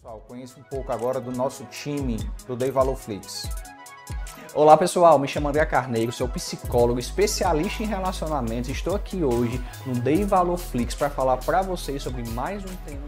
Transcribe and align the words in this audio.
Pessoal, 0.00 0.24
conheça 0.26 0.58
um 0.58 0.62
pouco 0.62 0.90
agora 0.90 1.20
do 1.20 1.30
nosso 1.30 1.62
time 1.66 2.16
do 2.46 2.56
Dei 2.56 2.70
Valor 2.70 2.96
Flix. 2.96 3.46
Olá 4.54 4.74
pessoal, 4.74 5.18
me 5.18 5.28
chamo 5.28 5.48
André 5.48 5.66
Carneiro, 5.66 6.10
sou 6.10 6.26
psicólogo, 6.26 6.98
especialista 6.98 7.82
em 7.82 7.86
relacionamentos. 7.86 8.70
Estou 8.70 8.96
aqui 8.96 9.22
hoje 9.22 9.62
no 9.84 9.92
Dei 9.92 10.24
Valor 10.24 10.56
Flix 10.56 10.94
para 10.94 11.10
falar 11.10 11.36
para 11.36 11.60
vocês 11.60 12.02
sobre 12.02 12.26
mais 12.30 12.64
um 12.64 12.74
tema. 12.86 13.02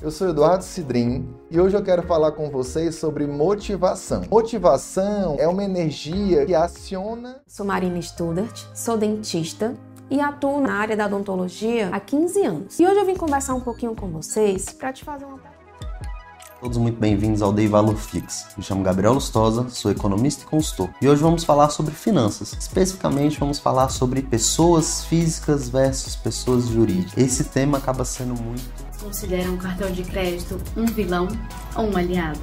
Eu 0.00 0.12
sou 0.12 0.28
Eduardo 0.28 0.62
Cidrim 0.62 1.34
e 1.50 1.60
hoje 1.60 1.76
eu 1.76 1.82
quero 1.82 2.04
falar 2.04 2.30
com 2.30 2.48
vocês 2.48 2.94
sobre 2.94 3.26
motivação. 3.26 4.22
Motivação 4.30 5.34
é 5.40 5.48
uma 5.48 5.64
energia 5.64 6.46
que 6.46 6.54
aciona. 6.54 7.40
Sou 7.48 7.66
Marina 7.66 8.00
Studart, 8.00 8.66
sou 8.72 8.96
dentista 8.96 9.74
e 10.08 10.20
atuo 10.20 10.60
na 10.60 10.74
área 10.74 10.96
da 10.96 11.06
odontologia 11.06 11.90
há 11.92 11.98
15 11.98 12.46
anos. 12.46 12.78
E 12.78 12.86
hoje 12.86 13.00
eu 13.00 13.04
vim 13.04 13.16
conversar 13.16 13.54
um 13.54 13.60
pouquinho 13.60 13.96
com 13.96 14.08
vocês 14.12 14.66
para 14.66 14.92
te 14.92 15.04
fazer 15.04 15.24
uma 15.24 15.38
pergunta. 15.38 15.55
Todos 16.58 16.78
muito 16.78 16.98
bem-vindos 16.98 17.42
ao 17.42 17.52
Day 17.52 17.68
Valor 17.68 17.96
Fix. 17.96 18.46
Me 18.56 18.62
chamo 18.62 18.82
Gabriel 18.82 19.12
Lustosa, 19.12 19.68
sou 19.68 19.90
economista 19.90 20.42
e 20.42 20.46
consultor. 20.46 20.88
E 21.02 21.08
hoje 21.08 21.22
vamos 21.22 21.44
falar 21.44 21.68
sobre 21.68 21.94
finanças. 21.94 22.54
Especificamente 22.58 23.38
vamos 23.38 23.58
falar 23.58 23.90
sobre 23.90 24.22
pessoas 24.22 25.04
físicas 25.04 25.68
versus 25.68 26.16
pessoas 26.16 26.68
jurídicas. 26.68 27.22
Esse 27.22 27.44
tema 27.44 27.76
acaba 27.76 28.06
sendo 28.06 28.34
muito. 28.40 28.64
Considera 28.98 29.50
um 29.50 29.58
cartão 29.58 29.90
de 29.92 30.02
crédito 30.02 30.58
um 30.74 30.86
vilão 30.86 31.28
ou 31.76 31.90
um 31.90 31.96
aliado? 31.96 32.40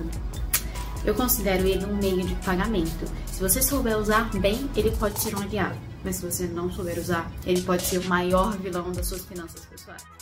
Eu 1.04 1.16
considero 1.16 1.68
ele 1.68 1.84
um 1.84 1.96
meio 1.96 2.24
de 2.24 2.36
pagamento. 2.36 3.06
Se 3.26 3.40
você 3.40 3.64
souber 3.64 3.98
usar 3.98 4.30
bem, 4.40 4.70
ele 4.76 4.92
pode 4.92 5.20
ser 5.20 5.36
um 5.36 5.42
aliado 5.42 5.94
mas 6.04 6.18
se 6.18 6.26
você 6.26 6.48
não 6.48 6.70
souber 6.72 7.00
usar, 7.00 7.32
ele 7.46 7.62
pode 7.62 7.84
ser 7.84 8.00
o 8.00 8.08
maior 8.08 8.58
vilão 8.58 8.92
das 8.92 9.08
suas 9.08 9.24
finanças. 9.26 9.62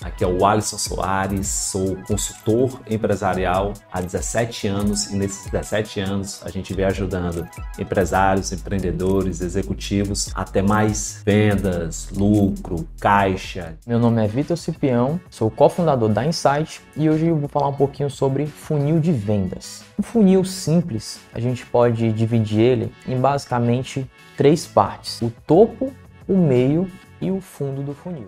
Aqui 0.01 0.23
é 0.23 0.27
o 0.27 0.43
Alisson 0.43 0.79
Soares, 0.79 1.47
sou 1.47 1.95
consultor 2.07 2.81
empresarial 2.89 3.73
há 3.91 4.01
17 4.01 4.67
anos 4.67 5.11
e 5.11 5.15
nesses 5.15 5.45
17 5.51 5.99
anos 5.99 6.41
a 6.43 6.49
gente 6.49 6.73
vem 6.73 6.85
ajudando 6.85 7.47
empresários, 7.77 8.51
empreendedores, 8.51 9.41
executivos 9.41 10.31
a 10.33 10.43
ter 10.43 10.63
mais 10.63 11.21
vendas, 11.23 12.09
lucro, 12.11 12.87
caixa. 12.99 13.77
Meu 13.85 13.99
nome 13.99 14.25
é 14.25 14.27
Vitor 14.27 14.57
Cipião, 14.57 15.19
sou 15.29 15.51
cofundador 15.51 16.09
da 16.09 16.25
Insight 16.25 16.81
e 16.97 17.07
hoje 17.07 17.27
eu 17.27 17.37
vou 17.37 17.47
falar 17.47 17.67
um 17.67 17.73
pouquinho 17.73 18.09
sobre 18.09 18.47
funil 18.47 18.99
de 18.99 19.11
vendas. 19.11 19.83
Um 19.99 20.03
funil 20.03 20.43
simples, 20.43 21.19
a 21.31 21.39
gente 21.39 21.63
pode 21.63 22.11
dividir 22.11 22.59
ele 22.59 22.91
em 23.07 23.21
basicamente 23.21 24.09
três 24.35 24.65
partes: 24.65 25.21
o 25.21 25.31
topo, 25.45 25.93
o 26.27 26.35
meio 26.35 26.89
e 27.21 27.29
o 27.29 27.39
fundo 27.39 27.83
do 27.83 27.93
funil. 27.93 28.27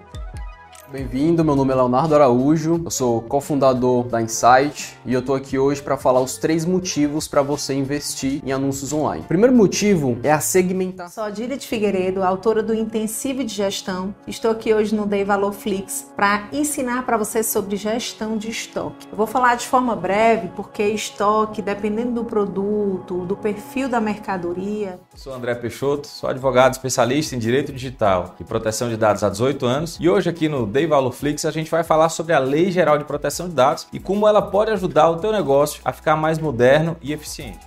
Bem-vindo, 0.94 1.44
meu 1.44 1.56
nome 1.56 1.72
é 1.72 1.76
Leonardo 1.76 2.14
Araújo, 2.14 2.80
eu 2.86 2.92
sou 2.92 3.20
cofundador 3.24 4.04
da 4.04 4.22
Insight 4.22 4.96
e 5.04 5.12
eu 5.12 5.22
estou 5.22 5.34
aqui 5.34 5.58
hoje 5.58 5.82
para 5.82 5.98
falar 5.98 6.22
os 6.22 6.38
três 6.38 6.66
motivos 6.66 7.28
para 7.28 7.42
você 7.42 7.74
investir 7.74 8.44
em 8.46 8.52
anúncios 8.52 8.94
online. 8.94 9.24
O 9.24 9.28
primeiro 9.28 9.56
motivo 9.56 10.20
é 10.22 10.32
a 10.32 10.40
segmentação. 10.40 11.10
Sou 11.10 11.24
Adília 11.24 11.58
de 11.58 11.66
Figueiredo, 11.66 12.22
autora 12.22 12.62
do 12.62 12.76
Intensivo 12.76 13.44
de 13.44 13.52
Gestão. 13.52 14.14
Estou 14.28 14.52
aqui 14.52 14.72
hoje 14.72 14.94
no 14.94 15.08
Day 15.08 15.24
Valor 15.24 15.52
Flix 15.52 16.12
para 16.16 16.48
ensinar 16.54 17.08
para 17.08 17.18
você 17.18 17.42
sobre 17.42 17.76
gestão 17.76 18.38
de 18.38 18.52
estoque. 18.52 19.08
Eu 19.10 19.18
vou 19.18 19.26
falar 19.26 19.56
de 19.56 19.66
forma 19.66 19.96
breve 19.96 20.50
porque 20.56 20.84
estoque, 20.84 21.60
dependendo 21.60 22.12
do 22.12 22.24
produto, 22.24 23.26
do 23.26 23.36
perfil 23.36 23.90
da 23.90 24.00
mercadoria. 24.00 25.00
Sou 25.16 25.34
André 25.34 25.56
Peixoto, 25.56 26.06
sou 26.06 26.30
advogado 26.30 26.74
especialista 26.74 27.36
em 27.36 27.40
direito 27.40 27.74
digital 27.74 28.36
e 28.40 28.44
proteção 28.44 28.90
de 28.90 28.96
dados 28.96 29.24
há 29.24 29.30
18 29.30 29.66
anos 29.66 29.98
e 30.00 30.08
hoje 30.08 30.30
aqui 30.30 30.48
no 30.48 30.68
Day 30.68 30.83
Day 30.84 30.88
Valor 30.88 31.14
Flix, 31.14 31.46
a 31.46 31.52
gente 31.52 31.72
vai 31.72 31.82
falar 31.82 32.10
sobre 32.10 32.34
a 32.34 32.40
Lei 32.40 32.70
Geral 32.70 32.98
de 32.98 33.06
Proteção 33.06 33.48
de 33.48 33.56
Dados 33.56 33.88
e 33.94 34.00
como 34.00 34.28
ela 34.28 34.42
pode 34.42 34.70
ajudar 34.72 35.10
o 35.10 35.18
teu 35.18 35.32
negócio 35.32 35.82
a 35.86 35.94
ficar 35.94 36.18
mais 36.18 36.40
moderno 36.40 36.98
e 37.02 37.14
eficiente. 37.14 37.66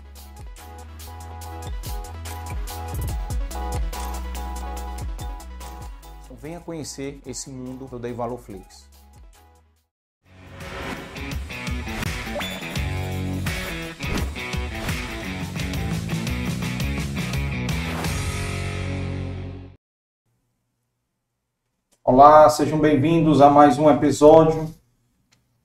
Venha 6.38 6.60
conhecer 6.60 7.21
esse 7.27 7.49
mundo 7.50 7.87
do 7.87 7.99
Day 7.99 8.12
Valor 8.12 8.38
Flix. 8.38 8.85
Olá, 22.09 22.49
sejam 22.49 22.78
bem-vindos 22.78 23.41
a 23.41 23.50
mais 23.50 23.81
um 23.81 23.91
episódio 23.91 24.72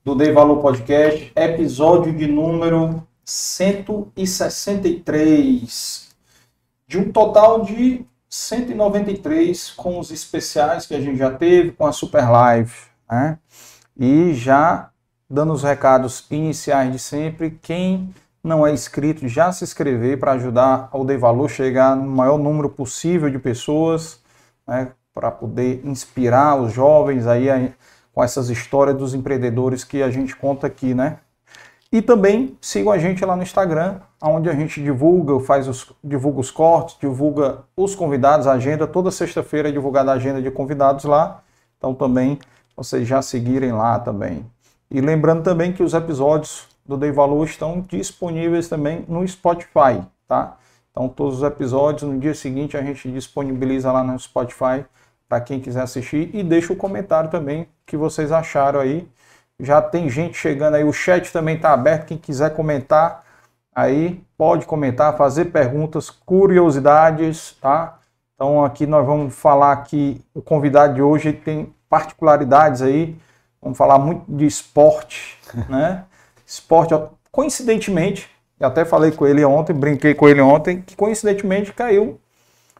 do 0.04 0.16
Dei 0.16 0.32
Valor 0.32 0.60
Podcast, 0.60 1.30
episódio 1.36 2.12
de 2.12 2.26
número 2.26 3.06
163, 3.24 6.08
de 6.88 6.98
um 6.98 7.12
total 7.12 7.62
de 7.62 8.04
193 8.28 9.70
com 9.70 10.00
os 10.00 10.10
especiais 10.10 10.84
que 10.84 10.96
a 10.96 11.00
gente 11.00 11.16
já 11.16 11.30
teve, 11.30 11.70
com 11.70 11.86
a 11.86 11.92
Super 11.92 12.28
Live, 12.28 12.74
né? 13.08 13.38
E 13.96 14.34
já 14.34 14.90
dando 15.30 15.52
os 15.52 15.62
recados 15.62 16.26
iniciais 16.28 16.90
de 16.90 16.98
sempre, 16.98 17.56
quem 17.62 18.12
não 18.42 18.66
é 18.66 18.72
inscrito, 18.72 19.28
já 19.28 19.52
se 19.52 19.62
inscrever 19.62 20.18
para 20.18 20.32
ajudar 20.32 20.90
o 20.92 21.04
Dei 21.04 21.16
Valor 21.16 21.48
chegar 21.48 21.94
no 21.94 22.10
maior 22.10 22.36
número 22.36 22.68
possível 22.68 23.30
de 23.30 23.38
pessoas, 23.38 24.20
né? 24.66 24.90
Para 25.14 25.30
poder 25.30 25.84
inspirar 25.84 26.60
os 26.60 26.72
jovens 26.72 27.26
aí 27.26 27.72
com 28.12 28.22
essas 28.22 28.50
histórias 28.50 28.96
dos 28.96 29.14
empreendedores 29.14 29.84
que 29.84 30.02
a 30.02 30.10
gente 30.10 30.34
conta 30.36 30.66
aqui, 30.66 30.94
né? 30.94 31.18
E 31.90 32.00
também 32.00 32.56
sigam 32.58 32.90
a 32.90 32.96
gente 32.96 33.22
lá 33.22 33.36
no 33.36 33.42
Instagram, 33.42 34.00
onde 34.22 34.48
a 34.48 34.54
gente 34.54 34.82
divulga, 34.82 35.38
faz 35.40 35.68
os, 35.68 35.92
divulga 36.02 36.40
os 36.40 36.50
cortes, 36.50 36.96
divulga 36.98 37.64
os 37.76 37.94
convidados, 37.94 38.46
a 38.46 38.52
agenda. 38.52 38.86
Toda 38.86 39.10
sexta-feira 39.10 39.68
é 39.68 39.72
divulgada 39.72 40.10
a 40.10 40.14
agenda 40.14 40.40
de 40.40 40.50
convidados 40.50 41.04
lá. 41.04 41.42
Então 41.76 41.94
também 41.94 42.38
vocês 42.74 43.06
já 43.06 43.20
seguirem 43.20 43.72
lá 43.72 43.98
também. 43.98 44.46
E 44.90 45.02
lembrando 45.02 45.42
também 45.42 45.72
que 45.72 45.82
os 45.82 45.92
episódios 45.92 46.66
do 46.86 46.96
Dei 46.96 47.12
Valor 47.12 47.44
estão 47.46 47.82
disponíveis 47.82 48.68
também 48.68 49.04
no 49.06 49.26
Spotify, 49.28 50.02
tá? 50.26 50.56
Então 50.90 51.08
todos 51.08 51.38
os 51.38 51.42
episódios 51.42 52.10
no 52.10 52.18
dia 52.18 52.34
seguinte 52.34 52.74
a 52.74 52.82
gente 52.82 53.10
disponibiliza 53.10 53.92
lá 53.92 54.02
no 54.02 54.18
Spotify 54.18 54.84
para 55.32 55.40
quem 55.40 55.60
quiser 55.60 55.80
assistir 55.80 56.28
e 56.34 56.42
deixa 56.42 56.74
o 56.74 56.76
comentário 56.76 57.30
também 57.30 57.66
que 57.86 57.96
vocês 57.96 58.30
acharam 58.30 58.78
aí. 58.78 59.08
Já 59.58 59.80
tem 59.80 60.06
gente 60.10 60.36
chegando 60.36 60.74
aí, 60.74 60.84
o 60.84 60.92
chat 60.92 61.32
também 61.32 61.56
está 61.56 61.72
aberto, 61.72 62.08
quem 62.08 62.18
quiser 62.18 62.54
comentar 62.54 63.24
aí 63.74 64.22
pode 64.36 64.66
comentar, 64.66 65.16
fazer 65.16 65.46
perguntas, 65.46 66.10
curiosidades, 66.10 67.56
tá? 67.62 67.98
Então 68.34 68.62
aqui 68.62 68.86
nós 68.86 69.06
vamos 69.06 69.34
falar 69.34 69.74
que 69.84 70.22
o 70.34 70.42
convidado 70.42 70.92
de 70.92 71.00
hoje 71.00 71.32
tem 71.32 71.74
particularidades 71.88 72.82
aí, 72.82 73.16
vamos 73.62 73.78
falar 73.78 73.98
muito 73.98 74.30
de 74.30 74.44
esporte, 74.44 75.38
né? 75.66 76.04
Esporte, 76.44 76.92
coincidentemente, 77.30 78.28
até 78.60 78.84
falei 78.84 79.10
com 79.10 79.26
ele 79.26 79.42
ontem, 79.46 79.72
brinquei 79.72 80.14
com 80.14 80.28
ele 80.28 80.42
ontem, 80.42 80.82
que 80.82 80.94
coincidentemente 80.94 81.72
caiu 81.72 82.20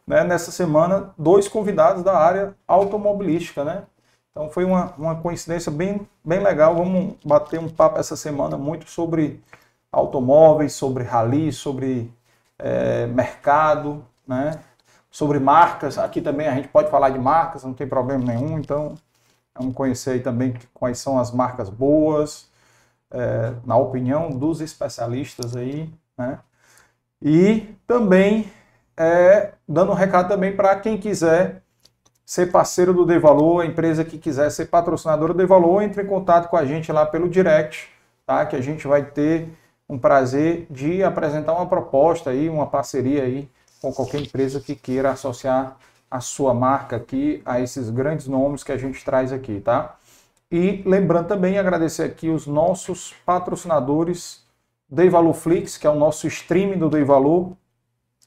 né, 0.06 0.24
nessa 0.24 0.50
semana 0.50 1.10
dois 1.16 1.48
convidados 1.48 2.02
da 2.02 2.16
área 2.16 2.54
automobilística, 2.66 3.64
né? 3.64 3.84
Então 4.30 4.48
foi 4.48 4.64
uma, 4.64 4.94
uma 4.96 5.16
coincidência 5.16 5.70
bem, 5.70 6.06
bem 6.24 6.40
legal. 6.40 6.74
Vamos 6.74 7.14
bater 7.24 7.60
um 7.60 7.68
papo 7.68 7.98
essa 7.98 8.16
semana 8.16 8.56
muito 8.56 8.88
sobre 8.88 9.42
automóveis, 9.90 10.72
sobre 10.72 11.04
rally, 11.04 11.52
sobre 11.52 12.10
é, 12.58 13.06
mercado, 13.06 14.04
né? 14.26 14.58
sobre 15.12 15.38
marcas. 15.38 15.98
Aqui 15.98 16.22
também 16.22 16.48
a 16.48 16.54
gente 16.54 16.68
pode 16.68 16.90
falar 16.90 17.10
de 17.10 17.18
marcas, 17.18 17.62
não 17.62 17.74
tem 17.74 17.86
problema 17.86 18.24
nenhum. 18.24 18.58
Então 18.58 18.94
vamos 19.54 19.74
conhecer 19.74 20.12
aí 20.12 20.20
também 20.20 20.54
quais 20.72 20.98
são 20.98 21.18
as 21.18 21.30
marcas 21.30 21.68
boas, 21.68 22.48
é, 23.10 23.52
na 23.66 23.76
opinião 23.76 24.30
dos 24.30 24.62
especialistas 24.62 25.54
aí, 25.54 25.92
né? 26.16 26.38
E 27.20 27.76
também 27.86 28.50
é, 28.96 29.52
dando 29.68 29.92
um 29.92 29.94
recado 29.94 30.28
também 30.28 30.54
para 30.54 30.76
quem 30.76 30.98
quiser 30.98 31.62
ser 32.24 32.50
parceiro 32.50 32.92
do 32.92 33.04
Devalor, 33.04 33.62
a 33.62 33.66
empresa 33.66 34.04
que 34.04 34.18
quiser 34.18 34.50
ser 34.50 34.66
patrocinadora 34.66 35.32
do 35.32 35.38
Devalor, 35.38 35.82
entre 35.82 36.02
em 36.02 36.06
contato 36.06 36.48
com 36.48 36.56
a 36.56 36.64
gente 36.64 36.90
lá 36.92 37.04
pelo 37.04 37.28
direct, 37.28 37.88
tá? 38.24 38.46
Que 38.46 38.56
a 38.56 38.60
gente 38.60 38.86
vai 38.86 39.04
ter 39.04 39.48
um 39.88 39.98
prazer 39.98 40.66
de 40.70 41.02
apresentar 41.02 41.52
uma 41.52 41.66
proposta 41.66 42.30
aí, 42.30 42.48
uma 42.48 42.66
parceria 42.66 43.24
aí 43.24 43.48
com 43.80 43.92
qualquer 43.92 44.20
empresa 44.20 44.60
que 44.60 44.74
queira 44.74 45.10
associar 45.10 45.76
a 46.10 46.20
sua 46.20 46.54
marca 46.54 46.96
aqui 46.96 47.42
a 47.44 47.60
esses 47.60 47.90
grandes 47.90 48.26
nomes 48.28 48.62
que 48.62 48.72
a 48.72 48.76
gente 48.76 49.04
traz 49.04 49.32
aqui, 49.32 49.60
tá? 49.60 49.96
E 50.50 50.82
lembrando 50.86 51.28
também 51.28 51.58
agradecer 51.58 52.02
aqui 52.02 52.28
os 52.28 52.46
nossos 52.46 53.14
patrocinadores 53.24 54.42
Deivalor 54.88 55.32
Flix, 55.32 55.78
que 55.78 55.86
é 55.86 55.90
o 55.90 55.94
nosso 55.94 56.26
streaming 56.26 56.78
do 56.78 56.90
Deivalor, 56.90 57.52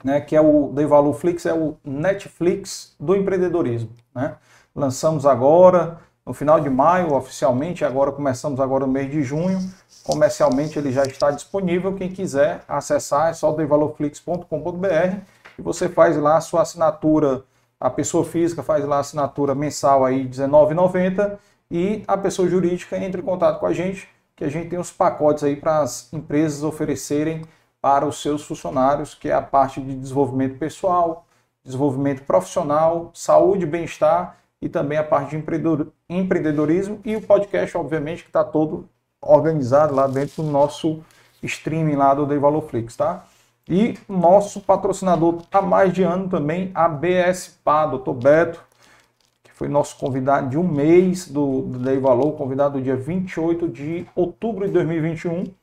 né, 0.05 0.21
que 0.21 0.35
é 0.35 0.39
o 0.39 0.71
Flix, 1.13 1.47
é 1.47 1.53
o 1.53 1.77
Netflix 1.83 2.95
do 2.99 3.15
empreendedorismo. 3.15 3.89
Né? 4.13 4.35
Lançamos 4.75 5.25
agora, 5.25 5.97
no 6.23 6.31
final 6.31 6.59
de 6.59 6.69
maio, 6.69 7.11
oficialmente, 7.15 7.83
agora 7.83 8.11
começamos 8.11 8.59
agora 8.59 8.85
no 8.85 8.93
mês 8.93 9.09
de 9.09 9.23
junho. 9.23 9.57
Comercialmente 10.03 10.77
ele 10.77 10.91
já 10.91 11.01
está 11.01 11.31
disponível. 11.31 11.95
Quem 11.95 12.11
quiser 12.11 12.61
acessar 12.67 13.31
é 13.31 13.33
só 13.33 13.51
devalorflix.com.br 13.51 15.17
e 15.57 15.61
você 15.63 15.89
faz 15.89 16.15
lá 16.17 16.37
a 16.37 16.41
sua 16.41 16.61
assinatura. 16.61 17.41
A 17.79 17.89
pessoa 17.89 18.23
física 18.23 18.61
faz 18.61 18.85
lá 18.85 18.97
a 18.97 18.99
assinatura 18.99 19.55
mensal 19.55 20.05
aí 20.05 20.21
R$19,90 20.21 21.35
e 21.71 22.03
a 22.07 22.15
pessoa 22.15 22.47
jurídica 22.47 22.95
entra 22.95 23.19
em 23.19 23.23
contato 23.23 23.59
com 23.59 23.65
a 23.65 23.73
gente, 23.73 24.07
que 24.35 24.43
a 24.43 24.49
gente 24.49 24.69
tem 24.69 24.77
os 24.77 24.91
pacotes 24.91 25.43
aí 25.43 25.55
para 25.55 25.79
as 25.79 26.13
empresas 26.13 26.61
oferecerem 26.61 27.41
para 27.85 28.07
os 28.07 28.19
seus 28.19 28.41
funcionários, 28.41 29.13
que 29.13 29.29
é 29.29 29.33
a 29.33 29.43
parte 29.43 29.79
de 29.79 29.95
desenvolvimento 29.95 30.57
pessoal, 30.57 31.23
desenvolvimento 31.63 32.23
profissional, 32.23 33.11
saúde, 33.13 33.63
bem-estar 33.63 34.37
e 34.59 34.67
também 34.67 34.97
a 34.97 35.03
parte 35.03 35.37
de 35.37 35.91
empreendedorismo 36.09 36.99
e 37.05 37.15
o 37.15 37.21
podcast, 37.21 37.77
obviamente, 37.77 38.23
que 38.23 38.29
está 38.29 38.43
todo 38.43 38.89
organizado 39.21 39.93
lá 39.93 40.07
dentro 40.07 40.41
do 40.41 40.49
nosso 40.49 40.99
streaming 41.43 41.95
lá 41.95 42.15
do 42.15 42.25
Dei 42.25 42.39
Valor 42.39 42.63
Flix, 42.63 42.95
tá? 42.95 43.23
E 43.69 43.99
nosso 44.09 44.61
patrocinador 44.61 45.43
há 45.51 45.61
mais 45.61 45.93
de 45.93 46.01
ano 46.01 46.27
também, 46.27 46.71
a 46.73 46.89
BSPA, 46.89 47.85
Dr. 47.85 48.13
Beto, 48.13 48.65
que 49.43 49.51
foi 49.53 49.67
nosso 49.67 49.95
convidado 49.99 50.49
de 50.49 50.57
um 50.57 50.67
mês 50.67 51.27
do, 51.27 51.61
do 51.61 51.77
Dei 51.77 51.99
Valor, 51.99 52.31
convidado 52.31 52.79
no 52.79 52.83
dia 52.83 52.95
28 52.95 53.69
de 53.69 54.07
outubro 54.15 54.65
de 54.65 54.73
2021 54.73 55.53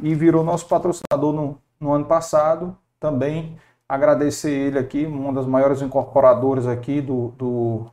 e 0.00 0.14
virou 0.14 0.44
nosso 0.44 0.66
patrocinador 0.66 1.32
no, 1.32 1.58
no 1.80 1.92
ano 1.92 2.04
passado. 2.04 2.76
Também 3.00 3.58
agradecer 3.88 4.50
ele 4.50 4.78
aqui, 4.78 5.06
uma 5.06 5.32
das 5.32 5.46
maiores 5.46 5.80
incorporadoras 5.82 6.66
aqui 6.66 7.00
do, 7.00 7.28
do, 7.38 7.86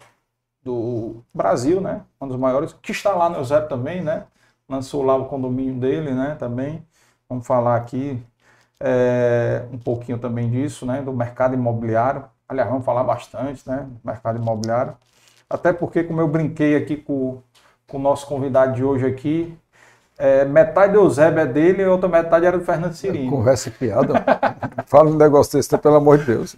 do 0.63 1.23
Brasil, 1.33 1.79
né? 1.79 2.01
Uma 2.19 2.29
das 2.29 2.39
maiores, 2.39 2.73
que 2.73 2.91
está 2.91 3.13
lá 3.13 3.29
no 3.29 3.37
Eusébio 3.37 3.69
também, 3.69 4.01
né? 4.03 4.25
Lançou 4.67 5.03
lá 5.03 5.15
o 5.15 5.25
condomínio 5.25 5.75
dele, 5.75 6.11
né? 6.11 6.35
Também. 6.35 6.85
Vamos 7.29 7.47
falar 7.47 7.75
aqui 7.75 8.21
é, 8.79 9.65
um 9.71 9.77
pouquinho 9.77 10.17
também 10.17 10.49
disso, 10.49 10.85
né? 10.85 11.01
Do 11.01 11.13
mercado 11.13 11.53
imobiliário. 11.53 12.25
Aliás, 12.47 12.69
vamos 12.69 12.85
falar 12.85 13.03
bastante, 13.03 13.67
né? 13.67 13.87
Mercado 14.03 14.37
imobiliário. 14.37 14.95
Até 15.49 15.71
porque, 15.71 16.03
como 16.03 16.21
eu 16.21 16.27
brinquei 16.27 16.75
aqui 16.75 16.97
com, 16.97 17.41
com 17.87 17.97
o 17.97 18.01
nosso 18.01 18.27
convidado 18.27 18.73
de 18.73 18.83
hoje 18.83 19.05
aqui, 19.05 19.57
é, 20.17 20.45
metade 20.45 20.93
do 20.93 20.99
Eusébio 20.99 21.41
é 21.41 21.45
dele 21.45 21.81
e 21.81 21.85
a 21.85 21.91
outra 21.91 22.07
metade 22.07 22.45
era 22.45 22.57
do 22.57 22.63
Fernando 22.63 22.93
Cirino. 22.93 23.29
Conversa 23.29 23.69
e 23.69 23.71
piada. 23.71 24.23
Fala 24.87 25.09
um 25.09 25.15
negócio 25.15 25.57
desse, 25.57 25.77
pelo 25.77 25.95
amor 25.95 26.19
de 26.19 26.25
Deus. 26.25 26.55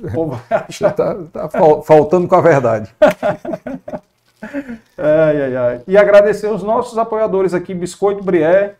Está 0.69 1.15
tá 1.15 1.49
faltando 1.83 2.27
com 2.27 2.35
a 2.35 2.41
verdade. 2.41 2.93
ai, 4.97 5.41
ai, 5.41 5.55
ai. 5.55 5.81
E 5.87 5.97
agradecer 5.97 6.47
os 6.47 6.61
nossos 6.61 6.97
apoiadores 6.97 7.53
aqui, 7.53 7.73
Biscoito 7.73 8.23
Brié, 8.23 8.75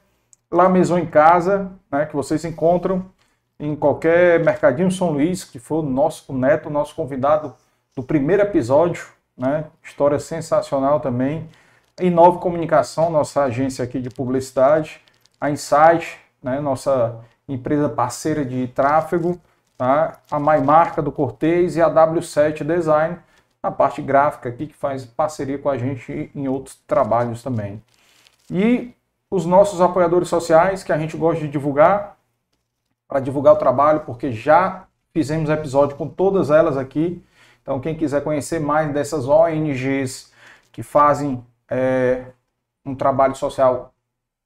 La 0.52 0.70
Maison 0.70 0.98
em 0.98 1.06
Casa, 1.06 1.72
né, 1.92 2.06
que 2.06 2.16
vocês 2.16 2.46
encontram 2.46 3.06
em 3.60 3.76
qualquer 3.76 4.40
mercadinho 4.44 4.92
São 4.92 5.10
Luís, 5.12 5.44
que 5.44 5.58
foi 5.58 5.80
o 5.80 5.84
nosso 5.84 6.32
o 6.32 6.38
Neto, 6.38 6.70
nosso 6.70 6.94
convidado 6.96 7.56
do 7.96 8.04
primeiro 8.04 8.44
episódio, 8.44 9.08
né? 9.36 9.66
História 9.84 10.20
sensacional 10.20 11.00
também. 11.00 11.50
Inove 12.00 12.40
Comunicação, 12.40 13.10
nossa 13.10 13.44
agência 13.44 13.84
aqui 13.84 14.00
de 14.00 14.10
publicidade, 14.10 15.02
a 15.42 15.50
Insight, 15.50 16.20
né, 16.42 16.60
nossa 16.60 17.20
empresa 17.48 17.90
parceira 17.90 18.46
de 18.46 18.68
tráfego, 18.68 19.40
tá? 19.78 20.20
a 20.30 20.40
MyMarca 20.40 21.02
do 21.02 21.12
Cortez 21.12 21.76
e 21.76 21.82
a 21.82 21.90
W7 21.90 22.64
Design, 22.64 23.18
a 23.64 23.72
parte 23.72 24.02
gráfica 24.02 24.50
aqui 24.50 24.68
que 24.68 24.76
faz 24.76 25.06
parceria 25.06 25.58
com 25.58 25.70
a 25.70 25.78
gente 25.78 26.32
em 26.36 26.48
outros 26.48 26.76
trabalhos 26.88 27.42
também. 27.42 27.82
E 28.50 28.94
os 29.30 29.46
nossos 29.46 29.82
apoiadores 29.82 30.30
sociais 30.30 30.84
que 30.84 30.92
a 30.92 30.98
gente 30.98 31.18
gosta 31.18 31.42
de 31.42 31.50
divulgar, 31.50 32.18
para 33.08 33.20
divulgar 33.20 33.54
o 33.54 33.58
trabalho, 33.58 34.02
porque 34.02 34.32
já 34.32 34.86
fizemos 35.14 35.50
episódio 35.50 35.96
com 35.96 36.08
todas 36.08 36.50
elas 36.50 36.78
aqui. 36.78 37.24
Então, 37.62 37.80
quem 37.80 37.96
quiser 37.96 38.24
conhecer 38.24 38.60
mais 38.60 38.92
dessas 38.94 39.28
ONGs 39.28 40.32
que 40.72 40.84
fazem 40.84 41.44
é 41.69 42.25
um 42.86 42.96
trabalho 42.96 43.36
social 43.36 43.94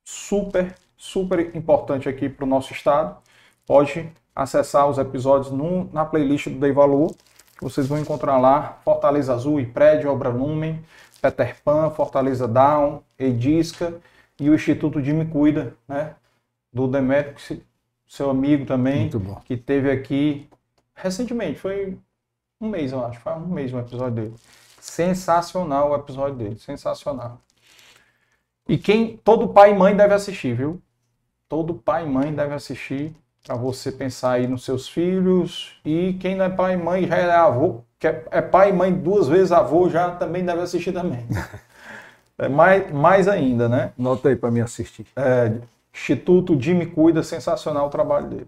super, 0.03 0.75
super 0.97 1.56
importante 1.56 2.09
aqui 2.09 2.27
para 2.27 2.45
o 2.45 2.47
nosso 2.47 2.73
estado. 2.73 3.18
Pode 3.65 4.12
acessar 4.35 4.90
os 4.90 4.97
episódios 4.97 5.51
no, 5.51 5.90
na 5.94 6.06
playlist 6.06 6.47
do 6.49 6.59
Dei 6.59 6.71
Valor, 6.71 7.13
que 7.57 7.63
vocês 7.63 7.87
vão 7.87 7.99
encontrar 7.99 8.37
lá 8.37 8.80
Fortaleza 8.83 9.33
Azul 9.33 9.59
e 9.59 9.66
Prédio, 9.66 10.11
Obra 10.11 10.30
Lumen, 10.30 10.83
Peter 11.21 11.56
Pan, 11.63 11.92
Fortaleza 11.92 12.47
Down, 12.47 13.04
Edisca 13.18 13.94
e 14.40 14.49
o 14.49 14.56
Instituto 14.56 15.01
de 15.01 15.13
Me 15.13 15.25
Cuida, 15.25 15.75
né? 15.87 16.16
Do 16.73 16.87
Demetrio, 16.87 17.61
seu 18.07 18.30
amigo 18.30 18.66
também, 18.66 19.09
que 19.45 19.56
teve 19.56 19.92
aqui 19.92 20.49
recentemente, 20.95 21.59
foi 21.59 21.97
um 22.59 22.69
mês, 22.69 22.92
eu 22.92 23.04
acho, 23.06 23.19
foi 23.19 23.33
um 23.33 23.47
mês 23.47 23.73
o 23.73 23.80
episódio 23.80 24.16
dele. 24.16 24.35
Sensacional 24.81 25.92
o 25.92 25.95
episódio 25.95 26.35
dele, 26.35 26.57
sensacional. 26.57 27.40
E 28.68 28.80
quem 28.80 29.16
todo 29.18 29.47
pai 29.47 29.71
e 29.71 29.76
mãe 29.76 29.95
deve 29.95 30.16
assistir, 30.16 30.56
viu? 30.56 30.81
Todo 31.47 31.76
pai 31.76 32.04
e 32.04 32.09
mãe 32.09 32.33
deve 32.33 32.56
assistir 32.56 33.16
para 33.45 33.56
você 33.56 33.92
pensar 33.92 34.31
aí 34.31 34.47
nos 34.47 34.66
seus 34.66 34.90
filhos 34.90 35.80
e 35.85 36.14
quem 36.14 36.35
não 36.35 36.45
é 36.45 36.50
pai 36.50 36.73
e 36.73 36.78
mãe 36.78 37.07
já 37.07 37.16
é 37.16 37.31
avô, 37.31 37.81
que 38.00 38.07
é, 38.07 38.26
é 38.31 38.42
pai 38.42 38.71
e 38.71 38.73
mãe 38.73 38.92
duas 38.92 39.28
vezes 39.28 39.52
avô 39.52 39.88
já 39.88 40.16
também 40.16 40.44
deve 40.44 40.61
assistir 40.61 40.92
também. 40.92 41.28
É 42.38 42.50
mais, 42.50 42.92
mais 42.92 43.28
ainda, 43.28 43.69
né? 43.69 43.94
Nota 43.95 44.30
aí 44.30 44.35
para 44.35 44.50
me 44.50 44.61
assistir. 44.61 45.06
É, 45.16 45.59
Instituto 45.94 46.59
Jimmy 46.59 46.88
Cuida, 46.88 47.21
sensacional 47.21 47.85
o 47.85 47.90
trabalho 47.92 48.28
dele. 48.30 48.47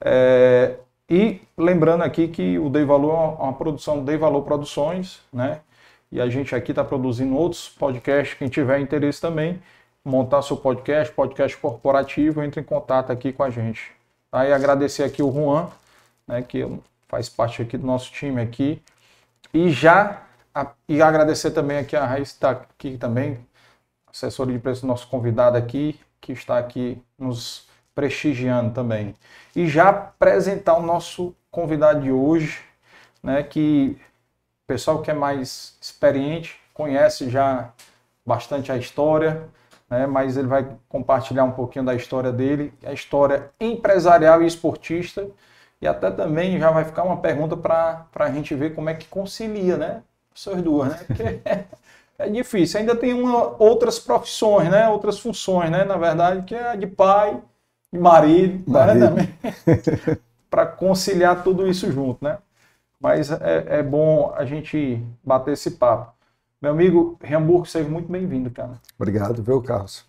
É, 0.00 0.76
e 1.08 1.40
lembrando 1.56 2.02
aqui 2.02 2.28
que 2.28 2.58
o 2.58 2.68
Dei 2.68 2.84
Valor 2.84 3.36
é 3.38 3.42
uma 3.42 3.52
produção 3.52 4.04
Dei 4.04 4.16
Valor 4.16 4.42
Produções, 4.42 5.20
né? 5.32 5.60
E 6.10 6.20
a 6.20 6.28
gente 6.28 6.54
aqui 6.54 6.72
está 6.72 6.84
produzindo 6.84 7.34
outros 7.34 7.68
podcasts, 7.68 8.36
quem 8.36 8.48
tiver 8.48 8.80
interesse 8.80 9.20
também, 9.20 9.62
montar 10.04 10.42
seu 10.42 10.56
podcast, 10.56 11.12
podcast 11.12 11.56
corporativo, 11.56 12.42
entre 12.42 12.60
em 12.60 12.64
contato 12.64 13.10
aqui 13.10 13.32
com 13.32 13.42
a 13.42 13.50
gente. 13.50 13.92
Tá? 14.30 14.46
E 14.46 14.52
agradecer 14.52 15.04
aqui 15.04 15.22
o 15.22 15.32
Juan, 15.32 15.70
né, 16.26 16.42
que 16.42 16.66
faz 17.08 17.28
parte 17.28 17.62
aqui 17.62 17.78
do 17.78 17.86
nosso 17.86 18.12
time 18.12 18.40
aqui. 18.40 18.82
E 19.54 19.70
já 19.70 20.22
e 20.88 21.00
agradecer 21.00 21.50
também 21.50 21.78
aqui 21.78 21.96
a 21.96 22.04
Raiz 22.04 22.28
está 22.28 22.50
aqui 22.50 22.98
também, 22.98 23.38
assessoria 24.06 24.54
de 24.54 24.60
preço 24.60 24.82
do 24.82 24.86
nosso 24.86 25.08
convidado 25.08 25.56
aqui, 25.56 25.98
que 26.20 26.32
está 26.32 26.58
aqui 26.58 27.02
nos 27.18 27.66
prestigiando 27.94 28.72
também. 28.72 29.14
E 29.54 29.68
já 29.68 29.88
apresentar 29.88 30.76
o 30.76 30.82
nosso 30.82 31.34
convidado 31.50 32.00
de 32.00 32.10
hoje, 32.10 32.60
né, 33.22 33.42
que 33.42 33.96
o 34.64 34.66
pessoal 34.66 35.02
que 35.02 35.10
é 35.10 35.14
mais 35.14 35.76
experiente 35.80 36.58
conhece 36.72 37.28
já 37.28 37.70
bastante 38.24 38.72
a 38.72 38.76
história, 38.76 39.48
né, 39.90 40.06
mas 40.06 40.36
ele 40.36 40.48
vai 40.48 40.66
compartilhar 40.88 41.44
um 41.44 41.52
pouquinho 41.52 41.84
da 41.84 41.94
história 41.94 42.32
dele, 42.32 42.72
a 42.84 42.92
história 42.92 43.50
empresarial 43.60 44.42
e 44.42 44.46
esportista, 44.46 45.28
e 45.80 45.86
até 45.86 46.10
também 46.10 46.58
já 46.58 46.70
vai 46.70 46.84
ficar 46.84 47.02
uma 47.02 47.16
pergunta 47.16 47.56
para 47.56 48.06
a 48.14 48.30
gente 48.30 48.54
ver 48.54 48.74
como 48.74 48.88
é 48.88 48.94
que 48.94 49.06
concilia, 49.06 49.76
né? 49.76 50.02
Essas 50.34 50.62
duas, 50.62 50.88
né? 50.88 51.04
Porque 51.06 51.40
é 52.18 52.28
difícil. 52.30 52.78
Ainda 52.78 52.94
tem 52.94 53.12
uma, 53.12 53.56
outras 53.60 53.98
profissões, 53.98 54.70
né? 54.70 54.88
Outras 54.88 55.18
funções, 55.18 55.70
né? 55.70 55.84
Na 55.84 55.96
verdade, 55.96 56.42
que 56.42 56.54
é 56.54 56.68
a 56.68 56.76
de 56.76 56.86
pai 56.86 57.42
marido, 57.92 58.70
marido. 58.70 59.10
Né? 59.10 59.28
para 60.52 60.66
conciliar 60.66 61.42
tudo 61.42 61.66
isso 61.66 61.90
junto, 61.90 62.22
né? 62.22 62.36
Mas 63.00 63.30
é, 63.32 63.64
é, 63.68 63.82
bom 63.82 64.34
a 64.36 64.44
gente 64.44 65.02
bater 65.24 65.52
esse 65.52 65.72
papo. 65.72 66.12
Meu 66.60 66.72
amigo 66.72 67.18
Hamburgo, 67.24 67.66
seja 67.66 67.88
muito 67.88 68.12
bem-vindo, 68.12 68.50
cara. 68.50 68.72
Obrigado, 68.96 69.42
viu, 69.42 69.62
Carlos? 69.62 70.04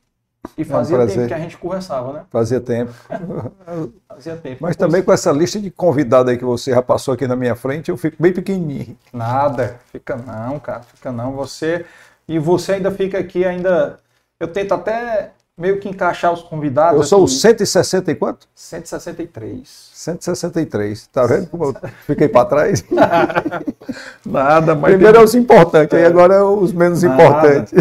E 0.57 0.65
fazia 0.65 0.97
é 0.97 1.03
um 1.03 1.07
tempo 1.07 1.27
que 1.27 1.33
a 1.33 1.39
gente 1.39 1.57
conversava, 1.57 2.11
né? 2.11 2.25
Fazia 2.29 2.59
tempo. 2.59 2.91
fazia 4.07 4.35
tempo. 4.35 4.57
Mas 4.61 4.75
também 4.75 5.01
com 5.01 5.13
essa 5.13 5.31
lista 5.31 5.59
de 5.59 5.71
convidados 5.71 6.29
aí 6.29 6.37
que 6.37 6.43
você 6.43 6.71
já 6.71 6.81
passou 6.81 7.13
aqui 7.13 7.25
na 7.25 7.35
minha 7.35 7.55
frente, 7.55 7.89
eu 7.89 7.95
fico 7.95 8.21
bem 8.21 8.33
pequenininho. 8.33 8.97
Nada, 9.13 9.79
fica 9.91 10.17
não, 10.17 10.59
cara, 10.59 10.81
fica 10.81 11.11
não. 11.11 11.31
Você 11.37 11.85
e 12.27 12.37
você 12.37 12.73
ainda 12.73 12.91
fica 12.91 13.17
aqui 13.17 13.45
ainda. 13.45 13.97
Eu 14.37 14.49
tento 14.49 14.73
até 14.73 15.31
meio 15.57 15.79
que 15.79 15.87
encaixar 15.87 16.33
os 16.33 16.41
convidados. 16.41 16.97
Eu 16.97 17.03
sou 17.03 17.23
o 17.23 17.27
160 17.27 18.11
e 18.11 18.15
quanto? 18.15 18.47
163. 18.55 19.91
163. 19.93 21.07
Tá 21.07 21.25
vendo 21.25 21.47
como 21.47 21.65
eu 21.65 21.75
fiquei 22.05 22.27
para 22.27 22.45
trás? 22.45 22.83
Nada, 24.25 24.75
mas. 24.75 24.93
Primeiro 24.93 25.17
é 25.17 25.23
os 25.23 25.35
importantes, 25.35 25.97
é. 25.97 26.01
aí 26.01 26.05
agora 26.05 26.35
é 26.35 26.41
os 26.41 26.73
menos 26.73 27.03
Nada. 27.03 27.15
importantes. 27.15 27.73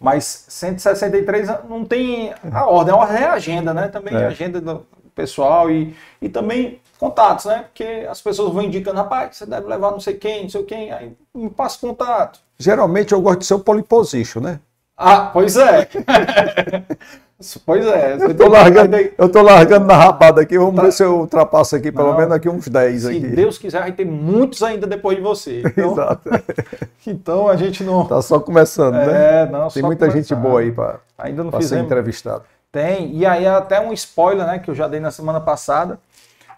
Mas 0.00 0.44
163 0.48 1.48
não 1.68 1.84
tem 1.84 2.34
a 2.52 2.66
ordem, 2.66 2.94
a 2.94 2.96
ordem 2.96 3.16
é 3.16 3.26
a 3.26 3.32
agenda, 3.32 3.72
né? 3.72 3.88
Também 3.88 4.14
é. 4.14 4.24
a 4.24 4.28
agenda 4.28 4.60
do, 4.60 4.86
pessoal 5.14 5.70
e, 5.70 5.96
e 6.20 6.28
também 6.28 6.80
contatos, 6.98 7.46
né? 7.46 7.64
Porque 7.68 8.06
as 8.08 8.20
pessoas 8.20 8.52
vão 8.52 8.62
indicando, 8.62 8.96
rapaz, 8.96 9.36
você 9.36 9.46
deve 9.46 9.66
levar 9.66 9.92
não 9.92 10.00
sei 10.00 10.14
quem, 10.14 10.42
não 10.42 10.50
sei 10.50 10.64
quem, 10.64 10.92
aí 10.92 11.16
me 11.34 11.48
passa 11.48 11.78
contato. 11.78 12.40
Geralmente 12.58 13.12
eu 13.12 13.20
gosto 13.20 13.40
de 13.40 13.46
ser 13.46 13.54
o 13.54 13.60
pole 13.60 13.82
position, 13.82 14.40
né? 14.40 14.60
Ah, 14.96 15.30
pois 15.32 15.56
é. 15.56 15.88
pois 17.66 17.84
é. 17.86 18.14
Eu 18.14 18.34
tô, 18.36 18.48
largando, 18.48 18.96
eu 18.96 19.28
tô 19.28 19.42
largando 19.42 19.86
na 19.86 19.96
rabada 19.96 20.40
aqui, 20.40 20.56
vamos 20.58 20.76
Tá. 20.76 20.82
ver 20.82 20.92
se 20.92 21.02
eu 21.02 21.18
ultrapasso 21.18 21.74
aqui, 21.76 21.90
pelo 21.90 22.10
Não. 22.12 22.16
menos 22.18 22.32
aqui 22.32 22.48
uns 22.48 22.68
10 22.68 23.02
Se 23.02 23.08
aqui. 23.08 23.20
Deus 23.20 23.58
quiser, 23.58 23.80
vai 23.80 23.92
ter 23.92 24.04
muitos 24.04 24.62
ainda 24.62 24.86
depois 24.86 25.16
de 25.16 25.22
você. 25.22 25.62
Então, 25.66 25.92
Exato. 25.92 26.30
então 27.06 27.48
a 27.48 27.56
gente 27.56 27.82
não. 27.82 28.06
Tá 28.06 28.22
só 28.22 28.38
começando, 28.38 28.94
né? 28.94 29.42
É, 29.42 29.46
não, 29.50 29.68
Tem 29.68 29.82
muita 29.82 30.06
gente 30.06 30.28
começando. 30.28 30.42
boa 30.42 30.60
aí 30.60 30.70
para 30.72 31.00
Ainda 31.18 31.42
não 31.44 31.50
ser 31.50 31.56
fizemos. 31.58 31.84
entrevistado. 31.86 32.44
Tem, 32.70 33.14
e 33.16 33.24
aí 33.26 33.46
até 33.46 33.80
um 33.80 33.92
spoiler, 33.92 34.46
né, 34.46 34.58
que 34.58 34.68
eu 34.70 34.74
já 34.74 34.86
dei 34.88 34.98
na 35.00 35.10
semana 35.10 35.40
passada. 35.40 35.98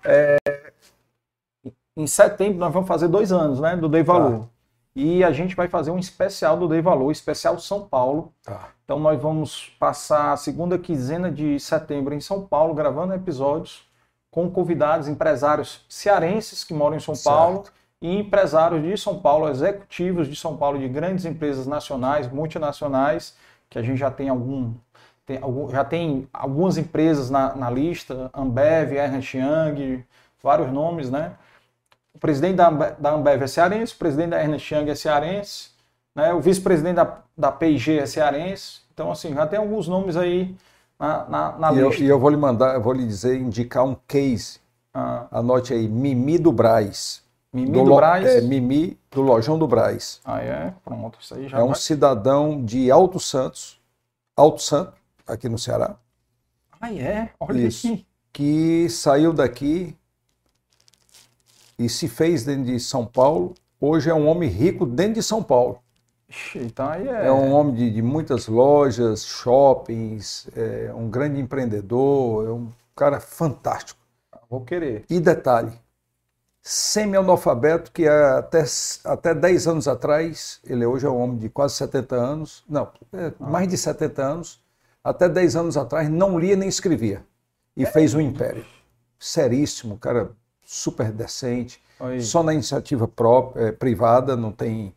É, 0.05 0.37
em 1.97 2.07
setembro 2.07 2.59
nós 2.59 2.73
vamos 2.73 2.87
fazer 2.88 3.09
dois 3.09 3.33
anos, 3.33 3.61
né, 3.61 3.76
do 3.76 3.88
Dei 3.88 4.02
Valor. 4.02 4.47
E 4.97 5.23
a 5.23 5.31
gente 5.31 5.55
vai 5.55 5.69
fazer 5.69 5.91
um 5.91 5.99
especial 5.99 6.57
do 6.57 6.67
Dei 6.67 6.81
Valor, 6.81 7.12
especial 7.12 7.59
São 7.59 7.87
Paulo. 7.87 8.33
Tá. 8.43 8.71
Então 8.83 8.99
nós 8.99 9.21
vamos 9.21 9.76
passar 9.79 10.33
a 10.33 10.37
segunda 10.38 10.79
quinzena 10.79 11.31
de 11.31 11.61
setembro 11.61 12.15
em 12.15 12.21
São 12.21 12.47
Paulo, 12.47 12.73
gravando 12.73 13.12
episódios 13.12 13.87
com 14.31 14.50
convidados, 14.50 15.07
empresários 15.07 15.85
cearenses 15.87 16.65
que 16.65 16.73
moram 16.73 16.97
em 16.97 17.00
São 17.00 17.15
Certo. 17.15 17.35
Paulo 17.35 17.65
e 18.00 18.21
empresários 18.21 18.83
de 18.83 18.97
São 18.97 19.19
Paulo, 19.19 19.50
executivos 19.50 20.29
de 20.29 20.37
São 20.37 20.57
Paulo, 20.57 20.79
de 20.79 20.88
grandes 20.88 21.26
empresas 21.26 21.67
nacionais, 21.67 22.31
multinacionais, 22.33 23.37
que 23.69 23.79
a 23.79 23.83
gente 23.83 23.99
já 23.99 24.11
tem 24.11 24.31
algum, 24.31 24.73
tem 25.26 25.41
já 25.71 25.85
tem 25.85 26.26
algumas 26.33 26.79
empresas 26.79 27.29
na, 27.29 27.55
na 27.55 27.69
lista, 27.69 28.31
Ambev, 28.33 28.93
Ernst 28.95 29.35
Young, 29.35 30.03
vários 30.43 30.73
nomes, 30.73 31.11
né? 31.11 31.35
Presidente 32.26 32.56
da 32.56 32.66
Ambe- 32.68 32.95
da 32.99 33.11
Ambev 33.14 33.42
é 33.45 33.47
cearense, 33.47 33.95
o 33.95 33.99
presidente 33.99 34.30
da 34.30 34.42
Ernst 34.42 34.68
Young 34.73 34.90
é 34.90 34.95
cearense, 34.97 35.71
né? 36.12 36.33
o 36.35 36.40
vice-presidente 36.40 36.97
da, 36.97 37.18
da 37.38 37.52
P&G 37.52 37.99
é 37.99 38.06
cearense. 38.06 38.80
Então, 38.92 39.12
assim, 39.12 39.33
já 39.33 39.47
tem 39.47 39.61
alguns 39.61 39.87
nomes 39.87 40.16
aí 40.16 40.52
na, 40.99 41.25
na, 41.28 41.52
na 41.59 41.73
E 41.73 41.78
eu, 41.78 41.88
lista. 41.90 42.02
e 42.02 42.09
eu 42.09 42.18
vou 42.18 42.28
lhe 42.30 42.37
mandar, 42.37 42.75
eu 42.75 42.83
vou 42.83 42.92
lhe 42.92 43.06
dizer, 43.06 43.38
indicar 43.40 43.85
um 43.85 43.95
case. 44.09 44.59
Ah, 44.92 45.26
Anote 45.30 45.73
aí, 45.73 45.87
Mimi 45.87 46.37
do 46.37 46.50
Braz. 46.50 47.23
Mimi 47.52 47.71
Do 47.71 47.85
do, 47.85 47.90
lo- 47.90 47.97
Braz. 47.97 48.26
É, 48.26 48.40
Mimi 48.40 48.99
do 49.11 49.23
Lojão 49.23 49.56
do 49.56 49.68
Braz. 49.68 50.21
Ah, 50.25 50.40
é? 50.42 50.75
Pronto, 50.85 51.18
isso 51.21 51.33
aí 51.33 51.47
já 51.49 51.59
É 51.59 51.62
um 51.62 51.68
vai. 51.68 51.76
cidadão 51.76 52.64
de 52.64 52.90
Alto 52.90 53.21
Santos, 53.21 53.78
Alto 54.37 54.61
Santo, 54.61 54.95
aqui 55.28 55.49
no 55.49 55.59
Ceará, 55.59 55.95
Ah, 56.80 56.92
é? 56.92 57.30
Olha 57.38 57.61
Isso. 57.68 57.87
aqui. 57.87 58.06
que 58.33 58.88
saiu 58.90 59.33
daqui 59.33 59.97
e 61.78 61.88
se 61.88 62.09
fez 62.09 62.45
dentro 62.45 62.64
de 62.64 62.80
São 62.80 63.04
Paulo. 63.04 63.54
Hoje 63.80 64.09
é 64.09 64.14
um 64.14 64.26
homem 64.26 64.49
rico 64.49 64.87
dentro 64.87 65.14
de 65.14 65.23
São 65.23 65.42
Paulo. 65.42 65.78
Então 66.54 66.88
aí 66.88 67.09
é... 67.09 67.26
É 67.26 67.33
um 67.33 67.52
homem 67.52 67.75
de, 67.75 67.90
de 67.90 68.02
muitas 68.02 68.49
lojas, 68.49 69.25
shoppings, 69.25 70.49
é 70.56 70.92
um 70.95 71.09
grande 71.09 71.40
empreendedor, 71.40 72.47
é 72.47 72.50
um 72.50 72.68
cara 72.95 73.21
fantástico. 73.21 74.00
Vou 74.49 74.62
querer. 74.62 75.04
E 75.11 75.21
detalhe, 75.21 75.73
semi-analfabeto 76.62 77.92
que 77.92 78.09
até, 78.09 78.64
até 79.04 79.35
10 79.35 79.68
anos 79.68 79.88
atrás, 79.88 80.61
ele 80.64 80.85
hoje 80.87 81.06
é 81.06 81.11
um 81.11 81.21
homem 81.21 81.38
de 81.38 81.49
quase 81.49 81.75
70 81.75 82.16
anos, 82.16 82.64
não, 82.68 82.88
é, 83.12 83.33
mais 83.38 83.68
de 83.68 83.76
70 83.76 84.23
anos, 84.23 84.64
até 85.02 85.28
10 85.28 85.56
anos 85.56 85.76
atrás 85.76 86.09
não 86.09 86.38
lia 86.38 86.56
nem 86.56 86.68
escrevia. 86.68 87.25
E 87.76 87.85
fez 87.85 88.14
um 88.14 88.21
império. 88.21 88.64
Seríssimo, 89.18 89.99
cara 89.99 90.30
super 90.67 91.11
decente, 91.13 91.81
só 92.21 92.43
na 92.43 92.53
iniciativa 92.53 93.09
própria, 93.09 93.69
é, 93.69 93.73
privada, 93.73 94.37
não 94.37 94.53
tem 94.53 94.95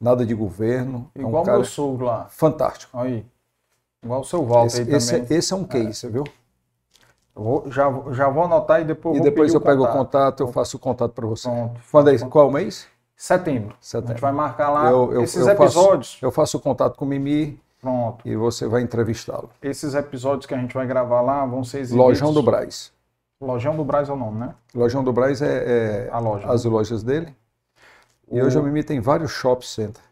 nada 0.00 0.26
de 0.26 0.34
governo. 0.34 1.08
é 1.14 1.20
Igual 1.20 1.42
um 1.42 1.46
cara 1.46 1.58
meu 1.58 1.64
sogro 1.66 2.04
lá. 2.06 2.26
fantástico. 2.28 2.98
Aí. 2.98 3.24
Igual 4.04 4.20
o 4.20 4.24
seu 4.24 4.44
Walter 4.44 4.66
Esse, 4.66 4.80
aí 4.82 4.94
esse, 4.96 5.12
também. 5.20 5.38
esse 5.38 5.52
é 5.52 5.56
um 5.56 5.64
case, 5.64 6.08
viu? 6.08 6.24
Eu 7.34 7.42
vou- 7.42 7.70
já, 7.70 7.84
já 8.10 8.28
vou 8.28 8.44
anotar 8.44 8.80
e 8.82 8.84
depois 8.84 9.16
E 9.16 9.20
depois 9.22 9.54
eu 9.54 9.60
pego 9.60 9.84
o 9.84 9.88
contato. 9.88 10.40
eu 10.40 10.48
faço 10.48 10.76
o 10.76 10.80
contato 10.80 11.12
para 11.12 11.26
você. 11.26 11.48
Pronto. 11.48 11.80
Quando 11.90 12.10
é, 12.10 12.18
qual 12.18 12.50
mês? 12.50 12.86
Setembro. 13.16 13.70
A 13.70 13.76
Setembro. 13.80 14.08
gente 14.14 14.20
vai 14.20 14.32
marcar 14.32 14.68
lá 14.70 14.90
Eu- 14.90 15.12
eu- 15.12 15.22
esses 15.22 15.36
eu 15.36 15.46
faço- 15.56 15.62
episódios. 15.78 16.18
Eu 16.20 16.30
faço 16.32 16.56
o 16.56 16.60
contato 16.60 16.96
com 16.96 17.04
o 17.04 17.08
Mimi 17.08 17.58
Pronto. 17.80 18.26
e 18.28 18.34
você 18.36 18.66
vai 18.66 18.82
entrevistá-lo. 18.82 19.48
Esses 19.62 19.94
episódios 19.94 20.44
que 20.46 20.52
a 20.54 20.58
gente 20.58 20.74
vai 20.74 20.86
gravar 20.86 21.20
lá 21.22 21.46
vão 21.46 21.62
ser 21.64 21.78
exibidos. 21.78 22.04
Lojão 22.06 22.32
do 22.34 22.42
Braz. 22.42 22.92
Lojão 23.42 23.76
do 23.76 23.84
Braz 23.84 24.08
é 24.08 24.12
o 24.12 24.16
nome, 24.16 24.38
né? 24.38 24.54
Lojão 24.74 25.02
do 25.02 25.12
Braz 25.12 25.42
é, 25.42 26.06
é 26.06 26.10
A 26.12 26.18
loja. 26.18 26.46
as 26.50 26.64
lojas 26.64 27.02
dele. 27.02 27.34
E 28.30 28.40
O- 28.40 28.46
hoje 28.46 28.56
o 28.58 28.62
Mimi 28.62 28.84
tem 28.84 29.00
vários 29.00 29.32
shopping 29.32 29.66
center. 29.66 30.02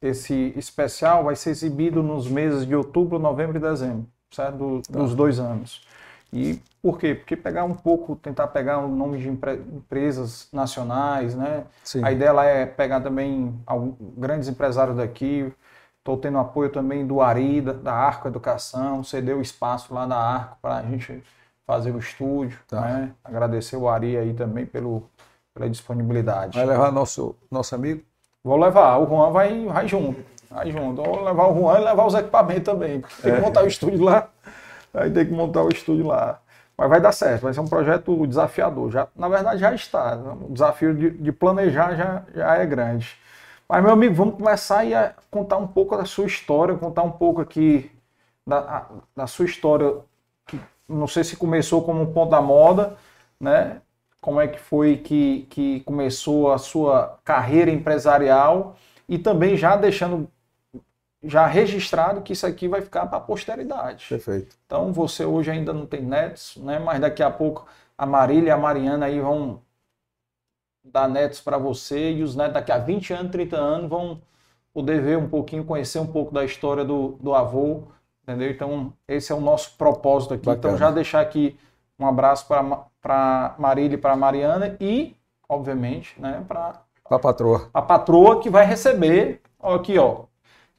Esse 0.00 0.52
especial 0.56 1.24
vai 1.24 1.36
ser 1.36 1.50
exibido 1.50 2.02
nos 2.02 2.26
meses 2.28 2.66
de 2.66 2.74
outubro, 2.74 3.18
novembro 3.18 3.56
e 3.56 3.60
dezembro, 3.60 4.06
certo? 4.30 4.56
Do- 4.56 4.82
Tá. 4.82 4.98
Dos 4.98 5.14
dois 5.14 5.38
anos. 5.38 5.86
E 6.32 6.60
por 6.82 6.98
quê? 6.98 7.14
Porque 7.14 7.36
pegar 7.36 7.64
um 7.64 7.74
pouco, 7.74 8.16
tentar 8.16 8.48
pegar 8.48 8.78
o 8.78 8.88
nome 8.88 9.18
de 9.18 9.28
empre- 9.28 9.62
empresas 9.72 10.48
nacionais, 10.52 11.34
né? 11.34 11.64
Sim. 11.84 12.04
A 12.04 12.12
ideia 12.12 12.32
lá 12.32 12.44
é 12.44 12.66
pegar 12.66 13.00
também 13.00 13.58
grandes 14.16 14.48
empresários 14.48 14.96
daqui. 14.96 15.52
Estou 15.98 16.16
tendo 16.16 16.38
apoio 16.38 16.70
também 16.70 17.06
do 17.06 17.20
Ari, 17.20 17.60
da, 17.60 17.72
da 17.72 17.92
Arco 17.92 18.28
Educação, 18.28 19.02
cedeu 19.02 19.40
espaço 19.40 19.92
lá 19.94 20.06
da 20.06 20.16
Arco 20.16 20.56
para 20.62 20.76
a 20.78 20.82
gente 20.82 21.22
fazer 21.66 21.90
o 21.90 21.98
estúdio. 21.98 22.58
Tá. 22.68 22.80
Né? 22.80 23.12
Agradecer 23.24 23.76
o 23.76 23.88
Ari 23.88 24.16
aí 24.16 24.32
também 24.32 24.64
pelo, 24.64 25.02
pela 25.52 25.68
disponibilidade. 25.68 26.56
Vai 26.56 26.66
levar 26.66 26.92
nosso, 26.92 27.34
nosso 27.50 27.74
amigo? 27.74 28.02
Vou 28.44 28.56
levar, 28.56 28.98
o 28.98 29.06
Juan 29.06 29.30
vai, 29.30 29.66
vai 29.66 29.88
junto. 29.88 30.24
Vai 30.48 30.70
junto. 30.70 31.02
Vou 31.02 31.24
levar 31.24 31.48
o 31.48 31.54
Juan 31.54 31.80
e 31.80 31.84
levar 31.84 32.06
os 32.06 32.14
equipamentos 32.14 32.64
também. 32.64 33.00
porque 33.00 33.22
Tem 33.22 33.34
que 33.34 33.40
montar 33.40 33.64
o 33.64 33.66
estúdio 33.66 34.04
lá. 34.04 34.28
Aí 34.94 35.10
tem 35.10 35.26
que 35.26 35.32
montar 35.32 35.62
o 35.64 35.68
estúdio 35.68 36.06
lá. 36.06 36.40
Mas 36.78 36.90
vai 36.90 37.00
dar 37.00 37.12
certo, 37.12 37.42
vai 37.42 37.54
ser 37.54 37.60
um 37.60 37.68
projeto 37.68 38.26
desafiador. 38.26 38.90
Já, 38.90 39.08
na 39.16 39.28
verdade, 39.28 39.58
já 39.58 39.74
está. 39.74 40.14
O 40.16 40.52
desafio 40.52 40.94
de, 40.94 41.10
de 41.10 41.32
planejar 41.32 41.94
já, 41.96 42.22
já 42.34 42.54
é 42.56 42.66
grande. 42.66 43.16
Mas, 43.68 43.82
meu 43.82 43.92
amigo, 43.92 44.14
vamos 44.14 44.36
começar 44.36 44.80
aí 44.80 44.94
a 44.94 45.14
contar 45.30 45.56
um 45.56 45.66
pouco 45.66 45.96
da 45.96 46.04
sua 46.04 46.26
história, 46.26 46.76
contar 46.76 47.02
um 47.02 47.10
pouco 47.10 47.40
aqui 47.40 47.90
da, 48.46 48.86
da 49.16 49.26
sua 49.26 49.46
história, 49.46 49.96
não 50.88 51.06
sei 51.06 51.24
se 51.24 51.36
começou 51.36 51.82
como 51.82 52.02
um 52.02 52.12
ponto 52.12 52.30
da 52.30 52.40
moda, 52.40 52.96
né? 53.40 53.80
Como 54.20 54.40
é 54.40 54.48
que 54.48 54.58
foi 54.58 54.96
que, 54.98 55.46
que 55.50 55.80
começou 55.80 56.52
a 56.52 56.58
sua 56.58 57.18
carreira 57.24 57.70
empresarial 57.70 58.76
e 59.08 59.18
também 59.18 59.56
já 59.56 59.76
deixando 59.76 60.28
já 61.22 61.46
registrado 61.46 62.22
que 62.22 62.32
isso 62.32 62.46
aqui 62.46 62.68
vai 62.68 62.80
ficar 62.80 63.06
para 63.06 63.18
a 63.18 63.20
posteridade. 63.20 64.06
Perfeito. 64.08 64.56
Então 64.66 64.92
você 64.92 65.24
hoje 65.24 65.50
ainda 65.50 65.72
não 65.72 65.86
tem 65.86 66.02
netos, 66.02 66.56
né? 66.58 66.78
Mas 66.78 67.00
daqui 67.00 67.22
a 67.22 67.30
pouco 67.30 67.66
a 67.98 68.06
Marília 68.06 68.48
e 68.48 68.50
a 68.50 68.56
Mariana 68.56 69.06
aí 69.06 69.20
vão 69.20 69.60
dar 70.84 71.08
netos 71.08 71.40
para 71.40 71.58
você 71.58 72.12
e 72.12 72.22
os 72.22 72.36
netos 72.36 72.54
daqui 72.54 72.70
a 72.70 72.78
20 72.78 73.12
anos, 73.12 73.32
30 73.32 73.56
anos 73.56 73.90
vão 73.90 74.20
poder 74.72 75.00
ver 75.00 75.18
um 75.18 75.28
pouquinho, 75.28 75.64
conhecer 75.64 75.98
um 75.98 76.06
pouco 76.06 76.32
da 76.32 76.44
história 76.44 76.84
do, 76.84 77.12
do 77.20 77.34
avô, 77.34 77.84
entendeu? 78.26 78.50
Então 78.50 78.92
esse 79.08 79.30
é 79.32 79.34
o 79.34 79.40
nosso 79.40 79.76
propósito 79.76 80.34
aqui. 80.34 80.44
Bacana. 80.46 80.58
Então 80.74 80.78
já 80.78 80.90
deixar 80.90 81.20
aqui 81.20 81.56
um 81.98 82.06
abraço 82.06 82.46
para 83.02 83.54
Marília 83.58 83.94
e 83.94 83.98
para 83.98 84.16
Mariana 84.16 84.76
e, 84.80 85.14
obviamente, 85.48 86.20
né, 86.20 86.42
para 86.46 86.74
Pra 87.08 87.18
patroa. 87.20 87.68
a 87.72 87.80
patroa 87.80 88.40
que 88.40 88.50
vai 88.50 88.66
receber, 88.66 89.40
ó, 89.60 89.74
aqui, 89.76 89.96
ó. 89.98 90.24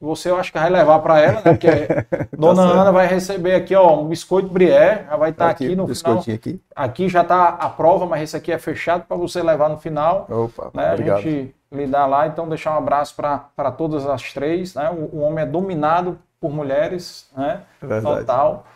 Você 0.00 0.30
eu 0.30 0.36
acho 0.38 0.52
que 0.52 0.58
vai 0.58 0.70
levar 0.70 1.00
para 1.00 1.18
ela, 1.20 1.40
né? 1.44 1.52
Porque 1.54 1.68
Dona 2.38 2.62
certo. 2.62 2.78
Ana 2.78 2.92
vai 2.92 3.06
receber 3.08 3.54
aqui, 3.56 3.74
ó, 3.74 3.98
um 4.00 4.06
biscoito 4.06 4.46
Brié, 4.48 5.06
já 5.08 5.16
vai 5.16 5.30
estar 5.30 5.48
aqui, 5.50 5.74
no 5.74 5.88
final. 5.92 6.18
aqui. 6.20 6.60
Aqui 6.76 7.08
já 7.08 7.22
está 7.22 7.48
a 7.48 7.68
prova, 7.68 8.06
mas 8.06 8.22
esse 8.22 8.36
aqui 8.36 8.52
é 8.52 8.58
fechado 8.58 9.06
para 9.08 9.16
você 9.16 9.42
levar 9.42 9.68
no 9.68 9.78
final. 9.78 10.26
Opa, 10.30 10.70
Né? 10.72 10.90
A 10.90 10.92
obrigado. 10.92 11.22
gente 11.22 11.52
lhe 11.72 11.86
dá 11.88 12.06
lá, 12.06 12.28
então 12.28 12.48
deixar 12.48 12.74
um 12.74 12.78
abraço 12.78 13.16
para 13.16 13.72
todas 13.72 14.06
as 14.06 14.32
três. 14.32 14.72
Né? 14.74 14.88
O, 14.90 15.16
o 15.16 15.20
homem 15.20 15.42
é 15.42 15.46
dominado 15.46 16.16
por 16.40 16.52
mulheres, 16.52 17.28
né? 17.36 17.62
Verdade. 17.80 18.20
Total. 18.20 18.66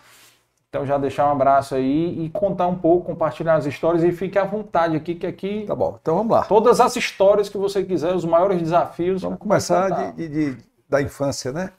Então 0.69 0.87
já 0.87 0.97
deixar 0.97 1.29
um 1.29 1.33
abraço 1.33 1.75
aí 1.75 2.25
e 2.25 2.31
contar 2.31 2.67
um 2.67 2.77
pouco, 2.79 3.05
compartilhar 3.07 3.55
as 3.57 3.67
histórias 3.67 4.03
e 4.03 4.11
fique 4.11 4.39
à 4.39 4.45
vontade 4.45 4.97
aqui, 4.97 5.15
que 5.15 5.27
aqui 5.27 5.65
Tá 5.67 5.75
bom, 5.75 5.99
então 6.01 6.17
vamos 6.17 6.33
lá. 6.33 6.45
todas 6.45 6.81
as 6.81 6.97
histórias 6.97 7.49
que 7.51 7.59
você 7.59 7.85
quiser, 7.85 8.15
os 8.15 8.25
maiores 8.25 8.59
desafios. 8.61 9.21
Vamos 9.21 9.39
começar 9.39 9.91
de, 9.91 10.29
de- 10.29 10.55
de- 10.55 10.65
da 10.89 11.03
infância, 11.03 11.53
né? 11.53 11.73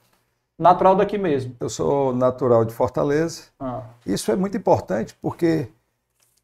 Natural 0.59 0.95
daqui 0.95 1.17
mesmo. 1.17 1.55
Eu 1.59 1.69
sou 1.69 2.13
natural 2.13 2.63
de 2.63 2.71
Fortaleza. 2.73 3.45
Ah, 3.59 3.81
Isso 4.05 4.31
é 4.31 4.35
muito 4.35 4.55
importante 4.55 5.17
porque 5.19 5.67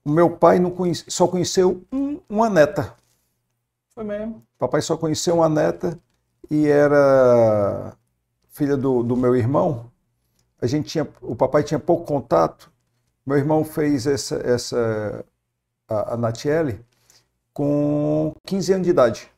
o 0.04 0.10
meu 0.10 0.32
pai 0.32 0.58
não 0.58 0.72
conhece- 0.72 1.06
só 1.08 1.28
conheceu 1.28 1.84
um- 1.94 2.20
uma 2.28 2.50
neta. 2.50 2.96
foi 3.94 4.04
mesmo. 4.04 4.42
Papai 4.58 4.82
só 4.82 4.98
conheceu 4.98 5.36
uma 5.36 5.48
neta 5.50 6.00
e 6.50 6.68
era 6.68 7.94
filha 8.50 8.76
do, 8.76 9.04
do 9.04 9.16
meu 9.16 9.36
irmão. 9.36 9.92
A 10.62 10.68
gente 10.68 10.90
tinha, 10.90 11.08
o 11.22 11.36
papai 11.36 11.64
tinha 11.64 11.80
pouco 11.80 12.06
contato 12.06 12.72
Meu 13.26 13.38
irmão 13.38 13.64
fez 13.64 14.06
essa, 14.06 14.36
essa 14.36 15.26
a, 15.88 16.14
a 16.14 16.18
Natiele 16.18 16.84
com 17.54 18.34
15 18.46 18.74
anos 18.74 18.86
de 18.86 18.92
idade. 18.92 19.32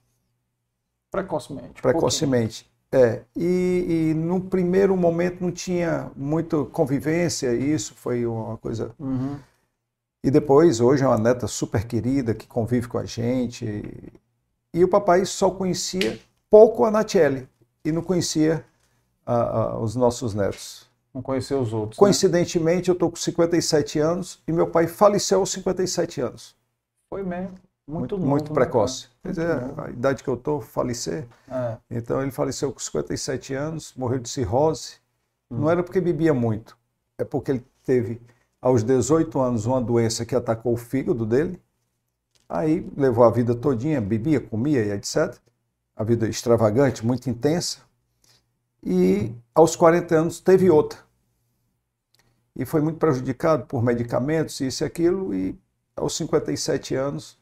Precocemente. 1.11 1.81
Precocemente. 1.81 2.71
É, 2.91 3.21
e, 3.35 4.11
e 4.11 4.13
no 4.13 4.41
primeiro 4.41 4.95
momento 4.97 5.41
não 5.41 5.51
tinha 5.51 6.11
muita 6.15 6.65
convivência, 6.65 7.53
isso 7.53 7.95
foi 7.95 8.25
uma 8.25 8.57
coisa. 8.57 8.93
Uhum. 8.99 9.37
E 10.23 10.29
depois, 10.29 10.79
hoje 10.79 11.03
é 11.03 11.07
uma 11.07 11.17
neta 11.17 11.47
super 11.47 11.85
querida 11.85 12.33
que 12.33 12.45
convive 12.45 12.87
com 12.87 12.97
a 12.97 13.05
gente. 13.05 14.11
E 14.73 14.83
o 14.83 14.87
papai 14.87 15.25
só 15.25 15.49
conhecia 15.49 16.19
pouco 16.49 16.85
a 16.85 16.91
Natiele 16.91 17.47
e 17.83 17.91
não 17.91 18.01
conhecia 18.01 18.63
a, 19.31 19.41
a, 19.73 19.79
os 19.79 19.95
nossos 19.95 20.33
netos. 20.33 20.89
Não 21.13 21.21
conhecia 21.21 21.57
os 21.57 21.73
outros. 21.73 21.97
né? 21.97 21.99
Coincidentemente, 21.99 22.89
eu 22.89 22.93
estou 22.93 23.09
com 23.09 23.17
57 23.17 23.99
anos 23.99 24.41
e 24.47 24.51
meu 24.51 24.67
pai 24.67 24.87
faleceu 24.87 25.39
aos 25.39 25.51
57 25.51 26.21
anos. 26.21 26.55
Foi 27.09 27.23
mesmo. 27.23 27.55
Muito, 27.87 27.99
Muito, 27.99 28.17
novo, 28.17 28.29
muito 28.29 28.49
né, 28.49 28.53
precoce. 28.53 29.07
cara? 29.07 29.15
Quer 29.23 29.29
dizer, 29.31 29.79
a 29.79 29.89
idade 29.89 30.23
que 30.23 30.29
eu 30.29 30.35
estou, 30.35 30.61
falecer. 30.61 31.27
É. 31.49 31.77
Então 31.89 32.21
ele 32.21 32.31
faleceu 32.31 32.71
com 32.71 32.79
57 32.79 33.53
anos, 33.53 33.93
morreu 33.97 34.19
de 34.19 34.29
cirrose. 34.29 34.95
Hum. 35.49 35.59
Não 35.61 35.69
era 35.69 35.83
porque 35.83 35.99
bebia 35.99 36.33
muito, 36.33 36.77
é 37.17 37.25
porque 37.25 37.51
ele 37.51 37.65
teve 37.83 38.21
aos 38.61 38.83
18 38.83 39.37
anos 39.39 39.65
uma 39.65 39.81
doença 39.81 40.25
que 40.25 40.35
atacou 40.35 40.73
o 40.73 40.77
fígado 40.77 41.25
dele. 41.25 41.59
Aí 42.47 42.87
levou 42.95 43.23
a 43.25 43.29
vida 43.31 43.55
todinha, 43.55 43.99
bebia, 43.99 44.39
comia 44.39 44.83
e 44.85 44.91
etc. 44.91 45.35
A 45.95 46.03
vida 46.03 46.27
extravagante, 46.29 47.05
muito 47.05 47.29
intensa. 47.29 47.79
E 48.83 49.33
aos 49.53 49.75
40 49.75 50.15
anos 50.15 50.39
teve 50.39 50.69
outra. 50.69 50.99
E 52.55 52.65
foi 52.65 52.81
muito 52.81 52.97
prejudicado 52.97 53.65
por 53.65 53.81
medicamentos, 53.83 54.59
isso 54.59 54.83
e 54.83 54.85
aquilo, 54.85 55.33
e 55.33 55.57
aos 55.95 56.15
57 56.15 56.95
anos. 56.95 57.37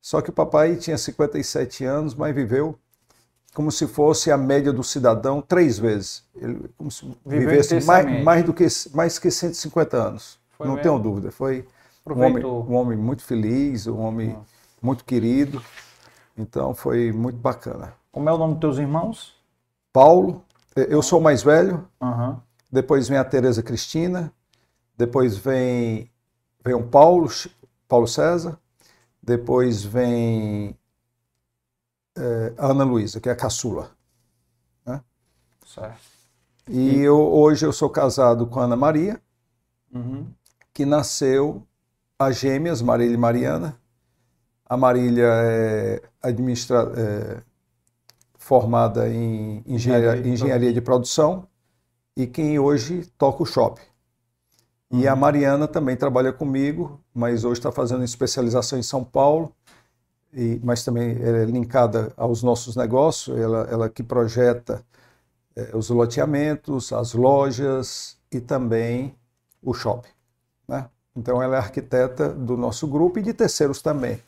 Só 0.00 0.20
que 0.20 0.30
o 0.30 0.32
papai 0.32 0.76
tinha 0.76 0.96
57 0.96 1.84
anos, 1.84 2.14
mas 2.14 2.34
viveu 2.34 2.78
como 3.54 3.72
se 3.72 3.86
fosse 3.86 4.30
a 4.30 4.36
média 4.36 4.70
do 4.72 4.84
cidadão 4.84 5.40
três 5.40 5.78
vezes. 5.78 6.22
Ele 6.34 6.68
como 6.76 6.90
se 6.90 7.06
Viveu 7.24 7.48
vivesse 7.48 7.80
mais, 7.86 8.22
mais 8.22 8.44
do 8.44 8.52
que 8.52 8.66
mais 8.94 9.18
que 9.18 9.30
150 9.30 9.96
anos. 9.96 10.38
Foi 10.56 10.66
Não 10.66 10.74
mesmo? 10.74 10.82
tenho 10.82 10.98
dúvida. 10.98 11.32
Foi 11.32 11.66
um 12.06 12.22
homem, 12.22 12.44
um 12.44 12.74
homem 12.74 12.98
muito 12.98 13.22
feliz, 13.24 13.86
um 13.86 13.98
homem 13.98 14.36
muito 14.80 15.04
querido. 15.04 15.62
Então 16.36 16.74
foi 16.74 17.12
muito 17.12 17.38
bacana. 17.38 17.94
Como 18.12 18.28
é 18.28 18.32
o 18.32 18.38
nome 18.38 18.54
dos 18.54 18.60
teus 18.60 18.78
irmãos? 18.78 19.34
Paulo, 19.92 20.44
eu 20.76 21.02
sou 21.02 21.20
o 21.20 21.22
mais 21.22 21.42
velho, 21.42 21.88
Aham. 22.00 22.40
depois 22.70 23.08
vem 23.08 23.18
a 23.18 23.24
Tereza 23.24 23.62
Cristina, 23.62 24.32
depois 24.96 25.36
vem, 25.36 26.10
vem 26.64 26.74
o 26.74 26.86
Paulo, 26.86 27.28
Paulo 27.88 28.06
César, 28.06 28.58
depois 29.22 29.82
vem 29.82 30.76
eh, 32.16 32.54
a 32.58 32.66
Ana 32.70 32.84
Luísa, 32.84 33.20
que 33.20 33.28
é 33.28 33.32
a 33.32 33.36
caçula. 33.36 33.90
né? 34.84 35.02
Certo. 35.66 36.00
E 36.68 36.98
eu, 37.00 37.16
hoje 37.18 37.64
eu 37.64 37.72
sou 37.72 37.88
casado 37.90 38.46
com 38.46 38.60
a 38.60 38.64
Ana 38.64 38.76
Maria, 38.76 39.20
Uhum. 39.92 40.26
que 40.74 40.84
nasceu 40.84 41.62
as 42.18 42.36
gêmeas, 42.38 42.82
Marília 42.82 43.14
e 43.14 43.18
Mariana. 43.18 43.80
A 44.68 44.76
Marília 44.76 45.26
é, 45.26 46.02
administra, 46.20 46.92
é 46.96 47.42
formada 48.46 49.08
em 49.08 49.60
engenharia, 49.66 50.22
de 50.22 50.28
engenharia 50.30 50.72
de 50.72 50.80
produção 50.80 51.48
e 52.16 52.28
quem 52.28 52.60
hoje 52.60 53.04
toca 53.18 53.42
o 53.42 53.46
shopping. 53.46 53.82
E 54.88 55.08
a 55.08 55.16
Mariana 55.16 55.66
também 55.66 55.96
trabalha 55.96 56.32
comigo, 56.32 57.00
mas 57.12 57.42
hoje 57.42 57.58
está 57.58 57.72
fazendo 57.72 58.04
especialização 58.04 58.78
em 58.78 58.84
São 58.84 59.02
Paulo, 59.02 59.52
e, 60.32 60.60
mas 60.62 60.84
também 60.84 61.20
é 61.20 61.44
linkada 61.44 62.12
aos 62.16 62.44
nossos 62.44 62.76
negócios, 62.76 63.36
ela, 63.36 63.66
ela 63.68 63.90
que 63.90 64.04
projeta 64.04 64.80
eh, 65.56 65.72
os 65.74 65.90
loteamentos, 65.90 66.92
as 66.92 67.14
lojas 67.14 68.16
e 68.30 68.40
também 68.40 69.12
o 69.60 69.74
shopping. 69.74 70.14
Né? 70.68 70.88
Então 71.16 71.42
ela 71.42 71.56
é 71.56 71.58
arquiteta 71.58 72.28
do 72.28 72.56
nosso 72.56 72.86
grupo 72.86 73.18
e 73.18 73.22
de 73.22 73.34
terceiros 73.34 73.82
também. 73.82 74.22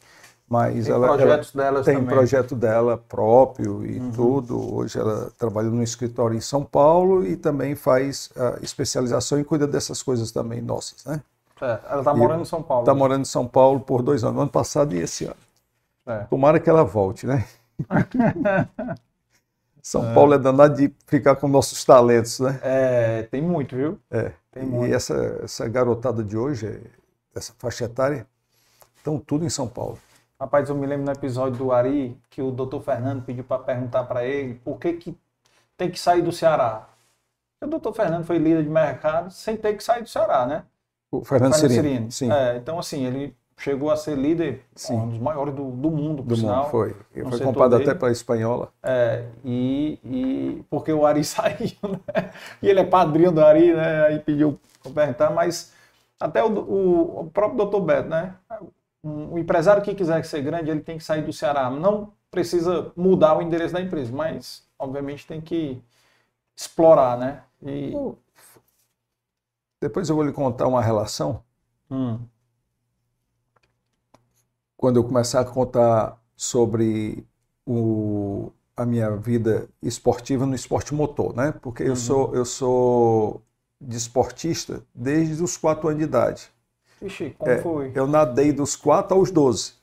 Mas 0.48 0.86
Tem 0.86 0.94
ela, 0.94 1.08
projetos 1.08 1.54
ela 1.54 1.64
delas 1.64 1.84
tem 1.84 1.96
também. 1.96 2.08
projeto 2.08 2.54
dela 2.56 2.96
próprio 2.96 3.84
e 3.84 3.98
Uhum. 4.00 4.10
tudo. 4.12 4.74
Hoje 4.76 4.98
ela 4.98 5.30
trabalha 5.38 5.68
no 5.68 5.82
escritório 5.82 6.34
em 6.36 6.40
São 6.40 6.64
Paulo 6.64 7.26
e 7.26 7.36
também 7.36 7.74
faz 7.74 8.30
a 8.34 8.58
especialização 8.62 9.38
e 9.38 9.44
cuida 9.44 9.66
dessas 9.66 10.02
coisas 10.02 10.32
também 10.32 10.62
nossas, 10.62 11.04
né? 11.04 11.20
Certo. 11.58 11.86
Ela 11.90 11.98
está 12.00 12.14
morando 12.14 12.40
em 12.42 12.44
São 12.46 12.62
Paulo. 12.62 12.82
Está 12.84 12.94
morando 12.94 13.22
em 13.22 13.24
São 13.26 13.46
Paulo 13.46 13.80
por 13.80 14.00
dois 14.02 14.24
anos, 14.24 14.40
ano 14.40 14.50
passado 14.50 14.94
e 14.94 15.00
esse 15.00 15.24
ano. 15.26 15.36
Certo. 16.06 16.28
Tomara 16.30 16.58
que 16.58 16.70
ela 16.70 16.82
volte, 16.84 17.26
né? 17.26 17.44
São 19.82 20.10
É. 20.10 20.14
Paulo 20.14 20.34
é 20.34 20.38
danado 20.38 20.76
de 20.76 20.92
ficar 21.06 21.36
com 21.36 21.48
nossos 21.48 21.84
talentos, 21.84 22.40
né? 22.40 22.58
É, 22.62 23.22
tem 23.30 23.40
muito, 23.42 23.76
viu? 23.76 23.98
É. 24.10 24.32
Tem 24.52 24.62
e 24.62 24.66
muito. 24.66 24.94
essa, 24.94 25.14
essa 25.44 25.68
garotada 25.68 26.22
de 26.22 26.36
hoje, 26.36 26.66
é- 26.66 26.80
essa 27.34 27.52
faixa 27.58 27.84
etária, 27.84 28.26
estão 28.96 29.18
tudo 29.18 29.44
em 29.44 29.50
São 29.50 29.68
Paulo. 29.68 29.98
Rapaz, 30.40 30.68
eu 30.68 30.76
me 30.76 30.86
lembro 30.86 31.04
no 31.04 31.10
episódio 31.12 31.58
do 31.58 31.72
Ari 31.72 32.16
que 32.30 32.40
o 32.40 32.52
doutor 32.52 32.80
Fernando 32.80 33.24
pediu 33.24 33.42
para 33.42 33.60
perguntar 33.60 34.04
para 34.04 34.24
ele 34.24 34.54
por 34.54 34.78
que, 34.78 34.92
que 34.92 35.18
tem 35.76 35.90
que 35.90 35.98
sair 35.98 36.22
do 36.22 36.30
Ceará. 36.30 36.88
O 37.60 37.66
doutor 37.66 37.92
Fernando 37.92 38.24
foi 38.24 38.38
líder 38.38 38.62
de 38.62 38.68
mercado 38.68 39.32
sem 39.32 39.56
ter 39.56 39.76
que 39.76 39.82
sair 39.82 40.02
do 40.02 40.08
Ceará, 40.08 40.46
né? 40.46 40.62
O 41.10 41.24
Fernando, 41.24 41.54
Cirino. 41.54 42.10
Sim, 42.12 42.30
É, 42.30 42.56
então, 42.56 42.78
assim, 42.78 43.04
ele 43.04 43.34
chegou 43.56 43.90
a 43.90 43.96
ser 43.96 44.16
líder, 44.16 44.64
Sim. 44.76 44.94
um 44.94 45.08
dos 45.08 45.18
maiores 45.18 45.52
do, 45.52 45.72
do 45.72 45.90
mundo, 45.90 46.22
por 46.22 46.28
do 46.28 46.36
sinal. 46.36 46.62
mundo 46.62 46.70
foi. 46.70 46.96
Ele 47.12 47.28
foi 47.28 47.40
comprado 47.40 47.76
dele. 47.76 47.90
até 47.90 47.98
para 47.98 48.08
a 48.08 48.12
espanhola. 48.12 48.68
É, 48.80 49.24
e, 49.44 49.98
e 50.04 50.64
porque 50.70 50.92
o 50.92 51.04
Ari 51.04 51.24
saiu, 51.24 51.76
né? 51.82 52.30
E 52.62 52.68
ele 52.68 52.78
é 52.78 52.84
padrinho 52.84 53.32
do 53.32 53.44
Ari, 53.44 53.74
né? 53.74 54.06
Aí 54.06 54.18
pediu 54.20 54.60
para 54.84 54.92
perguntar, 54.92 55.30
mas 55.30 55.72
até 56.20 56.44
o, 56.44 56.48
o, 56.48 57.20
o 57.22 57.30
próprio 57.30 57.58
doutor 57.58 57.80
Beto, 57.80 58.08
né? 58.08 58.34
Um, 59.02 59.34
o 59.34 59.38
empresário 59.38 59.82
que 59.82 59.94
quiser 59.94 60.24
ser 60.24 60.42
grande, 60.42 60.70
ele 60.70 60.80
tem 60.80 60.98
que 60.98 61.04
sair 61.04 61.22
do 61.24 61.32
Ceará. 61.32 61.70
Não 61.70 62.12
precisa 62.30 62.92
mudar 62.96 63.36
o 63.38 63.42
endereço 63.42 63.74
da 63.74 63.80
empresa, 63.80 64.12
mas 64.12 64.66
obviamente 64.78 65.26
tem 65.26 65.40
que 65.40 65.82
explorar, 66.56 67.18
né? 67.18 67.44
E, 67.62 67.92
Depois 69.80 70.08
eu 70.08 70.14
vou 70.14 70.24
lhe 70.24 70.32
contar 70.32 70.68
uma 70.68 70.80
relação. 70.80 71.42
hum, 71.90 72.28
Quando 74.76 74.96
eu 74.96 75.04
começar 75.04 75.40
a 75.40 75.44
contar 75.44 76.20
sobre 76.36 77.26
o, 77.66 78.52
a 78.76 78.86
minha 78.86 79.16
vida 79.16 79.68
esportiva 79.82 80.46
no 80.46 80.54
esporte 80.54 80.94
motor, 80.94 81.34
né? 81.34 81.52
Porque 81.52 81.82
eu 81.82 81.96
sou 81.96 82.34
eu 82.34 82.44
sou 82.44 83.42
desportista 83.80 84.84
desde 84.94 85.42
os 85.42 85.56
4 85.56 85.88
anos 85.88 85.98
de 85.98 86.04
idade. 86.04 86.50
Ixi, 87.02 87.34
como 87.38 87.50
É, 87.50 87.58
foi? 87.58 87.92
Eu 87.94 88.06
nadei 88.06 88.52
dos 88.52 88.74
4 88.76 89.16
aos 89.16 89.30
12. 89.30 89.74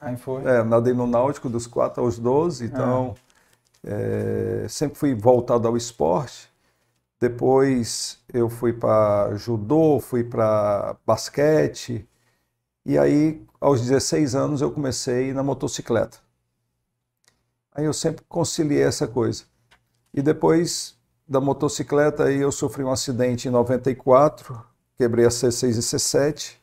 Aí 0.00 0.16
foi. 0.16 0.44
É, 0.44 0.58
eu 0.58 0.64
nadei 0.64 0.92
no 0.92 1.06
Náutico 1.06 1.48
dos 1.48 1.66
4 1.66 2.02
aos 2.02 2.18
12, 2.18 2.66
então 2.66 3.14
é, 3.82 4.66
sempre 4.68 4.98
fui 4.98 5.14
voltado 5.14 5.68
ao 5.68 5.76
esporte. 5.76 6.50
Depois 7.20 8.18
eu 8.32 8.48
fui 8.50 8.72
para 8.72 9.34
judô, 9.36 10.00
fui 10.00 10.24
para 10.24 10.96
basquete. 11.06 12.06
E 12.84 12.98
aí, 12.98 13.42
aos 13.60 13.80
16 13.80 14.34
anos, 14.34 14.60
eu 14.60 14.70
comecei 14.70 15.32
na 15.32 15.42
motocicleta. 15.42 16.18
Aí 17.72 17.84
eu 17.84 17.92
sempre 17.92 18.24
conciliei 18.28 18.82
essa 18.82 19.08
coisa. 19.08 19.44
E 20.12 20.22
depois 20.22 20.96
da 21.26 21.40
motocicleta, 21.40 22.24
aí 22.24 22.36
eu 22.36 22.52
sofri 22.52 22.84
um 22.84 22.90
acidente 22.90 23.48
em 23.48 23.50
94, 23.50 24.62
quebrei 24.96 25.24
a 25.26 25.28
C6 25.28 25.76
e 25.76 25.80
C7. 25.80 26.56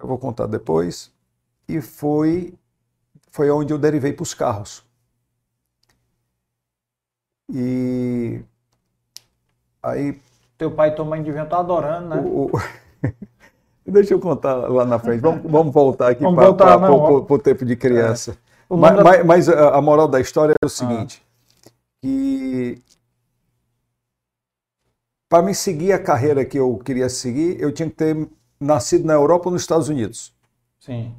Eu 0.00 0.06
vou 0.06 0.18
contar 0.18 0.46
depois 0.46 1.10
e 1.68 1.80
foi 1.80 2.54
foi 3.30 3.50
onde 3.50 3.72
eu 3.72 3.78
derivei 3.78 4.12
para 4.12 4.22
os 4.22 4.34
carros. 4.34 4.84
E 7.50 8.40
aí 9.82 10.20
Teu 10.56 10.70
pai 10.70 10.88
e 10.88 10.92
tua 10.92 11.04
mãe 11.04 11.22
deviam 11.22 11.44
estar 11.44 11.58
adorando, 11.60 12.08
né? 12.08 12.20
o, 12.20 12.46
o- 12.46 12.50
deixa 13.90 14.12
eu 14.14 14.20
contar 14.20 14.54
lá 14.54 14.84
na 14.84 14.98
frente. 14.98 15.20
Vamos, 15.20 15.50
vamos 15.50 15.72
voltar 15.72 16.10
aqui 16.10 16.20
para 16.20 16.76
vamos- 16.76 17.30
o 17.30 17.38
tempo 17.38 17.64
de 17.64 17.76
criança. 17.76 18.36
O 18.68 18.76
Mas, 18.76 18.96
da- 18.96 19.04
mas- 19.04 19.24
mas 19.24 19.48
a 19.48 19.80
moral 19.80 20.06
da 20.08 20.20
história 20.20 20.54
é 20.60 20.66
o 20.66 20.68
seguinte, 20.68 21.22
que 22.02 22.82
para 25.28 25.42
me 25.42 25.54
seguir 25.54 25.92
a 25.92 25.98
carreira 25.98 26.44
que 26.44 26.58
eu 26.58 26.78
queria 26.78 27.08
seguir, 27.08 27.60
eu 27.60 27.70
tinha 27.72 27.88
que 27.88 27.96
ter 27.96 28.28
nascido 28.58 29.04
na 29.04 29.12
Europa 29.12 29.48
ou 29.48 29.52
nos 29.52 29.62
Estados 29.62 29.88
Unidos. 29.88 30.34
Sim. 30.80 31.14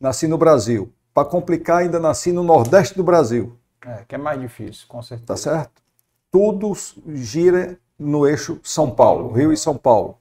Nasci 0.00 0.28
no 0.28 0.38
Brasil. 0.38 0.92
Para 1.12 1.28
complicar, 1.28 1.78
ainda 1.78 1.98
nasci 1.98 2.30
no 2.30 2.42
Nordeste 2.42 2.94
do 2.96 3.02
Brasil. 3.02 3.56
É, 3.84 4.04
que 4.06 4.14
é 4.14 4.18
mais 4.18 4.40
difícil, 4.40 4.86
com 4.88 5.02
certeza. 5.02 5.26
Tá 5.26 5.36
certo? 5.36 5.82
Tudo 6.30 6.72
gira 7.14 7.78
no 7.98 8.26
eixo 8.26 8.60
São 8.62 8.90
Paulo, 8.90 9.32
Rio 9.32 9.52
e 9.52 9.56
São 9.56 9.76
Paulo. 9.76 10.18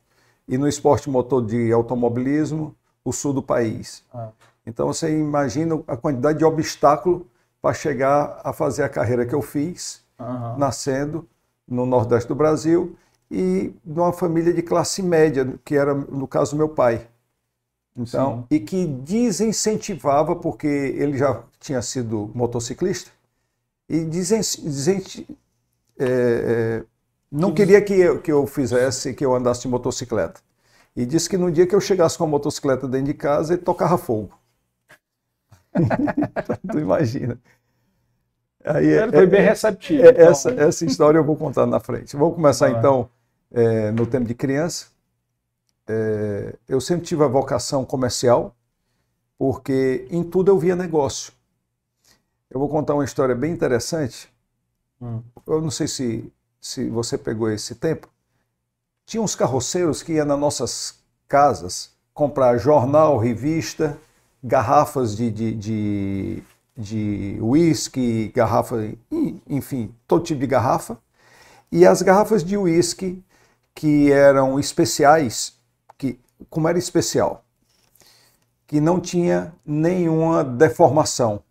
e 0.47 0.57
no 0.59 0.67
esporte 0.67 1.09
motor 1.09 1.43
de 1.43 1.71
automobilismo, 1.71 2.75
o 3.03 3.11
sul 3.11 3.33
do 3.33 3.41
país. 3.41 4.03
Ah. 4.13 4.29
Então 4.65 4.85
você 4.87 5.11
imagina 5.11 5.81
a 5.87 5.97
quantidade 5.97 6.37
de 6.37 6.45
obstáculo 6.45 7.27
para 7.59 7.73
chegar 7.73 8.39
a 8.43 8.53
fazer 8.53 8.83
a 8.83 8.89
carreira 8.89 9.25
que 9.25 9.33
eu 9.33 9.41
fiz, 9.41 10.03
Aham. 10.19 10.55
nascendo 10.57 11.27
no 11.67 11.85
Nordeste 11.85 12.27
do 12.27 12.35
Brasil 12.35 12.95
e 13.29 13.73
de 13.83 13.99
uma 13.99 14.13
família 14.13 14.53
de 14.53 14.61
classe 14.61 15.01
média, 15.03 15.59
que 15.65 15.75
era 15.75 15.93
no 15.93 16.27
caso 16.27 16.55
meu 16.55 16.69
pai. 16.69 17.07
Então, 17.97 18.39
e 18.51 18.59
que 18.59 18.85
desincentivava, 18.87 20.35
porque 20.35 20.67
ele 20.67 21.17
já 21.17 21.43
tinha 21.59 21.81
sido 21.81 22.31
motociclista, 22.35 23.11
e 23.89 24.05
desen- 24.05 24.41
é, 25.99 26.81
é, 26.81 26.83
não 27.31 27.51
queria 27.53 27.81
que 27.81 27.93
eu, 27.93 28.21
que 28.21 28.31
eu 28.31 28.45
fizesse, 28.47 29.13
que 29.13 29.25
eu 29.25 29.35
andasse 29.35 29.61
de 29.61 29.67
motocicleta. 29.67 30.41
E 30.95 31.05
disse 31.05 31.29
que 31.29 31.37
no 31.37 31.51
dia 31.51 31.67
que 31.67 31.75
eu 31.75 31.81
chegasse 31.81 32.17
com 32.17 32.23
a 32.25 32.27
motocicleta 32.27 32.87
dentro 32.87 33.07
de 33.07 33.13
casa, 33.13 33.53
ele 33.53 33.61
tocava 33.63 33.97
fogo. 33.97 34.31
tu 36.69 36.79
imagina. 36.79 37.39
Aí, 38.65 38.87
Ele 38.87 39.11
foi 39.11 39.27
bem 39.27 39.41
receptivo, 39.41 40.05
é, 40.05 40.09
então. 40.09 40.27
Essa, 40.27 40.51
essa 40.51 40.85
história 40.85 41.17
eu 41.17 41.23
vou 41.23 41.35
contar 41.35 41.65
na 41.65 41.79
frente. 41.79 42.15
Vou 42.15 42.33
começar 42.33 42.69
Vai. 42.69 42.79
então 42.79 43.09
é, 43.51 43.91
no 43.91 44.05
tempo 44.05 44.25
de 44.25 44.33
criança. 44.33 44.87
É, 45.87 46.55
eu 46.67 46.81
sempre 46.81 47.05
tive 47.05 47.23
a 47.23 47.27
vocação 47.27 47.85
comercial, 47.85 48.55
porque 49.37 50.07
em 50.09 50.23
tudo 50.23 50.51
eu 50.51 50.57
via 50.57 50.75
negócio. 50.75 51.31
Eu 52.49 52.59
vou 52.59 52.69
contar 52.69 52.93
uma 52.95 53.05
história 53.05 53.35
bem 53.35 53.51
interessante. 53.51 54.29
Hum. 55.01 55.21
Eu 55.45 55.61
não 55.61 55.71
sei 55.71 55.87
se, 55.87 56.33
se 56.59 56.89
você 56.89 57.17
pegou 57.17 57.51
esse 57.51 57.75
tempo. 57.75 58.09
Tinha 59.05 59.21
uns 59.21 59.35
carroceiros 59.35 60.01
que 60.01 60.13
iam 60.13 60.25
nas 60.25 60.39
nossas 60.39 60.99
casas 61.27 61.91
comprar 62.13 62.57
jornal, 62.57 63.17
revista, 63.17 63.97
garrafas 64.41 65.15
de, 65.15 65.29
de, 65.29 65.53
de, 65.53 66.43
de 66.77 67.37
whisky, 67.41 68.29
garrafa, 68.35 68.75
enfim, 69.47 69.93
todo 70.07 70.23
tipo 70.23 70.39
de 70.39 70.47
garrafa. 70.47 70.97
E 71.71 71.85
as 71.85 72.01
garrafas 72.01 72.43
de 72.43 72.57
whisky 72.57 73.23
que 73.73 74.11
eram 74.11 74.59
especiais, 74.59 75.57
que, 75.97 76.19
como 76.49 76.67
era 76.67 76.77
especial, 76.77 77.43
que 78.67 78.79
não 78.81 78.99
tinha 78.99 79.53
nenhuma 79.65 80.43
deformação, 80.43 81.41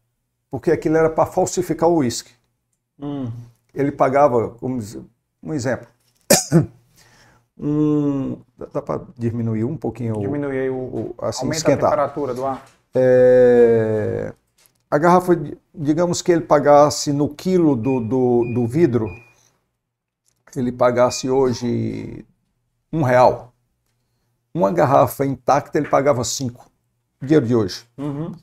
porque 0.50 0.70
aquilo 0.70 0.96
era 0.96 1.10
para 1.10 1.26
falsificar 1.26 1.88
o 1.88 1.96
whisky. 1.96 2.32
Hum. 3.00 3.30
Ele 3.74 3.90
pagava, 3.92 4.56
dizer, 4.78 5.02
um 5.42 5.52
exemplo, 5.52 5.86
um, 7.58 8.38
dá 8.72 8.82
para 8.82 9.02
diminuir 9.16 9.64
um 9.64 9.76
pouquinho, 9.76 10.16
o- 10.16 10.20
Diminui 10.20 10.58
aí 10.58 10.70
o, 10.70 10.74
o- 10.76 11.14
assim, 11.20 11.40
aumenta 11.40 11.54
a 11.54 11.58
esquentar. 11.58 11.90
temperatura 11.90 12.34
do 12.34 12.46
ar. 12.46 12.64
É, 12.94 14.32
a 14.94 14.98
garrafa, 14.98 15.32
digamos 15.74 16.22
que 16.22 16.30
ele 16.30 16.42
pagasse 16.42 17.12
no 17.12 17.28
quilo 17.28 17.74
do, 17.74 17.98
do, 17.98 18.44
do 18.54 18.64
vidro, 18.64 19.10
ele 20.54 20.70
pagasse 20.70 21.28
hoje 21.28 22.24
um 22.92 23.02
real. 23.02 23.52
Uma 24.54 24.70
garrafa 24.70 25.26
intacta 25.26 25.78
ele 25.78 25.88
pagava 25.88 26.22
cinco, 26.22 26.70
dinheiro 27.20 27.44
de 27.44 27.56
hoje. 27.56 27.84
Uhum. 27.98 28.36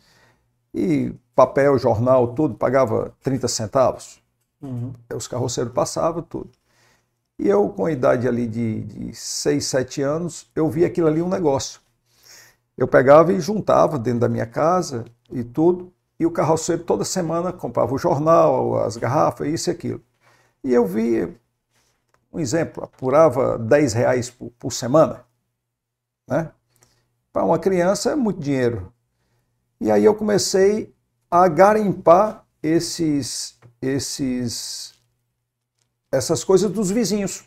E 0.73 1.13
papel, 1.33 1.79
jornal, 1.79 2.33
tudo, 2.33 2.55
pagava 2.55 3.15
30 3.23 3.47
centavos. 3.47 4.21
Uhum. 4.61 4.91
Aí 5.09 5.15
Os 5.15 5.29
carroceiros 5.29 5.71
passavam, 5.71 6.21
tudo. 6.21 6.49
E 7.39 7.47
eu, 7.47 7.69
com 7.69 7.85
a 7.85 7.93
idade 7.93 8.27
ali 8.27 8.45
de, 8.45 8.81
de 8.81 9.15
6, 9.15 9.65
7 9.65 10.01
anos, 10.01 10.51
eu 10.53 10.69
vi 10.69 10.83
aquilo 10.83 11.07
ali 11.07 11.21
um 11.21 11.29
negócio. 11.29 11.79
Eu 12.77 12.89
pegava 12.89 13.31
e 13.31 13.39
juntava 13.39 13.97
dentro 13.97 14.19
da 14.19 14.27
minha 14.27 14.45
casa 14.45 15.05
e 15.31 15.45
tudo, 15.45 15.93
e 16.21 16.25
o 16.27 16.31
carroceiro 16.31 16.83
toda 16.83 17.03
semana 17.03 17.51
comprava 17.51 17.95
o 17.95 17.97
jornal, 17.97 18.77
as 18.83 18.95
garrafas, 18.95 19.47
isso 19.47 19.71
e 19.71 19.73
aquilo. 19.73 20.03
E 20.63 20.73
eu 20.73 20.85
vi, 20.85 21.25
um 22.31 22.39
exemplo, 22.39 22.83
apurava 22.83 23.57
10 23.57 23.93
reais 23.93 24.29
por, 24.29 24.51
por 24.59 24.71
semana. 24.71 25.25
Né? 26.27 26.51
Para 27.33 27.45
uma 27.45 27.59
criança 27.59 28.11
é 28.11 28.15
muito 28.15 28.39
dinheiro. 28.39 28.93
E 29.79 29.91
aí 29.91 30.05
eu 30.05 30.15
comecei 30.15 30.93
a 31.31 31.47
garimpar 31.47 32.45
esses, 32.63 33.59
esses, 33.81 34.93
essas 36.11 36.43
coisas 36.43 36.71
dos 36.71 36.91
vizinhos. 36.91 37.43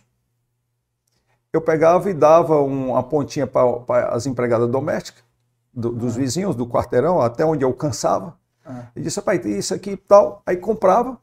Eu 1.52 1.60
pegava 1.62 2.10
e 2.10 2.14
dava 2.14 2.60
um, 2.60 2.90
uma 2.90 3.02
pontinha 3.02 3.46
para 3.46 4.08
as 4.10 4.26
empregadas 4.26 4.68
domésticas, 4.68 5.22
do- 5.72 5.92
dos 5.92 6.16
vizinhos, 6.16 6.56
do 6.56 6.66
quarteirão, 6.66 7.20
até 7.20 7.44
onde 7.44 7.64
eu 7.64 7.72
cansava. 7.72 8.36
Ah. 8.64 8.86
E 8.96 9.00
disse, 9.00 9.20
pai, 9.20 9.38
tem 9.38 9.58
isso 9.58 9.74
aqui 9.74 9.90
e 9.90 9.96
tal. 9.96 10.42
Aí 10.46 10.56
comprava 10.56 11.18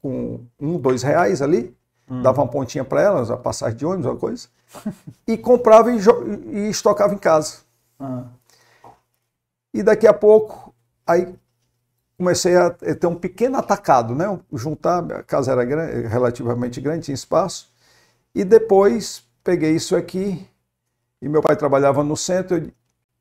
com 0.00 0.40
um, 0.58 0.78
dois 0.78 1.02
reais 1.02 1.42
ali, 1.42 1.76
dava 2.22 2.42
uma 2.42 2.48
pontinha 2.48 2.84
para 2.84 3.00
elas, 3.00 3.30
a 3.30 3.36
passagem 3.36 3.78
de 3.78 3.86
ônibus, 3.86 4.06
uma 4.06 4.16
coisa, 4.16 4.48
e 5.26 5.38
comprava 5.38 5.92
e, 5.92 5.98
e 6.50 6.68
estocava 6.68 7.14
em 7.14 7.18
casa. 7.18 7.58
Ah. 7.98 8.24
E 9.72 9.82
daqui 9.82 10.06
a 10.06 10.12
pouco, 10.12 10.74
aí 11.06 11.34
comecei 12.18 12.56
a 12.56 12.70
ter 12.70 13.06
um 13.06 13.14
pequeno 13.14 13.56
atacado, 13.56 14.14
né? 14.14 14.38
Juntar, 14.52 15.10
a 15.12 15.22
casa 15.22 15.52
era 15.52 15.64
gran- 15.64 16.08
relativamente 16.08 16.80
grande, 16.80 17.06
tinha 17.06 17.14
espaço. 17.14 17.72
E 18.34 18.44
depois 18.44 19.24
peguei 19.42 19.74
isso 19.74 19.96
aqui, 19.96 20.46
e 21.20 21.28
meu 21.28 21.40
pai 21.42 21.56
trabalhava 21.56 22.04
no 22.04 22.16
centro, 22.16 22.58
eu, 22.58 22.70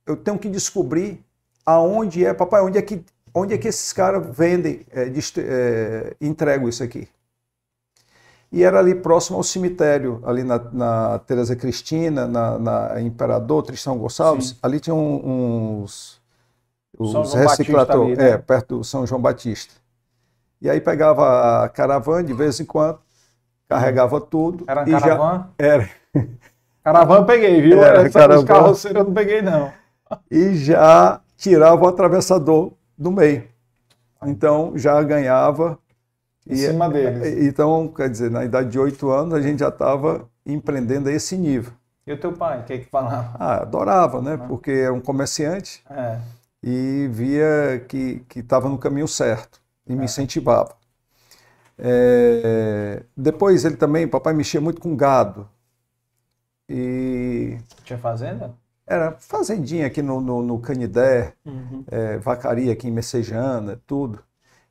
eu 0.05 0.17
tenho 0.17 0.37
que 0.37 0.49
descobrir 0.49 1.23
aonde 1.65 2.25
é, 2.25 2.33
papai, 2.33 2.61
onde 2.61 2.77
é 2.77 2.81
que, 2.81 3.03
onde 3.33 3.53
é 3.53 3.57
que 3.57 3.67
esses 3.67 3.91
caras 3.93 4.25
vendem, 4.35 4.85
é, 4.91 5.05
dist- 5.05 5.37
é, 5.39 6.15
entregam 6.19 6.67
isso 6.67 6.83
aqui. 6.83 7.07
E 8.51 8.63
era 8.63 8.79
ali 8.79 8.93
próximo 8.93 9.37
ao 9.37 9.43
cemitério, 9.43 10.21
ali 10.25 10.43
na, 10.43 10.59
na 10.73 11.19
Teresa 11.19 11.55
Cristina, 11.55 12.27
na, 12.27 12.59
na 12.59 13.01
Imperador 13.01 13.63
Tristão 13.63 13.97
Gonçalves, 13.97 14.57
ali 14.61 14.79
tinha 14.79 14.93
um- 14.93 15.81
uns 15.83 16.19
os 16.99 17.33
recicladores, 17.33 18.17
né? 18.17 18.31
é, 18.31 18.37
perto 18.37 18.79
do 18.79 18.83
São 18.83 19.07
João 19.07 19.21
Batista. 19.21 19.73
E 20.61 20.69
aí 20.69 20.81
pegava 20.81 21.63
a 21.63 21.69
caravana 21.69 22.23
de 22.23 22.33
vez 22.33 22.59
em 22.59 22.65
quando, 22.65 22.99
carregava 23.69 24.19
tudo. 24.19 24.65
Era 24.67 24.83
e 24.87 24.91
já- 24.91 24.99
caravana? 24.99 25.49
era. 25.57 25.89
Caravana 26.83 27.21
eu 27.21 27.25
peguei, 27.25 27.61
viu? 27.61 27.81
Era, 27.83 28.01
Essa 28.01 28.09
caravana. 28.19 28.39
dos 28.41 28.47
carroceiros 28.47 28.99
eu 28.99 29.05
não 29.05 29.13
peguei, 29.13 29.41
não. 29.43 29.71
E 30.31 30.55
já 30.55 31.21
tirava 31.37 31.83
o 31.83 31.87
atravessador 31.87 32.73
do 33.01 33.11
meio. 33.11 33.43
Então 34.25 34.77
já 34.77 35.01
ganhava. 35.01 35.77
Em 36.47 36.55
cima 36.55 36.89
deles. 36.89 37.43
Então, 37.43 37.87
quer 37.87 38.09
dizer, 38.09 38.31
na 38.31 38.43
idade 38.43 38.69
de 38.69 38.79
oito 38.79 39.09
anos, 39.11 39.33
a 39.33 39.41
gente 39.41 39.59
já 39.59 39.69
estava 39.69 40.27
empreendendo 40.45 41.07
a 41.09 41.11
esse 41.11 41.37
nível. 41.37 41.71
E 42.05 42.11
o 42.13 42.19
teu 42.19 42.33
pai, 42.33 42.61
o 42.61 42.63
que 42.63 42.73
é 42.73 42.77
que 42.79 42.85
falava? 42.85 43.35
Ah, 43.39 43.61
adorava, 43.61 44.21
né? 44.21 44.37
Porque 44.47 44.71
era 44.71 44.93
um 44.93 44.99
comerciante 44.99 45.83
É. 45.89 46.19
e 46.63 47.07
via 47.11 47.85
que 47.87 48.23
estava 48.35 48.67
no 48.69 48.77
caminho 48.77 49.07
certo 49.07 49.61
e 49.87 49.95
me 49.95 50.05
incentivava. 50.05 50.75
É, 51.77 53.03
depois 53.15 53.65
ele 53.65 53.75
também, 53.75 54.07
papai 54.07 54.33
mexia 54.33 54.61
muito 54.61 54.81
com 54.81 54.95
gado. 54.95 55.47
E 56.69 57.57
Tinha 57.83 57.99
fazenda? 57.99 58.53
Era 58.91 59.11
fazendinha 59.19 59.87
aqui 59.87 60.01
no, 60.01 60.21
no, 60.21 60.41
no 60.43 60.59
Canidé, 60.59 61.33
Uhum. 61.45 61.85
é, 61.87 62.17
vacaria 62.19 62.73
aqui 62.73 62.87
em 62.87 62.91
Messejana, 62.91 63.81
tudo. 63.87 64.23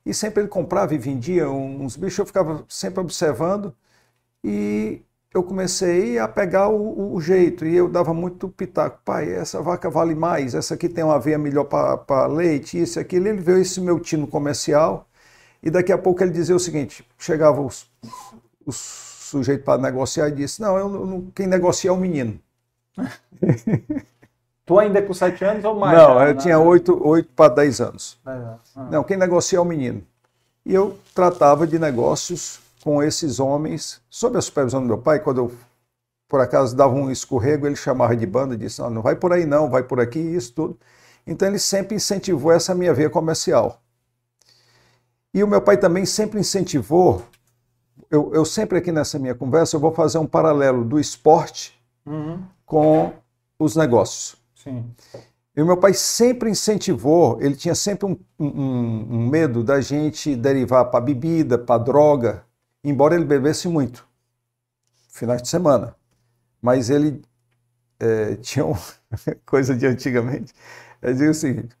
E 0.05 0.13
sempre 0.13 0.41
ele 0.43 0.49
comprava 0.49 0.93
e 0.95 0.97
vendia 0.97 1.49
uns 1.49 1.95
bichos, 1.97 2.19
eu 2.19 2.25
ficava 2.25 2.65
sempre 2.69 3.01
observando 3.01 3.75
e 4.43 5.01
eu 5.33 5.43
comecei 5.43 6.19
a 6.19 6.27
pegar 6.27 6.69
o, 6.69 7.13
o- 7.15 7.21
jeito. 7.21 7.65
E 7.65 7.75
eu 7.75 7.89
dava 7.89 8.13
muito 8.13 8.49
pitaco. 8.49 8.99
Pai, 9.05 9.31
essa 9.33 9.61
vaca 9.61 9.89
vale 9.89 10.15
mais, 10.15 10.55
essa 10.55 10.73
aqui 10.75 10.89
tem 10.89 11.03
uma 11.03 11.19
veia 11.19 11.37
melhor 11.37 11.65
para 11.65 12.27
leite, 12.27 12.81
isso 12.81 12.99
e 12.99 13.01
aquilo. 13.01 13.27
Ele 13.27 13.41
viu 13.41 13.57
esse 13.59 13.79
meu 13.81 13.99
tino 13.99 14.27
comercial 14.27 15.07
e 15.63 15.71
daqui 15.71 15.91
a 15.93 15.97
pouco 15.97 16.23
ele 16.23 16.31
dizia 16.33 16.55
o 16.55 16.59
seguinte: 16.59 17.05
chegava 17.19 17.61
os, 17.61 17.89
o 18.65 18.71
sujeito 18.71 19.63
para 19.65 19.81
negociar 19.81 20.29
e 20.29 20.33
disse: 20.33 20.61
Não, 20.61 20.77
eu, 20.77 20.89
não- 20.89 21.31
quem 21.35 21.47
negocia 21.47 21.89
é 21.91 21.93
o 21.93 21.97
menino. 21.97 22.39
Tu 24.71 24.79
ainda 24.79 25.01
com 25.01 25.13
7 25.13 25.43
anos 25.43 25.65
ou 25.65 25.75
mais? 25.75 25.97
não, 25.97 26.23
eu 26.23 26.37
tinha 26.37 26.57
8, 26.57 27.05
8 27.05 27.29
para 27.35 27.55
10 27.55 27.81
anos. 27.81 28.17
Ah. 28.25 28.57
Não, 28.89 29.03
quem 29.03 29.17
negocia 29.17 29.57
é 29.57 29.61
o 29.61 29.65
menino. 29.65 30.01
E 30.65 30.73
eu 30.73 30.97
tratava 31.13 31.67
de 31.67 31.77
negócios 31.77 32.61
com 32.81 33.03
esses 33.03 33.37
homens, 33.37 34.01
sob 34.09 34.37
a 34.37 34.41
supervisão 34.41 34.79
do 34.79 34.87
meu 34.87 34.97
pai, 34.97 35.19
quando 35.19 35.39
eu, 35.39 35.51
por 36.25 36.39
acaso, 36.39 36.73
dava 36.73 36.93
um 36.93 37.11
escorrego, 37.11 37.67
ele 37.67 37.75
chamava 37.75 38.15
de 38.15 38.25
banda 38.25 38.53
e 38.55 38.57
disse, 38.57 38.79
não, 38.79 38.89
não 38.89 39.01
vai 39.01 39.13
por 39.13 39.33
aí 39.33 39.45
não, 39.45 39.69
vai 39.69 39.83
por 39.83 39.99
aqui, 39.99 40.19
isso 40.19 40.53
tudo. 40.53 40.79
Então 41.27 41.49
ele 41.49 41.59
sempre 41.59 41.95
incentivou 41.95 42.53
essa 42.53 42.73
minha 42.73 42.93
veia 42.93 43.09
comercial. 43.09 43.81
E 45.33 45.43
o 45.43 45.47
meu 45.49 45.61
pai 45.61 45.75
também 45.75 46.05
sempre 46.05 46.39
incentivou, 46.39 47.23
eu, 48.09 48.31
eu 48.33 48.45
sempre 48.45 48.77
aqui 48.77 48.89
nessa 48.93 49.19
minha 49.19 49.35
conversa, 49.35 49.75
eu 49.75 49.81
vou 49.81 49.91
fazer 49.91 50.17
um 50.17 50.25
paralelo 50.25 50.85
do 50.85 50.97
esporte 50.97 51.77
Uhum. 52.05 52.41
com 52.65 53.11
os 53.59 53.75
negócios. 53.75 54.40
Sim. 54.63 54.85
E 55.55 55.61
o 55.61 55.65
meu 55.65 55.77
pai 55.77 55.93
sempre 55.93 56.49
incentivou, 56.49 57.41
ele 57.41 57.55
tinha 57.55 57.75
sempre 57.75 58.05
um, 58.07 58.17
um- 58.39 59.07
um 59.17 59.27
medo 59.29 59.63
da 59.63 59.81
gente 59.81 60.35
derivar 60.35 60.85
para 60.85 61.01
bebida, 61.01 61.57
para 61.57 61.83
droga, 61.83 62.45
embora 62.83 63.15
ele 63.15 63.25
bebesse 63.25 63.67
muito, 63.67 64.07
finais 65.09 65.41
de 65.41 65.49
semana. 65.49 65.95
Mas 66.61 66.89
ele 66.89 67.21
eh, 67.99 68.35
tinha 68.41 68.65
uma 68.65 68.79
coisa 69.45 69.75
de 69.75 69.87
antigamente, 69.87 70.53
ele 71.01 71.13
dizia 71.13 71.31
o 71.31 71.33
seguinte, 71.33 71.75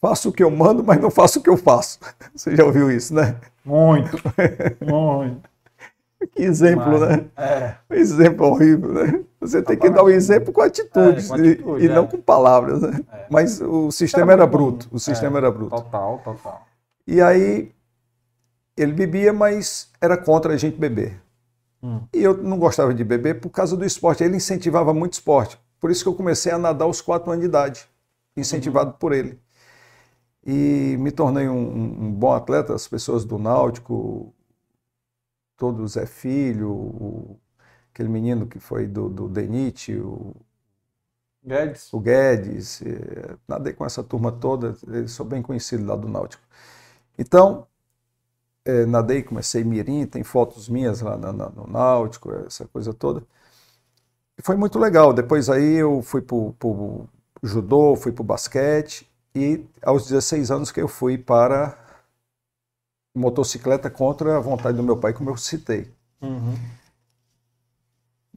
faço 0.00 0.30
o 0.30 0.32
que 0.32 0.42
eu 0.44 0.50
mando, 0.50 0.84
mas 0.84 1.00
não 1.00 1.10
faço 1.10 1.40
o 1.40 1.42
que 1.42 1.50
eu 1.50 1.56
faço. 1.56 1.98
Você 2.34 2.56
já 2.56 2.64
ouviu 2.64 2.90
isso, 2.90 3.14
né? 3.14 3.40
Muito. 3.64 4.16
Muito. 4.84 5.48
Que 6.34 6.42
exemplo, 6.42 7.00
Mas, 7.00 7.00
né? 7.00 7.26
É. 7.36 7.76
Um 7.90 7.94
exemplo 7.96 8.46
horrível, 8.46 8.92
né? 8.92 9.24
Você 9.40 9.62
tem 9.62 9.78
que 9.78 9.88
dar 9.88 10.02
o 10.02 10.10
exemplo 10.10 10.52
com 10.52 10.60
atitudes 10.60 11.24
É, 11.24 11.28
com 11.28 11.36
e- 11.42 11.50
atitude, 11.52 11.84
e, 11.86 11.88
é. 11.88 11.94
não 11.94 12.06
com 12.06 12.20
palavras, 12.20 12.82
né? 12.82 13.00
Mas 13.30 13.60
o 13.60 13.90
sistema 13.90 14.32
era, 14.32 14.42
muito 14.46 14.52
bruto, 14.58 14.88
o 14.92 14.98
sistema 14.98 15.38
É, 15.38 15.40
era 15.40 15.50
bruto. 15.50 15.70
Total, 15.74 16.18
total. 16.22 16.66
E 17.06 17.22
aí 17.22 17.72
ele 18.76 18.92
bebia, 18.92 19.32
mas 19.32 19.90
era 20.00 20.16
contra 20.16 20.52
a 20.52 20.56
gente 20.58 20.76
beber. 20.76 21.20
Hum. 21.82 22.02
E 22.12 22.22
eu 22.22 22.36
não 22.36 22.58
gostava 22.58 22.92
de 22.92 23.02
beber 23.02 23.40
por 23.40 23.48
causa 23.48 23.74
do 23.76 23.84
esporte. 23.84 24.22
Ele 24.22 24.36
incentivava 24.36 24.92
muito 24.92 25.14
esporte. 25.14 25.58
Por 25.80 25.90
isso 25.90 26.02
que 26.02 26.08
eu 26.10 26.14
comecei 26.14 26.52
a 26.52 26.58
nadar 26.58 26.84
aos 26.84 27.00
quatro 27.00 27.30
anos 27.30 27.40
de 27.40 27.48
idade, 27.48 27.88
incentivado 28.36 28.92
por 28.98 29.12
ele. 29.12 29.38
E 30.44 30.96
me 30.98 31.10
tornei 31.10 31.48
um, 31.48 31.54
um- 31.56 32.04
um 32.06 32.12
bom 32.12 32.32
atleta. 32.34 32.74
As 32.74 32.86
pessoas 32.86 33.24
do 33.24 33.38
Náutico, 33.38 34.34
todo 35.56 35.82
o 35.82 35.88
Zé 35.88 36.04
Filho, 36.04 36.70
o- 36.70 37.39
aquele 38.00 38.08
menino 38.08 38.46
que 38.46 38.58
foi 38.58 38.86
do, 38.86 39.08
do 39.08 39.28
Denite, 39.28 39.94
o 39.96 40.34
Guedes. 41.44 41.92
o 41.92 42.00
Guedes, 42.00 42.82
nadei 43.48 43.72
com 43.72 43.84
essa 43.84 44.02
turma 44.02 44.32
toda, 44.32 44.74
são 45.08 45.26
bem 45.26 45.42
conhecidos 45.42 45.86
lá 45.86 45.96
do 45.96 46.08
Náutico. 46.08 46.42
Então, 47.18 47.66
eh, 48.64 48.86
nadei, 48.86 49.22
comecei 49.22 49.64
mirim, 49.64 50.06
tem 50.06 50.22
fotos 50.22 50.68
minhas 50.68 51.00
lá 51.00 51.16
na- 51.16 51.32
na- 51.32 51.50
no 51.50 51.66
Náutico, 51.66 52.32
essa 52.32 52.66
coisa 52.68 52.92
toda. 52.94 53.22
E 54.38 54.42
foi 54.42 54.56
muito 54.56 54.78
legal. 54.78 55.12
Depois 55.12 55.48
aí 55.48 55.74
eu 55.74 56.02
fui 56.02 56.22
para 56.22 56.36
o 56.36 57.06
judô, 57.42 57.96
fui 57.96 58.12
para 58.12 58.22
o 58.22 58.24
basquete 58.24 59.08
e 59.34 59.64
aos 59.82 60.04
16 60.04 60.50
anos 60.50 60.70
que 60.72 60.80
eu 60.80 60.88
fui 60.88 61.16
para 61.18 61.76
motocicleta 63.14 63.88
contra 63.88 64.36
a 64.36 64.40
vontade 64.40 64.76
do 64.76 64.82
meu 64.82 64.96
pai, 64.96 65.12
como 65.12 65.30
eu 65.30 65.36
citei. 65.36 65.92
Uhum. 66.22 66.79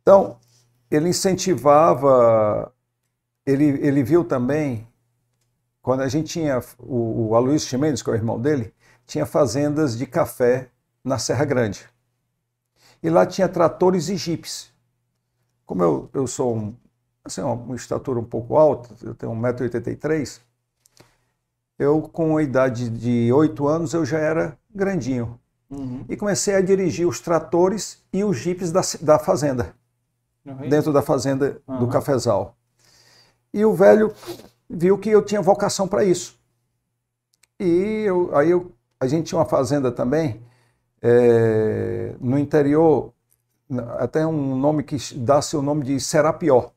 Então, 0.03 0.37
ele 0.91 1.09
incentivava, 1.09 2.71
ele, 3.45 3.63
ele 3.63 4.03
viu 4.03 4.23
também, 4.23 4.85
quando 5.81 6.01
a 6.01 6.09
gente 6.09 6.27
tinha, 6.27 6.61
o, 6.77 7.29
o 7.29 7.35
Aloysio 7.35 7.69
Chimenez, 7.69 8.01
que 8.01 8.09
é 8.09 8.13
o 8.13 8.15
irmão 8.15 8.39
dele, 8.39 8.73
tinha 9.07 9.25
fazendas 9.25 9.97
de 9.97 10.05
café 10.05 10.69
na 11.03 11.17
Serra 11.17 11.45
Grande. 11.45 11.89
E 13.01 13.09
lá 13.09 13.25
tinha 13.25 13.47
tratores 13.47 14.09
e 14.09 14.17
jipes. 14.17 14.71
Como 15.65 15.81
eu, 15.81 16.09
eu 16.13 16.27
sou 16.27 16.53
um, 16.55 16.75
assim, 17.23 17.41
uma, 17.41 17.53
uma 17.53 17.75
estatura 17.75 18.19
um 18.19 18.25
pouco 18.25 18.57
alta, 18.57 18.93
eu 19.03 19.15
tenho 19.15 19.31
1,83m, 19.31 20.41
eu 21.79 22.01
com 22.01 22.35
a 22.37 22.43
idade 22.43 22.89
de 22.89 23.31
8 23.31 23.67
anos 23.67 23.93
eu 23.93 24.05
já 24.05 24.19
era 24.19 24.57
grandinho. 24.73 25.39
Uhum. 25.69 26.05
E 26.09 26.17
comecei 26.17 26.55
a 26.55 26.61
dirigir 26.61 27.07
os 27.07 27.21
tratores 27.21 28.03
e 28.11 28.23
os 28.23 28.37
jipes 28.37 28.71
da, 28.71 28.81
da 29.01 29.17
fazenda 29.17 29.73
dentro 30.69 30.91
da 30.91 31.01
fazenda 31.01 31.61
do 31.67 31.73
Aham. 31.73 31.89
cafezal. 31.89 32.55
E 33.53 33.63
o 33.65 33.73
velho 33.73 34.13
viu 34.69 34.97
que 34.97 35.09
eu 35.09 35.21
tinha 35.23 35.41
vocação 35.41 35.87
para 35.87 36.03
isso. 36.03 36.37
E 37.59 38.03
eu- 38.05 38.35
aí 38.35 38.49
eu- 38.51 38.71
a 38.99 39.07
gente 39.07 39.27
tinha 39.27 39.39
uma 39.39 39.45
fazenda 39.45 39.91
também 39.91 40.41
eh, 41.05 42.15
no 42.21 42.39
interior, 42.39 43.11
até 43.99 44.25
um 44.25 44.55
nome 44.55 44.83
que 44.83 44.95
dá-se 45.17 45.55
o 45.57 45.61
nome 45.61 45.83
de 45.83 45.99
Serapió, 45.99 46.69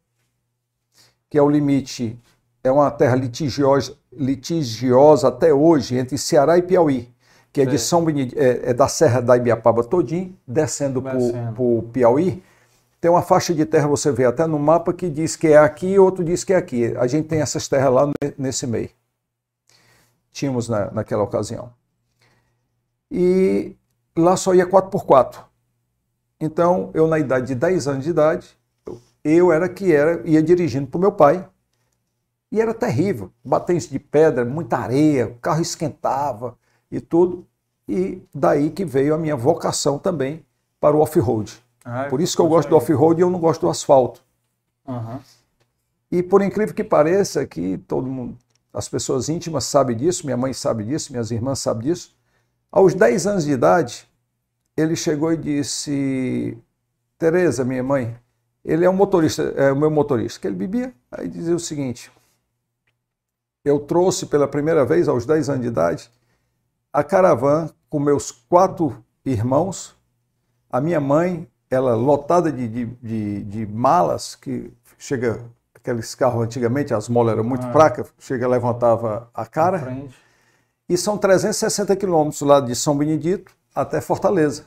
que 1.31 1.39
é 1.39 1.43
o 1.43 1.49
limite, 1.49 2.19
é 2.65 2.71
uma 2.73 2.91
terra 2.91 3.15
litigiosa, 3.15 3.95
litigiosa 4.13 5.29
até 5.29 5.55
hoje 5.55 5.97
entre 5.97 6.19
Ceará 6.19 6.59
e 6.59 6.63
Piauí, 6.63 7.09
que 7.53 7.61
é 7.61 7.65
de. 7.67 7.79
São 7.79 8.05
Benedito, 8.05 8.37
é, 8.37 8.71
é 8.71 8.75
da 8.75 8.89
Serra 8.89 9.21
da 9.23 9.37
Ibiapaba 9.37 9.85
todinho, 9.85 10.37
descendo 10.47 11.01
para 11.01 11.17
o 11.17 11.83
Piauí, 11.93 12.43
tem 13.01 13.11
uma 13.11 13.23
faixa 13.23 13.55
de 13.55 13.65
terra, 13.67 13.87
você 13.87 14.11
vê 14.11 14.25
até 14.25 14.47
no 14.47 14.59
mapa, 14.59 14.93
que 14.93 15.09
diz 15.11 15.37
que 15.37 15.49
é 15.49 15.59
aqui 15.59 15.89
e 15.89 15.99
outro 15.99 16.25
diz 16.25 16.45
que 16.45 16.53
é 16.53 16.57
aqui. 16.57 16.97
A 16.97 17.07
gente 17.07 17.29
tem 17.29 17.41
essas 17.41 17.69
terras 17.69 17.93
lá 17.93 18.07
ne- 18.07 18.35
nesse 18.39 18.67
meio. 18.67 18.91
Tínhamos 20.33 20.69
na, 20.69 20.91
naquela 20.91 21.23
ocasião. 21.23 21.73
E 23.11 23.77
lá 24.17 24.37
só 24.37 24.55
ia 24.55 24.67
4x4. 24.67 25.45
Então, 26.41 26.91
eu 26.95 27.07
na 27.07 27.19
idade 27.19 27.49
de 27.49 27.55
10 27.55 27.89
anos 27.89 28.05
de 28.05 28.11
idade, 28.11 28.59
eu, 29.25 29.53
era 29.53 29.69
que 29.69 29.93
era, 29.93 30.23
ia 30.29 30.43
dirigindo 30.43 30.87
para 30.87 30.99
o 30.99 31.01
meu 31.01 31.13
pai. 31.13 31.49
E 32.53 32.61
era 32.61 32.73
terrível. 32.73 33.33
Batência 33.45 33.91
de 33.91 33.99
pedra, 33.99 34.45
muita 34.45 34.79
areia, 34.79 35.29
o 35.29 35.39
carro 35.39 35.61
esquentava 35.61 36.57
e 36.91 37.01
tudo. 37.01 37.47
E 37.89 38.23
daí 38.35 38.71
que 38.71 38.85
veio 38.85 39.15
a 39.15 39.19
minha 39.19 39.37
vocação 39.37 39.99
também 39.99 40.45
para 40.81 40.97
o 40.97 41.01
off-road. 41.01 41.66
Ah, 41.89 42.09
Por 42.11 42.21
isso 42.21 42.35
que 42.35 42.43
eu 42.43 42.49
gosto 42.49 42.69
do 42.69 42.75
off-road 42.77 43.21
e 43.21 43.23
eu 43.23 43.31
não 43.31 43.39
gosto 43.39 43.61
do 43.61 43.71
asfalto. 43.71 44.21
Aham. 44.89 45.21
E 46.11 46.21
por 46.21 46.43
incrível 46.43 46.75
que 46.75 46.83
pareça, 46.83 47.47
que 47.47 47.79
todo 47.79 48.09
mundo, 48.09 48.37
as 48.75 48.89
pessoas 48.89 49.29
íntimas 49.29 49.65
sabem 49.65 49.97
disso, 49.97 50.25
minha 50.27 50.37
mãe 50.37 50.53
sabe 50.53 50.83
disso, 50.83 51.13
minhas 51.13 51.31
irmãs 51.31 51.61
sabem 51.61 51.85
disso. 51.87 52.13
Aos 52.73 52.93
10 52.93 53.27
anos 53.29 53.45
de 53.45 53.53
idade, 53.53 54.09
ele 54.77 54.97
chegou 54.97 55.33
e 55.33 55.37
disse: 55.37 56.59
Tereza, 57.17 57.65
minha 57.65 57.85
mãe, 57.85 58.19
ele 58.65 58.85
é 58.85 58.91
um 58.91 58.93
motorista, 58.93 59.43
é 59.57 59.71
o 59.71 59.77
meu 59.77 59.91
motorista, 59.91 60.41
que 60.41 60.49
ele 60.49 60.57
bebia. 60.57 60.93
Aí 61.09 61.29
dizia 61.29 61.55
o 61.55 61.61
seguinte: 61.61 62.11
Eu 63.65 63.79
trouxe 63.79 64.27
pela 64.27 64.49
primeira 64.49 64.85
vez, 64.85 65.07
aos 65.07 65.25
10 65.25 65.51
anos 65.51 65.63
de 65.63 65.69
idade, 65.69 66.11
a 66.93 67.05
caravana 67.05 67.71
com 67.89 68.01
meus 68.01 68.33
quatro 68.33 69.05
irmãos, 69.25 69.97
a 70.69 70.81
minha 70.81 71.01
mãe, 71.01 71.49
ela 71.71 71.95
lotada 71.95 72.51
de, 72.53 72.69
de, 72.69 72.85
de, 73.03 73.43
de 73.45 73.67
malas, 73.67 74.35
que 74.35 74.73
chega 74.99 75.41
aqueles 75.75 76.15
carros 76.15 76.43
antigamente, 76.45 76.93
as 76.95 77.09
molas 77.09 77.35
eram 77.35 77.45
muito 77.45 77.67
Ah. 77.67 77.73
fracas, 77.73 78.13
chega, 78.19 78.47
levantava 78.49 79.29
a 79.35 79.45
cara. 79.47 79.97
E 80.89 80.97
são 80.97 81.19
360 81.19 81.95
quilômetros 81.97 82.41
lá 82.43 82.61
de 82.61 82.75
São 82.75 82.97
Benedito 82.97 83.53
até 83.75 84.01
Fortaleza. 84.01 84.65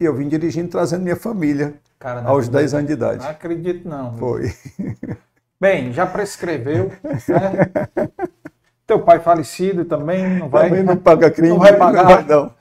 E 0.00 0.04
eu 0.04 0.14
vim 0.14 0.28
dirigindo, 0.28 0.68
trazendo 0.70 1.02
minha 1.02 1.16
família 1.16 1.74
Cara, 1.98 2.20
aos 2.20 2.46
acredito. 2.46 2.52
10 2.52 2.74
anos 2.74 2.86
de 2.86 2.92
idade. 2.92 3.24
Não 3.24 3.30
acredito, 3.30 3.88
não. 3.88 4.16
Foi. 4.16 4.54
Bem, 5.60 5.92
já 5.92 6.06
prescreveu, 6.06 6.92
né? 7.02 8.08
Teu 8.86 9.00
pai 9.00 9.18
falecido 9.20 9.84
também 9.84 10.38
não 10.38 10.48
vai. 10.48 10.68
Também 10.70 10.82
não 10.82 10.96
paga 10.96 11.30
crime, 11.30 11.50
Não 11.50 11.58
vai 11.58 11.76
pagar. 11.76 12.04
não 12.04 12.10
vai, 12.14 12.24
não. 12.24 12.54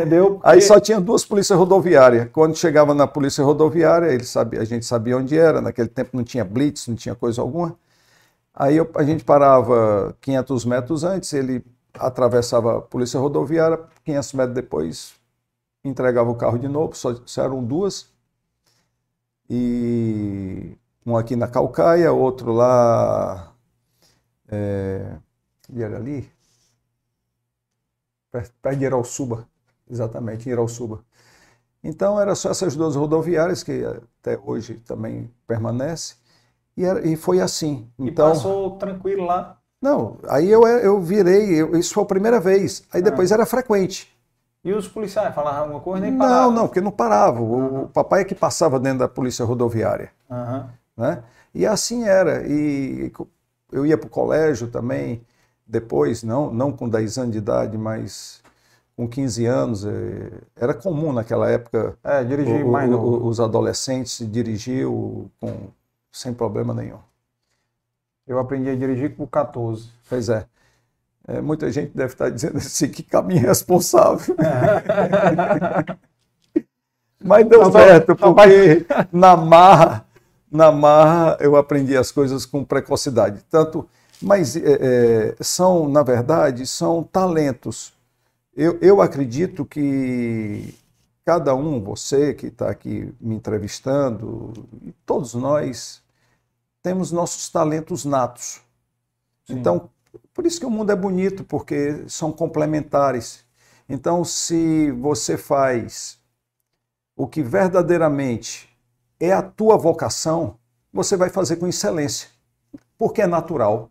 Entendeu? 0.00 0.40
Aí 0.42 0.58
Porque- 0.58 0.60
só 0.66 0.80
tinha 0.80 1.00
duas 1.00 1.24
polícias 1.24 1.58
rodoviárias. 1.58 2.28
Quando 2.32 2.56
chegava 2.56 2.94
na 2.94 3.06
polícia 3.06 3.44
rodoviária, 3.44 4.06
ele 4.12 4.24
sabia, 4.24 4.60
a 4.60 4.64
gente 4.64 4.84
sabia 4.86 5.16
onde 5.16 5.36
era. 5.38 5.60
Naquele 5.60 5.88
tempo 5.88 6.10
não 6.16 6.24
tinha 6.24 6.44
blitz, 6.44 6.86
não 6.88 6.94
tinha 6.96 7.14
coisa 7.14 7.40
alguma. 7.42 7.76
Aí 8.54 8.76
eu- 8.76 8.90
a 8.94 9.02
gente 9.04 9.24
parava 9.24 10.16
500 10.20 10.64
metros 10.64 11.04
antes, 11.04 11.32
ele 11.32 11.64
atravessava 11.94 12.78
a 12.78 12.80
polícia 12.80 13.18
rodoviária, 13.20 13.80
500 14.04 14.32
metros 14.32 14.54
depois 14.54 15.14
entregava 15.84 16.30
o 16.30 16.34
carro 16.34 16.58
de 16.58 16.68
novo, 16.68 16.94
só, 16.96 17.14
só 17.24 17.42
eram 17.44 17.62
duas. 17.64 18.08
E 19.48 20.76
um 21.06 21.16
aqui 21.16 21.34
na 21.36 21.46
Calcaia, 21.48 22.12
outro 22.12 22.52
lá. 22.52 23.52
É, 24.50 25.16
e 25.72 25.82
era 25.82 25.96
ali? 25.96 26.30
Perto 28.30 28.76
de 28.76 28.84
Irauçuba, 28.84 29.46
exatamente, 29.90 30.48
em 30.48 30.52
Irauçuba. 30.52 31.04
Então, 31.82 32.20
eram 32.20 32.34
só 32.36 32.50
essas 32.50 32.76
duas 32.76 32.96
rodoviárias, 32.96 33.62
que 33.62 33.84
até 34.20 34.38
hoje 34.44 34.76
também 34.86 35.30
permanece, 35.46 36.16
e, 36.76 36.84
era- 36.84 37.06
e 37.08 37.16
foi 37.16 37.40
assim. 37.40 37.90
E 38.02 38.10
Então, 38.10 38.10
passou 38.10 38.76
tranquilo 38.76 39.24
lá. 39.24 39.62
não, 39.80 40.18
aí 40.28 40.48
eu, 40.50 40.66
eu 40.66 41.00
virei, 41.00 41.60
eu- 41.60 41.76
isso 41.76 41.94
foi 41.94 42.02
a 42.02 42.06
primeira 42.06 42.40
vez, 42.40 42.82
aí 42.92 43.02
depois 43.02 43.30
era 43.32 43.46
frequente. 43.46 44.08
E 44.62 44.72
os 44.72 44.86
policiais 44.86 45.34
falavam 45.34 45.62
alguma 45.62 45.80
coisa, 45.80 46.04
nem 46.06 46.16
Não, 46.16 46.16
paravam. 46.16 46.52
não, 46.52 46.66
porque 46.68 46.80
não 46.82 46.90
parava, 46.90 47.40
o, 47.40 47.84
o 47.84 47.88
papai 47.88 48.20
é 48.22 48.24
que 48.24 48.34
passava 48.34 48.78
dentro 48.78 48.98
da 49.00 49.08
polícia 49.08 49.44
rodoviária 49.44 50.12
Aham. 50.30 50.78
né? 50.96 51.24
E 51.54 51.66
assim 51.66 52.04
era. 52.04 52.46
E 52.48 53.12
eu 53.72 53.86
ia 53.86 53.98
para 53.98 54.06
o 54.06 54.10
colégio 54.10 54.68
também, 54.70 55.22
depois, 55.66 56.22
não, 56.22 56.52
não 56.52 56.72
com 56.72 56.88
10 56.88 57.18
anos 57.18 57.32
de 57.32 57.38
idade, 57.38 57.78
mas 57.78 58.42
com 58.98 59.06
15 59.08 59.46
anos. 59.46 59.86
eh, 59.86 60.30
Era 60.56 60.74
comum 60.74 61.12
naquela 61.12 61.48
época 61.48 61.96
É, 62.02 62.24
dirigir 62.24 62.66
o- 62.66 62.72
mais 62.72 62.92
o- 62.92 63.26
os 63.28 63.38
adolescentes 63.38 64.28
dirigir 64.28 64.88
o- 64.88 65.30
com 65.40 65.68
sem 66.10 66.34
problema 66.34 66.74
nenhum. 66.74 66.98
Eu 68.26 68.40
aprendi 68.40 68.68
a 68.68 68.74
dirigir 68.74 69.14
com 69.16 69.24
14. 69.24 69.90
Pois 70.08 70.28
é. 70.28 70.44
É, 71.28 71.40
muita 71.40 71.70
gente 71.70 71.92
deve 71.94 72.12
estar 72.14 72.28
dizendo 72.28 72.56
assim, 72.58 72.88
que 72.88 73.04
caminho 73.04 73.42
responsável. 73.42 74.34
Mas 77.22 77.46
deu 77.48 77.60
Não, 77.60 77.72
certo, 77.72 78.16
não, 78.20 78.34
porque 78.34 78.86
na 79.12 79.36
marra, 79.36 80.04
na 80.50 80.72
marra 80.72 81.36
eu 81.40 81.56
aprendi 81.56 81.96
as 81.96 82.10
coisas 82.10 82.46
com 82.46 82.64
precocidade. 82.64 83.44
Tanto, 83.50 83.88
mas 84.22 84.56
é, 84.56 85.30
é, 85.30 85.34
são, 85.40 85.88
na 85.88 86.02
verdade, 86.02 86.66
são 86.66 87.02
talentos. 87.02 87.92
Eu, 88.60 88.76
eu 88.80 89.00
acredito 89.00 89.64
que 89.64 90.74
cada 91.24 91.54
um, 91.54 91.80
você 91.80 92.34
que 92.34 92.48
está 92.48 92.68
aqui 92.68 93.14
me 93.20 93.36
entrevistando, 93.36 94.52
e 94.82 94.90
todos 95.06 95.32
nós, 95.34 96.02
temos 96.82 97.12
nossos 97.12 97.48
talentos 97.50 98.04
natos. 98.04 98.60
Então, 99.48 99.88
por 100.34 100.44
isso 100.44 100.58
que 100.58 100.66
o 100.66 100.70
mundo 100.70 100.90
é 100.90 100.96
bonito, 100.96 101.44
porque 101.44 102.02
são 102.08 102.32
complementares. 102.32 103.44
Então, 103.88 104.24
se 104.24 104.90
você 104.90 105.38
faz 105.38 106.18
o 107.14 107.28
que 107.28 107.44
verdadeiramente 107.44 108.68
é 109.20 109.32
a 109.32 109.40
tua 109.40 109.76
vocação, 109.76 110.58
você 110.92 111.16
vai 111.16 111.30
fazer 111.30 111.58
com 111.58 111.68
excelência, 111.68 112.28
porque 112.98 113.22
é 113.22 113.26
natural. 113.28 113.88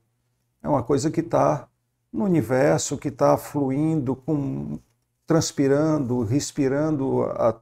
É 0.61 0.67
uma 0.67 0.83
coisa 0.83 1.09
que 1.09 1.21
está 1.21 1.69
no 2.17 2.25
universo, 2.25 2.97
que 2.97 3.09
está 3.09 3.37
fluindo, 3.37 4.15
com, 4.15 4.79
transpirando, 5.27 6.23
respirando 6.23 7.23
a, 7.23 7.59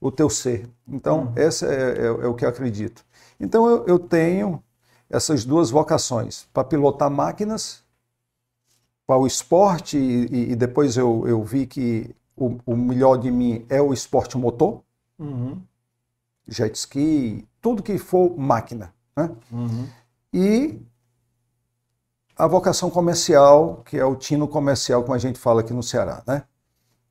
o 0.00 0.10
teu 0.12 0.30
ser. 0.30 0.68
Então, 0.88 1.32
esse 1.36 1.66
é, 1.66 1.92
é- 1.98 2.06
é 2.06 2.26
o 2.28 2.34
que 2.34 2.44
eu 2.44 2.48
acredito. 2.50 3.04
Então, 3.40 3.68
eu, 3.68 3.86
eu 3.86 3.98
tenho 3.98 4.62
essas 5.10 5.44
duas 5.44 5.70
vocações, 5.70 6.46
para 6.52 6.64
pilotar 6.64 7.10
máquinas, 7.10 7.84
para 9.06 9.16
o 9.18 9.26
esporte, 9.26 9.96
e, 9.96 10.26
e- 10.26 10.52
e 10.52 10.56
depois 10.56 10.96
eu, 10.96 11.26
eu 11.26 11.42
vi 11.42 11.66
que 11.66 12.14
o, 12.36 12.58
o 12.66 12.76
melhor 12.76 13.16
de 13.16 13.30
mim 13.30 13.64
é 13.68 13.80
o 13.80 13.92
esporte 13.92 14.36
motor, 14.36 14.82
Uhum. 15.18 15.60
jet 16.46 16.74
ski, 16.76 17.46
tudo 17.60 17.82
que 17.82 17.98
for 17.98 18.36
máquina. 18.38 18.94
Né? 19.16 19.30
Uhum. 19.52 19.86
E 20.32 20.78
a 22.38 22.46
vocação 22.46 22.88
comercial, 22.88 23.82
que 23.84 23.98
é 23.98 24.04
o 24.04 24.14
tino 24.14 24.46
comercial, 24.46 25.02
como 25.02 25.14
a 25.14 25.18
gente 25.18 25.38
fala 25.38 25.60
aqui 25.60 25.72
no 25.72 25.82
Ceará. 25.82 26.22
Né? 26.26 26.44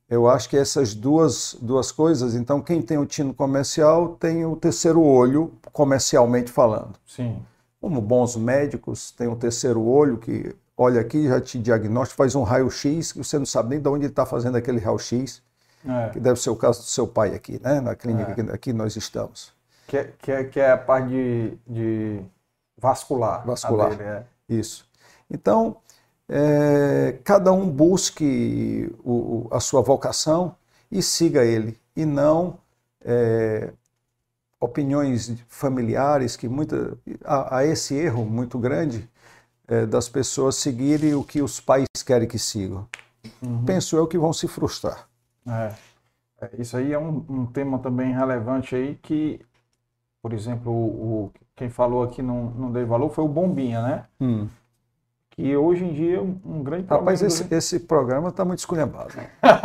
Eu 0.10 0.28
acho 0.30 0.48
que 0.50 0.56
essas 0.56 0.96
duas, 0.96 1.56
duas 1.62 1.92
coisas, 1.92 2.34
então 2.34 2.62
quem 2.62 2.82
tem 2.82 2.98
o 2.98 3.06
tino 3.06 3.34
comercial 3.34 4.16
tem 4.20 4.46
o 4.46 4.56
terceiro 4.56 5.02
olho, 5.04 5.52
comercialmente 5.74 6.50
falando. 6.50 6.94
Sim. 7.06 7.44
Como 7.82 8.00
bons 8.02 8.36
médicos, 8.38 9.12
tem 9.12 9.28
o 9.28 9.36
terceiro 9.36 9.82
olho 9.86 10.18
que 10.18 10.56
olha 10.78 11.02
aqui, 11.02 11.28
já 11.28 11.42
te 11.42 11.60
diagnostica, 11.60 12.16
faz 12.18 12.34
um 12.36 12.44
raio-x, 12.44 13.12
que 13.12 13.18
você 13.18 13.38
não 13.38 13.46
sabe 13.46 13.70
nem 13.72 13.82
de 13.82 13.90
onde 13.90 14.06
ele 14.06 14.12
está 14.12 14.26
fazendo 14.26 14.56
aquele 14.56 14.80
raio-x, 14.80 15.42
É. 15.86 16.10
que 16.10 16.20
deve 16.20 16.40
ser 16.40 16.50
o 16.52 16.56
caso 16.56 16.80
do 16.80 16.86
seu 16.86 17.06
pai 17.08 17.36
aqui, 17.36 17.60
né? 17.62 17.82
na 17.82 17.96
clínica 17.96 18.32
É. 18.32 18.34
que 18.36 18.42
aqui 18.52 18.74
nós 18.74 18.96
estamos. 18.96 19.52
Que, 19.88 19.98
é- 19.98 20.14
que, 20.20 20.32
é, 20.32 20.44
que 20.46 20.60
é 20.60 20.72
a 20.72 20.78
parte 20.78 21.10
de, 21.10 21.58
de 21.68 22.22
vascular. 22.78 23.46
Vascular. 23.46 23.90
dele, 23.90 24.04
é. 24.04 24.24
Isso. 24.50 24.87
Então, 25.30 25.78
é, 26.30 27.20
cada 27.24 27.52
um 27.54 27.70
busque 27.70 28.90
o- 29.04 29.48
a 29.52 29.60
sua 29.60 29.82
vocação 29.82 30.56
e 30.92 31.02
siga 31.02 31.44
ele, 31.46 31.78
e 31.96 32.06
não 32.06 32.60
é, 33.04 33.74
opiniões 34.60 35.40
familiares 35.48 36.36
que 36.38 36.48
muita 36.50 36.98
há, 37.26 37.58
há 37.60 37.66
esse 37.66 37.96
erro 37.96 38.26
muito 38.26 38.58
grande 38.60 39.10
é, 39.68 39.86
das 39.86 40.10
pessoas 40.10 40.58
seguirem 40.58 41.16
o 41.16 41.24
que 41.24 41.42
os 41.42 41.60
pais 41.62 41.88
querem 42.06 42.28
que 42.28 42.40
sigam. 42.40 42.88
Uhum. 43.42 43.64
Penso 43.66 43.98
eu 43.98 44.08
que 44.08 44.18
vão 44.18 44.34
se 44.34 44.48
frustrar. 44.48 45.08
É. 45.48 45.76
É, 46.42 46.62
Isso 46.62 46.78
aí 46.78 46.94
é 46.94 47.00
um, 47.00 47.26
um 47.30 47.46
tema 47.48 47.80
também 47.80 48.14
relevante 48.14 48.76
aí 48.76 48.96
que, 48.98 49.46
por 50.22 50.34
exemplo, 50.34 50.72
o, 50.72 51.26
o- 51.28 51.34
quem 51.56 51.70
falou 51.70 52.04
aqui 52.04 52.22
não, 52.22 52.52
não 52.52 52.72
deu 52.72 52.88
valor 52.88 53.12
foi 53.12 53.24
o 53.26 53.28
Bombinha, 53.30 53.82
né? 53.82 54.08
Hum. 54.20 54.50
Que 55.38 55.56
hoje 55.56 55.86
em 55.86 55.94
dia 55.94 56.18
é 56.18 56.20
um, 56.20 56.36
um 56.44 56.64
grande 56.64 56.86
problema. 56.86 57.12
Rapaz, 57.12 57.22
esse, 57.22 57.54
esse 57.54 57.80
programa 57.82 58.30
está 58.30 58.44
muito 58.44 58.58
esculhambado. 58.58 59.14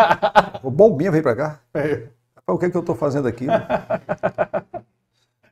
o 0.62 0.70
Bombinha 0.70 1.10
veio 1.10 1.22
para 1.22 1.34
cá? 1.34 1.60
É. 1.72 2.08
O 2.46 2.58
que, 2.58 2.66
é 2.66 2.70
que 2.70 2.76
eu 2.76 2.80
estou 2.80 2.94
fazendo 2.94 3.26
aqui? 3.26 3.46
mano? 3.46 3.64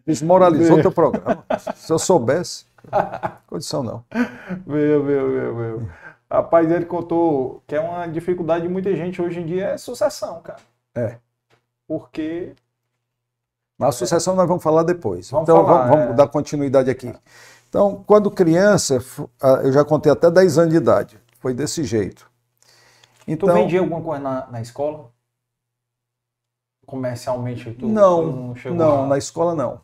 Desmoralizou 0.06 0.78
o 0.78 0.82
teu 0.82 0.92
programa. 0.92 1.42
Se 1.74 1.90
eu 1.90 1.98
soubesse, 1.98 2.66
condição 3.46 3.82
não. 3.82 4.04
Meu, 4.66 5.02
meu, 5.02 5.28
meu, 5.28 5.54
meu. 5.54 5.88
Rapaz, 6.30 6.70
ele 6.70 6.84
contou 6.84 7.62
que 7.66 7.74
é 7.74 7.80
uma 7.80 8.06
dificuldade 8.06 8.64
de 8.64 8.68
muita 8.68 8.94
gente 8.94 9.22
hoje 9.22 9.40
em 9.40 9.46
dia 9.46 9.68
é 9.68 9.78
sucessão, 9.78 10.42
cara. 10.42 10.60
É. 10.94 11.16
Porque 11.88 12.52
Mas 13.78 13.88
a 13.88 13.92
sucessão 13.92 14.36
nós 14.36 14.46
vamos 14.46 14.62
falar 14.62 14.82
depois. 14.82 15.30
Vamos 15.30 15.48
então 15.48 15.64
falar, 15.64 15.78
vamos, 15.84 15.96
vamos 15.96 16.10
é. 16.10 16.14
dar 16.14 16.28
continuidade 16.28 16.90
aqui. 16.90 17.10
Então, 17.70 18.04
quando 18.06 18.30
criança, 18.32 18.98
ah, 19.40 19.60
eu 19.64 19.72
já 19.72 19.84
contei 19.84 20.12
até 20.12 20.30
10 20.30 20.58
anos 20.58 20.72
de 20.72 20.78
idade. 20.78 21.20
Foi 21.40 21.54
desse 21.54 21.84
jeito. 21.84 22.28
tu 23.26 23.26
Então, 23.44 23.54
vendia 23.54 23.80
alguma 23.80 24.02
coisa 24.02 24.22
na, 24.22 24.46
na 24.50 24.60
escola? 24.60 25.10
Comercialmente, 26.86 27.72
tu 27.74 27.88
não, 27.88 28.32
tu 28.52 28.56
chegou 28.56 28.76
não, 28.76 29.04
a 29.04 29.08
na 29.08 29.18
escola 29.18 29.54
não. 29.54 29.80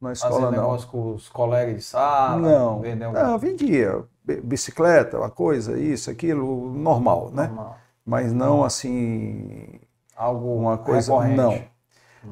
Na 0.00 0.12
escola 0.12 0.50
não. 0.50 0.62
negócio 0.62 0.88
com 0.88 1.14
os 1.14 1.28
colegas 1.28 1.76
de 1.76 1.82
sala? 1.82 2.40
Não, 2.40 2.80
Vender 2.80 3.06
um... 3.08 3.12
não, 3.12 3.38
vendia 3.38 4.04
bi- 4.24 4.40
bicicleta, 4.40 5.18
uma 5.18 5.30
coisa, 5.30 5.78
isso, 5.78 6.10
aquilo, 6.10 6.70
normal, 6.72 7.30
né? 7.30 7.44
Normal. 7.46 7.78
Mas 8.04 8.32
não 8.32 8.64
assim, 8.64 9.80
Algo 10.16 10.54
uma 10.56 10.76
coisa, 10.78 11.10
recorrente. 11.10 11.36
não. 11.36 11.70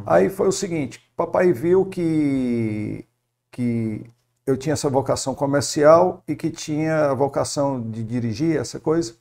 Aí 0.07 0.29
foi 0.31 0.49
o 0.49 0.53
seguinte, 0.53 1.01
papai 1.16 1.53
viu 1.53 1.85
que, 1.87 3.07
que 3.51 4.05
eu 4.51 4.57
tinha 4.57 4.72
essa 4.72 4.90
vocação 4.90 5.34
comercial 5.34 6.22
e 6.26 6.34
que 6.34 6.51
tinha 6.51 7.11
a 7.11 7.14
vocação 7.14 7.80
de 7.80 8.03
dirigir, 8.03 8.57
essa 8.57 8.80
coisa. 8.80 9.14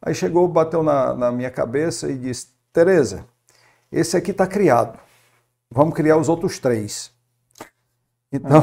Aí 0.00 0.14
chegou, 0.14 0.46
bateu 0.48 0.82
na, 0.82 1.12
na 1.14 1.32
minha 1.32 1.50
cabeça 1.50 2.10
e 2.10 2.16
disse, 2.16 2.48
Tereza, 2.72 3.24
esse 3.90 4.16
aqui 4.16 4.30
está 4.30 4.46
criado, 4.46 4.98
vamos 5.70 5.94
criar 5.94 6.16
os 6.16 6.28
outros 6.28 6.58
três. 6.58 7.12
Então, 8.32 8.62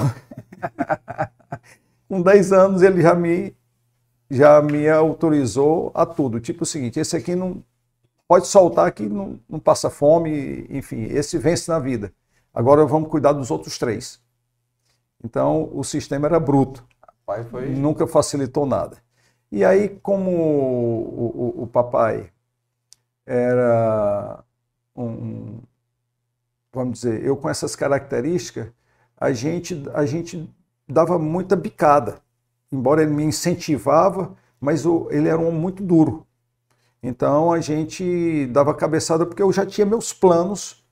com 2.08 2.22
10 2.22 2.54
anos 2.54 2.82
ele 2.82 3.02
já 3.02 3.14
me, 3.14 3.56
já 4.30 4.62
me 4.62 4.88
autorizou 4.88 5.92
a 5.94 6.06
tudo. 6.06 6.40
Tipo 6.40 6.64
o 6.64 6.66
seguinte, 6.66 7.00
esse 7.00 7.18
aqui 7.18 7.36
não 7.36 7.64
pode 8.28 8.48
soltar 8.48 8.92
que 8.94 9.04
não, 9.04 9.40
não 9.50 9.60
passa 9.60 9.90
fome, 9.90 10.66
enfim, 10.70 11.04
esse 11.06 11.38
vence 11.38 11.70
na 11.70 11.80
vida. 11.80 12.14
Agora 12.54 12.86
vamos 12.86 13.10
cuidar 13.10 13.34
dos 13.34 13.52
outros 13.52 13.78
três. 13.78 14.24
Então 15.26 15.70
o 15.74 15.84
sistema 15.84 16.28
era 16.28 16.40
bruto, 16.40 16.86
foi... 17.52 17.70
nunca 17.70 18.08
facilitou 18.08 18.66
nada. 18.66 18.98
E 19.52 19.66
aí, 19.66 19.90
como 20.02 20.32
o, 20.32 21.62
o- 21.62 21.64
o 21.64 21.68
papai 21.68 22.32
era 23.26 24.44
um, 24.96 25.60
vamos 26.74 27.00
dizer, 27.02 27.24
eu 27.24 27.38
com 27.38 27.50
essas 27.50 27.76
características, 27.76 28.68
a 29.18 29.32
gente, 29.32 29.84
a 29.94 30.06
gente 30.06 30.50
dava 30.88 31.18
muita 31.18 31.56
bicada. 31.56 32.20
Embora 32.72 33.02
ele 33.02 33.12
me 33.14 33.24
incentivava, 33.24 34.36
mas 34.60 34.86
o- 34.86 35.08
ele 35.12 35.30
era 35.30 35.40
um 35.40 35.48
homem 35.48 35.60
muito 35.62 35.84
duro. 35.84 36.26
Então 37.04 37.54
a 37.54 37.62
gente 37.62 38.48
dava 38.48 38.76
cabeçada 38.76 39.26
porque 39.26 39.44
eu 39.44 39.54
já 39.54 39.66
tinha 39.66 39.86
meus 39.88 40.14
planos 40.14 40.85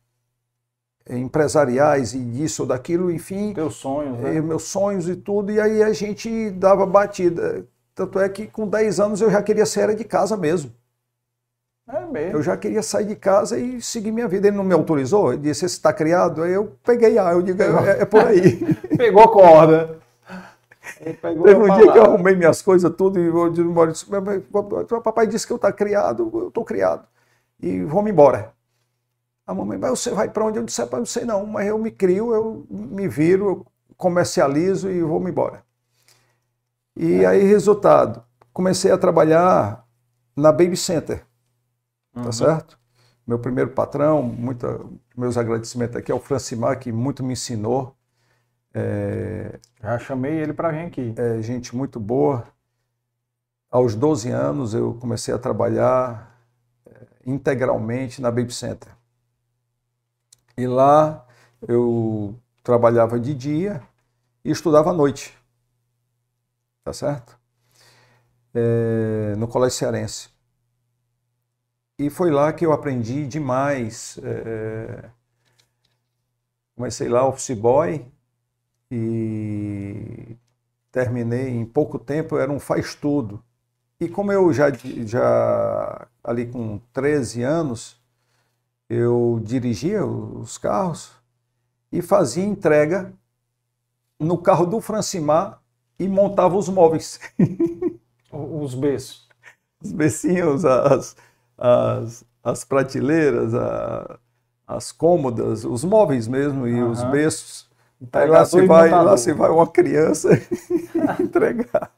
empresariais 1.09 2.13
e 2.13 2.19
disso 2.19 2.63
ou 2.63 2.67
daquilo, 2.67 3.11
enfim, 3.11 3.53
Teus 3.53 3.75
sonhos, 3.75 4.19
né? 4.19 4.39
meus 4.41 4.63
sonhos 4.63 5.07
e 5.09 5.15
tudo, 5.15 5.51
e 5.51 5.59
aí 5.59 5.83
a 5.83 5.91
gente 5.91 6.49
dava 6.51 6.85
batida. 6.85 7.65
Tanto 7.93 8.19
é 8.19 8.27
que 8.29 8.47
com 8.47 8.67
10 8.67 8.99
anos 8.99 9.21
eu 9.21 9.29
já 9.29 9.41
queria 9.41 9.65
sair 9.65 9.95
de 9.95 10.03
casa 10.03 10.35
mesmo. 10.35 10.71
É 11.87 12.05
mesmo. 12.05 12.37
Eu 12.37 12.41
já 12.41 12.55
queria 12.55 12.81
sair 12.81 13.05
de 13.05 13.15
casa 13.15 13.59
e 13.59 13.81
seguir 13.81 14.11
minha 14.11 14.27
vida. 14.27 14.47
Ele 14.47 14.55
não 14.55 14.63
me 14.63 14.73
autorizou, 14.73 15.33
ele 15.33 15.41
disse, 15.41 15.61
você 15.61 15.65
está 15.65 15.91
criado? 15.91 16.41
Aí 16.41 16.53
eu 16.53 16.75
peguei, 16.83 17.17
ah, 17.17 17.33
eu 17.33 17.41
digo, 17.41 17.61
é, 17.61 18.01
é 18.01 18.05
por 18.05 18.25
aí. 18.25 18.59
Pegou 18.97 19.27
corda. 19.27 19.97
Ele 20.99 21.13
pegou 21.15 21.43
Teve 21.45 21.61
um 21.61 21.71
a 21.71 21.77
dia 21.77 21.91
que 21.91 21.97
eu 21.97 22.03
arrumei 22.03 22.35
minhas 22.35 22.61
coisas 22.61 22.93
tudo 22.95 23.19
e 23.19 23.25
eu 23.25 23.49
disse, 23.49 23.61
embora, 23.61 23.89
eu 23.89 23.93
disse, 23.93 24.09
"Mas, 24.09 24.23
mas, 24.23 24.91
o 24.91 25.01
papai 25.01 25.27
disse 25.27 25.45
que 25.45 25.53
eu 25.53 25.57
estou 25.57 25.73
criado, 25.73 26.29
eu 26.33 26.47
estou 26.47 26.63
criado. 26.63 27.05
E 27.61 27.81
vamos 27.83 28.09
embora. 28.09 28.53
A 29.45 29.53
mamãe, 29.53 29.77
mas 29.77 29.91
você 29.99 30.11
vai 30.11 30.29
para 30.29 30.45
onde? 30.45 30.57
Eu 30.57 30.63
disse, 30.63 30.81
"Rapaz, 30.81 30.99
não 30.99 31.05
sei 31.05 31.25
não, 31.25 31.45
mas 31.45 31.67
eu 31.67 31.77
me 31.77 31.91
crio, 31.91 32.33
eu 32.33 32.65
me 32.69 33.07
viro, 33.07 33.45
eu 33.47 33.65
comercializo 33.97 34.89
e 34.89 35.01
vou-me 35.01 35.29
embora. 35.31 35.63
E 36.95 37.25
aí, 37.25 37.43
resultado, 37.43 38.23
comecei 38.51 38.91
a 38.91 38.97
trabalhar 38.97 39.85
na 40.35 40.51
Baby 40.51 40.77
Center, 40.77 41.25
tá 42.13 42.31
certo? 42.31 42.79
Meu 43.25 43.39
primeiro 43.39 43.71
patrão, 43.71 44.21
muita, 44.21 44.79
meus 45.15 45.37
agradecimentos 45.37 45.95
aqui 45.95 46.11
ao 46.11 46.19
Francimar, 46.19 46.77
que 46.79 46.91
muito 46.91 47.23
me 47.23 47.33
ensinou. 47.33 47.95
É, 48.73 49.59
Já 49.81 49.97
chamei 49.99 50.33
ele 50.33 50.53
para 50.53 50.71
vir 50.71 50.85
aqui. 50.85 51.13
é 51.17 51.41
gente 51.41 51.75
muito 51.75 51.99
boa. 51.99 52.45
Aos 53.71 53.95
12 53.95 54.29
anos 54.29 54.73
eu 54.73 54.93
comecei 54.95 55.33
a 55.33 55.39
trabalhar 55.39 56.37
é, 56.85 56.91
integralmente 57.25 58.21
na 58.21 58.29
Baby 58.29 58.53
Center. 58.53 58.89
E 60.57 60.67
lá 60.67 61.25
eu 61.67 62.35
trabalhava 62.63 63.19
de 63.19 63.33
dia 63.33 63.81
e 64.43 64.51
estudava 64.51 64.91
à 64.91 64.93
noite. 64.93 65.37
Tá 66.83 66.93
certo? 66.93 67.37
É, 68.53 69.35
no 69.35 69.47
Colégio 69.47 69.77
Cearense. 69.77 70.29
E 71.97 72.09
foi 72.09 72.31
lá 72.31 72.51
que 72.53 72.65
eu 72.65 72.73
aprendi 72.73 73.27
demais. 73.27 74.19
é, 74.23 75.09
comecei 76.75 77.07
lá 77.07 77.27
office 77.27 77.57
boy 77.57 78.05
e 78.91 80.37
terminei 80.91 81.49
em 81.49 81.65
pouco 81.65 81.97
tempo, 81.97 82.37
era 82.37 82.51
um 82.51 82.59
faz-tudo. 82.59 83.43
E 83.99 84.09
como 84.09 84.31
eu 84.31 84.51
já, 84.53 84.69
já 85.05 86.07
ali 86.23 86.47
com 86.47 86.79
13 86.91 87.41
anos, 87.43 88.02
eu 88.89 89.41
dirigia 89.43 90.05
os 90.05 90.57
carros 90.57 91.11
e 91.91 92.01
fazia 92.01 92.43
entrega 92.45 93.13
no 94.19 94.37
carro 94.37 94.65
do 94.65 94.79
Francimar 94.81 95.61
e 95.99 96.07
montava 96.07 96.55
os 96.57 96.69
móveis. 96.69 97.19
Os 98.31 98.75
beços. 98.75 99.27
Os 99.81 99.91
becinhos, 99.91 100.63
as, 100.65 101.15
as, 101.57 102.25
as 102.43 102.63
prateleiras, 102.63 103.53
a- 103.53 104.19
as 104.67 104.91
cômodas, 104.91 105.65
os 105.65 105.83
móveis 105.83 106.27
mesmo 106.27 106.67
e 106.67 106.81
os 106.83 107.03
Aham. 107.03 107.03
berços. 107.03 107.69
Aí 108.13 108.27
lá 108.27 108.45
se 108.45 108.61
vai, 108.61 108.97
lá 108.97 109.17
se 109.17 109.33
vai 109.33 109.49
uma 109.49 109.67
criança 109.67 110.29
entregar. 111.19 111.91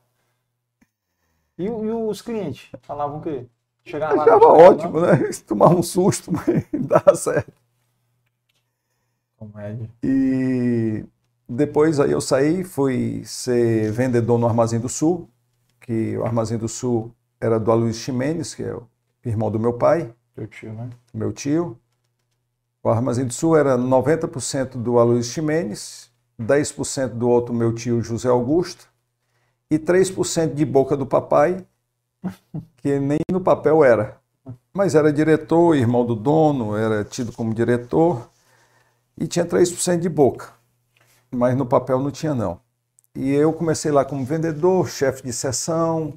E, 1.57 1.63
e 1.65 1.91
os 1.91 2.21
clientes 2.21 2.69
falavam 2.81 3.19
o 3.19 3.21
quê? 3.21 3.49
Chegavam 3.85 4.17
lá 4.17 4.23
Achava 4.23 4.47
ótimo, 4.47 4.99
né? 4.99 5.29
Tomava 5.45 5.75
um 5.75 5.83
susto, 5.83 6.31
mas 6.31 6.65
dava 6.73 7.15
certo. 7.15 7.53
Comédia. 9.37 9.89
E 10.03 11.05
depois 11.47 11.99
aí 11.99 12.11
eu 12.11 12.21
saí, 12.21 12.63
fui 12.63 13.21
ser 13.25 13.91
vendedor 13.91 14.39
no 14.39 14.47
Armazém 14.47 14.79
do 14.79 14.89
Sul, 14.89 15.29
que 15.79 16.17
o 16.17 16.25
Armazém 16.25 16.57
do 16.57 16.67
Sul 16.67 17.13
era 17.39 17.59
do 17.59 17.71
Aloysio 17.71 18.01
Ximenes, 18.01 18.55
que 18.55 18.63
é 18.63 18.73
o 18.73 18.87
irmão 19.23 19.51
do 19.51 19.59
meu 19.59 19.73
pai, 19.73 20.11
Teu 20.33 20.47
tio, 20.47 20.73
né? 20.73 20.89
meu 21.13 21.31
tio. 21.31 21.79
O 22.81 22.89
Armazém 22.89 23.25
do 23.25 23.33
Sul 23.33 23.55
era 23.55 23.77
90% 23.77 24.77
do 24.81 24.97
Aloysio 24.97 25.31
Ximenes, 25.31 26.11
10% 26.39 27.09
do 27.09 27.29
outro 27.29 27.53
meu 27.53 27.73
tio 27.73 28.01
José 28.01 28.29
Augusto 28.29 28.89
e 29.69 29.77
3% 29.77 30.53
de 30.53 30.65
boca 30.65 30.97
do 30.97 31.05
papai, 31.05 31.65
que 32.85 32.99
nem 32.99 33.17
no 33.31 33.41
papel 33.41 33.83
era. 33.83 34.21
Mas 34.71 34.93
era 34.93 35.11
diretor, 35.11 35.75
irmão 35.75 36.05
do 36.05 36.15
dono, 36.15 36.77
era 36.77 37.03
tido 37.03 37.31
como 37.31 37.51
diretor 37.51 38.29
e 39.17 39.27
tinha 39.27 39.43
3% 39.43 40.01
de 40.01 40.07
boca. 40.07 40.53
Mas 41.31 41.57
no 41.57 41.65
papel 41.65 41.99
não 41.99 42.11
tinha 42.11 42.35
não. 42.35 42.59
E 43.15 43.31
eu 43.31 43.51
comecei 43.53 43.91
lá 43.91 44.05
como 44.05 44.23
vendedor, 44.23 44.87
chefe 44.87 45.23
de 45.23 45.33
seção, 45.33 46.13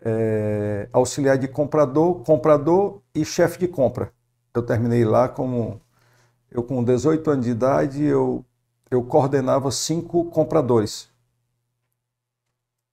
eh, 0.00 0.88
auxiliar 0.92 1.36
de 1.36 1.48
comprador, 1.48 2.22
comprador 2.22 3.02
e 3.12 3.24
chefe 3.24 3.58
de 3.58 3.66
compra. 3.66 4.12
Eu 4.54 4.62
terminei 4.62 5.04
lá 5.04 5.28
como 5.28 5.80
eu 6.50 6.62
com 6.62 6.84
18 6.84 7.30
anos 7.30 7.44
de 7.46 7.52
idade, 7.52 8.04
eu 8.04 8.44
eu 8.90 9.02
coordenava 9.04 9.70
cinco 9.72 10.26
compradores. 10.26 11.10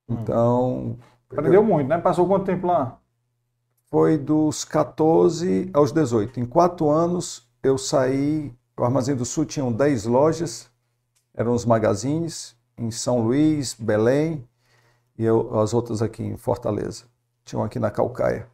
Então, 0.08 0.98
Aprendeu 1.30 1.62
muito, 1.62 1.88
né? 1.88 1.98
Passou 1.98 2.26
quanto 2.26 2.44
tempo 2.46 2.66
lá? 2.66 2.98
foi 3.90 4.16
dos 4.16 4.64
14 4.64 5.68
aos 5.74 5.90
18. 5.92 6.38
Em 6.38 6.46
quatro 6.46 6.88
anos 6.90 7.48
eu 7.62 7.76
saí. 7.76 8.54
O 8.78 8.84
Armazém 8.84 9.14
do 9.16 9.24
Sul 9.26 9.44
tinham 9.44 9.70
10 9.70 10.06
lojas, 10.06 10.70
eram 11.34 11.52
os 11.52 11.66
magazines, 11.66 12.56
em 12.78 12.90
São 12.90 13.20
Luís, 13.20 13.74
Belém 13.74 14.48
e 15.18 15.24
eu- 15.24 15.58
as 15.60 15.74
outras 15.74 16.02
aqui 16.02 16.22
em 16.22 16.36
Fortaleza. 16.36 17.04
Tinham 17.44 17.64
aqui 17.64 17.78
na 17.78 17.90
Calcaia. 17.90 18.46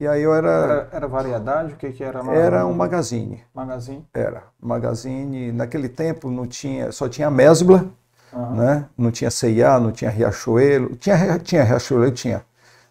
E 0.00 0.06
aí 0.06 0.22
eu 0.22 0.34
era. 0.34 0.50
Era, 0.50 0.88
era 0.92 1.08
variedade? 1.08 1.72
O 1.74 1.76
que, 1.76 1.92
que 1.92 2.04
era? 2.04 2.18
Era 2.34 2.66
um 2.66 2.74
magazine. 2.74 3.42
Magazine. 3.54 4.04
Era. 4.12 4.44
Magazine. 4.60 5.52
Naquele 5.52 5.88
tempo 5.88 6.30
não 6.30 6.46
tinha, 6.46 6.90
só 6.92 7.08
tinha 7.08 7.30
Mesbla, 7.30 7.86
Aham. 8.34 8.54
né? 8.54 8.84
Não 8.96 9.10
tinha 9.10 9.30
CIA, 9.30 9.78
não 9.78 9.92
tinha 9.92 10.10
Riachuelo. 10.10 10.96
Tinha, 10.96 11.38
tinha 11.38 11.62
Riachuelo, 11.62 12.10
tinha. 12.10 12.42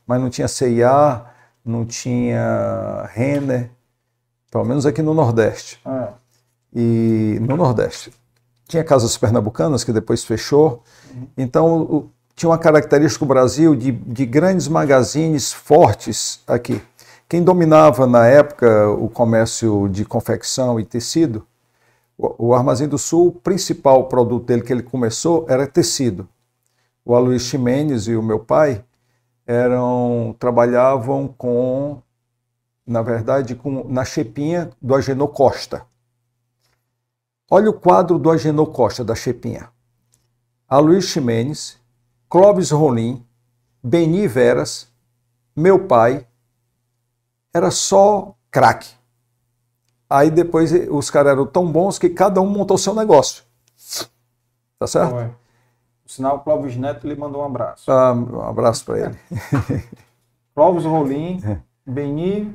Mas 0.08 0.22
não 0.22 0.30
tinha 0.30 0.48
CIA, 0.48 1.22
não 1.66 1.86
tinha 1.86 3.10
Renner. 3.14 3.70
Pelo 4.52 4.66
menos 4.66 4.86
aqui 4.86 5.02
no 5.02 5.14
Nordeste. 5.14 5.80
É. 5.86 6.08
E 6.76 7.38
no 7.42 7.56
Nordeste. 7.58 8.12
Tinha 8.68 8.84
Casas 8.84 9.18
Pernambucanas, 9.18 9.84
que 9.84 9.92
depois 9.92 10.24
fechou. 10.24 10.82
Então, 11.38 11.82
o- 11.82 12.10
tinha 12.36 12.50
uma 12.50 12.58
característica 12.58 13.24
o 13.24 13.28
Brasil 13.28 13.76
de, 13.76 13.92
de 13.92 14.26
grandes 14.26 14.68
magazines 14.68 15.52
fortes 15.54 16.42
aqui. 16.48 16.82
Quem 17.30 17.44
dominava 17.44 18.08
na 18.08 18.26
época 18.26 18.90
o 18.90 19.08
comércio 19.10 19.88
de 19.90 20.04
confecção 20.06 20.80
e 20.80 20.84
tecido, 20.86 21.46
o, 22.18 22.54
Armazém 22.54 22.88
do 22.88 22.98
Sul, 22.98 23.28
o 23.28 23.32
principal 23.32 24.08
produto 24.08 24.46
dele 24.46 24.62
que 24.62 24.72
ele 24.72 24.84
começou 24.84 25.46
era 25.50 25.68
tecido. 25.68 26.28
O 27.04 27.16
Aloysio 27.16 27.50
Ximenes 27.50 28.08
e 28.08 28.16
o 28.16 28.24
meu 28.24 28.40
pai 28.40 28.84
eram 29.46 30.36
trabalhavam 30.40 31.28
com, 31.28 32.02
na 32.86 33.02
verdade, 33.02 33.56
com, 33.56 33.84
na 33.90 34.06
chepinha 34.06 34.70
do 34.82 34.96
Agenor 34.96 35.30
Costa. 35.30 35.86
Olha 37.52 37.70
o 37.70 37.74
quadro 37.74 38.18
do 38.18 38.32
Agenor 38.32 38.68
Costa, 38.68 39.04
da 39.04 39.14
Chepinha. 39.14 39.70
Aloysio 40.68 41.10
Ximenes, 41.10 41.78
Clóvis 42.30 42.72
Rolim, 42.72 43.24
Beni 43.84 44.28
Veras, 44.28 44.88
meu 45.56 45.86
pai, 45.86 46.26
era 47.54 47.70
só 47.70 48.34
craque. 48.50 48.90
Aí 50.10 50.30
depois 50.30 50.72
os 50.90 51.10
caras 51.10 51.32
eram 51.34 51.46
tão 51.46 51.72
bons 51.72 51.98
que 51.98 52.10
cada 52.10 52.40
um 52.42 52.48
montou 52.48 52.78
seu 52.78 52.94
negócio. 52.94 53.44
Tá 54.80 54.88
certo? 54.88 55.12
Foi. 55.12 55.26
O 56.06 56.10
sinal, 56.10 56.36
o 56.38 56.40
Clóvis 56.42 56.76
Neto 56.76 57.08
lhe 57.08 57.16
mandou 57.16 57.42
um 57.42 57.46
abraço. 57.46 57.90
Ah, 57.90 58.14
um 58.14 58.42
abraço 58.42 58.86
para 58.86 59.00
ele. 59.00 59.20
Clóvis 60.54 60.84
Rolim, 60.86 61.42
Beni, 61.86 62.54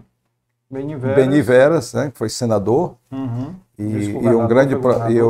Beni 0.70 0.94
Veras. 0.94 1.16
Beni 1.16 1.42
Veras, 1.42 1.94
né, 1.94 2.10
que 2.10 2.18
foi 2.18 2.28
senador 2.28 2.94
Uhum. 3.10 3.54
e, 3.78 3.82
e 3.82 4.28
um 4.28 4.46
grande 4.46 4.74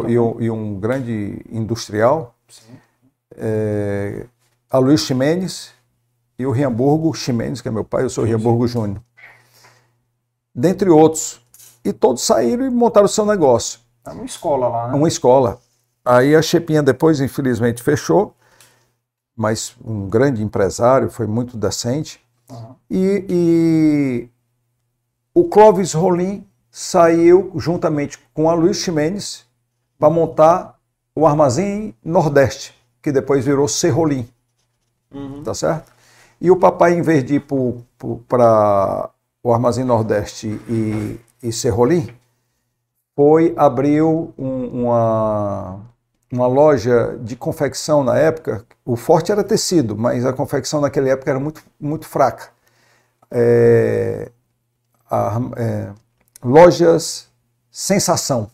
e, 0.09 0.19
um, 0.19 0.41
e 0.41 0.51
um 0.51 0.79
grande 0.79 1.41
industrial. 1.51 2.35
Sim. 2.49 2.73
É, 3.37 4.27
Aloysio 4.69 5.07
Ximenes 5.07 5.73
e 6.39 6.45
o 6.45 6.51
Riamburgo 6.51 7.15
Ximenes, 7.15 7.61
que 7.61 7.69
é 7.69 7.71
meu 7.71 7.85
pai, 7.85 8.03
eu 8.05 8.11
sou 8.11 8.25
o 8.25 8.27
Riamburgo 8.27 8.67
Júnior. 8.67 9.01
Dentre 10.55 10.91
outros. 10.91 11.41
E 11.85 11.93
todos 11.93 12.23
saíram 12.23 12.67
e 12.67 12.71
montaram 12.71 13.07
o 13.07 13.09
seu 13.09 13.25
negócio. 13.25 13.81
É 14.07 14.11
uma 14.11 14.25
escola 14.25 14.69
lá, 14.69 14.89
né? 14.89 14.95
Uma 14.95 15.09
escola. 15.09 15.59
Aí 16.05 16.35
a 16.35 16.43
Chepinha 16.43 16.83
depois, 16.83 17.21
infelizmente, 17.21 17.83
fechou, 17.83 18.35
mas 19.37 19.77
um 19.85 20.09
grande 20.09 20.43
empresário, 20.43 21.11
foi 21.11 21.27
muito 21.27 21.57
decente. 21.57 22.21
Uhum. 22.51 22.75
E, 22.91 23.25
e 23.29 24.29
o 25.35 25.45
Clóvis 25.45 25.93
Rolim 25.93 26.47
saiu 26.71 27.53
juntamente 27.57 28.19
com 28.33 28.49
a 28.49 28.55
Luiz 28.55 28.79
Ximenes 28.79 29.47
para 29.99 30.11
montar 30.11 30.79
o 31.15 31.27
Armazém 31.27 31.95
Nordeste, 32.05 32.75
que 33.03 33.13
depois 33.13 33.45
virou 33.45 33.69
Serrolim. 33.69 34.29
Uhum. 35.13 35.43
Tá 35.43 35.55
certo? 35.55 35.93
E 36.41 36.51
o 36.51 36.57
papai, 36.57 36.95
em 36.95 37.03
vez 37.03 37.25
de 37.25 37.35
ir 37.35 37.47
para 38.29 39.11
o 39.43 39.53
Armazém 39.53 39.85
Nordeste 39.85 40.49
e, 40.69 41.19
e 41.43 41.53
Serrolim, 41.53 42.09
foi, 43.15 43.53
abriu 43.57 44.33
um- 44.39 44.83
uma, 44.85 45.81
uma 46.33 46.47
loja 46.47 47.19
de 47.23 47.35
confecção 47.37 48.05
na 48.05 48.17
época. 48.17 48.65
O 48.85 48.97
forte 48.97 49.33
era 49.33 49.43
tecido, 49.43 49.97
mas 49.97 50.25
a 50.25 50.33
confecção 50.33 50.81
naquela 50.81 51.09
época 51.09 51.31
era 51.31 51.41
muito, 51.41 51.63
muito 51.81 52.07
fraca. 52.07 52.51
É, 53.31 54.31
a- 55.11 55.41
é, 55.59 55.93
lojas 56.45 57.29
Sensação. 57.71 58.51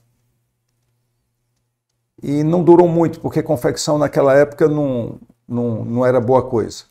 E 2.22 2.43
não 2.43 2.62
durou 2.62 2.89
muito, 2.89 3.20
porque 3.20 3.43
confecção 3.43 3.99
naquela 3.99 4.35
época 4.35 4.68
não, 4.68 5.18
não, 5.47 5.85
não 5.85 6.07
era 6.07 6.20
boa 6.20 6.43
coisa. 6.49 6.85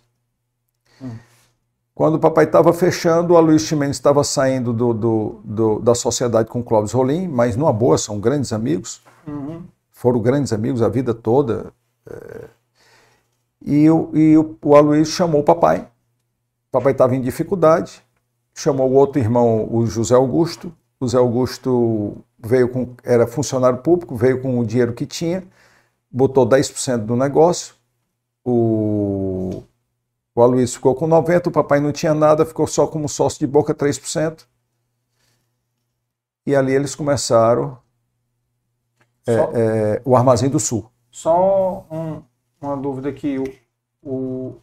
Quando 1.95 2.15
o 2.15 2.19
papai 2.19 2.45
estava 2.45 2.73
fechando, 2.73 3.37
a 3.37 3.39
Luiz 3.39 3.61
Ximenes 3.63 3.97
estava 3.97 4.23
saindo 4.23 4.73
do, 4.73 4.93
do- 4.93 5.41
do- 5.43 5.79
da 5.79 5.93
sociedade 5.93 6.49
com 6.49 6.59
o 6.59 6.63
Clóvis 6.63 6.91
Rolim, 6.91 7.27
mas 7.27 7.55
numa 7.55 7.71
boa, 7.71 7.97
são 7.97 8.19
grandes 8.19 8.51
amigos. 8.51 9.01
Uhum. 9.27 9.63
foram 9.91 10.19
grandes 10.19 10.51
amigos 10.51 10.81
a 10.81 10.89
vida 10.89 11.13
toda. 11.13 11.71
É, 12.09 12.45
e, 13.65 13.89
o, 13.89 14.09
e 14.13 14.37
o, 14.37 14.57
o 14.61 14.75
Aloysio 14.75 15.13
chamou 15.13 15.41
o 15.41 15.43
papai. 15.43 15.87
O 16.69 16.71
papai 16.71 16.91
estava 16.91 17.15
em 17.15 17.21
dificuldade. 17.21 18.01
Chamou 18.55 18.89
o 18.91 18.93
outro 18.95 19.19
irmão, 19.21 19.67
o 19.71 19.85
José 19.85 20.15
Augusto. 20.15 20.73
O 20.99 21.05
José 21.05 21.17
Augusto 21.17 22.17
veio 22.37 22.67
com, 22.69 22.89
era 23.03 23.25
funcionário 23.27 23.79
público, 23.79 24.15
veio 24.15 24.41
com 24.41 24.59
o 24.59 24.65
dinheiro 24.65 24.93
que 24.93 25.05
tinha, 25.05 25.43
botou 26.11 26.45
10% 26.45 27.05
do 27.05 27.15
negócio. 27.15 27.75
O, 28.43 29.63
o 30.35 30.41
Aloysio 30.41 30.75
ficou 30.75 30.95
com 30.95 31.07
90%, 31.07 31.47
o 31.47 31.51
papai 31.51 31.79
não 31.79 31.91
tinha 31.91 32.13
nada, 32.13 32.45
ficou 32.45 32.65
só 32.67 32.87
como 32.87 33.07
sócio 33.07 33.39
de 33.39 33.47
boca 33.47 33.73
3%. 33.73 34.47
E 36.45 36.55
ali 36.55 36.73
eles 36.73 36.95
começaram 36.95 37.77
é, 39.25 39.33
é, 39.95 40.01
o 40.03 40.15
Armazém 40.15 40.49
do 40.49 40.59
Sul. 40.59 40.89
Só 41.09 41.85
um- 41.89 42.21
uma 42.61 42.75
dúvida 42.75 43.09
aqui. 43.09 43.37
O, 43.39 43.45
o- 44.09 44.55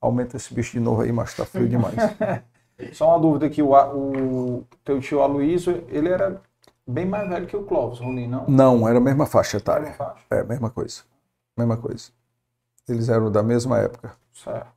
Aumenta 0.00 0.36
esse 0.36 0.54
bicho 0.54 0.72
de 0.72 0.80
novo 0.80 1.02
aí, 1.02 1.10
mas 1.12 1.34
tá 1.34 1.44
frio 1.44 1.68
demais. 1.68 1.94
só 2.94 3.08
uma 3.10 3.18
dúvida 3.20 3.46
aqui. 3.46 3.60
O, 3.62 3.72
o 3.74 4.64
teu 4.84 5.00
tio 5.00 5.20
Aloysio, 5.20 5.84
ele 5.88 6.08
era 6.08 6.40
bem 6.86 7.04
mais 7.04 7.28
velho 7.28 7.46
que 7.46 7.56
o 7.56 7.64
Clóvis 7.64 7.98
Rolim, 7.98 8.28
não? 8.28 8.46
Não, 8.46 8.88
era 8.88 8.98
a 8.98 9.00
mesma 9.00 9.26
faixa 9.26 9.56
etária. 9.56 9.88
Mesma 9.88 9.96
faixa. 9.96 10.24
É, 10.30 10.44
mesma 10.44 10.70
coisa. 10.70 11.02
Mesma 11.56 11.76
coisa. 11.76 12.10
Eles 12.88 13.08
eram 13.08 13.30
da 13.32 13.42
mesma 13.42 13.78
época. 13.80 14.14
Certo. 14.32 14.68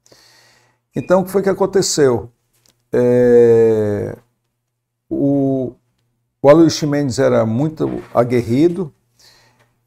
Então, 0.95 1.21
o 1.21 1.25
que 1.25 1.31
foi 1.31 1.41
que 1.43 1.49
aconteceu? 1.49 2.29
É, 2.91 4.17
O, 5.09 5.73
o 6.41 6.49
Aloysio 6.49 6.87
Mendes 6.87 7.17
era 7.19 7.45
muito 7.45 7.87
aguerrido 8.13 8.93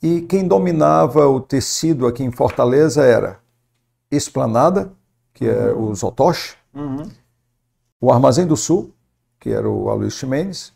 e 0.03 0.21
quem 0.23 0.47
dominava 0.47 1.27
o 1.29 1.41
tecido 1.41 2.07
aqui 2.07 2.25
em 2.25 2.31
Fortaleza 2.33 3.05
era 3.05 3.39
Esplanada, 4.11 4.93
que 5.33 5.47
é 5.49 5.73
os 5.73 6.03
Otoshi, 6.03 6.57
Uhum. 6.75 7.09
o 8.01 8.11
Armazém 8.13 8.47
do 8.47 8.57
Sul, 8.57 8.93
que 9.39 9.51
era 9.51 9.69
o 9.69 9.89
Aloysio 9.91 10.27
Mendes, 10.29 10.73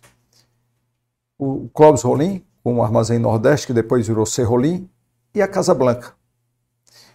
o 1.38 1.68
Clóvis 1.74 2.02
Rolim, 2.02 2.44
com 2.62 2.76
o 2.76 2.82
Armazém 2.82 3.18
Nordeste, 3.18 3.66
que 3.66 3.72
depois 3.72 4.06
virou 4.06 4.26
Serrolim, 4.26 4.88
e 5.34 5.40
a 5.42 5.48
Casa 5.48 5.74
Blanca. 5.74 6.14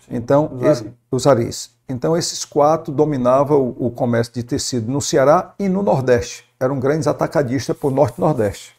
Então, 0.10 0.54
os 0.56 0.64
esse- 0.64 0.94
os 1.12 1.26
Aris. 1.28 1.72
Então, 1.92 2.16
esses 2.18 2.44
quatro 2.46 2.92
dominavam 2.94 3.76
o, 3.78 3.92
comércio 3.92 4.34
de 4.34 4.44
tecido 4.44 4.92
no 4.92 5.02
Ceará 5.02 5.54
e 5.60 5.68
no 5.70 5.82
Nordeste. 5.84 6.46
Eram 6.60 6.80
grandes 6.80 7.08
atacadistas 7.08 7.76
por 7.78 7.92
Norte 7.92 8.18
e 8.18 8.22
Nordeste. 8.22 8.76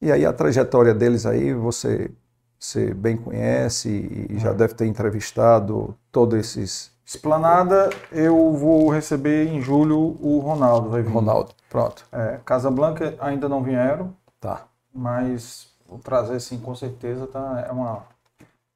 E 0.00 0.12
aí 0.12 0.24
a 0.24 0.32
trajetória 0.32 0.94
deles 0.94 1.26
aí 1.26 1.52
você, 1.52 2.10
você 2.58 2.94
bem 2.94 3.16
conhece 3.16 3.88
e 4.30 4.36
É. 4.36 4.38
já 4.38 4.52
deve 4.52 4.74
ter 4.74 4.86
entrevistado 4.86 5.96
todos 6.12 6.38
esses 6.38 6.96
Esplanada, 7.04 7.88
eu 8.12 8.52
vou 8.52 8.90
receber 8.90 9.48
em 9.48 9.62
julho 9.62 10.18
o 10.20 10.40
Ronaldo. 10.40 10.90
Vai 10.90 11.00
vir. 11.00 11.10
Ronaldo. 11.10 11.52
Pronto. 11.70 12.04
É, 12.12 12.38
Casa 12.44 12.70
Blanca 12.70 13.14
ainda 13.18 13.48
não 13.48 13.62
vieram, 13.62 14.12
Tá. 14.38 14.66
mas 14.94 15.68
vou 15.88 15.98
trazer 15.98 16.38
sim, 16.40 16.58
com 16.58 16.74
certeza. 16.74 17.26
Tá, 17.26 17.64
é 17.66 17.72
uma 17.72 18.02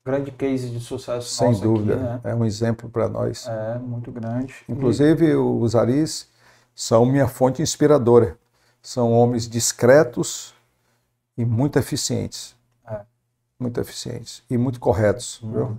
grande 0.04 0.30
case 0.32 0.68
de 0.70 0.80
sucesso 0.80 1.28
Sem 1.28 1.52
dúvida. 1.60 1.94
aqui, 1.94 2.02
né? 2.02 2.20
É 2.24 2.34
um 2.34 2.44
exemplo 2.44 2.88
para 2.88 3.08
nós. 3.08 3.46
É, 3.46 3.78
muito 3.78 4.10
grande. 4.10 4.54
Inclusive, 4.68 5.34
os 5.36 5.74
Aris 5.74 6.28
são 6.74 7.06
minha 7.06 7.28
fonte 7.28 7.62
inspiradora. 7.62 8.36
São 8.82 9.12
homens 9.12 9.48
discretos 9.48 10.54
e 11.38 11.44
muito 11.44 11.78
eficientes. 11.78 12.56
É. 12.86 13.00
Muito 13.58 13.80
eficientes. 13.80 14.42
E 14.50 14.58
muito 14.58 14.80
corretos. 14.80 15.40
viu? 15.42 15.76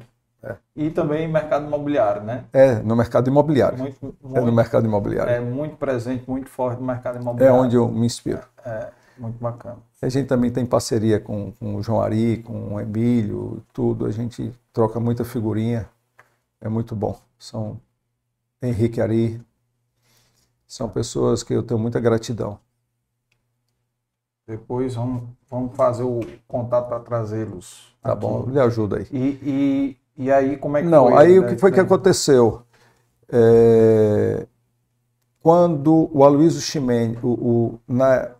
E 0.75 0.89
também 0.89 1.27
mercado 1.27 1.65
imobiliário, 1.65 2.23
né? 2.23 2.45
É, 2.51 2.75
no 2.75 2.95
mercado 2.95 3.29
imobiliário. 3.29 3.77
Muito, 3.77 4.05
É 4.05 4.27
no 4.27 4.41
muito, 4.41 4.53
mercado 4.55 4.85
imobiliário. 4.85 5.31
é 5.31 5.39
muito 5.39 5.75
presente, 5.77 6.29
muito 6.29 6.49
forte 6.49 6.79
no 6.79 6.85
mercado 6.87 7.17
É, 7.17 7.21
imobiliário. 7.21 7.61
onde 7.61 7.75
eu 7.75 7.87
me 7.87 8.05
inspiro. 8.05 8.41
É, 8.65 8.89
muito 9.17 9.37
bacana. 9.39 9.77
A 10.03 10.09
gente 10.09 10.27
também 10.27 10.51
tem 10.51 10.65
parceria 10.65 11.17
com, 11.17 11.53
com 11.53 11.75
o 11.75 11.81
João 11.81 12.01
Ari, 12.01 12.43
com 12.43 12.73
o 12.75 12.79
Emílio, 12.79 13.63
tudo. 13.71 14.05
A 14.05 14.11
gente 14.11 14.51
troca 14.73 14.99
muita 14.99 15.23
figurinha. 15.23 15.89
É 16.59 16.67
muito 16.67 16.93
bom. 16.93 17.17
São 17.39 17.79
Henrique 18.61 18.99
Ari. 18.99 19.41
São 20.67 20.89
pessoas 20.89 21.41
que 21.41 21.53
eu 21.53 21.63
tenho 21.63 21.79
muita 21.79 22.01
gratidão. 22.01 22.59
Depois 24.45 24.95
vamos, 24.95 25.23
vamos 25.49 25.73
fazer 25.73 26.03
o 26.03 26.19
contato 26.49 26.89
para 26.89 26.99
trazê-los. 26.99 27.95
Tá 28.01 28.11
aqui. 28.11 28.19
bom? 28.21 28.45
Lhe 28.49 28.59
ajuda 28.59 28.97
aí. 28.97 29.07
E, 29.09 29.97
e, 30.17 30.25
e 30.25 30.31
aí, 30.31 30.57
como 30.57 30.75
é 30.75 30.81
que 30.83 30.89
Não, 30.89 31.07
foi? 31.07 31.17
aí 31.17 31.39
o 31.39 31.47
que 31.47 31.57
foi 31.57 31.71
que 31.71 31.79
aconteceu? 31.79 32.61
É, 33.29 34.45
quando 35.41 36.09
o 36.13 36.25
Aloysio 36.25 36.59
Chimene, 36.59 37.17
o, 37.23 37.29
o- 37.29 37.79
na, 37.87 38.31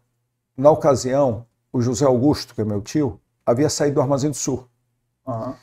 na 0.57 0.71
ocasião, 0.71 1.45
o 1.73 1.81
José 1.81 2.05
Augusto, 2.05 2.53
que 2.55 2.61
é 2.61 2.65
meu 2.65 2.81
tio, 2.81 3.19
havia 3.45 3.69
saído 3.69 3.95
do 3.95 4.01
Armazém 4.01 4.29
do 4.29 4.37
Sul 4.37 4.67
Aham, 5.27 5.55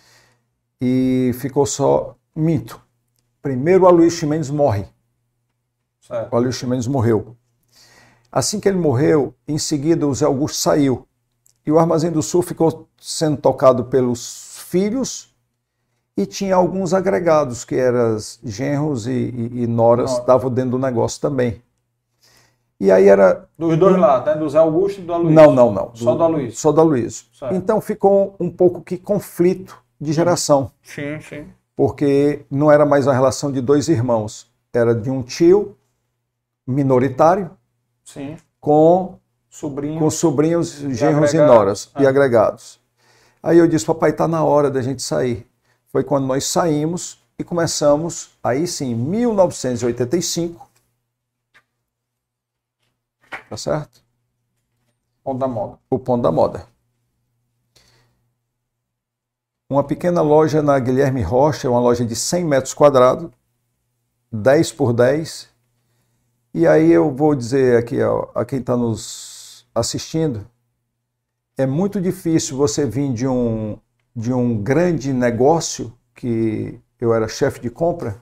e 0.80 1.30
ficou 1.34 1.64
só 1.64 2.16
minto. 2.34 2.80
Primeiro 3.40 3.84
o 3.84 3.86
Aloysio 3.86 4.18
Chimenez 4.20 4.50
morre. 4.50 4.86
certo. 6.00 6.32
O 6.32 6.36
Aloysio 6.36 6.60
Chimenez 6.60 6.86
morreu. 6.86 7.36
Assim 8.32 8.60
que 8.60 8.68
ele 8.68 8.78
morreu, 8.78 9.34
em 9.48 9.58
seguida 9.58 10.06
o 10.06 10.14
Zé 10.14 10.24
Augusto 10.24 10.56
saiu. 10.58 11.06
E 11.66 11.70
o 11.72 11.78
Armazém 11.78 12.10
do 12.10 12.22
Sul 12.22 12.42
ficou 12.42 12.88
sendo 12.98 13.36
tocado 13.36 13.84
pelos 13.86 14.58
filhos 14.68 15.34
e 16.16 16.26
tinha 16.26 16.54
alguns 16.54 16.92
agregados, 16.94 17.64
que 17.64 17.74
eram 17.76 18.16
genros 18.44 19.06
e, 19.06 19.10
e- 19.10 19.62
e 19.62 19.66
noras, 19.66 20.10
Nora. 20.10 20.20
estavam 20.22 20.50
dentro 20.50 20.72
do 20.72 20.78
negócio 20.78 21.20
também. 21.20 21.62
E 22.80 22.90
aí 22.90 23.06
era. 23.06 23.46
Dos 23.58 23.76
dois 23.76 23.96
lados, 23.98 24.26
né? 24.26 24.34
Do 24.40 24.48
Zé 24.48 24.58
Augusto 24.58 25.00
e 25.00 25.04
do 25.04 25.12
Aloysio. 25.12 25.34
Não, 25.34 25.52
não, 25.52 25.70
não. 25.70 25.90
Só 25.94 26.14
do 26.14 26.22
Aloysio. 26.22 26.58
Só 26.58 26.72
do 26.72 26.80
Aloysio. 26.80 27.26
Certo. 27.38 27.54
Então 27.54 27.78
ficou 27.80 28.34
um 28.40 28.50
pouco 28.50 28.80
que 28.80 28.96
conflito 28.96 29.76
de 30.00 30.14
geração, 30.14 30.70
Sim, 30.82 31.20
sim. 31.20 31.46
porque 31.76 32.46
não 32.50 32.72
era 32.72 32.86
mais 32.86 33.06
a 33.06 33.12
relação 33.12 33.52
de 33.52 33.60
dois 33.60 33.86
irmãos, 33.88 34.50
era 34.72 34.94
de 34.94 35.10
um 35.10 35.22
tio 35.22 35.76
minoritário 36.66 37.50
Sim. 38.02 38.36
com 38.58 39.16
Sobrinho. 39.50 39.98
com 39.98 40.08
sobrinhos, 40.08 40.72
genros 40.72 41.34
e 41.34 41.38
noras 41.38 41.90
e 41.98 42.04
é. 42.04 42.08
agregados. 42.08 42.80
Aí 43.42 43.58
eu 43.58 43.66
disse, 43.66 43.84
papai, 43.84 44.10
está 44.10 44.26
na 44.26 44.42
hora 44.42 44.70
da 44.70 44.80
gente 44.80 45.02
sair. 45.02 45.46
Foi 45.88 46.02
quando 46.02 46.26
nós 46.26 46.46
saímos 46.46 47.18
e 47.38 47.44
começamos, 47.44 48.30
aí 48.42 48.66
sim, 48.66 48.92
em 48.92 48.94
1985, 48.94 50.69
tá 53.48 53.56
certo? 53.56 54.02
Ponto 55.22 55.38
da 55.38 55.48
moda. 55.48 55.78
O 55.90 55.98
Ponto 55.98 56.22
da 56.22 56.32
Moda. 56.32 56.66
Uma 59.68 59.84
pequena 59.84 60.20
loja 60.20 60.62
na 60.62 60.78
Guilherme 60.78 61.22
Rocha, 61.22 61.70
uma 61.70 61.78
loja 61.78 62.04
de 62.04 62.16
100 62.16 62.44
metros 62.44 62.74
quadrados, 62.74 63.30
10 64.32 64.72
por 64.72 64.92
10. 64.92 65.48
E 66.52 66.66
aí 66.66 66.90
eu 66.90 67.14
vou 67.14 67.34
dizer 67.34 67.78
aqui 67.78 68.02
ó, 68.02 68.28
a 68.34 68.44
quem 68.44 68.58
está 68.58 68.76
nos 68.76 69.68
assistindo, 69.74 70.44
é 71.56 71.66
muito 71.66 72.00
difícil 72.00 72.56
você 72.56 72.86
vir 72.86 73.12
de 73.12 73.28
um, 73.28 73.78
de 74.16 74.32
um 74.32 74.60
grande 74.60 75.12
negócio, 75.12 75.92
que 76.14 76.80
eu 76.98 77.14
era 77.14 77.28
chefe 77.28 77.60
de 77.60 77.70
compra, 77.70 78.20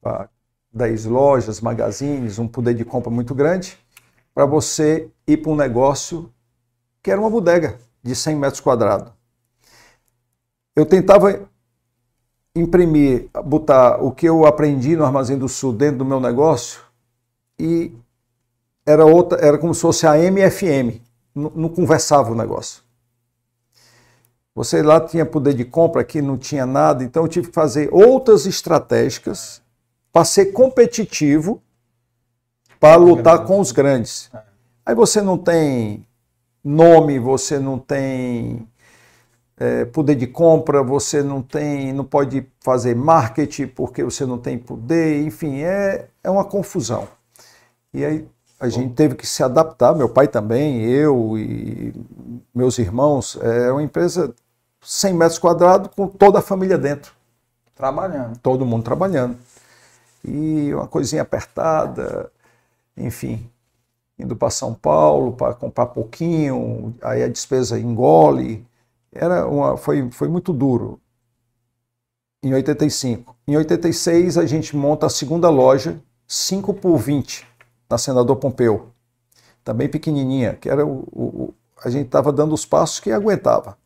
para 0.00 0.30
10 0.72 1.06
lojas, 1.06 1.60
magazines, 1.60 2.38
um 2.38 2.48
poder 2.48 2.74
de 2.74 2.84
compra 2.84 3.10
muito 3.10 3.34
grande, 3.34 3.78
para 4.40 4.46
você 4.46 5.10
ir 5.26 5.36
para 5.36 5.52
um 5.52 5.54
negócio 5.54 6.32
que 7.02 7.10
era 7.10 7.20
uma 7.20 7.28
bodega 7.28 7.78
de 8.02 8.16
100 8.16 8.36
metros 8.36 8.58
quadrados. 8.58 9.12
Eu 10.74 10.86
tentava 10.86 11.46
imprimir, 12.56 13.28
botar 13.44 14.02
o 14.02 14.10
que 14.10 14.26
eu 14.26 14.46
aprendi 14.46 14.96
no 14.96 15.04
Armazém 15.04 15.36
do 15.36 15.46
Sul 15.46 15.74
dentro 15.74 15.98
do 15.98 16.06
meu 16.06 16.18
negócio 16.18 16.80
e 17.58 17.92
era 18.86 19.04
outra, 19.04 19.38
era 19.44 19.58
como 19.58 19.74
se 19.74 19.82
fosse 19.82 20.06
a 20.06 20.16
MFM, 20.16 21.02
não, 21.34 21.52
não 21.54 21.68
conversava 21.68 22.32
o 22.32 22.34
negócio. 22.34 22.82
Você 24.54 24.82
lá 24.82 25.02
tinha 25.02 25.26
poder 25.26 25.52
de 25.52 25.66
compra, 25.66 26.00
aqui 26.00 26.22
não 26.22 26.38
tinha 26.38 26.64
nada, 26.64 27.04
então 27.04 27.24
eu 27.24 27.28
tive 27.28 27.48
que 27.48 27.54
fazer 27.54 27.90
outras 27.92 28.46
estratégicas 28.46 29.60
para 30.10 30.24
ser 30.24 30.46
competitivo 30.46 31.62
para 32.80 32.96
lutar 32.96 33.44
com 33.44 33.60
os 33.60 33.70
grandes. 33.70 34.30
Aí 34.84 34.94
você 34.94 35.20
não 35.20 35.36
tem 35.36 36.06
nome, 36.64 37.18
você 37.18 37.58
não 37.58 37.78
tem 37.78 38.66
é, 39.58 39.84
poder 39.84 40.14
de 40.14 40.26
compra, 40.26 40.82
você 40.82 41.22
não 41.22 41.42
tem, 41.42 41.92
não 41.92 42.04
pode 42.04 42.46
fazer 42.60 42.96
marketing 42.96 43.66
porque 43.66 44.02
você 44.02 44.24
não 44.24 44.38
tem 44.38 44.58
poder, 44.58 45.22
enfim, 45.22 45.60
é, 45.60 46.08
é 46.24 46.30
uma 46.30 46.44
confusão. 46.44 47.06
E 47.92 48.02
aí 48.02 48.26
a 48.58 48.68
gente 48.68 48.94
teve 48.94 49.14
que 49.14 49.26
se 49.26 49.42
adaptar, 49.42 49.94
meu 49.94 50.08
pai 50.08 50.26
também, 50.26 50.82
eu 50.82 51.36
e 51.36 51.94
meus 52.54 52.78
irmãos, 52.78 53.38
é 53.42 53.70
uma 53.70 53.82
empresa 53.82 54.34
100 54.80 55.14
metros 55.14 55.38
quadrados 55.38 55.90
com 55.94 56.08
toda 56.08 56.38
a 56.38 56.42
família 56.42 56.78
dentro. 56.78 57.12
Trabalhando. 57.74 58.38
Todo 58.38 58.66
mundo 58.66 58.84
trabalhando. 58.84 59.36
E 60.24 60.72
uma 60.74 60.86
coisinha 60.86 61.22
apertada, 61.22 62.30
enfim, 62.96 63.50
indo 64.18 64.36
para 64.36 64.50
São 64.50 64.74
Paulo 64.74 65.32
para 65.32 65.54
comprar 65.54 65.86
pouquinho, 65.86 66.94
aí 67.02 67.22
a 67.22 67.28
despesa 67.28 67.78
engole. 67.78 68.66
Era 69.12 69.46
uma, 69.46 69.76
foi, 69.76 70.10
foi 70.10 70.28
muito 70.28 70.52
duro. 70.52 71.00
Em 72.42 72.54
85. 72.54 73.36
Em 73.46 73.56
86 73.56 74.38
a 74.38 74.46
gente 74.46 74.76
monta 74.76 75.06
a 75.06 75.10
segunda 75.10 75.50
loja, 75.50 76.00
5 76.26 76.74
por 76.74 76.96
20, 76.96 77.46
na 77.88 77.98
Senador 77.98 78.36
Pompeu. 78.36 78.90
Também 79.62 79.88
pequenininha, 79.88 80.54
que 80.54 80.68
era 80.68 80.86
o, 80.86 81.06
o 81.12 81.54
a 81.82 81.90
gente 81.90 82.06
estava 82.06 82.32
dando 82.32 82.54
os 82.54 82.64
passos 82.64 83.00
que 83.00 83.10
aguentava. 83.10 83.76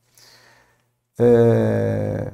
É... 1.18 2.32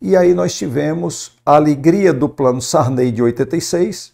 E 0.00 0.16
aí 0.16 0.34
nós 0.34 0.54
tivemos 0.54 1.36
a 1.44 1.56
alegria 1.56 2.12
do 2.12 2.28
plano 2.28 2.60
Sarney 2.60 3.10
de 3.10 3.22
86, 3.22 4.13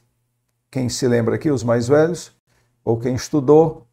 quem 0.71 0.89
se 0.89 1.07
lembra 1.09 1.35
aqui, 1.35 1.51
os 1.51 1.65
mais 1.65 1.89
velhos, 1.89 2.33
ou 2.85 2.99
quem 2.99 3.15
estudou, 3.15 3.87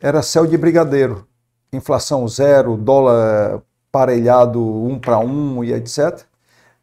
era 0.00 0.22
céu 0.22 0.46
de 0.46 0.56
brigadeiro. 0.56 1.26
Inflação 1.72 2.26
zero, 2.28 2.76
dólar 2.76 3.62
parelhado 3.90 4.60
um 4.60 4.98
para 4.98 5.18
um 5.18 5.64
e 5.64 5.72
etc. 5.72 6.20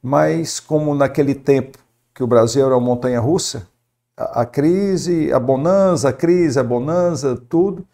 Mas 0.01 0.59
como 0.59 0.95
naquele 0.95 1.35
tempo 1.35 1.77
que 2.13 2.23
o 2.23 2.27
Brasil 2.27 2.65
era 2.65 2.75
uma 2.75 2.85
montanha 2.85 3.19
russa, 3.19 3.67
a, 4.15 4.41
a 4.41 4.45
crise, 4.45 5.31
a 5.31 5.39
bonança, 5.39 6.09
a 6.09 6.13
crise, 6.13 6.59
a 6.59 6.63
bonança, 6.63 7.35
tudo. 7.47 7.87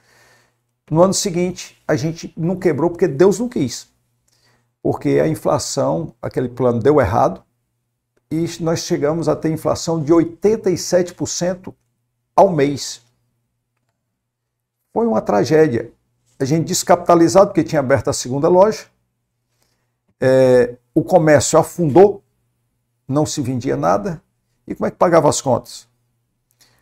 No 0.89 1.01
ano 1.01 1.13
seguinte, 1.13 1.81
a 1.87 1.95
gente 1.95 2.33
não 2.37 2.55
quebrou 2.55 2.89
porque 2.89 3.07
Deus 3.07 3.39
não 3.39 3.49
quis. 3.49 3.87
Porque 4.81 5.19
a 5.21 5.27
inflação, 5.27 6.13
aquele 6.21 6.49
plano 6.49 6.79
deu 6.79 6.99
errado, 6.99 7.43
e 8.33 8.63
nós 8.63 8.79
chegamos 8.79 9.29
a 9.29 9.35
ter 9.35 9.49
inflação 9.49 10.03
de 10.03 10.11
87% 10.11 11.71
ao 12.35 12.51
mês. 12.51 13.03
Foi 14.91 15.05
uma 15.05 15.21
tragédia. 15.21 15.91
A 16.39 16.45
gente 16.45 16.65
descapitalizado, 16.65 17.47
porque 17.47 17.63
tinha 17.63 17.79
aberto 17.79 18.09
a 18.09 18.13
segunda 18.13 18.47
loja, 18.47 18.85
é, 20.19 20.75
o 20.95 21.03
comércio 21.03 21.59
afundou, 21.59 22.23
não 23.07 23.23
se 23.23 23.39
vendia 23.39 23.77
nada, 23.77 24.19
e 24.67 24.73
como 24.73 24.87
é 24.87 24.91
que 24.91 24.97
pagava 24.97 25.29
as 25.29 25.39
contas? 25.39 25.87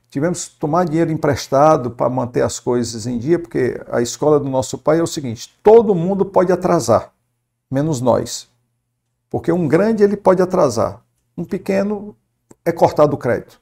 Tivemos 0.09 0.45
que 0.45 0.55
tomar 0.55 0.85
dinheiro 0.85 1.11
emprestado 1.11 1.91
para 1.91 2.09
manter 2.09 2.43
as 2.43 2.59
coisas 2.59 3.05
em 3.05 3.17
dia, 3.17 3.37
porque 3.37 3.81
a 3.91 4.01
escola 4.01 4.39
do 4.39 4.49
nosso 4.49 4.77
pai 4.77 4.99
é 4.99 5.03
o 5.03 5.07
seguinte: 5.07 5.53
todo 5.61 5.95
mundo 5.95 6.25
pode 6.25 6.51
atrasar, 6.51 7.13
menos 7.69 7.99
nós. 7.99 8.49
Porque 9.29 9.51
um 9.51 9.67
grande 9.67 10.03
ele 10.03 10.17
pode 10.17 10.41
atrasar, 10.41 11.01
um 11.37 11.43
pequeno 11.43 12.15
é 12.65 12.71
cortado 12.71 13.15
o 13.15 13.17
crédito. 13.17 13.61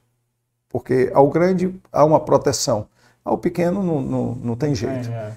Porque 0.68 1.10
ao 1.12 1.28
grande 1.28 1.74
há 1.92 2.04
uma 2.04 2.20
proteção, 2.20 2.86
ao 3.24 3.36
pequeno 3.36 3.82
não, 3.82 4.00
não, 4.00 4.34
não 4.34 4.56
tem 4.56 4.74
jeito. 4.74 5.10
É, 5.10 5.36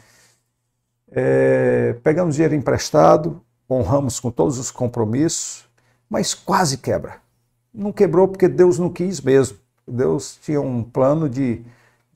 é. 1.12 1.94
Pegamos 2.04 2.36
dinheiro 2.36 2.56
emprestado, 2.56 3.42
honramos 3.70 4.20
com 4.20 4.30
todos 4.30 4.58
os 4.58 4.70
compromissos, 4.70 5.68
mas 6.10 6.34
quase 6.34 6.78
quebra. 6.78 7.18
Não 7.74 7.92
quebrou 7.92 8.28
porque 8.28 8.48
Deus 8.48 8.78
não 8.78 8.90
quis 8.90 9.20
mesmo. 9.20 9.58
Deus 9.88 10.38
tinha 10.42 10.62
um 10.62 10.84
plano 10.84 11.28
de, 11.28 11.64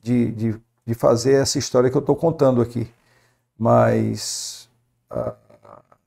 de, 0.00 0.30
de, 0.32 0.60
de 0.86 0.94
fazer 0.94 1.34
essa 1.34 1.58
história 1.58 1.90
que 1.90 1.96
eu 1.96 2.00
estou 2.00 2.14
contando 2.14 2.62
aqui. 2.62 2.88
Mas. 3.58 4.68
Uh, 5.10 5.47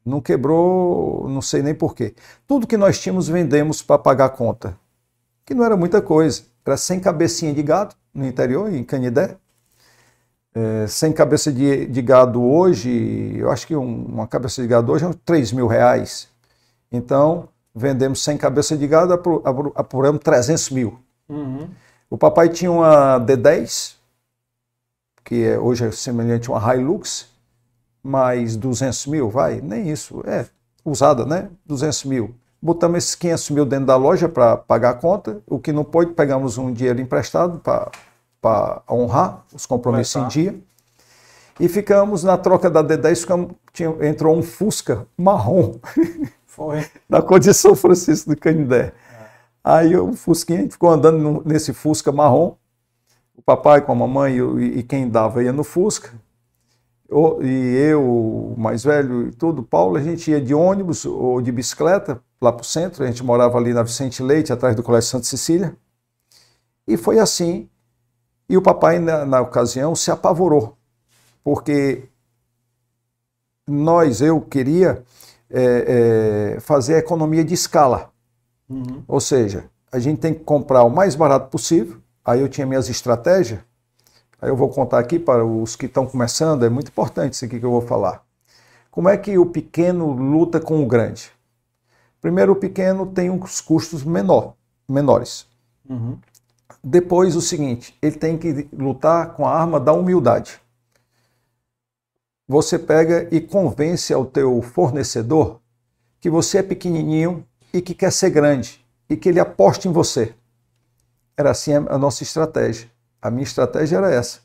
não 0.05 0.19
quebrou, 0.21 1.27
não 1.29 1.41
sei 1.41 1.61
nem 1.61 1.73
porquê. 1.73 2.13
Tudo 2.47 2.67
que 2.67 2.77
nós 2.77 2.99
tínhamos 2.99 3.27
vendemos 3.27 3.81
para 3.81 3.97
pagar 3.97 4.25
a 4.25 4.29
conta, 4.29 4.77
que 5.45 5.53
não 5.53 5.63
era 5.63 5.77
muita 5.77 6.01
coisa. 6.01 6.43
Era 6.65 6.77
sem 6.77 6.99
cabecinha 6.99 7.53
de 7.53 7.63
gado 7.63 7.95
no 8.13 8.25
interior, 8.25 8.71
em 8.71 8.83
Canidé. 8.83 9.37
É, 10.53 10.85
sem 10.87 11.13
cabeça 11.13 11.51
de, 11.51 11.85
de, 11.85 12.01
gado 12.01 12.43
hoje, 12.43 13.37
eu 13.37 13.49
acho 13.49 13.65
que 13.65 13.75
um, 13.75 14.05
uma 14.05 14.27
cabeça 14.27 14.61
de 14.61 14.67
gado 14.67 14.91
hoje 14.91 15.05
é 15.05 15.07
uns 15.07 15.15
3 15.23 15.53
mil 15.53 15.65
reais. 15.65 16.27
Então, 16.91 17.47
vendemos 17.73 18.21
sem 18.21 18.37
cabeça 18.37 18.75
de 18.75 18.85
gado, 18.85 19.13
apuramos 19.75 20.21
300 20.21 20.69
mil. 20.71 20.99
Uhum. 21.29 21.69
O 22.09 22.17
papai 22.17 22.49
tinha 22.49 22.69
uma 22.69 23.17
D10, 23.21 23.95
que 25.23 25.45
é, 25.45 25.57
hoje 25.57 25.85
é 25.85 25.91
semelhante 25.91 26.49
a 26.49 26.53
uma 26.53 26.75
Hilux, 26.75 27.30
mais 28.03 28.55
200 28.55 29.07
mil, 29.07 29.29
vai, 29.29 29.61
nem 29.61 29.89
isso, 29.89 30.23
é 30.25 30.45
usada, 30.83 31.25
né? 31.25 31.49
200 31.65 32.05
mil. 32.05 32.35
Botamos 32.61 32.99
esses 32.99 33.15
500 33.15 33.49
mil 33.51 33.65
dentro 33.65 33.87
da 33.87 33.95
loja 33.95 34.29
para 34.29 34.57
pagar 34.57 34.91
a 34.91 34.93
conta, 34.93 35.41
o 35.47 35.59
que 35.59 35.71
não 35.71 35.83
pôde, 35.83 36.13
pegamos 36.13 36.57
um 36.57 36.71
dinheiro 36.71 37.01
emprestado 37.01 37.59
para 38.39 38.81
honrar 38.89 39.43
os 39.53 39.65
compromissos 39.65 40.21
em 40.21 40.27
dia. 40.27 40.55
E 41.59 41.67
ficamos 41.67 42.23
na 42.23 42.37
troca 42.37 42.69
da 42.69 42.83
D10, 42.83 43.17
ficamos, 43.17 43.51
tinha, 43.73 43.89
entrou 44.01 44.35
um 44.35 44.41
Fusca 44.41 45.05
marrom. 45.17 45.75
Foi. 46.45 46.85
na 47.07 47.21
cor 47.21 47.39
de 47.39 47.53
São 47.53 47.75
Francisco 47.75 48.29
do 48.29 48.37
Canindé. 48.37 48.87
É. 48.87 48.93
Aí 49.63 49.95
o 49.95 50.11
Fusquinha 50.13 50.69
ficou 50.69 50.89
andando 50.89 51.41
nesse 51.45 51.71
Fusca 51.71 52.11
marrom, 52.11 52.55
o 53.35 53.41
papai 53.41 53.81
com 53.81 53.91
a 53.93 53.95
mamãe 53.95 54.37
e, 54.37 54.79
e 54.79 54.83
quem 54.83 55.09
dava 55.09 55.41
ia 55.41 55.53
no 55.53 55.63
Fusca 55.63 56.11
e 57.41 57.75
eu, 57.75 58.01
o 58.01 58.55
mais 58.57 58.83
velho 58.83 59.27
e 59.27 59.31
tudo, 59.31 59.61
Paulo, 59.61 59.97
a 59.97 60.01
gente 60.01 60.31
ia 60.31 60.39
de 60.39 60.53
ônibus 60.53 61.05
ou 61.05 61.41
de 61.41 61.51
bicicleta 61.51 62.21
lá 62.41 62.53
para 62.53 62.61
o 62.61 62.65
centro, 62.65 63.03
a 63.03 63.07
gente 63.07 63.23
morava 63.23 63.57
ali 63.57 63.73
na 63.73 63.83
Vicente 63.83 64.23
Leite, 64.23 64.53
atrás 64.53 64.75
do 64.75 64.81
Colégio 64.81 65.09
Santa 65.09 65.25
Cecília, 65.25 65.75
e 66.87 66.95
foi 66.95 67.19
assim. 67.19 67.69
E 68.47 68.57
o 68.57 68.61
papai, 68.61 68.99
na, 68.99 69.25
na 69.25 69.41
ocasião, 69.41 69.95
se 69.95 70.09
apavorou, 70.09 70.77
porque 71.43 72.03
nós, 73.67 74.21
eu 74.21 74.39
queria 74.41 75.03
é, 75.49 76.55
é, 76.55 76.59
fazer 76.61 76.95
a 76.95 76.99
economia 76.99 77.43
de 77.43 77.53
escala. 77.53 78.09
Uhum. 78.69 79.03
Ou 79.07 79.19
seja, 79.19 79.69
a 79.91 79.99
gente 79.99 80.19
tem 80.19 80.33
que 80.33 80.43
comprar 80.43 80.83
o 80.83 80.89
mais 80.89 81.13
barato 81.15 81.49
possível, 81.49 81.97
aí 82.23 82.39
eu 82.39 82.47
tinha 82.47 82.65
minhas 82.65 82.89
estratégias, 82.89 83.59
Aí 84.41 84.49
eu 84.49 84.55
vou 84.55 84.69
contar 84.69 84.97
aqui 84.97 85.19
para 85.19 85.45
os 85.45 85.75
que 85.75 85.85
estão 85.85 86.07
começando, 86.07 86.65
é 86.65 86.69
muito 86.69 86.87
importante 86.87 87.33
isso 87.33 87.45
aqui 87.45 87.59
que 87.59 87.65
eu 87.65 87.71
vou 87.71 87.81
falar. 87.81 88.25
Como 88.89 89.07
é 89.07 89.15
que 89.15 89.37
o 89.37 89.45
pequeno 89.45 90.11
luta 90.11 90.59
com 90.59 90.83
o 90.83 90.87
grande? 90.87 91.31
Primeiro, 92.19 92.53
o 92.53 92.55
pequeno 92.55 93.05
tem 93.05 93.29
uns 93.29 93.61
custos 93.61 94.03
menor, 94.03 94.55
menores. 94.89 95.47
Uhum. 95.87 96.17
Depois, 96.83 97.35
o 97.35 97.41
seguinte, 97.41 97.97
ele 98.01 98.15
tem 98.15 98.37
que 98.37 98.67
lutar 98.73 99.33
com 99.33 99.45
a 99.45 99.55
arma 99.55 99.79
da 99.79 99.93
humildade. 99.93 100.59
Você 102.47 102.77
pega 102.77 103.27
e 103.31 103.39
convence 103.39 104.13
ao 104.13 104.25
teu 104.25 104.61
fornecedor 104.61 105.61
que 106.19 106.29
você 106.29 106.57
é 106.57 106.63
pequenininho 106.63 107.45
e 107.73 107.81
que 107.81 107.93
quer 107.93 108.11
ser 108.11 108.29
grande 108.29 108.85
e 109.09 109.15
que 109.15 109.29
ele 109.29 109.39
aposte 109.39 109.87
em 109.87 109.91
você. 109.91 110.35
Era 111.37 111.51
assim 111.51 111.73
a 111.73 111.97
nossa 111.97 112.23
estratégia. 112.23 112.90
A 113.21 113.29
minha 113.29 113.43
estratégia 113.43 113.97
era 113.97 114.11
essa. 114.11 114.39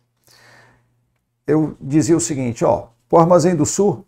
Eu 1.46 1.76
dizia 1.80 2.16
o 2.16 2.20
seguinte, 2.20 2.64
ó, 2.64 2.88
para 3.08 3.18
o 3.18 3.20
Armazém 3.20 3.54
do 3.54 3.64
Sul, 3.64 4.04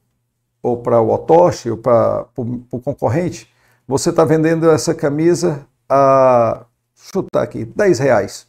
ou 0.62 0.77
para 0.83 1.01
o 1.01 1.12
Otoshi, 1.12 1.71
ou 1.71 1.77
para 1.77 2.27
o 2.37 2.81
concorrente, 2.81 3.51
você 3.87 4.11
está 4.11 4.25
vendendo 4.25 4.71
essa 4.71 4.95
camisa 4.95 5.66
a, 5.89 6.66
chutar 6.95 7.43
aqui, 7.43 7.64
10 7.64 7.99
reais. 7.99 8.47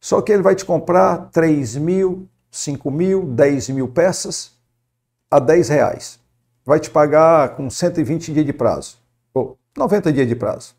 Só 0.00 0.22
que 0.22 0.32
ele 0.32 0.42
vai 0.42 0.54
te 0.54 0.64
comprar 0.64 1.30
3 1.30 1.76
mil, 1.76 2.28
5 2.50 2.90
mil, 2.90 3.26
10 3.26 3.70
mil 3.70 3.88
peças 3.88 4.52
a 5.30 5.38
10 5.38 5.68
reais. 5.68 6.20
Vai 6.64 6.78
te 6.78 6.90
pagar 6.90 7.56
com 7.56 7.68
120 7.68 8.32
dias 8.32 8.46
de 8.46 8.52
prazo, 8.52 8.98
ou 9.34 9.58
90 9.76 10.12
dias 10.12 10.28
de 10.28 10.36
prazo. 10.36 10.74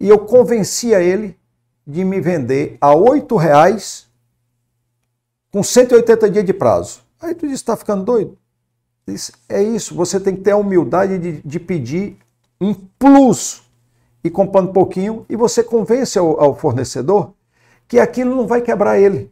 E 0.00 0.08
eu 0.08 0.18
convencia 0.18 1.00
ele 1.00 1.38
de 1.86 2.04
me 2.04 2.20
vender 2.20 2.76
a 2.80 2.92
R$ 2.92 3.22
reais 3.38 4.08
com 5.52 5.62
180 5.62 6.28
dias 6.30 6.44
de 6.44 6.52
prazo. 6.52 7.00
Aí 7.20 7.34
tu 7.34 7.46
diz, 7.46 7.56
está 7.56 7.76
ficando 7.76 8.04
doido? 8.04 8.36
Diz, 9.06 9.30
é 9.48 9.62
isso, 9.62 9.94
você 9.94 10.18
tem 10.18 10.34
que 10.34 10.42
ter 10.42 10.50
a 10.50 10.56
humildade 10.56 11.18
de, 11.18 11.40
de 11.42 11.60
pedir 11.60 12.18
um 12.60 12.74
plus 12.74 13.62
e 14.24 14.28
comprando 14.28 14.72
pouquinho 14.72 15.24
e 15.28 15.36
você 15.36 15.62
convence 15.62 16.18
ao, 16.18 16.40
ao 16.40 16.56
fornecedor 16.56 17.32
que 17.86 18.00
aquilo 18.00 18.34
não 18.34 18.46
vai 18.46 18.60
quebrar 18.60 18.98
ele, 18.98 19.30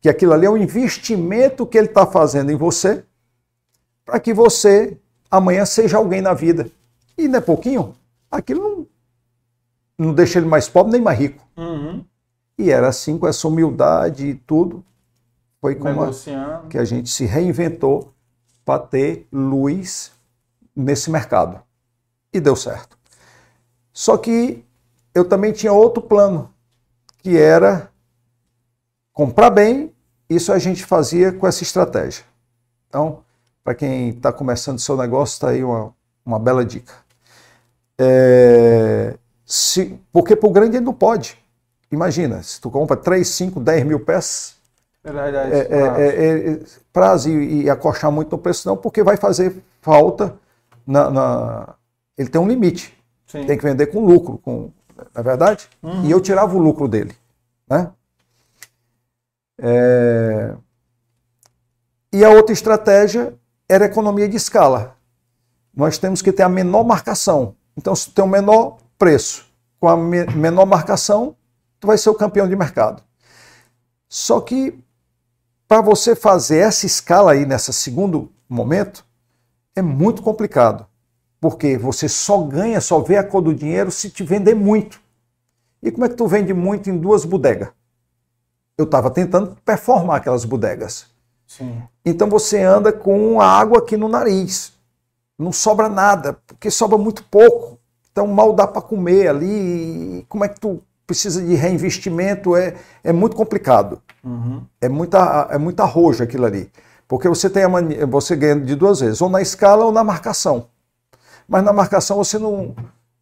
que 0.00 0.08
aquilo 0.08 0.32
ali 0.32 0.46
é 0.46 0.50
um 0.50 0.56
investimento 0.56 1.66
que 1.66 1.76
ele 1.76 1.88
está 1.88 2.06
fazendo 2.06 2.52
em 2.52 2.56
você 2.56 3.04
para 4.04 4.20
que 4.20 4.32
você 4.32 4.96
amanhã 5.30 5.64
seja 5.64 5.96
alguém 5.96 6.20
na 6.20 6.34
vida. 6.34 6.70
E 7.18 7.26
não 7.26 7.38
é 7.38 7.40
pouquinho? 7.40 7.94
Aquilo 8.30 8.88
não, 10.02 10.12
deixa 10.12 10.38
ele 10.38 10.48
mais 10.48 10.68
pobre 10.68 10.92
nem 10.92 11.00
mais 11.00 11.18
rico. 11.18 11.44
Uhum. 11.56 12.04
E 12.58 12.70
era 12.70 12.88
assim, 12.88 13.18
com 13.18 13.26
essa 13.26 13.46
humildade 13.48 14.26
e 14.26 14.34
tudo, 14.34 14.84
foi 15.60 15.74
como 15.74 16.02
a, 16.02 16.10
que 16.68 16.76
a 16.76 16.84
gente 16.84 17.08
se 17.08 17.24
reinventou 17.24 18.12
para 18.64 18.80
ter 18.80 19.26
luz 19.32 20.12
nesse 20.74 21.10
mercado. 21.10 21.60
E 22.32 22.40
deu 22.40 22.56
certo. 22.56 22.98
Só 23.92 24.16
que 24.16 24.64
eu 25.14 25.24
também 25.24 25.52
tinha 25.52 25.72
outro 25.72 26.02
plano, 26.02 26.52
que 27.18 27.36
era 27.36 27.90
comprar 29.12 29.50
bem. 29.50 29.92
Isso 30.28 30.52
a 30.52 30.58
gente 30.58 30.84
fazia 30.84 31.30
com 31.30 31.46
essa 31.46 31.62
estratégia. 31.62 32.24
Então, 32.88 33.22
para 33.62 33.74
quem 33.74 34.08
está 34.08 34.32
começando 34.32 34.78
seu 34.78 34.96
negócio, 34.96 35.34
está 35.34 35.50
aí 35.50 35.62
uma, 35.62 35.94
uma 36.24 36.38
bela 36.38 36.64
dica. 36.64 36.94
É, 37.98 39.16
se, 39.54 40.00
porque 40.10 40.34
para 40.34 40.48
o 40.48 40.52
grande 40.52 40.76
ele 40.78 40.84
não 40.86 40.94
pode. 40.94 41.36
Imagina, 41.90 42.42
se 42.42 42.58
tu 42.58 42.70
compra 42.70 42.96
3, 42.96 43.28
5, 43.28 43.60
10 43.60 43.84
mil 43.84 44.00
peças, 44.00 44.56
Verdade, 45.04 45.52
é, 45.52 45.58
é, 45.58 46.06
é, 46.06 46.52
é, 46.52 46.60
prazo 46.92 47.28
e, 47.28 47.64
e 47.64 47.70
acochar 47.70 48.10
muito 48.10 48.30
no 48.30 48.38
preço, 48.38 48.66
não, 48.68 48.76
porque 48.76 49.02
vai 49.02 49.16
fazer 49.16 49.62
falta 49.82 50.34
na, 50.86 51.10
na- 51.10 51.74
ele 52.16 52.28
tem 52.30 52.40
um 52.40 52.48
limite. 52.48 52.96
Sim. 53.26 53.44
Tem 53.44 53.58
que 53.58 53.64
vender 53.64 53.86
com 53.88 54.06
lucro, 54.06 54.38
com, 54.38 54.70
não 54.96 55.06
é 55.14 55.22
verdade? 55.22 55.68
Uhum. 55.82 56.04
E 56.06 56.10
eu 56.10 56.20
tirava 56.20 56.54
o 56.56 56.58
lucro 56.58 56.86
dele. 56.88 57.14
Né? 57.68 57.90
É, 59.60 60.54
E 62.12 62.24
a 62.24 62.30
outra 62.30 62.52
estratégia 62.52 63.34
era 63.68 63.84
a 63.84 63.88
economia 63.88 64.28
de 64.28 64.36
escala. 64.36 64.96
Nós 65.74 65.98
temos 65.98 66.22
que 66.22 66.32
ter 66.32 66.42
a 66.42 66.48
menor 66.48 66.84
marcação. 66.84 67.54
Então, 67.76 67.94
se 67.94 68.08
tu 68.08 68.14
tem 68.14 68.24
o 68.24 68.28
menor 68.28 68.78
preço 69.02 69.46
com 69.80 69.88
a 69.88 69.96
me- 69.96 70.26
menor 70.26 70.64
marcação, 70.64 71.34
tu 71.80 71.88
vai 71.88 71.98
ser 71.98 72.08
o 72.08 72.14
campeão 72.14 72.48
de 72.48 72.54
mercado. 72.54 73.02
Só 74.08 74.40
que 74.40 74.78
para 75.66 75.80
você 75.80 76.14
fazer 76.14 76.58
essa 76.58 76.86
escala 76.86 77.32
aí 77.32 77.44
nesse 77.44 77.72
segundo 77.72 78.30
momento 78.48 79.04
é 79.74 79.82
muito 79.82 80.22
complicado, 80.22 80.86
porque 81.40 81.76
você 81.76 82.08
só 82.08 82.42
ganha, 82.42 82.80
só 82.80 83.00
vê 83.00 83.16
a 83.16 83.24
cor 83.24 83.42
do 83.42 83.52
dinheiro 83.52 83.90
se 83.90 84.08
te 84.08 84.22
vender 84.22 84.54
muito. 84.54 85.00
E 85.82 85.90
como 85.90 86.04
é 86.04 86.08
que 86.08 86.14
tu 86.14 86.28
vende 86.28 86.54
muito 86.54 86.88
em 86.88 86.96
duas 86.96 87.24
bodegas? 87.24 87.70
Eu 88.78 88.84
estava 88.84 89.10
tentando 89.10 89.56
performar 89.64 90.18
aquelas 90.18 90.44
bodegas. 90.44 91.06
Sim. 91.44 91.82
Então 92.04 92.28
você 92.28 92.62
anda 92.62 92.92
com 92.92 93.40
a 93.40 93.46
água 93.46 93.78
aqui 93.78 93.96
no 93.96 94.08
nariz. 94.08 94.74
Não 95.36 95.50
sobra 95.50 95.88
nada, 95.88 96.34
porque 96.46 96.70
sobra 96.70 96.96
muito 96.96 97.24
pouco. 97.24 97.81
Então 98.12 98.26
mal 98.26 98.52
dá 98.52 98.66
para 98.66 98.82
comer 98.82 99.28
ali. 99.28 100.24
Como 100.28 100.44
é 100.44 100.48
que 100.48 100.60
tu 100.60 100.82
precisa 101.06 101.42
de 101.42 101.54
reinvestimento? 101.54 102.54
É, 102.54 102.74
é 103.02 103.12
muito 103.12 103.34
complicado. 103.34 104.00
Uhum. 104.22 104.62
É 104.80 104.88
muita, 104.88 105.48
é 105.50 105.58
muita 105.58 105.84
roja 105.84 106.24
aquilo 106.24 106.44
ali. 106.44 106.70
Porque 107.08 107.28
você 107.28 107.50
tem 107.50 107.66
mania, 107.66 108.06
você 108.06 108.36
ganha 108.36 108.60
de 108.60 108.74
duas 108.74 109.00
vezes, 109.00 109.20
ou 109.20 109.28
na 109.28 109.42
escala 109.42 109.84
ou 109.84 109.92
na 109.92 110.04
marcação. 110.04 110.66
Mas 111.48 111.64
na 111.64 111.72
marcação 111.72 112.16
você 112.16 112.38
não, 112.38 112.74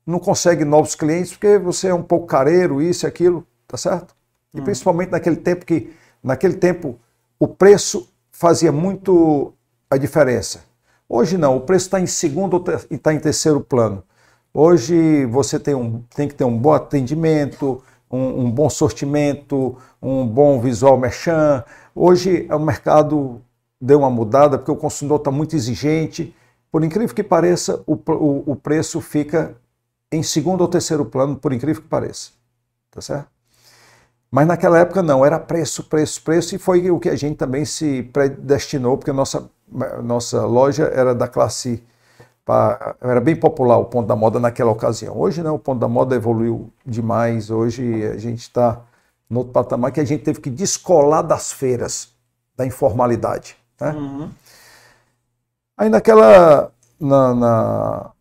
não 0.06 0.18
consegue 0.18 0.64
novos 0.64 0.94
clientes 0.94 1.32
porque 1.32 1.58
você 1.58 1.88
é 1.88 1.94
um 1.94 2.02
pouco 2.02 2.26
careiro, 2.26 2.82
isso 2.82 3.06
e 3.06 3.08
aquilo, 3.08 3.46
tá 3.66 3.76
certo? 3.76 4.14
E 4.52 4.60
principalmente 4.60 5.10
naquele 5.10 5.36
tempo 5.36 5.64
que, 5.64 5.92
naquele 6.22 6.54
tempo, 6.54 6.98
o 7.38 7.48
preço 7.48 8.08
fazia 8.30 8.70
muito 8.70 9.52
a 9.88 9.96
diferença. 9.96 10.60
Hoje 11.08 11.36
não, 11.36 11.56
o 11.56 11.60
preço 11.60 11.86
está 11.86 12.00
em 12.00 12.06
segundo 12.06 12.54
ou 12.54 12.64
está 12.90 13.12
em 13.12 13.18
terceiro 13.18 13.60
plano. 13.60 14.02
Hoje 14.52 15.26
você 15.26 15.58
tem, 15.58 15.74
um, 15.74 16.02
tem 16.14 16.28
que 16.28 16.34
ter 16.34 16.44
um 16.44 16.56
bom 16.56 16.72
atendimento, 16.72 17.82
um, 18.10 18.44
um 18.44 18.50
bom 18.50 18.68
sortimento, 18.68 19.76
um 20.02 20.26
bom 20.26 20.60
visual 20.60 20.98
merchan. 20.98 21.64
Hoje 21.94 22.48
o 22.50 22.58
mercado 22.58 23.40
deu 23.80 24.00
uma 24.00 24.10
mudada 24.10 24.58
porque 24.58 24.70
o 24.70 24.76
consumidor 24.76 25.18
está 25.18 25.30
muito 25.30 25.54
exigente. 25.54 26.34
Por 26.70 26.84
incrível 26.84 27.14
que 27.14 27.22
pareça, 27.22 27.82
o, 27.86 27.94
o, 27.94 28.52
o 28.52 28.56
preço 28.56 29.00
fica 29.00 29.56
em 30.10 30.22
segundo 30.22 30.60
ou 30.62 30.68
terceiro 30.68 31.04
plano, 31.04 31.36
por 31.36 31.52
incrível 31.52 31.82
que 31.82 31.88
pareça. 31.88 32.30
Tá 32.90 33.00
certo? 33.00 33.28
Mas 34.30 34.46
naquela 34.46 34.78
época 34.78 35.02
não, 35.02 35.24
era 35.24 35.38
preço, 35.38 35.84
preço, 35.84 36.22
preço, 36.22 36.54
e 36.54 36.58
foi 36.58 36.88
o 36.90 37.00
que 37.00 37.08
a 37.08 37.16
gente 37.16 37.36
também 37.36 37.64
se 37.64 38.04
predestinou, 38.12 38.96
porque 38.96 39.10
a 39.10 39.14
nossa, 39.14 39.50
nossa 40.02 40.44
loja 40.46 40.84
era 40.94 41.14
da 41.14 41.26
classe. 41.26 41.82
Pa- 42.44 42.96
Era 43.00 43.20
bem 43.20 43.36
popular 43.36 43.78
o 43.78 43.84
ponto 43.86 44.06
da 44.06 44.16
moda 44.16 44.38
naquela 44.40 44.70
ocasião. 44.70 45.16
Hoje 45.18 45.42
não, 45.42 45.54
o 45.56 45.58
ponto 45.58 45.80
da 45.80 45.88
moda 45.88 46.14
evoluiu 46.16 46.70
demais. 46.86 47.50
Hoje 47.50 48.04
a 48.06 48.16
gente 48.18 48.40
está 48.40 48.80
no 49.28 49.38
outro 49.40 49.52
patamar 49.52 49.92
que 49.92 50.00
a 50.00 50.04
gente 50.04 50.22
teve 50.24 50.40
que 50.40 50.50
descolar 50.50 51.22
das 51.22 51.52
feiras, 51.52 52.10
da 52.56 52.66
informalidade. 52.66 53.56
Né? 53.80 53.92
Uhum. 53.92 54.30
Aí 55.76 55.88
naquela. 55.88 56.72
Na, 57.00 57.34
na- 57.34 58.12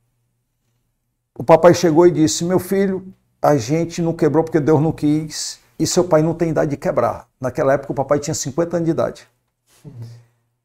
O 1.38 1.44
papai 1.44 1.74
chegou 1.74 2.06
e 2.06 2.12
disse: 2.12 2.44
Meu 2.46 2.60
filho, 2.60 3.12
a 3.42 3.56
gente 3.58 4.02
não 4.02 4.14
quebrou 4.14 4.44
porque 4.44 4.60
Deus 4.60 4.80
não 4.82 4.92
quis 4.92 5.60
e 5.80 5.88
seu 5.88 6.04
pai 6.04 6.22
não 6.22 6.34
tem 6.36 6.50
idade 6.50 6.72
de 6.72 6.78
quebrar. 6.78 7.28
Naquela 7.40 7.74
época 7.74 7.92
o 7.94 7.96
papai 7.96 8.20
tinha 8.20 8.34
50 8.36 8.78
anos 8.78 8.86
de 8.86 8.92
idade. 8.92 9.28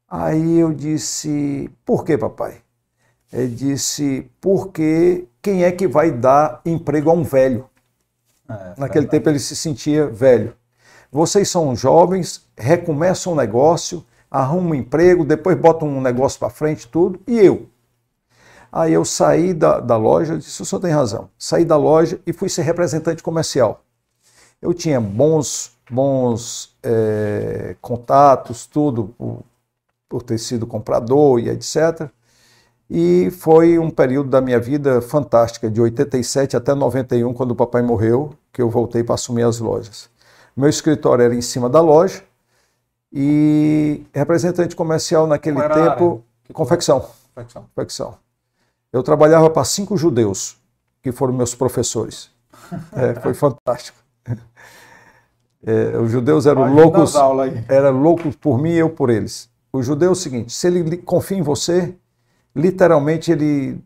Aí 0.07 0.57
eu 0.59 0.73
disse: 0.73 1.69
Por 1.85 2.03
que, 2.03 2.17
papai? 2.17 2.61
Ele 3.31 3.53
disse: 3.53 4.29
Porque 4.39 5.27
quem 5.41 5.63
é 5.63 5.71
que 5.71 5.87
vai 5.87 6.11
dar 6.11 6.61
emprego 6.65 7.09
a 7.09 7.13
um 7.13 7.23
velho? 7.23 7.69
Naquele 8.77 9.07
tempo 9.07 9.29
ele 9.29 9.39
se 9.39 9.55
sentia 9.55 10.07
velho. 10.07 10.55
Vocês 11.11 11.49
são 11.49 11.75
jovens, 11.75 12.45
recomeçam 12.57 13.33
um 13.33 13.35
negócio, 13.35 14.03
arrumam 14.29 14.71
um 14.71 14.75
emprego, 14.75 15.23
depois 15.23 15.57
botam 15.57 15.87
um 15.87 16.01
negócio 16.01 16.39
para 16.39 16.49
frente, 16.49 16.87
tudo, 16.87 17.19
e 17.25 17.39
eu? 17.39 17.69
Aí 18.71 18.91
eu 18.91 19.05
saí 19.05 19.53
da, 19.53 19.79
da 19.79 19.95
loja, 19.95 20.37
disse, 20.37 20.61
o 20.61 20.65
senhor 20.65 20.81
tem 20.81 20.91
razão. 20.91 21.29
Saí 21.39 21.63
da 21.63 21.77
loja 21.77 22.19
e 22.27 22.33
fui 22.33 22.49
ser 22.49 22.63
representante 22.63 23.23
comercial. 23.23 23.81
Eu 24.61 24.73
tinha 24.73 24.99
bons, 24.99 25.71
bons 25.89 26.75
eh, 26.83 27.77
contatos, 27.79 28.65
tudo, 28.65 29.13
por, 29.17 29.43
por 30.09 30.23
ter 30.23 30.37
sido 30.37 30.67
comprador 30.67 31.39
e 31.39 31.49
etc. 31.49 32.09
E 32.89 33.31
foi 33.31 33.79
um 33.79 33.89
período 33.89 34.29
da 34.29 34.39
minha 34.39 34.59
vida 34.59 35.01
fantástica, 35.01 35.69
de 35.69 35.81
87 35.81 36.55
até 36.55 36.73
91, 36.73 37.33
quando 37.33 37.51
o 37.51 37.55
papai 37.55 37.81
morreu, 37.81 38.33
que 38.53 38.61
eu 38.61 38.69
voltei 38.69 39.03
para 39.03 39.15
assumir 39.15 39.43
as 39.43 39.59
lojas. 39.59 40.09
Meu 40.55 40.69
escritório 40.69 41.23
era 41.23 41.35
em 41.35 41.41
cima 41.41 41.69
da 41.69 41.81
loja 41.81 42.23
e 43.11 44.05
representante 44.13 44.75
comercial 44.75 45.25
naquele 45.25 45.55
Qual 45.55 45.69
tempo, 45.69 46.23
confecção. 46.53 46.99
Confecção. 47.33 47.63
confecção. 47.63 48.17
Eu 48.93 49.01
trabalhava 49.03 49.49
para 49.49 49.63
cinco 49.65 49.97
judeus, 49.97 50.57
que 51.01 51.11
foram 51.11 51.33
meus 51.33 51.55
professores. 51.55 52.33
É, 52.93 53.13
foi 53.19 53.35
fantástico. 53.35 53.95
É, 55.63 55.97
os 55.97 56.09
judeus 56.09 56.47
eram 56.47 56.63
Imagina 56.63 56.81
loucos, 56.81 57.15
eram 57.69 58.01
loucos 58.01 58.35
por 58.35 58.59
mim 58.59 58.71
e 58.71 58.77
eu 58.77 58.89
por 58.89 59.11
eles. 59.11 59.49
O 59.71 59.83
judeu 59.83 60.09
é 60.09 60.11
o 60.11 60.15
seguinte: 60.15 60.51
se 60.51 60.65
ele 60.65 60.97
confia 60.97 61.37
em 61.37 61.43
você, 61.43 61.95
literalmente 62.55 63.31
ele 63.31 63.79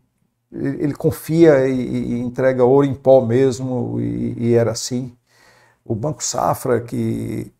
ele 0.52 0.94
confia 0.94 1.68
e, 1.68 1.80
e 1.80 2.20
entrega 2.20 2.64
ouro 2.64 2.86
em 2.86 2.94
pó 2.94 3.24
mesmo, 3.24 4.00
e, 4.00 4.48
e 4.48 4.54
era 4.54 4.72
assim. 4.72 5.16
O 5.84 5.94
Banco 5.94 6.22
Safra, 6.22 6.80
que 6.80 7.52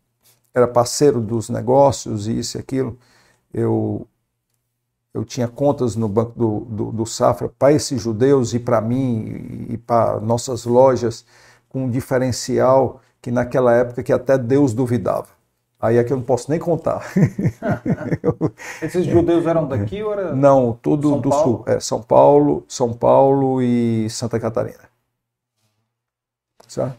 era 0.53 0.67
parceiro 0.67 1.21
dos 1.21 1.49
negócios, 1.49 2.27
e 2.27 2.39
isso 2.39 2.57
e 2.57 2.59
aquilo, 2.59 2.97
eu, 3.53 4.05
eu 5.13 5.23
tinha 5.23 5.47
contas 5.47 5.95
no 5.95 6.07
Banco 6.09 6.37
do, 6.37 6.59
do, 6.65 6.91
do 6.91 7.05
Safra 7.05 7.49
para 7.49 7.73
esses 7.73 8.01
judeus 8.01 8.53
e 8.53 8.59
para 8.59 8.81
mim 8.81 9.67
e 9.69 9.77
para 9.77 10.19
nossas 10.19 10.65
lojas, 10.65 11.25
com 11.69 11.85
um 11.85 11.89
diferencial 11.89 13.01
que 13.21 13.31
naquela 13.31 13.73
época 13.73 14.03
que 14.03 14.11
até 14.11 14.37
Deus 14.37 14.73
duvidava. 14.73 15.27
Aí 15.81 15.97
é 15.97 16.03
que 16.03 16.13
eu 16.13 16.17
não 16.17 16.23
posso 16.23 16.49
nem 16.51 16.59
contar. 16.59 17.11
Esses 18.81 19.05
judeus 19.05 19.47
eram 19.47 19.67
daqui 19.67 20.03
ou 20.03 20.13
era. 20.13 20.35
Não, 20.35 20.77
tudo 20.81 21.09
São 21.09 21.19
do 21.19 21.29
Paulo? 21.29 21.43
sul. 21.43 21.63
É 21.65 21.79
São 21.79 22.01
Paulo, 22.03 22.63
São 22.67 22.93
Paulo 22.93 23.61
e 23.61 24.07
Santa 24.09 24.39
Catarina. 24.39 24.91
Certo? 26.67 26.95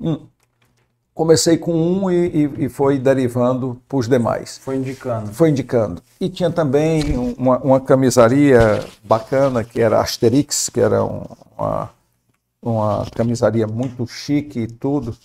Hum. 0.00 0.26
Comecei 1.14 1.56
com 1.56 1.72
um 1.74 2.10
e, 2.10 2.26
e- 2.26 2.64
e 2.64 2.68
foi 2.68 2.98
derivando 2.98 3.80
para 3.88 3.98
os 3.98 4.08
demais. 4.08 4.58
Foi 4.58 4.76
indicando. 4.76 5.32
Foi 5.32 5.48
indicando. 5.50 6.02
E 6.20 6.28
tinha 6.28 6.50
também 6.50 7.16
um, 7.16 7.32
uma, 7.38 7.58
uma 7.58 7.80
camisaria 7.80 8.84
bacana, 9.04 9.64
que 9.64 9.80
era 9.80 10.00
Asterix, 10.00 10.68
que 10.68 10.80
era 10.80 11.02
um- 11.04 11.24
uma, 11.56 11.90
uma 12.62 13.06
camisaria 13.14 13.66
muito 13.66 14.06
chique 14.06 14.60
e 14.60 14.66
tudo. 14.66 15.16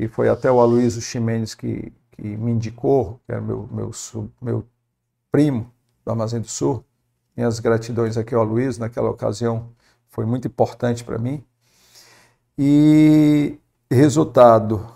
E 0.00 0.08
foi 0.08 0.28
até 0.30 0.50
o 0.50 0.60
Aloysio 0.60 1.02
Ximenes 1.02 1.54
que, 1.54 1.92
que 2.12 2.22
me 2.22 2.52
indicou, 2.52 3.20
que 3.26 3.32
era 3.32 3.40
meu, 3.42 3.68
meu, 3.70 3.92
su- 3.92 4.32
meu 4.42 4.66
primo 5.32 5.72
do 6.04 6.10
Armazém 6.12 6.40
do 6.40 6.48
Sul. 6.48 6.84
Minhas 7.36 7.60
gratidões 7.60 8.16
aqui 8.18 8.34
ao 8.34 8.42
Aloysio, 8.42 8.80
naquela 8.80 9.10
ocasião 9.10 9.70
foi 10.10 10.26
muito 10.26 10.48
importante 10.48 11.04
para 11.04 11.18
mim. 11.18 11.44
E 12.58 13.58
resultado, 13.90 14.86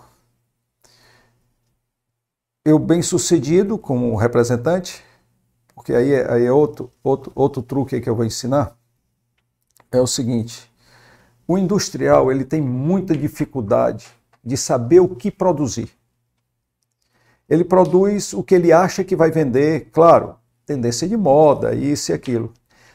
eu 2.65 2.77
bem 2.77 3.01
sucedido 3.01 3.77
como 3.77 4.15
representante, 4.15 5.01
porque 5.75 5.93
aí, 5.93 6.13
é- 6.13 6.31
aí 6.33 6.45
é 6.45 6.51
outro, 6.53 6.91
outro, 7.03 7.31
outro 7.35 7.61
truque 7.63 8.01
que 8.01 8.09
eu 8.09 8.15
vou 8.15 8.25
ensinar, 8.25 8.77
é 9.91 9.99
o 9.99 10.07
seguinte, 10.07 10.69
o 11.47 11.57
industrial 11.57 12.31
ele 12.31 12.45
tem 12.45 12.61
muita 12.61 13.17
dificuldade 13.17 14.07
de 14.45 14.57
saber 14.57 14.99
o 14.99 15.09
que 15.15 15.31
produzir. 15.31 15.89
Ele 17.47 17.63
produz 17.63 18.33
o 18.33 18.43
que 18.43 18.55
ele 18.55 18.71
acha 18.71 19.03
que 19.03 19.15
vai 19.15 19.29
vender, 19.29 19.89
claro, 19.91 20.35
tendência 20.65 21.07
de 21.07 21.15
moda, 21.15 21.75
isso 21.75 22.11
e 22.11 22.13
aquilo. 22.13 22.51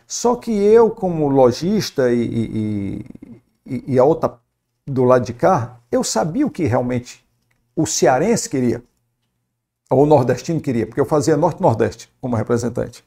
Só 0.06 0.34
que 0.34 0.50
eu, 0.50 0.90
como 0.90 1.28
lojista 1.28 2.12
e, 2.12 3.04
e- 3.66 3.82
e- 3.94 3.98
a 3.98 4.04
outra 4.04 4.38
do 4.86 5.04
lado 5.04 5.24
de 5.24 5.32
cá, 5.32 5.78
eu 5.90 6.02
sabia 6.02 6.46
o 6.46 6.50
que 6.50 6.64
realmente 6.64 7.24
o 7.76 7.86
cearense 7.86 8.48
queria, 8.48 8.82
ou 9.90 10.02
o 10.04 10.06
nordestino 10.06 10.58
queria, 10.60 10.86
porque 10.86 11.00
eu 11.00 11.04
fazia 11.04 11.36
norte-nordeste 11.36 12.10
como 12.20 12.34
representante. 12.34 13.04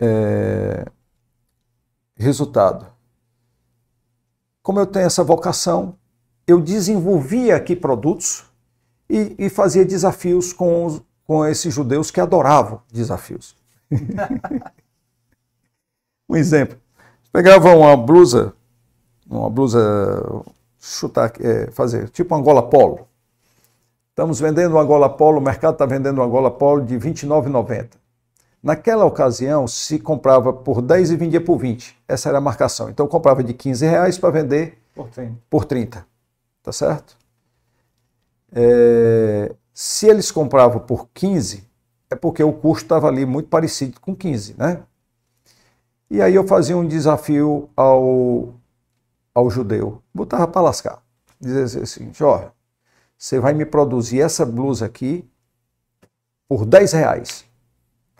É, 0.00 0.84
Resultado. 2.18 2.86
Como 4.62 4.78
eu 4.78 4.86
tenho 4.86 5.06
essa 5.06 5.24
vocação, 5.24 5.97
eu 6.48 6.60
desenvolvia 6.60 7.54
aqui 7.54 7.76
produtos 7.76 8.44
e, 9.08 9.34
e 9.38 9.48
fazia 9.48 9.84
desafios 9.84 10.52
com, 10.52 10.86
os- 10.86 11.02
com 11.26 11.46
esses 11.46 11.72
judeus 11.72 12.10
que 12.10 12.20
adoravam 12.20 12.80
desafios. 12.92 13.54
um 16.28 16.36
exemplo. 16.36 16.76
Pegava 17.32 17.74
uma 17.74 17.96
blusa, 17.96 18.52
uma 19.28 19.50
blusa, 19.50 20.42
chutar, 20.80 21.32
é, 21.40 21.70
fazer, 21.70 22.08
tipo 22.10 22.34
uma 22.34 22.42
gola 22.42 22.62
polo. 22.62 23.06
Estamos 24.10 24.40
vendendo 24.40 24.72
uma 24.72 24.84
gola 24.84 25.08
polo, 25.08 25.38
o 25.38 25.42
mercado 25.42 25.74
está 25.74 25.86
vendendo 25.86 26.18
uma 26.18 26.26
gola 26.26 26.50
polo 26.50 26.84
de 26.84 26.96
R$ 26.96 27.10
29,90. 27.12 27.90
Naquela 28.60 29.04
ocasião, 29.04 29.68
se 29.68 30.00
comprava 30.00 30.52
por 30.52 30.82
10 30.82 31.12
e 31.12 31.16
vendia 31.16 31.40
por 31.40 31.58
20. 31.58 31.96
Essa 32.08 32.28
era 32.30 32.38
a 32.38 32.40
marcação. 32.40 32.90
Então, 32.90 33.06
eu 33.06 33.10
comprava 33.10 33.44
de 33.44 33.54
15 33.54 33.86
reais 33.86 34.18
para 34.18 34.30
vender 34.30 34.76
Por 34.92 35.06
tempo. 35.08 35.36
por 35.48 35.64
30. 35.64 36.04
Tá 36.68 36.72
certo? 36.72 37.16
É, 38.52 39.56
se 39.72 40.06
eles 40.06 40.30
compravam 40.30 40.78
por 40.78 41.08
15, 41.14 41.66
é 42.10 42.14
porque 42.14 42.44
o 42.44 42.52
custo 42.52 42.84
estava 42.84 43.08
ali 43.08 43.24
muito 43.24 43.48
parecido 43.48 43.98
com 43.98 44.14
15, 44.14 44.54
né? 44.58 44.82
E 46.10 46.20
aí 46.20 46.34
eu 46.34 46.46
fazia 46.46 46.76
um 46.76 46.86
desafio 46.86 47.70
ao, 47.74 48.52
ao 49.34 49.48
judeu. 49.48 50.02
Botava 50.12 50.46
para 50.46 50.60
lascar. 50.60 51.02
Dizia 51.40 51.86
seguinte, 51.86 52.22
ó, 52.22 52.50
você 53.16 53.40
vai 53.40 53.54
me 53.54 53.64
produzir 53.64 54.20
essa 54.20 54.44
blusa 54.44 54.84
aqui 54.84 55.26
por 56.46 56.66
10 56.66 56.92
reais. 56.92 57.46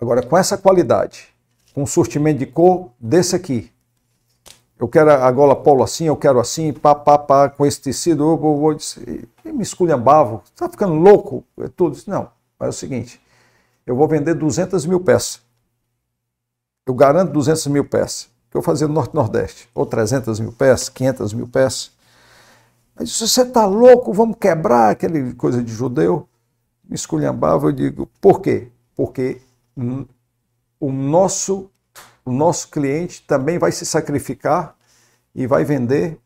Agora, 0.01 0.22
com 0.22 0.38
essa 0.38 0.57
qualidade, 0.57 1.28
com 1.74 1.82
um 1.82 1.86
surtimento 1.86 2.38
de 2.38 2.46
cor 2.46 2.92
desse 2.99 3.36
aqui, 3.36 3.70
eu 4.79 4.87
quero 4.87 5.11
a 5.11 5.31
gola 5.33 5.57
polo 5.57 5.83
assim, 5.83 6.05
eu 6.05 6.16
quero 6.16 6.39
assim, 6.39 6.72
pá, 6.72 6.95
pá, 6.95 7.18
pá, 7.18 7.49
com 7.49 7.66
esse 7.66 7.81
tecido, 7.81 8.22
eu 8.22 8.37
vou, 8.37 8.59
vou, 8.59 8.76
e 9.45 9.53
me 9.53 9.62
esculhambava, 9.62 10.41
tá 10.55 10.68
ficando 10.68 10.95
louco, 10.95 11.45
é 11.59 11.68
tudo. 11.68 11.97
Disse, 11.97 12.09
Não, 12.09 12.31
mas 12.59 12.66
é 12.66 12.70
o 12.70 12.72
seguinte, 12.72 13.20
eu 13.85 13.97
vou 13.97 14.07
vender 14.07 14.35
200 14.35 14.87
mil 14.87 15.01
peças. 15.01 15.41
Eu 16.87 16.95
garanto 16.95 17.33
200 17.33 17.66
mil 17.66 17.85
peças, 17.85 18.29
que 18.51 18.57
eu 18.57 18.62
fazia 18.62 18.87
no 18.87 18.95
Norte-Nordeste, 18.95 19.68
ou 19.74 19.85
300 19.85 20.39
mil 20.41 20.53
peças, 20.53 20.89
500 20.89 21.33
mil 21.33 21.49
peças. 21.49 21.91
Mas 22.95 23.16
você 23.16 23.45
tá 23.45 23.66
louco, 23.66 24.12
vamos 24.12 24.37
quebrar 24.41 24.91
aquele 24.91 25.35
coisa 25.35 25.62
de 25.62 25.72
judeu. 25.72 26.29
Me 26.89 26.95
esculhambava, 26.95 27.66
eu 27.66 27.72
digo, 27.72 28.09
por 28.20 28.41
quê? 28.41 28.68
Porque 28.97 29.41
o 30.81 30.91
nosso 30.91 31.70
o 32.29 32.33
nosso 32.33 32.68
cliente 32.68 33.22
também 33.22 33.59
vai 33.59 33.72
se 33.72 33.87
sacrificar 33.87 34.76
e 35.35 35.47
vai 35.47 35.64
vender 35.64 36.20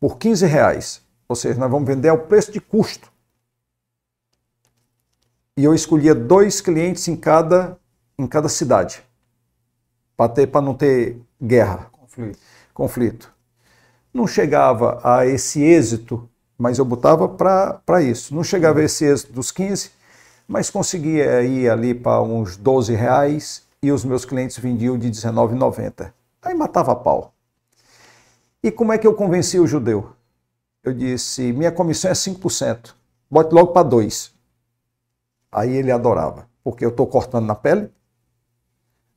por 0.00 0.16
15 0.16 0.46
reais. 0.46 1.02
Ou 1.28 1.36
seja, 1.36 1.60
nós 1.60 1.70
vamos 1.70 1.86
vender 1.86 2.08
ao 2.08 2.18
preço 2.18 2.50
de 2.50 2.60
custo. 2.60 3.12
E 5.54 5.64
eu 5.64 5.74
escolhia 5.74 6.14
dois 6.14 6.62
clientes 6.62 7.06
em 7.06 7.14
cada, 7.14 7.78
em 8.18 8.26
cada 8.26 8.48
cidade, 8.48 9.04
para 10.16 10.62
não 10.62 10.74
ter 10.74 11.20
guerra, 11.40 11.90
Conflito. 11.92 12.38
conflito. 12.72 13.34
Não 14.12 14.26
chegava 14.26 15.00
a 15.04 15.26
esse 15.26 15.62
êxito, 15.62 16.28
mas 16.56 16.78
eu 16.78 16.84
botava 16.84 17.28
para 17.28 18.02
isso. 18.02 18.34
Não 18.34 18.42
chegava 18.42 18.80
a 18.80 18.84
esse 18.84 19.04
êxito 19.04 19.32
dos 19.34 19.50
15, 19.50 19.90
mas 20.48 20.70
conseguia 20.70 21.42
ir 21.42 21.68
ali 21.68 21.94
para 21.94 22.22
uns 22.22 22.56
12 22.56 22.94
reais 22.94 23.62
e 23.82 23.90
os 23.90 24.04
meus 24.04 24.24
clientes 24.24 24.56
vendiam 24.58 24.96
de 24.96 25.08
R$19,90. 25.08 26.12
Aí 26.40 26.54
matava 26.54 26.94
pau. 26.94 27.34
E 28.62 28.70
como 28.70 28.92
é 28.92 28.98
que 28.98 29.06
eu 29.06 29.14
convenci 29.14 29.58
o 29.58 29.66
judeu? 29.66 30.12
Eu 30.84 30.92
disse, 30.92 31.52
minha 31.52 31.72
comissão 31.72 32.10
é 32.10 32.14
5%, 32.14 32.94
bote 33.28 33.52
logo 33.52 33.72
para 33.72 33.88
2%. 33.88 34.30
Aí 35.50 35.72
ele 35.72 35.90
adorava, 35.90 36.48
porque 36.62 36.84
eu 36.84 36.90
estou 36.90 37.06
cortando 37.06 37.46
na 37.46 37.54
pele, 37.54 37.90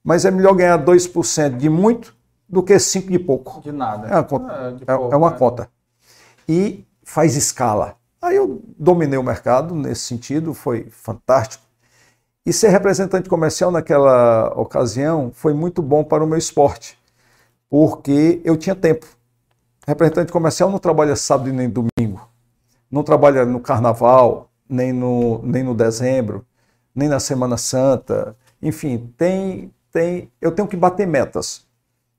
mas 0.03 0.26
é 0.26 0.32
melhor 0.32 0.55
ganhar 0.55 0.84
2% 0.84 1.57
de 1.57 1.70
muito 1.70 2.16
do 2.49 2.61
que 2.61 2.74
5% 2.74 3.09
de 3.09 3.20
pouco. 3.20 3.61
De 3.61 3.72
nada. 3.72 4.07
É 4.07 4.16
uma 4.16 4.24
conta. 4.24 4.53
É, 4.53 4.93
É, 4.93 4.97
pouco, 4.97 5.13
é 5.13 5.18
uma 5.18 5.32
né? 5.32 5.38
conta. 5.38 5.70
E 6.49 6.86
faz 7.03 7.36
escala. 7.36 7.97
Aí 8.22 8.36
eu 8.36 8.61
dominei 8.78 9.18
o 9.18 9.24
mercado 9.24 9.76
nesse 9.76 10.01
sentido, 10.01 10.53
foi 10.53 10.89
fantástico. 10.89 11.64
E 12.46 12.54
ser 12.54 12.70
representante 12.70 13.28
comercial 13.28 13.72
naquela 13.72 14.54
ocasião 14.56 15.32
foi 15.34 15.52
muito 15.52 15.82
bom 15.82 16.04
para 16.04 16.24
o 16.24 16.28
meu 16.28 16.38
esporte, 16.38 16.96
porque 17.68 18.39
eu 18.43 18.56
tinha 18.56 18.76
tempo. 18.76 19.08
Representante 19.88 20.32
comercial 20.32 20.70
não 20.70 20.78
trabalha 20.78 21.16
sábado 21.16 21.52
nem 21.52 21.68
domingo, 21.68 22.22
não 22.89 23.02
trabalha 23.02 23.46
no 23.46 23.60
carnaval, 23.60 24.52
nem 24.70 24.93
no, 24.93 25.41
nem 25.43 25.64
no 25.64 25.74
dezembro, 25.74 26.46
nem 26.93 27.10
na 27.10 27.20
Semana 27.20 27.58
Santa. 27.58 28.36
Enfim, 28.62 29.12
tem, 29.18 29.74
tem, 29.91 30.32
eu 30.39 30.52
tenho 30.52 30.68
que 30.68 30.78
bater 30.78 31.08
metas. 31.08 31.66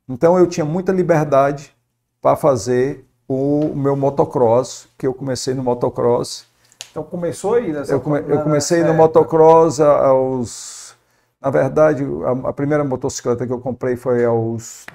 Então 0.09 0.37
eu 0.37 0.49
tinha 0.49 0.65
muita 0.65 0.91
liberdade 0.91 1.73
para 2.21 2.35
fazer 2.35 3.05
o 3.29 3.73
meu 3.77 3.95
motocross, 3.95 4.89
que 4.99 5.07
eu 5.07 5.15
comecei 5.15 5.55
no 5.55 5.63
motocross. 5.63 6.47
Então 6.97 7.05
começou 7.05 7.55
aí 7.57 7.71
nessa 7.75 7.93
Eu, 7.93 8.01
come- 8.01 8.25
eu 8.27 8.41
comecei 8.41 8.83
no 8.83 8.95
motocross 8.95 9.81
aos. 9.81 10.97
Na 11.39 11.51
verdade, 11.51 12.03
a, 12.25 12.49
a 12.49 12.53
primeira 12.55 12.83
motocicleta 12.83 13.47
que 13.47 13.53
eu 13.53 13.61
comprei 13.61 13.97
foi 13.97 14.25
aos 14.25 14.87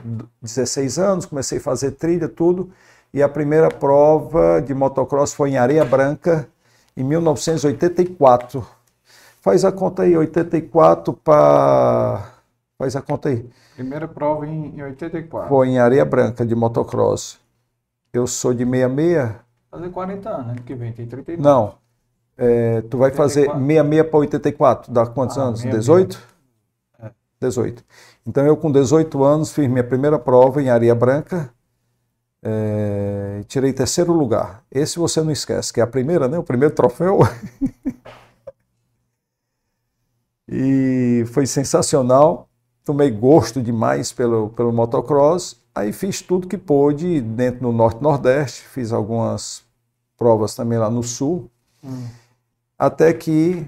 16 0.41 0.97
anos, 0.97 1.27
comecei 1.27 1.59
a 1.59 1.61
fazer 1.61 1.91
trilha, 1.91 2.27
tudo. 2.27 2.71
E 3.13 3.21
a 3.21 3.29
primeira 3.29 3.69
prova 3.69 4.59
de 4.59 4.73
motocross 4.73 5.31
foi 5.31 5.51
em 5.51 5.57
Areia 5.57 5.85
Branca, 5.85 6.47
em 6.97 7.03
1984. 7.03 8.65
Faz 9.41 9.63
a 9.63 9.71
conta 9.71 10.01
aí, 10.01 10.17
84 10.17 11.13
para. 11.13 12.31
Faz 12.79 12.95
a 12.95 13.01
conta 13.03 13.29
aí. 13.29 13.47
Primeira 13.75 14.07
prova 14.07 14.47
em, 14.47 14.75
em 14.75 14.81
84. 14.81 15.49
Foi 15.49 15.67
em 15.67 15.77
Areia 15.77 16.03
Branca 16.03 16.43
de 16.43 16.55
motocross. 16.55 17.39
Eu 18.11 18.25
sou 18.25 18.55
de 18.55 18.65
66. 18.65 19.35
Fazer 19.69 19.89
40 19.89 20.29
anos, 20.29 20.51
ano 20.51 20.61
que 20.63 20.73
vem, 20.75 20.91
tem 20.91 21.05
39. 21.05 21.47
Não. 21.47 21.80
É, 22.43 22.81
tu 22.81 22.97
vai 22.97 23.11
fazer 23.11 23.41
84. 23.41 23.67
66 23.67 24.09
para 24.09 24.19
84, 24.19 24.91
dá 24.91 25.05
quantos 25.05 25.37
Ah, 25.37 25.43
anos? 25.43 25.59
66. 25.59 26.07
18? 26.07 26.19
É. 26.99 27.11
18. 27.39 27.85
Então 28.25 28.43
eu 28.43 28.57
com 28.57 28.71
18 28.71 29.23
anos 29.23 29.51
fiz 29.51 29.67
minha 29.67 29.83
primeira 29.83 30.17
prova 30.17 30.59
em 30.59 30.67
Areia 30.67 30.95
Branca, 30.95 31.53
é, 32.41 33.43
tirei 33.47 33.71
terceiro 33.71 34.11
lugar. 34.11 34.63
Esse 34.71 34.97
você 34.97 35.21
não 35.21 35.31
esquece, 35.31 35.71
que 35.71 35.79
é 35.79 35.83
a 35.83 35.87
primeira, 35.87 36.27
né? 36.27 36.39
O 36.39 36.43
primeiro 36.43 36.73
troféu. 36.73 37.19
e 40.49 41.23
foi 41.27 41.45
sensacional. 41.45 42.49
Tomei 42.83 43.11
gosto 43.11 43.61
demais 43.61 44.11
pelo, 44.11 44.49
pelo 44.49 44.73
motocross. 44.73 45.57
Aí 45.75 45.93
fiz 45.93 46.23
tudo 46.23 46.47
que 46.47 46.57
pôde 46.57 47.21
dentro 47.21 47.61
do 47.61 47.71
Norte 47.71 48.01
Nordeste, 48.01 48.63
fiz 48.63 48.91
algumas 48.91 49.63
provas 50.17 50.55
também 50.55 50.79
lá 50.79 50.89
no 50.89 51.03
Sul. 51.03 51.47
Até 52.81 53.13
que 53.13 53.63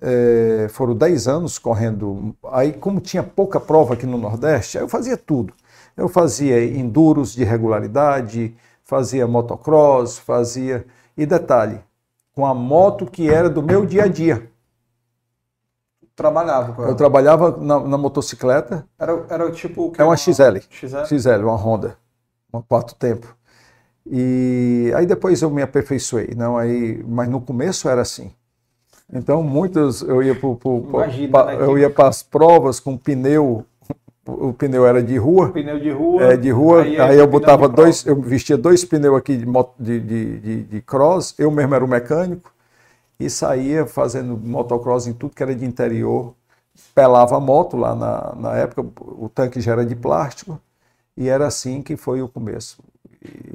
eh, 0.00 0.68
foram 0.70 0.94
10 0.94 1.26
anos 1.26 1.58
correndo. 1.58 2.32
Aí, 2.52 2.72
como 2.72 3.00
tinha 3.00 3.20
pouca 3.20 3.58
prova 3.58 3.94
aqui 3.94 4.06
no 4.06 4.16
Nordeste, 4.16 4.78
eu 4.78 4.88
fazia 4.88 5.16
tudo. 5.16 5.52
Eu 5.96 6.08
fazia 6.08 6.64
enduros 6.64 7.34
de 7.34 7.42
regularidade, 7.42 8.54
fazia 8.84 9.26
motocross, 9.26 10.16
fazia. 10.18 10.86
E 11.16 11.26
detalhe, 11.26 11.80
com 12.36 12.46
a 12.46 12.54
moto 12.54 13.04
que 13.04 13.28
era 13.28 13.50
do 13.50 13.64
meu 13.64 13.84
dia 13.84 14.04
a 14.04 14.06
dia. 14.06 14.48
Trabalhava 16.14 16.72
com 16.72 16.82
ela. 16.82 16.92
Eu 16.92 16.94
trabalhava 16.94 17.56
na, 17.56 17.80
na 17.80 17.98
motocicleta, 17.98 18.86
Era, 18.96 19.26
era 19.28 19.50
tipo 19.50 19.90
que? 19.90 20.00
é 20.00 20.04
uma 20.04 20.16
XL. 20.16 20.58
XL? 20.70 21.04
XL, 21.04 21.42
uma 21.42 21.56
Honda, 21.56 21.98
uma 22.52 22.62
quatro 22.62 22.94
tempo. 22.94 23.36
E 24.08 24.92
aí 24.94 25.04
depois 25.04 25.42
eu 25.42 25.50
me 25.50 25.62
aperfeiçoei, 25.62 26.32
não 26.36 26.56
aí, 26.56 27.02
mas 27.08 27.28
no 27.28 27.40
começo 27.40 27.88
era 27.88 28.02
assim. 28.02 28.30
Então, 29.12 29.42
muitas 29.42 30.02
eu 30.02 30.22
ia 30.22 30.34
pro, 30.34 30.56
pro- 30.56 30.82
Imagina, 30.82 31.28
pa- 31.30 31.46
né, 31.46 31.56
eu 31.58 31.78
ia 31.78 31.88
para 31.88 32.08
as 32.08 32.22
provas 32.22 32.80
com 32.80 32.96
pneu, 32.96 33.64
o 34.26 34.52
pneu 34.52 34.86
era 34.86 35.02
de 35.02 35.16
rua, 35.18 35.54
Pneu 35.54 35.78
de 35.80 35.90
rua. 35.90 36.22
é, 36.22 36.36
de 36.36 36.50
rua, 36.50 36.82
aí 36.82 36.96
aí, 36.98 37.18
é 37.18 37.20
eu 37.20 37.26
pneu 37.26 37.28
botava 37.28 37.68
dois, 37.68 38.06
eu 38.06 38.20
vestia 38.20 38.56
dois 38.58 38.84
pneus 38.84 39.18
aqui 39.18 39.36
de, 39.36 39.46
moto- 39.46 39.74
de, 39.78 40.00
de, 40.00 40.40
de, 40.40 40.64
de 40.64 40.82
cross, 40.82 41.34
eu 41.38 41.50
mesmo 41.50 41.74
era 41.74 41.84
o 41.84 41.88
mecânico, 41.88 42.52
e 43.20 43.30
saía 43.30 43.86
fazendo 43.86 44.36
motocross 44.38 45.06
em 45.06 45.14
tudo 45.14 45.34
que 45.34 45.42
era 45.42 45.54
de 45.54 45.64
interior, 45.64 46.34
pelava 46.94 47.36
a 47.36 47.40
moto 47.40 47.76
lá 47.76 47.94
na, 47.94 48.34
na 48.36 48.56
época, 48.56 48.82
o 49.02 49.28
tanque 49.28 49.60
já 49.60 49.72
era 49.72 49.86
de 49.86 49.96
plástico, 49.96 50.60
e 51.16 51.28
era 51.28 51.46
assim 51.46 51.82
que 51.82 51.96
foi 51.96 52.22
o 52.22 52.28
começo. 52.28 52.78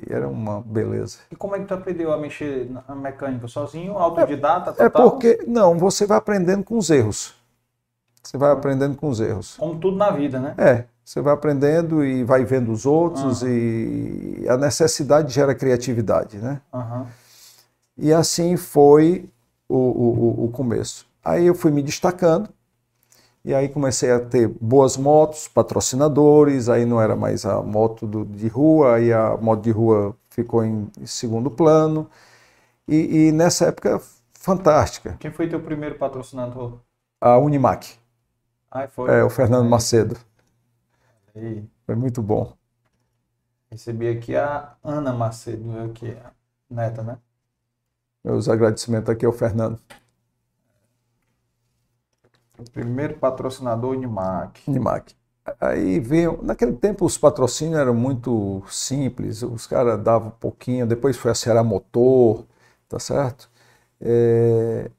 Era 0.09 0.28
uma 0.28 0.61
beleza. 0.61 1.19
E 1.32 1.36
como 1.36 1.55
é 1.55 1.59
que 1.59 1.65
tu 1.65 1.74
aprendeu 1.74 2.11
a 2.11 2.17
mexer 2.17 2.69
na 2.88 2.95
mecânica? 2.95 3.47
Sozinho, 3.47 3.97
autodidata, 3.97 4.72
É 4.72 4.89
total? 4.89 5.11
porque, 5.11 5.43
não, 5.47 5.78
você 5.78 6.05
vai 6.05 6.17
aprendendo 6.17 6.63
com 6.63 6.78
os 6.78 6.89
erros. 6.89 7.36
Você 8.24 8.38
vai 8.38 8.51
aprendendo 8.51 8.95
com 8.95 9.09
os 9.09 9.19
erros. 9.19 9.55
Como 9.57 9.80
tudo 9.80 9.97
na 9.97 10.11
vida, 10.11 10.39
né? 10.39 10.53
É, 10.57 10.86
você 11.03 11.22
vai 11.22 11.34
aprendendo 11.34 12.05
e 12.05 12.24
vai 12.24 12.45
vendo 12.45 12.72
os 12.72 12.86
outros 12.86 13.41
e 13.43 14.45
a 14.47 14.55
necessidade 14.57 15.34
gera 15.34 15.55
criatividade, 15.55 16.38
né? 16.38 16.61
Aham. 16.74 17.07
E 17.97 18.13
assim 18.13 18.55
foi 18.57 19.30
o, 19.67 19.76
o- 19.78 20.45
o 20.45 20.49
começo. 20.51 21.07
Aí 21.24 21.45
eu 21.45 21.53
fui 21.55 21.72
me 21.72 21.82
destacando 21.84 22.49
e 23.46 23.54
aí 23.54 23.70
comecei 23.70 24.12
a 24.12 24.20
ter 24.20 24.48
boas 24.62 24.98
motos, 24.98 25.48
patrocinadores, 25.48 26.70
aí 26.70 26.86
não 26.86 27.02
era 27.02 27.16
mais 27.16 27.46
a 27.46 27.62
moto 27.62 28.08
do- 28.08 28.26
de 28.26 28.48
rua, 28.48 28.96
aí 28.96 29.12
a 29.14 29.38
moto 29.38 29.62
de 29.64 29.72
rua 29.72 30.16
ficou 30.30 30.64
em 30.64 30.89
segundo 31.06 31.50
plano. 31.52 32.10
E, 32.88 33.30
e 33.30 33.32
nessa 33.34 33.68
época, 33.68 34.02
fantástica, 34.39 35.20
Quem 35.20 35.32
foi 35.32 35.48
teu 35.48 35.64
primeiro 35.64 35.98
patrocinador? 35.98 36.82
a 37.20 37.38
Unimac, 37.39 37.98
Ai, 38.70 38.88
foi. 38.89 39.16
é, 39.16 39.24
o 39.24 39.30
Fernando 39.30 39.70
Macedo. 39.70 40.18
Aí, 41.36 41.70
Foi 41.86 41.96
muito 41.96 42.22
bom. 42.24 42.58
recebi 43.72 44.08
aqui 44.10 44.36
a 44.36 44.78
Ana 44.84 45.12
Macedo, 45.14 45.78
aqui, 45.80 46.12
a 46.12 46.34
neta, 46.70 47.04
né? 47.04 47.20
Meus 48.24 48.50
agradecimentos 48.50 49.10
aqui 49.12 49.26
ao 49.28 49.32
Fernando. 49.32 49.80
Primeiro 52.74 53.18
patrocinador 53.18 53.91
Unimac. 53.91 54.62
Unimac. 54.68 55.16
Aí 55.59 55.99
veio, 55.99 56.39
naquele 56.43 56.74
tempo 56.74 57.05
os 57.05 57.18
patrocínios 57.18 57.80
eram 57.80 57.95
muito 57.95 58.64
simples, 58.70 59.41
os 59.41 59.66
caras 59.68 60.01
davam 60.01 60.28
um 60.30 60.32
pouquinho, 60.32 60.86
depois 60.88 61.18
foi 61.18 61.32
a 61.32 61.36
Ceará 61.36 61.64
Motor, 61.64 62.45
tá 62.88 62.99
certo? 62.99 63.49
É, 63.99 64.89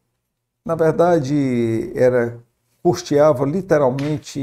na 0.66 0.74
verdade, 0.76 1.92
era 1.96 2.38
custeava 2.82 3.44
literalmente 3.46 4.40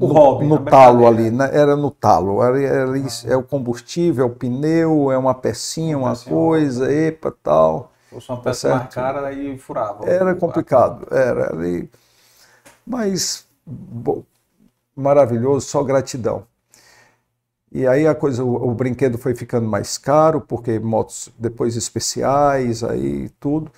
O 0.00 0.06
no, 0.06 0.14
hobby, 0.14 0.46
no 0.46 0.58
talo 0.66 1.06
ali, 1.06 1.30
né? 1.30 1.50
era 1.52 1.76
no 1.76 1.90
talo, 1.90 2.42
era, 2.42 2.60
era 2.62 2.98
isso, 2.98 3.28
é 3.30 3.36
o 3.36 3.42
combustível, 3.44 4.24
é 4.26 4.28
o 4.28 4.34
pneu, 4.34 5.12
é 5.12 5.18
uma 5.18 5.34
pecinha, 5.34 5.98
uma 5.98 6.16
pecinha, 6.16 6.34
coisa, 6.40 6.92
epa, 6.92 7.32
tal. 7.42 7.92
Se 8.04 8.10
fosse 8.10 8.30
uma 8.30 8.42
Tá 8.42 8.52
peça 8.52 8.68
mais 8.68 8.88
certo. 8.88 8.92
cara, 8.92 9.26
aí 9.26 9.56
furava. 9.58 10.04
Era 10.04 10.34
complicado, 10.34 11.06
era 11.14 11.52
ali, 11.54 11.90
mas 12.86 13.46
bo- 13.66 14.24
maravilhoso, 14.96 15.66
só 15.68 15.82
gratidão. 15.84 16.46
E 17.72 17.86
aí 17.86 18.06
a 18.06 18.14
coisa, 18.14 18.44
o, 18.44 18.70
o 18.70 18.74
brinquedo 18.74 19.16
foi 19.16 19.34
ficando 19.34 19.68
mais 19.68 19.96
caro, 19.96 20.40
porque 20.40 20.78
motos 20.78 21.30
depois 21.38 21.76
especiais, 21.76 22.82
aí 22.82 23.28
tudo, 23.38 23.70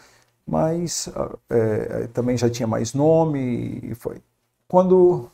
mas 0.46 1.08
ah, 1.14 1.30
é, 1.50 2.06
também 2.08 2.36
já 2.36 2.48
tinha 2.48 2.66
mais 2.66 2.94
nome 2.94 3.80
e 3.82 3.94
foi. 3.94 4.22
Quando 4.68 5.30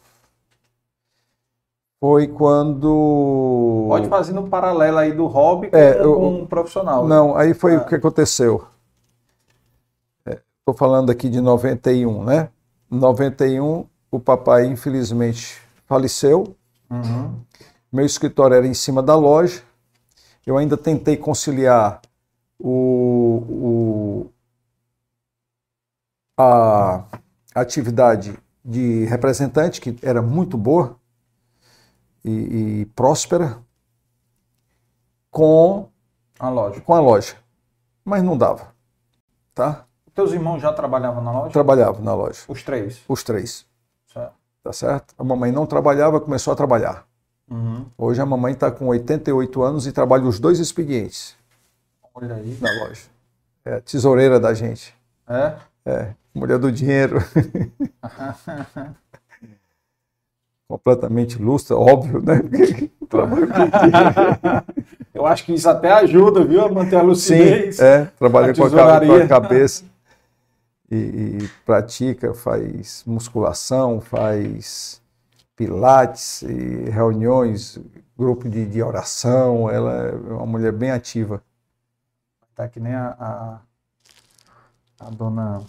foi 2.00 2.28
quando 2.28 3.86
Pode 3.88 4.08
fazer 4.08 4.32
no 4.32 4.48
paralelo 4.48 4.98
aí 4.98 5.12
do 5.12 5.26
hobby 5.26 5.68
com, 5.70 5.76
É, 5.76 6.00
eu- 6.00 6.14
com 6.14 6.42
o 6.42 6.46
profissional. 6.46 7.06
Não, 7.06 7.36
aí 7.36 7.54
foi 7.54 7.76
Ah. 7.76 7.78
o 7.80 7.86
que 7.86 7.94
aconteceu. 7.94 8.64
Estou 10.60 10.74
falando 10.76 11.10
aqui 11.10 11.28
de 11.28 11.40
91, 11.40 12.22
né? 12.22 12.50
91, 12.90 13.86
o 14.10 14.20
papai 14.20 14.66
infelizmente 14.66 15.60
faleceu. 15.86 16.56
Uhum. 16.90 17.40
Meu 17.92 18.04
escritório 18.04 18.54
era 18.56 18.66
em 18.66 18.74
cima 18.74 19.02
da 19.02 19.14
loja. 19.16 19.62
Eu 20.46 20.58
ainda 20.58 20.76
tentei 20.76 21.16
conciliar 21.16 22.00
o, 22.58 23.42
o- 24.28 24.32
a 26.36 27.04
atividade 27.54 28.38
de 28.64 29.04
representante, 29.06 29.80
que 29.80 29.96
era 30.02 30.22
muito 30.22 30.56
boa 30.56 30.98
e, 32.24 32.80
e 32.82 32.86
próspera, 32.94 33.58
com 35.30 35.88
A 36.40 36.48
loja. 36.50 36.80
com 36.80 36.94
a 36.94 37.00
loja. 37.00 37.36
Mas 38.04 38.22
não 38.24 38.38
dava, 38.38 38.74
tá? 39.54 39.87
Teus 40.18 40.32
irmãos 40.32 40.58
já 40.60 40.72
trabalhavam 40.72 41.22
na 41.22 41.30
loja? 41.30 41.52
Trabalhava 41.52 42.02
na 42.02 42.12
loja, 42.12 42.40
Os 42.48 42.60
três. 42.64 43.00
os 43.08 43.22
três, 43.22 43.64
Certo. 44.12 44.32
tá 44.64 44.72
certo? 44.72 45.14
A 45.16 45.22
mamãe 45.22 45.52
não 45.52 45.64
trabalhava, 45.64 46.20
começou 46.20 46.52
a 46.52 46.56
trabalhar. 46.56 47.04
Uhum. 47.48 47.86
Hoje 47.96 48.20
a 48.20 48.26
mamãe 48.26 48.52
está 48.52 48.68
com 48.68 48.88
88 48.88 49.62
anos 49.62 49.86
e 49.86 49.92
trabalha 49.92 50.24
os 50.24 50.40
dois 50.40 50.58
expedientes 50.58 51.36
Olha 52.12 52.34
aí. 52.34 52.58
na 52.60 52.68
loja. 52.80 53.02
É 53.64 53.74
a 53.74 53.80
tesoureira 53.80 54.40
da 54.40 54.52
gente. 54.52 54.92
É? 55.28 55.52
É, 55.86 56.08
mulher 56.34 56.58
do 56.58 56.72
dinheiro. 56.72 57.18
Completamente 60.66 61.40
lustra, 61.40 61.76
óbvio, 61.76 62.20
né? 62.20 62.40
Trabalha 63.08 63.46
com 63.46 63.54
dinheiro. 63.54 64.64
Eu 65.14 65.26
acho 65.26 65.44
que 65.44 65.54
isso 65.54 65.70
até 65.70 65.92
ajuda, 65.92 66.44
viu? 66.44 66.64
A 66.64 66.68
manter 66.68 66.96
a 66.96 67.02
Sim, 67.02 67.06
lucidez. 67.06 67.78
é, 67.78 68.06
trabalha 68.18 68.50
A 68.50 68.54
com 68.56 68.64
a, 68.64 68.70
com 68.70 69.14
a 69.14 69.28
cabeça 69.28 69.84
e, 70.90 70.96
e 70.96 71.48
pratica, 71.64 72.32
faz 72.34 73.02
musculação, 73.06 74.00
faz 74.00 75.02
pilates 75.54 76.42
e 76.42 76.90
reuniões, 76.90 77.78
grupo 78.16 78.48
de, 78.48 78.64
de 78.64 78.82
oração. 78.82 79.68
Ela 79.68 80.08
é 80.08 80.12
uma 80.12 80.46
mulher 80.46 80.72
bem 80.72 80.90
ativa. 80.90 81.42
Tá 82.54 82.68
que 82.68 82.80
nem 82.80 82.94
a, 82.94 83.08
a, 83.18 85.06
a 85.06 85.10
dona. 85.10 85.62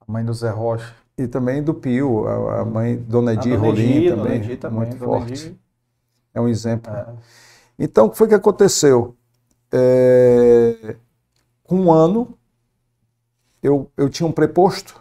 A 0.00 0.12
mãe 0.12 0.24
do 0.24 0.32
Zé 0.32 0.50
Rocha. 0.50 0.94
E 1.18 1.26
também 1.26 1.62
do 1.62 1.72
Pio, 1.72 2.26
a, 2.26 2.60
a 2.60 2.64
mãe, 2.64 2.96
Dona 2.96 3.30
A 3.30 3.34
Edir 3.34 3.54
dona 3.54 3.66
Rolim 3.66 4.08
também, 4.08 4.16
Dona 4.16 4.34
Edir 4.34 4.58
também, 4.58 4.78
muito 4.78 4.96
Dona 4.98 5.18
forte. 5.20 5.58
É 6.34 6.40
um 6.40 6.48
exemplo. 6.48 6.92
É. 6.92 7.06
Então, 7.78 8.06
o 8.06 8.10
que 8.10 8.18
foi 8.18 8.28
que 8.28 8.34
aconteceu? 8.34 9.16
É, 9.72 10.96
Com 11.64 11.76
um 11.76 11.92
ano, 11.92 12.36
eu, 13.66 13.90
eu 13.96 14.08
tinha 14.08 14.26
um 14.26 14.32
preposto, 14.32 15.00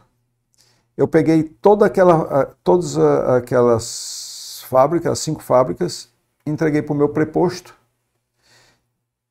eu 0.98 1.08
peguei 1.08 1.44
toda 1.44 1.86
aquela, 1.86 2.46
todas 2.64 2.98
aquelas 2.98 4.64
fábricas, 4.68 5.12
as 5.12 5.20
cinco 5.20 5.44
fábricas, 5.44 6.10
entreguei 6.46 6.82
para 6.82 6.94
o 6.94 6.98
meu 6.98 7.10
preposto, 7.10 7.76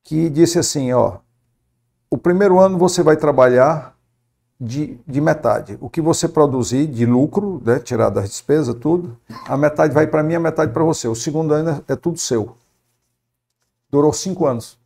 que 0.04 0.28
disse 0.28 0.58
assim, 0.58 0.92
ó, 0.92 1.18
o 2.08 2.16
primeiro 2.16 2.60
ano 2.60 2.78
você 2.78 3.02
vai 3.02 3.16
trabalhar 3.16 3.96
de, 4.60 5.00
de 5.04 5.20
metade. 5.20 5.76
O 5.80 5.90
que 5.90 6.00
você 6.00 6.28
produzir 6.28 6.86
de 6.86 7.04
lucro, 7.04 7.60
né, 7.64 7.80
tirar 7.80 8.10
das 8.10 8.28
despesas, 8.28 8.74
tudo, 8.76 9.18
a 9.48 9.56
metade 9.56 9.92
vai 9.92 10.06
para 10.06 10.22
mim, 10.22 10.34
a 10.34 10.40
metade 10.40 10.72
para 10.72 10.84
você. 10.84 11.08
O 11.08 11.14
segundo 11.14 11.52
ano 11.54 11.82
é, 11.88 11.92
é 11.94 11.96
tudo 11.96 12.18
seu. 12.18 12.56
Durou 13.90 14.12
cinco 14.12 14.46
anos. 14.46 14.78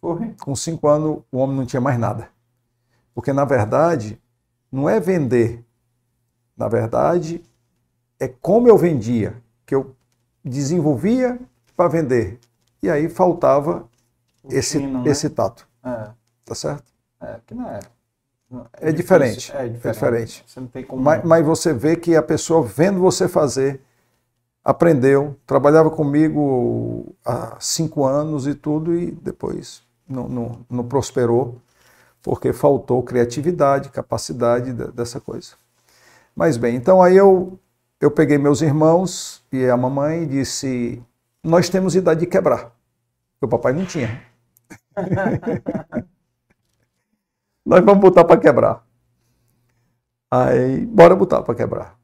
Foi. 0.00 0.34
Com 0.40 0.54
cinco 0.54 0.86
anos, 0.88 1.18
o 1.32 1.38
homem 1.38 1.56
não 1.56 1.66
tinha 1.66 1.80
mais 1.80 1.98
nada. 1.98 2.28
Porque, 3.14 3.32
na 3.32 3.44
verdade, 3.44 4.20
não 4.70 4.88
é 4.88 4.98
vender. 5.00 5.64
Na 6.56 6.68
verdade, 6.68 7.42
é 8.18 8.28
como 8.28 8.68
eu 8.68 8.76
vendia, 8.78 9.34
que 9.66 9.74
eu 9.74 9.94
desenvolvia 10.44 11.38
para 11.76 11.88
vender. 11.88 12.38
E 12.82 12.90
aí 12.90 13.08
faltava 13.08 13.88
esse, 14.48 14.78
fino, 14.78 15.02
né? 15.02 15.10
esse 15.10 15.28
tato. 15.30 15.66
É, 15.84 16.10
Tá 16.44 16.54
certo? 16.54 16.84
é, 17.20 17.38
que 17.46 17.54
não 17.54 17.68
é. 17.68 17.80
É 18.74 18.92
diferente, 18.92 19.36
difícil, 19.36 19.54
É 19.54 19.64
é 19.64 19.68
diferente. 19.68 19.94
diferente. 19.94 20.44
Você 20.46 20.60
não 20.60 20.66
tem 20.66 20.84
como. 20.84 21.02
Mas, 21.02 21.24
mas 21.24 21.46
você 21.46 21.72
vê 21.72 21.96
que 21.96 22.14
a 22.14 22.22
pessoa 22.22 22.62
vendo 22.62 23.00
você 23.00 23.26
fazer, 23.26 23.80
aprendeu, 24.62 25.36
trabalhava 25.46 25.90
comigo 25.90 27.14
há 27.24 27.56
cinco 27.60 28.04
anos 28.04 28.46
e 28.46 28.54
tudo, 28.54 28.94
e 28.94 29.10
depois 29.10 29.82
não, 30.06 30.28
não, 30.28 30.58
não 30.68 30.84
prosperou, 30.84 31.56
porque 32.22 32.52
faltou 32.52 33.02
criatividade, 33.02 33.90
capacidade 33.90 34.72
de- 34.72 34.92
dessa 34.92 35.20
coisa. 35.20 35.52
Mas 36.36 36.56
bem, 36.56 36.76
então 36.76 37.02
aí 37.02 37.16
eu, 37.16 37.58
eu 38.00 38.10
peguei 38.10 38.38
meus 38.38 38.62
irmãos 38.62 39.42
e 39.52 39.64
a 39.66 39.76
mamãe 39.76 40.26
disse: 40.26 41.02
Nós 41.44 41.68
temos 41.68 41.94
idade 41.96 42.20
de 42.20 42.26
quebrar. 42.26 42.72
O 43.40 43.48
papai 43.48 43.72
não 43.72 43.84
tinha. 43.86 44.22
Nós 47.66 47.84
vamos 47.84 48.00
botar 48.00 48.24
para 48.24 48.40
quebrar. 48.40 48.84
Aí, 50.30 50.86
bora 50.86 51.14
botar 51.14 51.42
para 51.42 51.54
quebrar. 51.54 51.98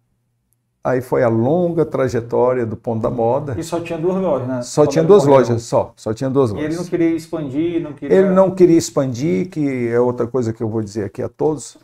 Aí 0.88 1.02
foi 1.02 1.22
a 1.22 1.28
longa 1.28 1.84
trajetória 1.84 2.64
do 2.64 2.74
ponto 2.74 3.02
da 3.02 3.10
moda. 3.10 3.54
E 3.58 3.62
só 3.62 3.78
tinha 3.78 3.98
duas 3.98 4.16
lojas, 4.16 4.48
né? 4.48 4.62
Só 4.62 4.86
tinha 4.86 5.04
duas 5.04 5.26
lojas, 5.26 5.62
só. 5.62 5.92
Só 5.94 6.14
tinha 6.14 6.30
duas 6.30 6.48
E 6.50 6.54
lojas. 6.54 6.66
ele 6.70 6.76
não 6.76 6.84
queria 6.86 7.10
expandir, 7.10 7.82
não 7.82 7.92
queria. 7.92 8.16
Ele 8.16 8.30
não 8.30 8.50
queria 8.50 8.78
expandir, 8.78 9.50
que 9.50 9.88
é 9.88 10.00
outra 10.00 10.26
coisa 10.26 10.50
que 10.50 10.62
eu 10.62 10.68
vou 10.68 10.80
dizer 10.82 11.04
aqui 11.04 11.22
a 11.22 11.28
todos. 11.28 11.76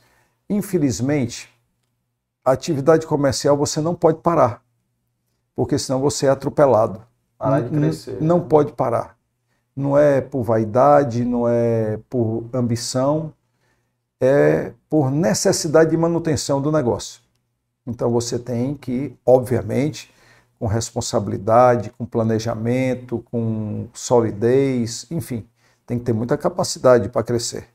Infelizmente, 0.48 1.50
a 2.42 2.52
atividade 2.52 3.06
comercial 3.06 3.58
você 3.58 3.78
não 3.78 3.94
pode 3.94 4.20
parar, 4.20 4.62
porque 5.54 5.78
senão 5.78 6.00
você 6.00 6.24
é 6.24 6.30
atropelado. 6.30 7.02
Parar 7.36 7.60
de 7.60 7.68
crescer. 7.68 8.16
Não 8.22 8.40
pode 8.40 8.72
parar. 8.72 9.18
Não 9.76 9.98
é 9.98 10.22
por 10.22 10.42
vaidade, 10.44 11.26
não 11.26 11.46
é 11.46 11.98
por 12.08 12.44
ambição, 12.54 13.34
é 14.18 14.72
por 14.88 15.10
necessidade 15.10 15.90
de 15.90 15.96
manutenção 15.98 16.62
do 16.62 16.72
negócio. 16.72 17.23
Então 17.86 18.10
você 18.10 18.38
tem 18.38 18.74
que, 18.74 19.16
obviamente, 19.24 20.12
com 20.58 20.66
responsabilidade, 20.66 21.90
com 21.90 22.06
planejamento, 22.06 23.24
com 23.30 23.88
solidez, 23.92 25.06
enfim, 25.10 25.46
tem 25.86 25.98
que 25.98 26.04
ter 26.04 26.12
muita 26.12 26.38
capacidade 26.38 27.08
para 27.08 27.22
crescer. 27.22 27.68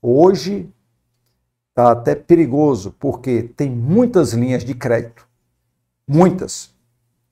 Hoje 0.00 0.72
está 1.70 1.92
até 1.92 2.14
perigoso, 2.14 2.94
porque 2.98 3.42
tem 3.42 3.70
muitas 3.70 4.32
linhas 4.32 4.64
de 4.64 4.74
crédito. 4.74 5.26
Muitas. 6.08 6.74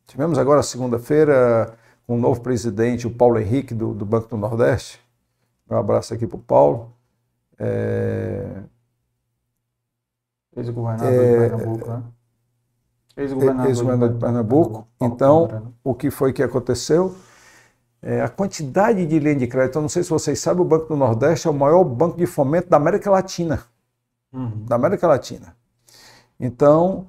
Tivemos 0.06 0.36
agora 0.36 0.62
segunda-feira 0.62 1.78
com 2.06 2.16
o 2.16 2.20
novo 2.20 2.40
presidente, 2.40 3.06
o 3.06 3.10
Paulo 3.10 3.38
Henrique, 3.38 3.72
do, 3.74 3.94
do 3.94 4.04
Banco 4.04 4.28
do 4.28 4.36
Nordeste. 4.36 5.00
Um 5.70 5.76
abraço 5.76 6.12
aqui 6.12 6.26
para 6.26 6.36
o 6.36 6.40
Paulo. 6.40 6.92
É, 7.58 8.62
Ex-governador 10.56 11.12
É, 11.12 11.32
de 11.48 11.48
Pernambuco, 11.50 11.88
né? 11.90 12.02
Ex-governador 13.16 13.68
ex-governador 13.70 14.12
de 14.14 14.18
Pernambuco. 14.18 14.70
Paulo 14.98 15.14
Então, 15.14 15.46
Câmara, 15.46 15.64
né? 15.66 15.72
o 15.84 15.94
que 15.94 16.10
foi 16.10 16.32
que 16.32 16.42
aconteceu? 16.42 17.14
É, 18.02 18.20
a 18.20 18.28
quantidade 18.28 19.06
de 19.06 19.18
linha 19.18 19.36
de 19.36 19.46
crédito, 19.46 19.76
eu 19.78 19.82
não 19.82 19.88
sei 19.88 20.02
se 20.02 20.10
vocês 20.10 20.38
sabem, 20.38 20.62
o 20.62 20.64
Banco 20.64 20.86
do 20.88 20.96
Nordeste 20.96 21.46
é 21.46 21.50
o 21.50 21.54
maior 21.54 21.82
banco 21.84 22.16
de 22.18 22.26
fomento 22.26 22.68
da 22.68 22.76
América 22.76 23.10
Latina. 23.10 23.62
Uhum. 24.32 24.64
Da 24.66 24.74
América 24.76 25.06
Latina. 25.06 25.56
Então, 26.38 27.06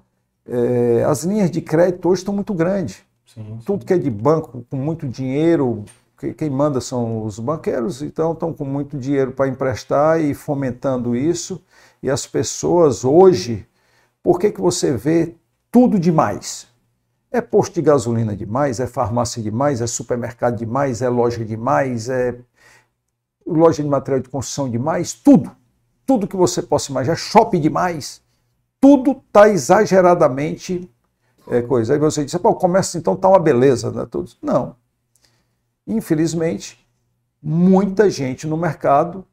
é, 0.48 1.04
as 1.04 1.24
linhas 1.24 1.50
de 1.52 1.60
crédito 1.62 2.08
hoje 2.08 2.22
estão 2.22 2.34
muito 2.34 2.54
grandes. 2.54 3.04
Sim, 3.26 3.60
Tudo 3.66 3.86
que 3.86 3.94
é 3.94 3.98
de 3.98 4.10
banco 4.12 4.64
com 4.70 4.78
muito 4.78 5.08
dinheiro, 5.08 5.84
que- 6.18 6.34
quem 6.34 6.50
manda 6.50 6.80
são 6.80 7.24
os 7.26 7.40
banqueiros, 7.40 8.02
então 8.02 8.32
estão 8.32 8.54
com 8.54 8.64
muito 8.64 8.98
dinheiro 8.98 9.32
para 9.32 9.48
emprestar 9.50 10.22
e 10.22 10.34
fomentando 10.34 11.16
isso. 11.16 11.62
E 12.06 12.10
as 12.12 12.28
pessoas 12.28 13.04
hoje, 13.04 13.68
por 14.22 14.40
que, 14.40 14.52
que 14.52 14.62
você 14.62 14.96
vê 14.96 15.34
tudo 15.72 15.98
demais? 15.98 16.68
É 17.32 17.42
posto 17.42 17.74
de 17.74 17.82
gasolina 17.82 18.36
demais, 18.36 18.80
é 18.80 18.86
farmácia 18.86 19.42
demais, 19.42 19.82
é 19.82 19.88
supermercado 19.88 20.56
demais, 20.56 21.02
é 21.02 21.10
loja 21.10 21.44
demais, 21.44 22.08
é 22.08 22.38
loja 23.44 23.82
de 23.82 23.90
material 23.90 24.22
de 24.22 24.30
construção 24.30 24.70
demais, 24.70 25.14
tudo. 25.14 25.50
Tudo 26.06 26.28
que 26.28 26.36
você 26.36 26.62
possa 26.62 26.92
imaginar, 26.92 27.16
shopping 27.16 27.60
demais. 27.60 28.22
Tudo 28.80 29.20
está 29.28 29.50
exageradamente 29.50 30.88
é, 31.48 31.64
coisa. 31.64 31.94
Aí 31.94 32.00
você 32.00 32.24
diz, 32.24 32.36
pô, 32.36 32.50
o 32.50 32.56
comércio 32.56 33.00
então 33.00 33.16
está 33.16 33.28
uma 33.30 33.40
beleza, 33.40 33.90
né? 33.90 34.06
Todos. 34.06 34.38
Não. 34.44 34.76
Infelizmente, 35.88 36.88
muita 37.42 38.12
gente 38.12 38.46
no 38.46 38.58
mercado, 38.58 39.26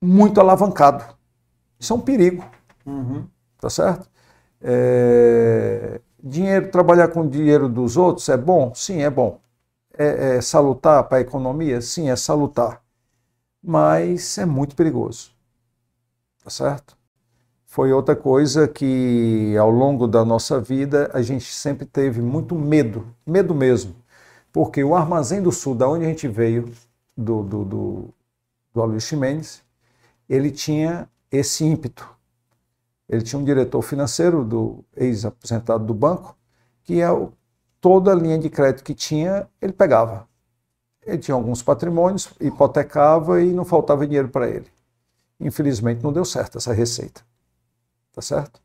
muito 0.00 0.40
alavancado. 0.40 1.16
Isso 1.80 1.92
é 1.92 1.96
um 1.96 2.00
perigo, 2.00 2.44
Uhum. 2.86 3.30
tá 3.60 3.70
certo? 3.70 4.08
É, 4.62 6.00
Dinheiro, 6.22 6.70
trabalhar 6.70 7.08
com 7.08 7.22
o 7.22 7.30
dinheiro 7.30 7.68
dos 7.68 7.96
outros 7.96 8.28
é 8.28 8.36
bom? 8.36 8.74
Sim, 8.74 9.02
é 9.02 9.10
bom. 9.10 9.40
É, 9.98 10.36
é 10.38 10.40
salutar 10.42 11.04
para 11.08 11.18
a 11.18 11.22
economia? 11.22 11.80
Sim, 11.82 12.10
é 12.10 12.16
salutar. 12.16 12.82
Mas 13.62 14.38
é 14.38 14.46
muito 14.46 14.76
perigoso, 14.76 15.32
tá 16.42 16.50
certo? 16.50 16.96
foi 17.66 17.92
outra 17.92 18.16
coisa 18.16 18.68
que 18.68 19.56
ao 19.58 19.70
longo 19.70 20.06
da 20.08 20.24
nossa 20.24 20.60
vida 20.60 21.10
a 21.14 21.22
gente 21.22 21.46
sempre 21.52 21.86
teve 21.86 22.22
muito 22.22 22.54
medo, 22.54 23.06
medo 23.26 23.54
mesmo, 23.54 23.96
porque 24.52 24.84
o 24.84 24.94
Armazém 24.96 25.42
do 25.42 25.52
Sul, 25.52 25.74
da 25.74 25.88
onde 25.88 26.04
a 26.06 26.08
gente 26.08 26.28
veio, 26.28 26.70
do, 27.16 27.42
do, 27.44 27.64
do, 27.64 28.08
do 28.74 28.82
Aloysio 28.82 29.18
Mendes, 29.18 29.62
ele 30.28 30.50
tinha 30.50 31.08
esse 31.30 31.64
ímpeto. 31.64 32.08
Ele 33.08 33.22
tinha 33.22 33.38
um 33.40 33.44
diretor 33.44 33.82
financeiro, 33.82 34.44
do 34.44 34.84
ex-aposentado 34.96 35.84
do 35.84 35.94
banco, 35.94 36.36
que 36.84 37.00
é 37.00 37.10
o- 37.10 37.32
toda 37.80 38.12
a 38.12 38.14
linha 38.14 38.38
de 38.38 38.50
crédito 38.50 38.84
que 38.84 38.94
tinha, 38.94 39.48
ele 39.60 39.72
pegava. 39.72 40.28
Ele 41.06 41.18
tinha 41.18 41.34
alguns 41.34 41.62
patrimônios, 41.62 42.30
hipotecava 42.40 43.42
e 43.42 43.52
não 43.52 43.64
faltava 43.64 44.06
dinheiro 44.06 44.28
para 44.28 44.48
ele. 44.48 44.66
Infelizmente 45.40 46.02
não 46.02 46.12
deu 46.12 46.24
certo 46.24 46.58
essa 46.58 46.72
receita 46.72 47.22
tá 48.12 48.22
certo? 48.22 48.60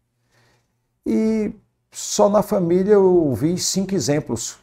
E 1.05 1.53
só 1.91 2.29
na 2.29 2.41
família 2.43 2.93
eu 2.93 3.33
vi 3.33 3.57
cinco 3.57 3.93
exemplos 3.95 4.57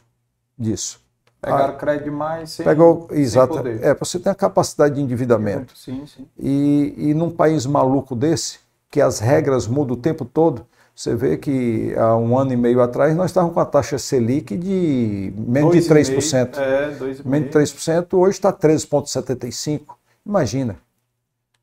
disso. 0.57 0.98
Pegaram 1.41 1.73
Ah, 1.73 1.77
crédito 1.77 2.03
demais 2.05 2.49
sem, 2.51 2.65
Pegou, 2.65 3.07
sem 3.09 3.19
exato. 3.19 3.53
poder. 3.57 3.81
É, 3.83 3.93
você 3.95 4.19
tem 4.19 4.31
a 4.31 4.35
capacidade 4.35 4.95
de 4.95 5.01
endividamento. 5.01 5.75
Sim, 5.77 6.05
sim. 6.05 6.27
E, 6.37 6.93
e 6.97 7.13
num 7.13 7.29
país 7.31 7.65
maluco 7.65 8.15
desse, 8.15 8.59
que 8.91 8.99
as 8.99 9.19
regras 9.19 9.65
mudam 9.67 9.95
o 9.95 9.99
tempo 9.99 10.25
todo, 10.25 10.65
você 10.93 11.15
vê 11.15 11.37
que 11.37 11.93
há 11.97 12.17
um 12.17 12.37
ano 12.37 12.51
e 12.51 12.57
meio 12.57 12.81
atrás 12.81 13.15
nós 13.15 13.27
estávamos 13.31 13.53
com 13.53 13.61
a 13.61 13.65
taxa 13.65 13.97
Selic 13.97 14.57
de 14.57 15.31
menos 15.37 15.71
de 15.71 15.79
Dois 15.79 15.85
e 15.85 15.87
3%. 15.87 16.57
meio, 16.59 16.69
É, 16.69 16.91
2,5%. 16.91 17.25
Menos 17.29 17.45
de 17.47 17.51
3%, 17.53 18.13
hoje 18.17 18.31
está 18.31 18.51
13,75%. 18.51 19.95
Imagina, 20.25 20.77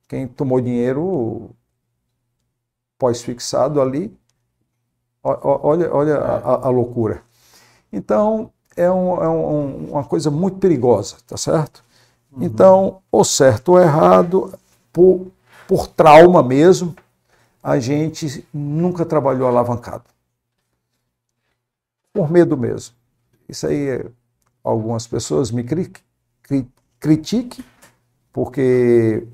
quem 0.08 0.26
tomou 0.26 0.58
dinheiro 0.60 1.50
pós-fixado 2.98 3.80
ali, 3.80 4.16
olha, 5.22 5.92
olha 5.94 6.16
a, 6.16 6.36
a- 6.36 6.66
a 6.66 6.68
loucura. 6.70 7.22
Então, 7.92 8.50
é, 8.76 8.90
um- 8.90 9.22
é 9.22 9.28
um- 9.28 9.90
uma 9.92 10.04
coisa 10.04 10.30
muito 10.30 10.58
perigosa, 10.58 11.16
tá 11.26 11.36
certo? 11.36 11.82
Então, 12.40 13.00
ou 13.10 13.24
certo 13.24 13.70
ou 13.70 13.80
errado, 13.80 14.52
por, 14.92 15.28
por 15.66 15.86
trauma 15.88 16.42
mesmo, 16.42 16.94
a 17.62 17.78
gente 17.78 18.46
nunca 18.52 19.04
trabalhou 19.06 19.48
alavancado. 19.48 20.04
Por 22.12 22.30
medo 22.30 22.56
mesmo. 22.56 22.94
Isso 23.48 23.66
aí, 23.66 24.04
algumas 24.64 25.06
pessoas 25.06 25.50
me 25.50 25.62
cri, 25.64 25.92
cri, 26.42 26.68
critiquem, 26.98 27.64
porque 28.32 29.26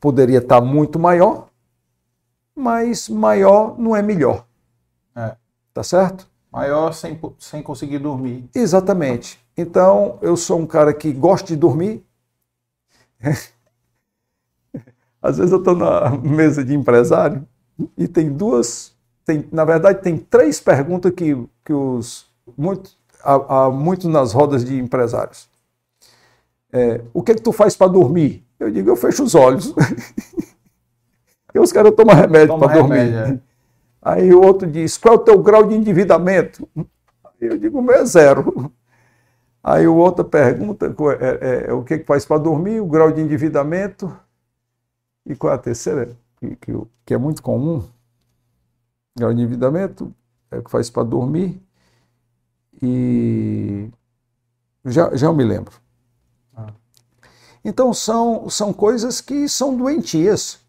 poderia 0.00 0.38
estar 0.38 0.60
muito 0.60 0.98
maior, 0.98 1.48
mas 2.54 3.08
maior 3.08 3.78
não 3.78 3.94
é 3.94 4.02
melhor. 4.02 4.44
É. 5.14 5.36
Tá 5.72 5.82
certo? 5.82 6.28
Maior 6.56 6.92
sem, 6.94 7.20
sem 7.38 7.62
conseguir 7.62 7.98
dormir. 7.98 8.48
Exatamente. 8.54 9.38
Então, 9.54 10.18
eu 10.22 10.38
sou 10.38 10.58
um 10.58 10.66
cara 10.66 10.94
que 10.94 11.12
gosta 11.12 11.48
de 11.48 11.54
dormir. 11.54 12.02
Às 15.20 15.36
vezes 15.36 15.52
eu 15.52 15.58
estou 15.58 15.76
na 15.76 16.08
mesa 16.16 16.64
de 16.64 16.74
empresário 16.74 17.46
e 17.94 18.08
tem 18.08 18.32
duas, 18.32 18.96
tem, 19.22 19.46
na 19.52 19.66
verdade, 19.66 20.00
tem 20.00 20.16
três 20.16 20.58
perguntas 20.58 21.12
que, 21.12 21.36
que 21.62 21.74
os 21.74 22.24
muito, 22.56 22.90
há, 23.22 23.64
há 23.64 23.70
muito 23.70 24.08
nas 24.08 24.32
rodas 24.32 24.64
de 24.64 24.78
empresários. 24.78 25.50
É, 26.72 27.02
o 27.12 27.22
que, 27.22 27.34
que 27.34 27.42
tu 27.42 27.52
faz 27.52 27.76
para 27.76 27.88
dormir? 27.88 28.42
Eu 28.58 28.70
digo, 28.70 28.88
eu 28.88 28.96
fecho 28.96 29.24
os 29.24 29.34
olhos. 29.34 29.74
Porque 31.46 31.58
os 31.60 31.70
caras 31.70 31.94
tomam 31.94 32.16
remédio 32.16 32.58
para 32.58 32.72
dormir. 32.72 32.96
remédio, 32.96 33.18
é. 33.18 33.45
Aí 34.06 34.32
o 34.32 34.40
outro 34.40 34.70
diz, 34.70 34.96
qual 34.96 35.14
é 35.14 35.16
o 35.16 35.20
teu 35.20 35.42
grau 35.42 35.66
de 35.66 35.74
endividamento? 35.74 36.68
Eu 37.40 37.58
digo, 37.58 37.80
o 37.80 37.82
meu 37.82 37.96
é 37.96 38.04
zero. 38.04 38.72
Aí 39.60 39.88
o 39.88 39.96
outro 39.96 40.24
pergunta 40.24 40.86
é, 40.86 41.24
é, 41.24 41.70
é, 41.70 41.72
o 41.72 41.82
que, 41.82 41.98
que 41.98 42.04
faz 42.04 42.24
para 42.24 42.40
dormir, 42.40 42.80
o 42.80 42.86
grau 42.86 43.10
de 43.10 43.20
endividamento. 43.20 44.16
E 45.26 45.34
qual 45.34 45.52
é 45.52 45.56
a 45.56 45.58
terceira, 45.58 46.16
que, 46.36 46.54
que, 46.54 46.72
que 47.04 47.14
é 47.14 47.18
muito 47.18 47.42
comum? 47.42 47.82
Grau 49.18 49.34
de 49.34 49.40
endividamento, 49.40 50.14
é 50.52 50.58
o 50.58 50.62
que 50.62 50.70
faz 50.70 50.88
para 50.88 51.02
dormir. 51.02 51.60
E 52.80 53.90
já, 54.84 55.16
já 55.16 55.26
eu 55.26 55.34
me 55.34 55.42
lembro. 55.42 55.74
Então 57.64 57.92
são, 57.92 58.48
são 58.48 58.72
coisas 58.72 59.20
que 59.20 59.48
são 59.48 59.76
doentias. 59.76 60.60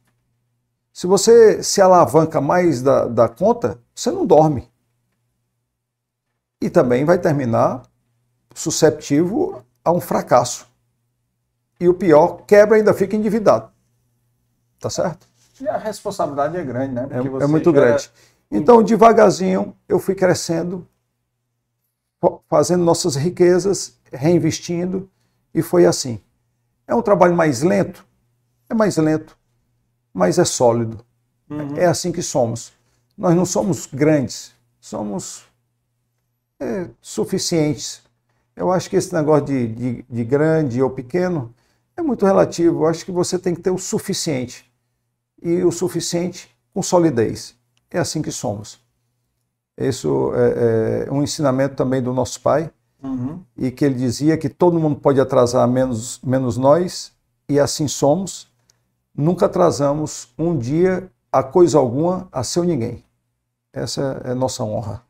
Se 0.98 1.06
você 1.06 1.62
se 1.62 1.80
alavanca 1.80 2.42
mais 2.42 2.82
da, 2.82 3.06
da 3.06 3.30
conta, 3.30 3.80
você 3.94 4.10
não 4.10 4.26
dorme. 4.26 4.68
E 6.60 6.72
também 6.72 7.06
vai 7.06 7.20
terminar 7.20 7.84
susceptível 8.56 9.64
a 9.86 9.92
um 9.92 10.02
fracasso. 10.02 10.68
E 11.80 11.88
o 11.88 11.94
pior, 11.94 12.38
quebra 12.48 12.78
e 12.78 12.80
ainda 12.80 12.96
fica 12.96 13.16
endividado. 13.16 13.70
Tá 14.80 14.90
certo? 14.90 15.28
E 15.62 15.70
a 15.70 15.78
responsabilidade 15.78 16.58
é 16.58 16.64
grande, 16.64 16.96
né? 16.96 17.08
É, 17.12 17.44
é 17.44 17.46
muito 17.46 17.72
grande. 17.72 18.12
Então, 18.50 18.82
devagarzinho, 18.82 19.78
eu 19.88 20.00
fui 20.00 20.16
crescendo, 20.16 20.88
fa- 22.20 22.40
fazendo 22.50 22.84
nossas 22.84 23.16
riquezas, 23.16 24.00
reinvestindo, 24.12 25.08
e 25.54 25.62
foi 25.62 25.86
assim. 25.86 26.20
É 26.88 26.96
um 26.96 27.04
trabalho 27.04 27.36
mais 27.36 27.62
lento? 27.62 28.04
É 28.68 28.74
mais 28.74 28.98
lento, 28.98 29.38
mas 30.18 30.40
é 30.40 30.46
sólido. 30.46 31.06
É 31.78 31.86
assim 31.86 32.12
que 32.12 32.24
somos. 32.24 32.74
Nós 33.16 33.36
não 33.36 33.46
somos 33.46 33.86
grandes, 33.86 34.52
somos 34.82 35.44
é, 36.60 36.88
suficientes. 37.00 38.02
Eu 38.56 38.72
acho 38.72 38.90
que 38.90 38.96
esse 38.96 39.14
negócio 39.14 39.46
de, 39.46 39.68
de, 39.68 40.06
de 40.10 40.24
grande 40.24 40.82
ou 40.82 40.90
pequeno 40.90 41.54
é 41.96 42.02
muito 42.02 42.26
relativo. 42.26 42.84
Eu 42.84 42.88
acho 42.88 43.06
que 43.06 43.12
você 43.12 43.38
tem 43.38 43.54
que 43.54 43.62
ter 43.62 43.70
o 43.70 43.78
suficiente. 43.78 44.66
E 45.42 45.64
o 45.64 45.72
suficiente 45.72 46.50
com 46.74 46.82
solidez. 46.82 47.56
É 47.92 48.00
assim 48.00 48.22
que 48.22 48.32
somos. 48.32 48.80
Isso 49.78 50.32
é, 50.34 51.06
é 51.08 51.12
um 51.12 51.22
ensinamento 51.22 51.76
também 51.76 52.02
do 52.02 52.12
nosso 52.12 52.42
pai, 52.42 52.72
Uhum. 53.04 53.44
e 53.56 53.70
que 53.70 53.86
ele 53.86 53.94
dizia 53.94 54.36
que 54.36 54.50
todo 54.50 54.80
mundo 54.80 55.00
pode 55.00 55.22
atrasar 55.22 55.68
menos, 55.68 56.20
menos 56.24 56.58
nós, 56.58 57.14
e 57.48 57.60
assim 57.60 57.88
somos. 57.88 58.47
Nunca 59.18 59.48
atrasamos 59.48 60.32
um 60.38 60.56
dia 60.56 61.10
a 61.32 61.42
coisa 61.42 61.80
alguma 61.80 62.28
a 62.32 62.44
seu 62.44 62.64
ninguém. 62.64 63.04
Essa 63.74 64.22
é 64.24 64.32
a 64.32 64.36
nossa 64.36 64.64
honra. 64.64 65.02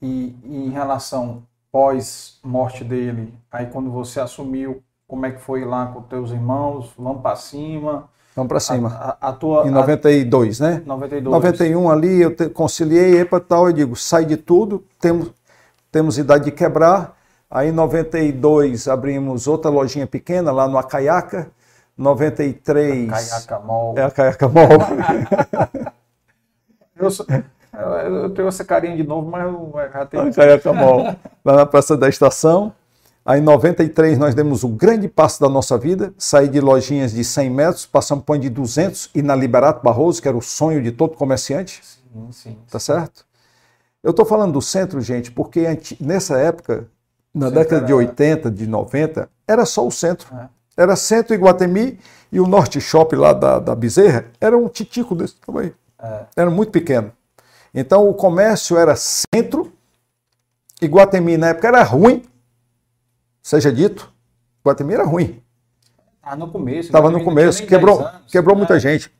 E, 0.00 0.36
e 0.44 0.66
em 0.66 0.70
relação 0.70 1.42
pós-morte 1.72 2.84
dele, 2.84 3.34
aí 3.50 3.66
quando 3.66 3.90
você 3.90 4.20
assumiu, 4.20 4.82
como 5.08 5.26
é 5.26 5.32
que 5.32 5.40
foi 5.40 5.64
lá 5.64 5.86
com 5.86 6.00
teus 6.02 6.30
irmãos? 6.30 6.92
Vamos 6.96 7.22
para 7.22 7.36
cima. 7.36 8.08
Vamos 8.34 8.48
para 8.48 8.60
cima. 8.60 8.88
A, 9.20 9.28
a 9.28 9.32
tua. 9.32 9.66
em 9.66 9.70
92, 9.70 10.60
né? 10.60 10.82
a, 10.84 10.88
92. 10.88 11.34
91 11.34 11.90
ali, 11.90 12.20
eu 12.20 12.34
te- 12.34 12.48
conciliei, 12.48 13.18
epa, 13.20 13.40
tal, 13.40 13.66
eu 13.68 13.72
digo, 13.72 13.96
sai 13.96 14.24
de 14.24 14.36
tudo, 14.36 14.84
temos, 15.00 15.32
temos 15.90 16.18
idade 16.18 16.44
de 16.46 16.52
quebrar. 16.52 17.16
Aí 17.50 17.68
em 17.68 17.72
92 17.72 18.88
abrimos 18.88 19.46
outra 19.46 19.70
lojinha 19.70 20.06
pequena 20.06 20.50
lá 20.52 20.68
no 20.68 20.78
Acaiaca. 20.78 21.50
93. 21.96 23.10
Caiaca 23.10 23.58
Mall. 23.60 23.94
É 23.96 24.02
a 24.02 24.10
Caiaca 24.10 24.48
Mall. 24.48 24.68
Eu, 26.98 27.10
sou- 27.10 27.26
eu- 27.28 28.06
eu 28.22 28.30
tenho 28.30 28.48
essa 28.48 28.64
carinha 28.64 28.96
de 28.96 29.02
novo, 29.02 29.30
mas 29.30 29.44
eu 29.44 29.70
já 29.92 30.06
tenho. 30.06 30.28
A 30.28 30.32
Caiaca 30.32 30.72
Mall, 30.72 31.14
lá 31.44 31.52
na 31.56 31.66
Praça 31.66 31.94
da 31.96 32.08
Estação. 32.08 32.72
Aí 33.22 33.38
em 33.40 33.42
93 33.42 34.16
nós 34.18 34.34
demos 34.34 34.62
o 34.64 34.68
grande 34.68 35.06
passo 35.08 35.40
da 35.40 35.48
nossa 35.48 35.76
vida, 35.76 36.14
sair 36.16 36.48
de 36.48 36.60
lojinhas 36.60 37.12
de 37.12 37.22
100 37.24 37.50
metros, 37.50 37.84
passamos 37.84 38.24
para 38.24 38.38
de 38.38 38.48
200 38.48 39.10
e 39.14 39.20
na 39.20 39.34
Liberato 39.34 39.82
Barroso, 39.84 40.22
que 40.22 40.28
era 40.28 40.36
o 40.36 40.40
sonho 40.40 40.80
de 40.82 40.90
todo 40.92 41.16
comerciante. 41.16 41.82
Sim, 41.84 42.28
sim. 42.32 42.58
Tá 42.70 42.78
certo? 42.78 43.26
Eu 44.02 44.12
estou 44.12 44.24
falando 44.24 44.52
do 44.52 44.62
centro, 44.62 45.00
gente, 45.00 45.30
porque 45.32 45.66
nessa 46.00 46.38
época, 46.38 46.86
na 47.34 47.46
Centro 47.48 47.60
década 47.62 47.80
de 47.84 47.92
era- 47.92 47.96
80, 47.96 48.50
de 48.50 48.66
90, 48.66 49.28
era 49.46 49.66
só 49.66 49.84
o 49.86 49.90
centro. 49.90 50.34
É. 50.34 50.48
Era 50.76 50.94
centro 50.94 51.34
Iguatemi 51.34 51.98
e 52.30 52.38
o 52.38 52.46
Norte 52.46 52.80
Shop 52.80 53.14
lá 53.16 53.32
da, 53.32 53.58
da 53.58 53.74
Bezerra 53.74 54.26
era 54.40 54.56
um 54.56 54.68
titico 54.68 55.14
desse 55.14 55.36
tamanho. 55.36 55.74
É. 55.98 56.26
Era 56.36 56.50
muito 56.50 56.70
pequeno. 56.70 57.12
Então 57.74 58.08
o 58.08 58.14
comércio 58.14 58.76
era 58.76 58.94
centro, 58.96 59.72
Iguatemi 60.80 61.36
na 61.36 61.48
época 61.48 61.68
era 61.68 61.82
ruim, 61.82 62.22
seja 63.42 63.72
dito, 63.72 64.12
Iguatemi 64.60 64.94
era 64.94 65.04
ruim. 65.04 65.42
Ah, 66.22 66.34
no 66.34 66.50
começo. 66.50 66.88
Estava 66.88 67.10
no 67.10 67.22
começo, 67.22 67.64
quebrou, 67.66 67.98
10 67.98 68.14
anos, 68.14 68.32
quebrou 68.32 68.54
né? 68.56 68.58
muita 68.58 68.80
gente. 68.80 69.14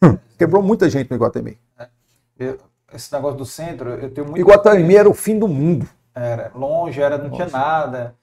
Quebrou 0.38 0.62
muita 0.62 0.88
gente 0.88 1.10
no 1.10 1.16
Iguatemi. 1.16 1.58
Eu- 2.38 2.58
esse 2.94 3.12
negócio 3.12 3.36
do 3.36 3.44
centro, 3.44 3.90
eu 3.90 4.10
tenho 4.10 4.26
muito. 4.28 4.40
Iguatemi 4.40 4.96
era 4.96 5.08
o 5.08 5.12
fim 5.12 5.38
do 5.38 5.46
mundo. 5.46 5.86
Era 6.14 6.50
longe, 6.54 7.02
era, 7.02 7.18
não 7.18 7.30
tinha 7.30 7.48
nada. 7.48 8.14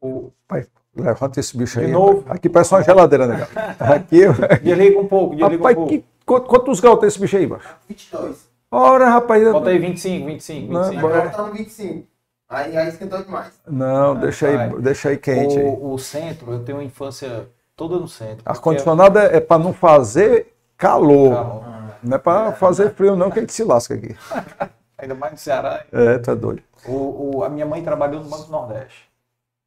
O... 0.00 0.30
Pai, 0.46 0.66
levanta 0.96 1.40
esse 1.40 1.56
bicho 1.56 1.78
De 1.80 1.86
aí. 1.86 1.92
novo. 1.92 2.24
Aqui 2.28 2.48
parece 2.48 2.74
uma 2.74 2.82
geladeira, 2.82 3.26
né? 3.26 3.46
Aqui. 3.78 4.20
Desliga 4.62 4.98
um 5.00 5.06
pouco, 5.06 5.34
desliga 5.36 5.56
Rapaz, 5.56 5.76
um 5.76 5.80
pouco. 5.80 5.90
que, 5.90 6.04
quanto- 6.24 6.46
quantos 6.48 6.80
graus 6.80 6.98
tem 7.00 7.08
esse 7.08 7.18
bicho 7.20 7.36
aí, 7.36 7.46
macho? 7.46 7.68
22. 7.88 8.48
Ora, 8.70 9.08
rapaz. 9.08 9.42
Bota 9.52 9.70
aí 9.70 9.78
25, 9.78 10.26
25, 10.26 10.72
Não, 10.72 10.82
25. 10.82 11.00
bora. 11.00 11.14
Agora 11.18 11.30
tá 11.30 11.42
no 11.44 11.52
25. 11.52 12.06
Aí, 12.48 12.76
aí 12.76 12.88
esquentou 12.88 13.22
demais. 13.22 13.52
Não, 13.66 14.14
deixa 14.16 14.46
aí, 14.48 14.80
deixa 14.80 15.08
aí 15.08 15.16
quente. 15.16 15.58
aí. 15.58 15.64
O, 15.64 15.92
o 15.92 15.98
centro, 15.98 16.52
eu 16.52 16.64
tenho 16.64 16.78
uma 16.78 16.84
infância 16.84 17.48
toda 17.76 17.96
no 17.98 18.06
centro. 18.08 18.42
Ar-condicionado 18.44 19.18
é, 19.18 19.36
é 19.36 19.40
para 19.40 19.62
não 19.62 19.72
fazer 19.72 20.52
calor. 20.76 21.34
Calor. 21.34 21.64
Não 22.02 22.16
é 22.16 22.18
para 22.18 22.52
fazer 22.52 22.92
frio, 22.94 23.16
não, 23.16 23.30
que 23.30 23.38
a 23.38 23.42
gente 23.42 23.52
se 23.52 23.64
lasca 23.64 23.94
aqui. 23.94 24.14
Ainda 24.98 25.14
mais 25.14 25.32
no 25.32 25.38
Ceará. 25.38 25.84
É, 25.92 26.18
tu 26.18 26.30
é 26.30 26.34
doido. 26.36 26.62
O, 26.86 27.36
o- 27.38 27.44
a 27.44 27.48
minha 27.48 27.64
mãe 27.66 27.82
trabalhou 27.82 28.22
no 28.22 28.28
Banco 28.28 28.44
do 28.44 28.52
Nordeste. 28.52 29.08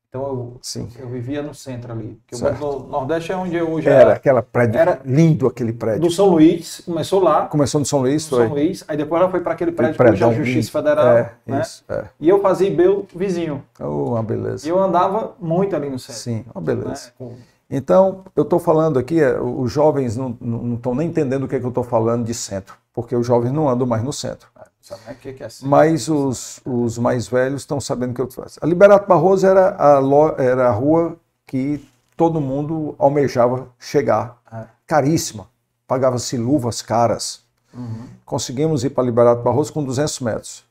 Então 0.09 0.23
eu, 0.23 0.57
Sim. 0.61 0.87
eu 0.97 1.07
vivia 1.09 1.41
no 1.43 1.53
centro 1.53 1.91
ali. 1.91 2.17
Porque 2.25 2.35
o. 2.41 2.47
Banco 2.49 2.87
Nordeste 2.89 3.31
é 3.33 3.35
onde 3.35 3.55
eu 3.57 3.69
hoje 3.69 3.89
Era 3.89 4.13
aquela 4.13 4.41
prédio, 4.41 4.79
Era- 4.79 5.01
lindo 5.03 5.45
aquele 5.45 5.73
prédio. 5.73 6.01
do 6.01 6.09
São 6.09 6.27
Luís, 6.29 6.81
começou 6.85 7.21
lá, 7.21 7.47
Começou 7.47 7.79
no 7.79 7.85
São 7.85 7.99
Luís, 7.99 8.27
foi? 8.27 8.45
São 8.45 8.53
Luís, 8.55 8.85
aí 8.87 8.95
depois 8.95 9.21
ela 9.21 9.29
foi 9.29 9.41
para 9.41 9.53
aquele 9.53 9.73
prédio 9.73 9.93
é 9.95 9.97
prédio 9.97 10.33
Justiça 10.33 10.79
lindo. 10.79 10.89
Federal. 10.89 11.17
É, 11.17 11.31
né? 11.45 11.61
isso, 11.61 11.83
é. 11.89 12.05
E 12.21 12.29
eu 12.29 12.41
fazia 12.41 12.67
IBEU 12.69 13.05
vizinho. 13.13 13.61
Oh, 13.79 14.11
uma 14.11 14.23
beleza. 14.23 14.65
E 14.65 14.69
eu 14.69 14.79
andava 14.79 15.33
muito 15.41 15.75
ali 15.75 15.89
no 15.89 15.99
centro. 15.99 16.21
Sim, 16.21 16.45
uma 16.55 16.61
beleza. 16.61 17.11
né? 17.19 17.27
Então, 17.69 18.23
eu 18.33 18.43
estou 18.43 18.59
falando 18.59 18.97
aqui, 18.97 19.21
é, 19.21 19.37
os 19.41 19.69
jovens 19.69 20.15
não 20.15 20.37
estão 20.75 20.95
nem 20.95 21.09
entendendo 21.09 21.43
o 21.43 21.47
que, 21.49 21.55
é 21.57 21.59
que 21.59 21.65
eu 21.65 21.69
estou 21.69 21.83
falando 21.83 22.23
de 22.25 22.33
centro, 22.33 22.75
porque 22.93 23.13
os 23.13 23.27
jovens 23.27 23.51
não 23.51 23.67
andam 23.67 23.85
mais 23.85 24.01
no 24.01 24.13
centro. 24.13 24.47
Sabe 24.87 25.01
né? 25.05 25.17
que 25.19 25.33
que 25.33 25.43
é 25.43 25.49
centro? 25.49 25.67
Mas 25.67 26.07
os, 26.07 26.61
os 26.65 26.97
mais 26.97 27.27
velhos 27.27 27.61
estão 27.63 27.79
sabendo 27.81 28.11
o 28.11 28.13
que 28.13 28.21
eu 28.21 28.31
faço. 28.31 28.57
A 28.61 28.65
Liberato 28.65 29.05
Barroso 29.05 29.45
era 29.45 29.75
a, 29.75 29.99
lo- 29.99 30.35
era 30.37 30.69
a 30.69 30.71
rua 30.71 31.17
que 31.45 31.85
todo 32.15 32.39
mundo 32.39 32.95
almejava 32.97 33.67
chegar. 33.77 34.41
É. 34.49 34.63
Caríssima. 34.85 35.49
Pagava-se 35.85 36.37
luvas 36.37 36.81
caras. 36.81 37.41
Uhum. 37.73 38.07
Conseguimos 38.25 38.85
ir 38.85 38.91
para 38.91 39.03
Liberato 39.03 39.43
Barroso 39.43 39.73
com 39.73 39.83
200 39.83 40.21
metros. 40.21 40.63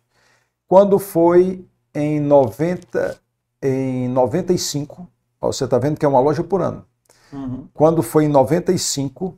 Quando 0.66 0.98
foi 0.98 1.66
em 1.94 2.18
90, 2.18 3.18
em 3.62 4.08
95, 4.08 5.06
ó, 5.40 5.52
você 5.52 5.64
está 5.64 5.76
vendo 5.78 5.98
que 5.98 6.06
é 6.06 6.08
uma 6.08 6.20
loja 6.20 6.42
por 6.42 6.62
ano. 6.62 6.84
Uhum. 7.30 7.68
Quando 7.74 8.02
foi 8.02 8.24
em 8.24 8.28
95, 8.28 9.36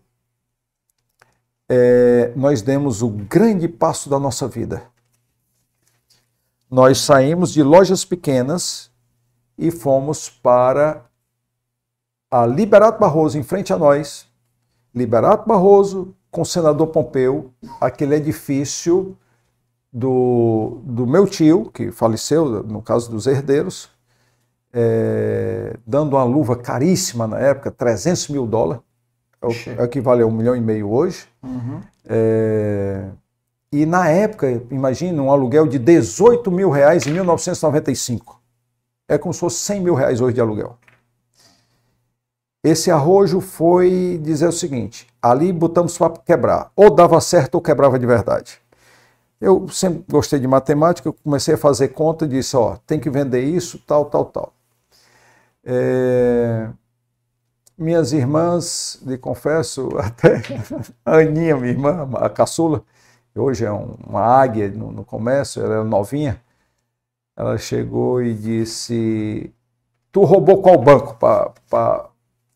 é, 1.69 2.33
nós 2.35 2.63
demos 2.63 3.03
o 3.03 3.09
grande 3.09 3.69
passo 3.69 4.09
da 4.09 4.19
nossa 4.19 4.49
vida. 4.49 4.83
Nós 6.71 6.99
saímos 6.99 7.53
de 7.53 7.63
lojas 7.63 8.05
pequenas 8.05 8.91
e 9.57 9.71
fomos 9.71 10.29
para 10.29 11.05
a 12.31 12.45
Liberato 12.47 13.01
Barroso, 13.01 13.39
em 13.39 13.43
frente 13.43 13.73
a 13.73 13.79
nós. 13.79 14.27
Liberato 14.95 15.49
Barroso 15.49 16.15
com 16.31 16.43
o 16.43 16.47
senador 16.47 16.89
Pompeu, 16.89 17.53
aquele 17.81 18.15
edifício 18.17 19.17
do, 19.91 20.81
do 20.85 21.07
meu 21.07 21.27
tio, 21.27 21.71
que 21.71 21.91
faleceu, 21.91 22.63
no 22.63 22.83
caso 22.83 23.11
dos 23.11 23.27
herdeiros, 23.27 23.89
é, 24.73 25.77
dando 25.87 26.15
uma 26.17 26.25
luva 26.25 26.55
caríssima 26.57 27.27
na 27.27 27.39
época, 27.39 27.71
300 27.71 28.29
mil 28.29 28.47
dólares, 28.47 28.83
é 29.41 29.47
o- 29.47 29.51
Ixi. 29.51 29.71
equivale 29.71 30.23
a 30.23 30.27
um 30.27 30.31
milhão 30.31 30.55
e 30.55 30.61
meio 30.61 30.91
hoje. 30.91 31.28
Uhum. 31.43 31.81
É, 32.07 33.09
e 33.71 33.85
na 33.85 34.09
época, 34.09 34.63
imagina, 34.71 35.23
um 35.23 35.31
aluguel 35.31 35.67
de 35.67 35.79
18 35.79 36.51
mil 36.51 36.71
reais 36.71 37.07
em 37.07 37.13
1995. 37.13 38.41
É 39.07 39.19
como 39.19 39.33
se 39.33 39.41
fosse 39.41 39.59
100 39.59 39.81
mil 39.81 39.95
reais 39.95 40.21
hoje 40.21 40.35
de 40.35 40.41
aluguel. 40.41 40.77
Esse 42.63 42.91
arrojo 42.91 43.41
foi 43.41 44.21
dizer 44.23 44.49
o 44.49 44.53
seguinte: 44.53 45.07
ali 45.23 45.53
botamos 45.53 45.97
para 45.97 46.15
quebrar. 46.19 46.71
Ou 46.75 46.91
dava 46.91 47.21
certo 47.21 47.55
ou 47.55 47.61
quebrava 47.63 47.99
de 47.99 48.07
verdade. 48.07 48.59
Eu 49.41 49.69
sempre 49.69 50.05
gostei 50.11 50.41
de 50.41 50.49
matemática, 50.49 51.09
eu 51.09 51.13
comecei 51.13 51.55
a 51.55 51.59
fazer 51.59 51.89
conta 51.89 52.25
e 52.25 52.29
disse: 52.29 52.57
ó, 52.57 52.77
tem 52.87 52.99
que 52.99 53.09
vender 53.09 53.43
isso, 53.45 53.79
tal, 53.87 54.07
tal, 54.07 54.25
tal. 54.25 54.53
É, 55.65 56.69
minhas 57.79 58.13
irmãs, 58.13 59.01
lhe 59.07 59.17
confesso, 59.19 59.89
até 59.99 60.43
a 61.05 61.17
Aninha, 61.19 61.57
minha 61.57 61.73
irmã, 61.73 62.09
a 62.17 62.29
caçula, 62.29 62.83
hoje 63.35 63.65
é 63.65 63.73
um- 63.73 63.95
uma 64.07 64.23
águia 64.23 64.69
no, 64.71 64.91
no 64.93 65.05
comércio, 65.05 65.63
ela 65.63 65.75
era 65.77 65.85
novinha, 65.85 66.41
ela 67.37 67.57
chegou 67.59 68.23
e 68.23 68.35
disse: 68.35 69.53
Tu 70.13 70.25
roubou 70.25 70.63
qual 70.63 70.79
banco 70.79 71.17
para 71.17 72.07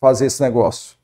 fazer 0.01 0.27
esse 0.27 0.43
negócio? 0.43 0.97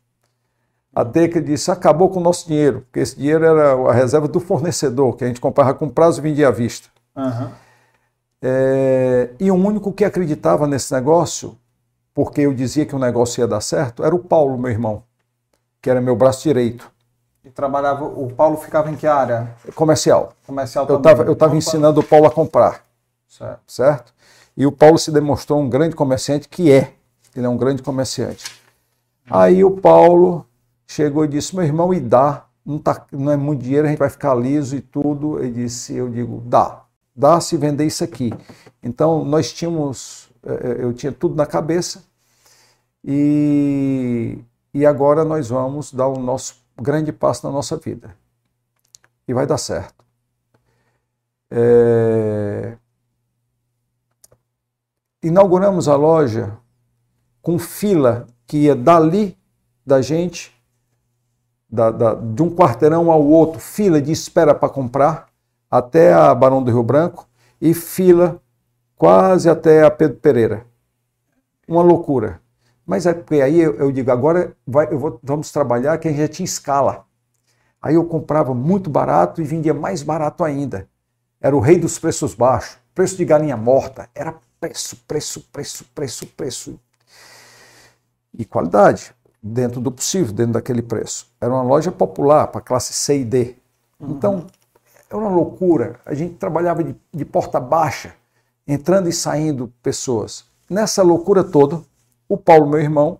A 0.94 1.04
Deca 1.04 1.40
disse: 1.40 1.70
Acabou 1.70 2.10
com 2.10 2.18
o 2.18 2.22
nosso 2.22 2.46
dinheiro, 2.48 2.80
porque 2.82 3.00
esse 3.00 3.16
dinheiro 3.16 3.44
era 3.44 3.72
a 3.74 3.92
reserva 3.92 4.26
do 4.26 4.40
fornecedor, 4.40 5.16
que 5.16 5.24
a 5.24 5.28
gente 5.28 5.40
comprava 5.40 5.74
com 5.74 5.88
prazo 5.88 6.20
e 6.20 6.22
vendia 6.22 6.48
à 6.48 6.50
vista. 6.50 6.88
Aham. 7.16 7.52
É, 8.40 9.30
e 9.40 9.50
o 9.50 9.54
único 9.54 9.92
que 9.92 10.04
acreditava 10.04 10.66
nesse 10.66 10.92
negócio, 10.94 11.56
porque 12.18 12.40
eu 12.40 12.52
dizia 12.52 12.84
que 12.84 12.96
o 12.96 12.98
negócio 12.98 13.40
ia 13.40 13.46
dar 13.46 13.60
certo, 13.60 14.02
era 14.04 14.12
o 14.12 14.18
Paulo, 14.18 14.58
meu 14.58 14.72
irmão, 14.72 15.04
que 15.80 15.88
era 15.88 16.00
meu 16.00 16.16
braço 16.16 16.42
direito. 16.42 16.90
E 17.44 17.48
trabalhava, 17.48 18.06
o 18.06 18.28
Paulo 18.32 18.56
ficava 18.56 18.90
em 18.90 18.96
que 18.96 19.06
área? 19.06 19.54
Comercial. 19.72 20.32
Comercial 20.44 20.82
Eu 20.82 20.96
também. 20.96 21.12
estava 21.12 21.30
eu 21.30 21.36
tava 21.36 21.56
ensinando 21.56 22.00
o 22.00 22.02
Paulo 22.02 22.26
a 22.26 22.30
comprar, 22.32 22.82
Certo. 23.28 23.60
certo? 23.68 24.12
E 24.56 24.66
o 24.66 24.72
Paulo 24.72 24.98
se 24.98 25.12
demonstrou 25.12 25.60
um 25.60 25.70
grande 25.70 25.94
comerciante, 25.94 26.48
que 26.48 26.72
é. 26.72 26.92
Ele 27.36 27.46
é 27.46 27.48
um 27.48 27.56
grande 27.56 27.84
comerciante. 27.84 28.60
Aí 29.30 29.62
o 29.62 29.70
Paulo 29.70 30.44
chegou 30.88 31.24
e 31.24 31.28
disse: 31.28 31.54
Meu 31.54 31.64
irmão, 31.64 31.94
e 31.94 32.00
dá? 32.00 32.46
Não, 32.66 32.80
tá, 32.80 33.06
não 33.12 33.30
é 33.30 33.36
muito 33.36 33.62
dinheiro, 33.62 33.86
a 33.86 33.90
gente 33.90 33.98
vai 34.00 34.10
ficar 34.10 34.34
liso 34.34 34.74
e 34.74 34.80
tudo. 34.80 35.38
Ele 35.38 35.52
disse: 35.52 35.94
Eu 35.94 36.08
digo, 36.10 36.42
dá. 36.44 36.82
Dá 37.14 37.40
se 37.40 37.56
vender 37.56 37.86
isso 37.86 38.02
aqui. 38.02 38.34
Então 38.82 39.24
nós 39.24 39.52
tínhamos, 39.52 40.28
eh, 40.44 40.78
eu 40.80 40.92
tinha 40.92 41.12
tudo 41.12 41.36
na 41.36 41.46
cabeça. 41.46 42.07
E, 43.10 44.38
e 44.74 44.84
agora 44.84 45.24
nós 45.24 45.48
vamos 45.48 45.94
dar 45.94 46.08
o 46.08 46.18
nosso 46.18 46.62
grande 46.78 47.10
passo 47.10 47.46
na 47.46 47.50
nossa 47.50 47.74
vida. 47.78 48.14
E 49.26 49.32
vai 49.32 49.46
dar 49.46 49.56
certo. 49.56 50.04
É, 51.50 52.76
Inauguramos 55.22 55.88
a 55.88 55.96
loja 55.96 56.56
com 57.40 57.58
fila 57.58 58.26
que 58.46 58.58
ia 58.58 58.76
dali 58.76 59.36
da 59.84 60.02
gente, 60.02 60.54
da- 61.68 61.90
da- 61.90 62.14
de 62.14 62.42
um 62.42 62.54
quarteirão 62.54 63.10
ao 63.10 63.24
outro, 63.24 63.58
fila 63.58 64.00
de 64.02 64.12
espera 64.12 64.54
para 64.54 64.68
comprar, 64.68 65.28
até 65.70 66.12
a 66.12 66.34
Barão 66.34 66.62
do 66.62 66.70
Rio 66.70 66.82
Branco, 66.82 67.26
e 67.60 67.74
fila 67.74 68.40
quase 68.96 69.48
até 69.50 69.82
a 69.82 69.90
Pedro 69.90 70.18
Pereira. 70.18 70.66
Uma 71.66 71.82
loucura. 71.82 72.40
Mas 72.88 73.06
é 73.06 73.14
porque 73.14 73.42
aí 73.42 73.60
eu, 73.60 73.76
eu 73.76 73.92
digo, 73.92 74.10
agora 74.12 74.56
vai- 74.66 74.88
vou- 74.88 75.20
vamos 75.22 75.52
trabalhar 75.52 75.98
que 75.98 76.08
a 76.08 76.12
gente 76.12 76.22
já 76.22 76.28
tinha 76.28 76.46
escala. 76.46 77.06
Aí 77.82 77.94
eu 77.96 78.04
comprava 78.06 78.54
muito 78.54 78.90
barato 78.90 79.42
e 79.42 79.44
vendia 79.44 79.74
mais 79.74 80.02
barato 80.02 80.44
ainda. 80.44 80.88
Era 81.40 81.56
o 81.56 81.60
rei 81.60 81.78
dos 81.78 81.98
preços 81.98 82.34
baixos. 82.34 82.78
Preço 82.94 83.16
de 83.16 83.24
galinha 83.26 83.56
morta. 83.56 84.08
Era 84.14 84.34
preço, 84.60 84.96
preço, 85.08 85.42
preço, 85.52 85.86
preço, 85.94 86.26
preço. 86.28 86.80
E 88.36 88.44
qualidade, 88.44 89.12
dentro 89.42 89.80
do 89.80 89.90
possível, 89.90 90.32
dentro 90.32 90.52
daquele 90.54 90.82
preço. 90.82 91.26
Era 91.40 91.52
uma 91.52 91.62
loja 91.62 91.90
popular 91.90 92.46
para 92.48 92.60
classe 92.60 92.92
C 92.92 93.20
e 93.20 93.24
D. 93.24 93.56
Então, 94.00 94.46
era 95.08 95.18
uma 95.18 95.30
loucura. 95.30 96.00
A 96.06 96.14
gente 96.14 96.34
trabalhava 96.36 96.84
de, 96.84 96.96
de 97.12 97.24
porta 97.24 97.60
baixa, 97.60 98.14
entrando 98.66 99.08
e 99.08 99.12
saindo 99.12 99.72
pessoas. 99.82 100.44
Nessa 100.70 101.02
loucura 101.02 101.44
toda, 101.44 101.82
o 102.28 102.36
Paulo, 102.36 102.68
meu 102.68 102.80
irmão, 102.80 103.18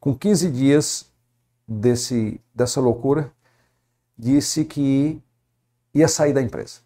com 0.00 0.14
15 0.14 0.50
dias 0.50 1.10
desse, 1.66 2.40
dessa 2.54 2.80
loucura, 2.80 3.30
disse 4.16 4.64
que 4.64 5.20
ia 5.92 6.08
sair 6.08 6.32
da 6.32 6.42
empresa. 6.42 6.80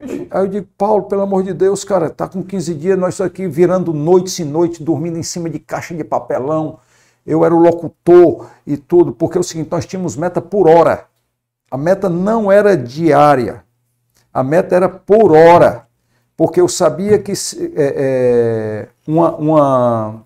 Aí 0.00 0.42
eu 0.42 0.46
digo, 0.46 0.68
Paulo, 0.76 1.04
pelo 1.04 1.22
amor 1.22 1.42
de 1.42 1.54
Deus, 1.54 1.84
cara, 1.84 2.10
tá 2.10 2.28
com 2.28 2.42
15 2.42 2.74
dias, 2.74 2.98
nós 2.98 3.20
aqui 3.20 3.46
virando 3.48 3.92
noite 3.92 4.42
e 4.42 4.44
noite, 4.44 4.82
dormindo 4.82 5.18
em 5.18 5.22
cima 5.22 5.48
de 5.48 5.58
caixa 5.58 5.94
de 5.94 6.04
papelão. 6.04 6.78
Eu 7.26 7.44
era 7.44 7.54
o 7.54 7.58
locutor 7.58 8.50
e 8.66 8.76
tudo, 8.76 9.12
porque 9.12 9.38
é 9.38 9.40
o 9.40 9.44
seguinte, 9.44 9.70
nós 9.70 9.86
tínhamos 9.86 10.16
meta 10.16 10.40
por 10.40 10.68
hora. 10.68 11.06
A 11.70 11.78
meta 11.78 12.08
não 12.08 12.52
era 12.52 12.76
diária, 12.76 13.64
a 14.32 14.42
meta 14.42 14.76
era 14.76 14.88
por 14.88 15.32
hora, 15.32 15.88
porque 16.36 16.60
eu 16.60 16.68
sabia 16.68 17.18
que 17.18 17.32
é, 17.32 17.36
é, 17.76 18.88
uma, 19.06 19.34
uma, 19.36 20.23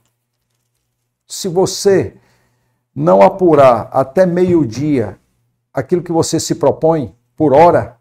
se 1.28 1.46
você 1.46 2.14
não 2.94 3.20
apurar 3.20 3.90
até 3.92 4.24
meio-dia 4.24 5.18
aquilo 5.72 6.02
que 6.02 6.10
você 6.10 6.40
se 6.40 6.54
propõe 6.54 7.14
por 7.36 7.52
hora, 7.52 7.96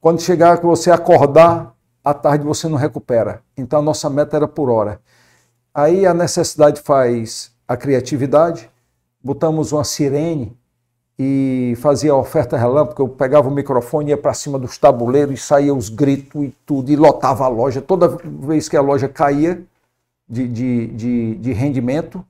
quando 0.00 0.20
chegar 0.20 0.58
que 0.58 0.66
você 0.66 0.90
acordar, 0.90 1.74
à 2.02 2.12
tarde 2.12 2.44
você 2.44 2.66
não 2.66 2.76
recupera. 2.76 3.42
Então 3.56 3.78
a 3.78 3.82
nossa 3.82 4.10
meta 4.10 4.36
era 4.36 4.48
por 4.48 4.68
hora. 4.70 5.00
Aí 5.72 6.04
a 6.04 6.12
necessidade 6.12 6.80
faz 6.80 7.52
a 7.68 7.76
criatividade. 7.76 8.68
Botamos 9.22 9.70
uma 9.70 9.84
sirene 9.84 10.56
e 11.16 11.74
fazia 11.80 12.12
a 12.12 12.16
oferta 12.16 12.56
relâmpago. 12.56 13.02
Eu 13.02 13.08
pegava 13.08 13.48
o 13.48 13.52
microfone, 13.52 14.10
ia 14.10 14.16
para 14.16 14.34
cima 14.34 14.58
dos 14.58 14.76
tabuleiros 14.76 15.38
e 15.38 15.42
saía 15.42 15.72
os 15.72 15.88
gritos 15.88 16.42
e 16.42 16.54
tudo, 16.66 16.90
e 16.90 16.96
lotava 16.96 17.44
a 17.44 17.48
loja. 17.48 17.80
Toda 17.80 18.08
vez 18.08 18.68
que 18.68 18.76
a 18.76 18.80
loja 18.80 19.08
caía 19.08 19.62
de, 20.32 20.48
de, 20.48 20.86
de, 20.86 21.34
de 21.34 21.52
rendimento 21.52 22.24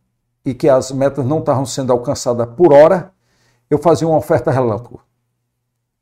e 0.44 0.52
que 0.52 0.68
as 0.68 0.90
metas 0.90 1.24
não 1.24 1.38
estavam 1.38 1.64
sendo 1.64 1.92
alcançadas 1.92 2.48
por 2.56 2.72
hora, 2.72 3.12
eu 3.70 3.78
fazia 3.78 4.08
uma 4.08 4.18
oferta 4.18 4.50
relâmpago 4.50 5.00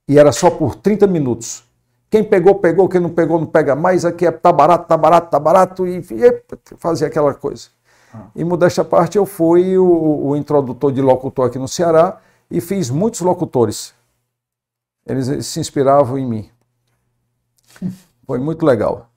e 0.09 0.19
era 0.19 0.33
só 0.33 0.51
por 0.51 0.75
30 0.75 1.07
minutos. 1.07 1.63
Quem 2.11 2.25
pegou, 2.25 2.55
pegou, 2.55 2.89
quem 2.89 3.01
não 3.01 3.11
pegou, 3.11 3.39
não 3.39 3.47
pega 3.47 3.77
mais. 3.77 4.05
Aqui 4.05 4.27
é 4.27 4.33
tá 4.33 4.51
barato, 4.51 4.89
tá 4.89 4.97
barato, 4.97 5.31
tá 5.31 5.39
barato, 5.39 5.87
e, 5.87 5.99
e 5.99 6.43
fazia 6.79 7.07
aquela 7.07 7.35
coisa. 7.35 7.69
E 8.35 8.43
modéstia 8.43 8.81
à 8.81 8.85
parte, 8.85 9.19
eu 9.19 9.27
fui 9.27 9.79
o, 9.79 10.29
o 10.29 10.37
introdutor 10.37 10.91
de 10.91 11.01
locutor 11.01 11.47
aqui 11.47 11.59
no 11.59 11.69
Ceará 11.69 12.19
e 12.51 12.61
fiz 12.61 12.91
muitos 12.91 13.21
locutores. 13.21 13.95
Eles 15.07 15.47
se 15.47 15.61
inspiravam 15.61 16.19
em 16.19 16.27
mim. 16.27 16.51
Foi 18.27 18.39
muito 18.39 18.65
legal. 18.65 19.10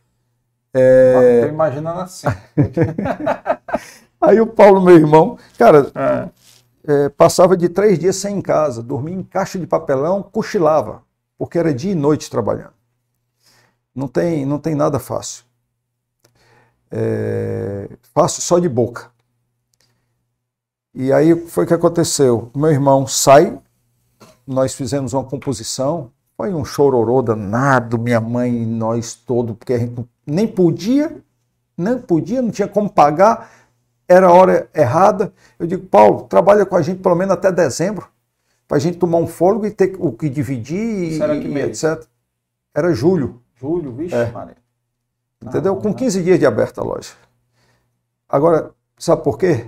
É, 0.74 1.36
Estou 1.36 1.50
imaginando 1.50 2.00
assim. 2.00 2.28
Aí 4.20 4.40
o 4.40 4.48
Paulo, 4.48 4.82
meu 4.82 4.95
irmão, 4.95 5.38
cara, 5.58 5.91
é, 6.88 7.10
passava 7.10 7.56
de 7.56 7.70
três 7.70 8.00
dias 8.00 8.16
sem 8.16 8.36
ir 8.36 8.40
em 8.40 8.41
casa, 8.41 8.82
dormia 8.82 9.14
em 9.14 9.24
caixa 9.24 9.60
de 9.60 9.68
papelão, 9.68 10.24
cochilava, 10.24 11.04
porque 11.38 11.60
era 11.60 11.74
dia 11.74 11.91
e 11.91 11.95
noite 11.95 12.30
trabalhando. 12.30 12.74
Não 13.94 14.08
tem, 14.08 14.45
não 14.45 14.58
tem 14.58 14.74
nada 14.76 14.98
fácil. 14.98 15.45
É, 16.90 17.90
fácil 18.14 18.41
só 18.41 18.60
de 18.60 18.70
boca. 18.70 19.12
E 20.94 21.12
aí 21.12 21.36
foi 21.48 21.66
o 21.66 21.68
que 21.68 21.74
aconteceu. 21.74 22.52
Meu 22.56 22.72
irmão 22.72 23.06
sai, 23.08 23.60
nós 24.45 24.74
fizemos 24.74 25.14
uma 25.14 25.24
composição, 25.24 26.12
foi 26.35 26.53
um 26.53 26.65
chororô 26.65 27.22
danado, 27.22 27.99
minha 27.99 28.19
mãe 28.19 28.64
e 28.64 28.65
nós 28.65 29.14
todos, 29.14 29.55
porque 29.55 29.73
a 29.73 29.77
gente 29.77 30.05
nem 30.26 30.47
podia, 30.47 31.15
nem 31.77 31.97
podia, 31.97 32.41
não 32.41 32.51
tinha 32.51 32.68
como 32.68 32.89
pagar, 32.89 33.49
era 34.07 34.27
a 34.27 34.34
hora 34.34 34.69
errada. 34.73 35.34
Eu 35.57 35.68
digo, 35.68 35.85
Paulo, 35.85 36.23
trabalha 36.23 36.65
com 36.65 36.76
a 36.76 36.81
gente 36.81 37.01
pelo 37.01 37.15
menos 37.15 37.34
até 37.34 37.51
dezembro, 37.51 38.07
para 38.68 38.77
a 38.77 38.80
gente 38.80 38.97
tomar 38.97 39.18
um 39.18 39.27
fôlego 39.27 39.65
e 39.65 39.72
ter 39.72 39.95
o 39.99 40.11
que 40.11 40.30
dividir 40.30 41.14
e, 41.14 41.22
era 41.22 41.39
que 41.39 41.47
e 41.47 41.61
etc. 41.61 42.03
Era 42.73 42.93
julho. 42.93 43.41
Julho, 43.55 43.91
vixe, 43.93 44.15
É. 44.15 44.31
Maria. 44.31 44.57
Entendeu? 45.41 45.76
Com 45.76 45.93
15 45.93 46.23
dias 46.23 46.39
de 46.39 46.45
aberta 46.45 46.81
a 46.81 46.84
loja. 46.84 47.11
Agora, 48.27 48.72
sabe 48.97 49.23
por 49.23 49.38
quê? 49.38 49.68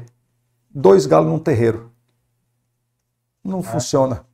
Dois 0.69 1.05
galos 1.05 1.29
num 1.29 1.37
terreiro. 1.37 1.91
Não 3.43 3.61
funciona. 3.61 4.25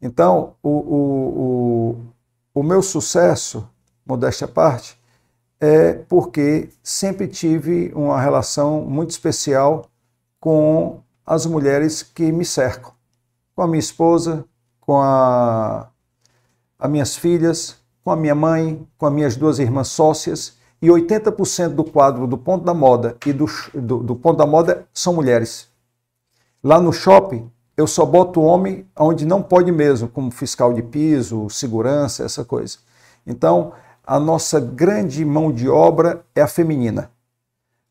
Então, 0.00 0.54
o, 0.62 0.70
o, 0.70 1.98
o, 2.54 2.60
o 2.60 2.62
meu 2.62 2.82
sucesso, 2.82 3.68
modéstia 4.06 4.46
à 4.46 4.48
parte, 4.48 4.98
é 5.60 5.92
porque 5.92 6.70
sempre 6.82 7.26
tive 7.26 7.92
uma 7.94 8.20
relação 8.20 8.82
muito 8.82 9.10
especial 9.10 9.86
com 10.40 11.00
as 11.26 11.46
mulheres 11.46 12.02
que 12.02 12.30
me 12.30 12.44
cercam. 12.44 12.92
Com 13.54 13.62
a 13.62 13.66
minha 13.66 13.80
esposa, 13.80 14.44
com 14.80 15.00
a, 15.00 15.88
as 16.78 16.90
minhas 16.90 17.16
filhas, 17.16 17.76
com 18.04 18.12
a 18.12 18.16
minha 18.16 18.34
mãe, 18.34 18.86
com 18.96 19.06
as 19.06 19.12
minhas 19.12 19.36
duas 19.36 19.58
irmãs 19.58 19.88
sócias, 19.88 20.56
e 20.80 20.86
80% 20.86 21.70
do 21.70 21.82
quadro 21.82 22.26
do 22.26 22.38
Ponto 22.38 22.64
da 22.64 22.72
Moda 22.72 23.16
e 23.26 23.32
do, 23.32 23.46
do, 23.74 23.98
do 23.98 24.16
Ponto 24.16 24.36
da 24.38 24.46
Moda 24.46 24.86
são 24.94 25.12
mulheres. 25.12 25.68
Lá 26.62 26.80
no 26.80 26.92
shopping, 26.92 27.50
eu 27.78 27.86
só 27.86 28.04
boto 28.04 28.42
homem 28.42 28.84
onde 28.98 29.24
não 29.24 29.40
pode 29.40 29.70
mesmo, 29.70 30.08
como 30.08 30.32
fiscal 30.32 30.74
de 30.74 30.82
piso, 30.82 31.48
segurança, 31.48 32.24
essa 32.24 32.44
coisa. 32.44 32.78
Então, 33.24 33.72
a 34.04 34.18
nossa 34.18 34.58
grande 34.58 35.24
mão 35.24 35.52
de 35.52 35.68
obra 35.68 36.24
é 36.34 36.42
a 36.42 36.48
feminina. 36.48 37.08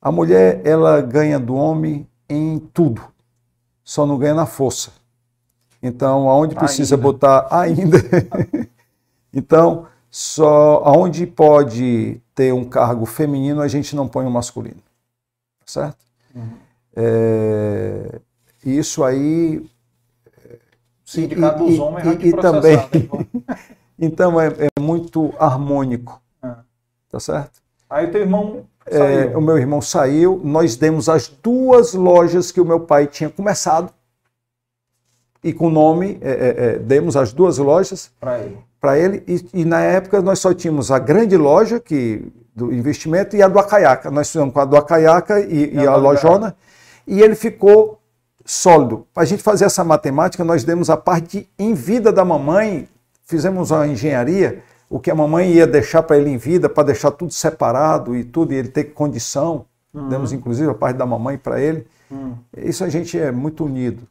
A 0.01 0.11
mulher, 0.11 0.61
ela 0.65 0.99
ganha 0.99 1.39
do 1.39 1.55
homem 1.55 2.05
em 2.27 2.59
tudo, 2.59 3.01
só 3.81 4.05
não 4.05 4.18
ganha 4.18 4.34
na 4.34 4.45
força. 4.45 4.91
Então, 5.81 6.30
aonde 6.30 6.53
precisa 6.53 6.95
Ainda. 6.95 7.03
botar 7.03 7.47
ainda. 7.49 7.97
então, 9.34 9.88
só 10.11 10.81
aonde 10.84 11.26
pode 11.26 12.22
ter 12.35 12.53
um 12.53 12.65
cargo 12.65 13.05
feminino, 13.05 13.61
a 13.61 13.69
gente 13.69 13.95
não 13.95 14.05
põe 14.05 14.26
o 14.26 14.31
masculino. 14.31 14.84
Certo? 15.65 16.05
É, 16.93 18.19
isso 18.65 19.01
aí. 19.05 19.65
Sindicato 21.11 21.63
dos 21.65 21.79
homens 21.79 22.05
e 22.21 22.31
processar, 22.31 22.51
também. 22.51 22.77
né? 22.77 23.57
então 23.97 24.39
é, 24.39 24.47
é 24.47 24.79
muito 24.79 25.34
harmônico. 25.39 26.21
Tá 27.09 27.19
certo? 27.19 27.61
Aí 27.89 28.05
o 28.07 28.11
teu 28.11 28.21
irmão 28.21 28.65
É, 28.85 28.97
saiu. 29.23 29.38
o 29.38 29.41
meu 29.41 29.57
irmão 29.57 29.81
saiu, 29.81 30.41
nós 30.43 30.75
demos 30.75 31.07
as 31.07 31.29
duas 31.29 31.93
lojas 31.93 32.51
que 32.51 32.59
o 32.59 32.65
meu 32.65 32.81
pai 32.81 33.07
tinha 33.07 33.29
começado 33.29 33.91
e 35.43 35.53
com 35.53 35.67
o 35.67 35.69
nome, 35.69 36.17
é, 36.21 36.29
é, 36.31 36.65
é, 36.75 36.79
demos 36.79 37.15
as 37.15 37.31
duas 37.31 37.57
lojas 37.57 38.11
Para 38.19 38.39
ele. 38.39 38.57
para 38.81 38.99
ele. 38.99 39.23
E, 39.27 39.61
e 39.61 39.65
na 39.65 39.79
época 39.79 40.21
nós 40.21 40.39
só 40.39 40.53
tínhamos 40.53 40.91
a 40.91 40.99
grande 40.99 41.38
loja 41.38 41.79
que, 41.79 42.29
do 42.53 42.73
investimento 42.73 43.35
e 43.38 43.41
a 43.41 43.47
do 43.47 43.57
Acaiaca. 43.57 44.11
Nós 44.11 44.27
fizemos 44.29 44.53
com 44.53 44.59
a 44.59 44.65
do 44.65 44.75
Acaiaca 44.75 45.39
e, 45.39 45.73
e 45.75 45.88
a 45.88 45.95
lojona. 45.95 46.55
E 47.07 47.21
ele 47.21 47.35
ficou 47.35 48.01
sólido. 48.48 49.06
Para 49.14 49.24
a 49.24 49.26
gente 49.26 49.44
fazer 49.44 49.65
essa 49.65 49.84
matemática, 49.84 50.44
nós 50.44 50.64
demos 50.64 50.90
a 50.90 50.95
parte 50.98 51.48
em 51.60 51.74
vida 51.74 52.11
da 52.11 52.24
mamãe, 52.24 52.88
fizemos 53.26 53.69
uma 53.72 53.86
engenharia, 53.86 54.64
o 54.90 54.99
que 54.99 55.11
a 55.11 55.15
mamãe 55.15 55.52
ia 55.52 55.68
deixar 55.68 56.02
para 56.02 56.18
ele 56.18 56.30
em 56.30 56.38
vida, 56.38 56.69
para 56.69 56.84
deixar 56.84 57.11
tudo 57.11 57.34
separado 57.34 58.15
e 58.15 58.24
tudo, 58.24 58.53
e 58.53 58.56
ele 58.56 58.69
ter 58.69 58.86
condição. 58.86 59.65
Uhum. 59.94 60.07
Demos 60.07 60.32
inclusive 60.32 60.69
a 60.72 60.74
parte 60.74 60.95
da 60.95 61.06
mamãe 61.06 61.38
para 61.38 61.60
ele. 61.60 61.86
Hum, 62.10 62.36
Isso 62.56 62.86
a 62.86 62.90
gente 62.90 63.19
é 63.19 63.32
muito 63.32 63.65
unido. 63.65 64.07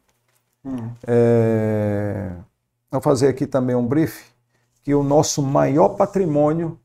hum. 0.63 0.91
É, 1.05 2.29
Vou 2.91 3.01
fazer 3.01 3.27
aqui 3.27 3.45
também 3.45 3.75
um 3.75 3.85
brief, 3.85 4.25
que 4.83 4.93
o 4.93 5.03
nosso 5.03 5.41
maior 5.41 5.89
patrimônio 5.89 6.79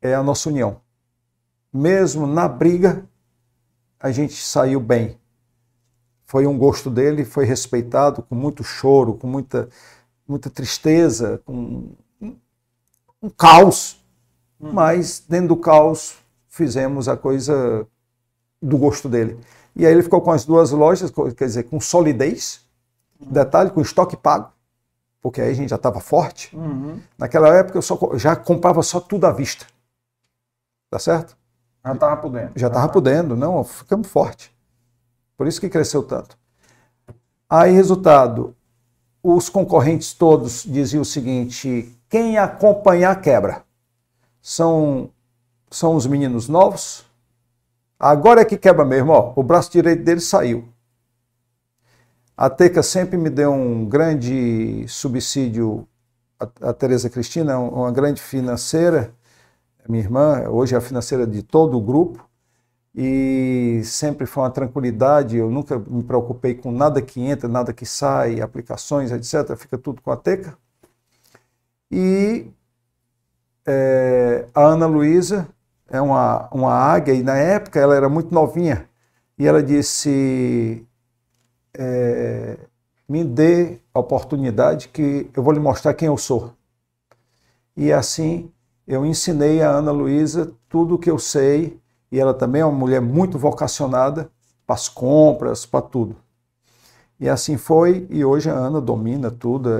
é 0.00 0.14
a 0.14 0.22
nossa 0.22 0.48
união. 0.48 0.80
Mesmo 1.72 2.26
na 2.26 2.48
briga, 2.48 3.04
a 4.00 4.10
gente 4.10 4.34
saiu 4.34 4.80
bem. 4.80 5.18
Foi 6.28 6.46
um 6.46 6.58
gosto 6.58 6.90
dele, 6.90 7.24
foi 7.24 7.46
respeitado 7.46 8.22
com 8.22 8.34
muito 8.34 8.62
choro, 8.62 9.14
com 9.14 9.26
muita, 9.26 9.66
muita 10.28 10.50
tristeza, 10.50 11.40
com 11.42 11.88
um, 12.20 13.30
caos. 13.34 13.98
Mas 14.60 15.24
dentro 15.26 15.48
do 15.48 15.56
caos 15.56 16.18
fizemos 16.46 17.08
a 17.08 17.16
coisa 17.16 17.86
do 18.60 18.76
gosto 18.76 19.08
dele. 19.08 19.40
E 19.74 19.86
aí 19.86 19.92
ele 19.92 20.02
ficou 20.02 20.20
com 20.20 20.30
as 20.30 20.44
duas 20.44 20.70
lojas, 20.70 21.10
quer 21.34 21.46
dizer, 21.46 21.62
com 21.62 21.80
solidez, 21.80 22.60
detalhe, 23.18 23.70
com 23.70 23.80
estoque 23.80 24.14
pago, 24.14 24.52
porque 25.22 25.40
aí 25.40 25.50
a 25.50 25.54
gente 25.54 25.70
já 25.70 25.76
estava 25.76 25.98
forte. 25.98 26.54
Uhum. 26.54 27.00
Naquela 27.16 27.48
época 27.56 27.78
eu 27.78 27.82
só, 27.82 27.98
já 28.18 28.36
comprava 28.36 28.82
só 28.82 29.00
tudo 29.00 29.26
à 29.26 29.32
vista. 29.32 29.64
Tá 30.90 30.98
certo? 30.98 31.34
Já 31.82 31.94
estava 31.94 32.16
por 32.20 32.30
dentro. 32.30 32.52
Já 32.54 32.66
estava 32.66 32.92
podendo, 32.92 33.34
não, 33.34 33.64
ficamos 33.64 34.08
forte. 34.08 34.57
Por 35.38 35.46
isso 35.46 35.60
que 35.60 35.70
cresceu 35.70 36.02
tanto. 36.02 36.36
Aí, 37.48 37.72
resultado, 37.72 38.54
os 39.22 39.48
concorrentes 39.48 40.12
todos 40.12 40.64
diziam 40.64 41.02
o 41.02 41.06
seguinte: 41.06 41.96
quem 42.10 42.38
acompanhar 42.38 43.20
quebra. 43.20 43.64
São, 44.42 45.10
são 45.70 45.96
os 45.96 46.06
meninos 46.06 46.48
novos. 46.48 47.04
Agora 47.98 48.42
é 48.42 48.44
que 48.44 48.56
quebra 48.56 48.84
mesmo, 48.84 49.12
ó. 49.12 49.32
O 49.36 49.42
braço 49.42 49.70
direito 49.72 50.04
dele 50.04 50.20
saiu. 50.20 50.68
A 52.36 52.48
Teca 52.48 52.82
sempre 52.82 53.16
me 53.18 53.28
deu 53.30 53.52
um 53.52 53.84
grande 53.84 54.86
subsídio, 54.88 55.86
a, 56.38 56.70
a 56.70 56.72
Tereza 56.72 57.10
Cristina, 57.10 57.52
é 57.52 57.56
um- 57.56 57.70
uma 57.70 57.90
grande 57.92 58.22
financeira, 58.22 59.12
minha 59.88 60.04
irmã, 60.04 60.48
hoje 60.50 60.74
é 60.74 60.78
a 60.78 60.82
financeira 60.82 61.26
de 61.26 61.42
todo 61.42 61.76
o 61.78 61.82
grupo, 61.82 62.27
e 63.00 63.80
sempre 63.84 64.26
foi 64.26 64.42
uma 64.42 64.50
tranquilidade, 64.50 65.36
eu 65.36 65.48
nunca 65.48 65.78
me 65.78 66.02
preocupei 66.02 66.52
com 66.52 66.72
nada 66.72 67.00
que 67.00 67.20
entra, 67.20 67.48
nada 67.48 67.72
que 67.72 67.86
sai, 67.86 68.40
aplicações, 68.40 69.12
etc., 69.12 69.54
fica 69.56 69.78
tudo 69.78 70.02
com 70.02 70.10
a 70.10 70.16
Teca. 70.16 70.58
E 71.88 72.50
é, 73.64 74.46
a 74.52 74.62
Ana 74.62 74.86
Luísa 74.86 75.46
é 75.88 76.00
uma, 76.00 76.48
uma 76.52 76.72
águia, 76.72 77.14
e 77.14 77.22
na 77.22 77.36
época 77.36 77.78
ela 77.78 77.94
era 77.94 78.08
muito 78.08 78.34
novinha, 78.34 78.88
e 79.38 79.46
ela 79.46 79.62
disse, 79.62 80.84
é, 81.74 82.58
me 83.08 83.22
dê 83.22 83.78
a 83.94 84.00
oportunidade 84.00 84.88
que 84.88 85.30
eu 85.36 85.42
vou 85.44 85.52
lhe 85.52 85.60
mostrar 85.60 85.94
quem 85.94 86.08
eu 86.08 86.16
sou. 86.18 86.52
E 87.76 87.92
assim 87.92 88.50
eu 88.88 89.06
ensinei 89.06 89.62
a 89.62 89.70
Ana 89.70 89.92
Luísa 89.92 90.50
tudo 90.68 90.96
o 90.96 90.98
que 90.98 91.08
eu 91.08 91.18
sei, 91.18 91.78
e 92.10 92.18
ela 92.18 92.34
também 92.34 92.62
é 92.62 92.64
uma 92.64 92.76
mulher 92.76 93.00
muito 93.00 93.38
vocacionada 93.38 94.30
para 94.66 94.74
as 94.74 94.88
compras, 94.88 95.64
para 95.66 95.82
tudo. 95.82 96.16
E 97.20 97.28
assim 97.28 97.56
foi, 97.56 98.06
e 98.10 98.24
hoje 98.24 98.48
a 98.48 98.54
Ana 98.54 98.80
domina 98.80 99.30
tudo, 99.30 99.70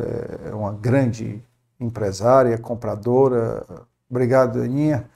é 0.44 0.52
uma 0.52 0.72
grande 0.72 1.42
empresária, 1.78 2.58
compradora. 2.58 3.64
Obrigado, 4.10 4.60
Aninha, 4.60 5.08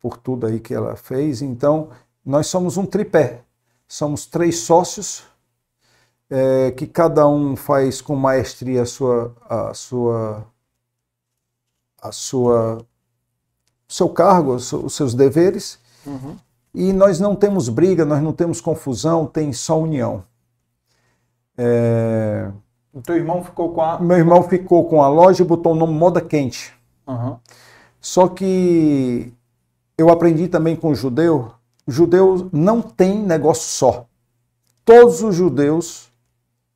por, 0.00 0.16
tudo 0.16 0.46
aí 0.46 0.58
que 0.58 0.72
ela 0.72 0.96
fez. 0.96 1.42
Então, 1.42 1.90
nós 2.24 2.46
somos 2.46 2.76
um 2.76 2.86
tripé. 2.86 3.42
Somos 3.86 4.24
três 4.24 4.60
sócios, 4.60 5.24
é, 6.30 6.70
que 6.70 6.86
cada 6.86 7.28
um 7.28 7.54
faz 7.54 8.00
com 8.00 8.16
maestria 8.16 8.82
a 8.82 8.86
sua, 8.86 9.36
a 9.48 9.74
sua, 9.74 10.46
a 12.00 12.10
sua, 12.10 12.78
seu 13.86 14.08
cargo, 14.08 14.54
os 14.54 14.94
seus 14.94 15.14
deveres. 15.14 15.78
Uhum. 16.06 16.36
E 16.74 16.92
nós 16.92 17.20
não 17.20 17.36
temos 17.36 17.68
briga, 17.68 18.04
nós 18.04 18.22
não 18.22 18.32
temos 18.32 18.60
confusão, 18.60 19.26
tem 19.26 19.52
só 19.52 19.80
união. 19.80 20.24
É, 21.56 22.50
O 22.92 23.00
teu 23.00 23.16
irmão 23.16 23.44
ficou 23.44 23.72
com 23.72 23.80
a. 23.80 24.00
Meu 24.00 24.16
irmão 24.16 24.42
ficou 24.42 24.88
com 24.88 25.02
a 25.02 25.08
loja 25.08 25.42
e 25.42 25.46
botou 25.46 25.72
o 25.72 25.76
nome 25.76 25.94
Moda 25.94 26.20
Quente. 26.20 26.72
Uhum. 27.06 27.36
Só 28.00 28.28
que 28.28 29.32
eu 29.96 30.10
aprendi 30.10 30.48
também 30.48 30.74
com 30.74 30.90
o 30.90 30.94
judeu, 30.94 31.52
o 31.86 31.92
judeu 31.92 32.48
não 32.52 32.82
tem 32.82 33.18
negócio 33.18 33.70
só. 33.70 34.06
Todos 34.84 35.22
os 35.22 35.34
judeus 35.34 36.12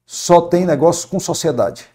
só 0.07 0.41
têm 0.41 0.65
negócio 0.65 1.09
com 1.09 1.19
sociedade. 1.21 1.87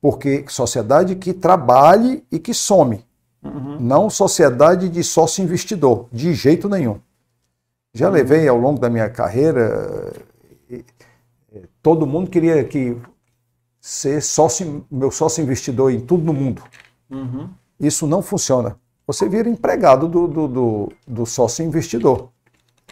Porque 0.00 0.44
sociedade 0.48 1.14
que 1.14 1.32
trabalhe 1.32 2.24
e 2.32 2.38
que 2.38 2.52
some. 2.52 3.04
Uhum. 3.42 3.80
Não 3.80 4.08
sociedade 4.08 4.88
de 4.88 5.02
sócio 5.02 5.42
investidor, 5.42 6.06
de 6.12 6.32
jeito 6.32 6.68
nenhum. 6.68 7.00
Já 7.92 8.08
levei 8.08 8.46
ao 8.48 8.56
longo 8.56 8.78
da 8.78 8.88
minha 8.88 9.10
carreira, 9.10 10.12
todo 11.82 12.06
mundo 12.06 12.30
queria 12.30 12.62
que 12.64 12.96
ser 13.80 14.22
sócio, 14.22 14.86
meu 14.90 15.10
sócio 15.10 15.42
investidor 15.42 15.92
em 15.92 16.00
tudo 16.00 16.24
no 16.24 16.32
mundo. 16.32 16.62
Uhum. 17.10 17.50
Isso 17.78 18.06
não 18.06 18.22
funciona. 18.22 18.76
Você 19.06 19.28
vira 19.28 19.48
empregado 19.48 20.08
do, 20.08 20.28
do, 20.28 20.48
do, 20.48 20.92
do 21.06 21.26
sócio 21.26 21.64
investidor. 21.64 22.30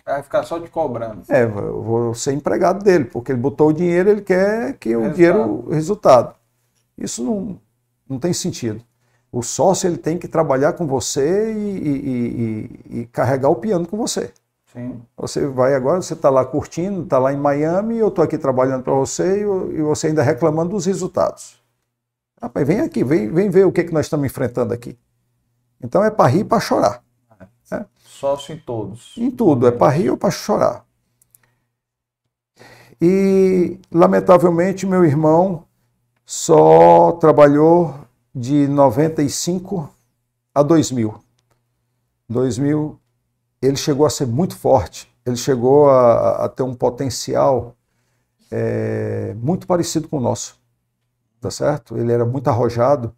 Vai 0.05 0.23
ficar 0.23 0.43
só 0.43 0.59
te 0.59 0.69
cobrando. 0.69 1.23
É, 1.29 1.45
eu 1.45 1.83
vou 1.83 2.15
ser 2.15 2.33
empregado 2.33 2.83
dele, 2.83 3.05
porque 3.05 3.33
ele 3.33 3.41
botou 3.41 3.69
o 3.69 3.73
dinheiro, 3.73 4.11
ele 4.11 4.23
quer 4.23 4.77
que 4.79 4.95
o 4.97 5.01
Resultado. 5.01 5.17
dinheiro, 5.17 5.65
o 5.67 5.71
resultado. 5.71 6.35
Isso 6.99 7.23
não, 7.23 7.59
não 8.09 8.19
tem 8.19 8.33
sentido. 8.33 8.83
O 9.33 9.43
sócio 9.43 9.87
ele 9.89 9.97
tem 9.97 10.19
que 10.19 10.27
trabalhar 10.27 10.73
com 10.73 10.87
você 10.87 11.53
e, 11.53 11.57
e- 11.57 12.91
e- 12.93 13.01
e- 13.01 13.07
carregar 13.07 13.49
o 13.49 13.57
piano 13.57 13.87
com 13.87 13.97
você. 13.97 14.33
Sim. 14.73 15.01
Você 15.17 15.47
vai 15.47 15.75
agora, 15.75 16.01
você 16.03 16.15
está 16.15 16.31
lá 16.31 16.45
curtindo, 16.45 17.03
está 17.03 17.19
lá 17.19 17.33
em 17.33 17.37
Miami, 17.37 17.97
eu 17.99 18.09
estou 18.09 18.25
aqui 18.25 18.39
trabalhando 18.39 18.83
para 18.83 18.95
você 18.95 19.43
e, 19.43 19.83
você 19.83 20.09
ainda 20.09 20.23
reclamando 20.23 20.71
dos 20.71 20.87
resultados. 20.87 21.61
Rapaz, 22.41 22.67
vem 22.67 22.81
aqui, 22.81 23.05
vem, 23.05 23.29
vem 23.29 23.51
ver 23.51 23.67
o 23.67 23.73
que, 23.73 23.85
que 23.85 23.93
nós 23.93 24.07
estamos 24.07 24.27
enfrentando 24.27 24.73
aqui. 24.73 24.99
Então 25.83 26.05
é 26.05 26.11
para 26.11 26.29
rir 26.29 26.41
e 26.41 26.45
para 26.45 26.61
chorar. 26.61 27.03
Sócio 28.05 28.55
em 28.55 28.59
todos. 28.59 29.15
Em 29.17 29.31
tudo, 29.31 29.67
é 29.67 29.71
para 29.71 29.93
rir 29.93 30.11
ou 30.11 30.17
para 30.17 30.31
chorar. 30.31 30.85
E, 33.01 33.79
lamentavelmente, 33.91 34.87
meu 34.87 35.05
irmão 35.05 35.65
só 36.27 37.13
trabalhou 37.13 37.95
de 38.41 38.67
95 38.67 39.91
a 40.55 40.63
2000. 40.63 41.15
2000, 42.27 42.99
ele 43.61 43.77
chegou 43.77 44.07
a 44.07 44.11
ser 44.11 44.27
muito 44.27 44.57
forte, 44.57 45.13
ele 45.27 45.37
chegou 45.37 45.91
a, 45.91 46.47
a 46.47 46.49
ter 46.49 46.63
um 46.63 46.75
potencial 46.75 47.77
é, 48.51 49.35
muito 49.37 49.67
parecido 49.67 50.09
com 50.09 50.17
o 50.17 50.21
nosso, 50.21 50.59
tá 51.39 51.51
certo? 51.51 51.99
Ele 51.99 52.11
era 52.11 52.25
muito 52.25 52.49
arrojado, 52.49 53.15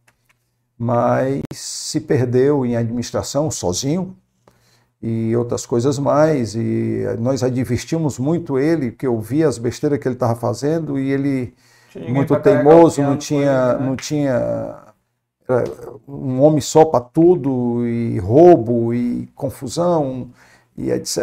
mas 0.76 1.40
se 1.54 2.00
perdeu 2.00 2.66
em 2.66 2.74
administração 2.74 3.48
sozinho, 3.48 4.16
e 5.00 5.34
outras 5.36 5.66
coisas 5.66 5.98
mais. 5.98 6.54
E 6.54 7.04
nós 7.18 7.42
advertimos 7.42 8.18
muito 8.20 8.56
ele, 8.56 8.92
que 8.92 9.06
eu 9.06 9.20
via 9.20 9.48
as 9.48 9.58
besteiras 9.58 9.98
que 9.98 10.06
ele 10.06 10.14
estava 10.14 10.36
fazendo 10.36 10.96
e 10.96 11.10
ele 11.10 11.54
muito 12.08 12.34
teimoso, 12.40 13.02
não 13.02 13.16
tinha, 13.16 13.40
ele, 13.72 13.80
né? 13.80 13.86
não 13.88 13.96
tinha 13.96 14.91
um 16.06 16.40
homem 16.42 16.60
só 16.60 16.84
para 16.84 17.00
tudo 17.00 17.86
e 17.86 18.18
roubo 18.18 18.92
e 18.94 19.26
confusão 19.34 20.30
e 20.76 20.90
etc. 20.90 21.18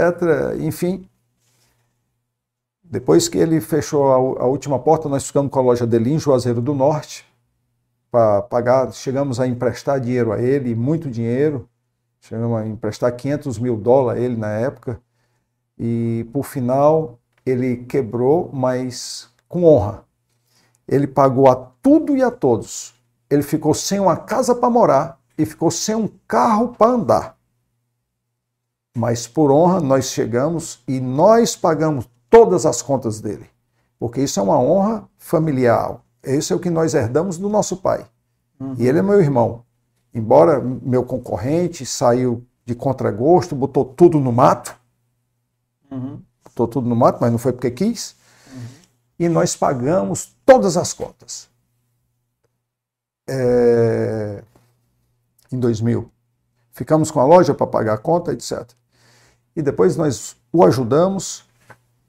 Enfim. 0.60 1.07
Depois 2.84 3.27
que 3.30 3.38
ele 3.38 3.61
fechou 3.61 4.11
a, 4.11 4.43
a 4.43 4.47
última 4.47 4.80
porta, 4.80 5.07
nós 5.07 5.27
ficamos 5.27 5.51
com 5.51 5.60
a 5.60 5.61
loja 5.61 5.85
dele 5.85 6.11
em 6.11 6.19
Juazeiro 6.19 6.61
do 6.61 6.73
Norte 6.73 7.26
para 8.11 8.41
pagar. 8.41 8.91
Chegamos 8.93 9.39
a 9.39 9.47
emprestar 9.47 9.99
dinheiro 9.99 10.31
a 10.31 10.41
ele, 10.41 10.73
muito 10.76 11.10
dinheiro. 11.10 11.69
Chegamos 12.22 12.60
a 12.60 12.65
emprestar 12.65 13.15
500 13.15 13.60
mil 13.60 13.77
dólares 13.77 14.22
a 14.22 14.26
ele 14.26 14.35
na 14.35 14.49
época. 14.51 14.99
E 15.77 16.27
por 16.34 16.43
final 16.43 17.19
ele 17.45 17.77
quebrou, 17.77 18.49
mas 18.51 19.30
com 19.47 19.64
honra. 19.64 20.03
Ele 20.88 21.07
pagou 21.07 21.47
a 21.47 21.56
tudo 21.56 22.18
e 22.18 22.23
a 22.23 22.31
todos. 22.31 22.93
Ele 23.30 23.43
ficou 23.43 23.73
sem 23.73 23.99
uma 23.99 24.18
casa 24.18 24.56
para 24.56 24.69
morar 24.69 25.19
e 25.38 25.45
ficou 25.45 25.69
sem 25.72 25.95
um 25.95 26.10
carro 26.27 26.69
para 26.69 26.91
andar. 26.91 27.38
Mas 28.97 29.27
por 29.27 29.51
honra 29.51 29.80
nós 29.80 30.06
chegamos 30.06 30.84
e 30.88 30.99
nós 30.99 31.56
pagamos 31.56 32.10
todas 32.30 32.65
as 32.65 32.81
contas 32.81 33.22
dele. 33.22 33.49
Porque 33.97 34.22
isso 34.22 34.39
é 34.39 34.43
uma 34.43 34.60
honra 34.60 35.07
familiar. 35.18 35.99
Isso 36.23 36.53
é 36.53 36.56
o 36.56 36.60
que 36.60 36.69
nós 36.69 36.93
herdamos 36.93 37.38
do 37.38 37.49
nosso 37.49 37.77
pai. 37.77 38.06
Uhum. 38.60 38.76
E 38.77 38.88
ele 38.88 38.99
é 38.99 39.01
meu 39.01 39.22
irmão. 39.22 39.64
Embora 40.14 40.60
meu 40.60 41.03
concorrente 41.03 41.85
saiu 41.85 42.43
de 42.65 42.76
contragosto, 42.76 43.56
botou 43.56 43.85
tudo 43.85 44.19
no 44.19 44.31
mato. 44.31 44.76
Uhum. 45.91 46.22
Botou 46.43 46.68
tudo 46.68 46.89
no 46.89 46.95
mato, 46.95 47.19
mas 47.22 47.31
não 47.31 47.38
foi 47.38 47.53
porque 47.53 47.72
quis. 47.72 48.15
Uhum. 48.51 48.61
E 49.19 49.30
nós 49.30 49.56
pagamos 49.56 50.35
todas 50.45 50.77
as 50.77 50.93
contas. 50.93 51.49
É... 53.30 54.43
Em 55.51 55.60
2000. 55.60 56.10
Ficamos 56.72 57.11
com 57.11 57.19
a 57.19 57.26
loja 57.26 57.53
para 57.53 57.68
pagar 57.68 57.93
a 57.93 57.97
conta, 57.97 58.31
etc. 58.31 58.68
E 59.56 59.61
depois 59.61 59.95
nós 59.95 60.35
o 60.51 60.64
ajudamos, 60.64 61.45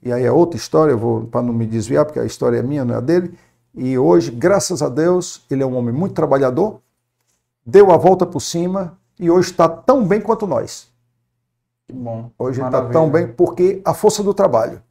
e 0.01 0.11
aí 0.11 0.23
é 0.23 0.31
outra 0.31 0.57
história, 0.57 0.95
para 1.29 1.41
não 1.41 1.53
me 1.53 1.65
desviar, 1.65 2.05
porque 2.05 2.19
a 2.19 2.25
história 2.25 2.57
é 2.57 2.63
minha, 2.63 2.85
não 2.85 2.95
é 2.95 2.97
a 2.97 3.01
dele. 3.01 3.37
E 3.73 3.97
hoje, 3.97 4.31
graças 4.31 4.81
a 4.81 4.89
Deus, 4.89 5.45
ele 5.49 5.63
é 5.63 5.65
um 5.65 5.75
homem 5.75 5.93
muito 5.93 6.13
trabalhador, 6.13 6.81
deu 7.65 7.91
a 7.91 7.97
volta 7.97 8.25
por 8.25 8.39
cima 8.39 8.97
e 9.19 9.29
hoje 9.29 9.51
está 9.51 9.67
tão 9.69 10.05
bem 10.05 10.19
quanto 10.19 10.47
nós. 10.47 10.89
Que 11.87 11.93
bom. 11.93 12.31
Hoje 12.37 12.61
está 12.61 12.85
tão 12.89 13.09
bem 13.09 13.27
porque 13.27 13.81
a 13.85 13.93
força 13.93 14.23
do 14.23 14.33
trabalho. 14.33 14.81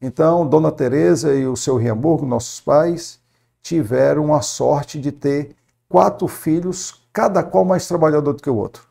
Então, 0.00 0.46
Dona 0.46 0.70
Teresa 0.70 1.34
e 1.34 1.46
o 1.46 1.56
seu 1.56 1.76
Riamburgo, 1.76 2.26
nossos 2.26 2.60
pais, 2.60 3.20
tiveram 3.62 4.34
a 4.34 4.40
sorte 4.40 5.00
de 5.00 5.10
ter 5.10 5.56
quatro 5.88 6.28
filhos, 6.28 7.08
cada 7.12 7.42
qual 7.42 7.64
mais 7.64 7.88
trabalhador 7.88 8.34
do 8.34 8.42
que 8.42 8.50
o 8.50 8.56
outro. 8.56 8.86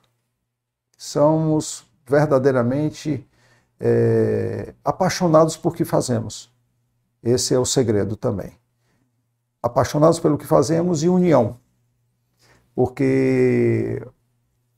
Somos 0.97 1.85
verdadeiramente 2.05 3.25
é, 3.79 4.73
apaixonados 4.83 5.55
por 5.55 5.75
que 5.75 5.85
fazemos. 5.85 6.51
Esse 7.21 7.53
é 7.53 7.59
o 7.59 7.65
segredo 7.65 8.15
também. 8.15 8.57
Apaixonados 9.61 10.19
pelo 10.19 10.37
que 10.37 10.45
fazemos 10.47 11.03
e 11.03 11.09
união. 11.09 11.57
Porque 12.73 14.01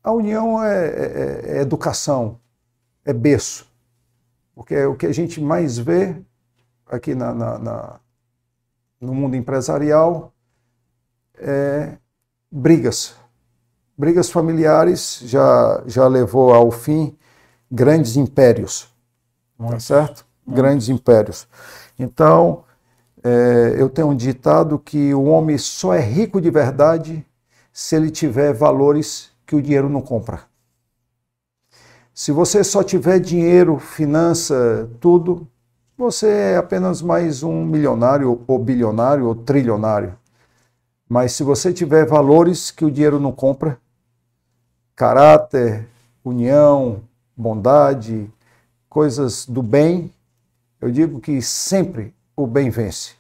a 0.04 0.12
união 0.12 0.64
é, 0.64 0.88
é, 0.88 1.44
é 1.58 1.62
educação, 1.62 2.40
é 3.06 3.14
berço. 3.14 3.70
Porque 4.54 4.76
é 4.76 4.88
o 4.88 4.96
que 4.96 5.06
a 5.06 5.14
gente 5.14 5.40
mais 5.40 5.78
vê 5.78 6.16
aqui 6.86 7.14
na, 7.14 7.34
na, 7.34 7.60
na, 7.60 8.00
no 9.00 9.14
mundo 9.14 9.36
empresarial 9.36 10.34
é 11.36 11.98
brigas. 12.52 13.16
Brigas 13.98 14.30
familiares 14.30 15.22
já, 15.26 15.84
já 15.86 16.08
levou 16.08 16.54
ao 16.54 16.72
fim 16.72 17.18
grandes 17.70 18.16
impérios. 18.16 18.88
Tá 19.58 19.80
certo? 19.80 20.26
Grandes 20.48 20.90
impérios. 20.90 21.48
Então, 21.98 22.64
é, 23.24 23.76
eu 23.78 23.90
tenho 23.90 24.08
um 24.10 24.16
ditado 24.16 24.80
que 24.80 25.14
o 25.14 25.26
homem 25.26 25.58
só 25.58 25.94
é 25.94 26.00
rico 26.00 26.40
de 26.40 26.50
verdade 26.50 27.26
se 27.72 27.96
ele 27.96 28.10
tiver 28.10 28.54
valores 28.54 29.32
que 29.46 29.56
o 29.56 29.62
dinheiro 29.62 29.90
não 29.90 30.02
compra. 30.02 30.42
Se 32.14 32.32
você 32.32 32.64
só 32.64 32.84
tiver 32.84 33.20
dinheiro, 33.20 33.80
finança, 33.80 34.90
tudo, 35.00 35.48
você 35.98 36.28
é 36.28 36.58
apenas 36.58 37.02
mais 37.02 37.44
um 37.44 37.64
milionário, 37.66 38.42
ou 38.48 38.60
bilionário, 38.60 39.26
ou 39.28 39.36
trilionário. 39.36 40.18
Mas 41.10 41.32
se 41.32 41.42
você 41.42 41.74
tiver 41.74 42.06
valores 42.06 42.70
que 42.70 42.86
o 42.86 42.92
dinheiro 42.92 43.20
não 43.20 43.32
compra, 43.32 43.80
caráter, 44.96 45.88
união, 46.24 47.02
bondade, 47.36 48.32
coisas 48.88 49.48
do 49.48 49.64
bem, 49.64 50.14
eu 50.80 50.92
digo 50.92 51.20
que 51.20 51.42
sempre 51.42 52.14
o 52.38 52.46
bem 52.46 52.70
vence. 52.70 53.14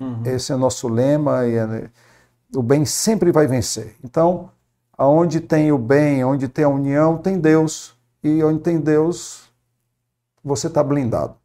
Uhum. 0.00 0.22
Esse 0.24 0.50
é 0.50 0.56
o 0.56 0.58
nosso 0.58 0.88
lema 0.88 1.46
e 1.46 1.54
é, 1.54 1.88
o 2.56 2.62
bem 2.62 2.84
sempre 2.84 3.30
vai 3.30 3.46
vencer. 3.46 3.94
Então, 4.02 4.50
aonde 4.96 5.40
tem 5.40 5.70
o 5.70 5.78
bem, 5.78 6.24
onde 6.24 6.48
tem 6.48 6.64
a 6.64 6.68
união, 6.68 7.18
tem 7.18 7.38
Deus. 7.38 7.96
E 8.22 8.42
onde 8.42 8.60
tem 8.60 8.80
Deus, 8.80 9.48
você 10.42 10.66
está 10.66 10.82
blindado. 10.82 11.36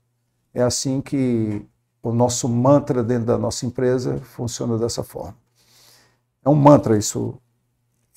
É 0.55 0.63
assim 0.63 1.01
que 1.01 1.63
o 2.01 2.11
nosso 2.11 2.49
mantra 2.49 3.03
dentro 3.03 3.27
da 3.27 3.37
nossa 3.37 3.65
empresa 3.65 4.17
funciona 4.17 4.75
dessa 4.77 5.03
forma. 5.03 5.42
É 6.45 6.49
um 6.49 6.55
mantra 6.55 6.97
isso. 6.97 7.35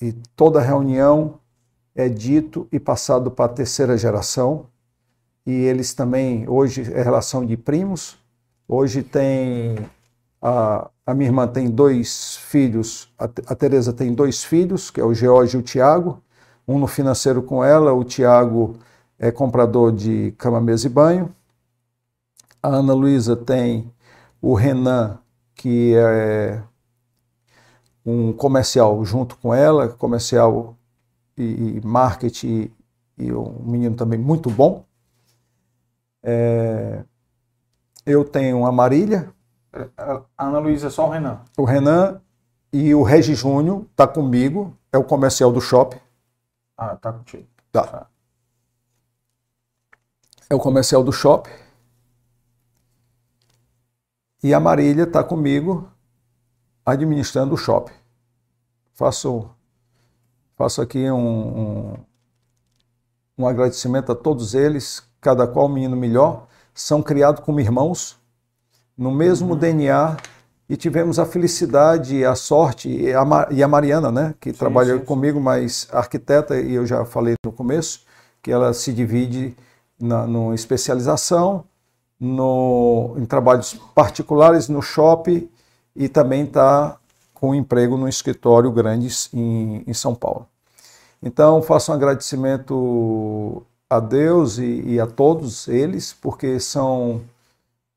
E 0.01 0.13
toda 0.35 0.61
reunião 0.61 1.39
é 1.95 2.07
dito 2.07 2.67
e 2.71 2.79
passado 2.79 3.31
para 3.31 3.45
a 3.45 3.55
terceira 3.55 3.97
geração. 3.97 4.67
E 5.45 5.51
eles 5.51 5.93
também, 5.93 6.47
hoje 6.47 6.93
é 6.93 7.01
relação 7.01 7.45
de 7.45 7.55
primos. 7.55 8.17
Hoje 8.67 9.01
tem. 9.01 9.77
A, 10.41 10.89
a 11.05 11.13
minha 11.13 11.29
irmã 11.29 11.47
tem 11.47 11.69
dois 11.69 12.35
filhos, 12.35 13.11
a, 13.17 13.23
a 13.23 13.55
Tereza 13.55 13.93
tem 13.93 14.13
dois 14.13 14.43
filhos, 14.43 14.91
que 14.91 14.99
é 14.99 15.03
o 15.03 15.13
George 15.13 15.55
e 15.55 15.59
o 15.59 15.63
Tiago. 15.63 16.21
Um 16.67 16.77
no 16.77 16.85
financeiro 16.85 17.41
com 17.41 17.63
ela, 17.63 17.93
o 17.93 18.03
Tiago 18.03 18.75
é 19.17 19.31
comprador 19.31 19.91
de 19.93 20.33
cama, 20.37 20.59
mesa 20.59 20.85
e 20.87 20.89
banho. 20.89 21.33
A 22.61 22.67
Ana 22.67 22.93
Luísa 22.93 23.35
tem 23.35 23.91
o 24.41 24.53
Renan, 24.53 25.17
que 25.55 25.95
é 25.95 26.61
um 28.07 28.31
comercial 28.31 29.03
junto 29.03 29.37
com 29.37 29.53
ela, 29.53 29.89
comercial 29.89 30.77
e, 31.37 31.43
e 31.77 31.81
marketing 31.85 32.71
e 33.17 33.33
um 33.33 33.61
menino 33.65 33.97
também 33.97 34.17
muito 34.17 34.49
bom. 34.49 34.85
É, 36.23 37.03
eu 38.05 38.23
tenho 38.23 38.65
a 38.65 38.71
Marília. 38.71 39.33
Ana 40.37 40.59
Luísa 40.59 40.87
é 40.87 40.89
só 40.89 41.05
o 41.05 41.09
Renan. 41.09 41.41
O 41.57 41.65
Renan 41.65 42.21
e 42.71 42.95
o 42.95 43.03
Regi 43.03 43.35
Júnior 43.35 43.85
está 43.91 44.07
comigo, 44.07 44.73
é 44.89 44.97
o 44.97 45.03
comercial 45.03 45.51
do 45.51 45.59
shopping. 45.59 45.99
Ah, 46.77 46.95
tá 46.95 47.11
contigo. 47.11 47.45
Tá. 47.73 48.07
É 50.49 50.55
o 50.55 50.59
comercial 50.59 51.03
do 51.03 51.11
shopping. 51.11 51.51
E 54.41 54.53
a 54.53 54.61
Marília 54.61 55.03
está 55.03 55.21
comigo 55.25 55.91
administrando 56.87 57.53
o 57.53 57.57
shopping. 57.57 57.93
Faço 58.93 59.49
Faço 60.57 60.81
aqui 60.81 61.09
um, 61.11 61.17
um, 61.17 61.93
um 63.37 63.47
agradecimento 63.47 64.11
a 64.11 64.15
todos 64.15 64.55
eles, 64.55 65.03
cada 65.21 65.45
qual 65.45 65.67
um 65.67 65.69
menino 65.69 65.95
melhor. 65.95 66.47
São 66.73 67.03
criados 67.03 67.43
como 67.43 67.59
irmãos, 67.59 68.17
no 68.97 69.11
mesmo 69.11 69.53
uhum. 69.53 69.59
DNA, 69.59 70.17
e 70.67 70.75
tivemos 70.75 71.19
a 71.19 71.27
felicidade, 71.27 72.25
a 72.25 72.33
sorte, 72.33 72.89
e 72.89 73.13
a, 73.13 73.47
e 73.51 73.61
a 73.61 73.67
Mariana, 73.67 74.11
né, 74.11 74.33
que 74.39 74.51
sim, 74.51 74.57
trabalha 74.57 74.97
sim, 74.97 75.05
comigo, 75.05 75.39
mas 75.39 75.87
arquiteta, 75.91 76.59
e 76.59 76.73
eu 76.73 76.87
já 76.87 77.05
falei 77.05 77.35
no 77.45 77.51
começo, 77.51 78.01
que 78.41 78.51
ela 78.51 78.73
se 78.73 78.91
divide 78.91 79.55
na 79.99 80.25
no 80.25 80.55
especialização, 80.55 81.65
no, 82.19 83.13
em 83.17 83.25
trabalhos 83.25 83.75
particulares, 83.93 84.67
no 84.67 84.81
shopping, 84.81 85.47
e 85.97 86.07
também 86.07 86.43
está 86.43 86.97
com 87.33 87.53
emprego 87.53 87.97
no 87.97 88.07
escritório 88.07 88.71
grande 88.71 89.09
em, 89.33 89.83
em 89.85 89.93
São 89.93 90.13
Paulo. 90.15 90.47
Então, 91.21 91.61
faço 91.61 91.91
um 91.91 91.95
agradecimento 91.95 93.63
a 93.89 93.99
Deus 93.99 94.59
e, 94.59 94.81
e, 94.85 94.99
a 94.99 95.07
todos 95.07 95.67
eles, 95.67 96.13
porque 96.13 96.59
são, 96.59 97.21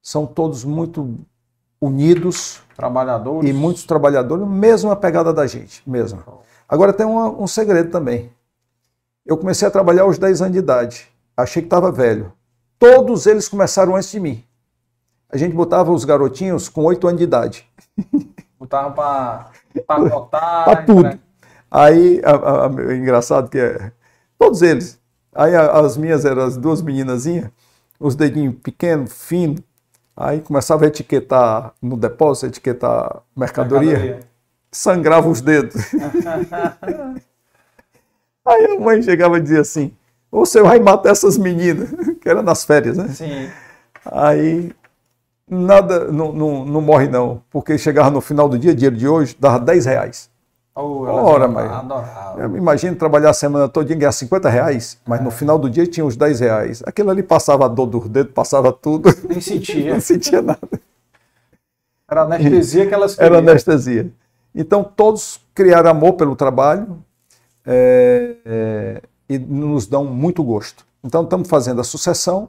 são 0.02 0.26
todos 0.26 0.64
muito 0.64 1.18
unidos. 1.80 2.62
Trabalhadores. 2.76 3.48
E 3.48 3.52
muitos 3.52 3.84
trabalhadores, 3.84 4.46
mesmo 4.48 4.90
a 4.90 4.96
pegada 4.96 5.32
da 5.32 5.46
gente, 5.46 5.82
mesmo. 5.86 6.22
Agora 6.68 6.92
tem 6.92 7.04
um, 7.04 7.42
um 7.42 7.46
segredo 7.46 7.90
também. 7.90 8.30
Eu 9.26 9.36
comecei 9.36 9.68
a 9.68 9.70
trabalhar 9.70 10.02
aos 10.02 10.18
10 10.18 10.40
anos 10.42 10.52
de 10.54 10.58
idade. 10.58 11.08
Achei 11.36 11.62
que 11.62 11.66
estava 11.66 11.92
velho. 11.92 12.32
Todos 12.78 13.26
eles 13.26 13.48
começaram 13.48 13.94
antes 13.94 14.10
de 14.10 14.20
mim. 14.20 14.42
A 15.32 15.36
gente 15.36 15.54
botava 15.54 15.92
os 15.92 16.04
garotinhos 16.04 16.68
com 16.68 16.84
8 16.84 17.06
anos 17.06 17.18
de 17.18 17.24
idade. 17.24 17.66
Botava 18.58 18.90
para 18.90 19.50
pacotar. 19.86 20.64
para 20.64 20.82
tudo. 20.82 21.02
Né? 21.04 21.18
Aí, 21.70 22.20
a, 22.22 22.30
a, 22.32 22.66
a, 22.66 22.94
engraçado 22.94 23.48
que 23.48 23.58
é, 23.58 23.90
todos 24.38 24.60
eles. 24.60 25.00
Aí 25.34 25.54
as 25.54 25.96
minhas 25.96 26.24
eram 26.26 26.42
as 26.42 26.56
duas 26.58 26.82
meninazinhas, 26.82 27.48
os 27.98 28.14
dedinhos 28.14 28.56
pequenos, 28.62 29.12
finos. 29.12 29.62
Aí 30.16 30.40
começava 30.40 30.84
a 30.84 30.88
etiquetar 30.88 31.72
no 31.80 31.96
depósito, 31.96 32.46
etiquetar 32.46 33.22
mercadoria. 33.34 33.92
mercadoria. 33.92 34.20
Sangrava 34.70 35.28
os 35.28 35.40
dedos. 35.40 35.76
Aí 38.44 38.66
a 38.66 38.80
mãe 38.80 39.00
chegava 39.02 39.38
e 39.38 39.40
dizia 39.40 39.60
assim: 39.60 39.96
Você 40.30 40.60
vai 40.60 40.80
matar 40.80 41.12
essas 41.12 41.38
meninas, 41.38 41.88
que 42.20 42.28
era 42.28 42.42
nas 42.42 42.64
férias, 42.64 42.98
né? 42.98 43.08
Sim. 43.08 43.48
Aí 44.04 44.72
nada, 45.50 46.10
não, 46.12 46.32
não, 46.32 46.64
não 46.64 46.80
morre 46.80 47.08
não, 47.08 47.42
porque 47.50 47.76
chegava 47.76 48.10
no 48.10 48.20
final 48.20 48.48
do 48.48 48.58
dia, 48.58 48.74
dinheiro 48.74 48.96
de 48.96 49.08
hoje, 49.08 49.36
dava 49.38 49.58
10 49.58 49.86
reais. 49.86 50.30
Oh, 50.74 51.02
Ora, 51.02 51.48
mas 51.48 51.68
imagino 52.56 52.94
trabalhar 52.96 53.30
a 53.30 53.34
semana 53.34 53.68
toda 53.68 53.92
e 53.92 53.96
ganhar 53.96 54.12
50 54.12 54.48
reais, 54.48 54.98
mas 55.04 55.20
no 55.20 55.30
final 55.30 55.58
do 55.58 55.68
dia 55.68 55.86
tinha 55.86 56.06
os 56.06 56.16
10 56.16 56.40
reais. 56.40 56.82
Aquilo 56.86 57.10
ali 57.10 57.22
passava 57.22 57.64
a 57.64 57.68
dor 57.68 57.86
dos 57.86 58.08
dedos, 58.08 58.32
passava 58.32 58.72
tudo. 58.72 59.10
Nem 59.28 59.40
sentia. 59.42 59.92
Não 59.92 60.00
sentia 60.00 60.40
nada. 60.40 60.60
Era 62.08 62.22
anestesia 62.22 62.86
que 62.86 62.94
elas 62.94 63.18
Era 63.18 63.36
queriam. 63.36 63.50
anestesia. 63.50 64.10
Então 64.54 64.82
todos 64.84 65.40
criaram 65.54 65.90
amor 65.90 66.14
pelo 66.14 66.34
trabalho 66.34 67.04
é, 67.66 68.36
é, 68.44 69.02
e 69.28 69.38
nos 69.38 69.86
dão 69.86 70.04
muito 70.04 70.42
gosto. 70.42 70.86
Então 71.04 71.24
estamos 71.24 71.48
fazendo 71.48 71.80
a 71.80 71.84
sucessão, 71.84 72.48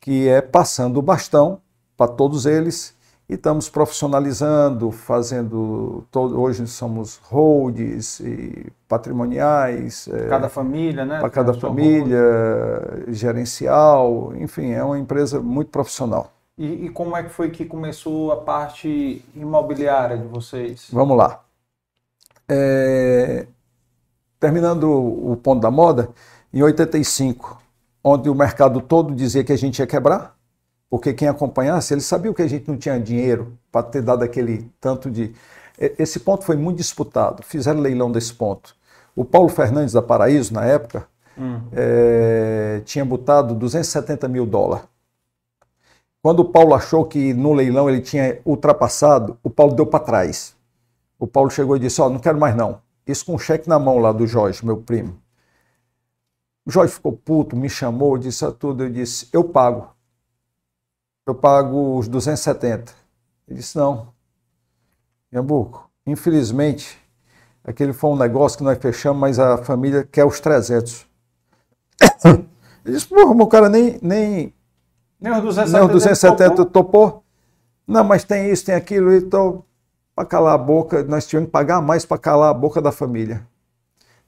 que 0.00 0.28
é 0.28 0.40
passando 0.40 0.98
o 0.98 1.02
bastão 1.02 1.60
para 1.98 2.10
todos 2.12 2.46
eles 2.46 2.96
e 3.28 3.34
estamos 3.34 3.68
profissionalizando, 3.68 4.90
fazendo. 4.90 6.06
todo- 6.10 6.40
hoje 6.40 6.66
somos 6.66 7.20
holds 7.24 8.20
e 8.20 8.72
patrimoniais. 8.88 10.08
é, 10.08 10.28
Cada 10.28 10.48
família, 10.48 11.04
né? 11.04 11.18
para 11.18 11.28
cada 11.28 11.52
família, 11.52 12.22
gerencial, 13.08 14.32
enfim, 14.36 14.70
é 14.70 14.82
uma 14.82 14.98
empresa 14.98 15.40
muito 15.40 15.70
profissional. 15.70 16.32
E, 16.56 16.86
e 16.86 16.88
como 16.88 17.16
é 17.16 17.22
que 17.24 17.28
foi 17.28 17.50
que 17.50 17.64
começou 17.66 18.32
a 18.32 18.36
parte 18.36 19.22
imobiliária 19.34 20.16
de 20.16 20.26
vocês? 20.26 20.88
Vamos 20.92 21.16
lá. 21.16 21.40
É, 22.48 23.46
terminando 24.40 24.84
o 24.90 25.36
ponto 25.36 25.60
da 25.60 25.70
moda, 25.70 26.08
em 26.54 26.62
85, 26.62 27.60
onde 28.02 28.30
o 28.30 28.34
mercado 28.34 28.80
todo 28.80 29.14
dizia 29.14 29.44
que 29.44 29.52
a 29.52 29.58
gente 29.58 29.80
ia 29.80 29.86
quebrar, 29.86 30.37
porque 30.90 31.12
quem 31.12 31.28
acompanhasse, 31.28 31.92
eles 31.94 32.06
sabiam 32.06 32.34
que 32.34 32.42
a 32.42 32.46
gente 32.48 32.68
não 32.68 32.76
tinha 32.76 32.98
dinheiro 32.98 33.58
para 33.70 33.82
ter 33.86 34.02
dado 34.02 34.22
aquele 34.22 34.70
tanto 34.80 35.10
de. 35.10 35.34
Esse 35.78 36.20
ponto 36.20 36.44
foi 36.44 36.56
muito 36.56 36.78
disputado, 36.78 37.42
fizeram 37.42 37.80
leilão 37.80 38.10
desse 38.10 38.34
ponto. 38.34 38.74
O 39.14 39.24
Paulo 39.24 39.48
Fernandes 39.48 39.92
da 39.92 40.02
Paraíso, 40.02 40.52
na 40.54 40.64
época, 40.64 41.06
Hum. 41.38 41.60
é, 41.72 42.82
tinha 42.84 43.04
botado 43.04 43.54
270 43.54 44.26
mil 44.26 44.44
dólares. 44.44 44.84
Quando 46.20 46.40
o 46.40 46.44
Paulo 46.44 46.74
achou 46.74 47.04
que 47.04 47.32
no 47.32 47.52
leilão 47.52 47.88
ele 47.88 48.00
tinha 48.00 48.40
ultrapassado, 48.44 49.38
o 49.42 49.48
Paulo 49.48 49.74
deu 49.74 49.86
para 49.86 50.04
trás. 50.04 50.56
O 51.18 51.26
Paulo 51.26 51.48
chegou 51.50 51.76
e 51.76 51.80
disse: 51.80 52.00
Ó, 52.00 52.08
não 52.10 52.18
quero 52.18 52.38
mais 52.38 52.56
não. 52.56 52.80
Isso 53.06 53.24
com 53.24 53.34
um 53.34 53.38
cheque 53.38 53.68
na 53.68 53.78
mão 53.78 53.98
lá 53.98 54.12
do 54.12 54.26
Jorge, 54.26 54.64
meu 54.66 54.76
primo. 54.78 55.16
O 56.66 56.70
Jorge 56.70 56.92
ficou 56.92 57.12
puto, 57.12 57.56
me 57.56 57.68
chamou, 57.70 58.18
disse 58.18 58.44
a 58.44 58.50
tudo. 58.50 58.84
Eu 58.84 58.90
disse: 58.90 59.28
Eu 59.32 59.44
pago. 59.44 59.90
Eu 61.28 61.34
pago 61.34 61.98
os 61.98 62.08
270. 62.08 62.90
Ele 63.46 63.58
disse: 63.58 63.76
Não. 63.76 64.08
Iambuco, 65.30 65.90
infelizmente, 66.06 66.98
aquele 67.62 67.92
foi 67.92 68.08
um 68.10 68.16
negócio 68.16 68.56
que 68.56 68.64
nós 68.64 68.78
fechamos, 68.78 69.20
mas 69.20 69.38
a 69.38 69.58
família 69.58 70.08
quer 70.10 70.24
os 70.24 70.40
300. 70.40 71.06
Ele 72.24 72.94
disse: 72.94 73.06
Porra, 73.06 73.34
meu 73.34 73.46
cara 73.46 73.68
nem, 73.68 73.98
nem, 74.00 74.54
Nem 75.20 75.32
os 75.34 75.42
270, 75.42 75.70
nem 75.78 75.86
os 75.86 75.92
270 75.92 76.48
topou. 76.56 76.64
topou. 76.66 77.24
Não, 77.86 78.02
mas 78.04 78.24
tem 78.24 78.50
isso, 78.50 78.64
tem 78.64 78.74
aquilo, 78.74 79.12
então, 79.14 79.62
para 80.14 80.24
calar 80.26 80.54
a 80.54 80.58
boca, 80.58 81.02
nós 81.02 81.26
tínhamos 81.26 81.48
que 81.48 81.52
pagar 81.52 81.82
mais 81.82 82.06
para 82.06 82.16
calar 82.18 82.50
a 82.50 82.54
boca 82.54 82.80
da 82.80 82.90
família. 82.92 83.46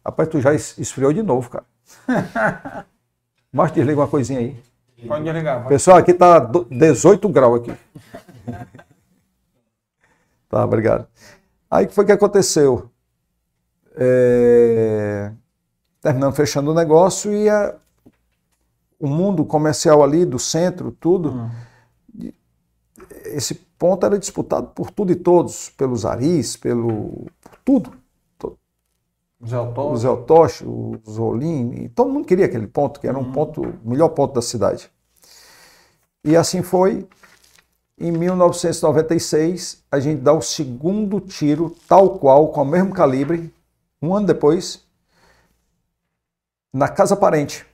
Rapaz, 0.05 0.29
tu 0.29 0.39
já 0.41 0.53
es- 0.53 0.77
esfriou 0.79 1.13
de 1.15 1.23
novo, 1.23 1.49
cara. 1.49 1.65
Mas 3.53 3.73
desliga 3.73 4.01
uma 4.01 4.09
coisinha 4.09 4.39
aí. 4.41 4.63
Pode. 5.07 5.25
Pessoal, 5.69 5.97
aqui 5.99 6.15
tá 6.15 6.39
do- 6.39 6.65
18 6.65 7.29
graus 7.29 7.61
aqui. 7.61 7.73
Tá, 10.49 10.65
obrigado. 10.65 11.07
Aí 11.71 11.87
que 11.87 11.95
foi 11.95 12.05
que 12.05 12.11
aconteceu? 12.11 12.91
É... 13.95 15.31
Terminamos 16.03 16.37
fechando 16.37 16.73
o 16.73 16.75
negócio 16.75 17.33
e 17.33 17.49
a- 17.49 17.77
o 18.99 19.07
mundo 19.07 19.45
comercial 19.45 20.03
ali 20.03 20.25
do 20.25 20.41
centro, 20.41 20.91
tudo, 20.91 21.49
esse 23.27 23.55
ponto 23.79 24.05
era 24.05 24.19
disputado 24.19 24.67
por 24.75 24.91
tudo 24.91 25.13
e 25.13 25.17
todos, 25.17 25.71
pelos 25.71 26.05
Aris, 26.05 26.57
pelo 26.57 27.27
por 27.41 27.57
tudo. 27.65 27.93
To- 29.41 29.47
Zé 29.47 29.57
Autódromo. 29.57 29.95
O 29.95 29.97
Zé 29.97 30.09
Otoshi, 30.09 30.65
o 30.67 31.01
Zolim, 31.09 31.73
e 31.85 31.89
todo 31.89 32.11
mundo 32.11 32.27
queria 32.27 32.47
aquele 32.47 32.67
ponto, 32.67 33.01
que 33.01 33.09
era 33.09 33.19
um 33.19 33.33
ponto, 33.33 33.63
o 33.63 33.89
melhor 33.89 34.11
ponto 34.11 34.35
da 34.35 34.43
cidade. 34.43 34.91
E 36.25 36.37
assim 36.37 36.63
foi. 36.63 37.09
Em 37.99 38.11
1996, 38.13 39.83
a 39.91 40.01
gente 40.01 40.23
dá 40.23 40.33
o 40.33 40.41
segundo 40.41 41.21
tiro, 41.21 41.75
tal 41.87 42.19
qual, 42.19 42.49
com 42.49 42.63
o 42.63 42.65
mesmo 42.65 42.93
calibre, 42.95 43.53
um 44.01 44.15
ano 44.15 44.27
depois, 44.27 44.83
na 46.73 46.89
Casa 46.89 47.15
Parente. 47.15 47.67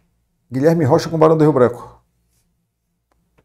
Guilherme 0.50 0.84
Rocha 0.84 1.08
com 1.08 1.18
Barão 1.18 1.36
do 1.36 1.42
Rio 1.44 1.52
Branco. 1.52 2.00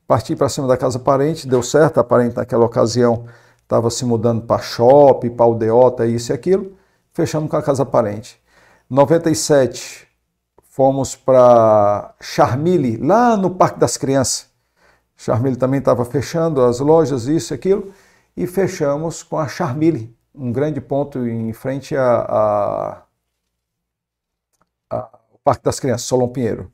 Parti 0.08 0.36
para 0.36 0.50
cima 0.50 0.68
da 0.68 0.76
Casa 0.78 0.98
Parente, 1.00 1.48
deu 1.48 1.62
certo. 1.62 2.00
A 2.00 2.04
Parente, 2.04 2.36
naquela 2.36 2.66
ocasião, 2.66 3.26
estava 3.62 3.90
se 3.92 4.04
mudando 4.04 4.42
para 4.46 4.62
shopping, 4.62 5.30
para 5.30 5.46
aldeota, 5.46 6.06
isso 6.08 6.32
e 6.32 6.34
aquilo. 6.34 6.76
Fechamos 7.14 7.50
com 7.50 7.58
a 7.58 7.64
Casa 7.64 7.86
Parente. 7.86 8.40
97, 8.90 10.08
fomos 10.64 11.16
para 11.16 12.14
Charmille, 12.22 12.98
lá 12.98 13.36
no 13.38 13.50
Parque 13.56 13.80
das 13.80 13.98
Crianças. 13.98 14.50
Charmille 15.18 15.56
também 15.58 15.80
estava 15.80 16.06
fechando 16.06 16.62
as 16.64 16.80
lojas, 16.80 17.26
isso 17.28 17.54
e 17.54 17.56
aquilo, 17.56 17.94
e 18.36 18.48
fechamos 18.48 19.24
com 19.24 19.40
a 19.40 19.48
Charmille, 19.48 20.16
um 20.36 20.52
grande 20.52 20.82
ponto 20.82 21.20
em 21.28 21.54
frente 21.54 21.96
a, 21.96 22.04
a- 22.22 23.04
a- 24.90 25.10
ao 25.32 25.40
Parque 25.44 25.64
das 25.64 25.80
Crianças, 25.80 26.08
Solon 26.08 26.28
Pinheiro. 26.30 26.72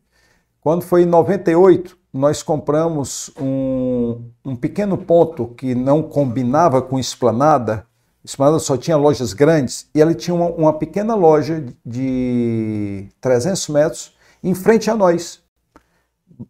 Quando 0.61 0.83
foi 0.83 1.03
em 1.03 1.07
98, 1.07 1.97
nós 2.13 2.43
compramos 2.43 3.31
um, 3.39 4.31
um 4.45 4.55
pequeno 4.55 4.97
ponto 4.97 5.49
que 5.49 5.75
não 5.75 6.03
combinava 6.03 6.81
com 6.81 6.99
Esplanada. 6.99 7.87
Esplanada 8.23 8.59
só 8.59 8.75
tinha 8.75 8.97
lojas 8.97 9.33
grandes 9.33 9.89
e 9.93 10.01
ela 10.01 10.13
tinha 10.13 10.33
uma, 10.33 10.47
uma 10.47 10.73
pequena 10.73 11.15
loja 11.15 11.63
de 11.85 13.07
300 13.21 13.69
metros 13.69 14.17
em 14.43 14.53
frente 14.53 14.89
a 14.89 14.95
nós. 14.95 15.41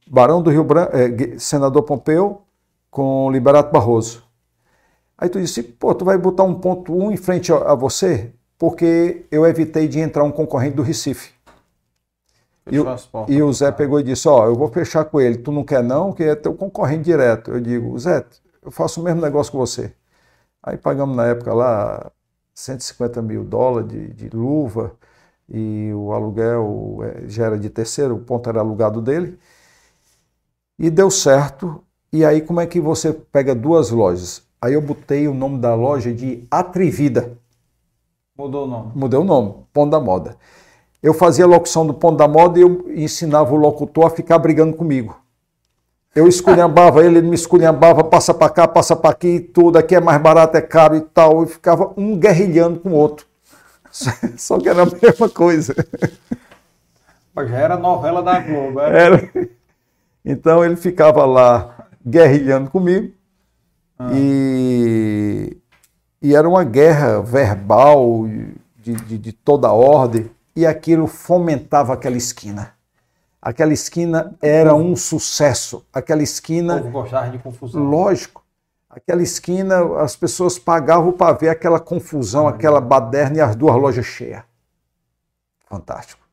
Barão 0.10 0.41
do 0.41 0.49
Rio 0.49 0.64
Branco, 0.64 0.91
eh, 0.95 1.38
senador 1.38 1.84
Pompeu 1.84 2.41
com 2.89 3.31
Liberato 3.31 3.72
Barroso. 3.72 4.23
Aí 5.18 5.30
tu 5.30 5.39
disse, 5.39 5.64
pô, 5.64 5.94
tu 5.95 6.03
vai 6.03 6.18
botar 6.18 6.44
um 6.44 6.56
ponto 6.56 6.94
um 6.94 7.11
em 7.11 7.18
frente 7.18 7.52
a, 7.52 7.57
a 7.57 7.76
você? 7.76 8.31
Porque 8.57 9.26
eu 9.31 9.45
evitei 9.45 9.88
de 9.88 9.99
entrar 9.99 10.23
um 10.23 10.31
concorrente 10.31 10.76
do 10.76 10.81
Recife. 10.81 11.31
E, 12.69 13.34
e 13.34 13.41
o 13.41 13.53
Zé 13.53 13.72
pegou 13.72 13.99
e 13.99 14.03
disse, 14.03 14.27
ó, 14.27 14.45
eu 14.45 14.56
vou 14.56 14.68
fechar 14.68 15.06
com 15.06 15.22
ele, 15.22 15.38
tu 15.38 15.52
não 15.52 15.64
quer 15.64 15.81
não, 15.81 16.11
que 16.11 16.23
é 16.23 16.35
teu 16.35 16.53
concorrente 16.53 17.03
direto. 17.03 17.52
Eu 17.52 17.61
digo, 17.61 17.98
Zé, 17.98 18.26
eu 18.61 18.72
faço 18.72 18.99
o 18.99 19.03
mesmo 19.03 19.22
negócio 19.22 19.52
com 19.52 19.57
você. 19.57 19.94
Aí 20.68 20.76
pagamos 20.76 21.15
na 21.15 21.26
época 21.27 21.53
lá 21.53 22.11
150 22.53 23.22
mil 23.22 23.45
dólares 23.45 23.89
de, 23.89 24.07
de 24.10 24.30
luva 24.35 24.91
e 25.48 25.94
o 25.94 26.11
aluguel 26.11 26.99
eh, 27.03 27.23
já 27.30 27.45
era 27.45 27.57
de 27.57 27.69
terceiro, 27.69 28.15
o 28.15 28.19
ponto 28.19 28.49
era 28.49 28.60
alugado 28.60 29.02
dele. 29.02 29.39
E 30.77 30.89
deu 30.89 31.10
certo. 31.10 31.81
E 32.11 32.26
aí 32.26 32.41
como 32.41 32.60
é 32.60 32.68
que 32.68 32.81
você 32.81 33.14
pega 33.14 33.56
duas 33.56 33.91
lojas? 33.91 34.44
Aí 34.61 34.73
eu 34.73 34.81
botei 34.81 35.26
o 35.30 35.34
nome 35.34 35.57
da 35.57 35.73
loja 35.73 36.14
de 36.14 36.45
Atrevida. 36.52 37.38
Mudou 38.38 38.65
o 38.65 38.68
nome. 38.68 38.91
Mudei 38.94 39.19
o 39.22 39.23
nome, 39.23 39.56
Ponto 39.72 39.89
da 39.89 40.02
Moda. 40.02 40.35
Eu 41.02 41.14
fazia 41.14 41.45
a 41.45 41.48
locução 41.48 41.88
do 41.88 41.94
Ponto 41.94 42.18
da 42.18 42.27
Moda 42.27 42.60
e 42.60 42.64
eu 42.64 42.91
ensinava 42.94 43.53
o 43.53 43.57
locutor 43.57 44.07
a 44.07 44.10
ficar 44.10 44.38
brigando 44.38 44.76
comigo. 44.76 45.18
Eu 46.15 46.27
esculhambava 46.27 47.03
ele, 47.05 47.19
ele 47.19 47.29
me 47.29 47.35
esculhambava, 47.35 48.03
passa 48.03 48.34
para 48.34 48.49
cá, 48.49 48.67
passa 48.67 48.95
para 48.95 49.11
aqui, 49.11 49.39
tudo, 49.39 49.77
aqui 49.77 49.95
é 49.95 49.99
mais 49.99 50.19
barato, 50.19 50.57
é 50.57 50.61
caro 50.61 50.95
e 50.95 51.01
tal. 51.01 51.43
E 51.43 51.47
ficava 51.47 51.93
um 51.95 52.17
guerrilhando 52.17 52.79
com 52.79 52.89
o 52.89 52.93
outro. 52.93 53.25
Só 54.38 54.57
que 54.57 54.67
era 54.67 54.84
a 54.84 54.85
mesma 54.85 55.29
coisa. 55.29 55.75
Mas 57.34 57.49
já 57.49 57.57
era 57.57 57.77
novela 57.77 58.23
da 58.23 58.39
Globo. 58.39 58.79
Era. 58.79 58.97
Era. 58.99 59.49
Então 60.25 60.65
ele 60.65 60.75
ficava 60.75 61.25
lá 61.25 61.88
guerrilhando 62.05 62.69
comigo 62.69 63.13
e, 64.11 65.57
e 66.21 66.35
era 66.35 66.47
uma 66.47 66.63
guerra 66.63 67.21
verbal 67.21 68.27
de, 68.77 68.93
de, 68.93 69.17
de 69.17 69.31
toda 69.31 69.71
ordem 69.71 70.29
e 70.55 70.65
aquilo 70.65 71.07
fomentava 71.07 71.93
aquela 71.93 72.17
esquina. 72.17 72.73
Aquela 73.41 73.73
esquina 73.73 74.35
era 74.41 74.73
um 74.76 74.95
sucesso. 74.95 75.85
Aquela 75.93 76.23
esquina, 76.23 76.80
gostava 76.80 77.30
de 77.30 77.38
confusão. 77.38 77.84
lógico, 77.84 78.43
aquela 78.89 79.22
esquina 79.22 80.01
as 80.01 80.15
pessoas 80.15 80.57
pagavam 80.57 81.11
para 81.11 81.34
ver 81.38 81.49
aquela 81.49 81.80
confusão, 81.80 82.47
aquela 82.47 82.81
baderna 82.81 83.38
e 83.38 83.41
as 83.41 83.55
duas 83.55 83.76
lojas 83.76 84.05
cheias. 84.05 84.43
Fantástico. 85.68 86.26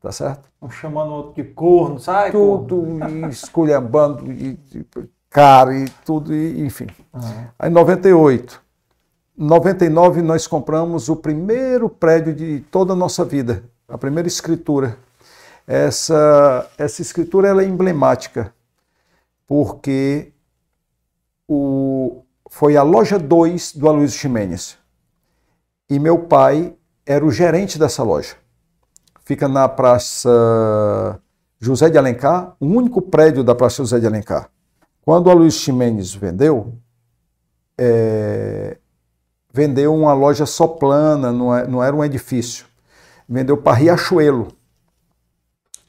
Tá 0.00 0.12
certo? 0.12 0.50
Um 0.60 0.68
chamando 0.68 1.10
o 1.10 1.14
outro 1.14 1.42
de 1.42 1.48
corno, 1.50 1.98
sai, 1.98 2.30
corno. 2.30 2.66
tudo 2.66 3.08
e 3.08 3.28
esculhambando. 3.32 4.30
E, 4.30 4.58
e 4.74 4.86
caro 5.30 5.72
e 5.72 5.88
tudo, 6.04 6.34
e, 6.34 6.64
enfim. 6.64 6.86
Aí 7.58 7.70
98. 7.70 8.62
99 9.36 10.22
nós 10.22 10.46
compramos 10.46 11.08
o 11.08 11.16
primeiro 11.16 11.88
prédio 11.88 12.32
de 12.32 12.60
toda 12.70 12.92
a 12.92 12.96
nossa 12.96 13.24
vida, 13.24 13.64
a 13.88 13.98
primeira 13.98 14.28
escritura. 14.28 14.96
Essa, 15.66 16.70
essa 16.76 17.00
escritura 17.00 17.48
ela 17.48 17.62
é 17.62 17.66
emblemática, 17.66 18.54
porque 19.46 20.32
o, 21.48 22.22
foi 22.50 22.76
a 22.76 22.82
loja 22.82 23.18
2 23.18 23.74
do 23.74 23.88
Aloysio 23.88 24.18
Ximenes. 24.18 24.78
E 25.88 25.98
meu 25.98 26.18
pai 26.18 26.74
era 27.06 27.24
o 27.24 27.30
gerente 27.30 27.78
dessa 27.78 28.02
loja. 28.02 28.36
Fica 29.24 29.48
na 29.48 29.68
Praça 29.68 31.20
José 31.58 31.88
de 31.88 31.96
Alencar, 31.96 32.54
o 32.60 32.66
único 32.66 33.00
prédio 33.00 33.42
da 33.42 33.54
Praça 33.54 33.82
José 33.82 33.98
de 33.98 34.06
Alencar. 34.06 34.50
Quando 35.02 35.26
o 35.26 35.30
Aloysio 35.30 35.60
Ximenes 35.60 36.14
vendeu, 36.14 36.78
é, 37.78 38.78
vendeu 39.52 39.94
uma 39.94 40.12
loja 40.12 40.46
só 40.46 40.66
plana, 40.66 41.32
não, 41.32 41.54
é, 41.54 41.66
não 41.66 41.82
era 41.82 41.94
um 41.94 42.04
edifício. 42.04 42.66
Vendeu 43.28 43.56
para 43.56 43.76
Riachuelo. 43.76 44.48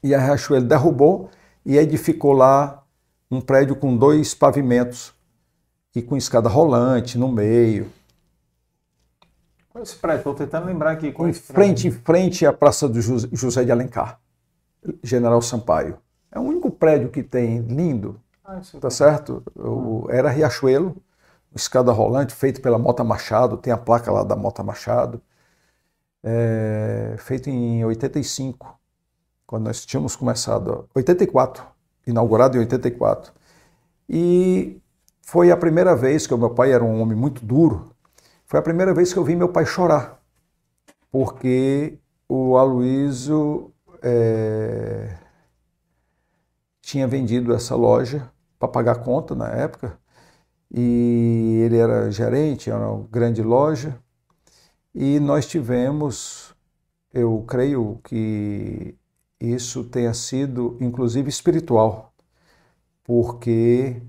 E 0.06 0.14
a 0.14 0.20
Riachuelo 0.20 0.64
derrubou 0.64 1.30
e 1.64 1.76
edificou 1.76 2.32
lá 2.32 2.84
um 3.28 3.40
prédio 3.40 3.74
com 3.74 3.96
dois 3.96 4.34
pavimentos 4.34 5.12
e 5.96 6.00
com 6.00 6.16
escada 6.16 6.48
rolante 6.48 7.18
no 7.18 7.26
meio. 7.26 7.90
Qual 9.68 9.80
é 9.80 9.82
esse 9.82 9.96
prédio? 9.96 10.18
Estou 10.18 10.34
tentando 10.34 10.66
lembrar 10.66 10.92
aqui. 10.92 11.10
Qual 11.10 11.26
é 11.26 11.30
Em 11.30 11.34
frente, 11.34 11.88
em 11.88 11.90
frente 11.90 12.46
à 12.46 12.52
Praça 12.52 12.88
do 12.88 13.00
José 13.00 13.64
de 13.64 13.72
Alencar, 13.72 14.20
General 15.02 15.42
Sampaio. 15.42 15.98
É 16.30 16.38
o 16.38 16.42
único 16.42 16.70
prédio 16.70 17.08
que 17.08 17.24
tem 17.24 17.58
lindo, 17.62 18.20
Ah, 18.44 18.60
tá 18.80 18.88
certo? 18.90 19.42
O- 19.56 20.06
era 20.08 20.30
Riachuelo, 20.30 20.96
escada 21.52 21.90
rolante, 21.90 22.32
feito 22.32 22.60
pela 22.62 22.78
Mota 22.78 23.02
Machado, 23.02 23.56
tem 23.56 23.72
a 23.72 23.76
placa 23.76 24.12
lá 24.12 24.22
da 24.22 24.36
Mota 24.36 24.62
Machado. 24.62 25.20
É, 26.22 27.16
feito 27.18 27.50
em 27.50 27.84
85, 27.84 28.78
quando 29.46 29.64
nós 29.64 29.86
tínhamos 29.86 30.16
começado, 30.16 30.88
84, 30.94 31.64
inaugurado 32.06 32.56
em 32.56 32.60
84. 32.60 33.32
E 34.08 34.80
foi 35.22 35.50
a 35.50 35.56
primeira 35.56 35.94
vez 35.94 36.26
que 36.26 36.34
o 36.34 36.38
meu 36.38 36.50
pai 36.50 36.72
era 36.72 36.84
um 36.84 37.00
homem 37.00 37.16
muito 37.16 37.44
duro, 37.44 37.90
foi 38.44 38.60
a 38.60 38.62
primeira 38.62 38.92
vez 38.92 39.12
que 39.12 39.18
eu 39.18 39.24
vi 39.24 39.36
meu 39.36 39.48
pai 39.48 39.64
chorar, 39.64 40.20
porque 41.10 41.98
o 42.28 42.56
Aloysio 42.56 43.72
é, 44.02 45.16
tinha 46.80 47.06
vendido 47.06 47.52
essa 47.52 47.74
loja 47.74 48.30
para 48.58 48.68
pagar 48.68 49.02
conta 49.02 49.34
na 49.34 49.48
época, 49.48 49.98
e 50.70 51.62
ele 51.64 51.76
era 51.76 52.10
gerente, 52.10 52.70
era 52.70 52.88
uma 52.88 53.06
grande 53.10 53.42
loja, 53.42 53.98
e 54.94 55.20
nós 55.20 55.46
tivemos, 55.46 56.54
eu 57.12 57.44
creio 57.46 58.00
que 58.04 58.96
isso 59.52 59.84
tenha 59.84 60.14
sido 60.14 60.76
inclusive 60.80 61.28
espiritual, 61.28 62.12
porque 63.04 64.02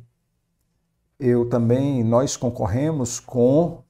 eu 1.19 1.49
também, 1.49 2.03
nós 2.03 2.37
concorremos 2.37 3.19
com, 3.19 3.83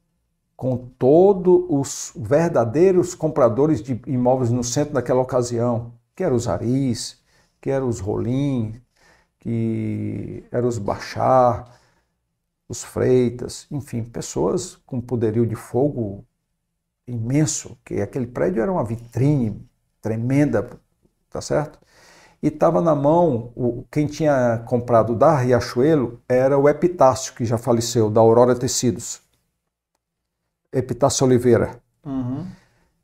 com 0.55 0.77
todos 0.97 1.65
os 1.69 2.13
verdadeiros 2.15 3.13
compradores 3.13 3.81
de 3.81 4.01
imóveis 4.07 4.49
no 4.49 4.63
centro 4.63 4.93
daquela 4.93 5.21
ocasião, 5.21 5.93
que 6.15 6.23
eram 6.23 6.35
os 6.35 6.47
Aris, 6.47 7.21
que 7.61 7.69
eram 7.69 7.87
os 7.89 7.99
Rolim, 7.99 8.81
que 9.39 10.45
eram 10.51 10.67
os 10.67 10.77
Bachar, 10.77 11.77
os 12.69 12.83
Freitas, 12.83 13.67
enfim, 13.71 14.03
pessoas 14.03 14.75
com 14.85 14.99
poderio 14.99 15.45
de 15.45 15.55
fogo 15.55 16.25
imenso, 17.07 17.77
que 17.85 18.01
aquele 18.01 18.27
prédio 18.27 18.61
era 18.61 18.71
uma 18.71 18.83
vitrine 18.83 19.65
tremenda, 20.01 20.69
tá 21.29 21.41
certo? 21.41 21.79
E 22.41 22.47
estava 22.47 22.81
na 22.81 22.93
mão, 22.93 23.51
o, 23.55 23.83
quem 23.91 24.05
tinha 24.05 24.63
comprado 24.65 25.15
da 25.15 25.35
Riachuelo 25.35 26.21
era 26.29 26.57
o 26.57 26.69
Epitácio, 26.69 27.33
que 27.33 27.43
já 27.43 27.57
faleceu, 27.57 28.09
da 28.09 28.21
Aurora 28.21 28.55
Tecidos. 28.55 29.21
Epitácio 30.71 31.25
Oliveira. 31.25 31.81
Uhum. 32.05 32.45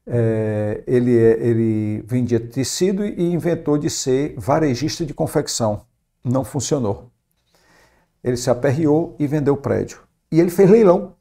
É, 0.06 0.84
ele, 0.86 1.12
ele 1.12 2.04
vendia 2.06 2.40
tecido 2.40 3.06
e 3.06 3.34
inventou 3.34 3.78
de 3.78 3.90
ser 3.90 4.36
varejista 4.38 5.06
de 5.06 5.14
confecção. 5.14 5.82
Não 6.24 6.44
funcionou. 6.44 7.10
Ele 8.24 8.38
se 8.38 8.50
aperreou 8.50 9.16
e 9.18 9.26
vendeu 9.26 9.56
o 9.56 9.58
prédio. 9.58 10.00
E 10.32 10.40
ele 10.40 10.52
fez 10.52 10.70
leilão. 10.70 11.16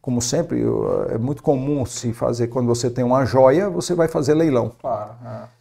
Como 0.00 0.22
sempre, 0.22 0.62
é 1.10 1.18
muito 1.18 1.42
comum 1.42 1.84
se 1.84 2.12
fazer, 2.14 2.48
quando 2.48 2.66
você 2.66 2.88
tem 2.88 3.04
uma 3.04 3.26
joia, 3.26 3.68
você 3.68 3.94
vai 3.94 4.08
fazer 4.08 4.32
leilão. 4.32 4.72
Claro. 4.80 5.12
é. 5.24 5.57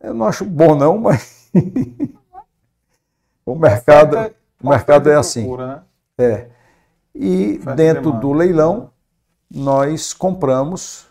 Eu 0.00 0.14
não 0.14 0.26
acho 0.26 0.44
bom 0.44 0.74
não, 0.74 0.98
mas 0.98 1.50
o 3.44 3.54
mercado, 3.54 4.16
Oferta- 4.16 4.36
o 4.62 4.68
mercado 4.68 5.10
é 5.10 5.16
assim. 5.16 5.42
procura, 5.42 5.66
né? 5.66 5.82
É. 6.18 6.48
E 7.14 7.58
dentro 7.58 8.04
demanda. 8.04 8.20
do 8.20 8.32
leilão, 8.32 8.90
nós 9.50 10.12
compramos. 10.14 11.08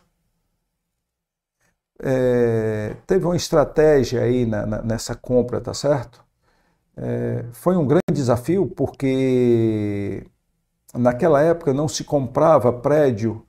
é, 2.01 2.95
teve 3.07 3.25
uma 3.25 3.35
estratégia 3.35 4.21
aí 4.23 4.45
na- 4.45 4.65
na- 4.65 4.81
nessa 4.81 5.15
compra, 5.15 5.59
tá 5.61 5.73
certo? 5.73 6.23
É, 6.97 7.45
foi 7.53 7.77
um 7.77 7.85
grande 7.87 8.03
desafio 8.13 8.67
porque 8.67 10.25
naquela 10.95 11.41
época 11.43 11.73
não 11.73 11.87
se 11.89 12.03
comprava 12.05 12.73
prédio 12.73 13.45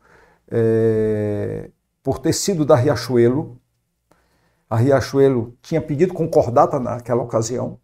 é, 0.51 1.71
por 2.03 2.19
ter 2.21 2.33
sido 2.35 2.67
da 2.67 2.77
Riachuelo. 2.77 3.60
A 4.71 4.77
Riachuelo 4.77 5.55
tinha 5.61 5.81
pedido 5.83 6.15
concordata 6.15 6.79
naquela 6.79 7.23
ocasião, 7.23 7.79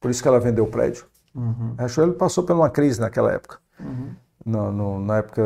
por 0.00 0.10
isso 0.10 0.22
que 0.22 0.28
ela 0.28 0.40
vendeu 0.40 0.64
o 0.64 0.70
prédio. 0.70 1.04
Uhum. 1.34 1.74
A 1.76 1.82
Riachuelo 1.82 2.14
passou 2.14 2.42
por 2.44 2.56
uma 2.56 2.70
crise 2.70 2.98
naquela 2.98 3.30
época, 3.30 3.58
Uhum. 3.78 4.14
no- 4.44 4.72
no- 4.72 5.00
na 5.00 5.18
época 5.18 5.42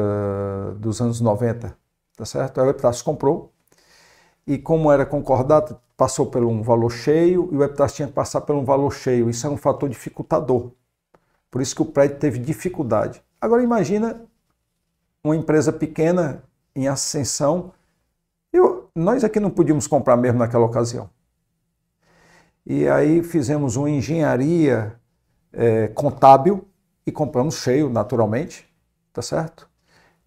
dos 0.79 1.01
anos 1.01 1.21
90, 1.21 1.77
tá 2.17 2.25
certo? 2.25 2.61
Aí 2.61 2.67
o 2.67 2.71
Epitácio 2.71 3.05
comprou, 3.05 3.53
e 4.47 4.57
como 4.57 4.93
era 4.93 5.05
concordata, 5.05 5.77
passou 5.97 6.27
por 6.27 6.45
um 6.45 6.63
valor 6.63 6.91
cheio, 6.91 7.49
e 7.53 7.57
o 7.57 7.65
Epitácio 7.65 7.97
tinha 7.97 8.09
que 8.09 8.15
passar 8.15 8.41
por 8.43 8.55
um 8.55 8.65
valor 8.65 8.93
cheio. 8.93 9.29
Isso 9.29 9.47
é 9.47 9.51
um 9.51 9.57
fator 9.57 9.89
dificultador. 9.89 10.71
Por 11.51 11.61
isso 11.61 11.75
que 11.75 11.83
o 11.83 11.87
prédio 11.87 12.19
teve 12.19 12.39
dificuldade. 12.39 13.23
Agora 13.41 13.63
imagina 13.63 14.23
uma 15.23 15.37
empresa 15.37 15.73
pequena 15.73 16.43
em 16.75 16.87
ascensão. 16.89 17.73
Eu, 18.55 18.89
nós 18.95 19.25
aqui 19.25 19.41
não 19.41 19.51
podíamos 19.51 19.89
comprar 19.89 20.17
mesmo 20.17 20.39
naquela 20.39 20.65
ocasião. 20.65 21.11
E 22.65 22.87
aí 22.87 23.21
fizemos 23.21 23.75
uma 23.75 23.91
engenharia 23.91 24.95
eh, 25.53 25.89
contábil 25.89 26.65
e 27.05 27.11
compramos 27.11 27.57
cheio, 27.57 27.91
naturalmente, 27.91 28.65
tá 29.13 29.21
certo? 29.21 29.69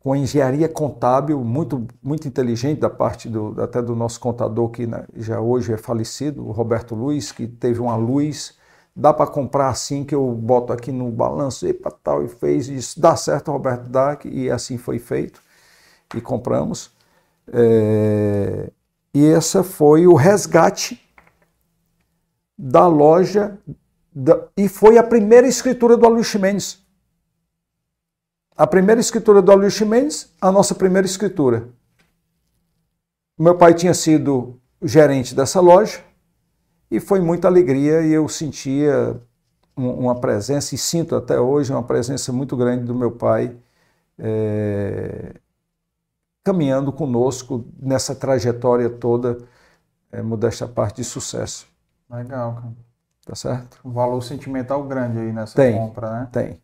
Com 0.01 0.13
engenharia 0.13 0.67
contábil 0.67 1.41
muito, 1.41 1.87
muito 2.03 2.27
inteligente 2.27 2.81
da 2.81 2.89
parte 2.89 3.29
do, 3.29 3.55
até 3.61 3.81
do 3.81 3.95
nosso 3.95 4.19
contador, 4.19 4.71
que 4.71 4.85
né, 4.85 5.05
já 5.15 5.39
hoje 5.39 5.71
é 5.71 5.77
falecido, 5.77 6.45
o 6.45 6.51
Roberto 6.51 6.95
Luiz, 6.95 7.31
que 7.31 7.47
teve 7.47 7.79
uma 7.79 7.95
luz. 7.95 8.57
Dá 8.93 9.13
para 9.13 9.27
comprar 9.27 9.69
assim 9.69 10.03
que 10.03 10.13
eu 10.13 10.29
boto 10.33 10.73
aqui 10.73 10.91
no 10.91 11.09
balanço, 11.11 11.65
epa, 11.65 11.89
tal, 12.03 12.25
e 12.25 12.27
fez 12.27 12.67
isso. 12.67 12.99
Dá 12.99 13.15
certo, 13.15 13.53
Roberto, 13.53 13.87
dá, 13.89 14.19
e 14.25 14.51
assim 14.51 14.77
foi 14.77 14.99
feito. 14.99 15.41
E 16.13 16.19
compramos. 16.19 16.96
É, 17.51 18.71
e 19.13 19.25
essa 19.25 19.63
foi 19.63 20.05
o 20.05 20.13
resgate 20.13 21.01
da 22.57 22.87
loja 22.87 23.57
da- 24.13 24.47
e 24.57 24.67
foi 24.67 24.97
a 24.97 25.03
primeira 25.03 25.47
escritura 25.47 25.95
do 25.95 26.05
Aloysio 26.05 26.39
Mendes. 26.39 26.85
A 28.55 28.65
primeira 28.65 28.99
escritura 28.99 29.41
do 29.41 29.51
Aloysio 29.51 29.85
Mendes, 29.85 30.33
a 30.41 30.51
nossa 30.51 30.73
primeira 30.73 31.05
escritura. 31.05 31.69
Meu 33.37 33.55
pai 33.55 33.73
tinha 33.75 33.93
sido 33.93 34.59
gerente 34.81 35.35
dessa 35.35 35.61
loja 35.61 35.99
e 36.89 36.99
foi 36.99 37.19
muita 37.21 37.47
alegria 37.47 38.01
e 38.01 38.11
eu 38.11 38.27
sentia 38.27 39.21
um- 39.77 39.91
uma 40.05 40.19
presença, 40.19 40.73
e 40.73 40.77
sinto 40.77 41.15
até 41.15 41.39
hoje 41.39 41.71
uma 41.71 41.83
presença 41.83 42.33
muito 42.33 42.57
grande 42.57 42.83
do 42.83 42.95
meu 42.95 43.11
pai 43.11 43.55
eh, 44.19 45.35
caminhando 46.51 46.93
conosco 46.93 47.65
nessa 47.77 48.15
trajetória 48.15 48.89
toda, 48.89 49.37
eh, 50.11 50.21
modesta 50.21 50.65
parte, 50.65 50.97
de 50.97 51.03
sucesso. 51.03 51.67
Legal, 52.09 52.53
cara. 52.55 52.73
Tá 53.25 53.35
certo? 53.35 53.79
Um 53.83 53.91
valor 53.91 54.21
sentimental 54.23 54.81
grande 54.85 55.19
aí 55.19 55.33
nessa 55.33 55.55
Tem, 55.55 55.77
compra, 55.77 56.09
né? 56.11 56.29
tem. 56.31 56.61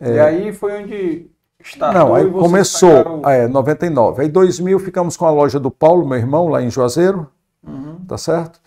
E 0.00 0.08
É. 0.12 0.20
aí 0.22 0.52
foi 0.54 0.82
onde 0.82 1.30
startou 1.62 2.00
Não, 2.00 2.14
aí 2.14 2.30
começou, 2.30 3.20
ah, 3.22 3.32
é, 3.32 3.46
99. 3.46 4.22
Aí 4.22 4.28
2000 4.30 4.78
ficamos 4.78 5.14
com 5.18 5.26
a 5.26 5.30
loja 5.30 5.60
do 5.60 5.70
Paulo, 5.70 6.08
meu 6.08 6.16
irmão, 6.16 6.48
lá 6.48 6.62
em 6.62 6.70
Juazeiro, 6.70 7.30
Uhum. 7.62 7.96
tá 8.06 8.16
certo? 8.16 8.58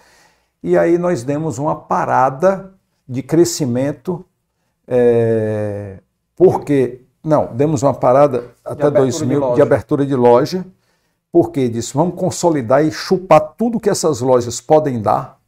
E 0.61 0.77
aí 0.77 0.99
nós 0.99 1.23
demos 1.23 1.57
uma 1.57 1.75
parada 1.75 2.71
de 3.09 3.23
crescimento 3.23 4.23
É, 4.93 5.99
porque, 6.35 7.01
não, 7.23 7.53
demos 7.55 7.83
uma 7.83 7.93
parada 7.93 8.53
até 8.65 8.87
abertura 8.87 9.01
2000 9.01 9.49
de 9.49 9.55
de, 9.55 9.61
abertura 9.61 10.05
de 10.05 10.15
loja, 10.15 10.65
porque 11.31 11.69
disse, 11.69 11.93
vamos 11.93 12.15
consolidar 12.15 12.83
e 12.83 12.91
chupar 12.91 13.39
tudo 13.55 13.79
que 13.79 13.89
essas 13.89 14.21
lojas 14.21 14.59
podem 14.59 15.01
dar. 15.01 15.39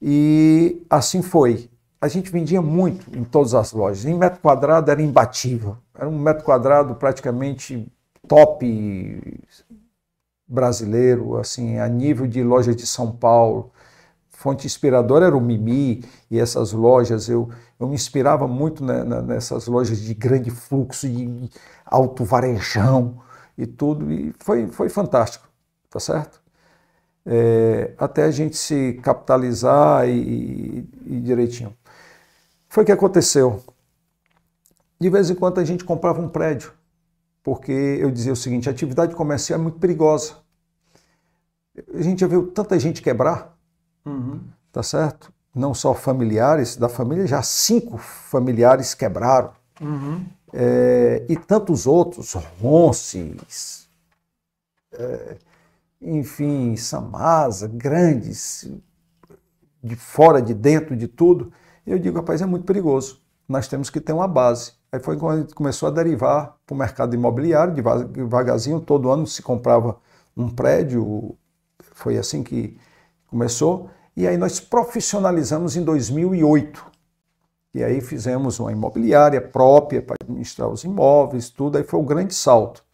E 0.00 0.82
assim 0.90 1.22
foi. 1.22 1.70
A 2.00 2.08
gente 2.08 2.30
vendia 2.30 2.60
muito 2.60 3.06
em 3.16 3.24
todas 3.24 3.54
as 3.54 3.72
lojas. 3.72 4.04
Em 4.04 4.14
metro 4.14 4.40
quadrado 4.40 4.90
era 4.90 5.00
imbatível. 5.00 5.78
Era 5.94 6.08
um 6.08 6.18
metro 6.18 6.44
quadrado 6.44 6.94
praticamente 6.96 7.90
top 8.26 9.46
brasileiro, 10.46 11.38
assim, 11.38 11.78
a 11.78 11.88
nível 11.88 12.26
de 12.26 12.42
loja 12.42 12.74
de 12.74 12.86
São 12.86 13.10
Paulo. 13.10 13.70
Fonte 14.28 14.66
inspiradora 14.66 15.26
era 15.26 15.36
o 15.36 15.40
Mimi 15.40 16.04
e 16.30 16.38
essas 16.38 16.72
lojas. 16.72 17.28
Eu, 17.28 17.48
eu 17.78 17.88
me 17.88 17.94
inspirava 17.94 18.46
muito 18.46 18.84
né, 18.84 19.04
nessas 19.22 19.66
lojas 19.66 20.00
de 20.00 20.14
grande 20.14 20.50
fluxo, 20.50 21.08
de 21.08 21.50
alto 21.84 22.24
varejão 22.24 23.20
e 23.58 23.66
tudo. 23.66 24.10
E 24.12 24.32
foi, 24.38 24.68
foi 24.68 24.88
fantástico, 24.88 25.48
tá 25.90 26.00
certo? 26.00 26.42
É, 27.26 27.94
até 27.98 28.24
a 28.24 28.30
gente 28.30 28.56
se 28.56 28.94
capitalizar 29.02 30.08
e, 30.08 30.88
e 31.06 31.20
direitinho. 31.20 31.76
Foi 32.68 32.82
o 32.82 32.86
que 32.86 32.92
aconteceu. 32.92 33.62
De 35.00 35.08
vez 35.10 35.30
em 35.30 35.34
quando 35.34 35.58
a 35.60 35.64
gente 35.64 35.84
comprava 35.84 36.20
um 36.20 36.28
prédio, 36.28 36.72
porque 37.42 37.72
eu 37.72 38.10
dizia 38.10 38.32
o 38.32 38.36
seguinte: 38.36 38.68
a 38.68 38.72
atividade 38.72 39.14
comercial 39.14 39.58
é 39.60 39.62
muito 39.62 39.78
perigosa. 39.78 40.36
A 41.94 42.02
gente 42.02 42.20
já 42.20 42.26
viu 42.26 42.50
tanta 42.52 42.78
gente 42.78 43.02
quebrar, 43.02 43.56
tá 44.72 44.82
certo? 44.82 45.32
Não 45.54 45.72
só 45.74 45.94
familiares, 45.94 46.76
da 46.76 46.88
família 46.88 47.26
já 47.26 47.42
cinco 47.42 47.96
familiares 47.98 48.94
quebraram. 48.94 49.52
É, 50.52 51.24
e 51.28 51.36
tantos 51.36 51.86
outros, 51.86 52.34
Ronces, 52.60 53.88
é, 54.92 55.36
enfim, 56.00 56.76
Samasa, 56.76 57.68
grandes, 57.68 58.68
de 59.82 59.96
fora, 59.96 60.40
de 60.40 60.54
dentro, 60.54 60.96
de 60.96 61.06
tudo. 61.08 61.52
Eu 61.86 61.98
digo, 61.98 62.16
rapaz, 62.18 62.40
é 62.40 62.46
muito 62.46 62.64
perigoso. 62.64 63.20
Nós 63.48 63.68
temos 63.68 63.90
que 63.90 64.00
ter 64.00 64.12
uma 64.12 64.26
base. 64.28 64.72
Aí 64.90 65.00
foi 65.00 65.18
quando 65.18 65.38
a 65.38 65.40
gente 65.40 65.54
começou 65.54 65.88
a 65.88 65.92
derivar 65.92 66.56
para 66.66 66.74
o 66.74 66.78
mercado 66.78 67.14
imobiliário, 67.14 67.74
deva- 67.74 68.04
devagarzinho, 68.04 68.80
todo 68.80 69.10
ano 69.10 69.26
se 69.26 69.42
comprava 69.42 69.98
um 70.36 70.48
prédio, 70.48 71.36
foi 71.92 72.16
assim 72.16 72.42
que 72.42 72.78
começou. 73.28 73.90
E 74.16 74.26
aí 74.28 74.36
nós 74.36 74.60
profissionalizamos 74.60 75.76
em 75.76 75.84
2008. 75.84 76.86
E 77.74 77.82
aí 77.84 78.00
fizemos 78.00 78.60
uma 78.60 78.72
imobiliária 78.72 79.40
própria 79.40 80.00
para 80.02 80.16
administrar 80.22 80.68
os 80.68 80.84
imóveis, 80.84 81.50
tudo. 81.50 81.78
Aí 81.78 81.84
foi 81.84 82.00
o 82.00 82.04
grande 82.04 82.34
salto. 82.34 82.84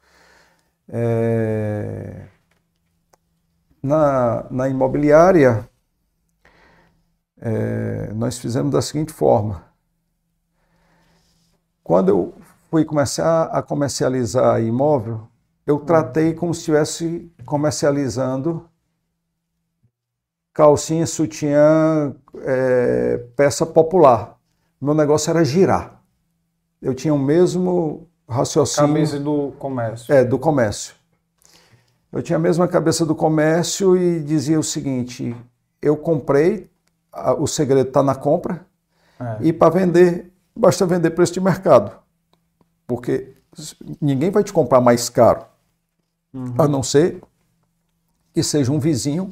É, 0.89 2.27
Na, 3.83 4.47
na 4.51 4.69
imobiliária, 4.69 5.69
é, 7.41 8.13
nós 8.15 8.39
fizemos 8.39 8.73
da 8.73 8.83
seguinte 8.83 9.13
forma. 9.13 9.65
Quando 11.83 12.09
eu 12.11 12.35
fui 12.71 12.85
começar 12.85 13.45
a 13.47 13.63
comercializar 13.63 14.63
imóvel, 14.63 15.29
eu 15.67 15.81
tratei 15.81 16.35
como 16.35 16.55
se 16.55 16.61
estivesse 16.61 17.33
comercializando 17.45 18.70
calcinha, 20.53 21.07
sutiã, 21.07 22.15
é, 22.43 23.19
peça 23.37 23.65
popular. 23.65 24.37
Meu 24.81 24.95
negócio 24.95 25.31
era 25.31 25.45
girar. 25.45 26.01
Eu 26.81 26.95
tinha 26.95 27.13
o 27.13 27.19
mesmo 27.19 28.09
raciocínio. 28.29 28.89
Camisa 28.89 29.19
do 29.21 29.53
comércio. 29.59 30.13
É, 30.15 30.25
do 30.25 30.39
comércio. 30.39 30.95
Eu 32.13 32.23
tinha 32.23 32.37
a 32.37 32.41
mesma 32.41 32.67
cabeça 32.67 33.05
do 33.07 33.15
comércio 33.15 33.97
e 33.97 34.21
dizia 34.21 34.59
o 34.59 34.63
seguinte: 34.65 35.37
eu 35.81 35.97
comprei, 35.97 36.69
a- 37.13 37.35
o 37.35 37.47
segredo 37.47 37.89
está 37.89 38.03
na 38.03 38.15
compra, 38.15 38.67
É. 39.21 39.37
e 39.43 39.53
para 39.53 39.71
vender, 39.71 40.33
basta 40.57 40.85
vender 40.87 41.11
preço 41.11 41.33
de 41.35 41.41
mercado. 41.41 41.93
Porque 42.87 43.35
ninguém 44.01 44.31
vai 44.31 44.43
te 44.43 44.53
comprar 44.53 44.81
mais 44.81 45.09
caro, 45.09 45.45
a 46.59 46.67
não 46.67 46.83
ser 46.83 47.21
que 48.33 48.43
seja 48.43 48.73
um 48.73 48.79
vizinho 48.81 49.31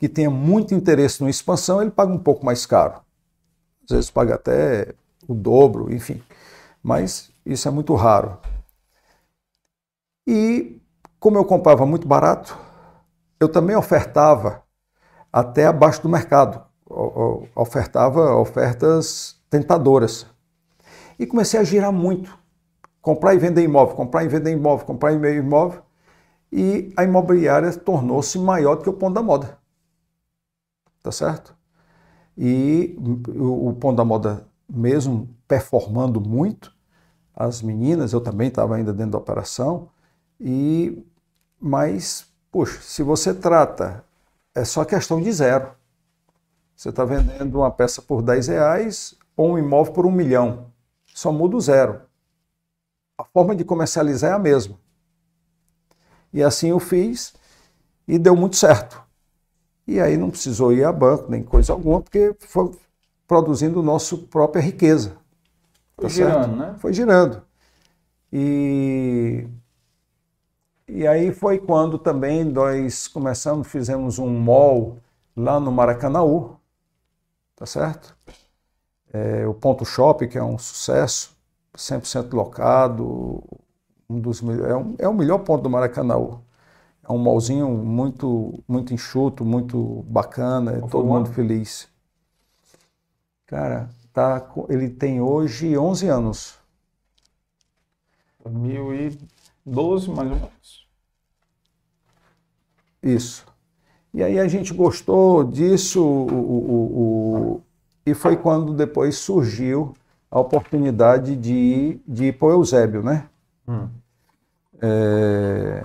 que 0.00 0.08
tenha 0.08 0.30
muito 0.30 0.74
interesse 0.74 1.20
numa 1.20 1.28
expansão, 1.28 1.82
ele 1.82 1.90
paga 1.90 2.10
um 2.10 2.18
pouco 2.18 2.44
mais 2.44 2.64
caro. 2.64 3.02
Às 3.84 3.90
vezes 3.90 4.10
paga 4.10 4.34
até 4.36 4.94
o 5.28 5.34
dobro, 5.34 5.92
enfim. 5.92 6.22
Mas 6.82 7.30
isso 7.44 7.68
é 7.68 7.70
muito 7.70 7.94
raro. 7.94 8.38
E 10.26 10.80
como 11.18 11.36
eu 11.36 11.44
comprava 11.44 11.84
muito 11.84 12.08
barato, 12.08 12.58
eu 13.38 13.46
também 13.46 13.76
ofertava 13.76 14.62
até 15.30 15.66
abaixo 15.66 16.02
do 16.02 16.08
mercado. 16.08 16.64
Ofertava 17.54 18.34
ofertas 18.36 19.36
tentadoras. 19.50 20.26
E 21.18 21.26
comecei 21.26 21.60
a 21.60 21.64
girar 21.64 21.92
muito. 21.92 22.38
Comprar 23.02 23.34
e 23.34 23.38
vender 23.38 23.62
imóvel, 23.62 23.94
comprar 23.96 24.24
e 24.24 24.28
vender 24.28 24.52
imóvel, 24.52 24.86
comprar 24.86 25.12
e 25.12 25.18
vender 25.18 25.36
imóvel. 25.36 25.82
E 26.50 26.90
a 26.96 27.04
imobiliária 27.04 27.70
tornou-se 27.74 28.38
maior 28.38 28.76
do 28.76 28.82
que 28.82 28.88
o 28.88 28.94
ponto 28.94 29.14
da 29.14 29.22
moda. 29.22 29.59
Tá 31.02 31.12
certo? 31.12 31.54
E 32.36 32.96
o, 33.36 33.68
o 33.68 33.74
ponto 33.74 33.96
da 33.96 34.04
moda, 34.04 34.46
mesmo 34.68 35.28
performando 35.48 36.20
muito, 36.20 36.74
as 37.34 37.62
meninas, 37.62 38.12
eu 38.12 38.20
também 38.20 38.48
estava 38.48 38.76
ainda 38.76 38.92
dentro 38.92 39.12
da 39.12 39.18
operação, 39.18 39.88
e 40.38 41.04
mas, 41.60 42.26
puxa, 42.50 42.80
se 42.80 43.02
você 43.02 43.34
trata, 43.34 44.04
é 44.54 44.64
só 44.64 44.84
questão 44.84 45.20
de 45.20 45.30
zero. 45.32 45.72
Você 46.74 46.88
está 46.88 47.04
vendendo 47.04 47.58
uma 47.58 47.70
peça 47.70 48.00
por 48.00 48.22
10 48.22 48.48
reais 48.48 49.14
ou 49.36 49.52
um 49.52 49.58
imóvel 49.58 49.92
por 49.92 50.06
um 50.06 50.10
milhão. 50.10 50.72
Só 51.14 51.30
muda 51.30 51.56
o 51.56 51.60
zero. 51.60 52.00
A 53.18 53.24
forma 53.24 53.54
de 53.54 53.64
comercializar 53.64 54.30
é 54.30 54.34
a 54.34 54.38
mesma. 54.38 54.78
E 56.32 56.42
assim 56.42 56.70
eu 56.70 56.80
fiz 56.80 57.34
e 58.08 58.18
deu 58.18 58.34
muito 58.34 58.56
certo. 58.56 59.02
E 59.90 59.98
aí 59.98 60.16
não 60.16 60.30
precisou 60.30 60.72
ir 60.72 60.84
a 60.84 60.92
banco 60.92 61.28
nem 61.28 61.42
coisa 61.42 61.72
alguma, 61.72 62.00
porque 62.00 62.32
foi 62.38 62.70
produzindo 63.26 63.82
nossa 63.82 64.16
própria 64.16 64.62
riqueza. 64.62 65.16
Foi 65.96 66.04
Tá 66.04 66.08
certo? 66.08 66.32
girando, 66.32 66.56
né? 66.56 66.74
Foi 66.78 66.92
girando. 66.92 67.42
E, 68.32 69.48
e 70.86 71.04
aí 71.08 71.32
foi 71.32 71.58
quando 71.58 71.98
também 71.98 72.44
nós 72.44 73.08
começamos, 73.08 73.66
fizemos 73.66 74.20
um 74.20 74.28
mall 74.28 74.98
lá 75.36 75.58
no 75.58 75.72
Maracanaú, 75.72 76.56
tá 77.56 77.66
certo? 77.66 78.16
É, 79.12 79.44
o 79.44 79.52
Ponto 79.54 79.84
Shopping, 79.84 80.28
que 80.28 80.38
é 80.38 80.44
um 80.44 80.56
sucesso, 80.56 81.36
100% 81.76 82.32
locado, 82.32 83.42
um 84.08 84.20
dos, 84.20 84.40
é, 84.40 84.76
um, 84.76 84.94
é 85.00 85.08
o 85.08 85.14
melhor 85.14 85.38
ponto 85.38 85.64
do 85.64 85.70
Maracanaú. 85.70 86.40
É 87.10 87.12
um 87.12 87.18
mallzinho 87.18 87.68
muito, 87.68 88.62
muito 88.68 88.94
enxuto, 88.94 89.44
muito 89.44 90.04
bacana, 90.06 90.80
todo 90.88 91.04
mundo 91.04 91.28
feliz. 91.32 91.88
Cara, 93.48 93.90
tá, 94.12 94.48
ele 94.68 94.88
tem 94.88 95.20
hoje 95.20 95.76
11 95.76 96.06
anos. 96.06 96.56
2012, 98.44 100.08
mais 100.08 100.30
ou 100.30 100.36
menos. 100.36 100.86
Isso. 103.02 103.44
E 104.14 104.22
aí 104.22 104.38
a 104.38 104.46
gente 104.46 104.72
gostou 104.72 105.42
disso, 105.42 106.00
o- 106.00 106.70
o- 106.70 107.00
o- 107.56 107.60
e 108.06 108.14
foi 108.14 108.36
quando 108.36 108.72
depois 108.72 109.18
surgiu 109.18 109.94
a 110.30 110.38
oportunidade 110.38 111.34
de 111.34 112.00
de 112.06 112.26
ir 112.26 112.38
para 112.38 112.46
o 112.46 112.52
Eusébio, 112.52 113.02
né? 113.02 113.28
É, 114.80 115.82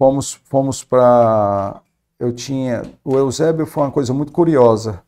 fomos 0.00 0.32
fomos 0.46 0.82
para. 0.82 1.82
Eu 2.18 2.32
tinha. 2.32 2.82
O 3.04 3.18
Eusébio 3.18 3.66
foi 3.66 3.82
uma 3.84 3.92
coisa 3.92 4.14
muito 4.14 4.32
curiosa. 4.32 5.02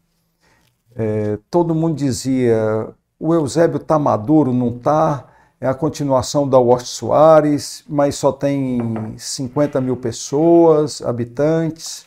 É, 0.94 1.38
todo 1.50 1.74
mundo 1.74 1.96
dizia: 1.96 2.88
o 3.18 3.34
Eusébio 3.34 3.78
está 3.78 3.98
maduro, 3.98 4.52
não 4.52 4.68
está? 4.76 5.28
É 5.60 5.66
a 5.68 5.74
continuação 5.74 6.48
da 6.48 6.58
Washington 6.58 6.86
Soares, 7.06 7.84
mas 7.88 8.16
só 8.16 8.32
tem 8.32 9.14
50 9.16 9.80
mil 9.80 9.96
pessoas, 9.96 11.00
habitantes. 11.02 12.04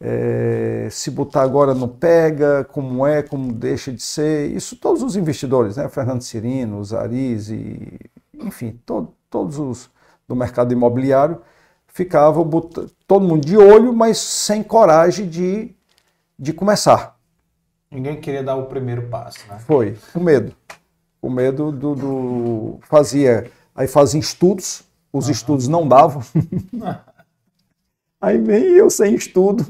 É, 0.00 0.88
se 0.90 1.10
botar 1.10 1.42
agora 1.42 1.74
não 1.74 1.88
pega, 1.88 2.64
como 2.64 3.06
é, 3.06 3.22
como 3.22 3.52
deixa 3.52 3.92
de 3.92 4.02
ser. 4.02 4.50
Isso 4.52 4.76
todos 4.76 5.02
os 5.02 5.16
investidores, 5.16 5.76
né? 5.76 5.88
Fernando 5.88 6.22
Cirino, 6.22 6.78
os 6.80 6.92
Aris, 6.94 7.50
e, 7.50 7.98
enfim, 8.34 8.78
to- 8.86 9.08
todos 9.30 9.58
os 9.58 9.90
do 10.28 10.36
mercado 10.36 10.72
imobiliário 10.72 11.40
ficavam 12.02 12.44
bota- 12.44 12.86
todo 13.08 13.26
mundo 13.26 13.44
de 13.44 13.56
olho, 13.56 13.92
mas 13.92 14.18
sem 14.18 14.62
coragem 14.62 15.28
de, 15.28 15.74
de 16.38 16.52
começar. 16.52 17.18
Ninguém 17.90 18.20
queria 18.20 18.40
dar 18.44 18.54
o 18.54 18.66
primeiro 18.66 19.08
passo, 19.08 19.40
né? 19.48 19.58
Foi, 19.66 19.96
com 20.12 20.20
medo. 20.20 20.54
Com 21.20 21.28
medo 21.28 21.72
do, 21.72 21.94
do- 21.96 22.78
Fazia. 22.82 23.50
Aí 23.74 23.88
fazia 23.88 24.20
estudos, 24.20 24.84
os 25.12 25.28
estudos 25.28 25.66
não 25.66 25.88
davam. 25.88 26.22
aí 28.20 28.38
vem 28.38 28.62
eu 28.62 28.88
sem 28.90 29.14
estudo. 29.16 29.66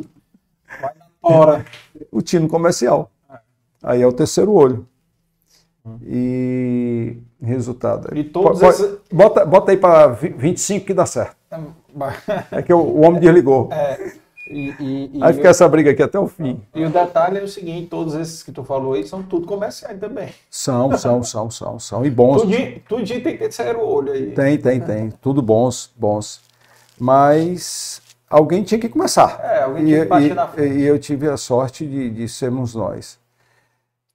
Ora. 1.23 1.65
O 2.13 2.23
tino 2.23 2.47
comercial. 2.47 3.11
Aí 3.83 4.01
é 4.03 4.07
o 4.07 4.13
terceiro 4.13 4.53
olho. 4.53 4.87
E 6.03 7.17
resultado. 7.43 8.17
E 8.17 8.23
todos 8.23 8.61
Po- 8.61 8.67
po- 8.67 8.71
esses- 8.71 8.99
bota, 9.13 9.45
bota 9.45 9.71
aí 9.73 9.77
para 9.77 10.07
25 10.09 10.87
que 10.87 10.95
dá 10.95 11.05
certo. 11.07 11.37
É 12.51 12.63
que 12.63 12.73
o, 12.73 12.79
o 12.79 13.01
homem 13.05 13.21
desligou. 13.21 13.69
É, 13.73 14.13
e, 14.51 14.75
e- 14.81 15.11
e 15.23 15.33
fica 15.35 15.49
essa 15.49 15.69
briga 15.69 15.91
aqui 15.91 16.03
até 16.03 16.19
o 16.19 16.27
fim. 16.27 16.63
E 16.75 16.85
o 16.85 16.91
detalhe 16.91 17.39
é 17.39 17.43
o 17.43 17.49
seguinte, 17.49 17.89
todos 17.89 18.15
esses 18.15 18.43
que 18.43 18.51
tu 18.51 18.65
falou 18.65 18.95
aí 18.95 19.07
são 19.07 19.23
tudo 19.23 19.47
comerciais 19.47 19.99
também. 20.01 20.31
São, 20.51 20.97
são, 20.97 21.23
são, 21.23 21.51
são, 21.51 21.79
são. 21.79 22.07
E 22.07 22.11
bons. 22.11 22.43
Tudinho, 22.43 22.81
tudinho 22.89 23.23
tem 23.23 23.37
terceiro 23.37 23.81
olho 23.85 24.13
aí. 24.13 24.31
Tem, 24.33 24.57
tem, 24.59 24.81
tem. 24.81 25.11
Tudo 25.11 25.43
bons, 25.43 25.93
bons. 25.97 26.41
Mas 26.99 28.01
alguém 28.29 28.63
tinha 28.63 28.81
que 28.81 28.89
começar. 28.89 29.39
É, 29.43 29.63
alguém 29.63 29.85
tinha 29.85 30.01
que 30.03 30.09
bater 30.09 30.31
e, 30.31 30.35
na 30.35 30.49
frente. 30.49 30.75
e 30.79 30.83
eu 30.83 30.99
tive 30.99 31.29
a 31.29 31.37
sorte 31.37 31.87
de, 31.87 32.11
de 32.11 32.29
sermos 32.29 32.75
nós. 32.75 33.19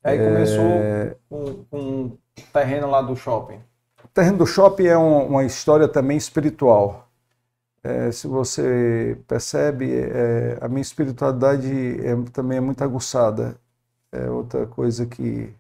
Aí 0.04 0.18
começou 0.18 0.66
É, 0.66 1.16
com, 1.30 1.64
com 1.72 1.80
um 1.80 2.18
terreno 2.52 2.90
lá 2.90 3.02
do 3.02 3.16
shopping. 3.16 3.60
O 4.04 4.08
terreno 4.14 4.40
do 4.40 4.46
shopping 4.46 4.88
é 4.88 4.98
um- 4.98 5.28
uma 5.28 5.46
história 5.46 5.88
também 5.88 6.18
espiritual. 6.18 7.08
É, 7.84 8.12
se 8.12 8.28
você 8.28 9.18
percebe, 9.28 9.92
é, 9.94 10.58
a 10.62 10.70
minha 10.70 10.82
espiritualidade 10.82 11.68
é- 12.06 12.16
também 12.32 12.58
é 12.58 12.62
muito 12.62 12.82
aguçada. 12.84 13.58
É 14.12 14.30
outra 14.30 14.68
coisa 14.68 15.06
que, 15.08 15.54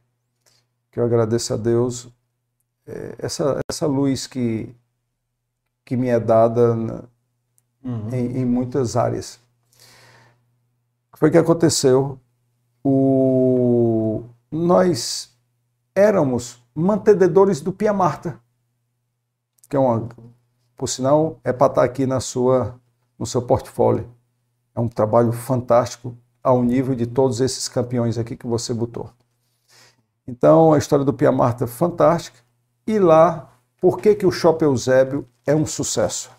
que 0.92 1.00
eu 1.00 1.06
agradeço 1.06 1.54
a 1.54 1.58
Deus. 1.58 2.10
É 2.88 3.16
essa, 3.20 3.60
essa 3.70 3.88
luz 3.88 4.28
que, 4.28 4.76
que 5.86 5.96
me 5.96 6.10
é 6.10 6.20
dada 6.20 6.76
na- 6.76 7.04
em, 8.12 8.38
em 8.40 8.46
muitas 8.46 8.96
áreas. 8.96 9.40
O 11.10 11.14
que 11.14 11.20
foi 11.20 11.32
que 11.32 11.38
aconteceu? 11.38 12.20
O, 12.84 14.24
nós 14.52 15.32
éramos 15.96 16.64
mantenedores 16.76 17.62
do 17.62 17.74
Pia 17.74 17.94
Marta, 17.94 18.40
que 19.70 19.76
é 19.76 19.80
uma, 19.80 20.08
por 20.76 20.88
sinal, 20.88 21.40
é 21.44 21.54
para 21.54 21.68
estar 21.68 21.84
aqui 21.84 22.06
na 22.06 22.20
sua, 22.20 22.80
no 23.18 23.26
seu 23.26 23.42
portfólio. 23.42 24.10
É 24.76 24.80
um 24.80 24.88
trabalho 24.88 25.32
fantástico 25.32 26.16
ao 26.42 26.62
nível 26.62 26.96
de 26.96 27.06
todos 27.06 27.40
esses 27.40 27.68
campeões 27.68 28.18
aqui 28.18 28.36
que 28.36 28.48
você 28.48 28.74
botou. 28.74 29.10
Então, 30.28 30.74
a 30.74 30.78
história 30.78 31.06
do 31.06 31.14
Pia 31.14 31.32
Marta 31.32 31.66
é 31.66 31.68
fantástica. 31.68 32.40
E 32.88 32.98
lá, 33.00 33.50
por 33.80 34.00
que, 34.00 34.16
que 34.16 34.26
o 34.26 34.32
Shopping 34.32 34.66
Eusébio 34.66 35.28
é 35.46 35.56
um 35.56 35.66
sucesso? 35.66 36.32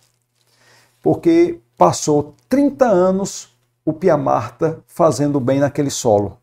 Porque 1.02 1.61
passou 1.77 2.35
30 2.48 2.86
anos 2.86 3.55
o 3.85 3.93
Pia 3.93 4.16
Marta 4.16 4.82
fazendo 4.86 5.39
bem 5.39 5.61
naquele 5.61 5.90
solo. 5.90 6.39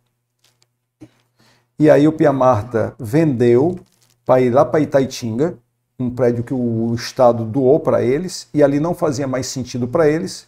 E 1.79 1.89
aí 1.89 2.07
o 2.07 2.13
Pia 2.13 2.31
Marta 2.31 2.93
vendeu 2.99 3.79
para 4.23 4.41
ir 4.41 4.51
lá 4.51 4.63
para 4.63 4.79
Itaitinga, 4.79 5.57
um 6.01 6.09
prédio 6.09 6.43
que 6.43 6.53
o 6.53 6.93
Estado 6.95 7.45
doou 7.45 7.79
para 7.79 8.01
eles, 8.01 8.47
e 8.53 8.63
ali 8.63 8.79
não 8.79 8.93
fazia 8.93 9.27
mais 9.27 9.47
sentido 9.47 9.87
para 9.87 10.07
eles, 10.07 10.47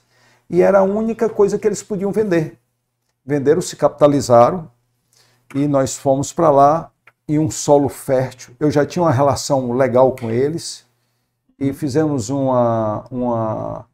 e 0.50 0.62
era 0.62 0.80
a 0.80 0.84
única 0.84 1.30
coisa 1.30 1.58
que 1.58 1.68
eles 1.68 1.82
podiam 1.84 2.12
vender. 2.12 2.58
Venderam, 3.26 3.62
se 3.62 3.76
capitalizaram, 3.76 4.70
e 5.56 5.68
nós 5.68 5.96
fomos 5.96 6.34
para 6.34 6.50
lá 6.50 6.92
em 7.28 7.40
um 7.40 7.50
solo 7.50 7.88
fértil. 7.88 8.56
Eu 8.60 8.70
já 8.70 8.86
tinha 8.86 9.04
uma 9.04 9.12
relação 9.12 9.72
legal 9.74 10.16
com 10.16 10.30
eles, 10.30 10.86
e 11.60 11.72
fizemos 11.72 12.30
uma, 12.30 13.06
uma, 13.10 13.86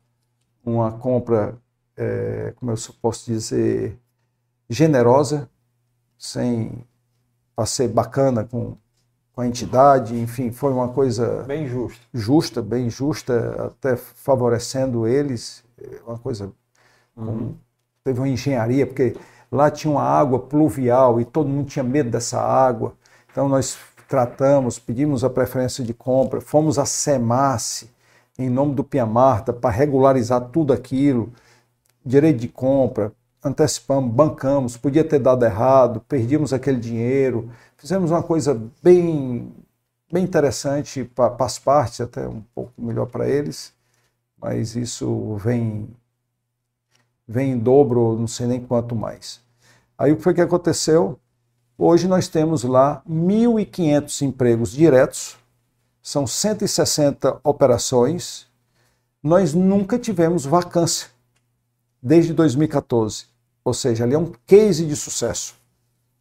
uma 0.65 0.91
compra, 0.93 1.55
eh, 1.95 2.53
como 2.55 2.71
eu 2.71 2.75
posso 3.01 3.25
dizer, 3.25 3.97
generosa, 4.69 5.49
sem 6.17 6.83
ser 7.65 7.89
bacana 7.89 8.43
com, 8.43 8.77
com 9.39 9.43
a 9.43 9.47
entidade, 9.47 10.19
enfim, 10.19 10.51
foi 10.51 10.73
uma 10.73 10.89
coisa 10.89 11.43
Bem 11.47 11.65
justo. 11.65 12.01
justa, 12.13 12.61
bem 12.61 12.89
justa, 12.89 13.67
até 13.67 13.95
favorecendo 13.95 15.07
eles, 15.07 15.63
é 15.81 16.01
uma 16.05 16.17
coisa 16.19 16.51
com- 17.15 17.53
teve 18.03 18.19
uma 18.19 18.27
engenharia, 18.27 18.85
porque 18.85 19.15
lá 19.49 19.71
tinha 19.71 19.91
uma 19.91 20.03
água 20.03 20.39
pluvial 20.39 21.21
e 21.21 21.25
todo 21.25 21.47
mundo 21.47 21.69
tinha 21.69 21.83
medo 21.83 22.09
dessa 22.09 22.41
água. 22.41 22.93
Então 23.31 23.47
nós 23.47 23.77
tratamos, 24.09 24.77
pedimos 24.77 25.23
a 25.23 25.29
preferência 25.29 25.85
de 25.85 25.93
compra, 25.93 26.41
fomos 26.41 26.77
a 26.77 26.85
SEMASSE 26.85 27.89
em 28.37 28.49
nome 28.49 28.75
do 28.75 28.83
Pia 28.83 29.05
Marta 29.05 29.53
para 29.53 29.69
regularizar 29.69 30.49
tudo 30.49 30.73
aquilo, 30.73 31.31
direito 32.05 32.39
de 32.39 32.49
compra, 32.49 33.13
antecipamos, 33.43 34.13
bancamos, 34.13 34.77
podia 34.77 35.03
ter 35.03 35.19
dado 35.19 35.45
errado, 35.45 36.01
perdíamos 36.01 36.53
aquele 36.53 36.79
dinheiro, 36.79 37.49
fizemos 37.77 38.11
uma 38.11 38.21
coisa 38.21 38.61
bem, 38.83 39.53
bem 40.11 40.23
interessante 40.23 41.03
para 41.03 41.35
as 41.39 41.57
partes, 41.57 42.01
até 42.01 42.27
um 42.27 42.41
pouco 42.53 42.73
melhor 42.77 43.05
para 43.07 43.27
eles, 43.27 43.73
mas 44.37 44.75
isso 44.75 45.35
vem, 45.37 45.87
vem 47.27 47.53
em 47.53 47.57
dobro, 47.57 48.17
não 48.17 48.27
sei 48.27 48.47
nem 48.47 48.59
quanto 48.59 48.95
mais. 48.95 49.41
Aí 49.97 50.11
o 50.11 50.17
que 50.17 50.23
foi 50.23 50.33
que 50.33 50.41
aconteceu? 50.41 51.19
Hoje 51.77 52.07
nós 52.07 52.27
temos 52.27 52.63
lá 52.63 53.01
1.500 53.09 54.21
empregos 54.21 54.71
diretos, 54.71 55.37
são 56.01 56.27
160 56.27 57.39
operações, 57.43 58.47
nós 59.23 59.53
nunca 59.53 59.97
tivemos 59.97 60.45
vacância 60.45 61.07
desde 62.01 62.33
2014. 62.33 63.28
Ou 63.69 63.73
seja, 63.73 64.03
ali 64.03 64.15
é 64.15 64.17
um 64.17 64.31
case 64.47 64.83
de 64.83 64.95
sucesso. 64.95 65.53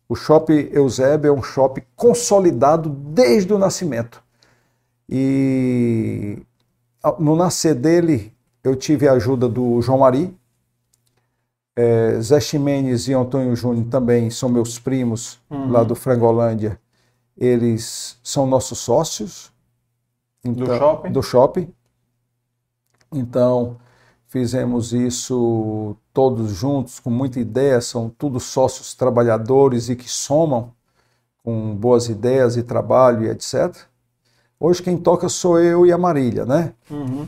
O 0.06 0.14
Shopping 0.14 0.68
Eusébio 0.70 1.30
é 1.30 1.32
um 1.32 1.42
shopping 1.42 1.80
consolidado 1.96 2.90
desde 2.90 3.54
o 3.54 3.58
nascimento. 3.58 4.22
E 5.08 6.42
no 7.18 7.34
nascer 7.34 7.74
dele, 7.74 8.34
eu 8.62 8.76
tive 8.76 9.08
a 9.08 9.12
ajuda 9.12 9.48
do 9.48 9.80
João 9.80 10.00
Mari. 10.00 10.36
É, 11.74 12.20
Zé 12.20 12.38
Ximenes 12.38 13.08
e 13.08 13.14
Antônio 13.14 13.56
Júnior 13.56 13.86
também 13.86 14.28
são 14.28 14.50
meus 14.50 14.78
primos 14.78 15.40
Uhum. 15.48 15.70
lá 15.70 15.82
do 15.82 15.94
Frangolândia. 15.94 16.78
Eles 17.34 18.18
são 18.22 18.46
nossos 18.46 18.78
sócios. 18.78 19.50
Do 20.44 20.66
shopping? 20.66 21.12
Do 21.12 21.22
shopping. 21.22 21.74
Então, 23.10 23.78
fizemos 24.26 24.92
isso 24.92 25.96
todos 26.18 26.50
juntos, 26.50 26.98
com 26.98 27.10
muita 27.10 27.38
ideia, 27.38 27.80
são 27.80 28.08
todos 28.08 28.42
sócios 28.42 28.92
trabalhadores 28.92 29.88
e 29.88 29.94
que 29.94 30.08
somam 30.10 30.72
com 31.44 31.76
boas 31.76 32.08
ideias 32.08 32.56
e 32.56 32.64
trabalho 32.64 33.24
e 33.24 33.28
etc. 33.28 33.72
Hoje 34.58 34.82
quem 34.82 34.96
toca 34.96 35.28
sou 35.28 35.60
eu 35.60 35.86
e 35.86 35.92
a 35.92 35.96
Marília, 35.96 36.44
né? 36.44 36.72
Uhum. 36.90 37.24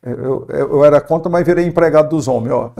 Eu, 0.00 0.46
eu, 0.48 0.74
eu 0.74 0.84
era 0.84 1.00
contra, 1.00 1.28
mas 1.28 1.44
virei 1.44 1.66
empregado 1.66 2.10
dos 2.10 2.28
homens, 2.28 2.52
ó. 2.52 2.72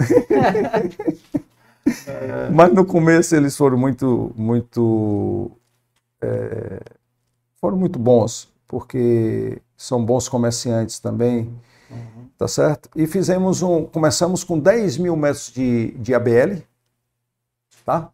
mas 2.54 2.72
no 2.72 2.84
começo 2.84 3.34
eles 3.34 3.56
foram 3.56 3.76
muito, 3.76 4.30
muito, 4.36 5.50
é, 6.22 6.80
foram 7.60 7.76
muito 7.76 7.98
bons, 7.98 8.48
porque 8.68 9.60
são 9.76 10.04
bons 10.04 10.28
comerciantes 10.28 11.00
também, 11.00 11.52
tá 12.40 12.48
certo? 12.48 12.88
E 12.96 13.06
fizemos 13.06 13.60
um, 13.60 13.84
começamos 13.84 14.42
com 14.42 14.58
10 14.58 14.96
mil 14.96 15.14
metros 15.14 15.52
de, 15.52 15.90
de 15.98 16.14
ABL, 16.14 16.62
tá? 17.84 18.08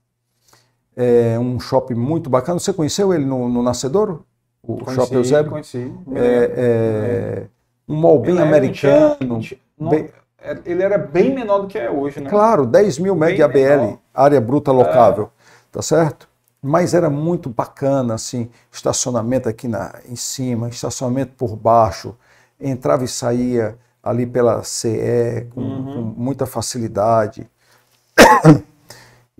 É 0.97 1.39
um 1.39 1.61
shopping 1.61 1.95
muito 1.95 2.29
bacana. 2.29 2.59
Você 2.59 2.73
conheceu 2.73 3.15
ele 3.15 3.25
no, 3.25 3.49
no 3.49 3.63
Nascedouro? 3.63 4.27
O 4.65 4.79
Conheci, 4.79 4.95
Shopping 4.97 5.15
Eusébio? 5.15 5.51
conheci. 5.53 5.93
É, 6.17 6.53
é, 6.57 7.47
um 7.89 7.95
mall 7.95 8.19
bem 8.19 8.33
Ele 8.33 8.43
americano. 8.43 9.41
bem- 9.79 10.11
é- 10.43 10.59
ele 10.67 10.83
era 10.83 10.99
bem 10.99 11.33
menor 11.33 11.61
do 11.61 11.69
que 11.69 11.79
é 11.79 11.89
hoje, 11.89 12.19
né? 12.21 12.29
Claro, 12.29 12.67
10 12.67 12.99
mil 12.99 13.15
metros 13.15 13.37
de 13.37 13.43
ABL, 13.45 13.81
menor. 13.81 13.99
área 14.13 14.41
bruta 14.41 14.73
locável, 14.73 15.31
tá 15.71 15.81
certo? 15.81 16.29
Mas 16.61 16.95
era 16.95 17.09
muito 17.09 17.49
bacana, 17.49 18.15
assim, 18.15 18.51
estacionamento 18.73 19.49
aqui 19.49 19.69
na, 19.69 19.95
em 20.09 20.17
cima, 20.17 20.69
estacionamento 20.69 21.33
por 21.37 21.55
baixo, 21.55 22.17
entrava 22.59 23.05
e 23.05 23.09
saía 23.09 23.79
ali 24.07 24.27
pela 24.27 24.63
CE 24.63 25.49
com, 25.55 25.61
Uhum. 25.61 25.95
com 25.95 26.01
muita 26.23 26.47
facilidade. 26.47 27.51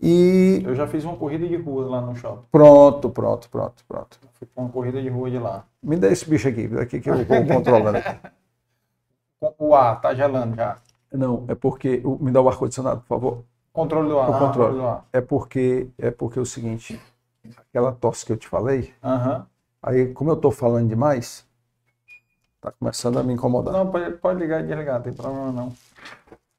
E 0.01 0.61
Eu 0.65 0.75
já 0.75 0.87
fiz 0.87 1.05
uma 1.05 1.17
corrida 1.17 1.47
de 1.49 1.57
rua 1.57 1.87
lá 1.87 2.01
no 2.01 2.15
shopping. 2.15 2.45
pronto, 2.53 3.09
pronto, 3.11 3.49
pronto, 3.49 3.85
pronto. 3.89 4.19
Fui 4.35 4.47
uma 4.55 4.69
corrida 4.69 5.01
de 5.01 5.09
rua 5.09 5.31
de 5.31 5.39
lá. 5.39 5.65
Me 5.83 5.97
dá 5.97 6.09
esse 6.09 6.29
bicho 6.29 6.49
aqui, 6.49 6.69
aqui 6.79 7.01
que 7.01 7.09
eu 7.09 7.25
vou 7.25 7.47
controlando. 7.47 7.97
aqui. 7.99 8.19
O 9.59 9.75
ar 9.75 10.01
tá 10.01 10.15
gelando 10.15 10.55
já. 10.57 10.77
Não, 11.13 11.45
é 11.49 11.55
porque. 11.55 12.03
Me 12.21 12.31
dá 12.31 12.41
o 12.43 12.49
ar-condicionado, 12.49 13.01
por 13.01 13.07
favor. 13.09 13.45
Controle 13.73 14.09
do 14.09 14.19
ar. 14.19 14.29
O 14.31 14.35
ah, 14.35 14.39
controle. 14.39 14.75
do 14.75 14.87
ar. 14.87 15.05
É 15.13 15.21
porque 15.21 15.89
é 15.99 16.11
porque 16.11 16.39
é 16.39 16.43
o 16.43 16.47
seguinte, 16.47 17.01
aquela 17.69 17.93
tosse 17.93 18.27
que 18.27 18.33
eu 18.33 18.37
te 18.37 18.49
falei, 18.49 18.93
Aham. 19.03 19.47
Aí, 19.83 20.13
como 20.13 20.31
eu 20.31 20.35
estou 20.35 20.51
falando 20.51 20.89
demais, 20.89 21.46
tá 22.67 22.73
começando 22.79 23.19
a 23.19 23.23
me 23.23 23.33
incomodar. 23.33 23.73
Não, 23.73 23.87
pode, 23.87 24.11
pode 24.17 24.41
ligar 24.41 24.61
e 24.61 24.67
desligar, 24.67 24.97
não 24.97 25.03
tem 25.03 25.13
problema 25.13 25.53
não. 25.53 25.73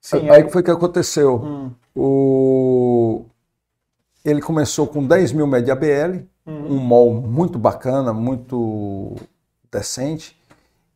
Sim, 0.02 0.30
aí 0.30 0.42
o 0.42 0.46
que 0.46 0.54
foi 0.54 0.64
que 0.64 0.72
aconteceu? 0.72 1.36
Hum. 1.44 1.72
O... 1.96 3.26
Ele 4.24 4.42
começou 4.42 4.88
com 4.88 5.06
10 5.06 5.34
mil 5.34 5.48
média 5.48 5.74
ABL, 5.74 6.26
Uhum. 6.46 6.76
um 6.76 6.80
mall 6.80 7.14
muito 7.14 7.60
bacana, 7.60 8.14
muito 8.14 9.18
decente, 9.70 10.42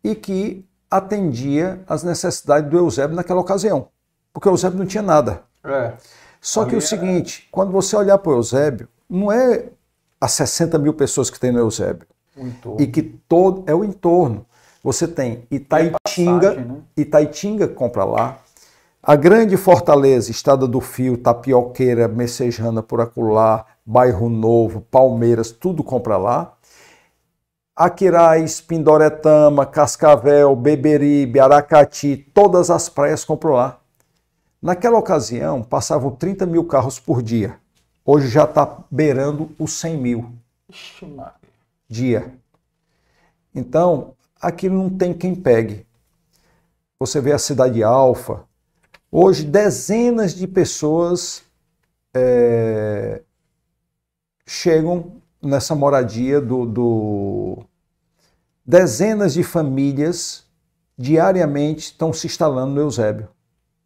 e 0.02 0.16
que 0.16 0.66
atendia 0.90 1.82
às 1.86 2.04
necessidades 2.04 2.70
do 2.70 2.78
Eusébio 2.78 3.18
naquela 3.18 3.42
ocasião. 3.42 3.90
Porque 4.32 4.48
o 4.48 4.54
Eusébio 4.54 4.80
não 4.80 4.86
tinha 4.86 5.04
nada. 5.04 5.44
É. 5.66 5.92
Só 6.40 6.64
que 6.64 6.74
o 6.74 6.78
é- 6.78 6.82
seguinte, 6.82 7.50
quando 7.52 7.70
você 7.70 7.98
olhar 7.98 8.18
para 8.18 8.32
o 8.32 8.36
Eusébio, 8.36 8.88
não 9.10 9.30
é 9.30 9.66
as 10.22 10.32
60 10.32 10.80
mil 10.80 10.94
pessoas 10.94 11.30
que 11.30 11.38
tem 11.38 11.52
no 11.52 11.60
Eusébio. 11.60 12.08
E 12.80 12.88
que 12.88 13.04
todo 13.04 13.64
é 13.68 13.76
o 13.76 13.84
entorno. 13.84 14.46
Você 14.84 15.08
tem 15.08 15.48
Itaitinga, 15.52 16.50
passagem, 16.50 16.66
né? 16.66 16.82
Itaitinga 16.98 17.68
compra 17.68 18.04
lá. 18.04 18.40
A 19.04 19.16
grande 19.16 19.58
Fortaleza, 19.58 20.30
Estrada 20.30 20.68
do 20.68 20.80
Fio, 20.80 21.18
Tapioqueira, 21.18 22.08
Messejana 22.08 22.84
por 22.84 23.02
acolá, 23.02 23.66
Bairro 23.86 24.30
Novo, 24.30 24.82
Palmeiras, 24.82 25.52
tudo 25.52 25.84
compra 25.84 26.18
lá. 26.18 26.54
Aquiraz, 27.76 28.62
Pindoretama, 28.62 29.66
Cascavel, 29.66 30.56
Beberibe, 30.56 31.40
Aracati, 31.40 32.16
todas 32.32 32.70
as 32.70 32.90
praias 32.90 33.26
compram 33.26 33.54
lá. 33.54 33.80
Naquela 34.62 35.00
ocasião, 35.00 35.64
passavam 35.64 36.12
30 36.12 36.46
mil 36.46 36.66
carros 36.66 37.00
por 37.00 37.24
dia. 37.24 37.58
Hoje 38.06 38.28
já 38.28 38.44
está 38.44 38.84
beirando 38.92 39.50
os 39.58 39.74
100 39.74 39.98
mil 39.98 40.32
dia. 41.90 42.34
Então, 43.54 44.14
aquilo 44.42 44.76
não 44.76 44.90
tem 44.90 45.14
quem 45.14 45.36
pegue. 45.36 45.86
Você 47.00 47.22
vê 47.22 47.32
a 47.32 47.40
cidade 47.40 47.84
alfa. 47.84 48.44
Hoje, 49.12 49.44
dezenas 49.44 50.34
de 50.34 50.48
pessoas 50.48 51.44
é, 52.14 53.22
chegam 54.46 55.14
nessa 55.42 55.76
moradia 55.76 56.42
do, 56.42 56.66
do. 56.66 57.58
Dezenas 58.66 59.34
de 59.34 59.44
famílias 59.44 60.46
diariamente 60.98 61.80
estão 61.80 62.14
se 62.14 62.28
instalando 62.28 62.74
no 62.74 62.82
Eusébio. 62.82 63.28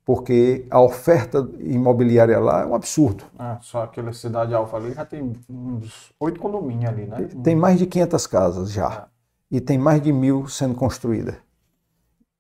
Porque 0.04 0.68
a 0.70 0.80
oferta 0.80 1.50
imobiliária 1.60 2.38
lá 2.40 2.62
é 2.62 2.66
um 2.66 2.76
absurdo. 2.76 3.24
Ah, 3.40 3.58
só 3.62 3.84
aquela 3.84 4.14
cidade 4.14 4.54
alfa 4.54 4.78
ali 4.78 4.94
já 4.94 5.04
tem 5.04 5.34
uns 5.50 6.14
oito 6.20 6.40
condomínios 6.40 6.92
ali, 6.92 7.08
né? 7.08 7.28
Tem 7.44 7.56
mais 7.56 7.80
de 7.80 7.88
500 7.88 8.28
casas 8.28 8.72
já. 8.72 9.08
E 9.56 9.62
tem 9.62 9.78
mais 9.78 10.02
de 10.02 10.12
mil 10.12 10.50
sendo 10.50 10.76
construídas. 10.76 11.36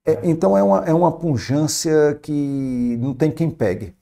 É, 0.06 0.20
então 0.30 0.58
é 0.58 0.62
uma, 0.62 0.80
é 0.86 0.94
uma 0.94 1.12
pungência 1.14 2.20
que 2.22 2.98
não 3.00 3.14
tem 3.14 3.32
quem 3.32 3.50
pegue. 3.50 3.96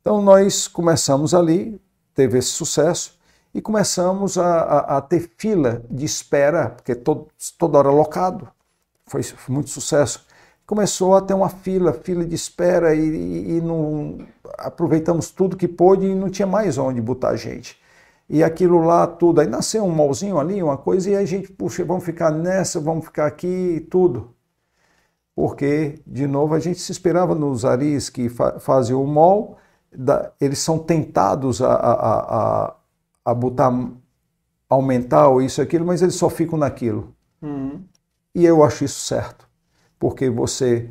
Então 0.00 0.22
nós 0.22 0.68
começamos 0.68 1.34
ali, 1.34 1.80
teve 2.14 2.38
esse 2.38 2.50
sucesso, 2.50 3.18
e 3.52 3.60
começamos 3.60 4.38
a, 4.38 4.60
a- 4.62 4.96
a 4.98 5.00
ter 5.00 5.32
fila 5.36 5.82
de 5.90 6.04
espera, 6.04 6.70
porque 6.70 6.94
todo, 6.94 7.26
toda 7.58 7.78
hora 7.78 7.90
locado. 7.90 8.48
Foi, 9.06 9.24
foi 9.24 9.52
muito 9.52 9.70
sucesso. 9.70 10.24
Começou 10.64 11.16
a 11.16 11.20
ter 11.20 11.34
uma 11.34 11.48
fila, 11.48 11.92
fila 11.92 12.24
de 12.24 12.36
espera, 12.36 12.94
e, 12.94 13.00
e- 13.00 13.56
e 13.56 13.60
não, 13.60 14.18
aproveitamos 14.56 15.30
tudo 15.32 15.56
que 15.56 15.66
pôde 15.66 16.06
e 16.06 16.14
não 16.14 16.30
tinha 16.30 16.46
mais 16.46 16.78
onde 16.78 17.00
botar 17.00 17.34
gente 17.34 17.81
e 18.32 18.44
aquilo 18.44 18.80
lá 18.80 19.06
tudo. 19.06 19.42
Aí 19.42 19.48
nasceu 19.48 19.84
um 19.84 19.92
molzinho 19.92 20.40
ali, 20.40 20.62
uma 20.62 20.78
coisa, 20.78 21.10
e 21.10 21.16
a 21.16 21.26
gente, 21.26 21.52
puxa, 21.52 21.84
vamos 21.84 22.04
ficar 22.04 22.32
nessa, 22.32 22.80
vamos 22.80 23.06
ficar 23.06 23.26
aqui, 23.28 23.86
tudo. 23.90 24.34
Porque, 25.34 26.00
de 26.06 26.26
novo, 26.26 26.54
a 26.54 26.58
gente 26.60 26.78
se 26.78 26.92
esperava 26.92 27.34
nos 27.34 27.64
aris 27.64 28.10
que 28.10 28.28
fa 28.28 28.58
fazem 28.60 28.94
o 28.94 29.06
mol, 29.06 29.56
da- 29.90 30.32
eles 30.40 30.58
são 30.58 30.78
tentados 30.78 31.62
a, 31.62 31.72
a, 31.74 32.66
a, 32.68 32.76
a, 33.24 33.34
botar, 33.34 33.72
aumentar 34.68 35.28
ou 35.28 35.42
isso 35.42 35.60
e 35.60 35.64
aquilo, 35.64 35.86
mas 35.86 36.02
eles 36.02 36.14
só 36.16 36.30
ficam 36.30 36.58
naquilo. 36.58 37.14
Uhum. 37.42 37.84
E 38.34 38.44
eu 38.44 38.62
acho 38.64 38.84
isso 38.84 39.00
certo, 39.00 39.48
porque 39.98 40.30
você 40.30 40.90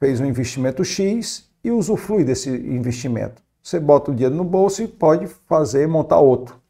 fez 0.00 0.20
um 0.20 0.24
investimento 0.26 0.84
X 0.84 1.50
e 1.62 1.70
usufrui 1.70 2.24
desse 2.24 2.50
investimento. 2.50 3.42
Você 3.64 3.80
bota 3.80 4.12
o 4.12 4.14
dinheiro 4.14 4.36
no 4.36 4.44
bolso 4.44 4.84
e 4.84 4.88
pode 4.88 5.26
fazer, 5.26 5.88
montar 5.88 6.20
outro. 6.20 6.60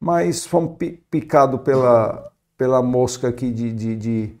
Mas 0.00 0.46
fomos 0.46 0.76
pi- 0.76 1.02
picado 1.10 1.58
pela, 1.58 2.30
pela 2.56 2.82
mosca 2.82 3.28
aqui 3.28 3.50
de, 3.50 3.72
de- 3.72 3.96
de- 3.96 4.36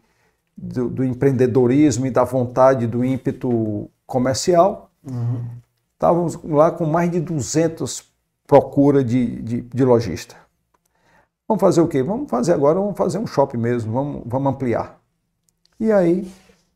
do, 0.56 0.88
do 0.90 1.04
empreendedorismo 1.04 2.06
e 2.06 2.10
da 2.10 2.24
vontade, 2.24 2.86
do 2.86 3.04
ímpeto 3.04 3.90
comercial. 4.06 4.90
Estávamos 5.94 6.38
lá 6.44 6.70
com 6.70 6.86
mais 6.86 7.10
de 7.10 7.20
200 7.20 8.04
procura 8.46 9.04
de, 9.04 9.42
de, 9.42 9.60
de 9.62 9.84
lojista. 9.84 10.36
Vamos 11.46 11.60
fazer 11.60 11.80
o 11.80 11.88
quê? 11.88 12.02
Vamos 12.02 12.30
fazer 12.30 12.52
agora, 12.52 12.78
vamos 12.78 12.96
fazer 12.96 13.18
um 13.18 13.26
shopping 13.26 13.56
mesmo, 13.58 13.92
vamos, 13.92 14.22
vamos 14.26 14.52
ampliar. 14.52 15.00
E 15.80 15.92
aí, 15.92 16.30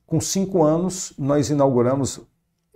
com 0.07 0.20
cinco 0.20 0.65
anos, 0.65 1.15
nós 1.19 1.51
inauguramos 1.51 2.20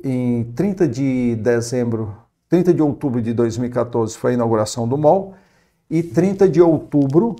em 0.03 0.45
30 0.53 0.87
de 0.87 1.37
dezembro, 1.37 2.17
30 2.49 2.75
de 2.75 2.83
outubro 2.83 3.21
de 3.21 3.33
2014 3.33 4.17
foi 4.17 4.33
a 4.33 4.35
inauguração 4.35 4.87
do 4.89 4.97
mall, 4.97 5.35
e 5.89 6.03
30 6.03 6.49
de 6.49 6.61
outubro 6.61 7.37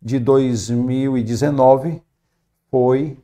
de 0.00 0.18
2019 0.18 2.02
foi, 2.70 3.18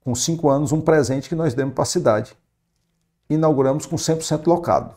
com 0.00 0.14
cinco 0.14 0.48
anos, 0.48 0.72
um 0.72 0.80
presente 0.80 1.28
que 1.28 1.34
nós 1.34 1.54
demos 1.54 1.74
para 1.74 1.82
a 1.82 1.86
cidade. 1.86 2.36
Inauguramos 3.28 3.84
com 3.86 3.96
100% 3.96 4.46
locado. 4.46 4.94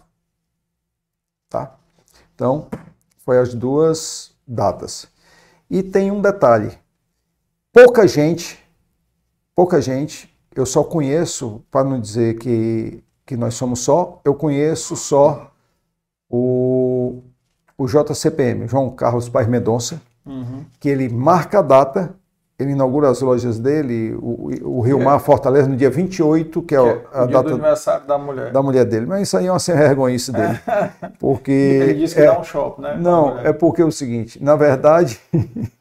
Tá? 1.49 1.75
Então, 2.33 2.69
foi 3.17 3.39
as 3.39 3.53
duas 3.53 4.31
datas. 4.47 5.07
E 5.69 5.83
tem 5.83 6.11
um 6.11 6.21
detalhe: 6.21 6.77
pouca 7.73 8.07
gente, 8.07 8.59
pouca 9.55 9.81
gente, 9.81 10.30
eu 10.55 10.65
só 10.65 10.83
conheço, 10.83 11.61
para 11.71 11.83
não 11.87 11.99
dizer 11.99 12.37
que, 12.37 13.03
que 13.25 13.35
nós 13.37 13.53
somos 13.53 13.79
só, 13.79 14.19
eu 14.25 14.33
conheço 14.33 14.95
só 14.95 15.51
o, 16.29 17.21
o 17.77 17.85
JCPM, 17.87 18.67
João 18.67 18.89
Carlos 18.91 19.29
Paz 19.29 19.47
Mendonça, 19.47 20.01
Uhum. 20.23 20.63
que 20.79 20.87
ele 20.87 21.09
marca 21.09 21.59
a 21.59 21.61
data, 21.63 22.13
ele 22.59 22.73
inaugura 22.73 23.09
as 23.09 23.21
lojas 23.21 23.57
dele, 23.57 24.13
o, 24.21 24.51
o 24.77 24.81
Rio 24.81 25.01
É. 25.01 25.03
Mar 25.03 25.19
Fortaleza, 25.19 25.67
no 25.67 25.75
dia 25.75 25.89
28, 25.89 26.61
que 26.61 26.75
é, 26.75 26.79
Que 26.79 26.87
é 26.89 26.91
a 27.11 27.23
o 27.23 27.27
dia 27.27 27.37
do 27.37 27.43
data 27.43 27.49
aniversário 27.49 28.05
da 28.05 28.17
mulher. 28.19 28.51
da 28.51 28.61
mulher 28.61 28.85
dele. 28.85 29.07
Mas 29.07 29.23
isso 29.23 29.35
aí 29.35 29.47
é 29.47 29.51
uma 29.51 29.57
sem 29.57 29.75
vergonhice 29.75 30.31
dele. 30.31 30.59
Porque. 31.17 31.51
Ele 31.51 31.93
disse 31.95 32.13
que 32.13 32.21
é- 32.21 32.25
dá 32.27 32.39
um 32.39 32.43
shopping, 32.43 32.83
né? 32.83 32.97
Não, 33.01 33.39
é 33.39 33.51
porque 33.51 33.81
é 33.81 33.85
o 33.85 33.91
seguinte, 33.91 34.41
na 34.43 34.55
verdade, 34.55 35.19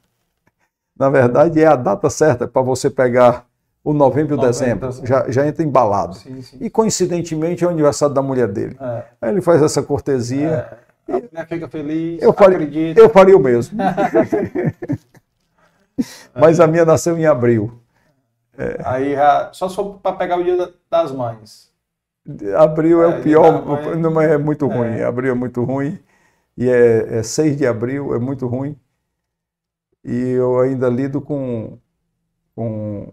na 0.98 1.10
verdade 1.10 1.60
é 1.60 1.66
a 1.66 1.76
data 1.76 2.08
certa 2.08 2.48
para 2.48 2.62
você 2.62 2.88
pegar 2.88 3.44
o 3.82 3.92
novembro 3.92 4.34
e 4.34 4.38
o 4.38 4.40
dezembro. 4.40 4.88
dezembro. 4.88 5.08
Já, 5.08 5.30
já 5.30 5.46
entra 5.46 5.62
embalado. 5.64 6.14
Sim, 6.14 6.42
sim. 6.42 6.58
E 6.60 6.68
coincidentemente 6.70 7.64
é 7.64 7.66
o 7.66 7.70
aniversário 7.70 8.14
da 8.14 8.22
mulher 8.22 8.48
dele. 8.48 8.76
É. 8.80 9.04
Aí 9.22 9.30
ele 9.30 9.40
faz 9.40 9.62
essa 9.62 9.82
cortesia. 9.82 10.78
A 11.08 11.12
mulher 11.14 11.48
fica 11.48 11.68
feliz, 11.68 12.22
Eu 12.22 12.32
faria, 12.32 12.56
acredita. 12.56 13.00
eu 13.00 13.08
faria 13.10 13.36
o 13.36 13.40
mesmo. 13.40 13.78
Mas 16.34 16.60
a 16.60 16.66
minha 16.66 16.84
nasceu 16.84 17.16
em 17.18 17.26
abril. 17.26 17.72
Aí 18.84 19.14
já, 19.14 19.50
só 19.52 19.68
para 20.02 20.16
pegar 20.16 20.36
o 20.38 20.44
dia 20.44 20.56
da- 20.56 20.70
das 20.90 21.12
mães. 21.12 21.70
Abril 22.58 23.02
é, 23.02 23.06
É, 23.06 23.18
o 23.18 23.22
pior, 23.22 23.52
da 23.52 23.60
mãe- 23.62 23.96
não 23.96 24.20
é 24.20 24.36
muito 24.36 24.70
É. 24.70 24.74
ruim. 24.76 25.00
Abril 25.02 25.30
é 25.32 25.34
muito 25.34 25.64
ruim. 25.64 25.98
E 26.56 26.68
é, 26.68 27.18
é 27.18 27.22
6 27.22 27.56
de 27.56 27.66
abril, 27.66 28.14
é 28.14 28.18
muito 28.18 28.46
ruim. 28.46 28.76
E 30.04 30.14
eu 30.32 30.60
ainda 30.60 30.88
lido 30.90 31.20
com, 31.20 31.78
com 32.54 33.12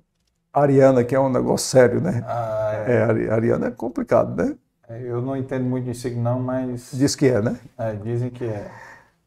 Ariana, 0.53 1.03
que 1.03 1.15
é 1.15 1.19
um 1.19 1.29
negócio 1.29 1.67
sério, 1.67 2.01
né? 2.01 2.23
Ah, 2.27 2.83
É, 2.87 3.03
Ari- 3.03 3.29
Ariana 3.29 3.67
é 3.67 3.71
complicado, 3.71 4.35
né? 4.35 4.55
é, 4.89 5.01
eu 5.03 5.21
não 5.21 5.35
entendo 5.35 5.65
muito 5.65 5.85
disso 5.85 6.09
não, 6.11 6.39
mas 6.39 6.91
Diz 6.93 7.15
que 7.15 7.27
é, 7.27 7.41
né? 7.41 7.57
é, 7.77 7.93
dizem 7.95 8.29
que 8.29 8.45
é. 8.45 8.69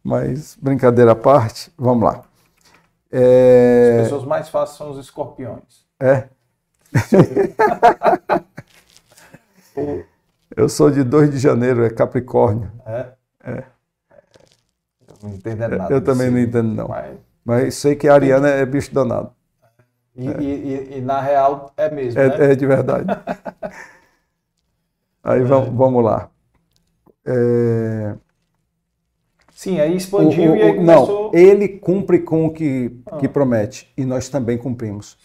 Mas, 0.03 0.57
brincadeira 0.61 1.13
à 1.13 1.17
parte, 1.17 1.73
vamos 1.79 2.05
lá. 2.05 2.23
As 3.13 3.21
É, 3.21 4.03
pessoas 4.03 4.25
mais 4.25 4.49
fáceis 4.49 4.79
são 4.79 4.91
os 4.91 4.99
escorpiões. 4.99 5.85
é. 6.01 6.29
Eu 10.57 10.69
sou 10.69 10.91
de 10.91 11.05
2 11.05 11.31
de 11.31 11.39
janeiro, 11.39 11.85
é 11.85 11.91
Capricórnio. 11.91 12.71
É? 12.85 13.07
É. 13.45 13.65
Eu 15.09 15.15
não 15.23 15.31
entendo 15.31 15.69
nada. 15.69 15.95
Eu 15.95 16.01
também 16.03 16.27
disso. 16.29 16.37
não 16.37 16.41
entendo, 16.49 16.75
não. 16.75 16.89
Mas- 16.89 17.19
Mas 17.45 17.75
sei 17.77 17.95
que 17.97 18.09
a 18.09 18.15
Ariana 18.15 18.49
é 18.49 18.67
bicho 18.67 18.93
danado. 18.93 19.31
E, 20.17 20.27
e- 20.27 20.95
e- 20.95 20.99
e 20.99 21.01
na 21.01 21.21
real 21.21 21.73
é 21.77 21.91
mesmo, 21.91 22.21
né? 22.21 22.37
É, 22.39 22.53
é 22.53 22.55
de 22.55 22.67
verdade. 22.67 23.07
Aí 25.23 25.43
vamos, 25.43 25.75
vamos 25.77 26.05
lá. 26.05 26.31
É, 27.27 28.15
Sim, 29.55 29.79
aí 29.79 29.95
expandiu 29.95 30.53
O- 30.53 30.55
o- 30.55 30.57
e 30.57 30.63
aí 30.63 30.75
começou... 30.77 31.31
Não, 31.33 31.39
ele 31.39 31.69
cumpre 31.69 32.21
com 32.21 32.47
o 32.47 32.51
que, 32.53 32.97
que 33.19 33.29
promete 33.29 33.93
e 33.95 34.07
nós 34.07 34.31
também 34.31 34.57
cumprimos. 34.57 35.19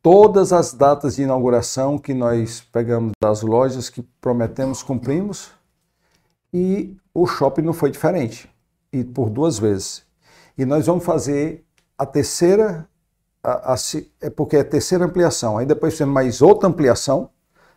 Todas 0.00 0.52
as 0.52 0.72
datas 0.72 1.16
de 1.16 1.22
inauguração 1.22 1.98
que 1.98 2.14
nós 2.14 2.60
pegamos 2.60 3.10
das 3.20 3.42
lojas 3.42 3.90
que 3.90 4.02
prometemos, 4.20 4.84
cumprimos 4.84 5.50
e 6.54 6.96
o 7.12 7.26
shopping 7.26 7.62
não 7.62 7.72
foi 7.72 7.90
diferente 7.90 8.48
e 8.92 9.02
por 9.02 9.28
duas 9.28 9.58
vezes. 9.58 10.06
E 10.56 10.64
nós 10.64 10.86
vamos 10.86 11.04
fazer 11.04 11.64
a 11.98 12.06
terceira, 12.06 12.88
a- 13.42 13.72
a 13.74 13.76
é 14.20 14.30
porque 14.30 14.56
é 14.56 14.60
a 14.60 14.64
terceira 14.64 15.04
ampliação. 15.04 15.58
Aí 15.58 15.66
depois 15.66 15.96
temos 15.96 16.14
mais 16.14 16.40
outra 16.42 16.68
ampliação, 16.68 17.30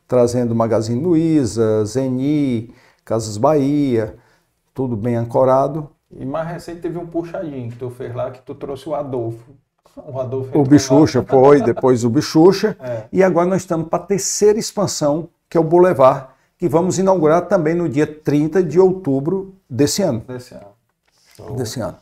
trazendo 0.07 0.53
Magazine 0.53 1.01
Luiza, 1.01 1.83
Zeni, 1.85 2.73
Casas 3.03 3.37
Bahia, 3.37 4.15
tudo 4.73 4.95
bem 4.95 5.15
ancorado. 5.15 5.89
E 6.11 6.25
mais 6.25 6.47
recente 6.47 6.81
teve 6.81 6.97
um 6.97 7.05
puxadinho 7.07 7.71
que 7.71 7.77
tu 7.77 7.89
fez 7.89 8.13
lá, 8.15 8.29
que 8.31 8.41
tu 8.41 8.53
trouxe 8.55 8.87
o 8.87 8.95
Adolfo. 8.95 9.51
O 10.07 10.19
Adolfo 10.19 10.57
O 10.59 10.63
Bichucha 10.63 11.19
lá. 11.19 11.25
foi, 11.25 11.61
depois 11.63 12.03
o 12.03 12.09
Bichucha. 12.09 12.75
É. 12.79 13.03
E 13.11 13.23
agora 13.23 13.47
nós 13.47 13.61
estamos 13.61 13.87
para 13.87 14.03
a 14.03 14.05
terceira 14.05 14.59
expansão, 14.59 15.29
que 15.49 15.57
é 15.57 15.59
o 15.59 15.63
Boulevard, 15.63 16.27
que 16.57 16.67
vamos 16.69 16.99
inaugurar 16.99 17.47
também 17.47 17.73
no 17.73 17.87
dia 17.89 18.05
30 18.05 18.61
de 18.61 18.79
outubro 18.79 19.55
desse 19.69 20.01
ano. 20.01 20.21
Desse 20.27 20.53
ano. 20.53 21.55
Desse 21.57 21.79
ano. 21.79 21.97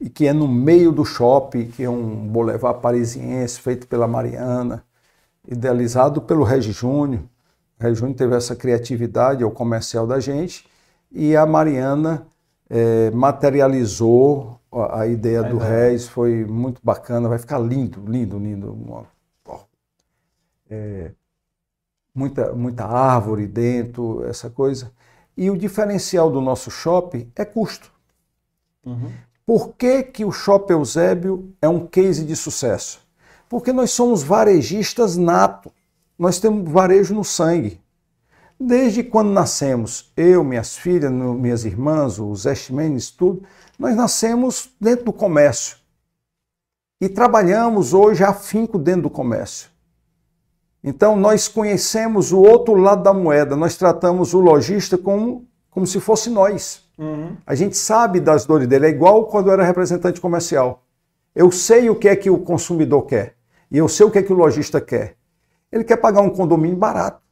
E 0.00 0.08
que 0.08 0.26
é 0.26 0.32
no 0.32 0.48
meio 0.48 0.90
do 0.90 1.04
shopping, 1.04 1.66
que 1.66 1.84
é 1.84 1.90
um 1.90 2.26
boulevard 2.26 2.80
parisiense 2.80 3.60
feito 3.60 3.86
pela 3.86 4.08
Mariana, 4.08 4.82
idealizado 5.46 6.22
pelo 6.22 6.42
Regi 6.42 6.72
Júnior. 6.72 7.22
O 7.78 7.82
Regi 7.82 8.00
Júnior 8.00 8.16
teve 8.16 8.34
essa 8.34 8.56
criatividade, 8.56 9.42
é 9.42 9.46
o 9.46 9.50
comercial 9.50 10.06
da 10.06 10.18
gente, 10.18 10.66
e 11.12 11.36
a 11.36 11.44
Mariana 11.44 12.26
eh, 12.68 13.10
materializou 13.10 14.60
a, 14.72 15.00
a 15.00 15.06
ideia 15.06 15.42
do 15.42 15.58
Regis, 15.58 16.08
foi 16.08 16.44
muito 16.44 16.80
bacana, 16.82 17.28
vai 17.28 17.38
ficar 17.38 17.58
lindo, 17.58 18.02
lindo, 18.06 18.38
lindo. 18.38 19.06
É, 20.68 21.10
muita, 22.14 22.52
muita 22.52 22.84
árvore 22.86 23.46
dentro, 23.46 24.24
essa 24.24 24.48
coisa. 24.48 24.92
E 25.36 25.50
o 25.50 25.58
diferencial 25.58 26.30
do 26.30 26.40
nosso 26.40 26.70
shopping 26.70 27.30
é 27.34 27.44
custo. 27.44 27.92
Por 29.50 29.74
que, 29.74 30.04
que 30.04 30.24
o 30.24 30.30
Shopping 30.30 30.74
Eusébio 30.74 31.52
é 31.60 31.68
um 31.68 31.84
case 31.84 32.24
de 32.24 32.36
sucesso? 32.36 33.00
Porque 33.48 33.72
nós 33.72 33.90
somos 33.90 34.22
varejistas 34.22 35.16
nato. 35.16 35.72
Nós 36.16 36.38
temos 36.38 36.70
varejo 36.70 37.12
no 37.12 37.24
sangue. 37.24 37.80
Desde 38.60 39.02
quando 39.02 39.32
nascemos, 39.32 40.12
eu, 40.16 40.44
minhas 40.44 40.76
filhas, 40.76 41.10
minhas 41.10 41.64
irmãs, 41.64 42.20
os 42.20 42.46
Estimenes, 42.46 43.10
tudo, 43.10 43.42
nós 43.76 43.96
nascemos 43.96 44.70
dentro 44.80 45.06
do 45.06 45.12
comércio. 45.12 45.78
E 47.00 47.08
trabalhamos 47.08 47.92
hoje 47.92 48.22
afinco 48.22 48.78
dentro 48.78 49.02
do 49.02 49.10
comércio. 49.10 49.68
Então, 50.80 51.16
nós 51.16 51.48
conhecemos 51.48 52.30
o 52.30 52.38
outro 52.38 52.76
lado 52.76 53.02
da 53.02 53.12
moeda, 53.12 53.56
nós 53.56 53.76
tratamos 53.76 54.32
o 54.32 54.38
lojista 54.38 54.96
como, 54.96 55.44
como 55.72 55.88
se 55.88 55.98
fosse 55.98 56.30
nós. 56.30 56.88
Uhum. 57.00 57.34
A 57.46 57.54
gente 57.54 57.78
sabe 57.78 58.20
das 58.20 58.44
dores 58.44 58.68
dele, 58.68 58.86
é 58.86 58.90
igual 58.90 59.24
quando 59.24 59.46
eu 59.46 59.54
era 59.54 59.64
representante 59.64 60.20
comercial. 60.20 60.84
Eu 61.34 61.50
sei 61.50 61.88
o 61.88 61.96
que 61.96 62.06
é 62.06 62.14
que 62.14 62.28
o 62.28 62.38
consumidor 62.38 63.06
quer 63.06 63.36
e 63.70 63.78
eu 63.78 63.88
sei 63.88 64.04
o 64.04 64.10
que 64.10 64.18
é 64.18 64.22
que 64.22 64.32
o 64.32 64.36
lojista 64.36 64.82
quer. 64.82 65.16
Ele 65.72 65.82
quer 65.82 65.96
pagar 65.96 66.20
um 66.20 66.28
condomínio 66.28 66.76
barato. 66.76 67.22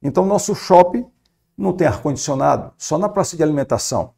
Então, 0.00 0.24
nosso 0.24 0.54
shopping 0.54 1.04
não 1.58 1.72
tem 1.72 1.88
ar-condicionado, 1.88 2.72
só 2.78 2.96
na 2.96 3.08
praça 3.08 3.36
de 3.36 3.42
alimentação. 3.42 4.14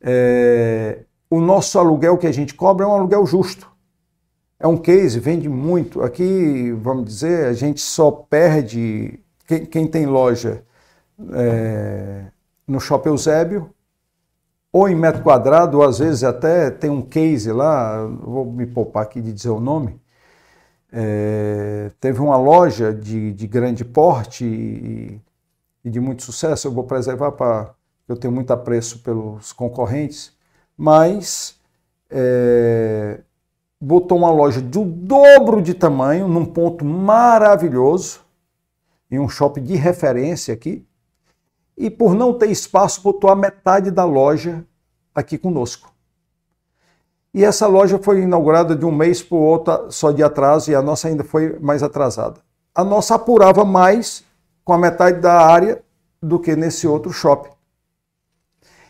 É, 0.00 1.04
o 1.28 1.40
nosso 1.40 1.78
aluguel 1.78 2.16
que 2.16 2.26
a 2.26 2.32
gente 2.32 2.54
cobra 2.54 2.86
é 2.86 2.88
um 2.88 2.92
aluguel 2.92 3.26
justo. 3.26 3.70
É 4.58 4.66
um 4.66 4.78
case, 4.78 5.20
vende 5.20 5.48
muito. 5.48 6.00
Aqui, 6.02 6.72
vamos 6.72 7.04
dizer, 7.04 7.46
a 7.46 7.52
gente 7.52 7.80
só 7.82 8.10
perde. 8.10 9.20
Quem, 9.46 9.66
quem 9.66 9.86
tem 9.86 10.06
loja 10.06 10.64
é, 11.34 12.26
no 12.70 12.78
Shopping 12.78 13.08
Eusébio, 13.08 13.70
ou 14.72 14.88
em 14.88 14.94
metro 14.94 15.22
quadrado, 15.22 15.78
ou 15.78 15.84
às 15.84 15.98
vezes 15.98 16.22
até 16.22 16.70
tem 16.70 16.88
um 16.88 17.02
case 17.02 17.50
lá, 17.50 18.06
vou 18.06 18.46
me 18.46 18.64
poupar 18.64 19.02
aqui 19.02 19.20
de 19.20 19.32
dizer 19.32 19.50
o 19.50 19.58
nome. 19.58 20.00
É, 20.92 21.90
teve 22.00 22.20
uma 22.20 22.36
loja 22.36 22.94
de, 22.94 23.32
de 23.32 23.46
grande 23.48 23.84
porte 23.84 24.44
e, 24.44 25.20
e 25.84 25.90
de 25.90 25.98
muito 25.98 26.22
sucesso, 26.22 26.68
eu 26.68 26.72
vou 26.72 26.84
preservar 26.84 27.32
para. 27.32 27.74
Eu 28.08 28.16
tenho 28.16 28.32
muito 28.32 28.52
apreço 28.52 29.00
pelos 29.00 29.52
concorrentes, 29.52 30.32
mas 30.76 31.56
é, 32.08 33.20
botou 33.80 34.18
uma 34.18 34.30
loja 34.30 34.60
do 34.60 34.84
dobro 34.84 35.60
de 35.62 35.74
tamanho, 35.74 36.28
num 36.28 36.44
ponto 36.44 36.84
maravilhoso, 36.84 38.20
em 39.10 39.18
um 39.18 39.28
shopping 39.28 39.62
de 39.62 39.74
referência 39.74 40.54
aqui, 40.54 40.86
e 41.80 41.88
por 41.88 42.14
não 42.14 42.34
ter 42.34 42.50
espaço, 42.50 43.00
botou 43.00 43.30
a 43.30 43.34
metade 43.34 43.90
da 43.90 44.04
loja 44.04 44.62
aqui 45.14 45.38
conosco. 45.38 45.90
E 47.32 47.42
essa 47.42 47.66
loja 47.66 47.98
foi 47.98 48.20
inaugurada 48.20 48.76
de 48.76 48.84
um 48.84 48.92
mês 48.92 49.22
para 49.22 49.36
o 49.38 49.40
outro 49.40 49.90
só 49.90 50.12
de 50.12 50.22
atraso, 50.22 50.70
e 50.70 50.74
a 50.74 50.82
nossa 50.82 51.08
ainda 51.08 51.24
foi 51.24 51.58
mais 51.58 51.82
atrasada. 51.82 52.38
A 52.74 52.84
nossa 52.84 53.14
apurava 53.14 53.64
mais 53.64 54.22
com 54.62 54.74
a 54.74 54.78
metade 54.78 55.20
da 55.20 55.40
área 55.40 55.82
do 56.22 56.38
que 56.38 56.54
nesse 56.54 56.86
outro 56.86 57.10
shopping. 57.12 57.50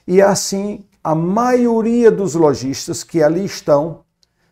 E 0.04 0.20
assim, 0.20 0.84
a 1.04 1.14
maioria 1.14 2.10
dos 2.10 2.34
lojistas 2.34 3.04
que 3.04 3.22
ali 3.22 3.44
estão 3.44 4.00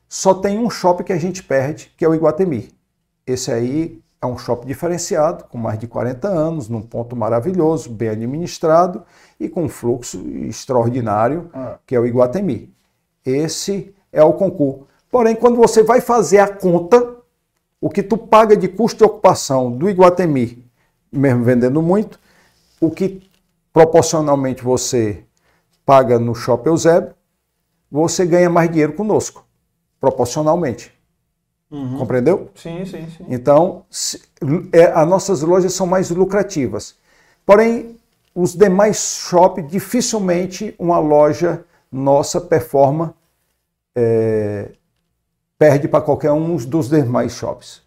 só 0.08 0.32
tem 0.32 0.60
um 0.60 0.70
shopping 0.70 1.02
que 1.02 1.12
a 1.12 1.18
gente 1.18 1.42
perde, 1.42 1.92
que 1.96 2.04
é 2.04 2.08
o 2.08 2.14
Iguatemi. 2.14 2.70
Esse 3.26 3.50
aí 3.50 4.00
é 4.20 4.26
um 4.26 4.36
shopping 4.36 4.66
diferenciado, 4.66 5.44
com 5.44 5.56
mais 5.56 5.78
de 5.78 5.86
40 5.86 6.26
anos, 6.28 6.68
num 6.68 6.82
ponto 6.82 7.14
maravilhoso, 7.14 7.90
bem 7.90 8.08
administrado 8.08 9.04
e 9.38 9.48
com 9.48 9.64
um 9.64 9.68
fluxo 9.68 10.18
extraordinário, 10.28 11.50
que 11.86 11.94
é 11.94 12.00
o 12.00 12.06
Iguatemi. 12.06 12.74
Esse 13.24 13.94
é 14.12 14.22
o 14.22 14.32
concurso. 14.32 14.86
Porém, 15.10 15.36
quando 15.36 15.56
você 15.56 15.82
vai 15.82 16.00
fazer 16.00 16.38
a 16.38 16.48
conta, 16.48 17.16
o 17.80 17.88
que 17.88 18.02
tu 18.02 18.18
paga 18.18 18.56
de 18.56 18.66
custo 18.66 18.98
de 18.98 19.04
ocupação 19.04 19.70
do 19.70 19.88
Iguatemi, 19.88 20.66
mesmo 21.12 21.44
vendendo 21.44 21.80
muito, 21.80 22.18
o 22.80 22.90
que 22.90 23.22
proporcionalmente 23.72 24.64
você 24.64 25.22
paga 25.86 26.18
no 26.18 26.34
Shopping 26.34 26.70
Eusébio, 26.70 27.14
você 27.90 28.26
ganha 28.26 28.50
mais 28.50 28.68
dinheiro 28.68 28.94
conosco, 28.94 29.46
proporcionalmente. 30.00 30.92
Uhum. 31.70 31.98
Compreendeu? 31.98 32.50
Sim, 32.54 32.84
sim, 32.86 33.06
sim. 33.10 33.26
Então, 33.28 33.84
se- 33.90 34.22
é, 34.72 34.84
as 34.84 35.06
nossas 35.06 35.42
lojas 35.42 35.74
são 35.74 35.86
mais 35.86 36.10
lucrativas. 36.10 36.94
Porém, 37.44 37.96
os 38.34 38.54
demais 38.54 38.96
shoppings, 39.28 39.70
dificilmente 39.70 40.74
uma 40.78 40.98
loja 40.98 41.64
nossa 41.90 42.40
performa, 42.40 43.14
é, 43.94 44.70
perde 45.58 45.88
para 45.88 46.00
qualquer 46.00 46.32
um 46.32 46.56
dos 46.56 46.88
demais 46.88 47.32
shops. 47.32 47.82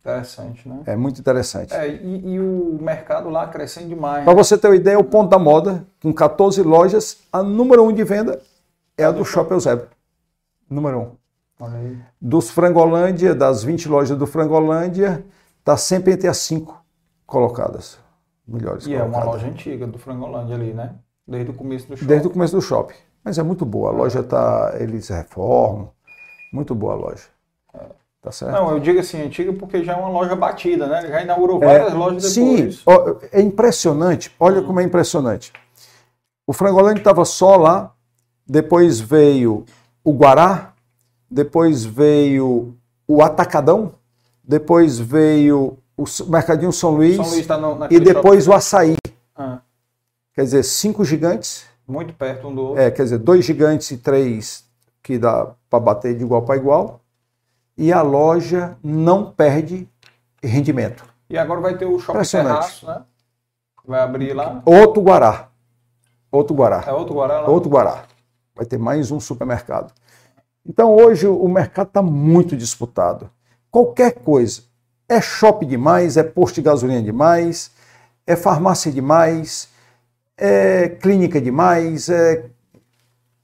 Interessante, 0.00 0.68
né? 0.68 0.82
É 0.86 0.96
muito 0.96 1.20
interessante. 1.20 1.74
É, 1.74 1.88
e, 1.88 2.34
e 2.34 2.40
o 2.40 2.78
mercado 2.80 3.28
lá 3.28 3.48
crescendo 3.48 3.88
demais. 3.88 4.24
Para 4.24 4.34
né? 4.34 4.42
você 4.42 4.56
ter 4.56 4.68
uma 4.68 4.76
ideia, 4.76 4.98
o 4.98 5.04
ponto 5.04 5.28
da 5.28 5.38
moda, 5.38 5.84
com 6.00 6.12
14 6.12 6.62
lojas, 6.62 7.18
a 7.32 7.42
número 7.42 7.82
um 7.84 7.92
de 7.92 8.04
venda 8.04 8.40
é 8.96 9.04
a 9.04 9.10
do 9.10 9.24
Shopping 9.24 9.54
Eusébio. 9.54 9.88
Número 10.70 10.98
um. 11.00 11.10
Dos 12.20 12.50
Frangolândia, 12.50 13.34
das 13.34 13.62
20 13.64 13.88
lojas 13.88 14.16
do 14.18 14.26
Frangolândia, 14.26 15.24
está 15.58 15.76
sempre 15.76 16.12
entre 16.12 16.28
as 16.28 16.38
cinco 16.38 16.82
colocadas. 17.26 17.98
Melhores 18.46 18.86
E 18.86 18.94
é 18.94 19.02
uma 19.02 19.10
colocadas. 19.20 19.42
loja 19.42 19.46
antiga 19.48 19.86
do 19.86 19.98
Frangolândia 19.98 20.54
ali, 20.54 20.72
né? 20.72 20.94
Desde 21.26 21.50
o 21.50 21.54
começo 21.54 21.88
do 21.88 21.96
show. 21.96 22.06
Desde 22.06 22.26
o 22.28 22.30
começo 22.30 22.54
do 22.54 22.62
shopping. 22.62 22.94
Mas 23.24 23.38
é 23.38 23.42
muito 23.42 23.64
boa. 23.64 23.90
A 23.90 23.92
loja 23.92 24.22
tá. 24.22 24.74
Eles 24.78 25.08
reformam. 25.08 25.90
Muito 26.52 26.74
boa 26.74 26.92
a 26.92 26.96
loja. 26.96 27.24
Tá 28.22 28.30
certo? 28.30 28.52
Não, 28.52 28.70
eu 28.72 28.80
digo 28.80 28.98
assim, 29.00 29.20
antiga 29.22 29.52
porque 29.52 29.82
já 29.84 29.92
é 29.92 29.96
uma 29.96 30.08
loja 30.08 30.34
batida, 30.36 30.86
né? 30.86 31.06
Já 31.08 31.22
inaugurou 31.22 31.58
várias 31.60 31.92
É, 31.92 31.94
lojas 31.94 32.24
sim, 32.24 32.56
depois. 32.56 32.82
ó, 32.86 33.16
é 33.32 33.40
impressionante. 33.40 34.34
Olha 34.38 34.62
como 34.62 34.80
é 34.80 34.84
impressionante. 34.84 35.52
O 36.46 36.52
Frangolândia 36.52 37.00
estava 37.00 37.24
só 37.24 37.56
lá, 37.56 37.92
depois 38.46 39.00
veio 39.00 39.64
o 40.04 40.12
Guará, 40.12 40.72
depois 41.30 41.84
veio 41.84 42.76
o 43.06 43.22
Atacadão, 43.22 43.94
depois 44.42 44.98
veio 44.98 45.78
o 45.96 46.04
Mercadinho 46.28 46.72
São 46.72 46.90
Luís, 46.90 47.16
São 47.16 47.28
Luís 47.28 47.46
tá 47.46 47.56
no- 47.58 47.86
e 47.90 47.98
depois 48.00 48.44
shopping. 48.44 48.54
o 48.54 48.58
Açaí. 48.58 48.96
Ah, 49.34 49.58
Quer 50.34 50.42
dizer, 50.44 50.62
cinco 50.64 51.04
gigantes, 51.04 51.64
muito 51.88 52.12
perto 52.12 52.48
um 52.48 52.54
do 52.54 52.62
outro. 52.62 52.80
é, 52.82 52.90
quer 52.90 53.04
dizer, 53.04 53.18
dois 53.18 53.44
gigantes 53.44 53.90
e 53.90 53.96
três 53.96 54.64
que 55.02 55.18
dá 55.18 55.52
para 55.70 55.80
bater 55.80 56.14
de 56.16 56.22
igual 56.24 56.42
para 56.42 56.56
igual, 56.56 57.00
e 57.76 57.92
a 57.92 58.02
loja 58.02 58.76
não 58.82 59.30
perde 59.32 59.88
rendimento. 60.42 61.04
E 61.30 61.38
agora 61.38 61.60
vai 61.60 61.76
ter 61.78 61.86
o 61.86 61.98
shopping 61.98 62.22
terraço, 62.22 62.86
né? 62.86 63.02
Vai 63.86 64.00
abrir 64.00 64.34
lá. 64.34 64.62
Outro 64.66 65.00
Guará. 65.02 65.48
Outro 66.30 66.54
Guará. 66.54 66.84
É 66.86 66.92
outro 66.92 67.14
Guará 67.14 67.40
lá? 67.40 67.48
Outro 67.48 67.70
Guará. 67.70 68.04
Vai 68.54 68.66
ter 68.66 68.78
mais 68.78 69.10
um 69.10 69.18
supermercado. 69.20 69.92
Então 70.68 70.94
hoje 70.94 71.26
o 71.26 71.48
mercado 71.48 71.88
está 71.88 72.02
muito 72.02 72.56
disputado. 72.56 73.30
Qualquer 73.70 74.14
coisa. 74.14 74.62
É 75.08 75.20
shopping 75.20 75.66
demais, 75.68 76.16
é 76.16 76.24
posto 76.24 76.56
de 76.56 76.62
gasolina 76.62 77.00
demais, 77.00 77.70
é 78.26 78.34
farmácia 78.34 78.90
demais, 78.90 79.68
é 80.36 80.88
clínica 80.88 81.40
demais, 81.40 82.08
é 82.08 82.50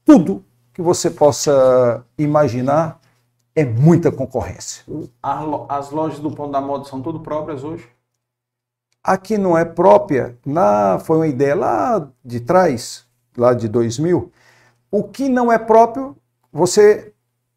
tudo 0.03 0.43
que 0.73 0.81
você 0.81 1.09
possa 1.09 2.05
imaginar 2.17 2.99
é 3.55 3.63
muita 3.63 4.11
concorrência. 4.11 4.83
As 5.21 5.45
lo- 5.45 5.65
As 5.69 5.91
lojas 5.91 6.19
do 6.19 6.31
Ponto 6.31 6.51
da 6.51 6.59
Moda 6.59 6.83
são 6.85 7.01
tudo 7.01 7.19
próprias 7.21 7.63
hoje? 7.63 7.87
Aqui 9.03 9.37
não 9.37 9.57
é 9.57 9.63
própria, 9.63 10.37
na, 10.45 10.97
foi 10.99 11.17
uma 11.17 11.27
ideia 11.27 11.55
lá 11.55 12.09
de 12.25 12.39
trás, 12.39 13.05
lá 13.37 13.53
de 13.53 13.67
2000. 13.67 14.31
O 14.91 15.03
que 15.03 15.29
não 15.29 15.51
é 15.51 15.57
próprio, 15.59 16.15
você 16.51 17.12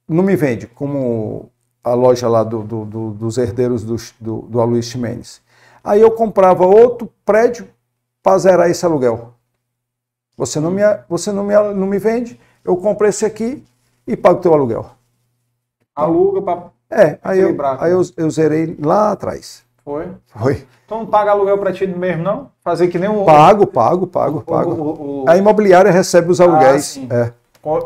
não 0.09 0.23
me 0.23 0.37
vende, 0.37 0.67
como 0.67 1.51
a 1.83 1.95
loja 1.95 2.29
lá 2.29 2.43
do- 2.45 2.63
do- 2.63 2.85
do- 2.85 3.11
dos 3.13 3.39
herdeiros 3.39 3.83
do, 3.85 3.97
do, 4.21 4.43
do 4.49 4.61
Aloysio 4.61 4.93
Ximenes. 4.93 5.41
Aí 5.83 6.01
eu 6.01 6.11
comprava 6.11 6.67
outro 6.67 7.11
prédio 7.25 7.69
para 8.23 8.39
zerar 8.39 8.69
esse 8.71 8.85
aluguel. 8.85 9.33
Você 10.37 10.59
não 10.61 10.71
me, 10.71 10.83
você 11.09 11.31
não 11.33 11.45
me, 11.45 11.55
não 11.75 11.87
me 11.87 11.99
vende, 11.99 12.39
eu 12.65 12.77
compro 12.77 13.07
esse 13.07 13.25
aqui 13.25 13.65
e 14.07 14.17
pago 14.17 14.41
teu 14.41 14.53
aluguel. 14.53 14.87
Aluga 15.95 16.43
para. 16.43 16.67
É, 16.91 17.19
aí, 17.23 17.41
eu, 17.41 17.57
aí 17.81 17.91
eu, 17.93 18.03
eu 18.17 18.31
zerei 18.31 18.77
lá 18.81 19.13
atrás. 19.13 19.65
Foi? 19.85 20.09
Foi. 20.27 20.67
Então 20.85 20.99
não 20.99 21.07
paga 21.07 21.31
aluguel 21.31 21.59
para 21.59 21.73
ti 21.73 21.87
mesmo, 21.87 22.23
não? 22.23 22.51
Fazer 22.61 22.89
que 22.89 22.99
nem 22.99 23.09
o. 23.09 23.25
Pago, 23.25 23.67
pago, 23.67 24.07
pago, 24.07 24.41
pago. 24.43 24.71
o- 24.73 25.23
o- 25.25 25.29
A 25.29 25.37
imobiliária 25.37 25.91
recebe 25.91 26.31
os 26.31 26.41
aluguéis. 26.41 26.85
sim. 26.85 27.09
é. 27.11 27.33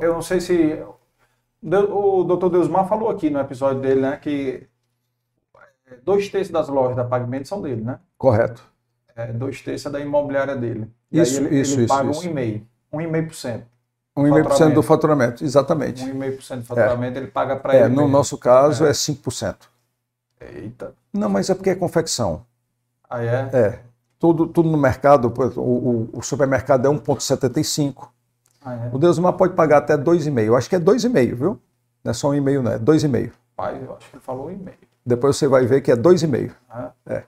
Eu 0.03 0.13
não 0.15 0.23
sei 0.23 0.41
se. 0.41 0.83
O 1.63 2.25
doutor 2.25 2.49
Deusmar 2.51 2.89
falou 2.89 3.11
aqui 3.11 3.29
no 3.31 3.39
episódio 3.41 3.81
dele, 3.83 4.01
né? 4.01 4.17
Que 4.17 4.67
dois 6.03 6.29
terços 6.29 6.53
das 6.53 6.69
lojas 6.69 6.97
da 6.97 7.05
Pagamentos 7.05 7.49
são 7.49 7.61
dele, 7.61 7.83
né? 7.83 7.99
Correto. 8.17 8.63
É, 9.15 9.33
dois 9.33 9.61
terços 9.61 9.87
é 9.87 9.91
da 9.91 10.01
imobiliária 10.01 10.57
dele. 10.57 10.91
E 11.13 11.21
Isso, 11.21 11.39
aí 11.41 11.47
ele, 11.47 11.61
isso, 11.61 11.75
ele 11.75 11.85
isso, 11.85 11.95
paga 11.95 12.11
isso. 12.11 12.29
1,5%. 12.31 12.63
1,5%. 12.93 13.63
1,5% 14.17 14.75
do 14.75 14.83
faturamento, 14.83 15.45
exatamente. 15.45 16.05
1,5% 16.05 16.57
do 16.59 16.65
faturamento 16.65 17.19
ele 17.19 17.27
paga 17.29 17.57
para 17.57 17.75
É, 17.75 17.81
ele. 17.81 17.89
no 17.91 17.97
mesmo. 18.03 18.09
nosso 18.09 18.39
caso 18.39 18.85
é 18.87 18.93
5%. 18.93 19.57
Eita. 20.41 20.95
Não, 21.13 21.29
mas 21.29 21.51
é 21.51 21.55
porque 21.55 21.71
é 21.71 21.75
confecção. 21.75 22.45
Aí 23.09 23.27
é? 23.27 23.51
É. 23.53 23.79
Tudo, 24.19 24.47
tudo 24.47 24.69
no 24.69 24.77
mercado, 24.79 25.33
o, 25.57 25.61
o- 25.61 26.09
o 26.15 26.23
supermercado 26.23 26.87
é 26.87 26.91
1,75. 26.91 28.09
Ah, 28.65 28.75
é? 28.75 28.91
O 28.93 28.99
Deusmar 28.99 29.33
pode 29.35 29.55
pagar 29.55 29.79
até 29.79 29.97
2,5. 29.97 30.41
Eu 30.45 30.57
acho 30.57 30.69
que 30.69 30.77
é 30.77 30.81
2,5, 30.81 31.35
viu? 31.35 31.61
Não 32.05 32.11
é 32.11 32.15
só 32.15 32.29
1,5, 32.31 32.63
não. 32.63 32.73
É 32.73 32.79
2,5. 32.79 33.33
Pai, 33.57 33.81
eu 33.83 33.95
acho 33.97 34.09
que 34.11 34.17
ele 34.17 34.23
falou 34.23 34.49
1,5%. 34.51 34.73
Depois 35.05 35.37
você 35.37 35.49
vai 35.49 35.67
ver 35.67 35.81
que 35.81 35.91
é 35.91 35.97
2,5. 35.97 36.53
Ah, 36.69 36.93
É. 37.07 37.25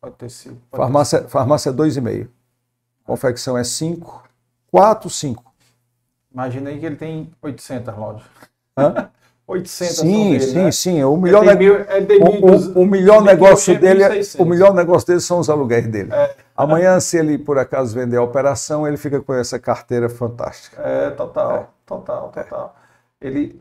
Pode 0.00 0.16
ter 0.16 0.30
sido. 0.30 0.60
pode 0.70 0.82
Farmácia, 0.82 1.28
farmácia 1.28 1.70
é 1.70 1.72
2,5. 1.72 2.28
Confecção 3.04 3.56
é 3.56 3.62
5. 3.62 4.24
4, 4.70 5.08
5. 5.10 5.52
Imagina 6.32 6.70
aí 6.70 6.80
que 6.80 6.86
ele 6.86 6.96
tem 6.96 7.30
800 7.42 7.94
lojas. 7.96 8.22
Hã? 8.76 9.10
800 9.52 9.96
são 9.96 10.04
Sim, 10.06 10.30
dele, 10.32 10.40
sim, 10.40 10.54
né? 10.54 10.70
sim. 10.72 11.04
O 11.04 11.16
melhor, 11.16 11.44
mil- 11.56 11.80
ele 11.88 12.06
tem 12.06 12.22
o- 12.22 12.26
1.200, 12.26 12.76
o, 12.76 12.80
o 12.80 12.86
melhor 12.86 13.20
1.500, 13.22 13.24
negócio 13.24 13.80
dele, 13.80 14.02
é, 14.02 14.08
1.600. 14.08 14.40
o 14.40 14.44
melhor 14.44 14.74
negócio 14.74 15.06
dele 15.08 15.20
são 15.20 15.38
os 15.38 15.48
aluguéis 15.50 15.86
dele. 15.86 16.10
Amanhã, 16.56 16.98
se 17.00 17.16
ele 17.18 17.38
por 17.38 17.58
acaso 17.58 17.94
vender 17.94 18.16
a 18.16 18.22
operação, 18.22 18.86
ele 18.86 18.96
fica 18.96 19.20
com 19.20 19.32
essa 19.34 19.58
carteira 19.58 20.08
fantástica. 20.08 20.80
É, 20.82 21.10
total, 21.10 21.72
total, 21.86 22.30
total. 22.30 22.76
Ele, 23.20 23.60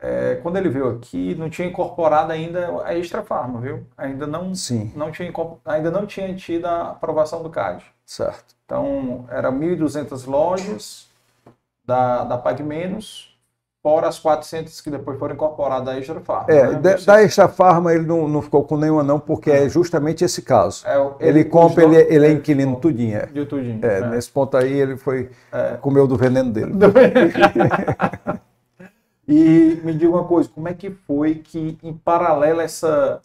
é, 0.00 0.38
quando 0.42 0.56
ele 0.56 0.68
veio 0.68 0.88
aqui, 0.90 1.34
não 1.36 1.48
tinha 1.50 1.68
incorporado 1.68 2.32
ainda 2.32 2.82
a 2.84 2.96
Extra 2.96 3.22
Farma, 3.22 3.60
viu? 3.60 3.86
Ainda 3.96 4.26
não, 4.26 4.54
Sim. 4.54 4.90
não 4.96 5.10
tinha, 5.12 5.32
ainda 5.64 5.90
não 5.90 6.06
tinha 6.06 6.34
tido 6.34 6.66
a 6.66 6.90
aprovação 6.90 7.42
do 7.42 7.50
CAD. 7.50 7.84
Certo. 8.04 8.54
Então, 8.64 9.26
era 9.30 9.50
1.200 9.52 10.26
lojas 10.26 11.08
da, 11.84 12.24
da 12.24 12.38
Pag 12.38 12.62
Menos, 12.62 13.31
fora 13.82 14.06
as 14.08 14.18
400 14.18 14.80
que 14.80 14.90
depois 14.90 15.18
foram 15.18 15.34
incorporadas 15.34 15.88
à 15.88 15.98
Extra 15.98 16.20
Farma. 16.20 16.46
É, 16.48 16.68
né? 16.68 16.74
da, 16.78 16.94
da 16.94 17.22
Extra 17.22 17.48
Farma 17.48 17.92
ele 17.92 18.06
não, 18.06 18.28
não 18.28 18.40
ficou 18.40 18.62
com 18.62 18.76
nenhuma 18.76 19.02
não, 19.02 19.18
porque 19.18 19.50
é 19.50 19.68
justamente 19.68 20.24
esse 20.24 20.40
caso. 20.42 20.86
É, 20.86 20.96
ele, 21.20 21.40
ele- 21.40 21.44
compra, 21.44 21.82
ele, 21.82 21.96
donos- 21.96 22.10
ele 22.12 22.26
é 22.26 22.28
é, 22.28 22.32
inquilino 22.32 22.76
tudinho. 22.76 23.16
É. 23.18 23.26
De 23.26 23.44
tudinho. 23.44 23.84
É, 23.84 23.98
é. 23.98 24.06
Nesse 24.08 24.30
ponto 24.30 24.56
aí 24.56 24.72
ele 24.72 24.96
foi 24.96 25.30
comeu 25.80 26.06
do 26.06 26.16
veneno 26.16 26.52
dele. 26.52 26.72
E 29.26 29.80
me 29.84 29.94
diga 29.94 30.10
uma 30.10 30.24
coisa, 30.24 30.48
como 30.48 30.68
é 30.68 30.74
que 30.74 30.90
foi 30.90 31.36
que, 31.36 31.78
em 31.82 31.92
paralelo 31.94 32.60
a 32.60 32.64
essa 32.64 33.20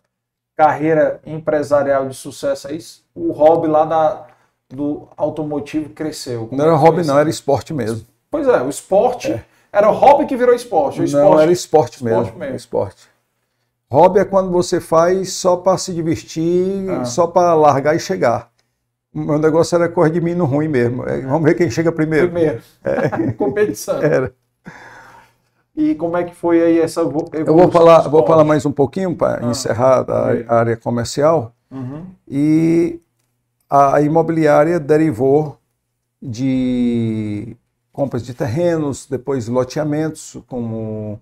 carreira 0.55 1.19
empresarial 1.25 2.07
de 2.07 2.15
sucesso 2.15 2.67
aí, 2.67 2.77
o 3.15 3.31
hobby 3.31 3.67
lá 3.67 3.83
da, 3.83 4.27
do 4.69 5.07
automotivo 5.17 5.89
cresceu? 5.89 6.47
Não 6.51 6.65
era 6.65 6.73
é 6.73 6.77
hobby 6.77 7.03
não, 7.05 7.17
era 7.17 7.29
esporte 7.29 7.73
mesmo. 7.73 8.05
Pois 8.29 8.47
é, 8.47 8.61
o 8.61 8.69
esporte 8.69 9.43
era 9.77 9.89
o 9.89 9.93
hobby 9.93 10.25
que 10.25 10.35
virou 10.35 10.53
esporte. 10.55 10.95
O 10.97 10.99
Não, 10.99 11.05
esporte 11.05 11.41
era 11.43 11.51
esporte 11.51 12.03
mesmo. 12.03 12.21
esporte 12.21 12.39
mesmo. 12.39 12.55
Esporte. 12.55 13.09
Hobby 13.89 14.19
é 14.19 14.25
quando 14.25 14.51
você 14.51 14.81
faz 14.81 15.31
só 15.33 15.55
para 15.57 15.77
se 15.77 15.93
divertir, 15.93 16.89
Ah. 16.89 17.05
só 17.05 17.27
para 17.27 17.53
largar 17.53 17.95
e 17.95 17.99
chegar. 17.99 18.49
O 19.13 19.19
meu 19.19 19.39
negócio 19.39 19.75
era 19.75 19.87
correr 19.87 20.09
de 20.11 20.19
mim 20.21 20.35
no 20.35 20.45
ruim 20.45 20.67
mesmo. 20.67 21.03
É, 21.07 21.21
vamos 21.21 21.43
ver 21.43 21.55
quem 21.55 21.69
chega 21.71 21.91
primeiro. 21.91 22.27
Primeiro. 22.29 22.61
Competição. 23.37 24.01
Era. 24.01 24.33
E 25.75 25.95
como 25.95 26.17
é 26.17 26.23
que 26.23 26.35
foi 26.35 26.61
aí 26.61 26.79
essa 26.79 27.01
evo- 27.01 27.29
evolução? 27.33 27.45
Eu 27.45 27.55
vou 27.55 27.71
falar, 27.71 27.99
vou 27.99 28.05
esporte? 28.19 28.27
falar 28.27 28.43
mais 28.43 28.65
um 28.65 28.71
pouquinho 28.71 29.15
para 29.15 29.45
encerrar 29.45 30.05
a, 30.09 30.31
a 30.47 30.59
área 30.59 30.75
comercial. 30.75 31.53
Uhum. 31.71 32.05
E 32.27 32.99
a 33.69 34.01
imobiliária 34.01 34.79
derivou 34.79 35.57
de 36.21 37.55
compras 37.97 38.21
de 38.21 38.31
terrenos, 38.31 39.07
depois 39.07 39.47
loteamentos, 39.47 40.37
como 40.45 41.19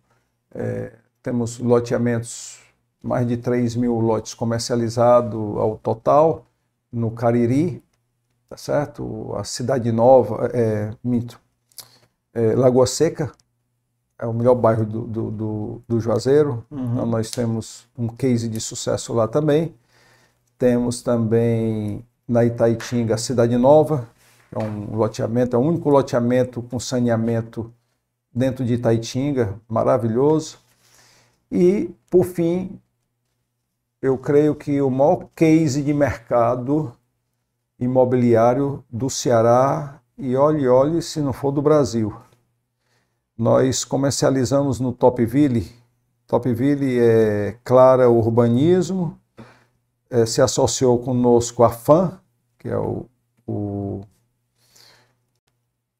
eh, 0.54 0.92
temos 1.24 1.58
loteamentos, 1.58 2.60
mais 3.02 3.26
de 3.26 3.38
3 3.38 3.78
mil 3.78 3.98
lotes 4.02 4.34
comercializados 4.34 5.58
ao 5.58 5.78
total, 5.78 6.46
no 6.92 7.12
Cariri, 7.12 7.82
tá 8.50 8.58
certo? 8.58 9.34
A 9.38 9.46
Cidade 9.46 9.90
Nova, 9.90 10.52
é, 10.54 10.92
minto, 11.02 11.40
é, 12.34 12.54
Lagoa 12.54 12.86
Seca, 12.86 13.32
é 14.20 14.26
o 14.26 14.34
melhor 14.34 14.56
bairro 14.56 14.86
do, 14.86 15.02
do, 15.08 15.32
do, 15.32 15.82
do 15.88 16.00
Juazeiro. 16.02 16.66
Uhum. 16.70 16.92
Então, 16.92 17.06
nós 17.06 17.32
temos 17.32 17.88
um 17.98 18.10
case 18.10 18.50
de 18.50 18.60
sucesso 18.60 19.14
lá 19.14 19.30
também. 19.30 19.74
Temos 20.58 21.02
também 21.02 22.06
na 22.28 22.44
Itaitinga 22.44 23.16
a 23.16 23.18
Cidade 23.18 23.56
Nova, 23.56 24.10
é 24.56 24.64
um 24.64 24.96
loteamento, 24.96 25.56
é 25.56 25.60
o 25.60 25.62
único 25.62 25.90
loteamento 25.90 26.62
com 26.62 26.80
saneamento 26.80 27.74
dentro 28.34 28.64
de 28.64 28.76
Itaitinga, 28.76 29.60
maravilhoso. 29.68 30.58
E, 31.52 31.94
por 32.10 32.26
fim, 32.26 32.80
eu 34.02 34.18
creio 34.18 34.56
que 34.56 34.82
o 34.82 34.90
maior 34.90 35.28
case 35.36 35.82
de 35.82 35.94
mercado 35.94 36.94
imobiliário 37.78 38.84
do 38.90 39.10
Ceará, 39.10 40.00
e 40.18 40.36
olhe, 40.38 40.68
olhe, 40.68 41.02
se 41.02 41.20
não 41.20 41.34
for 41.34 41.52
do 41.52 41.62
Brasil. 41.62 42.16
Nós 43.38 43.84
comercializamos 43.84 44.80
no 44.80 44.94
Topville. 44.94 45.70
Topville 46.26 46.98
é 46.98 47.58
Clara 47.64 48.10
Urbanismo, 48.10 49.20
eh, 50.10 50.26
se 50.26 50.42
associou 50.42 51.00
conosco 51.00 51.64
a 51.64 51.70
FAM, 51.70 52.18
que 52.58 52.70
é 52.70 52.78
o, 52.78 53.06
o, 53.46 53.54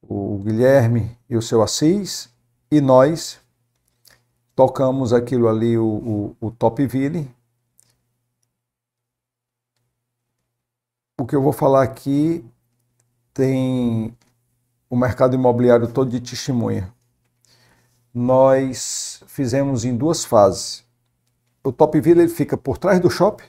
o 0.08 0.38
Guilherme 0.44 1.18
e 1.30 1.36
o 1.36 1.42
seu 1.42 1.62
Assis, 1.62 2.30
e 2.72 2.80
nós 2.82 3.40
tocamos 4.56 5.14
aquilo 5.14 5.48
ali, 5.48 5.78
o, 5.78 6.36
o, 6.40 6.48
o 6.48 6.52
Topville. 6.52 7.30
O 11.20 11.26
que 11.26 11.36
eu 11.36 11.42
vou 11.42 11.54
falar 11.54 11.84
aqui 11.84 12.44
tem 13.34 14.16
o 14.90 14.96
mercado 14.96 15.36
imobiliário 15.36 15.92
todo 15.92 16.10
de 16.10 16.20
testemunha. 16.20 16.94
Nós 18.14 19.22
fizemos 19.28 19.84
em 19.84 19.96
duas 19.96 20.24
fases. 20.24 20.84
O 21.64 21.72
Topville 21.72 22.22
ele 22.22 22.30
fica 22.30 22.56
por 22.56 22.78
trás 22.78 23.00
do 23.00 23.10
shopping 23.10 23.46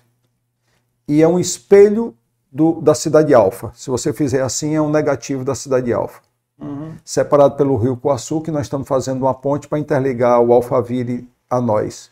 e 1.06 1.22
é 1.22 1.28
um 1.28 1.38
espelho 1.38 2.16
do, 2.50 2.80
da 2.80 2.94
Cidade 2.94 3.32
Alfa. 3.34 3.70
Se 3.74 3.90
você 3.90 4.12
fizer 4.12 4.42
assim, 4.42 4.74
é 4.74 4.80
um 4.80 4.90
negativo 4.90 5.44
da 5.44 5.54
Cidade 5.54 5.92
Alfa. 5.92 6.25
Uhum. 6.60 6.96
Separado 7.04 7.56
pelo 7.56 7.76
Rio 7.76 7.96
Coaçu, 7.96 8.40
que 8.40 8.50
nós 8.50 8.62
estamos 8.62 8.88
fazendo 8.88 9.22
uma 9.22 9.34
ponte 9.34 9.68
para 9.68 9.78
interligar 9.78 10.40
o 10.40 10.52
Alphaville 10.52 11.28
a 11.48 11.60
nós. 11.60 12.10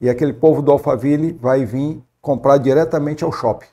E 0.00 0.10
aquele 0.10 0.32
povo 0.32 0.60
do 0.60 0.70
Alphaville 0.70 1.32
vai 1.32 1.64
vir 1.64 2.02
comprar 2.20 2.58
diretamente 2.58 3.24
ao 3.24 3.32
shopping. 3.32 3.66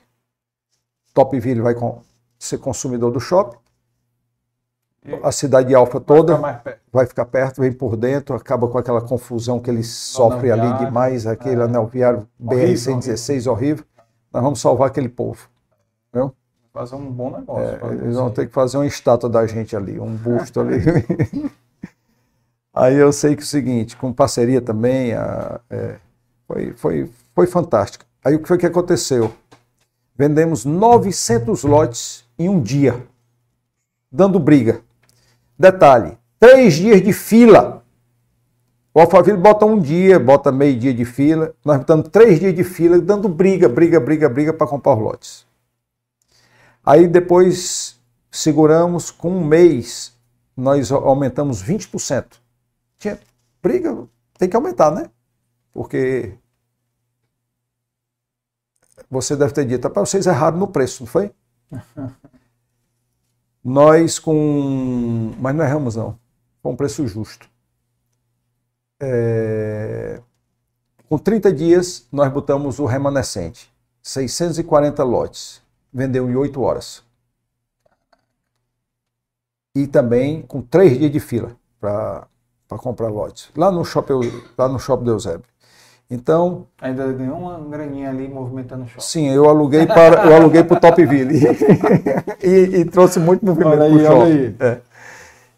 Topville 1.12 1.60
vai 1.60 1.74
com- 1.74 2.00
ser 2.38 2.58
consumidor 2.58 3.10
do 3.10 3.20
shopping 3.20 3.56
a 5.22 5.30
cidade 5.30 5.68
de 5.68 5.74
Alfa 5.74 6.00
toda 6.00 6.36
ficar 6.36 6.78
vai 6.90 7.06
ficar 7.06 7.24
perto, 7.26 7.60
vem 7.60 7.72
por 7.72 7.96
dentro, 7.96 8.34
acaba 8.34 8.68
com 8.68 8.78
aquela 8.78 9.02
confusão 9.02 9.60
que 9.60 9.70
eles 9.70 9.88
sofrem 9.88 10.50
ali 10.50 10.62
viário, 10.62 10.86
demais, 10.86 11.26
aquele 11.26 11.60
é. 11.60 11.64
anel 11.64 11.86
viário 11.86 12.28
Horrível, 12.40 12.96
BR-116 12.96 13.50
horrível. 13.50 13.84
Nós 14.32 14.42
vamos 14.42 14.60
salvar 14.60 14.88
aquele 14.88 15.08
povo. 15.08 15.48
Entendeu? 16.08 16.34
Fazer 16.74 16.96
um 16.96 17.08
bom 17.08 17.30
negócio. 17.30 17.62
É, 17.88 17.94
eles 18.02 18.16
vão 18.16 18.28
ter 18.32 18.48
que 18.48 18.52
fazer 18.52 18.76
uma 18.78 18.86
estátua 18.86 19.30
da 19.30 19.46
gente 19.46 19.76
ali, 19.76 20.00
um 20.00 20.12
busto 20.16 20.58
ali. 20.60 20.80
Aí 22.74 22.96
eu 22.96 23.12
sei 23.12 23.36
que 23.36 23.42
é 23.42 23.44
o 23.44 23.46
seguinte, 23.46 23.96
com 23.96 24.12
parceria 24.12 24.60
também, 24.60 25.12
a- 25.14 25.60
é, 25.70 25.94
foi, 26.48 26.72
foi, 26.72 27.10
foi 27.32 27.46
fantástico. 27.46 28.04
Aí 28.24 28.34
o 28.34 28.40
que 28.40 28.48
foi 28.48 28.58
que 28.58 28.66
aconteceu? 28.66 29.32
Vendemos 30.18 30.64
900 30.64 31.62
lotes 31.62 32.24
em 32.36 32.48
um 32.48 32.60
dia, 32.60 33.00
dando 34.10 34.40
briga. 34.40 34.80
Detalhe, 35.56 36.18
três 36.40 36.74
dias 36.74 37.00
de 37.00 37.12
fila. 37.12 37.84
O 38.92 38.98
Alphaville 39.00 39.38
bota 39.38 39.64
um 39.64 39.78
dia, 39.78 40.18
bota 40.18 40.50
meio 40.50 40.76
dia 40.76 40.92
de 40.92 41.04
fila, 41.04 41.54
nós 41.64 41.78
botamos 41.78 42.08
três 42.08 42.40
dias 42.40 42.54
de 42.54 42.64
fila, 42.64 42.98
dando 43.00 43.28
briga, 43.28 43.68
briga, 43.68 44.00
briga, 44.00 44.28
briga 44.28 44.52
para 44.52 44.66
comprar 44.66 44.94
os 44.96 45.00
lotes. 45.00 45.53
Aí 46.84 47.08
depois 47.08 48.00
seguramos, 48.30 49.10
com 49.10 49.30
um 49.30 49.44
mês, 49.44 50.16
nós 50.56 50.90
aumentamos 50.92 51.62
20%. 51.62 52.38
Tinha 52.98 53.18
briga, 53.62 54.06
tem 54.38 54.48
que 54.48 54.56
aumentar, 54.56 54.90
né? 54.90 55.10
Porque 55.72 56.36
você 59.10 59.36
deve 59.36 59.52
ter 59.52 59.64
dito, 59.66 59.84
rapaz, 59.88 60.08
vocês 60.10 60.26
erraram 60.26 60.58
no 60.58 60.68
preço, 60.68 61.02
não 61.02 61.06
foi? 61.06 61.32
Nós 63.64 64.18
com. 64.18 65.32
Mas 65.38 65.54
não 65.54 65.64
erramos, 65.64 65.96
não. 65.96 66.18
Foi 66.62 66.72
um 66.72 66.76
preço 66.76 67.06
justo. 67.06 67.48
É, 69.00 70.20
Com 71.08 71.18
30 71.18 71.52
dias, 71.52 72.06
nós 72.12 72.32
botamos 72.32 72.78
o 72.78 72.86
remanescente. 72.86 73.72
640 74.02 75.02
lotes. 75.04 75.63
Vendeu 75.94 76.28
em 76.28 76.34
8 76.34 76.60
horas. 76.60 77.04
E 79.76 79.86
também 79.86 80.42
com 80.42 80.60
3 80.60 80.98
dias 80.98 81.12
de 81.12 81.20
fila 81.20 81.56
para 81.80 82.26
comprar 82.78 83.08
lotes. 83.08 83.50
Lá 83.56 83.70
no 83.70 83.84
shopping, 83.84 84.14
lá 84.58 84.68
no 84.68 84.78
shopping 84.80 85.04
do 85.04 85.12
Eusébio. 85.12 85.44
Então, 86.10 86.66
Ainda 86.80 87.10
ganhou 87.12 87.38
uma 87.38 87.58
graninha 87.58 88.10
ali 88.10 88.28
movimentando 88.28 88.84
o 88.84 88.86
shopping. 88.86 89.00
sim, 89.00 89.28
eu 89.30 89.48
aluguei 89.48 89.86
para 89.86 90.26
eu 90.26 90.36
aluguei 90.36 90.62
para 90.62 90.76
o 90.76 90.80
Topville 90.80 91.40
e, 92.42 92.80
e 92.80 92.84
trouxe 92.84 93.18
muito 93.18 93.44
movimento 93.44 93.76
para 93.78 93.86
o 93.88 94.00
shopping. 94.00 94.56
É. 94.60 94.80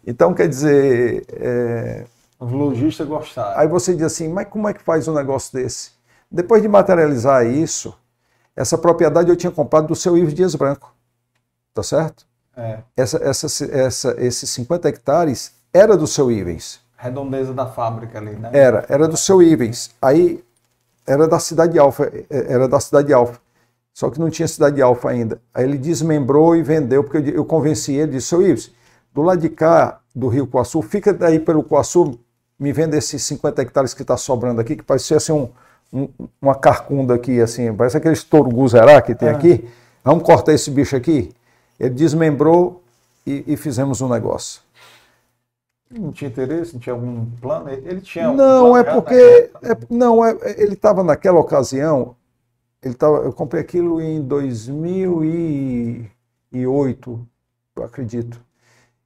Então, 0.05 0.33
quer 0.33 0.47
dizer, 0.47 1.25
é, 1.33 2.05
Os 2.39 2.51
lojistas 2.51 3.05
gostaram. 3.07 3.59
Aí 3.59 3.67
você 3.67 3.93
diz 3.93 4.03
assim, 4.03 4.29
mas 4.29 4.47
como 4.47 4.67
é 4.69 4.73
que 4.73 4.81
faz 4.81 5.07
um 5.07 5.13
negócio 5.13 5.51
desse? 5.51 5.91
Depois 6.31 6.61
de 6.61 6.67
materializar 6.67 7.45
isso, 7.45 7.93
essa 8.57 8.77
propriedade 8.77 9.29
eu 9.29 9.35
tinha 9.35 9.51
comprado 9.51 9.87
do 9.87 9.95
seu 9.95 10.17
Ives 10.17 10.33
Dias 10.33 10.55
Branco, 10.55 10.93
tá 11.73 11.83
certo? 11.83 12.25
É. 12.55 12.79
Essa, 12.97 13.17
essa, 13.23 13.65
essa, 13.65 14.15
esses 14.17 14.49
50 14.49 14.89
hectares 14.89 15.53
era 15.71 15.95
do 15.95 16.07
seu 16.07 16.31
Ivens, 16.31 16.81
Redondeza 16.97 17.53
da 17.53 17.67
fábrica 17.67 18.17
ali, 18.17 18.31
né? 18.31 18.49
era, 18.51 18.83
era 18.89 19.07
do 19.07 19.15
seu 19.15 19.39
Ivens. 19.39 19.91
Aí 20.01 20.43
era 21.05 21.27
da 21.27 21.37
cidade 21.37 21.73
de 21.73 21.79
Alfa, 21.79 22.11
era 22.27 22.67
da 22.67 22.79
cidade 22.79 23.07
de 23.07 23.13
Alfa. 23.13 23.39
Só 23.93 24.09
que 24.09 24.19
não 24.19 24.31
tinha 24.31 24.47
cidade 24.47 24.77
de 24.77 24.81
Alfa 24.81 25.09
ainda. 25.09 25.39
Aí 25.53 25.63
ele 25.63 25.77
desmembrou 25.77 26.55
e 26.55 26.63
vendeu, 26.63 27.03
porque 27.03 27.17
eu, 27.29 27.35
eu 27.35 27.45
convenci 27.45 27.93
ele, 27.93 28.13
disse, 28.13 28.27
seu 28.27 28.41
Ives, 28.41 28.71
do 29.13 29.21
lado 29.21 29.39
de 29.39 29.49
cá 29.49 29.99
do 30.13 30.27
Rio 30.27 30.47
Coaçu, 30.47 30.81
fica 30.81 31.13
daí 31.13 31.39
pelo 31.39 31.63
Coaçu, 31.63 32.19
me 32.57 32.73
vende 32.73 32.97
esses 32.97 33.21
50 33.23 33.61
hectares 33.61 33.93
que 33.93 34.01
está 34.01 34.17
sobrando 34.17 34.59
aqui, 34.59 34.75
que 34.75 34.83
parecia 34.83 35.17
assim 35.17 35.31
um, 35.31 35.49
um- 35.91 36.07
uma 36.41 36.55
carcunda 36.55 37.13
aqui, 37.15 37.39
assim, 37.41 37.73
parece 37.73 37.97
aquele 37.97 38.15
touro 38.17 38.49
guzerá 38.49 39.01
que 39.01 39.15
tem 39.15 39.29
Ah. 39.29 39.31
aqui. 39.31 39.67
Vamos 40.03 40.23
cortar 40.23 40.53
esse 40.53 40.69
bicho 40.71 40.95
aqui? 40.95 41.31
Ele 41.79 41.89
desmembrou 41.91 42.81
e, 43.25 43.43
e 43.47 43.57
fizemos 43.57 44.01
um 44.01 44.09
negócio. 44.09 44.61
Não 45.89 46.11
tinha 46.11 46.29
interesse, 46.29 46.73
não 46.73 46.79
tinha 46.81 46.93
algum 46.93 47.25
plano? 47.41 47.69
Ele 47.69 48.01
tinha 48.01 48.29
um 48.29 48.35
Não, 48.35 48.71
plano 48.71 48.77
é 48.77 48.83
porque. 48.83 49.15
é- 49.15 49.49
não, 49.89 50.23
é, 50.25 50.31
é- 50.41 50.61
ele 50.61 50.73
estava 50.73 51.01
naquela 51.03 51.39
ocasião. 51.39 52.15
Ele 52.83 52.93
tava, 52.93 53.17
eu 53.19 53.31
comprei 53.33 53.61
aquilo 53.61 54.01
em 54.01 54.21
2008, 54.21 57.19
eu 57.75 57.83
acredito. 57.83 58.39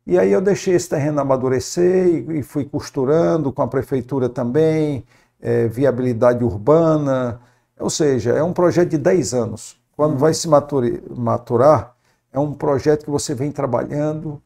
E 0.06 0.18
aí 0.18 0.32
eu 0.32 0.42
deixei 0.42 0.74
esse 0.76 0.90
terreno 0.90 1.22
amadurecer 1.22 2.08
e, 2.08 2.40
e 2.40 2.44
fui 2.44 2.66
costurando 2.66 3.52
com 3.52 3.62
a 3.62 3.68
prefeitura 3.68 4.28
também, 4.28 5.04
eh, 5.42 5.68
viabilidade 5.68 6.44
urbana. 6.44 7.42
Ou 7.80 7.90
seja, 7.90 8.32
é 8.32 8.44
um 8.44 8.54
projeto 8.54 8.90
de 8.90 8.98
10 8.98 9.34
anos. 9.34 9.78
Quando 9.96 10.18
vai 10.18 10.34
se 10.34 10.48
maturar, 10.48 11.96
é 12.32 12.40
um 12.40 12.54
projeto 12.54 13.04
que 13.06 13.12
você 13.12 13.34
vem 13.36 13.52
trabalhando 13.52 14.42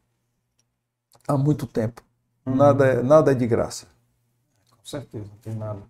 há 1.26 1.36
muito 1.36 1.66
tempo. 1.66 2.02
Nada, 2.44 2.86
é- 2.86 3.02
nada 3.02 3.32
é 3.32 3.34
de 3.34 3.46
graça. 3.46 3.86
Com 4.70 4.84
certeza, 4.84 5.24
não 5.24 5.38
tem 5.42 5.54
nada. 5.54 5.80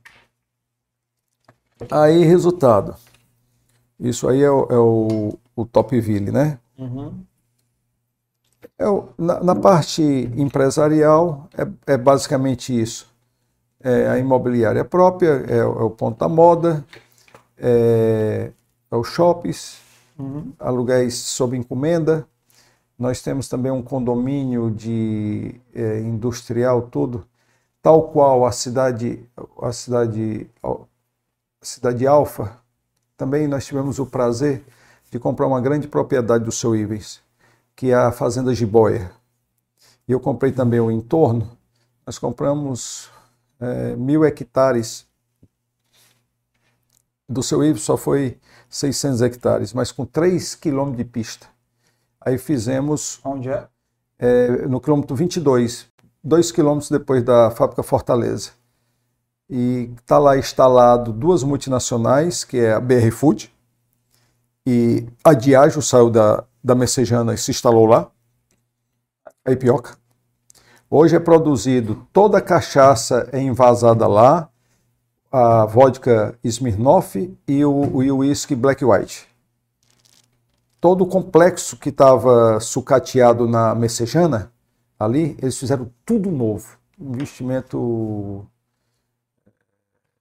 Aí, 1.91 2.25
resultado. 2.25 2.97
Isso 3.99 4.29
aí 4.29 4.43
é 4.43 4.51
o, 4.51 4.67
é 4.71 4.79
o, 4.79 5.39
o 5.55 5.65
Topville, 5.67 6.31
né? 6.31 6.59
Uhum. 6.79 7.25
É 8.79 8.89
o- 8.89 9.09
na, 9.19 9.43
na 9.43 9.55
parte 9.55 10.03
empresarial, 10.03 11.49
é, 11.87 11.95
é 11.95 11.97
basicamente 11.97 12.79
isso. 12.79 13.07
É 13.89 14.09
a 14.09 14.19
imobiliária 14.19 14.85
própria, 14.85 15.45
é, 15.47 15.65
o- 15.65 15.87
é 15.87 15.91
ponto 15.91 16.19
da 16.19 16.29
moda, 16.29 16.85
é, 17.57 18.51
é 18.91 18.97
os 18.97 19.07
shoppings, 19.09 19.79
Uhum. 20.19 20.53
aluguéis 20.59 21.15
sob 21.15 21.57
encomenda. 21.57 22.27
Nós 22.99 23.23
temos 23.23 23.49
também 23.49 23.71
um 23.71 23.83
condomínio 23.83 24.71
de 24.71 25.55
eh, 25.75 26.01
industrial 26.01 26.83
tudo, 26.83 27.25
tal 27.83 28.09
qual 28.09 28.47
a 28.47 28.51
cidade 28.53 29.23
a 29.63 29.73
cidade 29.73 30.51
a 30.65 30.77
cidade 31.63 32.07
Alfa. 32.07 32.59
Também 33.17 33.47
nós 33.47 33.67
tivemos 33.67 33.99
o 33.99 34.07
prazer 34.07 34.65
de 35.11 35.19
comprar 35.19 35.47
uma 35.47 35.61
grande 35.61 35.87
propriedade 35.87 36.45
do 36.45 36.51
seu 36.53 36.75
Ivens, 36.75 37.21
que 37.77 37.91
é 37.91 37.95
a 37.95 38.11
fazenda 38.11 38.55
Jiboia. 38.55 39.13
E 40.09 40.13
eu 40.13 40.21
comprei 40.21 40.51
também 40.53 40.81
o 40.81 40.91
entorno. 40.91 41.47
Nós 42.07 42.19
compramos 42.19 43.11
eh, 43.61 43.97
mil 43.97 44.25
hectares 44.25 45.07
do 47.29 47.43
seu 47.43 47.65
Ives 47.65 47.83
só 47.83 47.97
foi 47.97 48.39
600 48.69 49.23
hectares, 49.23 49.73
mas 49.73 49.91
com 49.91 50.05
3 50.05 50.55
quilômetros 50.55 50.99
de 50.99 51.05
pista. 51.05 51.47
Aí 52.21 52.39
fizemos 52.39 53.21
Onde 53.25 53.49
é? 53.49 53.67
é, 54.19 54.67
no 54.67 54.81
quilômetro 54.81 55.15
22, 55.15 55.89
2 56.23 56.53
quilômetros 56.53 56.91
depois 56.91 57.23
da 57.23 57.51
fábrica 57.51 57.83
Fortaleza. 57.83 58.51
E 59.49 59.91
está 59.97 60.19
lá 60.19 60.37
instalado 60.37 61.13
duas 61.13 61.43
multinacionais, 61.43 62.43
que 62.43 62.59
é 62.59 62.73
a 62.73 62.81
BR 62.81 63.11
Food 63.13 63.53
e 64.67 65.07
a 65.23 65.33
Diageo 65.33 65.81
saiu 65.81 66.11
da, 66.11 66.45
da 66.63 66.75
Messejana 66.75 67.33
e 67.33 67.39
se 67.39 67.53
instalou 67.53 67.87
lá, 67.87 68.11
a 69.45 69.53
Ipioca. 69.53 69.97
Hoje 70.89 71.17
é 71.17 71.21
produzido 71.21 72.07
toda 72.13 72.39
a 72.39 72.41
cachaça 72.41 73.29
é 73.33 73.41
envasada 73.41 74.07
lá, 74.07 74.49
a 75.33 75.67
vodka 75.67 76.39
Smirnoff 76.45 77.37
e 77.47 77.65
o, 77.65 78.03
e 78.05 78.13
o 78.13 78.19
whisky 78.19 78.55
Black 78.55 78.85
White. 78.85 79.27
Todo 80.81 81.03
o 81.03 81.07
complexo 81.09 81.77
que 81.77 81.89
estava 81.89 82.61
sucateado 82.61 83.49
na 83.49 83.75
Messejana, 83.75 84.53
ali, 84.97 85.37
eles 85.43 85.59
fizeram 85.59 85.91
tudo 86.05 86.31
novo. 86.31 86.79
Investimento. 86.97 88.47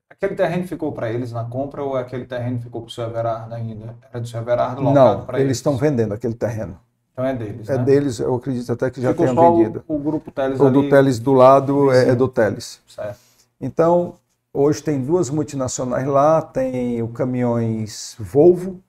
Aquele 0.10 0.34
terreno 0.34 0.68
ficou 0.68 0.92
para 0.92 1.12
eles 1.12 1.32
na 1.32 1.44
compra 1.44 1.84
ou 1.84 1.96
aquele 1.96 2.26
terreno 2.26 2.60
ficou 2.60 2.82
para 2.82 2.88
o 2.88 2.92
seu 2.92 3.06
Everardo 3.06 3.54
ainda? 3.54 3.96
Era 4.10 4.20
do 4.20 4.28
seu 4.28 4.42
Everardo 4.42 4.82
Não, 4.82 5.28
eles 5.36 5.58
estão 5.58 5.78
vendendo 5.78 6.16
aquele 6.16 6.34
terreno. 6.34 6.80
Então 7.16 7.24
é 7.26 7.34
deles, 7.34 7.70
É 7.70 7.78
né? 7.78 7.84
deles, 7.86 8.20
eu 8.20 8.36
acredito 8.36 8.70
até 8.74 8.92
que 8.92 9.00
já 9.02 9.12
Ficou 9.12 9.26
tenham 9.26 9.38
o- 9.54 9.58
vendido. 9.58 9.84
O, 9.88 9.98
grupo 9.98 10.30
Teles 10.32 10.60
O 10.60 10.66
ali. 10.66 10.74
do 10.74 10.90
Teles 10.90 11.18
do 11.18 11.32
lado 11.32 11.90
é, 11.92 12.10
é 12.10 12.16
do 12.16 12.28
Teles. 12.28 12.82
Certo. 12.86 13.18
Então, 13.62 14.16
hoje 14.54 14.84
tem 14.84 15.02
duas 15.02 15.30
multinacionais 15.30 16.06
lá, 16.06 16.42
tem 16.42 17.02
o 17.02 17.08
caminhões 17.08 18.18
Volvo, 18.20 18.82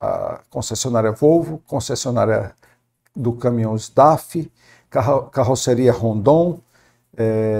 a 0.00 0.40
concessionária 0.48 1.12
Volvo, 1.12 1.60
concessionária 1.66 2.54
do 3.14 3.34
caminhões 3.34 3.90
DAF, 3.90 4.50
carro- 4.88 5.24
carroceria 5.24 5.92
Rondon, 5.92 6.60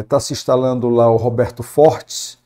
está 0.01 0.19
se 0.21 0.33
instalando 0.33 0.89
lá 0.89 1.11
o 1.11 1.17
Roberto 1.17 1.63
Fortes, 1.63 2.38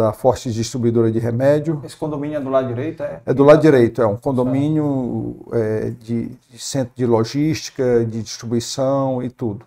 da 0.00 0.12
Fortes 0.12 0.54
Distribuidora 0.54 1.10
de 1.12 1.18
Remédio. 1.18 1.80
Esse 1.84 1.96
condomínio 1.96 2.38
é 2.38 2.40
do 2.40 2.48
lado 2.48 2.68
direito, 2.68 3.02
é? 3.02 3.20
É 3.26 3.34
do 3.34 3.44
lado 3.44 3.60
direito, 3.60 4.00
é 4.00 4.06
um 4.06 4.16
condomínio 4.16 5.36
é, 5.52 5.90
de, 6.00 6.28
de 6.50 6.58
centro 6.58 6.92
de 6.96 7.04
logística, 7.04 8.04
de 8.04 8.22
distribuição 8.22 9.22
e 9.22 9.28
tudo. 9.28 9.64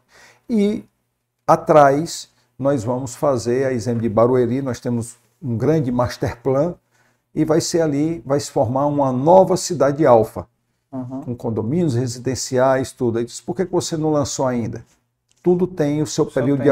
E 0.50 0.84
atrás 1.46 2.30
nós 2.58 2.84
vamos 2.84 3.16
fazer, 3.16 3.66
a 3.66 3.74
exemplo 3.74 4.02
de 4.02 4.10
Barueri, 4.10 4.62
nós 4.62 4.80
temos 4.80 5.16
um 5.42 5.56
grande 5.58 5.92
master 5.92 6.38
plan 6.42 6.74
e 7.36 7.46
vai 7.46 7.62
ser 7.62 7.82
ali, 7.82 8.22
vai 8.26 8.40
se 8.40 8.50
formar 8.50 8.88
uma 8.88 9.12
nova 9.12 9.56
cidade 9.58 10.06
alfa, 10.06 10.48
Uhum. 10.92 11.22
com 11.22 11.36
condomínios 11.36 11.96
residenciais, 11.96 12.92
tudo. 12.92 13.18
Aí 13.18 13.26
diz, 13.26 13.42
por 13.42 13.56
que 13.56 13.66
você 13.66 13.98
não 13.98 14.12
lançou 14.12 14.46
ainda? 14.46 14.86
Tudo 15.44 15.68
tem 15.68 16.02
o 16.02 16.08
seu 16.08 16.26
período 16.26 16.60
de, 16.64 16.70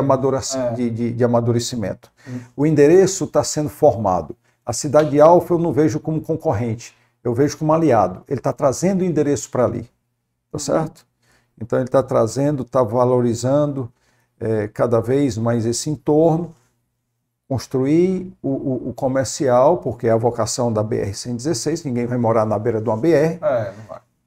É. 0.58 0.72
de- 0.74 0.90
de- 0.90 1.12
de 1.14 1.24
amadurecimento. 1.24 2.10
O 2.56 2.66
endereço 2.66 3.26
está 3.26 3.44
sendo 3.44 3.70
formado. 3.70 4.36
A 4.66 4.72
cidade 4.74 5.20
alfa 5.20 5.54
eu 5.54 5.60
não 5.60 5.74
vejo 5.74 6.00
como 6.00 6.22
concorrente, 6.22 6.96
eu 7.24 7.34
vejo 7.34 7.58
como 7.58 7.74
aliado. 7.74 8.24
Ele 8.30 8.40
está 8.40 8.54
trazendo 8.54 9.02
o 9.02 9.06
endereço 9.06 9.50
para 9.52 9.66
ali, 9.66 9.90
tá 10.52 10.58
certo? 10.58 11.06
Então 11.62 11.78
ele 11.78 11.88
está 11.88 12.02
trazendo, 12.02 12.64
está 12.64 12.82
valorizando 12.82 13.92
eh, 14.40 14.68
cada 14.74 15.00
vez 15.00 15.38
mais 15.38 15.66
esse 15.68 15.90
entorno, 15.90 16.56
construir 17.48 18.32
o, 18.42 18.50
o- 18.50 18.90
o 18.90 18.94
comercial, 18.94 19.78
porque 19.78 20.08
é 20.08 20.12
a 20.12 20.18
vocação 20.18 20.72
da 20.72 20.84
BR-116, 20.84 21.84
ninguém 21.86 22.06
vai 22.06 22.18
morar 22.18 22.46
na 22.46 22.58
beira 22.58 22.82
de 22.82 22.88
uma 22.90 22.98
BR, 22.98 23.38
É, 23.42 23.74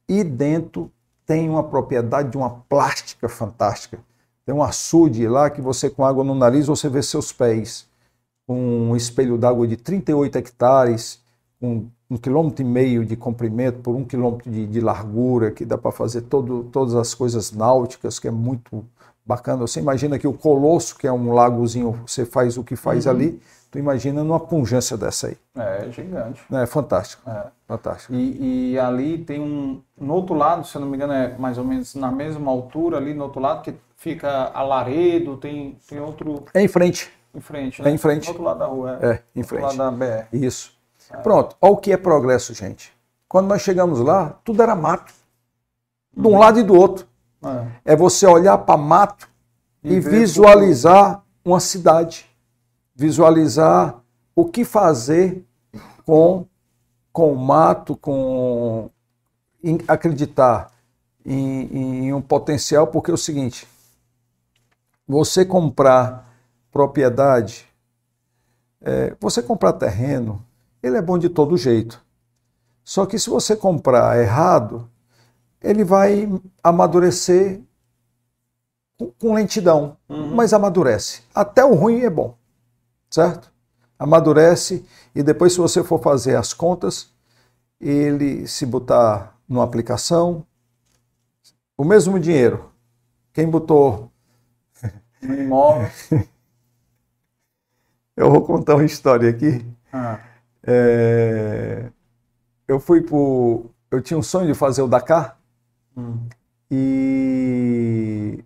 e 0.08 0.22
dentro 0.22 0.90
tem 1.26 1.48
uma 1.48 1.62
propriedade 1.64 2.30
de 2.30 2.36
uma 2.36 2.50
plástica 2.68 3.28
fantástica. 3.28 3.98
Tem 4.46 4.54
um 4.54 4.62
açude 4.62 5.26
lá 5.26 5.48
que 5.50 5.60
você, 5.60 5.88
com 5.88 6.04
água 6.04 6.22
no 6.22 6.34
nariz, 6.34 6.66
você 6.66 6.88
vê 6.88 7.02
seus 7.02 7.32
pés. 7.32 7.86
Um 8.48 8.94
espelho 8.94 9.38
d'água 9.38 9.66
de 9.66 9.76
38 9.76 10.36
hectares, 10.36 11.20
com 11.60 11.86
um 12.10 12.16
quilômetro 12.18 12.62
e 12.62 12.64
meio 12.68 13.04
de 13.06 13.16
comprimento 13.16 13.78
por 13.78 13.94
um 13.96 14.04
quilômetro 14.04 14.50
de, 14.50 14.66
de 14.66 14.80
largura, 14.80 15.50
que 15.50 15.64
dá 15.64 15.78
para 15.78 15.90
fazer 15.90 16.22
todo, 16.22 16.64
todas 16.64 16.94
as 16.94 17.14
coisas 17.14 17.52
náuticas, 17.52 18.18
que 18.18 18.28
é 18.28 18.30
muito 18.30 18.84
bacana. 19.24 19.66
Você 19.66 19.80
imagina 19.80 20.18
que 20.18 20.26
o 20.28 20.34
Colosso, 20.34 20.98
que 20.98 21.06
é 21.06 21.12
um 21.12 21.32
lagozinho, 21.32 21.98
você 22.06 22.26
faz 22.26 22.58
o 22.58 22.62
que 22.64 22.76
faz 22.76 23.06
Uhum. 23.06 23.12
ali, 23.12 23.40
tu 23.70 23.78
imagina 23.78 24.22
numa 24.22 24.38
pungência 24.38 24.94
dessa 24.98 25.28
aí. 25.28 25.38
É 25.56 25.90
gigante. 25.90 26.42
É 26.52 26.66
fantástico. 26.66 27.22
É. 27.28 27.46
Fantástico. 27.66 28.12
E, 28.12 28.72
e 28.72 28.78
ali 28.78 29.16
tem 29.16 29.40
um. 29.40 29.80
No 29.98 30.12
outro 30.12 30.34
lado, 30.34 30.66
se 30.66 30.76
eu 30.76 30.82
não 30.82 30.88
me 30.88 30.96
engano, 30.98 31.14
é 31.14 31.34
mais 31.38 31.56
ou 31.56 31.64
menos 31.64 31.94
na 31.94 32.12
mesma 32.12 32.50
altura, 32.50 32.98
ali 32.98 33.14
no 33.14 33.24
outro 33.24 33.40
lado, 33.40 33.62
que 33.62 33.74
fica 34.05 34.51
a 34.52 34.62
Laredo, 34.62 35.39
tem, 35.39 35.78
tem 35.89 35.98
outro 35.98 36.44
É 36.52 36.60
em 36.60 36.68
frente. 36.68 37.10
em 37.35 37.40
frente. 37.40 37.81
É 37.81 37.85
né? 37.86 37.90
em 37.93 37.97
frente. 37.97 38.24
Do 38.26 38.28
outro 38.28 38.43
lado 38.44 38.59
da 38.59 38.66
rua. 38.66 38.98
É, 39.01 39.22
em 39.35 39.40
Do 39.40 39.48
frente. 39.48 39.62
outro 39.64 39.78
lado 39.78 39.98
da 39.98 40.06
BR. 40.06 40.26
Isso. 40.31 40.74
Pronto. 41.22 41.56
Olha 41.60 41.72
o 41.72 41.76
que 41.78 41.90
é 41.90 41.97
progresso, 41.97 42.52
gente. 42.52 42.93
Quando 43.26 43.48
nós 43.48 43.62
chegamos 43.62 44.01
lá, 44.01 44.39
tudo 44.44 44.62
era 44.62 44.76
mato. 44.76 45.12
De 46.14 46.26
um 46.28 46.39
lado 46.39 46.60
e 46.60 46.62
do 46.62 46.74
outro. 46.74 47.06
É. 47.85 47.93
É 47.93 47.97
você 47.97 48.26
olhar 48.26 48.59
para 48.59 48.76
mato 48.76 49.28
E 49.82 49.94
e, 49.94 50.01
visualizar 50.01 51.22
uma 51.43 51.59
cidade. 51.59 52.26
Visualizar 52.94 54.02
o 54.36 54.44
que 54.44 54.64
fazer 54.64 55.44
com, 56.05 56.47
com 57.10 57.32
o 57.32 57.36
mato, 57.36 57.97
com 57.97 58.90
em 59.62 59.78
acreditar 59.89 60.70
em, 61.24 62.06
em 62.06 62.12
um 62.12 62.20
potencial, 62.20 62.86
porque 62.86 63.10
é 63.10 63.14
o 63.14 63.18
seguinte: 63.18 63.66
você 65.06 65.44
comprar 65.44 66.28
propriedade, 66.70 67.66
é, 68.81 69.16
você 69.20 69.43
comprar 69.43 69.72
terreno, 69.74 70.44
ele 70.82 70.97
é 70.97 71.02
bom 71.02 71.18
de 71.18 71.28
todo 71.28 71.56
jeito. 71.56 72.02
Só 72.82 73.06
que 73.06 73.18
se 73.18 73.31
você 73.31 73.56
comprar 73.56 74.18
errado, 74.18 74.90
ele 75.62 75.85
vai 75.85 76.28
amadurecer 76.62 77.60
com- 78.98 79.10
com 79.12 79.35
lentidão, 79.35 79.97
mas 80.09 80.52
amadurece. 80.52 81.22
Até 81.35 81.64
o 81.64 81.74
ruim 81.74 82.01
é 82.01 82.10
bom, 82.10 82.36
certo? 83.10 83.52
Amadurece 83.98 84.85
e 85.14 85.22
depois, 85.22 85.52
se 85.55 85.59
você 85.59 85.82
for 85.82 86.01
fazer 86.02 86.36
as 86.36 86.52
contas, 86.52 87.10
ele 87.81 88.47
se 88.47 88.66
botar 88.66 89.36
numa 89.48 89.64
aplicação, 89.64 90.47
o 91.76 91.85
mesmo 91.85 92.20
dinheiro. 92.20 92.70
Quem 93.32 93.48
botou 93.48 94.10
No 95.24 95.34
imóvel. 95.40 95.90
Eu 98.16 98.30
vou 98.30 98.42
contar 98.42 98.76
uma 98.76 98.84
história 98.84 99.28
aqui. 99.28 99.64
Ah. 99.92 100.20
É, 100.62 101.90
Eu 102.68 102.80
fui 102.80 103.02
pro. 103.02 103.70
Eu 103.90 104.01
tinha 104.02 104.18
um 104.18 104.22
sonho 104.22 104.46
de 104.46 104.55
fazer 104.59 104.82
o 104.82 104.88
Dakar 104.88 105.38
Hum. 105.96 106.26
e 106.68 108.44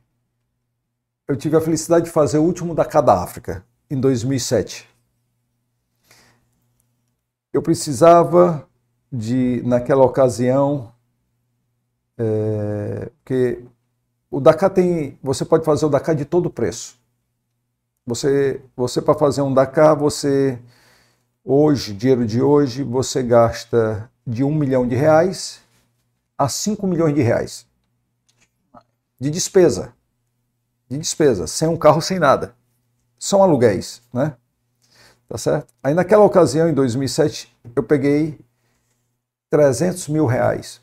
eu 1.27 1.35
tive 1.35 1.57
a 1.57 1.61
felicidade 1.63 2.05
de 2.07 2.11
fazer 2.11 2.37
o 2.39 2.43
último 2.43 2.75
Dakar 2.75 3.03
da 3.03 3.23
África 3.23 3.65
em 3.91 3.99
2007. 3.99 4.87
Eu 7.53 7.63
precisava 7.63 8.69
de, 9.11 9.63
naquela 9.65 10.05
ocasião, 10.05 10.93
é, 12.19 13.11
porque 13.25 13.65
o 14.31 14.41
Dakar 14.41 14.71
tem, 14.71 15.19
você 15.23 15.45
pode 15.45 15.65
fazer 15.65 15.87
o 15.87 15.89
Dakar 15.89 16.15
de 16.15 16.25
todo 16.25 16.51
preço. 16.51 16.97
Você, 18.07 18.63
você 18.77 19.03
para 19.03 19.19
fazer 19.19 19.43
um 19.43 19.53
Dakar, 19.53 19.97
você 19.97 20.59
hoje, 21.45 21.93
dinheiro 21.95 22.27
de 22.27 22.41
hoje, 22.41 22.83
você 22.83 23.23
gasta 23.23 24.11
de 24.27 24.45
um 24.45 24.55
milhão 24.55 24.87
de 24.87 24.95
reais 24.95 25.61
a 26.37 26.49
5 26.49 26.87
milhões 26.87 27.15
de 27.15 27.23
reais 27.23 27.69
de 29.21 29.31
despesa. 29.31 29.93
De 30.89 30.97
despesa, 30.97 31.47
sem 31.47 31.69
um 31.69 31.77
carro, 31.77 32.01
sem 32.01 32.19
nada. 32.19 32.55
São 33.19 33.43
aluguéis, 33.43 34.03
né? 34.13 34.37
Tá 35.29 35.37
certo? 35.37 35.75
Aí 35.83 35.93
naquela 35.93 36.25
ocasião, 36.25 36.69
em 36.69 36.75
2007, 36.75 37.55
eu 37.77 37.83
peguei 37.83 38.39
300 39.51 40.09
mil 40.09 40.25
reais. 40.25 40.81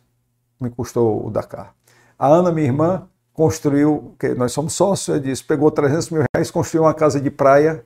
Me 0.59 0.69
custou 0.69 1.26
o 1.26 1.31
Dakar. 1.31 1.73
A 2.19 2.27
Ana, 2.27 2.51
minha 2.51 2.67
irmã, 2.67 3.09
construiu, 3.35 4.15
que 4.17 4.33
nós 4.33 4.53
somos 4.53 4.73
sócios, 4.73 5.09
ela 5.09 5.19
disse, 5.19 5.43
pegou 5.43 5.69
300 5.69 6.09
mil 6.09 6.23
reais, 6.33 6.49
construiu 6.49 6.83
uma 6.83 6.93
casa 6.93 7.19
de 7.19 7.29
praia 7.29 7.85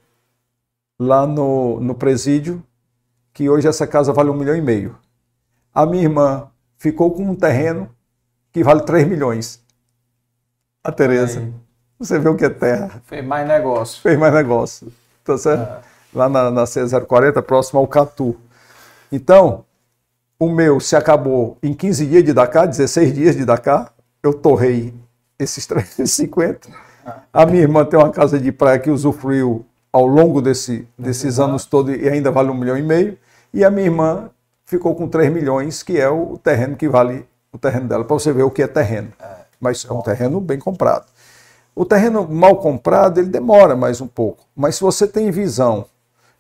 lá 0.98 1.26
no, 1.26 1.80
no 1.80 1.96
presídio, 1.96 2.64
que 3.34 3.50
hoje 3.50 3.68
essa 3.68 3.88
casa 3.88 4.14
vale 4.14 4.30
um 4.30 4.36
milhão 4.36 4.56
e 4.56 4.62
meio. 4.62 4.96
A 5.74 5.86
minha 5.88 6.04
irmã 6.04 6.48
ficou 6.78 7.12
com 7.12 7.24
um 7.24 7.36
terreno 7.36 7.90
que 8.52 8.64
vale 8.64 8.82
3 8.82 9.08
milhões. 9.08 9.64
A 10.84 10.92
Tereza. 10.92 11.52
Você 11.98 12.20
vê 12.20 12.30
o 12.30 12.36
que 12.36 12.46
é 12.46 12.50
terra. 12.50 13.02
Fez 13.06 13.26
mais 13.26 13.48
negócio. 13.48 14.02
Fez 14.02 14.18
mais 14.18 14.34
negócio. 14.34 14.94
Tá 15.24 15.38
certo? 15.38 15.84
Lá 16.14 16.30
na, 16.30 16.50
na 16.52 16.64
C040, 16.64 17.42
próximo 17.42 17.80
ao 17.80 17.88
Catu. 17.88 18.36
Então, 19.12 19.66
o 20.40 20.48
meu 20.50 20.80
se 20.80 20.96
acabou 20.96 21.58
em 21.62 21.74
15 21.74 22.06
dias 22.06 22.24
de 22.24 22.34
Dakar, 22.34 22.68
16 22.68 23.14
dias 23.14 23.36
de 23.36 23.46
Dakar. 23.46 23.94
Eu 24.24 24.34
torrei 24.34 24.94
esses 25.40 25.66
350. 25.66 26.70
A 27.34 27.46
minha 27.46 27.62
irmã 27.62 27.86
tem 27.86 27.98
uma 27.98 28.12
casa 28.12 28.38
de 28.40 28.52
praia 28.52 28.78
que 28.78 28.92
usufruiu 28.92 29.66
ao 29.92 30.06
longo 30.06 30.42
desse, 30.42 30.88
desses 30.98 31.40
anos 31.40 31.66
todos 31.66 31.96
e 31.96 32.08
ainda 32.08 32.30
vale 32.30 32.50
um 32.50 32.54
milhão 32.54 32.78
e 32.78 32.84
meio. 32.84 33.18
E 33.54 33.64
a 33.64 33.72
minha 33.72 33.86
irmã 33.88 34.30
ficou 34.66 34.94
com 34.94 35.08
3 35.08 35.32
milhões, 35.32 35.82
que 35.82 35.98
é 36.00 36.10
o 36.10 36.38
terreno 36.38 36.76
que 36.76 36.88
vale 36.88 37.26
o 37.52 37.58
terreno 37.58 37.88
dela, 37.88 38.04
para 38.06 38.14
você 38.14 38.32
ver 38.32 38.44
o 38.44 38.52
que 38.52 38.62
é 38.62 38.68
terreno. 38.68 39.12
Mas 39.60 39.86
é 39.90 39.92
um 39.92 40.02
terreno 40.02 40.40
bem 40.40 40.60
comprado. 40.60 41.06
O 41.76 41.86
terreno 41.86 42.28
mal 42.28 42.58
comprado, 42.58 43.20
ele 43.20 43.30
demora 43.30 43.76
mais 43.76 44.02
um 44.02 44.08
pouco. 44.08 44.44
Mas 44.56 44.76
se 44.76 44.82
você 44.82 45.08
tem 45.08 45.32
visão 45.32 45.86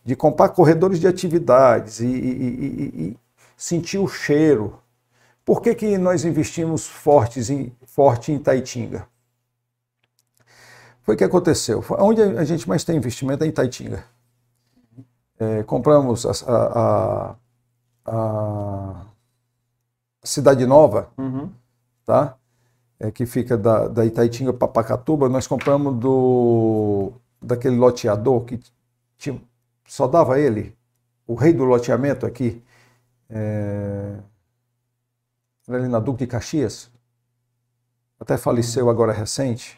de 0.05 0.15
comprar 0.15 0.49
corredores 0.49 0.99
de 0.99 1.07
atividades 1.07 1.99
e, 1.99 2.05
e- 2.05 2.09
e- 2.09 2.13
e- 2.15 3.01
e 3.09 3.17
sentir 3.57 3.97
o 3.97 4.07
cheiro, 4.07 4.77
por 5.43 5.61
que, 5.61 5.73
que 5.73 5.97
nós 5.97 6.23
investimos 6.25 6.87
fortes 6.87 7.49
em, 7.49 7.71
forte 7.99 8.31
em 8.31 8.35
Itaitinga? 8.35 9.05
Foi 11.01 11.15
o 11.15 11.17
que 11.17 11.23
aconteceu. 11.25 11.81
Foi- 11.81 11.97
Onde 11.99 12.21
a 12.21 12.45
gente 12.45 12.65
mais 12.69 12.85
tem 12.85 12.95
investimento 12.95 13.43
é 13.43 13.47
em 13.47 13.49
Itaitinga. 13.49 14.05
É, 15.37 15.63
compramos 15.63 16.25
a, 16.25 16.31
a- 16.47 17.35
a- 18.05 19.05
a 20.23 20.25
Cidade 20.25 20.65
Nova, 20.65 21.09
Uhum. 21.17 21.51
tá? 22.05 22.37
É, 23.01 23.11
que 23.11 23.25
fica 23.25 23.57
da, 23.57 23.89
da 23.89 24.05
Itaitinga 24.05 24.53
para 24.53 24.69
Pacatuba, 24.69 25.27
nós 25.27 25.45
compramos 25.45 25.95
do 25.99 27.11
daquele 27.41 27.75
loteador 27.75 28.45
que 28.45 28.61
tinha, 29.17 29.41
só 29.85 30.07
dava 30.07 30.39
ele, 30.39 30.73
o 31.27 31.35
rei 31.35 31.51
do 31.51 31.65
loteamento 31.65 32.25
aqui, 32.25 32.63
é, 33.29 34.15
ali 35.69 35.87
na 35.89 35.99
Duque 35.99 36.19
de 36.25 36.27
Caxias, 36.27 36.89
até 38.19 38.37
faleceu 38.37 38.89
agora 38.89 39.11
recente. 39.13 39.77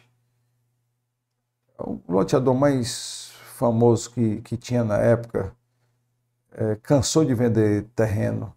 O 1.78 2.00
loteador 2.08 2.54
mais 2.54 3.32
famoso 3.56 4.10
que, 4.12 4.40
que 4.42 4.56
tinha 4.56 4.84
na 4.84 4.98
época 4.98 5.54
é, 6.52 6.76
cansou 6.76 7.24
de 7.24 7.34
vender 7.34 7.84
terreno. 7.96 8.54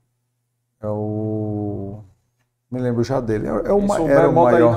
É 0.81 0.87
o. 0.87 2.01
Me 2.71 2.79
lembro 2.81 3.03
já 3.03 3.21
dele. 3.21 3.47
É, 3.47 3.49
é 3.49 3.73
o, 3.73 3.81
souber, 3.97 4.17
era 4.17 4.27
maior. 4.31 4.75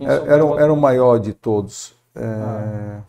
É- 0.00 0.06
Era, 0.34 0.44
o- 0.44 0.48
bota- 0.48 0.62
era 0.62 0.72
o 0.72 0.76
maior 0.76 1.18
de 1.18 1.34
todos. 1.34 1.94
é, 2.14 3.02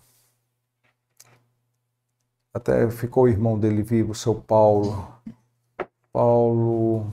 até 2.53 2.89
ficou 2.91 3.23
o 3.23 3.27
irmão 3.27 3.57
dele 3.59 3.81
vivo, 3.81 4.11
o 4.11 4.15
seu 4.15 4.35
Paulo. 4.35 5.07
Paulo. 6.13 7.11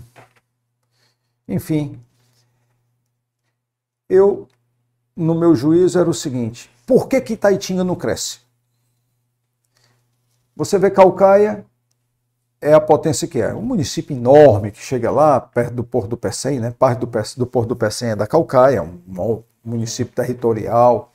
Enfim. 1.49 2.01
Eu, 4.09 4.49
no 5.15 5.35
meu 5.35 5.55
juízo, 5.55 5.99
era 5.99 6.09
o 6.09 6.15
seguinte: 6.15 6.71
por 6.87 7.09
que, 7.09 7.21
que 7.21 7.33
Itaitinga 7.35 7.85
não 7.85 7.95
cresce? 7.95 8.39
Você 10.55 10.79
vê 10.79 10.91
Calcaia, 10.91 11.67
é 12.61 12.73
a 12.73 12.81
potência 12.81 13.29
que 13.29 13.41
é. 13.41 13.53
Um 13.55 13.63
município 13.63 14.17
enorme 14.17 14.71
que 14.71 14.79
chega 14.79 15.11
lá, 15.11 15.41
perto 15.41 15.75
do 15.75 15.85
Porto 15.85 16.09
do 16.09 16.17
Pecém, 16.17 16.59
né? 16.59 16.75
Parte 16.77 17.01
do, 17.01 17.07
do 17.37 17.47
Porto 17.47 17.69
do 17.69 17.77
Pecém 17.77 18.11
é 18.11 18.17
da 18.17 18.27
Calcaia, 18.27 18.83
um 18.83 19.43
município 19.65 20.15
territorial. 20.15 21.13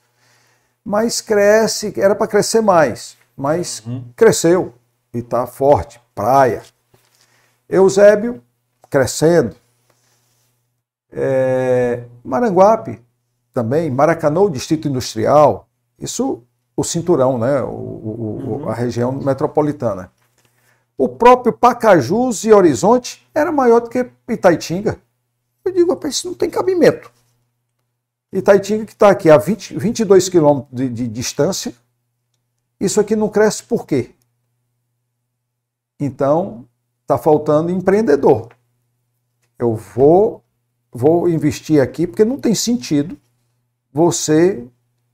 Mas 0.84 1.22
cresce, 1.22 1.94
era 2.00 2.16
para 2.16 2.28
crescer 2.28 2.62
mais, 2.62 3.18
mas 3.36 3.84
uhum. 3.86 4.04
cresceu 4.16 4.74
e 5.14 5.20
está 5.20 5.46
forte. 5.48 6.00
Praia. 6.14 6.62
Eusébio, 7.68 8.42
crescendo. 8.90 9.56
É, 11.12 12.06
Maranguape, 12.24 13.02
também. 13.54 13.90
Maracanã, 13.90 14.50
Distrito 14.50 14.88
Industrial. 14.88 15.68
Isso, 16.00 16.44
o 16.76 16.84
cinturão, 16.84 17.38
né? 17.38 17.62
O, 17.62 17.68
o, 17.68 18.60
uhum. 18.62 18.70
A 18.70 18.74
região 18.74 19.12
metropolitana. 19.12 20.12
O 20.98 21.10
próprio 21.10 21.54
Pacajus 21.54 22.44
e 22.44 22.54
Horizonte 22.54 23.28
era 23.34 23.52
maior 23.52 23.82
do 23.82 23.90
que 23.90 24.10
Itaitinga. 24.30 25.00
Eu 25.66 25.72
digo, 25.72 26.00
isso 26.08 26.28
não 26.28 26.36
tem 26.36 26.50
cabimento. 26.50 27.12
Itaitinga, 28.32 28.86
que 28.86 28.94
está 28.94 29.10
aqui 29.10 29.30
a 29.30 29.38
20, 29.38 29.78
22 29.78 30.30
quilômetros 30.30 30.74
de, 30.74 30.90
de 30.90 31.08
distância, 31.08 31.74
isso 32.80 33.00
aqui 33.00 33.16
não 33.16 33.30
cresce 33.30 33.64
por 33.64 33.86
quê? 33.86 34.12
Então, 36.00 36.66
está 37.02 37.18
faltando 37.18 37.72
empreendedor. 37.72 38.50
Eu 39.60 39.76
vou, 39.76 40.44
vou 40.92 41.30
investir 41.30 41.82
aqui 41.82 42.06
porque 42.06 42.26
não 42.26 42.38
tem 42.38 42.54
sentido 42.54 43.18
você 43.94 44.66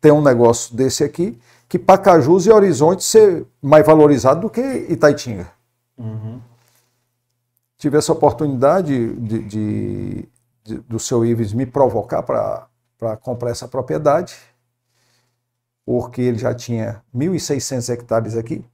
ter 0.01 0.11
um 0.11 0.21
negócio 0.21 0.75
desse 0.75 1.03
aqui 1.03 1.39
que 1.67 1.77
Pacajus 1.77 2.45
e 2.45 2.51
Horizonte 2.51 3.03
ser 3.03 3.45
mais 3.61 3.85
valorizado 3.85 4.41
do 4.41 4.49
que 4.49 4.61
Itaitinga. 4.61 5.51
Uhum. 5.97 6.39
Tive 7.77 7.97
essa 7.97 8.11
oportunidade 8.11 9.13
de, 9.15 9.43
de, 9.43 10.29
de, 10.63 10.79
do 10.79 10.99
seu 10.99 11.25
Ives 11.25 11.53
me 11.53 11.65
provocar 11.65 12.23
para 12.23 13.17
comprar 13.21 13.51
essa 13.51 13.67
propriedade, 13.67 14.35
porque 15.85 16.21
ele 16.21 16.37
já 16.37 16.53
tinha 16.53 17.03
1.600 17.15 17.93
hectares 17.93 18.35
aqui, 18.35 18.65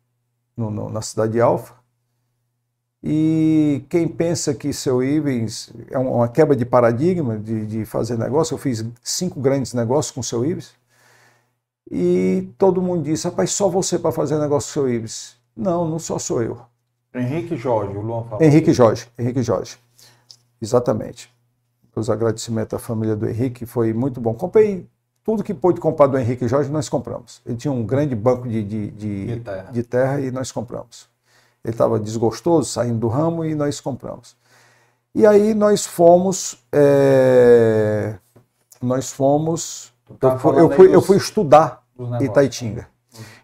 no, 0.56 0.70
no, 0.70 0.90
na 0.90 1.02
cidade 1.02 1.34
de 1.34 1.42
Alfa. 1.42 1.83
E 3.04 3.84
quem 3.90 4.08
pensa 4.08 4.54
que 4.54 4.72
seu 4.72 5.04
Ives 5.04 5.74
é 5.92 5.98
uma 5.98 6.30
quebra 6.30 6.56
de 6.56 6.66
paradigma 6.66 7.38
de, 7.38 7.66
de 7.66 7.86
fazer 7.86 8.18
negócio, 8.18 8.54
eu 8.54 8.58
fiz 8.58 8.86
cinco 9.04 9.42
grandes 9.42 9.74
negócios 9.74 10.12
com 10.12 10.22
o 10.22 10.24
seu 10.24 10.46
Ives, 10.46 10.72
e 11.92 12.50
todo 12.58 12.82
mundo 12.82 13.04
disse, 13.04 13.28
rapaz, 13.28 13.52
só 13.52 13.68
você 13.68 14.00
para 14.00 14.14
fazer 14.14 14.40
negócio 14.40 14.70
com 14.70 14.74
seu 14.74 14.90
Ives. 14.90 15.36
Não, 15.56 15.88
não 15.88 16.00
só 16.00 16.18
sou 16.18 16.42
eu. 16.42 16.62
Henrique 17.14 17.58
Jorge, 17.58 17.96
o 17.96 18.02
Luan 18.02 18.24
falou. 18.24 18.42
Henrique 18.42 18.72
Jorge, 18.72 19.08
Henrique 19.20 19.44
Jorge. 19.44 19.78
Exatamente. 20.62 21.30
Os 21.96 22.10
agradecimentos 22.10 22.74
à 22.74 22.80
família 22.80 23.16
do 23.16 23.28
Henrique, 23.28 23.66
foi 23.66 23.94
muito 23.94 24.22
bom. 24.22 24.34
Comprei 24.34 24.88
tudo 25.24 25.44
que 25.44 25.54
pôde 25.54 25.80
comprar 25.80 26.08
do 26.08 26.18
Henrique 26.18 26.48
Jorge, 26.48 26.72
nós 26.72 26.90
compramos. 26.90 27.42
Ele 27.46 27.58
tinha 27.58 27.72
um 27.72 27.86
grande 27.86 28.16
banco 28.16 28.48
de, 28.48 28.64
de, 28.64 28.92
de, 28.92 29.26
de 29.28 29.40
terra. 29.42 29.72
de 29.72 29.84
terra. 29.84 30.22
e 30.22 30.32
nós 30.32 30.52
compramos. 30.52 31.13
Ele 31.64 31.74
estava 31.74 32.00
desgostoso, 32.00 32.70
saindo 32.70 33.00
do 33.00 33.08
ramo 33.08 33.46
e 33.46 33.56
nós 33.56 33.80
compramos. 33.80 34.36
E 35.16 35.26
aí 35.26 35.54
nós 35.54 35.86
fomos. 35.86 36.58
É... 36.72 38.16
Nós 38.82 39.12
fomos. 39.12 39.94
Eu 40.22 40.40
fui, 40.40 40.60
eu, 40.60 40.70
fui, 40.70 40.88
dos, 40.88 40.94
eu 40.94 41.02
fui, 41.02 41.18
estudar 41.18 41.84
Itaitinga. 42.20 42.88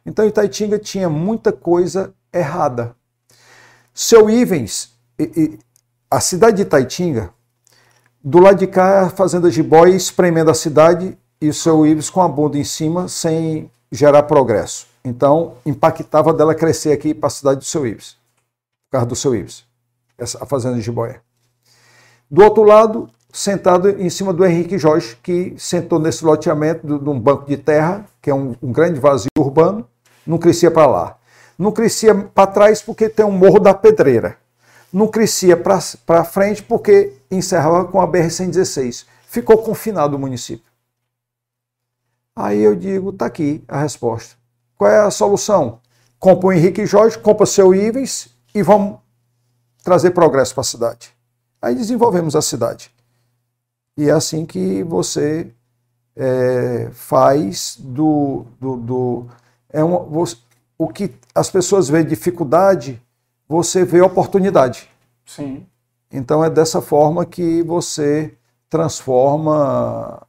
Então 0.06 0.26
Itaitinga 0.26 0.78
tinha 0.78 1.10
muita 1.10 1.54
coisa 1.54 2.14
errada. 2.34 2.96
Seu 3.94 4.30
Ivens, 4.30 4.92
a 6.12 6.20
cidade 6.20 6.58
de 6.58 6.62
Itaitinga, 6.64 7.34
do 8.22 8.40
lado 8.40 8.58
de 8.58 8.68
cá 8.68 9.04
a 9.04 9.10
fazenda 9.10 9.50
Jiboia 9.50 9.96
espremendo 9.96 10.52
a 10.52 10.54
cidade 10.54 11.18
e 11.40 11.48
o 11.48 11.54
seu 11.54 11.86
Ivens 11.86 12.10
com 12.10 12.22
a 12.22 12.28
bunda 12.28 12.58
em 12.58 12.64
cima 12.64 13.08
sem 13.08 13.72
gerar 13.92 14.24
progresso. 14.24 14.89
Então 15.04 15.56
impactava 15.66 16.34
dela 16.34 16.54
crescer 16.54 16.92
aqui 16.92 17.14
para 17.14 17.28
a 17.28 17.32
cidade 17.32 17.60
do 17.60 17.66
seu 17.66 17.86
Ives, 17.86 18.18
por 18.90 18.92
causa 18.92 19.06
do 19.08 19.16
seu 19.16 19.36
Ives, 19.36 19.66
a 20.40 20.46
fazenda 20.46 20.76
de 20.76 20.82
Jiboia. 20.82 21.22
Do 22.30 22.44
outro 22.44 22.64
lado, 22.64 23.10
sentado 23.32 23.90
em 23.90 24.10
cima 24.10 24.34
do 24.34 24.46
Henrique 24.46 24.78
Jorge, 24.78 25.18
que 25.24 25.56
sentou 25.58 26.00
nesse 26.00 26.24
loteamento 26.24 27.00
de 27.00 27.10
um 27.10 27.20
banco 27.20 27.46
de 27.46 27.58
terra, 27.58 28.06
que 28.22 28.30
é 28.30 28.36
um, 28.36 28.56
um 28.62 28.72
grande 28.72 29.00
vazio 29.00 29.30
urbano, 29.38 29.88
não 30.28 30.38
crescia 30.38 30.70
para 30.70 30.86
lá 30.86 31.20
não 31.60 31.74
crescia 31.74 32.16
para 32.16 32.48
trás 32.48 32.82
porque 32.82 33.10
tem 33.10 33.26
um 33.26 33.32
Morro 33.32 33.60
da 33.60 33.74
Pedreira. 33.74 34.38
Não 34.94 35.10
crescia 35.10 35.58
para 35.58 36.24
frente 36.24 36.64
porque 36.64 37.18
encerrava 37.30 37.84
com 37.84 38.00
a 38.00 38.08
BR-116. 38.08 39.06
Ficou 39.28 39.58
confinado 39.58 40.16
o 40.16 40.20
município. 40.20 40.72
Aí 42.34 42.62
eu 42.62 42.78
digo, 42.78 43.12
tá 43.12 43.26
aqui 43.26 43.62
a 43.68 43.82
resposta. 43.82 44.39
Qual 44.80 44.90
é 44.90 44.98
a 44.98 45.12
solução? 45.12 45.82
Compra 46.18 46.48
o 46.48 46.54
Henrique 46.54 46.86
Jorge, 46.86 47.20
compra 47.20 47.46
seu 47.46 47.76
Ivens 47.76 48.30
e 48.56 48.64
vamos 48.64 48.98
trazer 49.84 50.12
progresso 50.12 50.54
para 50.54 50.62
a 50.62 50.64
cidade. 50.64 51.14
Aí 51.62 51.76
desenvolvemos 51.76 52.34
a 52.34 52.42
cidade. 52.42 52.90
E 53.98 54.08
é 54.10 54.14
assim 54.14 54.46
que 54.46 54.82
você 54.84 55.54
é, 56.16 56.90
faz 56.94 57.76
do, 57.78 58.46
do, 58.58 58.78
do 58.78 59.28
é 59.70 59.84
uma, 59.84 60.00
o 60.78 60.88
que 60.88 61.14
as 61.36 61.50
pessoas 61.52 61.90
veem 61.90 62.06
dificuldade, 62.06 63.02
você 63.50 63.84
vê 63.84 64.00
oportunidade. 64.00 64.90
Sim. 65.26 65.68
Então 66.10 66.42
é 66.42 66.50
dessa 66.50 66.82
forma 66.82 67.26
que 67.26 67.62
você 67.64 68.34
transforma 68.70 70.26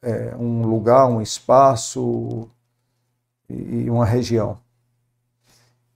é, 0.00 0.34
um 0.38 0.62
lugar, 0.62 1.06
um 1.08 1.20
espaço 1.20 2.48
e 3.52 3.90
uma 3.90 4.04
região. 4.04 4.58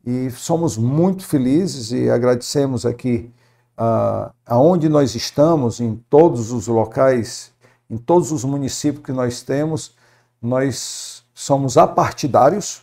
E 0.04 0.30
somos 0.30 0.76
muito 0.76 1.24
felizes 1.24 1.90
e 1.90 2.08
agradecemos 2.08 2.86
aqui 2.86 3.30
uh, 3.78 4.32
aonde 4.44 4.88
nós 4.88 5.14
estamos, 5.14 5.80
em 5.80 5.96
todos 6.08 6.52
os 6.52 6.66
locais, 6.66 7.52
em 7.88 7.96
todos 7.96 8.30
os 8.32 8.44
municípios 8.44 9.04
que 9.04 9.12
nós 9.12 9.42
temos, 9.42 9.94
nós 10.40 11.24
somos 11.34 11.76
apartidários, 11.76 12.82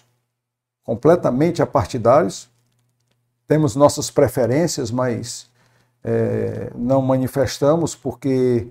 completamente 0.83 1.61
apartidários. 1.61 2.49
Temos 3.47 3.75
nossas 3.75 4.09
preferências, 4.09 4.91
mas 4.91 5.49
é, 6.03 6.71
não 6.75 7.01
manifestamos 7.01 7.95
porque 7.95 8.67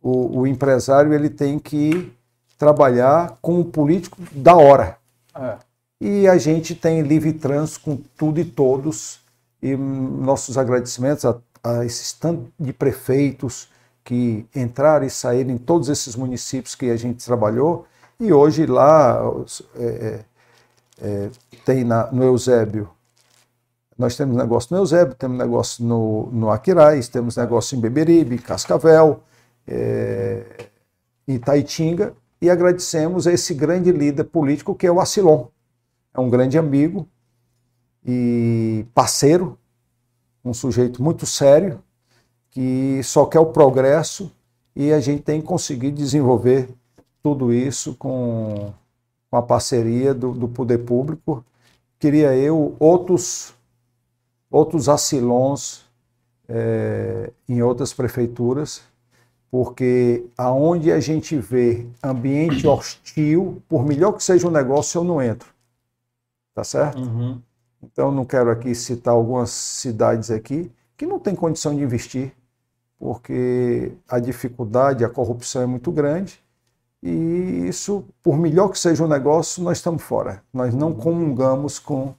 o, 0.00 0.40
o, 0.40 0.46
empresário 0.46 1.12
ele 1.12 1.28
tem 1.28 1.58
que 1.58 2.12
trabalhar 2.56 3.36
com 3.42 3.60
o 3.60 3.64
político 3.64 4.16
da 4.32 4.56
hora. 4.56 4.97
É. 5.38 5.58
E 6.00 6.28
a 6.28 6.36
gente 6.38 6.74
tem 6.74 7.02
livre 7.02 7.32
trânsito 7.32 7.80
com 7.80 7.96
tudo 8.16 8.40
e 8.40 8.44
todos. 8.44 9.20
E 9.62 9.76
nossos 9.76 10.56
agradecimentos 10.56 11.24
a, 11.24 11.36
a 11.62 11.84
esses 11.84 12.12
tantos 12.12 12.48
de 12.58 12.72
prefeitos 12.72 13.68
que 14.04 14.46
entraram 14.54 15.06
e 15.06 15.10
saíram 15.10 15.50
em 15.50 15.58
todos 15.58 15.88
esses 15.88 16.14
municípios 16.14 16.74
que 16.74 16.90
a 16.90 16.96
gente 16.96 17.24
trabalhou. 17.24 17.86
E 18.20 18.32
hoje 18.32 18.66
lá 18.66 19.20
é, 19.76 19.84
é 19.84 20.24
é, 21.00 21.30
tem 21.64 21.84
na, 21.84 22.10
no 22.10 22.24
Eusébio, 22.24 22.90
nós 23.96 24.16
temos 24.16 24.36
negócio 24.36 24.74
no 24.74 24.82
Eusébio, 24.82 25.14
temos 25.14 25.38
negócio 25.38 25.84
no, 25.84 26.28
no 26.32 26.50
Aquiraz, 26.50 27.08
temos 27.08 27.36
negócio 27.36 27.76
em 27.76 27.80
Beberibe, 27.80 28.38
Cascavel, 28.38 29.22
é, 29.66 30.44
em 31.26 31.34
Itaitinga, 31.34 32.14
e 32.40 32.48
agradecemos 32.48 33.26
a 33.26 33.32
esse 33.32 33.54
grande 33.54 33.90
líder 33.90 34.24
político 34.24 34.74
que 34.74 34.86
é 34.86 34.92
o 34.92 35.00
Acilon. 35.00 35.46
É 36.14 36.20
um 36.20 36.30
grande 36.30 36.58
amigo 36.58 37.08
e 38.04 38.86
parceiro, 38.94 39.58
um 40.44 40.54
sujeito 40.54 41.02
muito 41.02 41.26
sério, 41.26 41.82
que 42.50 43.00
só 43.02 43.26
quer 43.26 43.40
o 43.40 43.46
progresso 43.46 44.32
e 44.74 44.92
a 44.92 45.00
gente 45.00 45.22
tem 45.22 45.40
conseguido 45.40 45.96
desenvolver 45.96 46.68
tudo 47.22 47.52
isso 47.52 47.94
com 47.94 48.72
com 49.30 49.36
a 49.36 49.42
parceria 49.42 50.14
do, 50.14 50.32
do 50.32 50.48
poder 50.48 50.78
público. 50.78 51.44
Queria 51.98 52.34
eu 52.34 52.74
outros, 52.78 53.54
outros 54.50 54.88
asilões 54.88 55.84
é, 56.48 57.30
em 57.48 57.62
outras 57.62 57.92
prefeituras 57.92 58.82
Porque 59.50 60.26
aonde 60.36 60.92
a 60.92 61.00
gente 61.00 61.36
vê 61.38 61.86
ambiente 62.02 62.66
hostil, 62.66 63.62
por 63.68 63.84
melhor 63.84 64.12
que 64.12 64.22
seja 64.22 64.46
o 64.46 64.50
negócio, 64.50 64.98
eu 64.98 65.04
não 65.04 65.22
entro. 65.22 65.48
Tá 66.54 66.62
certo? 66.62 67.00
Uhum. 67.00 67.40
Então, 67.82 68.10
não 68.10 68.24
quero 68.24 68.50
aqui 68.50 68.74
citar 68.74 69.14
algumas 69.14 69.50
cidades 69.50 70.30
aqui 70.30 70.70
que 70.96 71.06
não 71.06 71.18
tem 71.18 71.34
condição 71.34 71.74
de 71.74 71.82
investir, 71.82 72.32
porque 72.98 73.92
a 74.08 74.18
dificuldade, 74.18 75.04
a 75.04 75.08
corrupção 75.08 75.62
é 75.62 75.66
muito 75.66 75.92
grande. 75.92 76.40
E 77.00 77.68
isso, 77.68 78.04
por 78.20 78.36
melhor 78.36 78.70
que 78.70 78.78
seja 78.78 79.04
o 79.04 79.08
negócio, 79.08 79.62
nós 79.62 79.78
estamos 79.78 80.02
fora. 80.02 80.42
Nós 80.52 80.74
não 80.74 80.92
comungamos 80.92 81.78
com, 81.78 82.12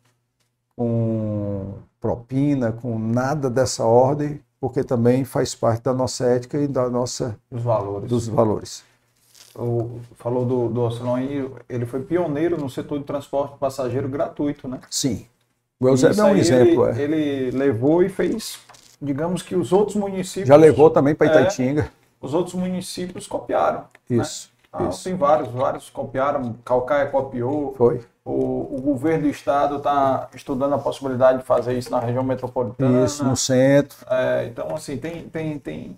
com 0.76 1.74
propina, 2.00 2.72
com 2.72 2.98
nada 2.98 3.50
dessa 3.50 3.84
ordem, 3.84 4.40
porque 4.60 4.84
também 4.84 5.24
faz 5.24 5.56
parte 5.56 5.84
da 5.84 5.94
nossa 5.94 6.26
ética 6.26 6.58
e 6.58 6.68
da 6.68 6.90
nossa 6.90 7.38
Os 7.50 7.62
valores. 7.62 8.10
dos 8.10 8.28
valores. 8.28 8.84
O, 9.56 10.00
falou 10.18 10.46
do, 10.46 10.70
do 10.70 10.82
Ocilon 10.82 11.16
aí, 11.16 11.50
ele 11.68 11.86
foi 11.86 12.02
pioneiro 12.02 12.58
no 12.58 12.70
setor 12.70 13.00
de 13.00 13.06
transporte 13.06 13.58
passageiro 13.58 14.08
gratuito, 14.08 14.68
né? 14.68 14.80
Sim. 14.90 15.26
O 15.80 15.88
Eusébio 15.88 16.22
é 16.22 16.24
um 16.26 16.36
exemplo. 16.36 16.90
Ele, 16.90 17.00
é. 17.00 17.04
ele 17.04 17.58
levou 17.58 18.04
e 18.04 18.10
fez, 18.10 18.60
digamos 19.02 19.42
que 19.42 19.56
os 19.56 19.72
outros 19.72 19.96
municípios. 19.96 20.48
Já 20.48 20.56
levou 20.56 20.90
também 20.90 21.16
para 21.16 21.28
É, 21.28 21.30
Itaitinga. 21.32 21.90
os 22.22 22.34
outros 22.34 22.54
municípios 22.56 23.26
copiaram. 23.28 23.86
Isso. 24.10 24.52
Ah, 24.72 24.86
isso. 24.90 25.04
Tem 25.04 25.16
vários, 25.16 25.50
vários 25.50 25.90
copiaram. 25.90 26.56
Calcaia 26.64 27.08
copiou. 27.08 27.74
Foi. 27.76 28.02
O, 28.26 28.76
o 28.78 28.82
governo 28.82 29.24
do 29.24 29.30
estado 29.30 29.78
está 29.78 30.28
estudando 30.36 30.74
a 30.74 30.78
possibilidade 30.78 31.40
de 31.40 31.46
fazer 31.46 31.78
isso 31.78 31.90
na 31.90 32.00
região 32.00 32.24
metropolitana. 32.24 33.06
Isso, 33.06 33.24
no 33.24 33.36
centro. 33.36 33.98
É, 34.10 34.46
então, 34.46 34.76
assim, 34.76 34.98
tem, 34.98 35.28
tem, 35.30 35.58
tem 35.58 35.98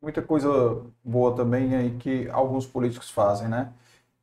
muita 0.00 0.22
coisa 0.22 0.78
boa 1.02 1.34
também 1.34 1.74
aí 1.74 1.90
que 1.98 2.28
alguns 2.30 2.66
políticos 2.66 3.10
fazem, 3.10 3.48
né? 3.48 3.68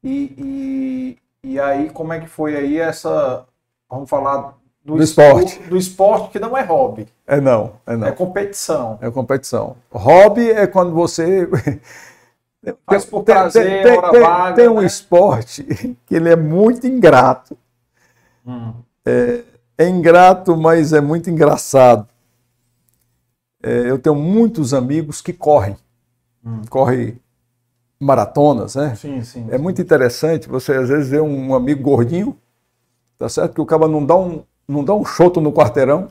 E, 0.03 1.17
e, 1.43 1.49
e 1.51 1.59
aí, 1.59 1.89
como 1.89 2.13
é 2.13 2.19
que 2.19 2.27
foi 2.27 2.55
aí 2.55 2.77
essa. 2.79 3.45
Vamos 3.89 4.09
falar 4.09 4.55
do, 4.83 4.95
Do 4.95 5.03
espo- 5.03 5.21
esporte. 5.21 5.59
Do 5.63 5.77
esporte 5.77 6.29
que 6.29 6.39
não 6.39 6.57
é 6.57 6.63
hobby, 6.63 7.07
É 7.27 7.41
não, 7.41 7.73
é 7.85 7.95
não. 7.95 8.07
é 8.07 8.11
competição. 8.11 8.97
É 9.01 9.11
competição. 9.11 9.75
Hobby 9.91 10.49
é 10.49 10.65
quando 10.65 10.91
você. 10.93 11.47
Faz 12.85 13.05
por 13.05 13.23
prazer, 13.23 13.83
tem, 13.83 14.01
tem- 14.11 14.21
vaga, 14.21 14.55
tem 14.55 14.67
um 14.69 14.81
né? 14.81 14.85
esporte 14.85 15.63
que 16.05 16.15
ele 16.15 16.29
é 16.29 16.35
muito 16.35 16.85
ingrato. 16.85 17.57
Hum. 18.45 18.73
É, 19.03 19.43
é 19.77 19.89
ingrato, 19.89 20.55
mas 20.55 20.93
é 20.93 21.01
muito 21.01 21.29
engraçado. 21.29 22.07
É, 23.63 23.89
eu 23.89 23.97
tenho 23.97 24.15
muitos 24.15 24.73
amigos 24.73 25.21
que 25.21 25.33
correm. 25.33 25.75
Correm 26.69 27.19
maratonas, 27.99 28.75
né? 28.75 28.95
Sim, 28.95 29.23
sim. 29.23 29.47
É 29.49 29.57
muito 29.57 29.81
interessante 29.81 30.49
você 30.49 30.73
às 30.73 30.89
vezes 30.89 31.09
vê 31.09 31.21
um 31.21 31.53
amigo 31.53 31.83
gordinho, 31.83 32.35
tá 33.17 33.29
certo? 33.29 33.53
Que 33.53 33.61
o 33.61 33.65
cara 33.65 33.87
não 33.87 34.03
dá 34.03 34.15
um, 34.15 34.43
não 34.67 34.83
dá 34.83 34.93
um 34.95 35.05
choto 35.05 35.39
no 35.39 35.51
quarteirão 35.53 36.07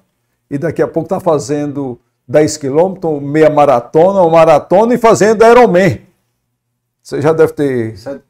e 0.49 0.57
daqui 0.57 0.83
a 0.83 0.87
pouco 0.89 1.09
tá 1.09 1.19
fazendo 1.19 1.99
10 2.29 2.57
quilômetros, 2.59 3.21
meia 3.21 3.51
maratona, 3.51 4.21
uma 4.23 4.31
maratona 4.31 4.95
e 4.95 4.99
fazendo 4.99 5.45
Ironman. 5.45 6.01
Você 7.03 7.21
já 7.21 7.33
deve 7.33 7.53
ter 7.53 7.97
Cê- 7.97 8.21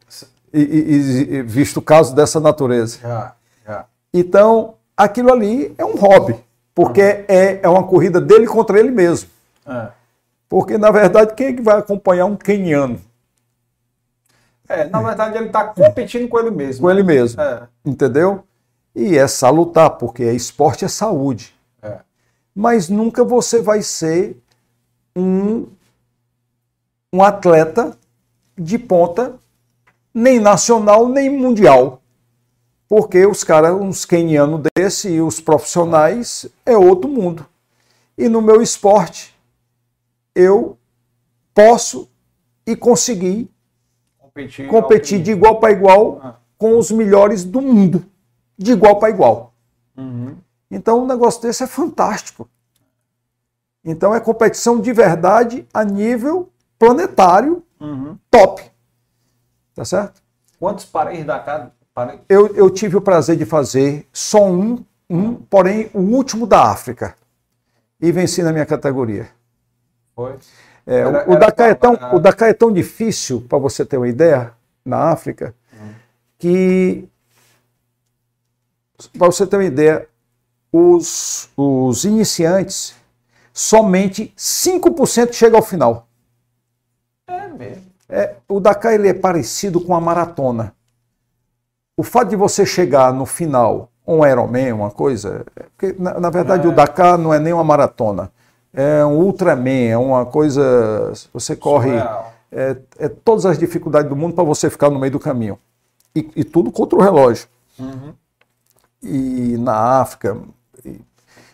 e- 0.53 0.61
e- 0.61 1.35
e 1.37 1.43
visto 1.43 1.81
casos 1.83 2.13
dessa 2.13 2.41
natureza. 2.41 2.99
Já, 3.01 3.35
já. 3.67 3.85
Então, 4.13 4.75
aquilo 4.97 5.33
ali 5.33 5.75
é 5.79 5.85
um 5.85 5.95
hobby, 5.97 6.37
porque 6.75 7.01
é, 7.01 7.61
é 7.63 7.69
uma 7.69 7.85
corrida 7.87 8.21
dele 8.21 8.47
contra 8.47 8.79
ele 8.79 8.91
mesmo. 8.91 9.29
É. 9.67 9.89
Porque, 10.49 10.77
na 10.77 10.91
verdade, 10.91 11.35
quem 11.35 11.49
é 11.49 11.53
que 11.53 11.63
vai 11.63 11.79
acompanhar 11.79 12.27
um 12.27 12.37
queniano? 12.37 13.01
É, 14.69 14.85
na 14.85 15.01
verdade, 15.03 15.37
ele 15.37 15.47
está 15.47 15.65
competindo 15.65 16.29
com 16.29 16.39
ele 16.39 16.51
mesmo. 16.51 16.83
Com 16.83 16.91
ele 16.91 17.03
mesmo. 17.03 17.41
É. 17.41 17.67
Entendeu? 17.85 18.45
E 18.95 19.17
é 19.17 19.27
salutar, 19.29 19.91
porque 19.91 20.25
esporte 20.33 20.85
é 20.85 20.89
saúde. 20.89 21.55
É. 21.83 21.99
Mas 22.55 22.89
nunca 22.89 23.23
você 23.25 23.61
vai 23.63 23.83
ser 23.83 24.37
um, 25.15 25.67
um 27.13 27.23
atleta 27.23 27.97
de 28.61 28.79
ponta, 28.79 29.39
nem 30.13 30.39
nacional, 30.39 31.09
nem 31.09 31.31
mundial. 31.31 32.03
Porque 32.87 33.25
os 33.25 33.43
caras, 33.43 33.73
uns 33.73 34.05
quenianos 34.05 34.61
desse 34.77 35.09
e 35.09 35.23
os 35.23 35.41
profissionais, 35.41 36.47
é 36.67 36.77
outro 36.77 37.09
mundo. 37.09 37.47
E 38.19 38.29
no 38.29 38.43
meu 38.43 38.61
esporte, 38.61 39.35
eu 40.35 40.77
posso 41.55 42.09
e 42.67 42.77
consegui 42.77 43.51
Competir, 44.19 44.69
competir 44.69 45.23
de 45.23 45.31
igual 45.31 45.59
para 45.59 45.73
igual 45.73 46.21
Ah. 46.23 46.35
com 46.59 46.77
os 46.79 46.91
melhores 46.91 47.45
do 47.45 47.63
mundo, 47.63 48.05
de 48.59 48.73
igual 48.73 48.99
para 48.99 49.09
igual. 49.09 49.55
Uhum. 49.97 50.37
Então, 50.71 51.03
um 51.03 51.07
negócio 51.07 51.41
desse 51.41 51.63
é 51.63 51.67
fantástico. 51.67 52.49
Então, 53.85 54.15
é 54.15 54.21
competição 54.21 54.81
de 54.81 54.93
verdade 54.93 55.67
a 55.73 55.83
nível 55.83 56.51
planetário, 56.79 57.63
Uhum. 57.81 58.19
top. 58.31 58.63
Tá 59.75 59.85
certo? 59.85 60.23
Quantos 60.59 60.85
pareis 60.85 61.25
da 61.25 61.39
casa? 61.39 61.73
Eu, 62.29 62.55
eu 62.55 62.71
tive 62.71 62.97
o 62.97 63.01
prazer 63.01 63.37
de 63.37 63.45
fazer 63.45 64.07
só 64.13 64.47
um, 64.47 64.85
um, 65.09 65.35
porém 65.35 65.91
o 65.93 66.01
último 66.01 66.47
da 66.47 66.71
África. 66.71 67.15
E 68.01 68.11
venci 68.13 68.43
na 68.43 68.53
minha 68.53 68.65
categoria. 68.65 69.29
Foi? 70.15 70.37
É, 70.87 71.01
Era- 71.01 71.29
o, 71.29 71.33
era 71.33 71.37
Dakar 71.37 71.71
é 71.71 71.75
pra- 71.75 72.15
o 72.17 72.49
é 72.49 72.55
tão 72.55 72.73
difícil, 72.73 73.43
para 73.49 73.59
você 73.59 73.85
ter 73.85 73.97
uma 73.97 74.09
ideia, 74.09 74.53
na 74.85 75.11
África, 75.11 75.55
que, 76.39 77.07
para 79.19 79.27
você 79.27 79.47
ter 79.47 79.57
uma 79.57 79.65
ideia, 79.65 80.09
os, 80.73 81.51
os 81.57 82.05
iniciantes, 82.05 82.95
somente 83.53 84.33
5% 84.37 85.35
chegam 85.35 85.59
ao 85.59 85.65
final. 85.65 86.09
É 87.51 87.59
mesmo. 87.59 87.83
É, 88.09 88.35
o 88.49 88.59
Dakar 88.59 88.95
ele 88.95 89.09
é 89.09 89.15
parecido 89.15 89.81
com 89.81 89.95
a 89.95 90.01
maratona. 90.01 90.75
O 91.97 92.03
fato 92.03 92.29
de 92.29 92.37
você 92.37 92.65
chegar 92.65 93.13
no 93.13 93.27
final, 93.27 93.91
um 94.07 94.27
Ironman, 94.27 94.73
uma 94.73 94.91
coisa, 94.91 95.45
é 95.55 95.63
porque, 95.65 95.95
na, 96.01 96.19
na 96.19 96.31
verdade 96.31 96.67
o 96.67 96.73
Dakar 96.73 97.19
não 97.19 97.33
é 97.33 97.39
nem 97.39 97.53
uma 97.53 97.63
maratona, 97.63 98.33
é 98.73 99.05
um 99.05 99.19
Ultraman, 99.19 99.89
é 99.91 99.97
uma 99.97 100.25
coisa. 100.25 101.13
Você 101.33 101.57
corre 101.57 101.93
é, 102.53 102.77
é 102.99 103.09
todas 103.09 103.47
as 103.47 103.59
dificuldades 103.59 104.09
do 104.09 104.17
mundo 104.17 104.35
para 104.35 104.45
você 104.45 104.69
ficar 104.69 104.91
no 104.91 104.99
meio 104.99 105.13
do 105.13 105.21
caminho. 105.21 105.59
E, 106.15 106.29
e 106.37 106.45
tudo 106.45 106.73
contra 106.73 106.99
o 106.99 107.03
relógio. 107.03 107.49
Uhum. 107.79 108.13
E 109.03 109.57
na 109.59 110.01
África, 110.01 110.37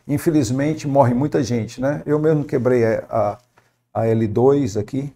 infelizmente, 0.07 0.89
morre 0.89 1.15
muita 1.15 1.43
gente, 1.43 1.81
né? 1.81 2.03
Eu 2.07 2.19
mesmo 2.19 2.45
quebrei 2.45 2.85
a, 2.85 3.05
a, 3.11 3.39
a 3.95 4.03
L2 4.07 4.81
aqui, 4.81 5.13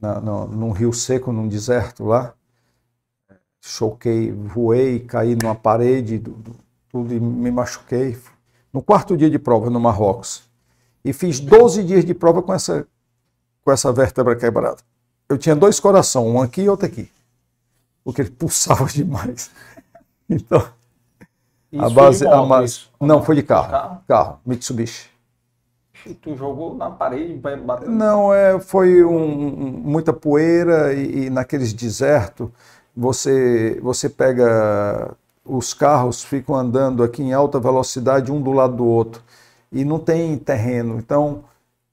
na, 0.00 0.20
no, 0.20 0.46
num 0.46 0.70
rio 0.70 0.92
seco, 0.92 1.32
num 1.32 1.48
deserto 1.48 2.04
lá. 2.04 2.34
Choquei, 3.60 4.30
voei, 4.32 5.00
caí 5.00 5.34
numa 5.36 5.54
parede, 5.54 6.18
do- 6.18 6.30
do- 6.32 6.56
tudo 6.88 7.12
e 7.12 7.20
me 7.20 7.50
machuquei. 7.50 8.18
No 8.72 8.82
quarto 8.82 9.16
dia 9.16 9.28
de 9.28 9.38
prova 9.38 9.68
no 9.68 9.80
Marrocos. 9.80 10.42
E 11.04 11.12
fiz 11.12 11.40
12 11.40 11.82
dias 11.84 12.04
de 12.04 12.14
prova 12.14 12.42
com 12.42 12.52
essa, 12.54 12.86
com 13.64 13.70
essa 13.72 13.92
vértebra 13.92 14.36
quebrada. 14.36 14.78
Eu 15.28 15.36
tinha 15.36 15.54
dois 15.56 15.78
corações, 15.80 16.26
um 16.26 16.40
aqui 16.40 16.62
e 16.62 16.68
outro 16.68 16.86
aqui. 16.86 17.10
Porque 18.04 18.22
ele 18.22 18.30
pulsava 18.30 18.86
demais. 18.88 19.50
Então, 20.28 20.66
Isso 21.72 21.82
a 21.84 21.86
foi 21.86 21.94
base. 21.94 22.18
de 22.20 22.26
a 22.26 22.36
moto, 22.36 22.48
base- 22.48 22.64
isso? 22.66 22.90
não, 23.00 23.22
foi 23.24 23.34
de 23.36 23.42
carro. 23.42 23.70
Carro? 23.70 24.00
Carro, 24.06 24.40
Mitsubishi. 24.46 25.10
Tu 26.14 26.36
jogou 26.36 26.74
na 26.74 26.90
parede, 26.90 27.38
vai 27.38 27.56
bater. 27.56 27.88
Não, 27.88 28.32
é, 28.32 28.58
foi 28.60 29.04
um- 29.04 29.70
muita 29.84 30.12
poeira 30.12 30.92
e, 30.94 31.26
e 31.26 31.30
naqueles 31.30 31.72
desertos 31.72 32.48
você, 32.96 33.78
você 33.82 34.08
pega 34.08 35.14
os 35.44 35.72
carros 35.72 36.22
ficam 36.22 36.54
andando 36.54 37.02
aqui 37.02 37.22
em 37.22 37.32
alta 37.32 37.58
velocidade 37.58 38.30
um 38.30 38.40
do 38.40 38.52
lado 38.52 38.76
do 38.76 38.84
outro 38.84 39.22
e 39.72 39.84
não 39.84 39.98
tem 39.98 40.36
terreno. 40.36 40.98
Então, 40.98 41.42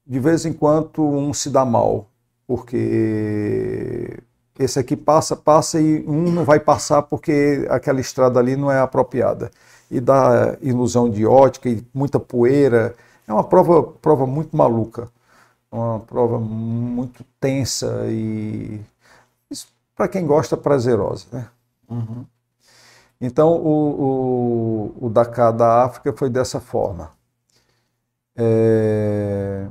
de 0.05 0.19
vez 0.19 0.45
em 0.45 0.53
quando 0.53 1.01
um 1.03 1.33
se 1.33 1.49
dá 1.49 1.65
mal, 1.65 2.07
porque 2.47 4.17
esse 4.59 4.79
aqui 4.79 4.95
passa, 4.95 5.35
passa 5.35 5.79
e 5.79 6.03
um 6.07 6.31
não 6.31 6.43
vai 6.45 6.59
passar 6.59 7.01
porque 7.03 7.65
aquela 7.69 7.99
estrada 7.99 8.39
ali 8.39 8.55
não 8.55 8.71
é 8.71 8.79
apropriada. 8.79 9.51
E 9.91 9.99
dá 9.99 10.57
ilusão 10.61 11.09
de 11.09 11.25
ótica 11.25 11.69
e 11.69 11.83
muita 11.93 12.19
poeira. 12.19 12.95
É 13.27 13.33
uma 13.33 13.43
prova, 13.43 13.83
prova 13.83 14.25
muito 14.27 14.55
maluca, 14.55 15.09
uma 15.71 15.99
prova 16.01 16.39
muito 16.39 17.23
tensa 17.39 18.05
e 18.09 18.81
para 19.95 20.07
quem 20.07 20.25
gosta 20.25 20.57
prazerosa, 20.57 21.25
né? 21.31 21.47
Uhum. 21.89 22.25
Então 23.19 23.53
o, 23.53 24.91
o, 25.01 25.07
o 25.07 25.09
Dakar 25.09 25.53
da 25.53 25.83
África 25.85 26.13
foi 26.13 26.29
dessa 26.29 26.59
forma. 26.59 27.11
É, 28.37 29.67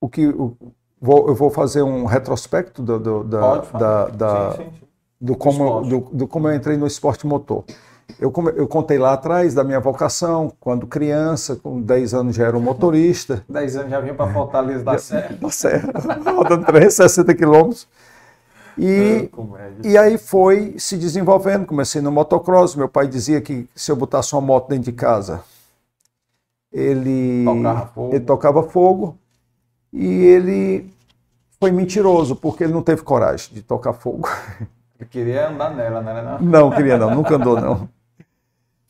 o 0.00 0.08
que 0.08 0.26
o- 0.28 0.56
vou- 1.00 1.28
eu 1.28 1.34
vou 1.34 1.50
fazer 1.50 1.82
um 1.82 2.04
retrospecto 2.04 2.82
do, 2.82 2.98
do- 2.98 3.24
da, 3.24 3.40
Pode 3.40 3.72
da- 3.72 4.06
da- 4.08 4.50
Sim, 4.52 4.64
sim, 4.64 4.70
sim. 4.78 4.86
do 5.20 5.36
como 5.36 5.80
do, 5.82 6.00
do 6.12 6.28
como 6.28 6.48
eu 6.48 6.54
entrei 6.54 6.76
no 6.76 6.86
esporte 6.86 7.26
motor. 7.26 7.64
Eu, 8.18 8.32
eu 8.54 8.66
contei 8.66 8.98
lá 8.98 9.12
atrás 9.12 9.52
da 9.52 9.62
minha 9.62 9.80
vocação, 9.80 10.50
quando 10.58 10.86
criança, 10.86 11.56
com 11.56 11.80
10 11.80 12.14
anos 12.14 12.36
já 12.36 12.46
era 12.46 12.56
um 12.56 12.60
motorista. 12.60 13.44
10 13.48 13.76
anos 13.76 13.90
já 13.90 14.00
vinha 14.00 14.14
para 14.14 14.32
Fortaleza 14.32 14.84
da 14.84 14.96
Serra. 14.96 15.36
da 15.40 15.50
Serra, 15.50 15.92
rodando 16.34 16.64
360 16.64 17.34
quilômetros. 17.34 17.86
E, 18.78 19.28
comédia. 19.32 19.90
e 19.90 19.96
aí 19.96 20.18
foi 20.18 20.74
se 20.78 20.96
desenvolvendo. 20.96 21.66
Comecei 21.66 22.00
no 22.00 22.12
motocross. 22.12 22.74
Meu 22.74 22.88
pai 22.88 23.06
dizia 23.06 23.40
que 23.40 23.68
se 23.74 23.90
eu 23.90 23.96
botasse 23.96 24.34
uma 24.34 24.40
moto 24.42 24.68
dentro 24.68 24.84
de 24.84 24.92
casa, 24.92 25.42
ele 26.72 27.44
Tocava 27.44 27.86
fogo. 27.86 28.14
ele 28.14 28.24
tocava 28.24 28.62
fogo. 28.62 29.18
E 29.92 30.24
ele 30.24 30.92
foi 31.58 31.70
mentiroso, 31.70 32.36
porque 32.36 32.64
ele 32.64 32.72
não 32.72 32.82
teve 32.82 33.02
coragem 33.02 33.54
de 33.54 33.62
tocar 33.62 33.92
fogo. 33.94 34.28
Ele 34.98 35.08
queria 35.10 35.48
andar 35.50 35.74
nela, 35.74 36.00
né? 36.00 36.38
Não? 36.40 36.40
Não, 36.40 36.70
queria 36.70 36.96
não, 36.96 37.14
nunca 37.14 37.36
andou 37.36 37.60
não. 37.60 37.88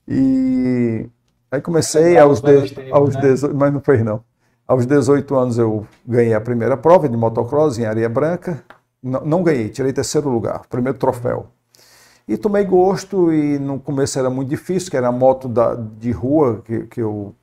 E 0.09 1.09
aí 1.51 1.61
comecei 1.61 2.19
aos, 2.19 2.41
de, 2.41 2.69
tempos, 2.75 2.91
aos 2.91 3.15
né? 3.15 3.21
18, 3.21 3.57
mas 3.57 3.73
não 3.73 3.81
fez 3.81 4.05
não. 4.05 4.23
Aos 4.67 4.87
18 4.87 5.35
anos 5.37 5.59
eu 5.59 5.87
ganhei 6.07 6.35
a 6.35 6.41
primeira 6.41 6.77
prova 6.77 7.09
de 7.09 7.17
motocross 7.17 7.79
em 7.79 7.85
Areia 7.87 8.09
Branca. 8.09 8.65
Não, 9.03 9.25
não 9.25 9.43
ganhei, 9.43 9.69
tirei 9.69 9.93
terceiro 9.93 10.29
lugar, 10.29 10.67
primeiro 10.69 10.99
troféu. 10.99 11.47
E 12.29 12.37
tomei 12.37 12.65
gosto 12.65 13.33
e 13.33 13.59
no 13.59 13.81
começo 13.81 14.19
era 14.19 14.31
muito 14.31 14.49
difícil, 14.49 14.91
que 14.91 14.97
era 14.97 15.09
a 15.09 15.13
moto 15.13 15.49
da, 15.49 15.75
de 15.75 16.11
rua 16.13 16.63
que, 16.65 16.87
que, 16.87 17.01
eu, 17.01 17.35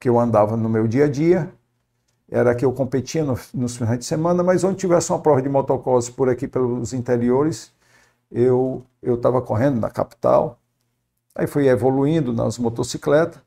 que 0.00 0.08
eu 0.08 0.18
andava 0.20 0.56
no 0.56 0.68
meu 0.68 0.88
dia 0.88 1.06
a 1.06 1.08
dia. 1.08 1.50
Era 2.30 2.54
que 2.54 2.64
eu 2.64 2.72
competia 2.72 3.24
no- 3.24 3.38
nos 3.54 3.76
finais 3.76 3.98
de 3.98 4.04
semana, 4.04 4.42
mas 4.42 4.64
onde 4.64 4.78
tivesse 4.78 5.10
uma 5.12 5.20
prova 5.20 5.42
de 5.42 5.48
motocross 5.48 6.10
por 6.10 6.28
aqui 6.28 6.48
pelos 6.48 6.92
interiores, 6.92 7.72
eu 8.30 8.84
eu 9.02 9.16
estava 9.16 9.42
correndo 9.42 9.80
na 9.80 9.90
capital. 9.90 10.58
Aí 11.34 11.46
fui 11.46 11.68
evoluindo 11.68 12.32
nas 12.32 12.58
motocicletas 12.58 13.40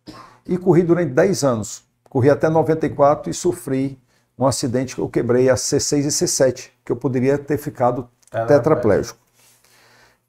e 0.45 0.57
corri 0.57 0.83
durante 0.83 1.11
10 1.13 1.43
anos. 1.43 1.83
Corri 2.09 2.29
até 2.29 2.49
94 2.49 3.29
e 3.29 3.33
sofri 3.33 3.97
um 4.37 4.45
acidente 4.45 4.95
que 4.95 5.01
eu 5.01 5.09
quebrei 5.09 5.49
a 5.49 5.55
C6 5.57 6.05
e 6.05 6.11
C7, 6.11 6.71
que 6.85 6.91
eu 6.91 6.95
poderia 6.95 7.37
ter 7.37 7.57
ficado 7.57 8.07
Tetraplégico. 8.47 9.19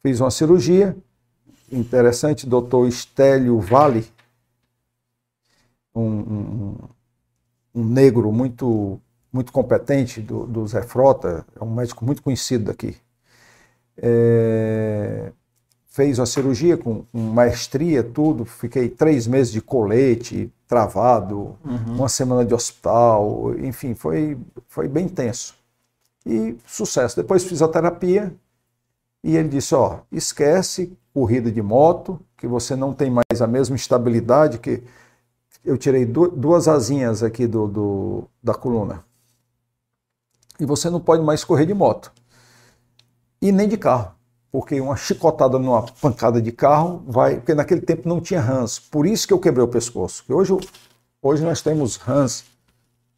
Fiz 0.03 0.21
uma 0.21 0.31
cirurgia, 0.31 0.97
interessante, 1.73 2.47
doutor 2.47 2.87
Estélio 2.89 3.61
Vale, 3.61 4.07
um, 5.95 6.03
um- 6.73 6.89
um 7.75 7.85
negro 7.85 8.33
muito, 8.33 9.01
muito 9.33 9.53
competente 9.53 10.21
do, 10.21 10.47
do 10.47 10.67
Zé 10.67 10.83
Frota, 10.83 11.47
é 11.61 11.65
um 11.65 11.75
médico 11.75 12.05
muito 12.05 12.23
conhecido 12.23 12.65
daqui. 12.67 12.97
É, 13.97 15.33
fez 15.89 16.19
uma 16.19 16.27
cirurgia 16.27 16.77
com, 16.77 17.05
maestria, 17.13 18.03
tudo. 18.03 18.45
Fiquei 18.45 18.89
três 18.89 19.27
meses 19.27 19.53
de 19.53 19.61
colete, 19.61 20.53
travado, 20.67 21.57
Uhum. 21.65 21.97
uma 21.97 22.09
semana 22.09 22.45
de 22.45 22.55
hospital, 22.55 23.55
enfim, 23.59 23.95
foi, 23.95 24.39
foi 24.69 24.87
bem 24.89 25.09
tenso. 25.09 25.55
E 26.27 26.57
sucesso. 26.67 27.17
Depois 27.17 27.45
fisioterapia 27.45 28.33
e 29.25 29.37
ele 29.37 29.49
disse: 29.49 29.75
Ó, 29.75 30.01
esquece 30.13 30.93
corrida 31.15 31.51
de 31.51 31.63
moto, 31.63 32.21
que 32.37 32.47
você 32.47 32.77
não 32.77 32.93
tem 32.93 33.11
mais 33.11 33.41
a 33.43 33.47
mesma 33.47 33.75
estabilidade 33.77 34.59
que. 34.59 34.83
Eu 35.65 35.77
tirei 35.77 36.07
du- 36.07 36.29
duas 36.31 36.69
asinhas 36.69 37.23
aqui 37.23 37.47
do, 37.47 37.67
do- 37.67 38.25
da 38.43 38.55
coluna. 38.55 39.05
E 40.61 40.65
você 40.65 40.89
não 40.91 41.01
pode 41.01 41.23
mais 41.23 41.45
correr 41.45 41.67
de 41.67 41.75
moto. 41.75 42.13
E 43.41 43.51
nem 43.53 43.69
de 43.69 43.77
carro. 43.77 44.13
Porque 44.51 44.81
uma 44.81 44.97
chicotada 44.97 45.59
numa 45.59 45.83
pancada 45.83 46.41
de 46.41 46.51
carro 46.53 47.03
vai. 47.07 47.37
Porque 47.37 47.55
naquele 47.55 47.81
tempo 47.81 48.09
não 48.09 48.21
tinha 48.21 48.41
Hans. 48.41 48.79
Por 48.79 49.07
isso 49.07 49.27
que 49.27 49.33
eu 49.33 49.39
quebrei 49.39 49.65
o 49.65 49.69
pescoço. 49.69 50.23
Porque 50.23 50.33
hoje, 50.33 50.69
hoje 51.23 51.45
nós 51.45 51.61
temos 51.61 52.01
Hans 52.09 52.45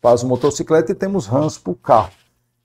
para 0.00 0.14
as 0.14 0.24
motocicletas 0.24 0.90
e 0.90 0.94
temos 0.94 1.32
Hans 1.32 1.56
para 1.58 1.72
o 1.72 1.76
carro. 1.76 2.10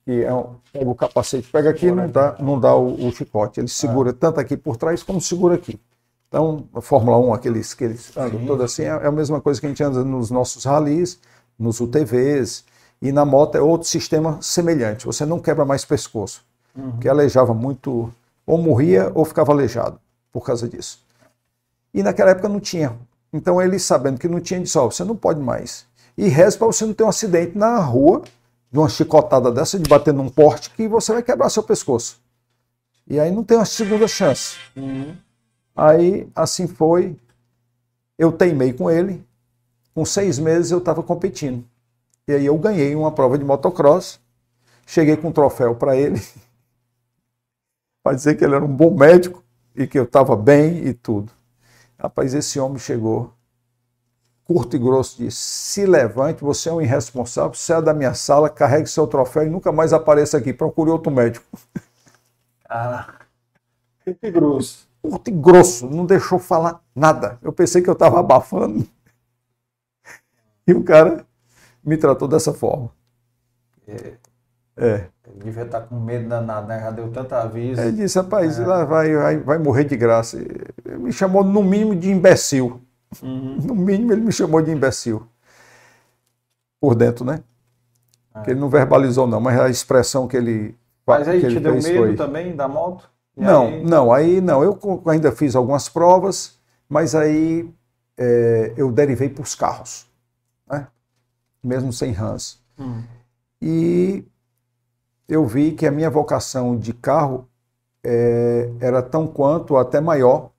Que 0.03 0.23
é 0.23 0.33
um, 0.33 0.55
pega 0.71 0.89
o 0.89 0.95
capacete, 0.95 1.49
pega 1.51 1.69
aqui 1.69 1.87
e 1.87 1.91
não 1.91 2.09
dá, 2.09 2.35
não 2.39 2.59
dá 2.59 2.75
o, 2.75 3.07
o 3.07 3.11
chicote. 3.11 3.59
Ele 3.59 3.67
segura 3.67 4.13
tanto 4.13 4.39
aqui 4.39 4.55
por 4.57 4.77
trás 4.77 5.03
como 5.03 5.19
segura 5.21 5.55
aqui. 5.55 5.79
Então, 6.27 6.67
a 6.73 6.81
Fórmula 6.81 7.17
1, 7.17 7.33
aqueles 7.33 7.73
que 7.73 7.83
eles 7.83 8.15
andam 8.17 8.45
todo 8.45 8.63
assim, 8.63 8.83
é, 8.83 8.87
é 8.87 9.07
a 9.07 9.11
mesma 9.11 9.39
coisa 9.39 9.59
que 9.59 9.65
a 9.65 9.69
gente 9.69 9.83
anda 9.83 10.03
nos 10.03 10.29
nossos 10.29 10.65
ralis, 10.65 11.19
nos 11.57 11.79
UTVs, 11.79 12.65
e 13.01 13.11
na 13.11 13.23
moto 13.23 13.55
é 13.55 13.61
outro 13.61 13.87
sistema 13.87 14.37
semelhante. 14.41 15.05
Você 15.05 15.25
não 15.25 15.39
quebra 15.39 15.63
mais 15.63 15.85
pescoço, 15.85 16.43
porque 16.73 17.07
aleijava 17.07 17.53
muito, 17.53 18.11
ou 18.45 18.57
morria 18.57 19.11
ou 19.14 19.25
ficava 19.25 19.51
aleijado 19.51 19.99
por 20.32 20.45
causa 20.45 20.67
disso. 20.67 21.03
E 21.93 22.03
naquela 22.03 22.32
época 22.32 22.49
não 22.49 22.59
tinha. 22.59 22.98
Então 23.32 23.61
ele, 23.61 23.80
sabendo 23.80 24.19
que 24.19 24.27
não 24.27 24.40
tinha, 24.40 24.59
disse: 24.59 24.77
Ó, 24.77 24.90
você 24.90 25.03
não 25.03 25.15
pode 25.15 25.40
mais. 25.40 25.85
E 26.17 26.27
reza 26.27 26.57
para 26.57 26.67
você 26.67 26.85
não 26.85 26.93
ter 26.93 27.03
um 27.03 27.09
acidente 27.09 27.57
na 27.57 27.77
rua, 27.80 28.22
de 28.72 28.80
uma 28.80 28.90
chicotada 28.90 29.51
dessa, 29.51 29.80
de 29.80 29.90
bater 29.90 30.14
num 30.14 30.30
porte, 30.30 30.69
que 30.69 30.88
você 30.88 31.14
vai 31.14 31.24
quebrar 31.24 31.49
seu 31.49 31.64
pescoço. 31.64 32.19
E 33.07 33.19
aí 33.19 33.32
não 33.32 33.43
tem 33.43 33.57
uma 33.57 33.65
segunda 33.65 34.07
chance. 34.07 34.57
Aí, 35.75 36.27
assim 36.35 36.67
foi. 36.67 37.15
Eu 38.17 38.32
teimei 38.32 38.74
com 38.74 38.90
ele. 38.90 39.25
Com 39.93 40.06
seis 40.06 40.40
meses 40.40 40.72
eu 40.72 40.80
estava 40.80 41.03
competindo. 41.03 41.64
E 42.27 42.33
aí 42.33 42.45
eu 42.45 42.57
ganhei 42.57 42.95
uma 42.95 43.11
prova 43.11 43.38
de 43.38 43.45
motocross. 43.45 44.19
Cheguei 44.85 45.15
com 45.15 45.30
um 45.30 45.32
troféu 45.32 45.75
para 45.75 45.95
ele. 45.95 46.22
para 48.06 48.16
dizer 48.16 48.35
que 48.35 48.45
ele 48.45 48.53
era 48.53 48.64
um 48.64 48.72
bom 48.72 48.95
médico 48.95 49.43
e 49.75 49.88
que 49.88 49.98
eu 49.98 50.03
estava 50.03 50.35
bem 50.35 50.85
e 50.85 50.93
tudo. 50.93 51.32
Rapaz, 51.98 52.35
esse 52.35 52.59
homem 52.59 52.77
chegou, 52.77 53.34
curto 54.43 54.75
e 54.75 54.80
grosso, 54.80 55.17
disse: 55.17 55.38
se 55.38 55.85
levante, 55.88 56.43
você 56.43 56.69
é 56.69 56.74
um 56.74 56.80
irresponsável, 56.80 57.56
saia 57.56 57.82
da 57.82 57.95
minha 57.95 58.14
sala, 58.14 58.48
carregue 58.48 58.88
seu 58.88 59.08
troféu 59.08 59.48
e 59.48 59.50
nunca 59.50 59.72
mais 59.72 59.92
apareça 59.92 60.38
aqui. 60.38 60.53
Procure 60.53 60.92
outro 60.92 61.11
médico. 61.11 61.48
Ah, 62.69 63.22
que 64.03 64.32
grosso. 64.32 64.88
curto 65.01 65.30
e 65.30 65.34
grosso, 65.34 65.90
não 65.90 66.06
deixou 66.06 66.38
falar 66.38 66.84
nada. 66.95 67.40
Eu 67.42 67.51
pensei 67.53 67.82
que 67.82 67.90
eu 67.90 67.93
estava 67.93 68.19
abafando. 68.19 68.88
E 70.67 70.74
o 70.74 70.84
cara 70.84 71.25
me 71.84 71.98
tratou 71.98 72.27
dessa 72.27 72.53
forma. 72.53 72.92
É. 74.77 75.09
Ele 75.27 75.39
devia 75.43 75.63
estar 75.63 75.81
com 75.81 75.99
medo 75.99 76.29
danado, 76.29 76.67
né? 76.67 76.79
Já 76.79 76.91
deu 76.91 77.11
tanto 77.11 77.33
aviso. 77.33 77.81
Ele 77.81 77.91
disse, 77.93 78.17
rapaz, 78.17 78.57
lá 78.59 78.85
vai, 78.85 79.15
vai, 79.15 79.37
vai 79.37 79.57
morrer 79.57 79.83
de 79.85 79.95
graça. 79.97 80.37
Ele 80.37 80.97
me 80.99 81.11
chamou, 81.11 81.43
no 81.43 81.63
mínimo, 81.63 81.95
de 81.95 82.11
imbecil. 82.11 82.79
No 83.21 83.73
mínimo, 83.75 84.11
ele 84.13 84.21
me 84.21 84.31
chamou 84.31 84.61
de 84.61 84.71
imbecil. 84.71 85.25
Por 86.79 86.95
dentro, 86.95 87.25
né? 87.25 87.41
Que 88.43 88.51
ele 88.51 88.59
não 88.59 88.69
verbalizou, 88.69 89.25
não, 89.25 89.39
mas 89.39 89.59
a 89.59 89.69
expressão 89.69 90.27
que 90.27 90.35
ele. 90.35 90.75
Mas 91.07 91.27
aí 91.27 91.39
te 91.39 91.59
deu 91.59 91.73
medo 91.75 91.97
foi- 91.97 92.15
também 92.15 92.55
da 92.55 92.67
moto? 92.67 93.09
E 93.37 93.41
Não, 93.41 93.67
aí- 93.67 93.83
não, 93.85 94.13
aí 94.13 94.41
não. 94.41 94.63
Eu 94.63 94.77
ainda 95.07 95.31
fiz 95.31 95.55
algumas 95.55 95.87
provas, 95.87 96.57
mas 96.89 97.15
aí 97.15 97.69
é, 98.17 98.73
eu 98.75 98.91
derivei 98.91 99.29
para 99.29 99.41
os 99.43 99.55
carros, 99.55 100.05
né? 100.69 100.87
mesmo 101.63 101.91
sem 101.93 102.15
Hans. 102.15 102.59
Hum. 102.77 103.01
E 103.61 104.23
eu 105.27 105.45
vi 105.45 105.71
que 105.71 105.85
a 105.85 105.91
minha 105.91 106.09
vocação 106.09 106.77
de 106.77 106.93
carro 106.93 107.47
é, 108.03 108.69
era 108.79 109.01
tão 109.01 109.27
quanto 109.27 109.77
até 109.77 109.99
maior, 109.99 110.51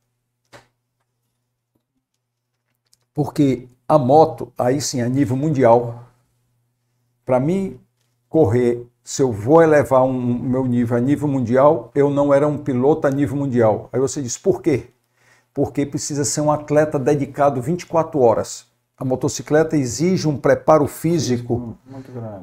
porque 3.14 3.68
a 3.88 3.98
moto, 3.98 4.52
aí 4.58 4.80
sim, 4.80 5.00
a 5.00 5.08
nível 5.08 5.36
mundial, 5.36 6.04
para 7.24 7.40
mim 7.40 7.80
correr, 8.28 8.86
se 9.02 9.22
eu 9.22 9.32
vou 9.32 9.62
elevar 9.62 10.04
um, 10.04 10.10
um 10.10 10.38
meu 10.42 10.66
nível 10.66 10.96
a 10.96 11.00
nível 11.00 11.28
mundial, 11.28 11.90
eu 11.94 12.10
não 12.10 12.34
era 12.34 12.46
um 12.46 12.58
piloto 12.58 13.06
a 13.06 13.10
nível 13.10 13.36
mundial. 13.36 13.88
Aí 13.92 14.00
você 14.00 14.20
diz, 14.20 14.36
por 14.36 14.60
quê? 14.60 14.88
Porque 15.54 15.86
precisa 15.86 16.24
ser 16.24 16.40
um 16.40 16.50
atleta 16.50 16.98
dedicado 16.98 17.62
24 17.62 18.20
horas. 18.20 18.66
A 18.99 19.05
motocicleta 19.05 19.76
exige 19.76 20.26
um 20.26 20.39
preparo 20.39 20.86
físico 20.86 21.76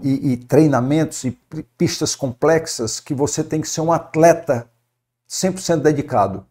e, 0.03 0.33
e 0.33 0.37
treinamentos 0.37 1.23
e 1.23 1.31
pistas 1.77 2.15
complexas 2.15 2.99
que 2.99 3.13
você 3.13 3.43
tem 3.43 3.59
que 3.59 3.67
ser 3.67 3.81
um 3.81 3.91
atleta 3.91 4.69
100% 5.27 5.81
dedicado. 5.81 6.45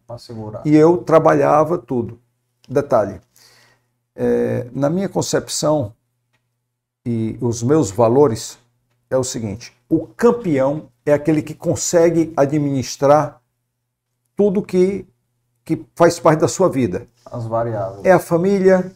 E 0.65 0.75
eu 0.75 0.99
trabalhava 0.99 1.79
tudo. 1.79 2.19
Detalhe, 2.69 3.21
é, 4.17 4.67
na 4.73 4.91
minha 4.91 5.09
concepção 5.09 5.95
e 7.07 7.37
os 7.41 7.63
meus 7.63 7.91
valores 7.91 8.59
é 9.09 9.17
o 9.17 9.25
seguinte: 9.25 9.73
o 9.89 10.07
campeão 10.07 10.89
é 11.07 11.13
aquele 11.13 11.43
que 11.43 11.55
consegue 11.55 12.33
administrar 12.37 13.41
tudo 14.35 14.63
que, 14.63 15.07
que 15.65 15.85
faz 15.95 16.19
parte 16.19 16.41
da 16.41 16.49
sua 16.49 16.69
vida. 16.69 17.07
As 17.25 17.47
variáveis. 17.47 18.05
É 18.05 18.13
a 18.13 18.19
família, 18.19 18.93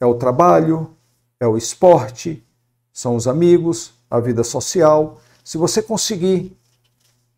é 0.00 0.06
o 0.06 0.14
trabalho, 0.14 0.94
é 1.40 1.46
o 1.46 1.56
esporte, 1.56 2.44
são 2.92 3.16
os 3.16 3.26
amigos, 3.26 3.94
a 4.10 4.20
vida 4.20 4.42
social. 4.42 5.20
Se 5.44 5.58
você 5.58 5.82
conseguir 5.82 6.56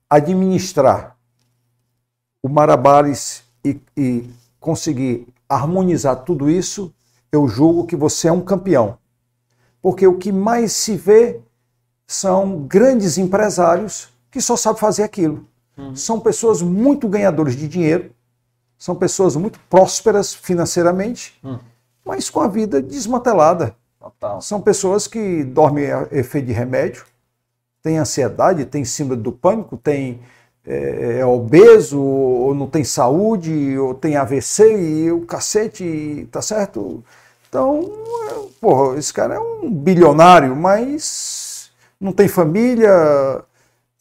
administrar 0.08 1.16
o 2.42 2.48
Marabares 2.48 3.42
e, 3.64 3.80
e 3.96 4.30
conseguir 4.60 5.26
harmonizar 5.48 6.24
tudo 6.24 6.48
isso, 6.48 6.92
eu 7.32 7.48
julgo 7.48 7.86
que 7.86 7.96
você 7.96 8.28
é 8.28 8.32
um 8.32 8.40
campeão. 8.40 8.98
Porque 9.80 10.06
o 10.06 10.18
que 10.18 10.32
mais 10.32 10.72
se 10.72 10.96
vê 10.96 11.40
são 12.06 12.62
grandes 12.62 13.18
empresários 13.18 14.08
que 14.30 14.40
só 14.40 14.56
sabem 14.56 14.80
fazer 14.80 15.02
aquilo. 15.02 15.46
Uhum. 15.76 15.94
São 15.94 16.18
pessoas 16.18 16.62
muito 16.62 17.08
ganhadores 17.08 17.54
de 17.54 17.68
dinheiro, 17.68 18.10
são 18.78 18.94
pessoas 18.94 19.36
muito 19.36 19.60
prósperas 19.68 20.34
financeiramente, 20.34 21.38
uhum. 21.42 21.58
Mas 22.08 22.30
com 22.30 22.40
a 22.40 22.48
vida 22.48 22.80
desmantelada. 22.80 23.76
Total. 24.00 24.40
São 24.40 24.62
pessoas 24.62 25.06
que 25.06 25.44
dormem 25.44 25.92
a 25.92 26.08
efeito 26.10 26.46
de 26.46 26.54
remédio, 26.54 27.04
têm 27.82 27.98
ansiedade, 27.98 28.64
têm 28.64 28.82
síndrome 28.82 29.22
do 29.22 29.30
pânico, 29.30 29.76
têm 29.76 30.18
é, 30.66 31.18
é 31.18 31.26
obeso, 31.26 32.00
ou 32.00 32.54
não 32.54 32.66
tem 32.66 32.82
saúde, 32.82 33.76
ou 33.78 33.92
tem 33.92 34.16
AVC 34.16 35.04
e 35.04 35.12
o 35.12 35.26
cacete, 35.26 36.26
tá 36.32 36.40
certo? 36.40 37.04
Então, 37.46 37.92
porra, 38.58 38.98
esse 38.98 39.12
cara 39.12 39.34
é 39.34 39.38
um 39.38 39.70
bilionário, 39.70 40.56
mas 40.56 41.70
não 42.00 42.12
tem 42.12 42.26
família, 42.26 43.44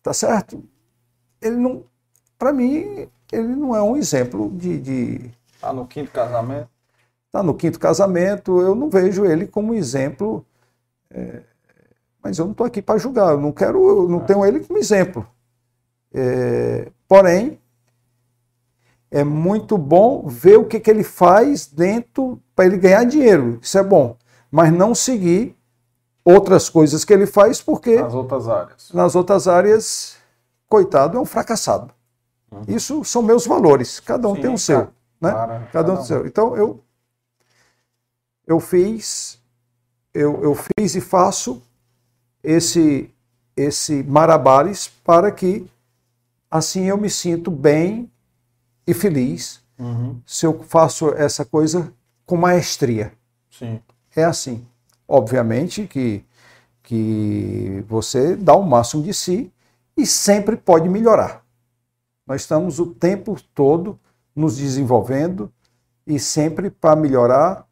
tá 0.02 0.14
certo? 0.14 0.64
Ele 1.42 1.58
não, 1.58 1.84
para 2.40 2.54
mim, 2.54 3.10
ele 3.34 3.48
não 3.48 3.76
é 3.76 3.84
um 3.84 3.98
exemplo 3.98 4.50
de, 4.54 4.80
de. 4.80 5.32
Tá 5.60 5.74
no 5.74 5.86
quinto 5.86 6.12
casamento? 6.12 6.77
No 7.44 7.54
quinto 7.54 7.80
casamento, 7.80 8.62
eu 8.62 8.76
não 8.76 8.90
vejo 8.90 9.26
ele 9.26 9.48
como 9.48 9.74
exemplo. 9.74 10.46
É, 11.10 11.42
mas 12.24 12.38
eu 12.38 12.46
não 12.46 12.52
estou 12.52 12.66
aqui 12.66 12.82
para 12.82 13.00
julgar, 13.00 13.32
eu 13.32 13.40
não 13.40 13.52
quero, 13.52 13.88
eu 13.88 14.10
não 14.10 14.20
é. 14.20 14.24
tenho 14.24 14.46
ele 14.46 14.60
como 14.60 14.78
exemplo. 14.78 15.26
É, 16.14 16.92
porém, 17.08 17.60
é 19.10 19.24
muito 19.24 19.78
bom 19.78 20.28
ver 20.28 20.58
o 20.58 20.66
que, 20.66 20.80
que 20.80 20.90
ele 20.90 21.04
faz 21.04 21.68
dentro 21.68 22.42
para 22.56 22.66
ele 22.66 22.78
ganhar 22.78 23.04
dinheiro. 23.06 23.60
Isso 23.62 23.78
é 23.78 23.84
bom. 23.84 24.18
Mas 24.52 24.72
não 24.72 24.94
seguir 24.94 25.56
outras 26.24 26.70
coisas 26.70 27.06
que 27.06 27.14
ele 27.14 27.26
faz, 27.26 27.62
porque. 27.62 28.02
Nas 28.02 28.14
outras 28.14 28.48
áreas. 28.48 28.92
Nas 28.94 29.16
outras 29.16 29.48
áreas, 29.48 30.18
coitado, 30.68 31.18
é 31.18 31.22
um 31.22 31.26
fracassado. 31.26 31.94
Uhum. 32.52 32.62
Isso 32.68 33.04
são 33.04 33.22
meus 33.22 33.46
valores. 33.46 34.00
Cada 34.00 34.28
um 34.28 34.36
Sim, 34.36 34.42
tem 34.42 34.54
o 34.54 34.58
seu. 34.58 34.88
Né? 35.22 35.32
Cada, 35.32 35.60
cada 35.72 35.92
um 35.92 35.96
tem 35.96 36.04
o 36.04 36.08
seu. 36.08 36.28
Então 36.28 36.56
eu. 36.56 36.84
Eu 38.48 38.62
fiz. 38.62 39.38
Eu, 40.14 40.42
eu 40.42 40.56
fiz 40.56 40.96
e 40.96 41.02
faço 41.02 41.62
esse, 42.42 43.12
esse 43.56 44.02
marabares 44.04 44.88
para 45.04 45.32
que 45.32 45.70
assim 46.50 46.86
eu 46.86 46.98
me 46.98 47.10
sinto 47.10 47.52
bem 47.52 48.10
e 48.88 48.94
feliz 48.94 49.62
uhum. 49.78 50.20
se 50.26 50.46
eu 50.46 50.64
faço 50.64 51.10
essa 51.10 51.44
coisa 51.44 51.94
com 52.26 52.38
maestria. 52.38 53.12
Sim. 53.52 53.82
É 54.16 54.24
assim. 54.24 54.66
Obviamente 55.08 55.86
que, 55.88 56.24
que 56.82 57.84
você 57.88 58.36
dá 58.36 58.56
o 58.56 58.64
máximo 58.64 59.04
de 59.04 59.14
si 59.14 59.52
e 59.96 60.06
sempre 60.06 60.56
pode 60.56 60.88
melhorar. 60.88 61.44
Nós 62.26 62.42
estamos 62.42 62.80
o 62.80 62.88
tempo 62.88 63.38
todo 63.54 64.00
nos 64.36 64.58
desenvolvendo 64.58 65.52
e 66.06 66.20
sempre 66.20 66.70
para 66.70 66.96
melhorar 66.96 67.67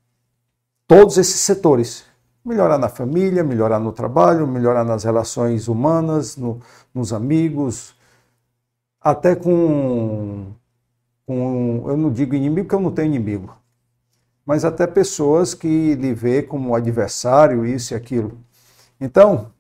todos 0.88 1.18
esses 1.18 1.40
setores. 1.42 2.06
Melhorar 2.44 2.78
na 2.78 2.90
família, 2.90 3.44
melhorar 3.44 3.80
no 3.80 3.92
trabalho, 3.92 4.46
melhorar 4.46 4.84
nas 4.84 5.04
relações 5.04 5.68
humanas, 5.68 6.38
no, 6.38 6.62
nos 6.94 7.12
amigos, 7.12 7.96
até 9.02 9.36
com 9.36 10.54
com, 11.26 11.84
eu 11.88 11.98
não 11.98 12.12
digo 12.12 12.36
inimigo 12.36 12.68
porque 12.68 12.76
eu 12.76 12.80
não 12.80 12.92
tenho 12.92 13.08
inimigo, 13.08 13.58
mas 14.46 14.64
até 14.64 14.86
pessoas 14.86 15.54
que 15.54 15.96
lhe 15.96 16.14
vê 16.14 16.44
como 16.44 16.76
adversário, 16.76 17.66
isso 17.66 17.94
e 17.94 17.96
aquilo. 17.96 18.38
Então, 19.02 19.52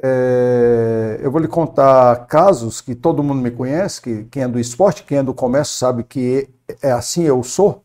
é, 0.00 1.18
eu 1.20 1.30
vou 1.30 1.40
lhe 1.40 1.48
contar 1.48 2.26
casos 2.26 2.80
que 2.80 2.94
todo 2.94 3.22
mundo 3.22 3.42
me 3.42 3.50
conhece, 3.50 4.00
que 4.00 4.24
quem 4.26 4.44
é 4.44 4.48
do 4.48 4.60
esporte, 4.60 5.02
quem 5.02 5.18
é 5.18 5.22
do 5.22 5.34
comércio 5.34 5.74
sabe 5.76 6.04
que 6.04 6.48
é 6.80 6.92
assim 6.92 7.24
eu 7.24 7.42
sou. 7.42 7.84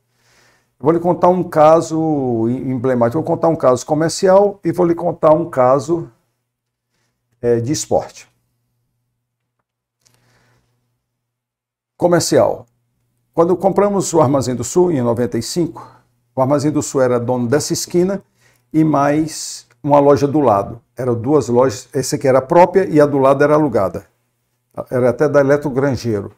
Vou 0.83 0.91
lhe 0.91 0.99
contar 0.99 1.29
um 1.29 1.41
caso 1.41 2.49
emblemático, 2.49 3.17
vou 3.17 3.23
contar 3.23 3.47
um 3.47 3.55
caso 3.55 3.85
comercial 3.85 4.59
e 4.65 4.69
vou 4.73 4.85
lhe 4.85 4.93
contar 4.93 5.31
um 5.31 5.49
caso 5.49 6.11
é, 7.41 7.61
de 7.61 7.71
esporte. 7.71 8.29
Comercial. 11.95 12.65
Quando 13.33 13.55
compramos 13.55 14.13
o 14.13 14.19
Armazém 14.19 14.55
do 14.55 14.63
Sul, 14.65 14.91
em 14.91 15.01
95, 15.01 15.89
o 16.35 16.41
Armazém 16.41 16.69
do 16.69 16.81
Sul 16.81 17.01
era 17.01 17.17
dono 17.17 17.47
dessa 17.47 17.71
esquina 17.71 18.21
e 18.73 18.83
mais 18.83 19.65
uma 19.81 20.01
loja 20.01 20.27
do 20.27 20.41
lado. 20.41 20.81
Eram 20.97 21.15
duas 21.15 21.47
lojas, 21.47 21.87
essa 21.93 22.17
aqui 22.17 22.27
era 22.27 22.41
própria 22.41 22.85
e 22.89 22.99
a 22.99 23.05
do 23.05 23.19
lado 23.19 23.41
era 23.41 23.53
alugada. 23.53 24.05
Era 24.91 25.11
até 25.11 25.29
da 25.29 25.39
Eletro 25.39 25.69
Grangeiro. 25.69 26.33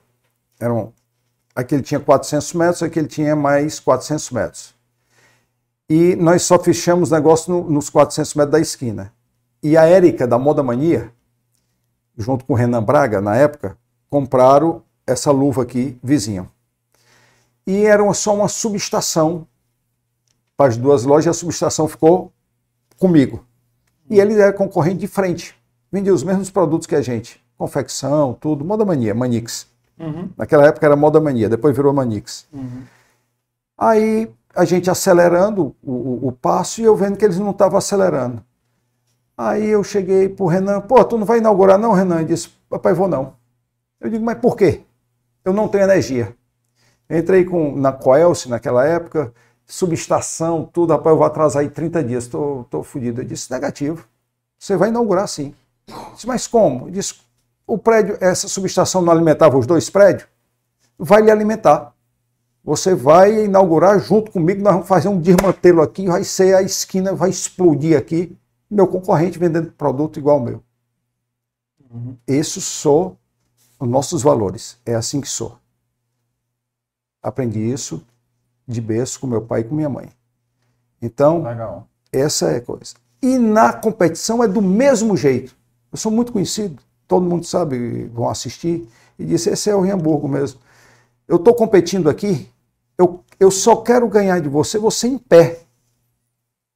Eram, 0.59 0.93
aquele 1.55 1.81
tinha 1.81 1.99
400 1.99 2.53
metros, 2.53 2.83
aquele 2.83 3.07
tinha 3.07 3.35
mais 3.35 3.79
400 3.79 4.29
metros. 4.31 4.75
E 5.89 6.15
nós 6.15 6.43
só 6.43 6.59
fechamos 6.59 7.11
negócio 7.11 7.51
no, 7.53 7.69
nos 7.69 7.89
400 7.89 8.33
metros 8.35 8.51
da 8.51 8.59
esquina. 8.59 9.13
E 9.63 9.77
a 9.77 9.85
Érica, 9.85 10.27
da 10.27 10.37
Moda 10.37 10.61
Mania, 10.61 11.11
junto 12.17 12.45
com 12.45 12.53
o 12.53 12.55
Renan 12.55 12.83
Braga, 12.83 13.21
na 13.21 13.35
época, 13.35 13.77
compraram 14.09 14.83
essa 15.07 15.31
luva 15.31 15.63
aqui, 15.63 15.97
vizinho 16.03 16.49
e 17.65 17.85
era 17.85 18.13
só 18.13 18.35
uma 18.35 18.47
subestação 18.47 19.47
para 20.55 20.69
as 20.69 20.77
duas 20.77 21.03
lojas, 21.03 21.35
a 21.35 21.39
subestação 21.39 21.87
ficou 21.87 22.31
comigo. 22.97 23.45
E 24.09 24.19
ele 24.19 24.39
era 24.39 24.53
concorrente 24.53 24.99
de 24.99 25.07
frente, 25.07 25.55
vendia 25.91 26.13
os 26.13 26.23
mesmos 26.23 26.49
produtos 26.49 26.87
que 26.87 26.95
a 26.95 27.01
gente, 27.01 27.43
confecção, 27.57 28.33
tudo, 28.33 28.63
Moda 28.63 28.85
Mania, 28.85 29.15
Manix. 29.15 29.67
Uhum. 29.99 30.29
Naquela 30.37 30.67
época 30.67 30.85
era 30.85 30.95
Moda 30.95 31.19
Mania, 31.21 31.49
depois 31.49 31.75
virou 31.75 31.93
Manix. 31.93 32.47
Uhum. 32.53 32.83
Aí 33.77 34.31
a 34.55 34.65
gente 34.65 34.89
acelerando 34.89 35.75
o, 35.83 35.91
o, 35.91 36.27
o, 36.27 36.31
passo 36.31 36.81
e 36.81 36.83
eu 36.83 36.95
vendo 36.95 37.17
que 37.17 37.25
eles 37.25 37.37
não 37.37 37.51
estavam 37.51 37.77
acelerando. 37.77 38.43
Aí 39.37 39.67
eu 39.67 39.83
cheguei 39.83 40.29
pro 40.29 40.45
Renan, 40.45 40.79
pô, 40.81 41.03
tu 41.03 41.17
não 41.17 41.25
vai 41.25 41.39
inaugurar 41.39 41.77
não, 41.77 41.91
Renan? 41.91 42.17
Ele 42.17 42.25
disse, 42.25 42.49
papai, 42.69 42.93
vou 42.93 43.07
não. 43.07 43.33
Eu 43.99 44.09
digo, 44.09 44.23
mas 44.23 44.37
por 44.37 44.55
quê? 44.55 44.81
Eu 45.43 45.51
não 45.51 45.67
tenho 45.67 45.83
energia. 45.83 46.35
Entrei 47.09 47.43
com, 47.43 47.75
na 47.75 47.91
Coelce 47.91 48.49
naquela 48.49 48.85
época, 48.85 49.33
subestação, 49.65 50.69
tudo, 50.71 50.91
rapaz, 50.93 51.11
eu 51.11 51.17
vou 51.17 51.25
atrasar 51.25 51.61
aí 51.61 51.69
30 51.69 52.03
dias, 52.03 52.27
tô, 52.27 52.65
tô 52.69 52.81
fodido. 52.81 53.21
Eu 53.21 53.25
disse, 53.25 53.51
negativo. 53.51 54.07
Você 54.57 54.77
vai 54.77 54.89
inaugurar 54.89 55.27
sim. 55.27 55.53
Eu 55.87 56.13
disse, 56.13 56.27
mas 56.27 56.47
como? 56.47 56.87
Eu 56.87 56.91
disse, 56.91 57.15
o 57.67 57.77
prédio, 57.77 58.17
essa 58.21 58.47
subestação 58.47 59.01
não 59.01 59.11
alimentava 59.11 59.57
os 59.57 59.65
dois 59.65 59.89
prédios? 59.89 60.27
Vai 60.97 61.21
lhe 61.21 61.31
alimentar. 61.31 61.93
Você 62.63 62.95
vai 62.95 63.45
inaugurar 63.45 63.99
junto 63.99 64.31
comigo, 64.31 64.61
nós 64.61 64.73
vamos 64.73 64.87
fazer 64.87 65.07
um 65.07 65.19
desmantelo 65.19 65.81
aqui, 65.81 66.07
vai 66.07 66.23
ser 66.23 66.55
a 66.55 66.61
esquina, 66.61 67.13
vai 67.13 67.29
explodir 67.29 67.97
aqui. 67.97 68.35
Meu 68.69 68.87
concorrente 68.87 69.37
vendendo 69.37 69.71
produto 69.71 70.17
igual 70.17 70.39
ao 70.39 70.43
meu. 70.43 70.63
Uhum. 71.91 72.17
Esses 72.25 72.63
são 72.63 73.17
os 73.79 73.87
nossos 73.87 74.23
valores. 74.23 74.79
É 74.85 74.95
assim 74.95 75.21
que 75.21 75.29
sou. 75.29 75.57
Aprendi 77.21 77.59
isso 77.59 78.03
de 78.67 78.81
berço 78.81 79.19
com 79.19 79.27
meu 79.27 79.41
pai 79.41 79.61
e 79.61 79.63
com 79.63 79.75
minha 79.75 79.89
mãe. 79.89 80.09
Então, 81.01 81.43
Legal. 81.43 81.87
essa 82.11 82.51
é 82.51 82.57
a 82.57 82.61
coisa. 82.61 82.95
E 83.21 83.37
na 83.37 83.73
competição 83.73 84.43
é 84.43 84.47
do 84.47 84.61
mesmo 84.61 85.15
jeito. 85.15 85.55
Eu 85.91 85.97
sou 85.97 86.11
muito 86.11 86.31
conhecido, 86.31 86.81
todo 87.07 87.25
mundo 87.25 87.45
sabe, 87.45 88.05
vão 88.13 88.29
assistir, 88.29 88.87
e 89.17 89.25
disse: 89.25 89.49
esse 89.49 89.69
é 89.69 89.75
o 89.75 89.83
Hamburgo 89.83 90.27
mesmo. 90.27 90.59
Eu 91.27 91.37
estou 91.37 91.53
competindo 91.53 92.09
aqui, 92.09 92.49
eu, 92.97 93.23
eu 93.39 93.49
só 93.51 93.77
quero 93.77 94.07
ganhar 94.07 94.39
de 94.39 94.49
você, 94.49 94.77
você 94.77 95.07
em 95.07 95.17
pé. 95.17 95.61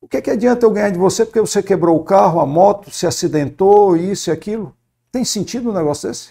O 0.01 0.07
que, 0.07 0.17
é 0.17 0.21
que 0.21 0.31
adianta 0.31 0.65
eu 0.65 0.71
ganhar 0.71 0.89
de 0.91 0.97
você 0.97 1.25
porque 1.25 1.41
você 1.41 1.61
quebrou 1.61 1.97
o 1.97 2.03
carro, 2.03 2.39
a 2.39 2.45
moto, 2.45 2.89
se 2.89 3.05
acidentou, 3.05 3.97
isso 3.97 4.29
e 4.29 4.31
aquilo? 4.31 4.73
Tem 5.11 5.25
sentido 5.25 5.69
um 5.69 5.73
negócio 5.73 6.07
desse? 6.07 6.29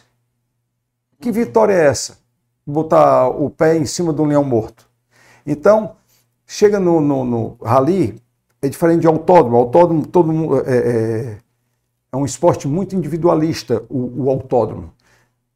Que 1.20 1.30
vitória 1.30 1.74
é 1.74 1.86
essa? 1.86 2.16
botar 2.68 3.28
o 3.28 3.48
pé 3.48 3.76
em 3.76 3.86
cima 3.86 4.12
de 4.12 4.20
um 4.20 4.26
leão 4.26 4.44
morto. 4.44 4.86
Então, 5.46 5.96
chega 6.46 6.78
no, 6.78 7.00
no, 7.00 7.24
no 7.24 7.56
rally, 7.62 8.20
é 8.60 8.68
diferente 8.68 9.00
de 9.00 9.06
autódromo. 9.06 9.56
Autódromo, 9.56 10.06
todo 10.06 10.32
mundo, 10.32 10.60
é, 10.66 10.76
é, 10.76 11.38
é 12.12 12.16
um 12.16 12.24
esporte 12.24 12.66
muito 12.66 12.96
individualista, 12.96 13.84
o, 13.88 14.24
o 14.24 14.30
autódromo. 14.30 14.92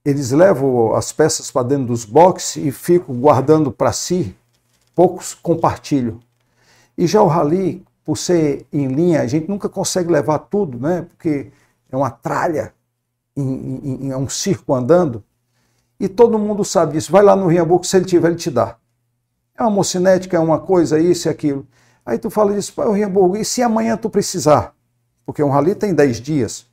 Eles 0.05 0.31
levam 0.33 0.95
as 0.95 1.13
peças 1.13 1.51
para 1.51 1.69
dentro 1.69 1.87
dos 1.87 2.05
boxes 2.05 2.65
e 2.65 2.71
ficam 2.71 3.15
guardando 3.15 3.71
para 3.71 3.93
si, 3.93 4.37
poucos 4.95 5.35
compartilham. 5.35 6.19
E 6.99 7.07
já 7.07 7.23
o 7.23 7.27
rally, 7.27 7.85
por 8.05 8.19
ser 8.19 8.67
em 8.73 8.89
linha, 8.89 9.23
a 9.23 9.27
gente 9.27 9.49
nunca 9.49 9.69
consegue 9.69 10.11
levar 10.11 10.41
tudo, 10.41 10.79
né? 10.79 11.03
Porque 11.03 11.51
é 11.91 11.97
uma 11.97 12.11
tralha, 12.11 12.75
em, 13.37 14.07
em, 14.07 14.11
é 14.11 14.17
um 14.17 14.29
circo 14.29 14.75
andando, 14.75 15.23
e 15.99 16.09
todo 16.09 16.39
mundo 16.39 16.65
sabe 16.65 16.95
disso. 16.95 17.13
Vai 17.13 17.23
lá 17.23 17.37
no 17.37 17.47
Rinhamburgo, 17.47 17.85
se 17.85 17.97
ele 17.97 18.05
tiver, 18.05 18.29
ele 18.29 18.37
te 18.37 18.51
dá. 18.51 18.77
É 19.57 19.63
uma 19.63 19.71
mocinética, 19.71 20.37
é 20.37 20.41
uma 20.41 20.59
coisa, 20.59 20.99
isso 20.99 21.29
e 21.29 21.31
aquilo. 21.31 21.67
Aí 22.05 22.19
tu 22.19 22.29
fala 22.29 22.53
disso, 22.53 22.73
pô, 22.75 22.91
Rinhamburgo, 22.91 23.37
e 23.37 23.45
se 23.45 23.63
amanhã 23.63 23.97
tu 23.97 24.11
precisar? 24.11 24.75
Porque 25.25 25.43
um 25.43 25.51
rally 25.51 25.75
tem 25.75 25.95
10 25.95 26.21
dias. 26.21 26.67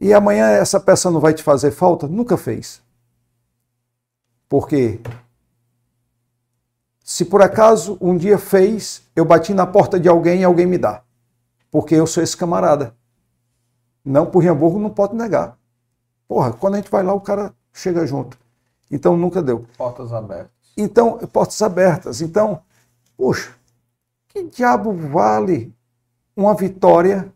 E 0.00 0.12
amanhã 0.12 0.48
essa 0.48 0.78
peça 0.78 1.10
não 1.10 1.20
vai 1.20 1.34
te 1.34 1.42
fazer 1.42 1.70
falta? 1.70 2.06
Nunca 2.06 2.36
fez. 2.36 2.80
Porque 4.48 5.00
se 7.02 7.24
por 7.24 7.42
acaso 7.42 7.96
um 8.00 8.16
dia 8.16 8.38
fez, 8.38 9.02
eu 9.16 9.24
bati 9.24 9.52
na 9.54 9.66
porta 9.66 9.98
de 9.98 10.08
alguém 10.08 10.40
e 10.40 10.44
alguém 10.44 10.66
me 10.66 10.78
dá. 10.78 11.02
Porque 11.70 11.94
eu 11.94 12.06
sou 12.06 12.22
esse 12.22 12.36
camarada. 12.36 12.94
Não, 14.04 14.26
por 14.26 14.46
Hamburgo 14.46 14.78
não 14.78 14.90
pode 14.90 15.14
negar. 15.14 15.58
Porra, 16.26 16.52
quando 16.52 16.74
a 16.74 16.76
gente 16.76 16.90
vai 16.90 17.02
lá, 17.02 17.12
o 17.12 17.20
cara 17.20 17.54
chega 17.72 18.06
junto. 18.06 18.38
Então 18.90 19.16
nunca 19.16 19.42
deu. 19.42 19.66
Portas 19.76 20.12
abertas. 20.12 20.50
Então, 20.76 21.18
portas 21.18 21.60
abertas. 21.60 22.20
Então, 22.20 22.62
puxa, 23.16 23.52
que 24.28 24.44
diabo 24.44 24.92
vale 24.92 25.74
uma 26.36 26.54
vitória 26.54 27.32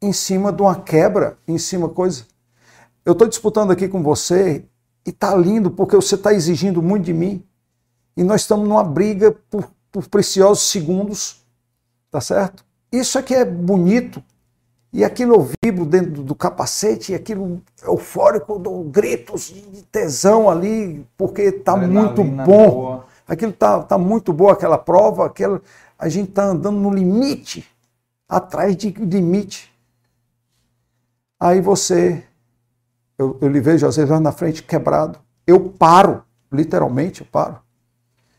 em 0.00 0.12
cima 0.12 0.52
de 0.52 0.62
uma 0.62 0.76
quebra, 0.80 1.38
em 1.46 1.58
cima 1.58 1.88
coisa? 1.88 2.24
Eu 3.04 3.12
estou 3.12 3.28
disputando 3.28 3.70
aqui 3.70 3.88
com 3.88 4.02
você 4.02 4.64
e 5.04 5.12
tá 5.12 5.34
lindo 5.34 5.70
porque 5.70 5.96
você 5.96 6.14
está 6.14 6.32
exigindo 6.32 6.82
muito 6.82 7.04
de 7.04 7.12
mim 7.12 7.44
e 8.16 8.22
nós 8.22 8.42
estamos 8.42 8.68
numa 8.68 8.84
briga 8.84 9.32
por, 9.50 9.70
por 9.90 10.06
preciosos 10.08 10.64
segundos, 10.64 11.44
tá 12.10 12.20
certo? 12.20 12.64
Isso 12.92 13.18
aqui 13.18 13.34
é 13.34 13.44
bonito 13.44 14.22
e 14.92 15.04
aquilo 15.04 15.34
eu 15.34 15.48
vibro 15.64 15.86
dentro 15.86 16.22
do, 16.22 16.34
capacete 16.34 17.12
e 17.12 17.14
aquilo 17.14 17.62
eufórico, 17.82 18.58
dou 18.58 18.82
gritos 18.82 19.46
de 19.46 19.82
tesão 19.84 20.50
ali 20.50 21.06
porque 21.16 21.52
tá 21.52 21.76
muito 21.76 22.20
Adrenalina 22.20 22.44
bom. 22.44 22.70
boa. 22.70 23.06
Aquilo 23.26 23.52
tá, 23.52 23.80
tá 23.84 23.96
muito 23.96 24.32
boa 24.32 24.52
aquela 24.52 24.76
prova, 24.76 25.26
aquela, 25.26 25.62
a 25.96 26.08
gente 26.08 26.32
tá 26.32 26.46
andando 26.46 26.78
no 26.78 26.92
limite, 26.92 27.64
atrás 28.28 28.76
de 28.76 28.90
limite. 28.90 29.69
Aí 31.40 31.62
você, 31.62 32.22
eu, 33.18 33.38
eu 33.40 33.48
lhe 33.48 33.60
vejo 33.60 33.86
às 33.86 33.96
vezes 33.96 34.10
lá 34.10 34.20
na 34.20 34.30
frente 34.30 34.62
quebrado, 34.62 35.18
eu 35.46 35.70
paro, 35.70 36.22
literalmente 36.52 37.22
eu 37.22 37.26
paro. 37.26 37.58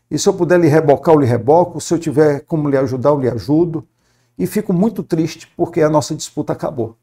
E 0.08 0.16
se 0.16 0.28
eu 0.28 0.34
puder 0.34 0.60
lhe 0.60 0.68
rebocar, 0.68 1.14
eu 1.14 1.20
lhe 1.20 1.26
reboco, 1.26 1.80
se 1.80 1.92
eu 1.92 1.98
tiver 1.98 2.40
como 2.40 2.68
lhe 2.68 2.76
ajudar, 2.76 3.10
eu 3.10 3.18
lhe 3.18 3.28
ajudo. 3.28 3.84
E 4.38 4.46
fico 4.46 4.72
muito 4.72 5.02
triste 5.02 5.50
porque 5.56 5.82
a 5.82 5.90
nossa 5.90 6.14
disputa 6.14 6.52
acabou. 6.52 6.96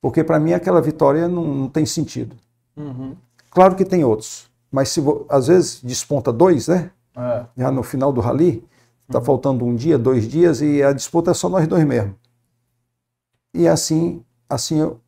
Porque 0.00 0.24
para 0.24 0.40
mim 0.40 0.52
aquela 0.52 0.80
vitória 0.80 1.28
não, 1.28 1.44
não 1.44 1.68
tem 1.68 1.86
sentido. 1.86 2.36
Uhum. 2.76 3.16
Claro 3.50 3.76
que 3.76 3.84
tem 3.84 4.04
outros, 4.04 4.48
mas 4.70 4.88
se 4.88 5.00
às 5.28 5.46
vezes 5.46 5.80
desponta 5.82 6.32
dois, 6.32 6.68
né? 6.68 6.90
É. 7.16 7.44
Já 7.56 7.70
no 7.70 7.82
final 7.82 8.12
do 8.12 8.20
rally, 8.20 8.66
está 9.06 9.20
faltando 9.20 9.64
um 9.64 9.74
dia, 9.74 9.98
dois 9.98 10.28
dias 10.28 10.60
e 10.60 10.82
a 10.82 10.92
disputa 10.92 11.30
é 11.30 11.34
só 11.34 11.48
nós 11.48 11.66
dois 11.66 11.84
mesmo. 11.84 12.14
E 13.54 13.66
assim, 13.66 14.22
assim 14.48 14.80
eu, 14.80 15.00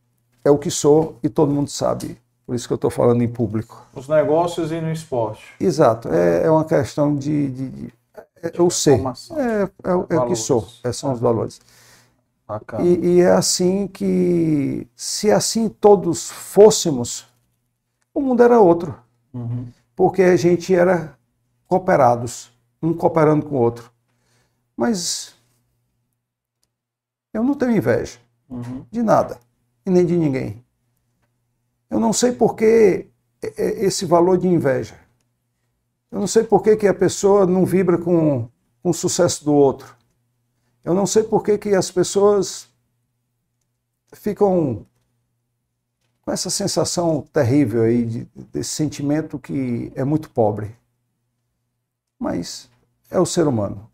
é 0.44 0.50
o 0.50 0.58
que 0.58 0.70
sou 0.70 1.16
e 1.22 1.28
todo 1.28 1.52
mundo 1.52 1.70
sabe. 1.70 2.18
Por 2.46 2.54
isso 2.54 2.66
que 2.66 2.72
eu 2.72 2.76
estou 2.76 2.90
falando 2.90 3.22
em 3.22 3.28
público. 3.28 3.86
Os 3.94 4.08
negócios 4.08 4.72
e 4.72 4.80
no 4.80 4.90
esporte. 4.90 5.44
Exato, 5.60 6.08
é, 6.08 6.44
é 6.44 6.50
uma 6.50 6.64
questão 6.64 7.14
de, 7.14 7.50
de, 7.50 7.68
de- 7.68 7.94
é, 8.42 8.52
eu 8.54 8.68
sei, 8.70 8.94
Informação. 8.94 9.38
é, 9.38 9.70
é, 9.84 9.94
o- 9.94 10.06
é 10.10 10.18
o 10.18 10.26
que 10.26 10.34
sou, 10.36 10.66
é, 10.82 10.92
são 10.92 11.12
os 11.12 11.20
valores. 11.20 11.60
E, 12.82 13.18
e 13.18 13.20
é 13.20 13.30
assim 13.30 13.86
que, 13.86 14.88
se 14.96 15.30
assim 15.30 15.68
todos 15.68 16.28
fôssemos, 16.30 17.28
o 18.14 18.20
mundo 18.20 18.42
era 18.42 18.60
outro. 18.60 18.96
Uhum. 19.32 19.68
Porque 19.94 20.22
a 20.22 20.36
gente 20.36 20.74
era 20.74 21.16
cooperados, 21.68 22.50
um 22.82 22.92
cooperando 22.92 23.46
com 23.46 23.54
o 23.56 23.60
outro. 23.60 23.92
Mas 24.76 25.34
eu 27.32 27.42
não 27.44 27.54
tenho 27.54 27.76
inveja 27.76 28.18
Uhum. 28.50 28.84
de 28.90 29.02
nada, 29.02 29.38
e 29.86 29.90
nem 29.90 30.04
de 30.04 30.16
ninguém. 30.16 30.62
Eu 31.88 31.98
não 32.00 32.12
sei 32.12 32.32
por 32.32 32.54
que 32.56 33.08
é- 33.42 33.48
é 33.56 33.84
esse 33.84 34.04
valor 34.04 34.38
de 34.38 34.48
inveja. 34.48 34.98
Eu 36.10 36.18
não 36.20 36.26
sei 36.26 36.42
por 36.44 36.62
que, 36.62 36.76
que 36.76 36.86
a 36.88 36.94
pessoa 36.94 37.46
não 37.46 37.64
vibra 37.64 37.96
com, 37.96 38.48
com 38.82 38.90
o 38.90 38.94
sucesso 38.94 39.44
do 39.44 39.54
outro. 39.54 39.96
Eu 40.84 40.94
não 40.94 41.06
sei 41.06 41.22
por 41.22 41.42
que, 41.42 41.58
que 41.58 41.74
as 41.74 41.90
pessoas 41.90 42.68
ficam 44.12 44.84
com 46.22 46.32
essa 46.32 46.50
sensação 46.50 47.22
terrível 47.32 47.82
aí, 47.82 48.04
de- 48.04 48.24
desse 48.52 48.70
sentimento 48.70 49.38
que 49.38 49.92
é 49.94 50.04
muito 50.04 50.30
pobre. 50.30 50.74
Mas 52.18 52.70
é 53.10 53.18
o 53.18 53.26
ser 53.26 53.46
humano. 53.46 53.90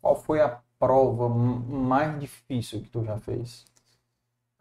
Qual 0.00 0.20
foi 0.20 0.40
a 0.40 0.60
prova 0.78 1.28
mais 1.28 2.18
difícil 2.20 2.82
que 2.82 2.88
tu 2.90 3.04
já 3.04 3.18
fez? 3.18 3.64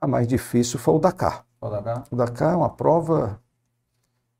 A 0.02 0.08
mais 0.08 0.28
difícil 0.28 0.80
foi 0.80 0.96
o 0.96 1.00
Dakar. 1.00 1.46
Pode 1.60 1.84
dar? 1.84 2.04
O 2.10 2.16
Dakar 2.16 2.54
é 2.54 2.56
uma 2.56 2.70
prova. 2.70 3.40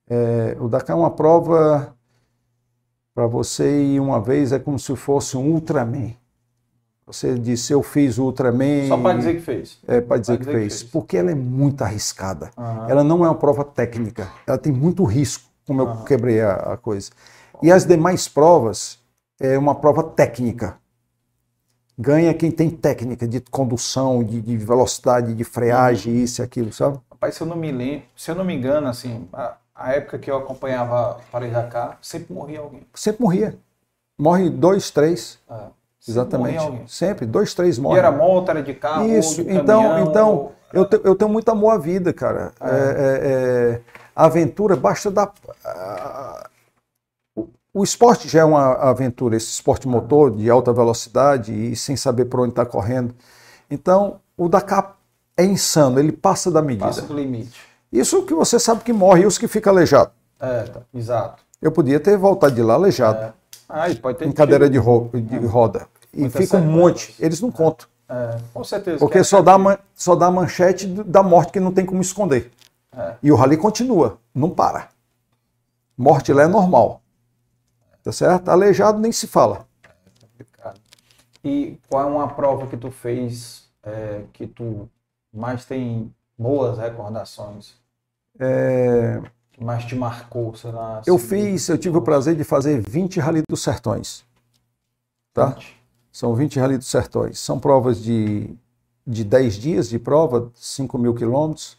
é, 0.10 0.58
o 0.60 0.68
Dakar 0.68 0.98
é 0.98 1.00
uma 1.00 1.12
prova 1.12 1.96
para 3.14 3.28
você 3.28 3.84
ir 3.84 4.00
uma 4.00 4.20
vez 4.20 4.52
é 4.52 4.58
como 4.58 4.80
se 4.80 4.96
fosse 4.96 5.38
um 5.38 5.52
Ultraman. 5.52 6.14
Você 7.06 7.38
disse, 7.38 7.74
eu 7.74 7.84
fiz 7.84 8.18
o 8.18 8.24
Ultraman. 8.24 8.88
Só 8.88 8.98
para 8.98 9.18
dizer 9.18 9.36
que 9.36 9.42
fez. 9.42 9.80
É, 9.88 10.02
para 10.02 10.18
dizer, 10.18 10.38
Pra 10.38 10.46
que, 10.46 10.52
fez. 10.52 10.82
Porque 10.82 11.18
ela 11.18 11.30
é 11.30 11.36
muito 11.36 11.84
arriscada. 11.84 12.50
Aham. 12.58 12.88
Ela 12.90 13.04
não 13.04 13.24
é 13.24 13.28
uma 13.28 13.36
prova 13.36 13.64
técnica. 13.64 14.32
Ela 14.48 14.58
tem 14.58 14.72
muito 14.72 15.04
risco, 15.04 15.48
como 15.68 15.82
eu 15.82 16.04
quebrei 16.06 16.42
a, 16.42 16.54
a 16.56 16.78
coisa. 16.78 17.12
E 17.62 17.72
as 17.72 17.86
demais 17.86 18.28
provas 18.28 18.98
é 19.40 19.58
uma 19.58 19.76
prova 19.76 20.04
técnica. 20.04 20.81
Ganha 21.98 22.34
quem 22.34 22.50
tem 22.52 22.70
técnica 22.70 23.28
de 23.28 23.40
condução, 23.42 24.24
de, 24.24 24.42
de 24.42 24.58
velocidade, 24.58 25.34
de 25.34 25.44
freagem, 25.44 26.24
isso 26.24 26.42
e 26.42 26.44
aquilo, 26.44 26.72
sabe? 26.74 27.00
Rapaz, 27.12 27.36
se 27.36 27.42
eu 27.42 27.48
não 27.48 27.56
me 27.56 27.72
lembro, 27.72 28.06
se 28.16 28.32
eu 28.32 28.36
não 28.36 28.44
me 28.44 28.54
engano, 28.56 28.88
assim, 28.88 29.28
a, 29.34 29.56
a 29.76 29.92
época 29.94 30.18
que 30.18 30.32
eu 30.32 30.38
acompanhava 30.38 31.20
Paris 31.32 31.52
Dakar, 31.54 31.98
sempre 32.02 32.34
morria 32.34 32.60
alguém. 32.60 32.82
Sempre 32.96 33.22
morria. 33.22 33.56
Morre 34.18 34.50
dois, 34.50 34.90
três. 34.90 35.38
É, 35.50 35.54
sempre 35.54 35.72
Exatamente. 36.08 36.54
morria 36.56 36.62
alguém. 36.62 36.88
Sempre, 36.88 37.26
dois, 37.26 37.54
três 37.54 37.78
E 37.78 37.82
morrem. 37.82 38.00
era 38.00 38.12
moto, 38.12 38.50
era 38.50 38.64
de 38.64 38.74
carro, 38.74 39.08
Isso, 39.08 39.44
de 39.44 39.52
então, 39.54 39.84
caminhão, 39.84 40.10
então 40.10 40.30
ou- 40.30 40.56
eu, 40.74 40.86
te- 40.86 41.02
eu 41.04 41.16
tenho 41.16 41.30
muito 41.30 41.50
amor 41.50 41.72
à 41.72 41.78
vida, 41.78 42.12
cara. 42.14 42.52
É, 42.62 42.70
é, 42.70 43.32
é, 43.76 43.82
a 44.16 44.26
aventura 44.26 44.76
basta 44.76 45.12
dar. 45.12 45.32
a- 45.66 46.50
o, 47.74 47.84
esporte 47.84 48.28
já 48.28 48.42
é 48.42 48.44
uma 48.44 48.74
aventura, 48.74 49.36
esse 49.36 49.48
esporte 49.48 49.88
motor 49.88 50.32
de 50.36 50.50
alta 50.50 50.74
velocidade 50.74 51.54
e 51.54 51.76
sem 51.76 51.96
saber 51.96 52.26
por 52.26 52.40
onde 52.42 52.50
está 52.52 52.66
correndo. 52.66 53.14
Então, 53.70 54.20
o 54.38 54.50
Dakar 54.50 54.98
é 55.38 55.46
insano, 55.46 56.00
ele 56.00 56.12
passa 56.12 56.52
da 56.52 56.62
medida. 56.62 56.86
Passa 56.88 57.02
do 57.04 57.14
limite. 57.14 57.60
Isso 57.92 58.24
que 58.24 58.34
você 58.34 58.60
sabe 58.60 58.84
que 58.84 58.92
morre 58.94 59.24
e 59.24 59.26
os 59.26 59.38
que 59.38 59.48
ficam 59.48 59.72
aleijados. 59.74 60.14
É, 60.40 60.64
tá, 60.64 60.82
exato. 60.94 61.44
Eu 61.62 61.72
podia 61.72 62.00
ter 62.00 62.18
voltado 62.18 62.56
de 62.56 62.62
lá 62.62 62.74
aleijado, 62.74 63.34
Ah, 63.70 63.90
e 63.90 63.96
pode 63.96 64.18
ter 64.18 64.28
em 64.28 64.32
cadeira 64.32 64.70
de, 64.70 64.78
ro- 64.78 65.10
de 65.14 65.38
roda. 65.46 65.88
E 66.14 66.22
Muitas 66.22 66.42
fica 66.44 66.58
um 66.58 66.66
monte, 66.66 67.16
eles 67.20 67.40
não 67.40 67.52
contam. 67.52 67.88
É, 68.10 68.38
com 68.54 68.64
certeza. 68.64 68.98
Porque 69.00 69.14
que 69.14 69.20
é- 69.20 69.24
só 69.24 69.42
dá, 69.42 69.56
só 69.96 70.16
dá 70.16 70.30
manchete 70.30 70.86
da 70.88 71.24
morte 71.24 71.54
que 71.54 71.60
não 71.60 71.72
tem 71.72 71.86
como 71.86 72.02
esconder. 72.02 72.52
É. 72.98 73.14
E 73.24 73.32
o 73.32 73.36
rally 73.36 73.56
continua, 73.56 74.18
não 74.36 74.50
para. 74.50 74.90
Morte 75.98 76.34
lá 76.34 76.44
é 76.44 76.48
normal. 76.48 77.01
Tá 78.04 78.12
certo? 78.12 78.50
Aleijado 78.50 79.00
nem 79.00 79.12
se 79.12 79.28
fala. 79.28 79.68
E 81.44 81.78
qual 81.90 82.04
é 82.04 82.06
uma 82.06 82.28
prova 82.28 82.68
que 82.68 82.78
tu 82.78 82.92
fez 82.92 83.68
é, 83.84 84.24
que 84.34 84.46
tu 84.46 84.88
mais 85.34 85.66
tem 85.66 86.14
boas 86.38 86.78
recordações? 86.78 87.74
É, 88.40 89.20
Que 89.52 89.64
mais 89.64 89.84
te 89.86 89.96
marcou, 89.96 90.56
sei 90.56 90.72
lá? 90.72 91.02
eu 91.06 91.16
assim, 91.16 91.28
fiz, 91.28 91.68
eu 91.68 91.78
tive 91.78 91.98
o 91.98 92.02
prazer 92.02 92.36
de 92.36 92.44
fazer 92.44 92.80
20 92.82 93.20
Rally 93.20 93.44
dos 93.50 93.64
Sertões. 93.64 94.24
Tá? 95.34 95.58
São 96.12 96.36
20 96.36 96.60
Rally 96.60 96.78
dos 96.78 96.88
Sertões. 96.88 97.40
São 97.40 97.60
provas 97.60 98.02
de, 98.02 98.54
de 99.06 99.24
10 99.24 99.56
dias 99.56 99.90
de 99.90 99.98
prova, 99.98 100.52
5 100.56 100.98
mil 100.98 101.16
quilômetros. 101.16 101.78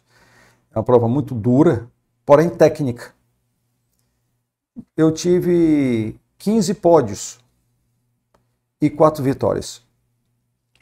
É 0.75 0.79
uma 0.79 0.85
prova 0.85 1.07
muito 1.09 1.35
dura, 1.35 1.87
porém 2.25 2.49
técnica. 2.49 3.13
Eu 4.97 5.13
tive 5.13 6.17
15 6.39 6.75
pódios 6.75 7.39
e 8.81 8.91
4 8.91 9.23
vitórias. 9.23 9.83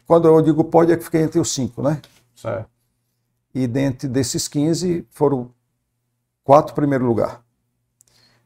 Quando 0.07 0.27
eu 0.27 0.41
digo 0.43 0.65
pódio, 0.65 0.95
é 0.95 0.97
que 0.97 1.05
fiquei 1.05 1.23
entre 1.23 1.39
os 1.39 1.53
5, 1.53 1.83
né? 1.83 2.01
Certo. 2.35 2.69
E 3.55 3.67
dentro 3.67 4.09
desses 4.09 4.49
15 4.49 5.07
foram 5.11 5.51
quatro 6.43 6.75
primeiro 6.75 7.05
lugar. 7.05 7.43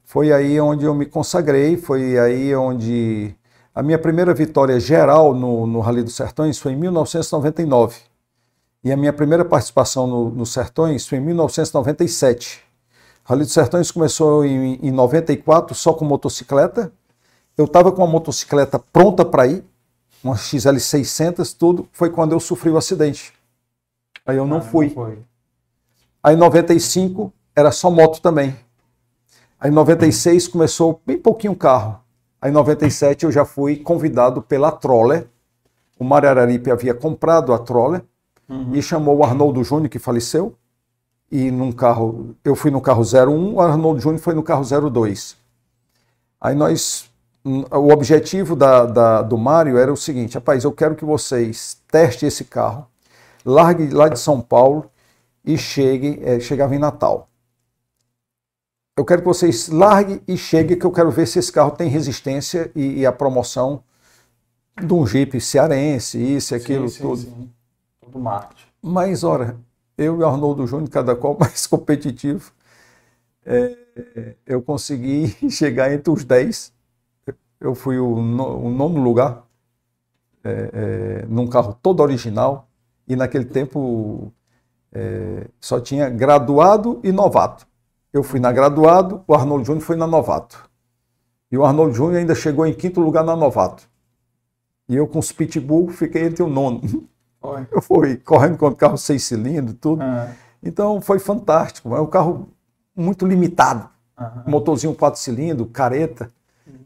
Foi 0.03 0.33
aí 0.33 0.61
onde 0.61 0.85
eu 0.85 0.95
me 0.95 1.07
consagrei, 1.07 1.77
foi 1.77 2.19
aí 2.19 2.55
onde 2.55 3.35
a 3.75 3.83
minha 3.83 3.99
primeira 3.99 4.33
vitória 4.35 4.79
geral 4.79 5.35
no, 5.35 5.67
no 5.67 5.81
Rally 5.81 6.03
dos 6.03 6.15
Sertões 6.15 6.59
foi 6.59 6.73
em 6.73 6.77
1999. 6.77 7.97
E 8.83 8.93
a 8.93 8.97
minha 8.97 9.13
primeira 9.13 9.45
participação 9.45 10.07
no, 10.07 10.31
no 10.31 10.45
Sertões 10.45 11.07
foi 11.07 11.19
em 11.19 11.21
1997. 11.23 12.64
Rally 13.25 13.45
dos 13.45 13.53
Sertões 13.53 13.91
começou 13.91 14.45
em, 14.45 14.75
em 14.83 14.91
94 14.91 15.75
só 15.75 15.93
com 15.95 16.05
motocicleta. 16.05 16.93
Eu 17.57 17.65
estava 17.65 17.91
com 17.93 18.03
a 18.03 18.07
motocicleta 18.07 18.79
pronta 18.79 19.25
para 19.25 19.47
ir, 19.47 19.65
uma 20.23 20.37
XL 20.37 20.79
600, 20.79 21.53
tudo. 21.55 21.89
Foi 21.93 22.11
quando 22.11 22.33
eu 22.33 22.41
sofri 22.41 22.71
o 22.71 22.77
acidente. 22.77 23.33
Aí 24.27 24.37
eu 24.37 24.47
não 24.47 24.59
Ah, 24.59 24.63
fui. 24.63 24.91
foi. 24.91 25.19
Aí 26.23 26.35
em 26.35 26.39
95 26.39 27.33
era 27.55 27.71
só 27.71 27.91
moto 27.91 28.21
também. 28.21 28.57
Aí 29.61 29.71
em 29.71 29.75
96 29.75 30.49
começou 30.49 31.01
bem 31.07 31.19
pouquinho 31.19 31.55
carro. 31.55 32.01
Aí 32.41 32.51
em 32.51 32.55
97 32.55 33.25
eu 33.25 33.33
já 33.33 33.45
fui 33.45 33.77
convidado 33.77 34.43
pela 34.43 34.71
Troller. 34.71 35.27
O 35.99 36.05
Mário 36.05 36.29
Araripe 36.29 36.71
havia 36.71 36.93
comprado 36.93 37.53
a 37.55 37.59
Troller 37.59 38.03
e 38.73 38.83
chamou 38.83 39.19
o 39.19 39.25
Arnoldo 39.25 39.63
Júnior, 39.65 39.89
que 39.89 39.99
faleceu. 39.99 40.55
E 41.35 41.51
num 41.51 41.73
carro, 41.73 42.37
eu 42.45 42.55
fui 42.55 42.71
no 42.71 42.81
carro 42.81 43.03
01, 43.03 43.55
o 43.55 43.61
Arnoldo 43.61 44.01
Júnior 44.01 44.21
foi 44.23 44.35
no 44.35 44.43
carro 44.45 44.63
02. 44.65 45.37
Aí 46.41 46.55
nós, 46.55 47.11
hum, 47.45 47.65
o 47.73 47.93
objetivo 47.93 48.55
da, 48.55 48.87
da- 48.87 49.23
do 49.23 49.37
Mário 49.37 49.77
era 49.77 49.93
o 49.93 49.97
seguinte, 49.97 50.35
rapaz, 50.37 50.63
eu 50.63 50.71
quero 50.71 50.95
que 50.95 51.05
vocês 51.05 51.77
testem 51.91 52.29
esse 52.29 52.45
carro, 52.45 52.87
largue 53.45 53.89
lá 53.93 54.09
de 54.09 54.21
São 54.21 54.41
Paulo 54.41 54.89
e 55.45 55.59
cheguem, 55.59 56.21
eh, 56.23 56.39
chegava 56.39 56.73
em 56.77 56.79
Natal. 56.79 57.29
Eu 58.97 59.05
quero 59.05 59.23
que 59.23 59.27
vocês 59.29 59.69
larguem 59.69 60.21
e 60.29 60.37
cheguem, 60.37 60.79
que 60.79 60.87
eu 60.87 60.93
quero 60.93 61.11
ver 61.11 61.27
se 61.27 61.41
esse 61.41 61.51
carro 61.51 61.73
tem 61.73 61.89
resistência 61.89 62.71
e, 62.77 63.01
e 63.01 63.07
a 63.07 63.11
promoção 63.13 63.83
de 64.81 64.95
um 64.95 65.05
Jeep 65.07 65.41
cearense, 65.41 66.19
isso 66.19 66.55
e 66.55 66.57
aquilo 66.57 66.89
sim, 66.89 67.03
tudo. 67.03 67.17
sim. 67.17 67.51
Tudo 68.01 68.21
marketing. 68.21 68.67
Mas, 68.81 69.25
ora, 69.25 69.57
eu 69.99 70.21
e 70.21 70.25
Arnoldo 70.25 70.67
Júnior, 70.67 70.91
cada 70.91 71.17
qual 71.17 71.37
mais 71.41 71.67
competitivo, 71.67 72.53
é, 73.47 73.77
eu 74.47 74.63
consegui 74.63 75.29
chegar 75.51 75.93
entre 75.93 76.11
os 76.13 76.25
10. 76.25 76.73
Eu 77.61 77.75
fui 77.75 77.99
o, 77.99 78.21
no- 78.23 78.67
o 78.67 78.71
nono 78.71 79.03
lugar, 79.03 79.45
é, 80.43 80.71
é, 81.23 81.27
num 81.27 81.47
carro 81.49 81.79
todo 81.83 82.01
original, 82.01 82.69
e 83.09 83.17
naquele 83.17 83.45
tempo 83.45 84.33
é, 84.93 85.49
só 85.61 85.81
tinha 85.81 86.09
graduado 86.11 87.01
e 87.05 87.13
novato. 87.13 87.67
Eu 88.13 88.23
fui 88.23 88.41
na 88.41 88.53
graduado, 88.53 89.25
o 89.27 89.35
Arnoldo 89.35 89.65
Júnior 89.65 89.85
foi 89.85 89.97
na 89.97 90.07
novato. 90.07 90.71
E 91.53 91.59
o 91.59 91.65
Arnoldo 91.65 91.95
Júnior 91.95 92.19
ainda 92.21 92.35
chegou 92.35 92.67
em 92.67 92.75
quinto 92.75 93.01
lugar 93.01 93.25
na 93.25 93.37
novato. 93.37 93.89
E 94.89 94.97
eu 94.97 95.07
com 95.07 95.19
os 95.19 95.31
pitbull 95.33 95.89
fiquei 95.91 96.25
entre 96.25 96.43
o 96.43 96.49
nono. 96.49 96.81
Foi. 97.45 97.67
Eu 97.71 97.83
fui 97.83 98.17
correndo 98.17 98.57
com 98.57 98.67
o 98.69 98.75
carro 98.75 98.97
seis 98.97 99.23
cilindros, 99.25 99.77
tudo. 99.79 100.03
Ah, 100.03 100.33
Então 100.63 100.99
foi 101.03 101.19
fantástico. 101.19 101.95
É 101.95 102.01
um 102.01 102.07
carro 102.07 102.49
muito 102.97 103.27
limitado. 103.27 103.87
aham. 104.19 104.45
Motorzinho 104.47 104.95
quatro 104.95 105.21
cilindros, 105.21 105.69
careta. 105.73 106.31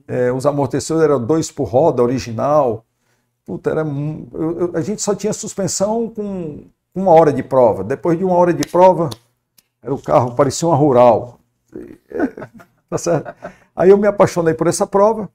É, 0.08 0.32
os 0.32 0.44
amortecedores 0.46 1.04
eram 1.08 1.24
dois 1.24 1.50
por 1.52 1.64
roda, 1.68 2.02
original. 2.02 2.84
Puta, 3.44 3.70
era, 3.70 3.82
eu- 3.82 4.60
eu- 4.60 4.70
a 4.74 4.80
gente 4.80 5.00
só 5.00 5.14
tinha 5.14 5.32
suspensão 5.32 6.08
com 6.08 6.64
uma 6.94 7.12
hora 7.12 7.32
de 7.32 7.42
prova. 7.42 7.84
Depois 7.84 8.18
de 8.18 8.24
uma 8.24 8.34
hora 8.34 8.52
de 8.52 8.66
prova, 8.66 9.08
era 9.82 9.94
o 9.94 10.02
carro 10.02 10.34
parecia 10.34 10.66
uma 10.66 10.76
rural. 10.76 11.38
É, 12.10 12.48
tá 12.90 12.98
certo? 12.98 13.32
Aí 13.76 13.90
eu 13.90 13.96
me 13.98 14.08
apaixonei 14.08 14.54
por 14.54 14.66
essa 14.66 14.86
prova. 14.86 15.30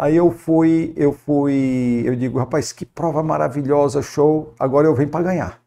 Aí 0.00 0.14
eu 0.14 0.30
fui, 0.30 0.92
eu 0.96 1.12
fui, 1.12 2.02
eu 2.06 2.14
digo, 2.14 2.38
rapaz, 2.38 2.70
que 2.72 2.86
prova 2.86 3.20
maravilhosa, 3.20 4.00
show. 4.00 4.54
Agora 4.56 4.86
eu 4.86 4.94
venho 4.94 5.08
para 5.10 5.24
ganhar. 5.24 5.60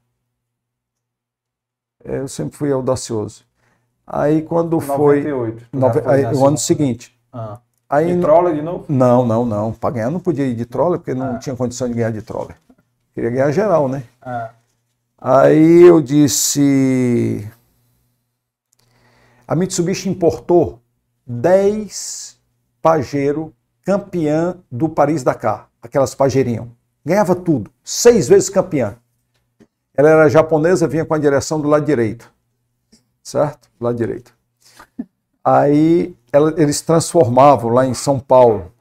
Eu 2.01 2.29
sempre 2.29 2.55
fui 2.57 2.71
audacioso. 2.71 3.43
Aí 4.07 4.41
quando 4.41 4.79
foi 4.79 5.21
98. 5.23 5.57
tu 5.57 5.61
já 5.73 5.79
nove- 5.79 6.01
foi 6.01 6.25
aí, 6.25 6.33
o 6.33 6.47
ano 6.47 6.57
seguinte, 6.57 7.13
Ah. 7.31 7.59
aí 7.89 8.15
De 8.15 8.21
trola 8.21 8.53
de 8.53 8.61
novo? 8.61 8.85
não, 8.87 9.25
não, 9.25 9.45
não. 9.45 9.73
Para 9.73 9.95
ganhar 9.95 10.09
não 10.09 10.19
podia 10.21 10.47
ir 10.47 10.55
de 10.55 10.65
troller 10.65 10.99
porque 10.99 11.13
não 11.13 11.37
tinha 11.37 11.55
condição 11.55 11.89
de 11.89 11.93
ganhar 11.93 12.11
de 12.11 12.21
troller. 12.21 12.55
Queria 13.13 13.29
ganhar 13.29 13.51
geral, 13.51 13.89
né? 13.89 14.03
Ah. 14.21 14.51
Aí 15.17 15.81
eu 15.81 16.01
disse. 16.01 17.45
A 19.45 19.55
Mitsubishi 19.55 20.07
importou 20.09 20.79
10 21.27 22.39
Pajero 22.81 23.53
campeã 23.83 24.57
do 24.71 24.87
Paris-Dakar, 24.89 25.67
aquelas 25.81 26.13
Pajerinhas. 26.15 26.67
Ganhava 27.05 27.35
tudo, 27.35 27.71
seis 27.83 28.27
vezes 28.27 28.49
campeã. 28.49 28.95
Ela 29.95 30.09
era 30.09 30.29
japonesa, 30.29 30.87
vinha 30.87 31.05
com 31.05 31.13
a 31.13 31.17
direção 31.17 31.59
do 31.59 31.67
lado 31.67 31.85
direito. 31.85 32.31
Certo? 33.23 33.69
Do 33.79 33.85
lado 33.85 33.97
direito. 33.97 34.33
Aí 35.43 36.15
ela- 36.31 36.53
eles 36.57 36.81
transformavam 36.81 37.71
lá 37.71 37.85
em 37.85 37.93
São 37.93 38.19
Paulo. 38.19 38.71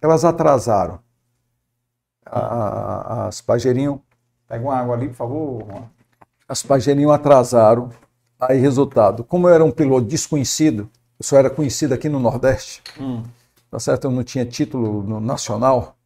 Elas 0.00 0.24
atrasaram. 0.24 0.98
A- 2.24 2.38
a- 3.24 3.26
as 3.28 3.40
Pajerinho 3.40 4.00
Pega 4.48 4.64
uma 4.64 4.76
água 4.76 4.96
ali, 4.96 5.08
por 5.08 5.14
favor. 5.14 5.64
As 6.48 6.60
Pajerinho 6.62 7.12
atrasaram. 7.12 7.90
Aí, 8.40 8.58
resultado, 8.58 9.22
como 9.22 9.48
eu 9.48 9.54
era 9.54 9.64
um 9.64 9.70
piloto 9.70 10.06
desconhecido, 10.06 10.90
eu 11.18 11.24
só 11.24 11.36
era 11.36 11.48
conhecido 11.50 11.94
aqui 11.94 12.08
no 12.08 12.18
Nordeste, 12.18 12.82
Hum. 12.98 13.22
Tá 13.70 13.78
certo? 13.78 14.06
Eu 14.06 14.10
não 14.10 14.24
tinha 14.24 14.44
título 14.44 15.20
nacional. 15.20 15.96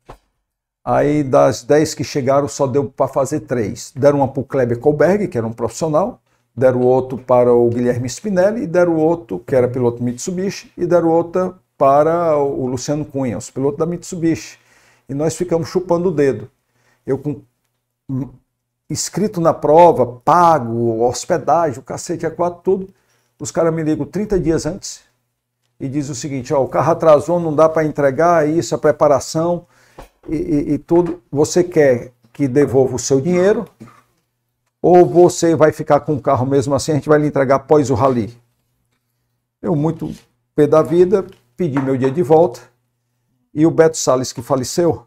Aí, 0.84 1.23
das 1.23 1.62
10 1.62 1.94
que 1.94 2.05
chegaram, 2.05 2.47
só 2.47 2.67
deu 2.67 2.91
para 2.91 3.09
fazer 3.09 3.41
três. 3.41 3.93
Deram 3.97 4.18
uma 4.18 4.28
para 4.28 4.41
o 4.41 4.44
Kleber 4.44 4.78
Kolberg, 4.78 5.28
que 5.28 5.39
era 5.39 5.47
um 5.47 5.52
profissional, 5.52 6.20
deram 6.55 6.81
outro 6.83 7.17
para 7.17 7.52
o 7.52 7.68
Guilherme 7.70 8.07
Spinelli, 8.09 8.65
e 8.65 8.67
deram 8.67 8.97
outro, 8.97 9.39
que 9.39 9.57
era 9.57 9.67
piloto 9.67 10.02
Mitsubishi, 10.02 10.70
e 10.76 10.86
deram 10.86 11.09
outra 11.09 11.55
para 11.78 12.36
o 12.36 12.67
Luciano 12.67 13.05
Cunha, 13.05 13.39
os 13.39 13.51
pilotos 13.51 13.78
da 13.78 13.86
Mitsubishi. 13.86 14.59
E 15.09 15.15
nós 15.15 15.34
ficamos 15.36 15.68
chupando 15.68 16.10
o 16.10 16.12
dedo. 16.12 16.51
Eu 17.07 17.18
com 17.18 17.41
escrito 18.89 19.41
na 19.41 19.55
prova, 19.55 20.07
pago, 20.25 21.02
hospedagem, 21.02 21.78
o 21.78 21.83
cacete, 21.83 22.26
a 22.26 22.31
quatro, 22.31 22.60
tudo. 22.62 22.94
Os 23.41 23.51
caras 23.51 23.75
me 23.75 23.83
ligam 23.83 24.07
30 24.07 24.39
dias 24.39 24.67
antes 24.67 25.02
e 25.78 25.89
diz 25.89 26.09
o 26.09 26.15
seguinte, 26.15 26.53
ó, 26.55 26.62
o 26.62 26.69
carro 26.69 26.93
atrasou, 26.93 27.41
não 27.41 27.55
dá 27.55 27.69
para 27.69 27.85
entregar, 27.85 28.49
isso, 28.49 28.75
a 28.75 28.78
preparação 28.78 29.67
e, 30.28 30.36
e- 30.36 30.73
e 30.75 30.78
tudo. 30.78 31.23
Você 31.31 31.62
quer 31.65 32.12
que 32.33 32.49
devolva 32.49 32.97
o 32.97 32.99
seu 32.99 33.20
dinheiro 33.20 33.65
ou 34.81 35.05
você 35.07 35.55
vai 35.57 35.73
ficar 35.73 36.01
com 36.01 36.15
o 36.15 36.20
carro 36.20 36.47
mesmo 36.47 36.75
assim, 36.75 36.93
a 36.93 36.94
gente 36.97 37.09
vai 37.09 37.19
lhe 37.19 37.27
entregar 37.28 37.57
após 37.57 37.91
o 37.91 37.94
rally? 37.94 38.36
Eu, 39.62 39.75
muito 39.75 40.15
pé 40.55 40.67
da 40.67 40.83
vida, 40.83 41.27
pedi 41.57 41.81
meu 41.81 41.97
dia 41.97 42.11
de 42.11 42.23
volta 42.23 42.61
e 43.53 43.65
o 43.67 43.70
Beto 43.70 43.97
Salles, 43.97 44.33
que 44.33 44.43
faleceu, 44.43 45.07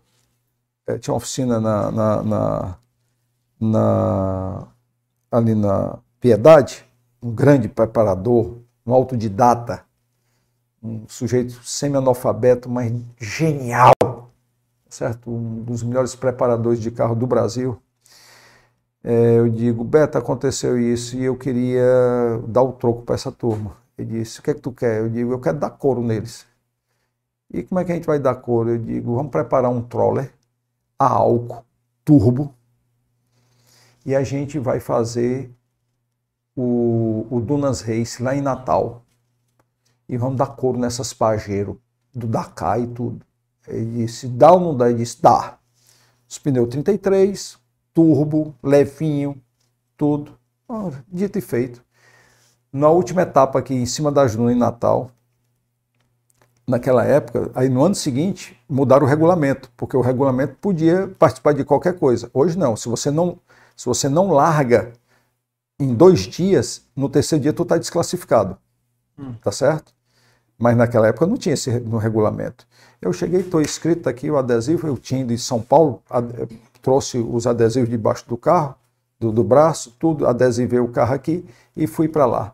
eh, 0.87 0.97
tinha 0.97 1.13
uma 1.13 1.17
oficina 1.17 1.59
na- 1.59 1.91
na- 1.91 2.23
na, 2.23 2.77
na, 3.59 4.67
ali 5.31 5.53
na 5.53 5.99
Piedade, 6.19 6.83
um 7.21 7.31
grande 7.31 7.67
preparador, 7.67 8.57
um 8.85 8.93
autodidata, 8.93 9.83
um 10.87 11.05
sujeito 11.07 11.53
semi-analfabeto, 11.63 12.69
mas 12.69 12.91
genial, 13.19 13.93
certo? 14.89 15.29
Um 15.29 15.63
dos 15.63 15.83
melhores 15.83 16.15
preparadores 16.15 16.79
de 16.79 16.91
carro 16.91 17.15
do 17.15 17.27
Brasil. 17.27 17.77
É, 19.03 19.37
eu 19.39 19.49
digo, 19.49 19.83
Beto, 19.83 20.17
aconteceu 20.17 20.79
isso 20.79 21.15
e 21.17 21.23
eu 21.23 21.35
queria 21.37 21.83
dar 22.47 22.63
o 22.63 22.73
troco 22.73 23.03
para 23.03 23.15
essa 23.15 23.31
turma. 23.31 23.77
Ele 23.97 24.19
disse, 24.19 24.39
o 24.39 24.43
que 24.43 24.51
é 24.51 24.53
que 24.53 24.61
tu 24.61 24.71
quer? 24.71 24.99
Eu 24.99 25.09
digo, 25.09 25.31
eu 25.31 25.39
quero 25.39 25.57
dar 25.57 25.71
couro 25.71 26.01
neles. 26.01 26.45
E 27.51 27.63
como 27.63 27.79
é 27.79 27.85
que 27.85 27.91
a 27.91 27.95
gente 27.95 28.07
vai 28.07 28.19
dar 28.19 28.35
couro? 28.35 28.71
Eu 28.71 28.77
digo, 28.77 29.15
vamos 29.15 29.31
preparar 29.31 29.71
um 29.71 29.81
troller 29.81 30.33
a 30.99 31.07
álcool, 31.07 31.63
turbo, 32.03 32.53
e 34.05 34.15
a 34.15 34.23
gente 34.23 34.59
vai 34.59 34.79
fazer 34.79 35.51
o, 36.55 37.27
o 37.29 37.39
Dunas 37.39 37.81
Race 37.81 38.21
lá 38.21 38.35
em 38.35 38.41
Natal. 38.41 39.03
E 40.07 40.17
vamos 40.17 40.37
dar 40.37 40.47
couro 40.47 40.79
nessas 40.79 41.13
Pajero, 41.13 41.81
do 42.13 42.27
Dakar 42.27 42.79
e 42.79 42.87
tudo. 42.87 43.25
Ele 43.67 44.05
disse, 44.05 44.27
dá 44.27 44.51
ou 44.53 44.59
não 44.59 44.77
dá? 44.77 44.89
Ele 44.89 44.99
disse, 44.99 45.21
dá. 45.21 45.57
Os 46.29 46.37
pneus 46.37 46.69
33, 46.69 47.57
turbo, 47.93 48.55
levinho, 48.63 49.41
tudo. 49.97 50.37
Ora, 50.67 51.03
dito 51.07 51.37
e 51.37 51.41
feito. 51.41 51.83
Na 52.71 52.89
última 52.89 53.21
etapa 53.21 53.59
aqui, 53.59 53.73
em 53.73 53.85
cima 53.85 54.11
das 54.11 54.35
dunas 54.35 54.55
em 54.55 54.59
Natal, 54.59 55.11
naquela 56.67 57.03
época, 57.05 57.49
aí 57.55 57.69
no 57.69 57.83
ano 57.83 57.95
seguinte, 57.95 58.59
mudaram 58.67 59.05
o 59.05 59.09
regulamento, 59.09 59.71
porque 59.77 59.95
o 59.95 60.01
regulamento 60.01 60.55
podia 60.55 61.07
participar 61.17 61.53
de 61.53 61.63
qualquer 61.63 61.97
coisa. 61.97 62.29
Hoje 62.33 62.57
não, 62.57 62.75
se 62.75 62.89
você 62.89 63.09
não, 63.09 63.39
se 63.75 63.85
você 63.85 64.09
não 64.09 64.31
larga 64.31 64.91
em 65.79 65.93
dois 65.95 66.21
dias, 66.21 66.85
no 66.95 67.07
terceiro 67.07 67.41
dia 67.41 67.53
tu 67.53 67.63
está 67.63 67.77
desclassificado, 67.77 68.57
tá 69.41 69.51
certo? 69.51 69.93
Mas 70.57 70.75
naquela 70.75 71.07
época 71.07 71.27
não 71.27 71.37
tinha 71.37 71.53
esse 71.53 71.79
no 71.79 71.97
regulamento. 71.97 72.65
Eu 73.01 73.13
cheguei, 73.13 73.41
estou 73.41 73.61
escrito 73.61 74.09
aqui 74.09 74.31
o 74.31 74.37
adesivo, 74.37 74.87
eu 74.87 74.97
tinha 74.97 75.21
em 75.21 75.37
São 75.37 75.61
Paulo, 75.61 76.01
eh, 76.09 76.47
trouxe 76.81 77.19
os 77.19 77.45
adesivos 77.45 77.89
debaixo 77.89 78.27
do 78.27 78.35
carro, 78.35 78.75
do, 79.19 79.31
do 79.31 79.43
braço, 79.43 79.95
tudo, 79.99 80.25
adesivei 80.27 80.79
o 80.79 80.87
carro 80.87 81.13
aqui 81.13 81.45
e 81.75 81.85
fui 81.85 82.07
para 82.07 82.25
lá. 82.25 82.53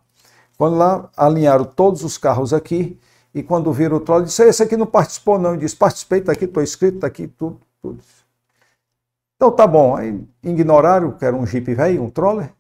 Quando 0.57 0.75
lá 0.75 1.09
alinharam 1.15 1.65
todos 1.65 2.03
os 2.03 2.17
carros 2.17 2.53
aqui, 2.53 2.99
e 3.33 3.41
quando 3.41 3.72
viram 3.73 3.98
o 3.98 3.99
trolley, 3.99 4.25
disse, 4.25 4.43
esse 4.43 4.61
aqui 4.61 4.77
não 4.77 4.85
participou 4.85 5.40
não, 5.40 5.51
eu 5.51 5.57
disse, 5.57 5.75
participei, 5.75 6.19
está 6.19 6.32
aqui, 6.32 6.45
estou 6.45 6.61
inscrito, 6.61 6.98
está 6.98 7.07
aqui, 7.07 7.27
tudo, 7.27 7.59
tudo. 7.82 7.99
Então 9.35 9.51
tá 9.51 9.65
bom, 9.65 9.95
aí 9.95 10.23
ignoraram 10.43 11.11
que 11.11 11.25
era 11.25 11.35
um 11.35 11.45
Jeep 11.45 11.73
velho, 11.73 12.03
um 12.03 12.09
troller, 12.09 12.53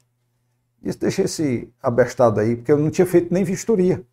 disse, 0.81 0.99
deixa 0.99 1.23
esse 1.23 1.71
abestado 1.81 2.39
aí, 2.39 2.55
porque 2.55 2.71
eu 2.71 2.77
não 2.77 2.89
tinha 2.89 3.05
feito 3.05 3.31
nem 3.33 3.43
vistoria, 3.43 4.03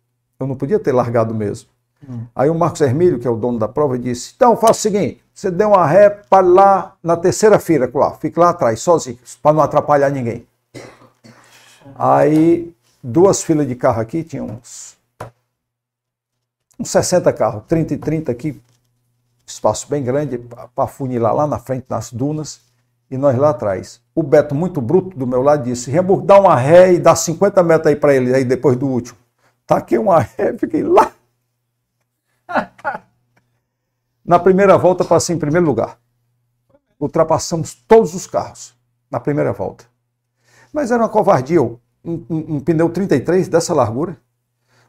eu 0.41 0.47
não 0.47 0.55
podia 0.55 0.79
ter 0.79 0.91
largado 0.91 1.33
mesmo. 1.33 1.69
Hum. 2.07 2.25
Aí 2.35 2.49
o 2.49 2.55
Marcos 2.55 2.81
Hermílio, 2.81 3.19
que 3.19 3.27
é 3.27 3.29
o 3.29 3.35
dono 3.35 3.59
da 3.59 3.67
prova, 3.67 3.97
disse, 3.97 4.33
então 4.35 4.57
faça 4.57 4.71
o 4.71 4.81
seguinte, 4.81 5.21
você 5.33 5.51
deu 5.51 5.69
uma 5.69 5.85
ré 5.85 6.09
para 6.09 6.45
lá 6.45 6.95
na 7.03 7.15
terceira 7.15 7.59
fila, 7.59 7.89
lá, 7.93 8.11
fique 8.15 8.39
lá 8.39 8.49
atrás, 8.49 8.79
sozinho, 8.79 9.19
para 9.41 9.53
não 9.53 9.61
atrapalhar 9.61 10.09
ninguém. 10.09 10.45
Aí, 11.95 12.73
duas 13.03 13.43
filas 13.43 13.67
de 13.67 13.75
carro 13.75 14.01
aqui, 14.01 14.23
tinha 14.23 14.43
uns, 14.43 14.97
uns 16.79 16.89
60 16.89 17.31
carros, 17.33 17.63
30 17.67 17.93
e 17.93 17.97
30 17.97 18.31
aqui, 18.31 18.61
espaço 19.45 19.87
bem 19.89 20.03
grande 20.03 20.39
para 20.75 20.87
funilar 20.87 21.35
lá 21.35 21.45
na 21.45 21.59
frente, 21.59 21.85
nas 21.89 22.11
dunas, 22.11 22.61
e 23.09 23.17
nós 23.17 23.37
lá 23.37 23.49
atrás. 23.49 24.01
O 24.15 24.23
Beto, 24.23 24.55
muito 24.55 24.81
bruto, 24.81 25.17
do 25.17 25.27
meu 25.27 25.41
lado, 25.41 25.63
disse, 25.63 25.91
Remburgo, 25.91 26.25
dá 26.25 26.39
uma 26.39 26.55
ré 26.55 26.93
e 26.93 26.99
dá 26.99 27.15
50 27.15 27.61
metros 27.61 27.87
aí 27.87 27.95
para 27.95 28.15
ele, 28.15 28.33
aí 28.33 28.45
depois 28.45 28.77
do 28.77 28.87
último. 28.87 29.20
Taquei 29.71 29.97
uma 29.97 30.19
ré, 30.19 30.51
fiquei 30.59 30.83
lá. 30.83 31.13
Na 34.25 34.37
primeira 34.37 34.77
volta, 34.77 35.05
passei 35.05 35.33
em 35.33 35.39
primeiro 35.39 35.65
lugar. 35.65 35.97
Ultrapassamos 36.99 37.73
todos 37.73 38.13
os 38.13 38.27
carros 38.27 38.75
na 39.09 39.17
primeira 39.17 39.53
volta. 39.53 39.85
Mas 40.73 40.91
era 40.91 41.01
uma 41.01 41.07
covardia. 41.07 41.61
Um, 41.63 41.79
um, 42.03 42.55
um 42.55 42.59
pneu 42.59 42.89
33 42.89 43.47
dessa 43.47 43.73
largura, 43.73 44.17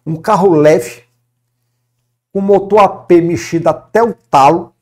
um 0.04 0.16
carro 0.16 0.50
leve, 0.50 1.04
com 2.32 2.40
motor 2.40 2.80
AP 2.80 3.12
mexido 3.22 3.68
até 3.68 4.02
o 4.02 4.12
talo, 4.12 4.74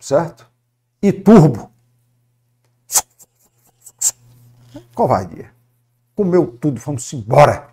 certo? 0.00 0.50
E 1.00 1.12
turbo. 1.12 1.70
Covardia. 4.92 5.52
Comeu 6.16 6.48
tudo, 6.48 6.80
fomos 6.80 7.12
embora. 7.12 7.69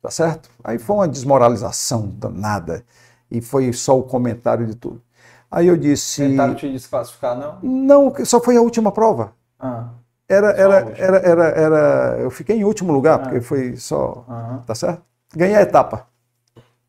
Tá 0.00 0.10
certo? 0.10 0.48
Aí 0.62 0.78
foi 0.78 0.96
uma 0.96 1.08
desmoralização 1.08 2.06
danada. 2.08 2.84
E 3.30 3.40
foi 3.40 3.72
só 3.72 3.98
o 3.98 4.02
comentário 4.02 4.66
de 4.66 4.74
tudo. 4.74 5.02
Aí 5.50 5.66
eu 5.66 5.76
disse. 5.76 6.22
Tentaram 6.28 6.54
te 6.54 6.70
desclassificar, 6.70 7.36
não? 7.36 7.58
Não, 7.62 8.14
só 8.24 8.40
foi 8.40 8.56
a 8.56 8.60
última 8.62 8.92
prova. 8.92 9.32
Ah. 9.58 9.88
Era, 10.28 10.50
era, 10.50 10.74
era, 10.96 11.16
era, 11.18 11.44
era, 11.48 12.16
eu 12.20 12.30
fiquei 12.30 12.56
em 12.56 12.64
último 12.64 12.92
lugar, 12.92 13.14
ah. 13.14 13.18
porque 13.20 13.40
foi 13.40 13.76
só. 13.76 14.24
Tá 14.66 14.74
certo? 14.74 15.02
Ganhei 15.34 15.56
a 15.56 15.62
etapa. 15.62 16.06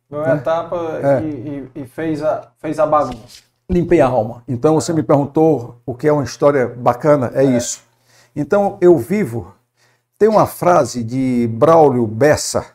Ganhou 0.09 0.25
a 0.25 0.29
É. 0.31 0.35
etapa 0.35 0.75
É. 1.01 1.21
e, 1.21 1.69
e- 1.75 1.81
e 1.83 1.85
fez, 1.87 2.21
a, 2.21 2.47
fez 2.59 2.79
a 2.79 2.85
bagunça. 2.85 3.41
Limpei 3.69 4.01
a 4.01 4.07
alma. 4.07 4.43
Então 4.47 4.75
você 4.75 4.91
me 4.93 5.03
perguntou 5.03 5.79
o 5.85 5.93
que 5.93 6.07
é 6.07 6.11
uma 6.11 6.23
história 6.23 6.67
bacana, 6.67 7.31
é, 7.33 7.43
isso. 7.43 7.83
Então 8.35 8.77
eu 8.81 8.97
vivo. 8.97 9.53
Tem 10.17 10.27
uma 10.27 10.45
frase 10.47 11.03
de 11.03 11.47
Braulio 11.53 12.05
Bessa, 12.07 12.65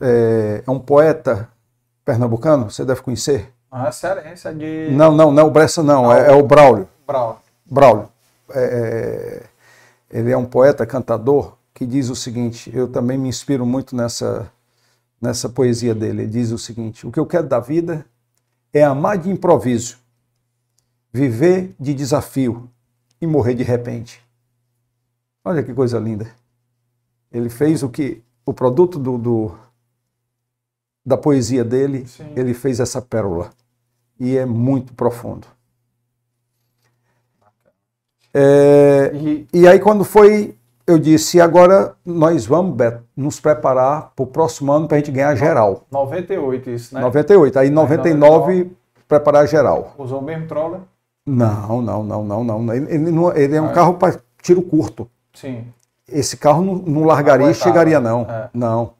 é, 0.00 0.62
é 0.66 0.70
um 0.70 0.78
poeta 0.78 1.48
pernambucano, 2.04 2.70
você 2.70 2.84
deve 2.84 3.02
conhecer. 3.02 3.52
Ah, 3.70 3.90
cearense 3.90 4.46
é 4.48 4.52
de. 4.52 4.88
Não, 4.90 5.12
não, 5.12 5.32
não 5.32 5.42
é 5.42 5.44
o 5.44 5.50
Bessa, 5.50 5.82
não, 5.82 6.12
é, 6.12 6.28
é 6.28 6.32
o 6.32 6.42
Braulio. 6.42 6.88
Brau. 7.06 7.42
Braulio. 7.64 8.08
É, 8.50 9.42
ele 10.10 10.30
é 10.30 10.36
um 10.36 10.44
poeta, 10.44 10.86
cantador, 10.86 11.56
que 11.74 11.84
diz 11.84 12.08
o 12.08 12.16
seguinte: 12.16 12.70
eu 12.74 12.88
também 12.88 13.18
me 13.18 13.28
inspiro 13.28 13.66
muito 13.66 13.94
nessa, 13.94 14.50
nessa 15.20 15.48
poesia 15.48 15.94
dele. 15.94 16.22
Ele 16.22 16.30
diz 16.30 16.52
o 16.52 16.58
seguinte: 16.58 17.06
o 17.06 17.12
que 17.12 17.18
eu 17.18 17.26
quero 17.26 17.46
da 17.46 17.60
vida 17.60 18.06
é 18.72 18.82
amar 18.82 19.18
de 19.18 19.30
improviso, 19.30 19.98
viver 21.12 21.74
de 21.78 21.92
desafio 21.92 22.70
e 23.20 23.26
morrer 23.26 23.54
de 23.54 23.62
repente. 23.62 24.22
Olha 25.44 25.62
que 25.62 25.74
coisa 25.74 25.98
linda. 25.98 26.30
Ele 27.30 27.48
fez 27.48 27.82
o 27.82 27.88
que 27.88 28.22
o 28.46 28.54
produto 28.54 28.98
do, 28.98 29.18
do- 29.18 29.54
da 31.04 31.16
poesia 31.18 31.62
dele, 31.64 32.06
Sim. 32.06 32.32
ele 32.34 32.54
fez 32.54 32.80
essa 32.80 33.02
pérola 33.02 33.50
e 34.18 34.36
é 34.38 34.46
muito 34.46 34.94
profundo. 34.94 35.46
É, 38.32 39.10
E, 39.14 39.46
e 39.52 39.68
aí 39.68 39.78
quando 39.78 40.04
foi, 40.04 40.54
eu 40.86 40.98
disse, 40.98 41.40
agora 41.40 41.94
nós 42.04 42.46
vamos, 42.46 42.74
Beto, 42.76 43.02
nos 43.16 43.40
preparar 43.40 44.12
para 44.14 44.22
o 44.22 44.26
próximo 44.26 44.72
ano 44.72 44.86
para 44.86 44.96
a 44.96 45.00
gente 45.00 45.10
ganhar 45.10 45.34
geral. 45.34 45.84
98 45.90 46.70
isso, 46.70 46.94
né? 46.94 47.00
98. 47.00 47.58
Aí 47.58 47.70
99, 47.70 48.70
preparar 49.08 49.46
geral. 49.48 49.94
Usou 49.98 50.20
o 50.20 50.22
mesmo 50.22 50.46
troller? 50.46 50.80
Não, 51.24 51.80
não, 51.82 52.02
não, 52.04 52.24
não, 52.24 52.44
não. 52.44 52.74
Ele, 52.74 52.92
ele 52.92 53.10
não- 53.10 53.34
ele 53.34 53.56
é 53.56 53.60
um 53.60 53.66
Ah, 53.66 53.70
é? 53.70 53.74
carro 53.74 53.94
para 53.94 54.20
tiro 54.42 54.62
curto. 54.62 55.08
Sim. 55.34 55.64
Esse 56.08 56.36
carro 56.36 56.62
não, 56.64 56.74
não 56.76 57.04
largaria 57.04 57.50
e 57.50 57.54
chegaria, 57.54 57.98
não. 58.00 58.22
é. 58.22 58.50
Não. 58.54 58.94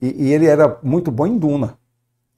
E, 0.00 0.24
e 0.28 0.32
ele 0.32 0.46
era 0.46 0.78
muito 0.82 1.10
bom 1.10 1.26
em 1.26 1.38
duna. 1.38 1.78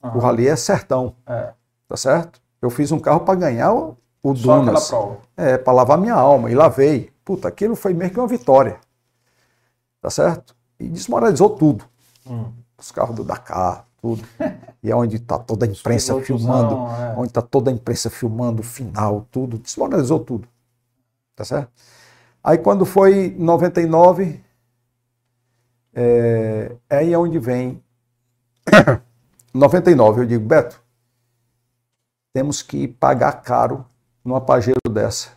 O 0.03 0.07
Aham. 0.09 0.19
rally 0.21 0.49
é 0.49 0.57
sertão, 0.57 1.15
É. 1.27 1.53
tá 1.89 1.97
certo? 1.97 2.41
Eu 2.61 2.69
fiz 2.71 2.91
um 2.93 2.99
carro 2.99 3.21
para 3.21 3.35
ganhar 3.39 3.73
o, 3.73 3.97
o 4.23 4.35
Só 4.37 4.59
Dunas. 4.59 4.89
prova. 4.89 5.19
É, 5.37 5.57
para 5.57 5.73
lavar 5.73 5.99
minha 5.99 6.15
alma. 6.15 6.51
E 6.51 6.55
lavei. 6.55 7.11
Puta, 7.25 7.49
aquilo 7.49 7.75
foi 7.77 7.95
mesmo 7.95 8.15
que 8.15 8.21
uma 8.21 8.27
vitória. 8.27 8.79
Tá 10.01 10.11
certo? 10.11 10.55
E 10.79 10.89
desmoralizou 10.89 11.51
tudo. 11.51 11.85
Hum. 12.27 12.53
Os 12.77 12.91
carros 12.91 13.15
do 13.15 13.23
Dakar, 13.25 13.87
tudo. 14.01 14.23
E 14.83 14.91
é 14.91 14.97
onde 14.97 15.17
está 15.17 15.39
toda 15.39 15.65
a 15.65 15.69
imprensa 15.69 16.21
filmando. 16.21 16.75
é. 16.75 17.15
Onde 17.17 17.29
está 17.29 17.41
toda 17.43 17.71
a 17.71 17.75
imprensa 17.75 18.11
filmando 18.11 18.61
o 18.61 18.65
final, 18.65 19.25
tudo. 19.31 19.59
Desmoralizou 19.59 20.19
tudo. 20.21 20.49
Tá 21.37 21.45
certo? 21.45 21.71
Aí 22.43 22.59
quando 22.59 22.85
foi 22.85 23.35
99, 23.39 24.43
é, 25.95 26.77
é 26.89 26.97
aí 26.99 27.17
onde 27.17 27.39
vem 27.39 27.83
99, 29.55 30.23
eu 30.23 30.27
digo, 30.27 30.45
Beto, 30.47 30.81
temos 32.33 32.63
que 32.63 32.89
pagar 32.89 33.33
caro 33.43 33.85
numa 34.25 34.41
Pajero 34.41 34.79
dessa. 34.91 35.31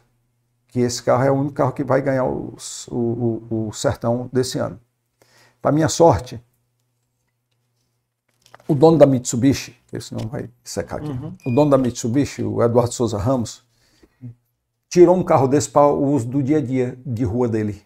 Que 0.68 0.80
esse 0.80 1.02
carro 1.04 1.24
é 1.24 1.32
o 1.32 1.36
único 1.36 1.54
carro 1.56 1.72
que 1.74 1.84
vai 1.84 2.02
ganhar 2.02 2.26
os- 2.26 2.88
o, 2.90 2.96
o- 3.50 3.68
o 3.70 3.74
sertão 3.74 4.30
desse 4.32 4.58
ano. 4.60 4.80
Para 5.62 5.72
minha 5.72 5.90
sorte, 5.90 6.42
o 8.68 8.74
dono 8.76 8.98
da 8.98 9.06
Mitsubishi, 9.06 9.78
que 9.88 10.00
senão 10.00 10.28
vai 10.28 10.50
secar 10.64 10.98
aqui, 10.98 11.10
o 11.46 11.52
dono 11.54 11.70
da 11.72 11.78
Mitsubishi, 11.78 12.44
o 12.44 12.62
Eduardo 12.64 12.94
Souza 12.94 13.18
Ramos, 13.18 13.65
tirou 14.90 15.16
um 15.16 15.24
carro 15.24 15.48
desse 15.48 15.70
para 15.70 15.88
o 15.88 16.12
uso 16.12 16.28
do 16.28 16.42
dia 16.42 16.58
a 16.58 16.62
dia 16.62 17.00
de 17.06 17.24
rua 17.24 17.48
dele. 17.48 17.84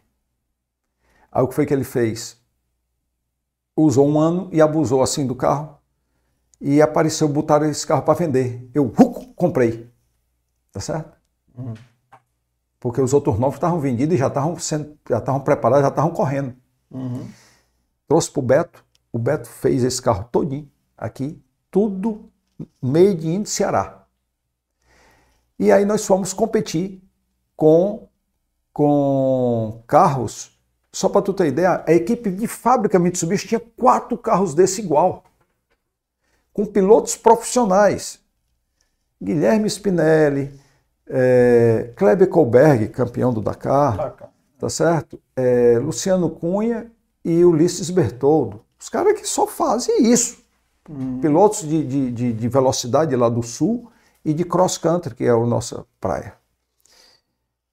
Aí 1.32 1.44
o 1.44 1.48
que 1.48 1.56
foi 1.56 1.66
que 1.66 1.74
ele 1.74 1.84
fez? 1.84 2.40
Usou 3.76 4.08
um 4.08 4.20
ano 4.20 4.50
e 4.52 4.62
abusou 4.62 5.02
assim 5.02 5.26
do 5.26 5.36
carro 5.36 5.78
e 6.60 6.82
apareceu, 6.82 7.28
botaram 7.28 7.70
esse 7.70 7.86
carro 7.88 8.02
para 8.02 8.14
vender. 8.14 8.70
Eu 8.74 8.88
ruc, 8.88 9.34
comprei. 9.36 9.90
Tá 10.72 10.80
certo? 10.80 11.18
Porque 12.80 13.02
os 13.02 13.14
outros 13.14 13.38
novos 13.40 13.56
estavam 13.56 13.80
vendidos 13.80 14.16
e 14.16 14.18
já 14.18 14.28
estavam 14.28 14.58
sendo, 14.60 14.98
já 15.10 15.18
estavam 15.18 15.42
preparados, 15.42 15.84
já 15.84 15.90
estavam 15.90 16.12
correndo. 16.12 16.56
Trouxe 18.08 18.32
para 18.32 18.40
o 18.40 18.44
Beto, 18.44 18.86
o 19.12 19.20
Beto 19.20 19.48
fez 19.48 19.84
esse 19.84 20.02
carro 20.02 20.28
todinho 20.32 20.70
aqui, 20.98 21.42
tudo 21.72 22.32
made 22.82 23.28
in 23.28 23.46
Ceará. 23.46 23.99
E 25.60 25.74
aí 25.74 25.84
nós 25.84 26.06
fomos 26.06 26.32
competir 26.32 27.04
com, 27.56 28.08
com 28.72 29.84
carros. 29.86 30.58
Só 30.92 31.10
para 31.10 31.22
tu 31.22 31.34
ter 31.34 31.48
ideia, 31.48 31.84
a 31.86 31.92
equipe 31.92 32.32
de 32.32 32.48
fábrica 32.48 32.98
Mitsubishi 32.98 33.48
tinha 33.48 33.60
quatro 33.60 34.18
carros 34.18 34.56
desse 34.56 34.82
igual, 34.82 35.24
com 36.54 36.66
pilotos 36.66 37.16
profissionais. 37.16 38.20
Guilherme 39.22 39.70
Spinelli, 39.70 40.58
eh, 41.08 41.92
Kleber 41.96 42.30
Colberg, 42.30 42.88
campeão 42.88 43.34
do 43.34 43.42
Dakar, 43.42 44.16
tá 44.58 44.70
certo? 44.70 45.22
Eh, 45.36 45.78
Luciano 45.80 46.30
Cunha 46.30 46.90
e 47.24 47.44
Ulisses 47.44 47.90
Bertoldo. 47.90 48.66
Os 48.80 48.88
caras 48.88 49.20
que 49.20 49.28
só 49.28 49.46
fazem 49.46 50.10
isso. 50.10 50.40
Pilotos 51.22 51.68
de, 51.68 51.86
de, 51.86 52.12
de, 52.12 52.34
de 52.34 52.48
velocidade 52.48 53.16
lá 53.16 53.30
do 53.30 53.44
sul 53.44 53.92
e 54.30 54.34
de 54.34 54.44
cross 54.44 54.78
country, 54.78 55.16
que 55.16 55.24
é 55.24 55.30
a 55.30 55.46
nossa 55.46 55.86
praia. 56.00 56.36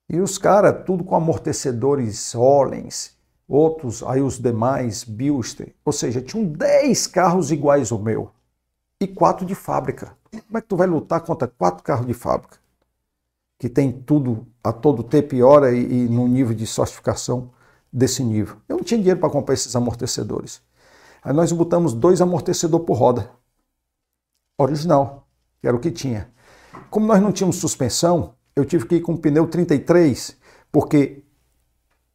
E 0.09 0.21
os 0.21 0.39
caras, 0.39 0.85
tudo 0.85 1.05
com 1.05 1.17
amortecedores 1.17 2.35
Ollens, 2.35 3.17
outros, 3.49 4.03
aí 4.03 4.23
os 4.23 4.39
demais, 4.39 5.05
Bilster. 5.05 5.75
Ou 5.85 5.93
seja, 5.93 6.21
tinham 6.21 6.45
10 6.47 7.07
carros 7.09 7.51
iguais 7.51 7.91
ao 7.91 7.99
meu 7.99 8.31
e 9.01 9.07
quatro 9.07 9.45
de 9.45 9.55
fábrica. 9.55 10.17
Como 10.31 10.59
é 10.59 10.61
que 10.61 10.69
tu 10.69 10.77
vai 10.77 10.87
lutar 10.87 11.21
contra 11.21 11.49
quatro 11.49 11.83
carros 11.83 12.07
de 12.07 12.15
fábrica? 12.15 12.59
que 13.59 13.69
tem 13.69 13.91
tudo 13.91 14.47
a 14.63 14.73
todo 14.73 15.03
tempo 15.03 15.35
e 15.35 15.43
hora 15.43 15.75
e, 15.75 16.05
e 16.05 16.09
no 16.09 16.29
nível 16.29 16.55
de 16.55 16.67
sofisticação 16.67 17.51
desse 17.93 18.23
nível. 18.23 18.57
Eu 18.69 18.77
não 18.77 18.85
tinha 18.85 18.99
dinheiro 18.99 19.21
para 19.21 19.31
comprar 19.31 19.55
esses 19.55 19.75
amortecedores. 19.75 20.61
Aí 21.23 21.33
nós 21.33 21.51
botamos 21.53 21.95
dois 21.95 22.21
amortecedores 22.21 22.87
por 22.87 22.95
roda. 22.95 23.31
Original, 24.59 25.27
que 25.61 25.67
era 25.67 25.77
o 25.77 25.81
que 25.81 25.91
tinha. 25.91 26.31
Como 26.91 27.07
nós 27.07 27.21
não 27.21 27.33
tínhamos 27.33 27.57
suspensão, 27.57 28.35
eu 28.55 28.65
tive 28.65 28.87
que 28.87 28.97
ir 28.97 29.01
com 29.01 29.15
o 29.15 29.19
pneu 29.19 29.47
33, 29.47 30.37
porque 30.73 31.23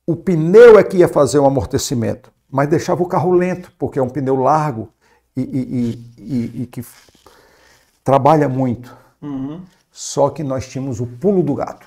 o 0.06 0.16
pneu 0.16 0.78
é 0.80 0.84
que 0.84 0.98
ia 0.98 1.08
fazer 1.08 1.40
o 1.40 1.46
amortecimento, 1.46 2.32
mas 2.50 2.70
deixava 2.70 3.04
o 3.04 3.08
carro 3.08 3.32
lento, 3.32 3.72
porque 3.78 4.00
é 4.00 4.02
um 4.02 4.10
pneu 4.10 4.36
largo 4.36 4.90
e, 5.36 5.42
e, 5.42 6.14
e, 6.18 6.62
e 6.64 6.68
que 6.68 6.84
trabalha 8.04 8.50
muito. 8.50 8.96
Uhum. 9.22 9.62
Só 9.92 10.30
que 10.30 10.44
nós 10.44 10.68
tínhamos 10.68 11.00
o 11.00 11.06
pulo 11.06 11.44
do 11.44 11.54
gato. 11.54 11.86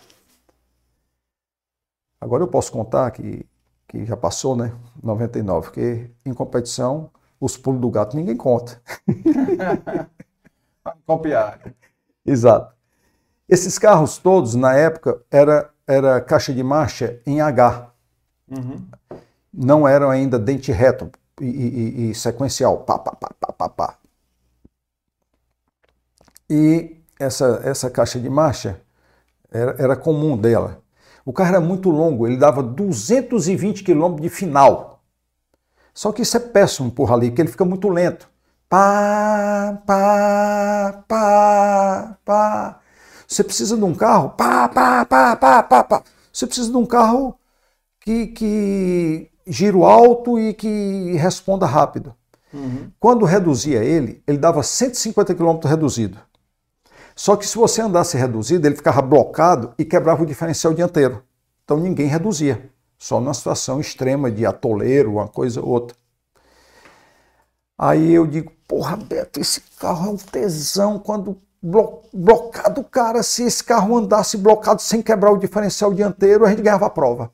Agora 2.21 2.43
eu 2.43 2.49
posso 2.49 2.73
contar 2.73 3.11
que, 3.11 3.45
que 3.89 4.05
já 4.05 4.17
passou, 4.17 4.57
né? 4.57 4.73
99, 5.03 5.67
porque 5.67 6.11
em 6.25 6.33
competição 6.33 7.11
os 7.41 7.57
pulos 7.57 7.81
do 7.81 7.91
gato 7.91 8.17
ninguém 8.17 8.37
conta. 8.37 8.81
Copiar. 11.07 11.61
Exato. 12.25 12.73
Esses 13.49 13.79
carros 13.79 14.19
todos, 14.19 14.55
na 14.55 14.75
época, 14.75 15.21
era, 15.31 15.71
era 15.87 16.21
caixa 16.21 16.53
de 16.55 16.63
marcha 16.63 17.21
em 17.27 17.41
H. 17.41 17.91
Uhum. 18.51 18.87
Não 19.53 19.89
eram 19.89 20.11
ainda 20.11 20.39
dente 20.39 20.73
reto 20.73 21.11
e, 21.41 21.47
e- 21.47 22.11
e 22.11 22.15
sequencial. 22.15 22.79
Pá, 22.81 22.99
pá, 22.99 23.13
pá, 23.17 23.31
pá, 23.41 23.53
pá, 23.53 23.69
pá. 23.69 23.99
E 26.49 26.97
essa, 27.19 27.61
essa 27.65 27.91
caixa 27.91 28.19
de 28.21 28.29
marcha 28.29 28.81
era, 29.53 29.77
era 29.79 29.97
comum 29.97 30.37
dela. 30.37 30.83
O 31.25 31.33
carro 31.33 31.51
era 31.51 31.61
muito 31.61 31.91
longo, 31.91 32.27
ele 32.27 32.37
dava 32.39 32.63
220 32.63 33.85
km 33.85 34.23
de 34.23 34.31
final. 34.31 35.03
Só 35.95 36.13
que 36.13 36.23
isso 36.23 36.37
é 36.37 36.41
péssimo 36.41 36.91
por 36.91 37.07
rally, 37.07 37.31
porque 37.31 37.43
ele 37.43 37.51
fica 37.51 37.65
muito 37.65 37.89
lento. 37.89 38.29
Pá, 38.75 39.81
pá, 39.87 41.05
pá, 41.07 42.19
pá. 42.25 42.81
Você 43.25 43.45
precisa 43.45 43.77
de 43.77 43.85
um 43.85 43.95
carro, 43.95 44.31
pá, 44.31 44.69
pá, 44.69 45.05
pá, 45.05 45.37
pá, 45.37 45.63
pá, 45.63 45.85
pá. 45.85 46.03
Você 46.33 46.45
precisa 46.45 46.73
de 46.73 46.77
um 46.77 46.85
carro 46.85 47.39
que, 48.01 48.27
que 48.27 49.31
giro 49.47 49.85
alto 49.85 50.41
e 50.41 50.53
que 50.53 51.13
responda 51.13 51.67
rápido. 51.67 52.17
Quando 52.99 53.25
reduzia 53.25 53.85
ele, 53.85 54.21
ele 54.27 54.39
dava 54.39 54.61
150 54.61 55.37
km 55.37 55.61
reduzido. 55.69 56.19
Só 57.15 57.37
que 57.37 57.47
se 57.47 57.57
você 57.57 57.81
andasse 57.81 58.17
reduzido, 58.17 58.67
ele 58.67 58.75
ficava 58.75 59.01
blocado 59.01 59.73
e 59.79 59.85
quebrava 59.85 60.25
o 60.25 60.27
diferencial 60.27 60.75
dianteiro. 60.75 61.23
Então 61.65 61.79
ninguém 61.79 62.09
reduzia. 62.09 62.69
Só 62.99 63.21
numa 63.21 63.35
situação 63.35 63.81
extrema 63.81 64.33
de 64.33 64.45
atoleiro, 64.45 65.13
uma 65.13 65.29
coisa 65.29 65.61
ou 65.61 65.69
outra. 65.69 65.97
Aí 67.79 68.13
eu 68.13 68.27
digo, 68.27 68.54
porra, 68.67 68.97
Beto, 68.97 69.41
esse 69.41 69.61
carro 69.79 70.09
é 70.09 70.11
um 70.13 70.17
tesão 70.17 70.99
quando 70.99 71.41
blo 71.63 72.03
blocado 72.13 72.85
cara, 72.85 73.23
se 73.23 73.43
esse 73.45 73.65
carro 73.65 73.97
andasse 73.97 74.37
blocado 74.37 74.83
sem 74.83 75.03
quebrar 75.03 75.33
o 75.33 75.39
diferencial 75.39 75.93
dianteiro, 75.95 76.45
a 76.45 76.51
gente 76.51 76.63
ganhava 76.63 76.87
a 76.87 76.91
prova. 76.91 77.33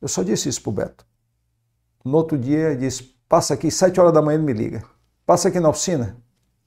Eu 0.00 0.08
só 0.08 0.22
disse 0.22 0.48
isso 0.48 0.62
pro 0.62 0.72
Beto. 0.72 1.06
No 2.04 2.16
outro 2.18 2.36
dia 2.36 2.70
ele 2.70 2.76
disse, 2.76 3.02
passa 3.28 3.54
aqui, 3.54 3.70
sete 3.70 3.98
horas 4.00 4.12
da 4.12 4.20
manhã 4.20 4.36
ele 4.36 4.44
me 4.44 4.52
liga. 4.52 4.84
Passa 5.24 5.48
aqui 5.48 5.58
na 5.58 5.70
oficina. 5.70 6.16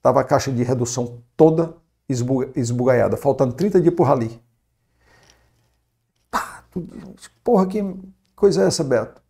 Tava 0.02 0.20
a 0.20 0.24
caixa 0.24 0.50
de 0.50 0.62
redução 0.62 1.22
toda 1.36 1.76
esbu 2.08 2.50
esbugalhada, 2.56 3.16
faltando 3.16 3.52
30 3.54 3.80
dias 3.80 3.94
pro 3.94 4.04
rally. 4.04 4.42
Pá, 6.30 6.64
tudo- 6.70 7.14
porra, 7.44 7.66
que 7.66 7.80
coisa 8.34 8.64
é 8.64 8.66
essa, 8.66 8.82
Beto? 8.82 9.22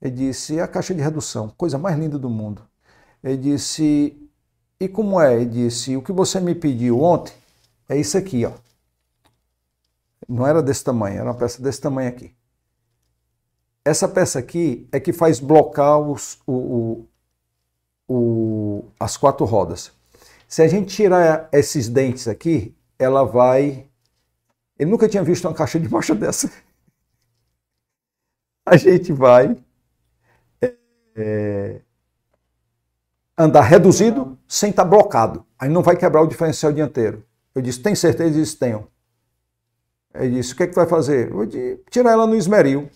Ele 0.00 0.14
disse, 0.14 0.58
é 0.58 0.62
a 0.62 0.68
caixa 0.68 0.94
de 0.94 1.00
redução, 1.02 1.48
coisa 1.56 1.76
mais 1.78 1.98
linda 1.98 2.18
do 2.18 2.30
mundo. 2.30 2.62
Ele 3.22 3.36
disse, 3.36 4.16
e 4.80 4.88
como 4.88 5.20
é? 5.20 5.34
Ele 5.36 5.46
disse, 5.46 5.96
o 5.96 6.02
que 6.02 6.12
você 6.12 6.40
me 6.40 6.54
pediu 6.54 7.02
ontem 7.02 7.34
é 7.88 7.98
isso 7.98 8.18
aqui, 8.18 8.44
ó. 8.46 8.52
Não 10.28 10.46
era 10.46 10.62
desse 10.62 10.84
tamanho, 10.84 11.16
era 11.16 11.24
uma 11.24 11.34
peça 11.36 11.60
desse 11.60 11.80
tamanho 11.80 12.08
aqui. 12.08 12.32
Essa 13.84 14.06
peça 14.08 14.38
aqui 14.38 14.86
é 14.92 15.00
que 15.00 15.12
faz 15.12 15.40
blocar 15.40 15.98
os, 15.98 16.38
o, 16.46 16.52
o- 16.52 17.08
o- 18.08 18.84
as 18.98 19.16
quatro 19.16 19.44
rodas. 19.46 19.92
Se 20.48 20.62
a 20.62 20.68
gente 20.68 20.94
tirar 20.94 21.48
esses 21.52 21.88
dentes 21.88 22.28
aqui, 22.28 22.74
ela 22.98 23.24
vai. 23.24 23.86
Ele 24.78 24.90
nunca 24.90 25.08
tinha 25.08 25.24
visto 25.24 25.46
uma 25.46 25.54
caixa 25.54 25.80
de 25.80 25.88
marcha 25.90 26.14
dessa. 26.16 26.50
A 28.64 28.76
gente 28.76 29.12
vai 29.12 29.56
é, 31.16 31.82
andar 33.38 33.62
reduzido 33.62 34.36
sem 34.48 34.70
estar 34.70 34.84
blocado. 34.84 35.44
Aí 35.58 35.68
não 35.68 35.82
vai 35.82 35.96
quebrar 35.96 36.22
o 36.22 36.26
diferencial 36.26 36.72
dianteiro. 36.72 37.24
Eu 37.54 37.62
disse, 37.62 37.80
tem 37.80 37.94
certeza? 37.94 38.30
Ele 38.30 38.40
disse, 38.40 38.56
tenho. 38.56 38.88
Ele 40.14 40.36
disse, 40.36 40.52
o 40.52 40.56
que 40.56 40.64
é 40.64 40.66
que 40.66 40.72
tu 40.72 40.76
vai 40.76 40.86
fazer? 40.86 41.30
Eu 41.30 41.46
disse, 41.46 41.80
tirar 41.90 42.12
ela 42.12 42.26
no 42.26 42.34
esmeril. 42.34 42.90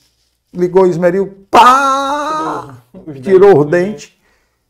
Ligou 0.53 0.83
o 0.83 0.87
esmeril, 0.87 1.47
pá! 1.51 2.83
Tirou 3.23 3.61
os 3.61 3.71
dentes. 3.71 4.19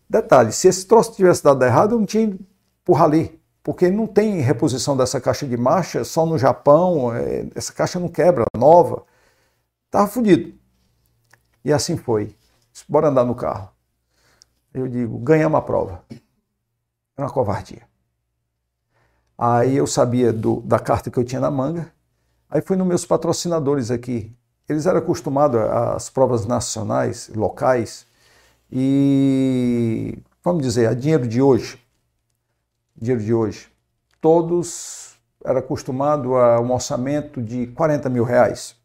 Detalhe, 0.09 0.52
se 0.52 0.68
esse 0.68 0.86
troço 0.86 1.15
tivesse 1.15 1.42
dado 1.42 1.65
errado, 1.65 1.94
eu 1.94 1.99
não 1.99 2.07
tinha 2.07 2.39
pro 2.84 2.94
rally. 2.94 3.41
Porque 3.62 3.89
não 3.91 4.07
tem 4.07 4.41
reposição 4.41 4.97
dessa 4.97 5.20
caixa 5.20 5.47
de 5.47 5.57
marcha, 5.57 6.05
só 6.05 6.26
no 6.26 6.36
Japão, 6.36 7.15
é, 7.15 7.47
essa 7.55 7.73
caixa 7.73 7.99
não 7.99 8.09
quebra, 8.09 8.44
nova. 8.57 9.05
Tava 9.91 10.07
fudido. 10.09 10.52
E 11.65 11.73
assim 11.73 11.97
foi. 11.97 12.34
Bora 12.89 13.09
andar 13.09 13.25
no 13.25 13.34
carro. 13.34 13.70
Eu 14.73 14.89
digo, 14.89 15.18
ganhamos 15.18 15.59
a 15.59 15.62
prova. 15.62 16.05
Era 17.17 17.26
uma 17.26 17.31
covardia. 17.31 17.83
Aí 19.36 19.76
eu 19.76 19.86
sabia 19.86 20.33
do- 20.33 20.60
da 20.62 20.78
carta 20.78 21.10
que 21.10 21.18
eu 21.18 21.25
tinha 21.25 21.41
na 21.41 21.51
manga. 21.51 21.92
Aí 22.49 22.62
fui 22.62 22.76
nos 22.76 22.86
meus 22.86 23.05
patrocinadores 23.05 23.91
aqui. 23.91 24.34
Eles 24.68 24.86
eram 24.86 24.99
acostumados 24.99 25.60
às 25.60 26.09
provas 26.09 26.47
nacionais, 26.47 27.28
locais, 27.34 28.07
e 28.70 30.18
vamos 30.42 30.62
dizer, 30.62 30.86
a 30.89 30.94
dinheiro 30.94 31.26
de 31.26 31.42
hoje, 31.42 31.78
dinheiro 32.97 33.23
de 33.23 33.34
hoje, 33.34 33.68
todos 34.20 35.17
eram 35.44 35.59
acostumados 35.59 36.33
a 36.33 36.60
um 36.60 36.73
orçamento 36.73 37.42
de 37.42 37.67
40 37.68 38.09
mil 38.09 38.25
reais. 38.25 38.76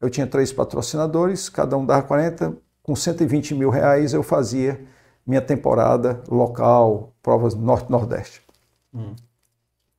Eu 0.00 0.08
tinha 0.08 0.26
três 0.26 0.52
patrocinadores, 0.52 1.48
cada 1.48 1.76
um 1.76 1.84
dava 1.84 2.06
40, 2.06 2.56
com 2.82 2.94
120 2.94 3.54
mil 3.54 3.70
reais 3.70 4.14
eu 4.14 4.22
fazia 4.22 4.80
minha 5.26 5.40
temporada 5.40 6.22
local, 6.28 7.12
provas 7.22 7.54
norte-nordeste. 7.54 8.42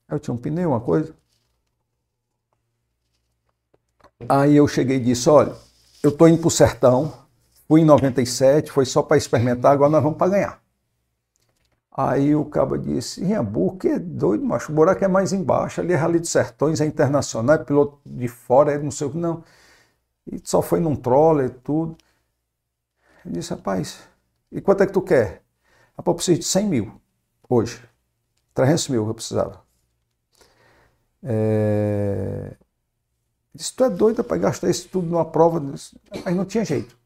Eu 0.07 0.19
tinha 0.19 0.33
um 0.33 0.37
pneu, 0.37 0.69
uma 0.69 0.81
coisa. 0.81 1.15
Aí 4.29 4.55
eu 4.55 4.67
cheguei 4.67 4.97
e 4.97 4.99
disse: 5.03 5.29
olha, 5.29 5.53
eu 6.03 6.09
estou 6.09 6.27
indo 6.27 6.39
para 6.39 6.47
o 6.47 6.51
sertão, 6.51 7.13
fui 7.67 7.81
em 7.81 7.85
97, 7.85 8.71
foi 8.71 8.85
só 8.85 9.01
para 9.03 9.17
experimentar, 9.17 9.73
agora 9.73 9.91
nós 9.91 10.03
vamos 10.03 10.17
para 10.17 10.31
ganhar. 10.31 10.63
Aí 11.91 12.35
o 12.35 12.45
cabo 12.45 12.77
disse: 12.77 13.23
Inhabu, 13.23 13.77
que 13.77 13.87
é 13.87 13.99
doido, 13.99 14.43
macho, 14.45 14.71
o 14.71 14.75
buraco 14.75 15.03
é 15.03 15.07
mais 15.07 15.31
embaixo, 15.33 15.81
ali 15.81 15.93
é 15.93 15.95
Rally 15.95 16.19
dos 16.19 16.29
Sertões, 16.29 16.81
é 16.81 16.85
internacional, 16.85 17.55
é 17.55 17.59
piloto 17.63 17.99
de 18.05 18.27
fora, 18.27 18.73
é 18.73 18.77
não 18.77 18.91
sei 18.91 19.07
o 19.07 19.11
que, 19.11 19.17
não. 19.17 19.43
E 20.27 20.39
só 20.43 20.61
foi 20.61 20.79
num 20.79 20.95
troller 20.95 21.47
e 21.47 21.49
tudo. 21.49 21.97
Eu 23.25 23.31
disse: 23.31 23.51
rapaz, 23.51 23.99
e 24.51 24.61
quanto 24.61 24.83
é 24.83 24.87
que 24.87 24.93
tu 24.93 25.01
quer? 25.01 25.43
Rapaz, 25.97 26.07
eu 26.07 26.15
preciso 26.15 26.39
de 26.39 26.45
100 26.45 26.67
mil 26.67 27.01
hoje. 27.49 27.81
300 28.53 28.87
mil 28.89 29.07
eu 29.07 29.13
precisava. 29.15 29.65
É... 31.23 32.55
Disse, 33.53 33.75
tu 33.75 33.83
é 33.85 33.89
doida 33.89 34.23
para 34.23 34.37
gastar 34.37 34.69
isso 34.69 34.87
tudo 34.89 35.07
numa 35.07 35.25
prova? 35.25 35.59
Mas 35.59 36.35
não 36.35 36.45
tinha 36.45 36.65
jeito. 36.65 36.97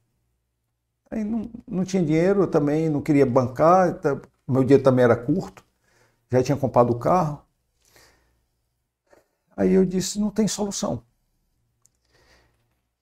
Aí 1.11 1.23
não, 1.23 1.49
não 1.67 1.83
tinha 1.85 2.03
dinheiro, 2.03 2.41
eu 2.43 2.47
também 2.49 2.89
não 2.89 3.01
queria 3.01 3.25
bancar, 3.25 3.99
tá- 3.99 4.19
meu 4.47 4.63
dinheiro 4.63 4.83
também 4.83 5.03
era 5.05 5.15
curto, 5.15 5.63
já 6.31 6.43
tinha 6.43 6.57
comprado 6.57 6.91
o 6.91 6.99
carro. 6.99 7.43
Aí 9.55 9.73
eu 9.73 9.85
disse, 9.85 10.19
não 10.19 10.31
tem 10.31 10.47
solução. 10.47 11.03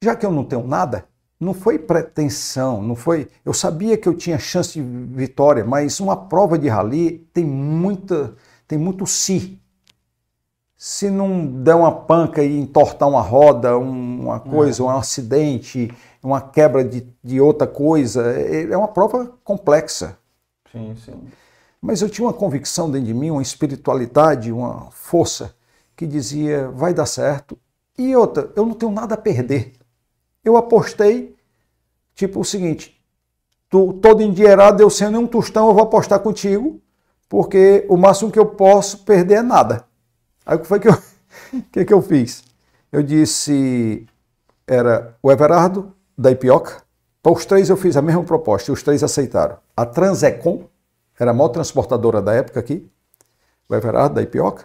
Já 0.04 0.16
que 0.16 0.26
eu 0.26 0.32
não 0.32 0.44
tenho 0.46 0.66
nada, 0.66 1.08
não 1.40 1.54
foi 1.54 1.78
pretensão, 1.80 2.82
não 2.82 2.96
foi. 2.96 3.28
Eu 3.46 3.54
sabia 3.54 3.98
que 3.98 4.08
eu 4.10 4.16
tinha 4.16 4.40
chance 4.40 4.74
de 4.74 4.82
vitória, 4.82 5.64
mas 5.66 6.00
uma 6.00 6.16
prova 6.18 6.58
de 6.58 6.68
rally 6.68 7.20
tem 7.34 7.46
muita, 7.46 8.36
tem 8.68 8.78
muito 8.78 9.06
si. 9.06 9.60
Se 10.78 11.10
não 11.10 11.46
der 11.64 11.76
uma 11.76 11.92
panca 11.92 12.44
e 12.44 12.58
entortar 12.60 13.08
uma 13.10 13.22
roda, 13.22 13.78
um- 13.78 14.22
uma 14.26 14.40
coisa, 14.40 14.84
um 14.84 14.90
acidente, 14.90 15.92
uma 16.24 16.40
quebra 16.42 16.84
de, 16.84 17.08
de 17.24 17.42
outra 17.42 17.68
coisa, 17.68 18.32
é 18.34 18.64
é 18.72 18.78
uma 18.78 18.88
prova 18.88 19.26
complexa. 19.44 20.18
Sim, 20.72 20.96
sim. 20.96 21.34
Mas 21.82 22.02
eu 22.02 22.10
tinha 22.10 22.26
uma 22.28 22.34
convicção 22.34 22.90
dentro 22.90 23.08
de 23.08 23.14
mim, 23.14 23.30
uma 23.32 23.42
espiritualidade, 23.42 24.52
uma 24.52 24.90
força, 24.92 25.56
que 25.96 26.06
dizia 26.06 26.70
vai 26.70 26.94
dar 26.94 27.06
certo. 27.06 27.58
E 27.98 28.16
outra, 28.16 28.52
eu 28.56 28.66
não 28.66 28.74
tenho 28.74 28.92
nada 28.92 29.16
a 29.16 29.18
perder. 29.18 29.74
Eu 30.48 30.56
apostei, 30.56 31.36
tipo 32.16 32.40
o 32.40 32.46
seguinte, 32.46 32.98
tu 33.70 33.92
todo 33.92 34.22
endinheirado, 34.22 34.82
eu 34.82 34.90
sem 34.90 35.10
nenhum 35.10 35.28
tostão, 35.28 35.68
eu 35.68 35.74
vou 35.74 35.84
apostar 35.84 36.22
contigo, 36.22 36.80
porque 37.28 37.86
o 37.90 37.98
máximo 37.98 38.32
que 38.32 38.40
eu 38.40 38.46
posso 38.46 39.00
perder 39.00 39.40
é 39.40 39.42
nada. 39.42 39.86
Aí 40.46 40.56
o 40.56 40.62
que 40.62 40.66
foi 40.66 40.80
que 40.80 40.88
eu, 40.88 40.98
que, 41.70 41.84
que 41.84 41.94
eu 41.94 42.02
fiz? 42.02 42.46
Eu 42.94 43.04
disse, 43.04 44.08
era 44.66 45.18
o 45.22 45.30
Everardo, 45.30 45.94
da 46.18 46.32
Ipioca. 46.32 46.82
Para 47.22 47.34
os 47.34 47.46
três 47.46 47.70
eu 47.70 47.76
fiz 47.76 47.98
a 47.98 48.02
mesma 48.02 48.24
proposta 48.24 48.72
e 48.72 48.74
os 48.74 48.82
três 48.82 49.04
aceitaram. 49.04 49.58
A 49.76 49.86
Transecom, 49.86 50.70
era 51.20 51.32
a 51.32 51.34
maior 51.34 51.50
transportadora 51.50 52.22
da 52.22 52.34
época 52.34 52.62
aqui, 52.62 52.90
o 53.68 53.76
Everardo, 53.76 54.16
da 54.16 54.22
Ipioca, 54.22 54.64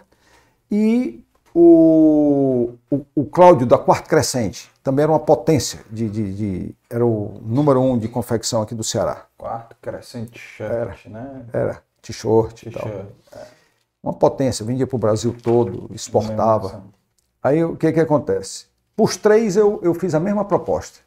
e 0.71 1.22
o, 1.53 2.73
o, 2.89 3.05
o 3.15 3.25
Cláudio, 3.25 3.67
da 3.67 3.77
Quarto 3.77 4.09
Crescente, 4.09 4.71
também 4.83 5.03
era 5.03 5.11
uma 5.11 5.19
potência, 5.19 5.81
de, 5.91 6.09
de, 6.09 6.33
de, 6.33 6.75
era 6.89 7.05
o 7.05 7.39
número 7.43 7.79
um 7.79 7.97
de 7.97 8.07
confecção 8.07 8.61
aqui 8.61 8.73
do 8.73 8.83
Ceará. 8.83 9.25
Quarto 9.37 9.75
Crescente 9.81 10.39
shirt, 10.39 11.05
Era. 11.05 11.09
né? 11.09 11.45
Era, 11.53 11.83
t-shirt 12.01 12.63
e 12.63 12.71
tal. 12.71 12.83
T-shirt, 12.83 13.05
Uma 14.01 14.13
potência, 14.13 14.65
vendia 14.65 14.87
para 14.87 14.95
o 14.95 14.99
Brasil 14.99 15.35
todo, 15.41 15.89
exportava. 15.93 16.83
Aí 17.41 17.63
o 17.63 17.75
que, 17.75 17.91
que 17.91 17.99
acontece? 17.99 18.65
Para 18.95 19.05
os 19.05 19.15
três 19.17 19.55
eu, 19.55 19.79
eu 19.83 19.93
fiz 19.93 20.15
a 20.15 20.19
mesma 20.19 20.45
proposta. 20.45 20.99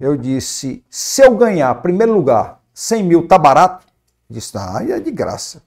Eu 0.00 0.16
disse, 0.16 0.84
se 0.90 1.22
eu 1.22 1.36
ganhar 1.36 1.72
primeiro 1.76 2.12
lugar, 2.12 2.60
100 2.74 3.04
mil 3.04 3.28
tá 3.28 3.38
barato? 3.38 3.86
Disse, 4.28 4.56
ah, 4.58 4.82
é 4.82 4.98
de 4.98 5.10
graça. 5.12 5.62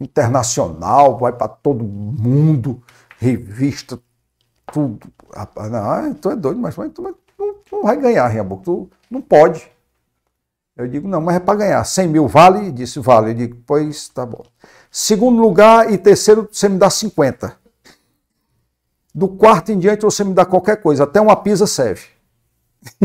Internacional, 0.00 1.18
vai 1.18 1.32
para 1.32 1.48
todo 1.48 1.84
mundo, 1.84 2.82
revista, 3.18 4.00
tudo. 4.72 5.12
Ah, 5.34 5.46
tu 6.20 6.30
é 6.30 6.36
doido, 6.36 6.60
mas, 6.60 6.76
mas 6.76 6.92
tu 6.92 7.02
não, 7.02 7.14
vai 7.82 7.96
ganhar, 7.96 8.26
Riambuco, 8.28 8.62
tu 8.62 8.90
não 9.10 9.20
pode. 9.20 9.70
Eu 10.76 10.86
digo, 10.86 11.08
não, 11.08 11.20
mas 11.20 11.36
é 11.36 11.40
para 11.40 11.58
ganhar. 11.58 11.84
100 11.84 12.08
mil 12.08 12.28
vale? 12.28 12.70
Disse, 12.70 13.00
vale. 13.00 13.30
Eu 13.30 13.34
digo, 13.34 13.56
pois 13.66 14.08
tá 14.08 14.24
bom. 14.24 14.44
Segundo 14.90 15.40
lugar 15.40 15.92
e 15.92 15.98
terceiro, 15.98 16.48
você 16.50 16.68
me 16.68 16.78
dá 16.78 16.88
50. 16.88 17.58
Do 19.12 19.28
quarto 19.28 19.72
em 19.72 19.78
diante, 19.78 20.02
você 20.02 20.22
me 20.22 20.32
dá 20.32 20.46
qualquer 20.46 20.80
coisa, 20.80 21.02
até 21.02 21.20
uma 21.20 21.34
pizza 21.34 21.66
serve. 21.66 22.06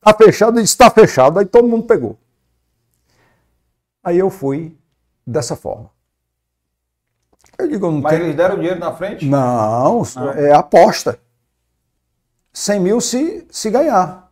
tá 0.00 0.14
fechado? 0.16 0.56
Ele 0.56 0.62
disse, 0.62 0.74
está 0.74 0.88
fechado. 0.88 1.40
Aí 1.40 1.46
todo 1.46 1.66
mundo 1.66 1.86
pegou. 1.86 2.16
Aí 4.04 4.18
eu 4.18 4.30
fui 4.30 4.78
dessa 5.26 5.56
forma. 5.56 5.90
Eu 7.60 7.68
digo, 7.68 7.86
eu 7.86 7.92
não 7.92 8.00
Mas 8.00 8.12
tenho... 8.12 8.24
eles 8.24 8.36
deram 8.36 8.56
dinheiro 8.56 8.78
na 8.80 8.92
frente? 8.92 9.24
Não, 9.26 10.02
é 10.36 10.52
aposta. 10.52 11.18
100 12.52 12.80
mil 12.80 13.00
se, 13.00 13.46
se 13.50 13.70
ganhar. 13.70 14.30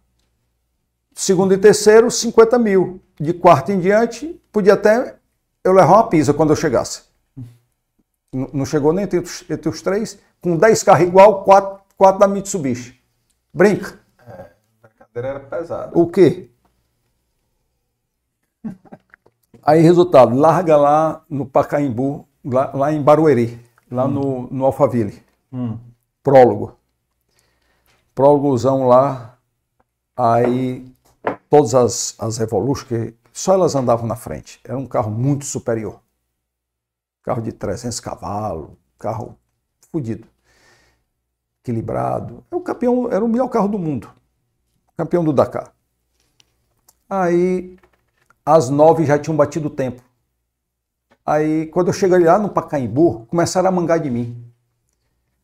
Segundo 1.15 1.53
e 1.55 1.59
terceiro, 1.59 2.11
50 2.11 2.59
mil. 2.59 3.01
De 3.21 3.33
quarto 3.33 3.73
em 3.73 3.81
diante, 3.81 4.41
podia 4.53 4.75
até 4.75 5.17
eu 5.65 5.73
levar 5.73 5.95
uma 5.95 6.09
pizza 6.09 6.33
quando 6.33 6.51
eu 6.51 6.57
chegasse. 6.57 7.03
N- 8.33 8.49
Não 8.53 8.65
chegou 8.65 8.93
nem 8.93 9.05
entre 9.05 9.19
os, 9.19 9.45
entre 9.51 9.69
os 9.69 9.83
três. 9.83 10.19
Com 10.41 10.57
10 10.57 10.83
carros 10.85 11.07
igual, 11.09 11.43
4, 11.45 11.81
quatro 11.97 12.21
da 12.21 12.29
Mitsubishi. 12.29 13.01
Brinca. 13.53 13.99
A 14.19 14.47
brincadeira 14.89 15.29
era 15.29 15.41
pesada. 15.41 15.91
O 15.99 16.07
quê? 16.09 16.51
Aí, 19.63 19.81
resultado, 19.81 20.37
larga 20.37 20.77
lá 20.77 21.25
no 21.29 21.45
Pacaembu, 21.47 22.28
lá, 22.45 22.71
lá 22.75 22.93
em 22.93 23.03
Barueri, 23.03 23.59
lá 23.91 24.07
no, 24.07 24.49
no 24.49 24.65
Alphaville. 24.65 25.23
Hum. 25.53 25.79
Prólogo. 26.23 26.77
Prólogozão 28.15 28.87
lá, 28.87 29.39
aí 30.17 30.93
todas 31.49 31.75
as, 31.75 32.15
as 32.19 32.37
Revolution, 32.39 32.87
que 32.87 33.15
só 33.33 33.55
elas 33.55 33.75
andavam 33.75 34.07
na 34.07 34.17
frente. 34.17 34.61
Era 34.65 34.77
um 34.77 34.87
carro 34.87 35.11
muito 35.11 35.45
superior. 35.45 36.01
Carro 37.23 37.41
de 37.41 37.53
300 37.53 38.01
cavalos, 38.01 38.71
carro 38.99 39.39
fodido. 39.93 40.27
Equilibrado. 41.63 42.45
É 42.51 42.57
o 42.57 42.61
campeão, 42.61 43.11
era 43.11 43.25
o 43.25 43.29
melhor 43.29 43.49
carro 43.49 43.69
do 43.69 43.79
mundo. 43.79 44.11
Campeão 44.97 45.23
do 45.23 45.33
Dakar. 45.33 45.73
Aí, 47.09 47.79
às 48.45 48.69
nove 48.69 49.07
já 49.07 49.19
tinham 49.19 49.37
batido 49.37 49.69
o 49.69 49.71
tempo. 49.71 50.03
Aí, 51.29 51.67
quando 51.67 51.89
eu 51.89 51.93
cheguei 51.93 52.21
lá 52.21 52.39
no 52.39 52.49
Pacaembu, 52.49 53.27
começaram 53.27 53.69
a 53.69 53.71
mangar 53.71 53.99
de 54.01 54.09
mim. 54.09 54.51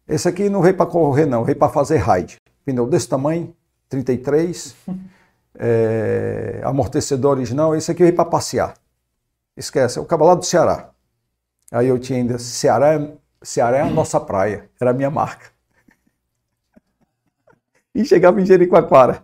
Esse 0.08 0.26
aqui 0.26 0.48
não 0.48 0.62
veio 0.62 0.74
para 0.74 0.86
correr, 0.86 1.26
não, 1.26 1.44
veio 1.44 1.58
para 1.58 1.70
fazer 1.70 1.98
raid. 1.98 2.36
Pneu 2.64 2.86
desse 2.86 3.06
tamanho, 3.06 3.54
33, 3.90 4.74
é, 5.58 6.62
amortecedores 6.64 7.52
não, 7.52 7.74
esse 7.76 7.90
aqui 7.90 8.02
veio 8.02 8.16
para 8.16 8.24
passear. 8.24 8.72
Esquece, 9.54 9.98
é 9.98 10.00
o 10.00 10.06
cabo 10.06 10.24
lá 10.24 10.34
do 10.34 10.42
Ceará. 10.46 10.88
Aí 11.70 11.86
eu 11.88 11.98
tinha 11.98 12.18
ainda, 12.18 12.38
Ceará, 12.38 12.94
é- 12.94 13.12
Ceará 13.42 13.76
é 13.76 13.82
a 13.82 13.90
nossa 13.90 14.18
praia, 14.18 14.70
era 14.80 14.90
a 14.90 14.94
minha 14.94 15.10
marca. 15.10 15.52
E 17.94 18.06
chegava 18.06 18.40
em 18.40 18.46
Jericoacoara. 18.46 19.22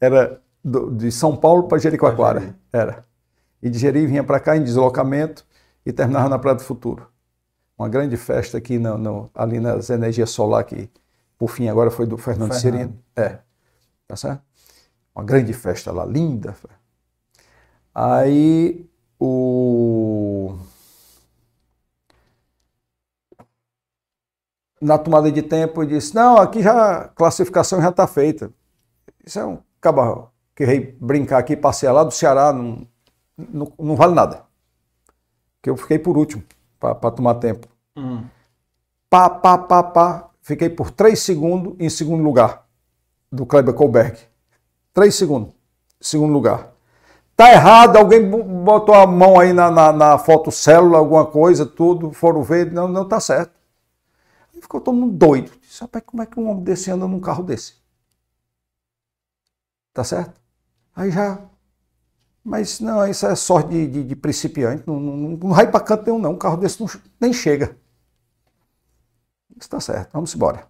Era 0.00 0.42
do- 0.64 0.90
de 0.90 1.12
São 1.12 1.36
Paulo 1.36 1.68
para 1.68 1.78
Jericoacoara. 1.78 2.56
Era. 2.72 3.04
E 3.62 3.70
de 3.70 3.78
Jeri 3.78 4.04
vinha 4.04 4.24
para 4.24 4.40
cá 4.40 4.56
em 4.56 4.64
deslocamento 4.64 5.46
e 5.86 5.92
terminava 5.92 6.28
na 6.28 6.38
Praia 6.38 6.56
do 6.56 6.64
Futuro. 6.64 7.08
Uma 7.78 7.88
grande 7.88 8.16
festa 8.16 8.58
aqui 8.58 8.78
no, 8.78 8.98
no- 8.98 9.30
ali 9.34 9.60
nas 9.60 9.90
energias 9.90 10.30
solar 10.30 10.64
que 10.64 10.90
por 11.38 11.48
fim 11.50 11.68
agora 11.68 11.90
foi 11.90 12.06
do 12.06 12.18
Fernando 12.18 12.52
Fernando. 12.54 12.60
Cirino. 12.78 13.02
É. 13.16 13.38
Tá 14.08 14.16
certo? 14.16 14.42
Uma 15.14 15.24
grande 15.24 15.52
festa 15.52 15.92
lá, 15.92 16.04
linda. 16.04 16.56
Aí 17.94 18.86
o 19.18 20.56
na 24.80 24.98
tomada 24.98 25.30
de 25.32 25.42
tempo 25.42 25.82
eu 25.82 25.86
disse: 25.86 26.14
"Não, 26.14 26.36
aqui 26.36 26.62
já 26.62 27.02
a 27.02 27.08
classificação 27.08 27.80
já 27.80 27.90
está 27.90 28.06
feita. 28.06 28.52
Isso 29.26 29.38
é 29.40 29.46
um 29.46 29.58
caba 29.80 30.32
que 30.56 30.96
brincar 31.00 31.38
aqui, 31.38 31.56
passear 31.56 31.92
lá 31.92 32.04
do 32.04 32.12
Ceará, 32.12 32.52
não, 32.52 32.86
não, 33.38 33.72
não 33.78 33.96
vale 33.96 34.14
nada. 34.14 34.45
Que 35.62 35.70
eu 35.70 35.76
fiquei 35.76 35.98
por 35.98 36.16
último 36.16 36.42
para 36.78 37.10
tomar 37.10 37.36
tempo. 37.36 37.66
Hum. 37.96 38.24
Pá, 39.10 39.28
pá, 39.30 39.58
pá, 39.58 39.82
pá. 39.82 40.30
Fiquei 40.42 40.68
por 40.70 40.90
3 40.90 41.18
segundos 41.20 41.74
em 41.78 41.88
segundo 41.90 42.22
lugar 42.22 42.66
do 43.32 43.44
Kleber 43.44 43.74
Colberg. 43.74 44.18
3 44.94 45.14
segundos, 45.14 45.52
segundo 46.00 46.32
lugar. 46.32 46.72
Tá 47.36 47.52
errado, 47.52 47.96
alguém 47.96 48.28
bo- 48.28 48.42
botou 48.42 48.94
a 48.94 49.06
mão 49.06 49.38
aí 49.38 49.52
na, 49.52 49.70
na, 49.70 49.92
na 49.92 50.18
fotocélula, 50.18 50.98
alguma 50.98 51.26
coisa, 51.26 51.66
tudo, 51.66 52.12
foram 52.12 52.42
ver, 52.42 52.72
não, 52.72 52.88
não 52.88 53.06
tá 53.06 53.20
certo. 53.20 53.52
Aí 54.54 54.60
ficou 54.62 54.80
todo 54.80 54.96
mundo 54.96 55.12
doido. 55.16 55.52
Disse, 55.60 55.80
rapaz, 55.82 56.04
como 56.06 56.22
é 56.22 56.26
que 56.26 56.38
um 56.40 56.48
homem 56.48 56.64
desse 56.64 56.90
anda 56.90 57.06
num 57.06 57.20
carro 57.20 57.42
desse? 57.42 57.74
Tá 59.92 60.04
certo? 60.04 60.40
Aí 60.94 61.10
já. 61.10 61.38
Mas 62.46 62.78
não, 62.78 63.04
isso 63.04 63.26
é 63.26 63.34
sorte 63.34 63.70
de, 63.70 63.88
de, 63.88 64.04
de 64.04 64.14
principiante, 64.14 64.84
não, 64.86 65.00
não, 65.00 65.16
não 65.36 65.48
vai 65.52 65.68
para 65.68 65.80
canto 65.80 66.06
nenhum, 66.06 66.20
não. 66.20 66.30
Um 66.30 66.38
carro 66.38 66.56
desse 66.56 66.78
não, 66.80 66.88
nem 67.20 67.32
chega. 67.32 67.76
Isso 69.58 69.68
tá 69.68 69.80
certo, 69.80 70.12
vamos 70.12 70.32
embora. 70.32 70.64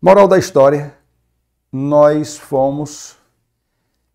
Moral 0.00 0.28
da 0.28 0.38
história: 0.38 0.96
nós 1.72 2.36
fomos. 2.36 3.16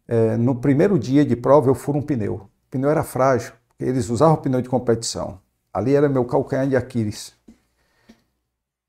é, 0.07 0.37
no 0.37 0.55
primeiro 0.55 0.97
dia 0.97 1.25
de 1.25 1.35
prova, 1.35 1.69
eu 1.69 1.75
furo 1.75 1.97
um 1.97 2.01
pneu. 2.01 2.35
O 2.35 2.49
pneu 2.71 2.89
era 2.89 3.03
frágil, 3.03 3.51
eles 3.77 4.09
usavam 4.09 4.37
pneu 4.37 4.61
de 4.61 4.69
competição. 4.69 5.41
Ali 5.73 5.93
era 5.93 6.07
meu 6.07 6.23
calcanhar 6.23 6.69
de 6.69 6.77
Aquiles. 6.77 7.35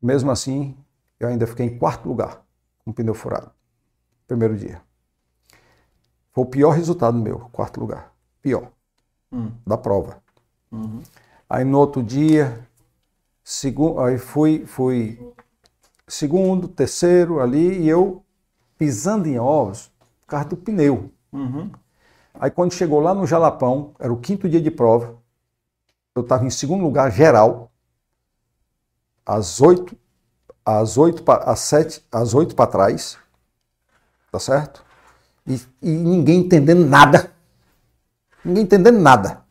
Mesmo 0.01 0.31
assim, 0.31 0.77
eu 1.19 1.27
ainda 1.27 1.49
fiquei 1.49 1.67
em 1.67 1.77
quarto 1.77 2.09
lugar 2.09 2.47
com 2.85 2.93
o 2.93 2.95
pneu 2.95 3.12
furado. 3.12 3.51
Primeiro 4.29 4.57
dia. 4.57 4.81
Foi 6.33 6.44
o 6.44 6.47
pior 6.47 6.70
resultado 6.70 7.18
meu, 7.18 7.49
quarto 7.52 7.81
lugar. 7.81 8.12
Pior. 8.41 8.70
Hum. 9.33 9.52
Da 9.67 9.76
prova. 9.76 10.23
Uhum. 10.70 11.02
Aí 11.49 11.65
no 11.65 11.78
outro 11.78 12.02
dia, 12.02 12.67
aí 14.05 14.18
fui, 14.18 14.65
fui 14.67 15.33
segundo, 16.07 16.68
terceiro 16.68 17.41
ali, 17.41 17.81
e 17.81 17.89
eu 17.89 18.25
pisando 18.78 19.28
em 19.28 19.39
ovos 19.39 19.91
por 20.20 20.28
causa 20.28 20.49
do 20.50 20.57
pneu. 20.57 21.10
Uhum. 21.33 21.70
Aí 22.34 22.50
quando 22.50 22.73
chegou 22.73 23.00
lá 23.00 23.12
no 23.12 23.26
Jalapão, 23.26 23.94
era 23.99 24.12
o 24.12 24.20
quinto 24.20 24.49
dia 24.49 24.60
de 24.60 24.70
prova, 24.70 25.18
eu 26.15 26.23
estava 26.23 26.44
em 26.44 26.50
segundo 26.50 26.83
lugar 26.83 27.10
geral, 27.10 27.70
às 29.26 29.60
oito, 29.60 29.97
às 30.65 30.97
oito, 30.97 31.25
às 31.31 31.60
sete, 31.60 32.05
às 32.10 32.34
oito 32.34 32.55
para 32.55 32.70
trás, 32.70 33.18
tá 34.31 34.39
certo? 34.39 34.84
E, 35.51 35.61
e 35.83 35.91
ninguém 35.91 36.41
entendendo 36.41 36.87
nada. 36.87 37.31
Ninguém 38.45 38.62
entendendo 38.62 38.99
nada. 38.99 39.43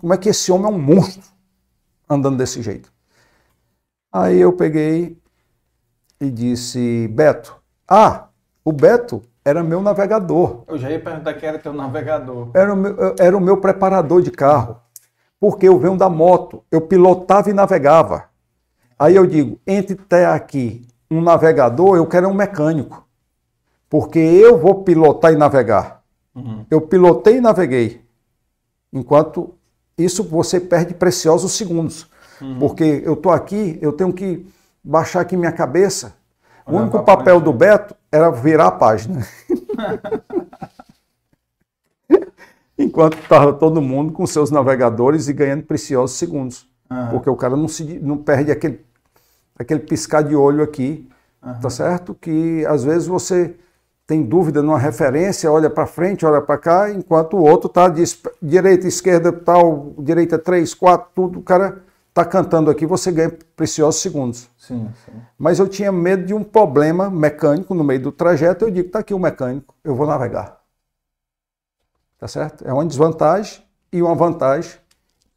Como 0.00 0.14
é 0.14 0.16
que 0.16 0.28
esse 0.28 0.52
homem 0.52 0.70
é 0.70 0.74
um 0.74 0.78
monstro? 0.78 1.30
andando 2.10 2.36
desse 2.36 2.60
jeito. 2.60 2.92
Aí 4.12 4.40
eu 4.40 4.52
peguei 4.52 5.16
e 6.20 6.28
disse, 6.28 7.06
Beto, 7.08 7.56
ah, 7.88 8.26
o 8.64 8.72
Beto 8.72 9.22
era 9.44 9.62
meu 9.62 9.80
navegador. 9.80 10.64
Eu 10.66 10.76
já 10.76 10.90
ia 10.90 11.00
perguntar 11.00 11.34
quem 11.34 11.48
era 11.48 11.58
teu 11.58 11.72
navegador. 11.72 12.50
Era 12.52 12.74
o 12.74 12.76
meu, 12.76 13.14
era 13.18 13.36
o 13.36 13.40
meu 13.40 13.56
preparador 13.58 14.20
de 14.20 14.32
carro. 14.32 14.80
Porque 15.38 15.68
eu 15.68 15.78
venho 15.78 15.96
da 15.96 16.10
moto, 16.10 16.64
eu 16.70 16.80
pilotava 16.80 17.48
e 17.48 17.52
navegava. 17.52 18.24
Aí 18.98 19.16
eu 19.16 19.26
digo, 19.26 19.58
entre 19.66 19.94
até 19.94 20.26
aqui 20.26 20.86
um 21.10 21.22
navegador, 21.22 21.96
eu 21.96 22.06
quero 22.06 22.28
um 22.28 22.34
mecânico. 22.34 23.06
Porque 23.90 24.20
eu 24.20 24.56
vou 24.56 24.84
pilotar 24.84 25.32
e 25.32 25.36
navegar. 25.36 26.02
Uhum. 26.32 26.64
Eu 26.70 26.80
pilotei 26.80 27.38
e 27.38 27.40
naveguei. 27.40 28.00
Enquanto 28.92 29.52
isso 29.98 30.22
você 30.22 30.60
perde 30.60 30.94
preciosos 30.94 31.52
segundos. 31.52 32.08
Uhum. 32.40 32.60
Porque 32.60 33.02
eu 33.04 33.14
estou 33.14 33.32
aqui, 33.32 33.78
eu 33.82 33.92
tenho 33.92 34.12
que 34.12 34.46
baixar 34.82 35.20
aqui 35.20 35.36
minha 35.36 35.50
cabeça. 35.50 36.14
O 36.64 36.70
Olhar 36.70 36.82
único 36.82 37.02
papel 37.02 37.34
frente. 37.34 37.44
do 37.44 37.52
Beto 37.52 37.96
era 38.12 38.30
virar 38.30 38.68
a 38.68 38.72
página. 38.72 39.26
Enquanto 42.78 43.18
estava 43.18 43.52
todo 43.52 43.82
mundo 43.82 44.12
com 44.12 44.24
seus 44.26 44.52
navegadores 44.52 45.28
e 45.28 45.32
ganhando 45.32 45.64
preciosos 45.64 46.16
segundos. 46.16 46.68
Aham. 46.88 47.10
Porque 47.10 47.28
o 47.28 47.36
cara 47.36 47.56
não, 47.56 47.66
se, 47.66 47.98
não 47.98 48.16
perde 48.16 48.52
aquele, 48.52 48.86
aquele 49.58 49.80
piscar 49.80 50.22
de 50.22 50.36
olho 50.36 50.62
aqui, 50.62 51.08
Aham. 51.42 51.60
tá 51.60 51.68
certo? 51.68 52.14
Que 52.14 52.64
às 52.66 52.84
vezes 52.84 53.06
você 53.08 53.56
tem 54.10 54.24
dúvida 54.24 54.60
numa 54.60 54.76
referência, 54.76 55.52
olha 55.52 55.70
para 55.70 55.86
frente, 55.86 56.26
olha 56.26 56.40
para 56.40 56.58
cá, 56.58 56.90
enquanto 56.90 57.36
o 57.36 57.44
outro 57.44 57.68
está 57.68 57.86
direita, 58.42 58.88
esquerda, 58.88 59.30
tal, 59.30 59.94
direita 60.00 60.36
3, 60.36 60.74
4, 60.74 61.10
tudo, 61.14 61.38
o 61.38 61.42
cara 61.44 61.84
está 62.08 62.24
cantando 62.24 62.72
aqui, 62.72 62.84
você 62.84 63.12
ganha 63.12 63.30
preciosos 63.54 64.02
segundos. 64.02 64.50
Sim, 64.58 64.90
sim. 65.06 65.12
Mas 65.38 65.60
eu 65.60 65.68
tinha 65.68 65.92
medo 65.92 66.26
de 66.26 66.34
um 66.34 66.42
problema 66.42 67.08
mecânico 67.08 67.72
no 67.72 67.84
meio 67.84 68.02
do 68.02 68.10
trajeto. 68.10 68.64
Eu 68.64 68.72
digo, 68.72 68.90
tá 68.90 68.98
aqui 68.98 69.14
o 69.14 69.18
mecânico, 69.18 69.76
eu 69.84 69.94
vou 69.94 70.08
navegar. 70.08 70.58
Tá 72.18 72.26
certo? 72.26 72.66
É 72.66 72.72
uma 72.72 72.84
desvantagem 72.84 73.62
e 73.92 74.02
uma 74.02 74.16
vantagem. 74.16 74.72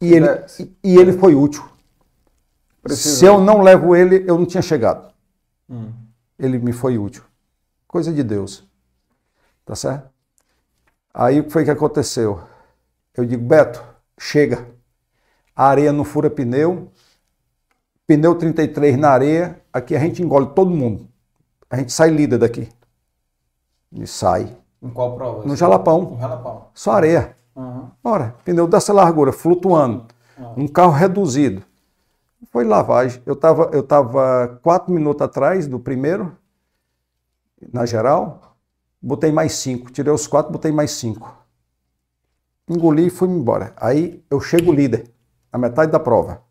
E 0.00 0.12
ele, 0.12 0.26
É, 0.26 0.46
e, 0.58 0.76
e 0.82 0.96
ele 0.96 1.12
foi 1.12 1.36
útil. 1.36 1.64
Precisou. 2.82 3.18
Se 3.18 3.24
eu 3.24 3.40
não 3.40 3.62
levo 3.62 3.94
ele, 3.94 4.24
eu 4.26 4.36
não 4.36 4.44
tinha 4.44 4.62
chegado. 4.62 5.12
Hum. 5.70 5.92
Ele 6.36 6.58
me 6.58 6.72
foi 6.72 6.98
útil. 6.98 7.22
Coisa 7.94 8.12
de 8.12 8.24
Deus. 8.24 8.64
Tá 9.64 9.76
certo? 9.76 10.10
Aí 11.14 11.38
o 11.38 11.44
que 11.44 11.50
foi 11.50 11.64
que 11.64 11.70
aconteceu? 11.70 12.40
Eu 13.16 13.24
digo, 13.24 13.46
Beto, 13.46 13.84
chega. 14.18 14.66
A 15.54 15.68
areia 15.68 15.92
não 15.92 16.02
fura 16.02 16.28
pneu. 16.28 16.90
Pneu 18.04 18.34
33 18.34 18.96
na 18.96 19.10
areia. 19.10 19.62
Aqui 19.72 19.94
a 19.94 20.00
gente 20.00 20.20
engole 20.20 20.48
todo 20.56 20.72
mundo. 20.72 21.06
A 21.70 21.76
gente 21.76 21.92
sai 21.92 22.10
líder 22.10 22.38
daqui. 22.38 22.68
E 23.92 24.08
sai. 24.08 24.56
Em 24.82 24.90
qual 24.90 25.14
prova? 25.14 25.46
No 25.46 25.54
Jalapão. 25.54 26.00
No 26.00 26.18
Jalapão. 26.18 26.66
Só 26.74 26.94
areia. 26.94 27.36
Aham. 27.56 27.92
Ora, 28.02 28.34
pneu 28.44 28.66
dessa 28.66 28.92
largura, 28.92 29.32
flutuando. 29.32 30.06
Um 30.56 30.66
carro 30.66 30.90
reduzido. 30.90 31.62
Foi 32.50 32.64
lavagem. 32.64 33.22
Eu 33.24 33.34
estava 33.34 33.70
eu 33.72 33.84
tava 33.84 34.58
quatro 34.64 34.92
minutos 34.92 35.22
atrás 35.22 35.68
do 35.68 35.78
primeiro, 35.78 36.36
na 37.72 37.86
geral. 37.86 38.56
Botei 39.00 39.30
mais 39.32 39.52
cinco. 39.52 39.90
Tirei 39.92 40.12
os 40.12 40.26
quatro, 40.26 40.52
botei 40.52 40.72
mais 40.72 40.92
cinco. 40.92 41.36
Engoli 42.68 43.06
e 43.06 43.10
fui 43.10 43.28
embora. 43.28 43.72
Aí 43.76 44.22
eu 44.30 44.40
chego 44.40 44.72
líder, 44.72 45.10
na 45.52 45.58
metade 45.58 45.92
da 45.92 46.00
prova. 46.00 46.42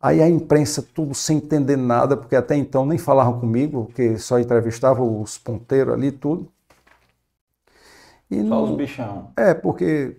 Aí 0.00 0.20
a 0.22 0.28
imprensa, 0.28 0.82
tudo 0.82 1.14
sem 1.14 1.38
entender 1.38 1.76
nada, 1.76 2.16
porque 2.16 2.36
até 2.36 2.54
então 2.56 2.84
nem 2.84 2.98
falavam 2.98 3.40
comigo, 3.40 3.86
porque 3.86 4.18
só 4.18 4.38
entrevistavam 4.38 5.20
os 5.22 5.38
ponteiros 5.38 5.94
ali, 5.94 6.12
tudo. 6.12 6.50
E 8.30 8.36
Só 8.36 8.42
não- 8.42 8.64
os 8.64 8.76
bichão. 8.76 9.32
é, 9.36 9.54
porque 9.54 10.16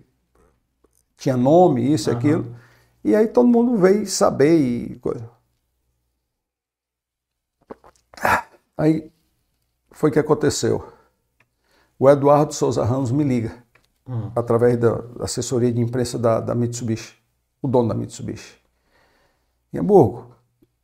tinha 1.16 1.36
nome, 1.36 1.92
isso 1.92 2.10
e 2.10 2.12
Aham. 2.12 2.18
aquilo. 2.18 2.56
E 3.04 3.14
aí 3.14 3.28
todo 3.28 3.46
mundo 3.48 3.76
veio 3.76 4.06
saber 4.06 4.56
e 4.58 4.98
coisa. 4.98 5.28
Aí 8.76 9.10
foi 9.96 10.10
que 10.12 10.18
aconteceu. 10.18 10.84
O 11.98 12.08
Eduardo 12.08 12.52
Souza 12.54 12.84
Ramos 12.84 13.10
me 13.10 13.24
liga, 13.24 13.52
Hum. 14.08 14.30
através 14.36 14.76
da 14.78 14.96
da 14.98 15.24
assessoria 15.24 15.72
de 15.72 15.80
imprensa 15.80 16.18
da, 16.18 16.40
da 16.40 16.54
Mitsubishi, 16.54 17.16
o 17.62 17.68
dono 17.68 17.88
da 17.88 17.94
Mitsubishi. 17.94 18.56
Em 19.72 19.78
Hamburgo, 19.78 20.34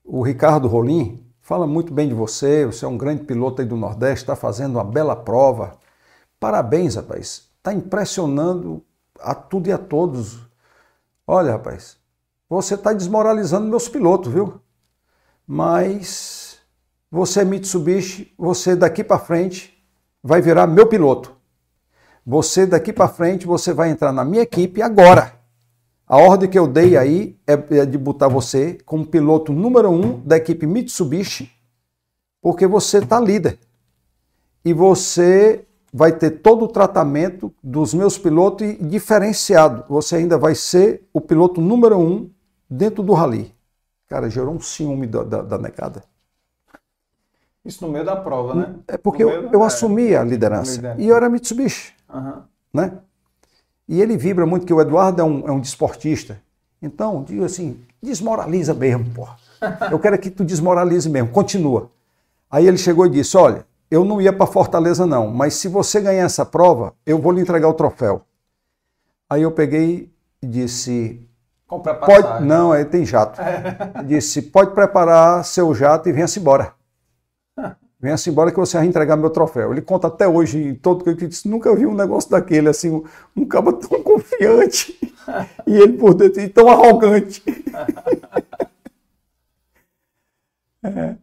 o 0.04 0.22
Ricardo 0.22 0.68
Rolim 0.68 1.24
fala 1.40 1.66
muito 1.66 1.92
bem 1.92 2.08
de 2.08 2.14
você, 2.14 2.66
você 2.66 2.84
é 2.84 2.88
um 2.88 2.98
grande 2.98 3.24
piloto 3.24 3.62
aí 3.62 3.68
do 3.68 3.76
Nordeste, 3.76 4.24
está 4.24 4.36
fazendo 4.36 4.76
uma 4.76 4.84
bela 4.84 5.16
prova. 5.16 5.78
Parabéns, 6.40 6.96
rapaz. 6.96 7.48
Está 7.58 7.72
impressionando 7.72 8.82
a 9.20 9.34
tudo 9.34 9.68
e 9.68 9.72
a 9.72 9.78
todos. 9.78 10.40
Olha, 11.26 11.52
rapaz, 11.52 11.98
você 12.48 12.74
está 12.74 12.92
desmoralizando 12.92 13.68
meus 13.68 13.88
pilotos, 13.88 14.32
viu? 14.32 14.60
Mas 15.46 16.41
você 17.12 17.42
é 17.42 17.44
Mitsubishi, 17.44 18.32
você 18.38 18.74
daqui 18.74 19.04
para 19.04 19.18
frente 19.18 19.78
vai 20.24 20.40
virar 20.40 20.66
meu 20.66 20.86
piloto. 20.86 21.36
Você 22.24 22.66
daqui 22.66 22.90
para 22.90 23.06
frente 23.06 23.46
você 23.46 23.74
vai 23.74 23.90
entrar 23.90 24.14
na 24.14 24.24
minha 24.24 24.42
equipe 24.42 24.80
agora. 24.80 25.34
A 26.06 26.16
ordem 26.16 26.48
que 26.48 26.58
eu 26.58 26.66
dei 26.66 26.96
aí 26.96 27.38
é 27.46 27.52
é 27.80 27.84
de 27.84 27.98
botar 27.98 28.28
você 28.28 28.78
como 28.86 29.04
piloto 29.04 29.52
número 29.52 29.90
um 29.90 30.20
da 30.20 30.38
equipe 30.38 30.66
Mitsubishi, 30.66 31.50
porque 32.40 32.66
você 32.66 32.96
está 32.96 33.20
líder. 33.20 33.58
E 34.64 34.72
você 34.72 35.66
vai 35.92 36.12
ter 36.12 36.30
todo 36.30 36.64
o 36.64 36.68
tratamento 36.68 37.52
dos 37.62 37.92
meus 37.92 38.16
pilotos 38.16 38.66
e 38.66 38.74
diferenciado. 38.76 39.84
Você 39.86 40.16
ainda 40.16 40.38
vai 40.38 40.54
ser 40.54 41.06
o 41.12 41.20
piloto 41.20 41.60
número 41.60 41.98
um 41.98 42.30
dentro 42.70 43.02
do 43.02 43.12
rally. 43.12 43.54
Cara, 44.08 44.30
gerou 44.30 44.54
um 44.54 44.60
ciúme 44.60 45.06
da, 45.06 45.22
da, 45.22 45.42
da 45.42 45.58
negada. 45.58 46.10
Isso 47.64 47.84
no 47.86 47.92
meio 47.92 48.04
da 48.04 48.16
prova, 48.16 48.54
né? 48.54 48.74
É 48.88 48.96
porque 48.98 49.22
eu, 49.22 49.50
eu 49.50 49.62
é. 49.62 49.66
assumi 49.66 50.14
a 50.14 50.24
liderança. 50.24 50.76
Liderança. 50.76 51.00
E 51.00 51.08
eu 51.08 51.16
era 51.16 51.28
Mitsubishi, 51.28 51.92
Aham. 52.12 52.44
né? 52.74 52.98
E 53.88 54.00
ele 54.00 54.16
vibra 54.16 54.44
muito, 54.46 54.66
que 54.66 54.72
o 54.72 54.80
Eduardo 54.80 55.20
é 55.20 55.24
um, 55.24 55.48
é 55.48 55.52
um 55.52 55.60
desportista. 55.60 56.40
Então, 56.80 57.22
digo 57.22 57.44
assim, 57.44 57.80
desmoraliza 58.02 58.74
mesmo, 58.74 59.04
porra. 59.10 59.36
Eu 59.90 59.98
quero 59.98 60.18
que 60.18 60.30
tu 60.30 60.44
desmoralize 60.44 61.08
mesmo, 61.08 61.28
continua. 61.28 61.90
Aí 62.50 62.66
ele 62.66 62.78
chegou 62.78 63.06
e 63.06 63.10
disse, 63.10 63.36
olha, 63.36 63.64
eu 63.90 64.04
não 64.04 64.20
ia 64.20 64.32
para 64.32 64.46
Fortaleza 64.46 65.06
não, 65.06 65.28
mas 65.28 65.54
se 65.54 65.68
você 65.68 66.00
ganhar 66.00 66.24
essa 66.24 66.44
prova, 66.44 66.94
eu 67.06 67.18
vou 67.18 67.30
lhe 67.30 67.40
entregar 67.40 67.68
o 67.68 67.74
troféu. 67.74 68.22
Aí 69.30 69.42
eu 69.42 69.52
peguei 69.52 70.10
e 70.42 70.46
disse, 70.46 71.20
Comprar 71.66 71.94
passagem. 71.94 72.22
pode, 72.22 72.44
não, 72.44 72.72
aí 72.72 72.84
tem 72.84 73.04
jato. 73.06 73.40
Disse, 74.04 74.42
pode 74.42 74.74
preparar 74.74 75.42
seu 75.42 75.74
jato 75.74 76.06
e 76.08 76.12
venha-se 76.12 76.38
embora. 76.38 76.74
Venha-se 78.02 78.28
embora 78.28 78.50
que 78.50 78.58
você 78.58 78.76
vai 78.76 78.84
entregar 78.86 79.16
meu 79.16 79.30
troféu. 79.30 79.70
Ele 79.70 79.80
conta 79.80 80.08
até 80.08 80.26
hoje 80.26 80.58
em 80.60 80.74
todo 80.74 81.04
que 81.04 81.26
disse, 81.28 81.48
nunca 81.48 81.72
vi 81.76 81.86
um 81.86 81.94
negócio 81.94 82.28
daquele, 82.28 82.68
assim, 82.68 82.90
um, 82.90 83.04
um 83.36 83.46
cabo 83.46 83.72
tão 83.78 84.02
confiante 84.02 84.98
e 85.64 85.76
ele 85.76 85.92
por 85.92 86.12
dentro 86.12 86.40
e 86.40 86.48
tão 86.48 86.68
arrogante. 86.68 87.42
É. 90.84 91.16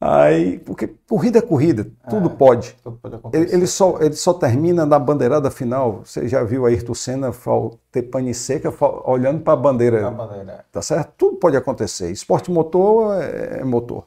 Aí, 0.00 0.58
porque 0.58 0.88
corrida 1.08 1.38
é 1.38 1.42
corrida, 1.42 1.86
tudo 2.10 2.28
pode. 2.28 2.76
Tudo 2.82 2.98
pode. 2.98 3.36
Ele, 3.36 3.54
ele 3.54 3.66
só, 3.68 4.00
ele 4.00 4.14
só 4.16 4.34
termina 4.34 4.84
na 4.84 4.98
bandeirada 4.98 5.48
final. 5.48 6.02
Você 6.04 6.26
já 6.26 6.42
viu 6.42 6.66
a 6.66 6.68
Ayrton 6.70 6.92
Senna 6.92 7.32
fal- 7.32 7.78
ter 7.92 8.02
pane 8.02 8.34
seca 8.34 8.74
olhando 9.08 9.40
para 9.42 9.52
a 9.52 9.56
bandeira. 9.56 10.08
A 10.08 10.10
bandeira. 10.10 10.64
Tá 10.72 10.82
certo? 10.82 11.12
Tudo 11.16 11.36
pode 11.36 11.56
acontecer. 11.56 12.10
Esporte 12.10 12.50
motor 12.50 13.22
é, 13.22 13.60
é 13.60 13.64
motor. 13.64 14.04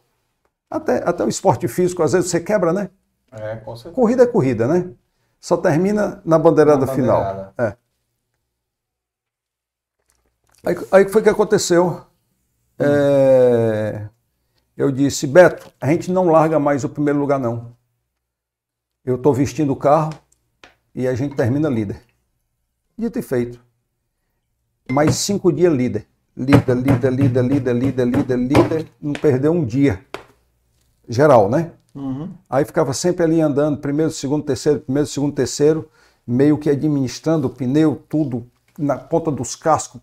Até, 0.69 1.07
até 1.07 1.23
o 1.23 1.29
esporte 1.29 1.67
físico, 1.67 2.03
às 2.03 2.13
vezes 2.13 2.29
você 2.29 2.39
quebra, 2.39 2.73
né? 2.73 2.89
É, 3.31 3.57
com 3.57 3.75
certeza. 3.75 3.95
Corrida 3.95 4.23
é 4.23 4.27
corrida, 4.27 4.67
né? 4.67 4.91
Só 5.39 5.57
termina 5.57 6.21
na 6.25 6.39
bandeirada 6.39 6.85
Na 6.85 6.93
final. 6.93 7.53
É. 7.57 7.77
Aí, 10.65 10.75
aí 10.91 11.09
foi 11.09 11.21
que 11.21 11.29
aconteceu? 11.29 12.03
É, 12.79 14.09
eu 14.75 14.91
disse, 14.91 15.27
Beto, 15.27 15.71
a 15.79 15.87
gente 15.87 16.11
não 16.11 16.25
larga 16.25 16.59
mais 16.59 16.83
o 16.83 16.89
primeiro 16.89 17.19
lugar, 17.19 17.39
não. 17.39 17.75
Eu 19.05 19.15
estou 19.15 19.33
vestindo 19.33 19.71
o 19.71 19.75
carro 19.75 20.11
e 20.93 21.07
a 21.07 21.13
gente 21.13 21.35
termina 21.35 21.69
líder. 21.69 22.01
Dito 22.97 23.19
e 23.19 23.21
feito. 23.21 23.63
Mais 24.91 25.15
cinco 25.15 25.51
dias 25.53 25.71
líder. 25.71 26.07
Líder, 26.35 26.75
líder, 26.75 27.11
líder, 27.11 27.41
líder, 27.43 27.73
líder, 27.73 28.05
líder, 28.05 28.37
líder. 28.37 28.91
Não 28.99 29.13
perdeu 29.13 29.51
um 29.51 29.63
dia. 29.63 30.03
Geral, 31.07 31.49
né? 31.49 31.71
Uhum. 31.93 32.29
Aí 32.49 32.65
ficava 32.65 32.93
sempre 32.93 33.23
ali 33.23 33.39
andando, 33.39 33.77
primeiro, 33.77 34.11
segundo, 34.11 34.43
terceiro, 34.43 34.79
primeiro, 34.81 35.07
segundo, 35.07 35.33
terceiro, 35.33 35.89
meio 36.27 36.57
que 36.57 36.69
administrando 36.69 37.47
o 37.47 37.49
pneu, 37.49 38.01
tudo 38.09 38.45
na 38.77 38.97
ponta 38.97 39.31
dos 39.31 39.55
cascos, 39.55 40.01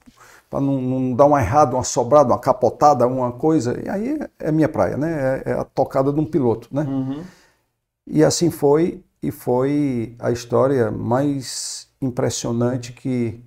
para 0.48 0.60
não, 0.60 0.81
não 0.81 1.14
dar 1.14 1.26
uma 1.26 1.40
errada, 1.40 1.76
uma 1.76 1.84
sobrada, 1.84 2.31
uma 2.32 2.39
capotada, 2.39 3.06
uma 3.06 3.32
coisa. 3.32 3.78
E 3.84 3.89
aí 3.89 4.18
é, 4.39 4.48
é 4.48 4.52
minha 4.52 4.68
praia, 4.68 4.97
né? 4.97 5.42
É, 5.44 5.50
é 5.50 5.52
a 5.52 5.64
tocada 5.64 6.12
de 6.12 6.18
um 6.18 6.24
piloto, 6.24 6.68
né? 6.70 6.82
Uhum. 6.82 7.22
E 8.06 8.24
assim 8.24 8.50
foi, 8.50 9.02
e 9.22 9.31
foi 9.31 10.16
a 10.18 10.31
história 10.31 10.90
mais 10.90 11.89
impressionante 12.00 12.92
que, 12.92 13.44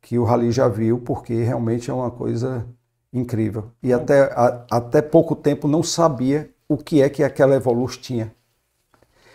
que 0.00 0.18
o 0.18 0.24
Rally 0.24 0.50
já 0.50 0.68
viu, 0.68 0.98
porque 0.98 1.34
realmente 1.42 1.90
é 1.90 1.94
uma 1.94 2.10
coisa 2.10 2.66
incrível. 3.12 3.70
E 3.82 3.92
até, 3.92 4.22
a, 4.32 4.64
até 4.70 5.00
pouco 5.00 5.36
tempo 5.36 5.68
não 5.68 5.82
sabia 5.82 6.50
o 6.68 6.76
que 6.76 7.02
é 7.02 7.08
que 7.08 7.22
aquela 7.22 7.54
Evolus 7.56 7.96
tinha. 7.96 8.34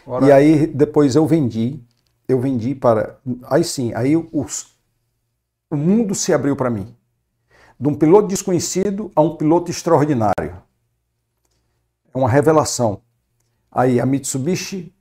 Ora- 0.05 0.27
E 0.27 0.31
aí 0.31 0.67
depois 0.67 1.15
eu 1.15 1.25
vendi, 1.25 1.79
eu 2.27 2.39
vendi 2.39 2.73
para. 2.75 3.19
Aí 3.43 3.63
sim, 3.63 3.93
aí 3.93 4.15
os, 4.15 4.75
o 5.71 5.75
mundo 5.75 6.15
se 6.15 6.33
abriu 6.33 6.55
para 6.55 6.69
mim. 6.69 6.95
De 7.79 7.87
um 7.89 7.95
piloto 7.95 8.27
desconhecido 8.27 9.11
a 9.15 9.21
um 9.21 9.35
piloto 9.37 9.71
extraordinário. 9.71 10.61
É 12.13 12.17
uma 12.17 12.29
revelação. 12.29 13.01
Aí 13.71 13.99
a 13.99 14.05
Mitsubishi 14.05 14.93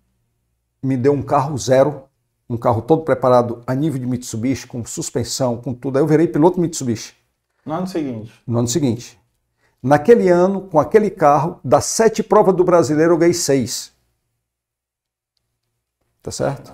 me 0.83 0.97
deu 0.97 1.13
um 1.13 1.23
carro 1.23 1.57
zero, 1.59 2.05
um 2.49 2.57
carro 2.57 2.83
todo 2.83 3.03
preparado 3.05 3.63
a 3.67 3.75
nível 3.75 4.01
de 4.01 4.07
Mitsubishi, 4.07 4.67
com 4.67 4.85
suspensão, 4.85 5.59
com 5.59 5.75
tudo. 5.75 5.99
Aí 5.99 6.03
eu 6.03 6.09
virei 6.09 6.29
piloto 6.29 6.61
Mitsubishi 6.61 7.15
No 7.65 7.75
ano 7.75 7.87
seguinte. 7.87 8.33
no 8.47 8.59
ano 8.59 8.69
seguinte. 8.69 9.18
Naquele 9.83 10.29
ano, 10.29 10.63
com 10.63 10.79
aquele 10.81 11.11
carro, 11.11 11.61
das 11.65 11.85
sete 11.87 12.23
provas 12.23 12.55
do 12.55 12.65
brasileiro, 12.65 13.15
eu 13.15 13.19
ganhei 13.19 13.35
seis. 13.35 13.93
Tá 16.23 16.31
certo? 16.31 16.73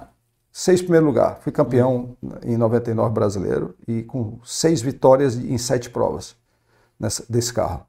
Seis 0.52 0.80
em 0.80 0.84
primeiro 0.84 1.06
lugar. 1.06 1.38
Fui 1.40 1.52
campeão 1.52 2.16
em 2.44 2.56
99 2.56 3.12
brasileiro 3.12 3.74
e 3.86 4.02
com 4.02 4.38
seis 4.44 4.80
vitórias 4.80 5.36
em 5.36 5.58
sete 5.58 5.90
provas 5.90 6.36
nessa- 6.98 7.24
desse 7.28 7.52
carro. 7.52 7.86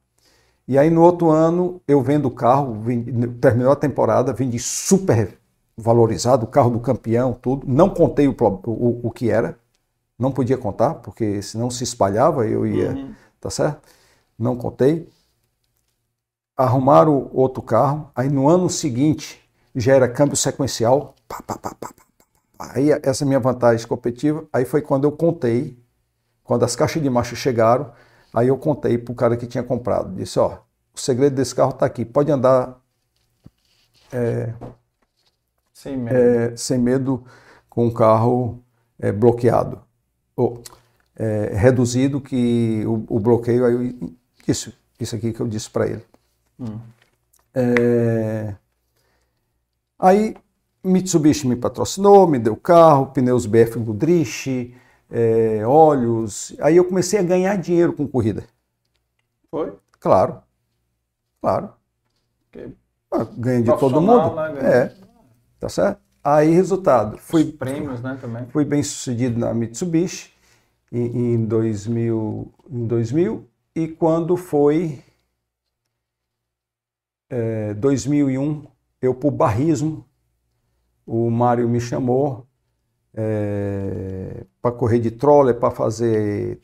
E 0.68 0.78
aí 0.78 0.90
no 0.90 1.04
outro 1.04 1.32
ano 1.32 1.82
eu 1.88 2.02
vendo 2.02 2.28
o 2.28 2.32
carro, 2.32 2.82
vendi- 2.82 3.28
terminou 3.40 3.72
a 3.74 3.76
temporada, 3.76 4.34
vendi 4.34 4.60
super 4.60 5.38
valorizado, 5.78 6.46
o 6.46 6.50
carro 6.50 6.72
do 6.72 6.80
campeão, 6.82 7.34
tudo. 7.34 7.68
Não 7.68 7.90
contei 7.90 8.28
o, 8.28 8.36
o, 8.68 9.02
o 9.08 9.12
que 9.12 9.30
era, 9.32 9.58
não 10.20 10.32
podia 10.32 10.58
contar, 10.58 10.96
porque 10.96 11.42
senão 11.42 11.70
se 11.72 11.84
espalhava, 11.84 12.48
eu 12.48 12.66
ia, 12.68 13.00
tá 13.42 13.50
certo? 13.50 13.82
Não 14.38 14.56
contei. 14.56 15.10
Arrumaram 16.58 17.30
outro 17.34 17.62
carro, 17.62 18.10
aí 18.16 18.30
no 18.30 18.48
ano 18.48 18.70
seguinte 18.70 19.42
já 19.76 19.94
era 19.94 20.08
câmbio 20.08 20.38
sequencial. 20.38 21.14
Pá, 21.28 21.42
pá, 21.42 21.58
pá. 21.58 21.76
Aí 22.58 22.90
essa 23.04 23.24
é 23.24 23.28
minha 23.28 23.40
vantagem 23.40 23.86
competitiva. 23.88 24.46
Aí 24.54 24.66
foi 24.66 24.82
quando 24.82 25.04
eu 25.06 25.12
contei, 25.12 25.78
quando 26.44 26.64
as 26.64 26.76
caixas 26.76 27.02
de 27.04 27.10
marcha 27.10 27.36
chegaram, 27.36 27.92
aí 28.34 28.48
eu 28.48 28.58
contei 28.58 28.98
pro 28.98 29.14
cara 29.16 29.38
que 29.38 29.48
tinha 29.48 29.64
comprado. 29.64 30.16
Disse, 30.16 30.40
ó, 30.40 30.60
o 30.96 31.00
segredo 31.00 31.36
desse 31.36 31.54
carro 31.56 31.74
tá 31.74 31.86
aqui. 31.86 32.06
Pode 32.06 32.32
andar 32.32 32.82
é, 34.12 34.54
Sem 35.74 35.98
medo. 35.98 36.50
é, 36.52 36.56
sem 36.56 36.78
medo 36.80 37.24
com 37.70 37.88
o 37.88 37.94
carro 37.94 38.64
é, 39.00 39.12
bloqueado. 39.12 39.82
Ou 40.36 40.62
é, 41.16 41.52
reduzido 41.56 42.22
que 42.22 42.84
o, 42.88 43.06
o 43.18 43.20
bloqueio, 43.20 43.66
aí 43.66 43.98
isso, 44.48 44.74
isso 45.00 45.16
aqui 45.16 45.32
que 45.34 45.40
eu 45.40 45.48
disse 45.48 45.70
para 45.70 45.88
ele. 45.88 46.04
Hum. 46.60 46.80
É, 47.54 48.56
aí 49.98 50.36
Mitsubishi 50.84 51.48
me 51.48 51.56
patrocinou, 51.56 52.28
me 52.28 52.38
deu 52.38 52.56
carro, 52.56 53.08
pneus 53.08 53.46
BF 53.46 53.80
Goodrich, 53.80 54.76
é, 55.10 55.66
óleos. 55.66 56.56
Aí 56.60 56.78
eu 56.78 56.86
comecei 56.86 57.20
a 57.20 57.24
ganhar 57.24 57.56
dinheiro 57.58 57.94
com 57.94 58.08
corrida. 58.08 58.44
Foi? 59.50 59.74
Claro, 60.00 60.42
claro. 61.42 61.70
Porque 62.52 62.70
Ah, 63.12 63.24
Ganha 63.38 63.64
de 63.64 63.78
todo 63.80 64.02
mundo. 64.02 64.36
né, 64.36 64.54
ganha. 64.54 64.68
É, 64.68 64.96
tá 65.60 65.70
certo? 65.70 66.00
Aí, 66.24 66.50
resultado, 66.52 67.18
fui, 67.20 67.44
Os 67.44 67.52
prêmios, 67.52 68.02
né, 68.02 68.18
também. 68.20 68.48
fui 68.48 68.66
bem 68.66 68.82
sucedido 68.82 69.40
na 69.40 69.54
Mitsubishi 69.54 70.32
em, 70.92 71.34
em 71.36 71.46
2000, 71.46 72.52
em 72.70 72.88
2000 72.88 73.48
e 73.76 73.88
quando 73.88 74.38
foi 74.38 75.04
é, 77.30 77.74
2001, 77.74 78.66
eu 79.02 79.14
por 79.14 79.32
barrismo, 79.32 80.06
o 81.06 81.30
Mário 81.30 81.68
me 81.68 81.80
chamou 81.80 82.48
para 84.62 84.72
correr 84.72 85.00
de 85.00 85.12
troller, 85.12 85.56
para 85.56 85.72
fazer 85.72 86.60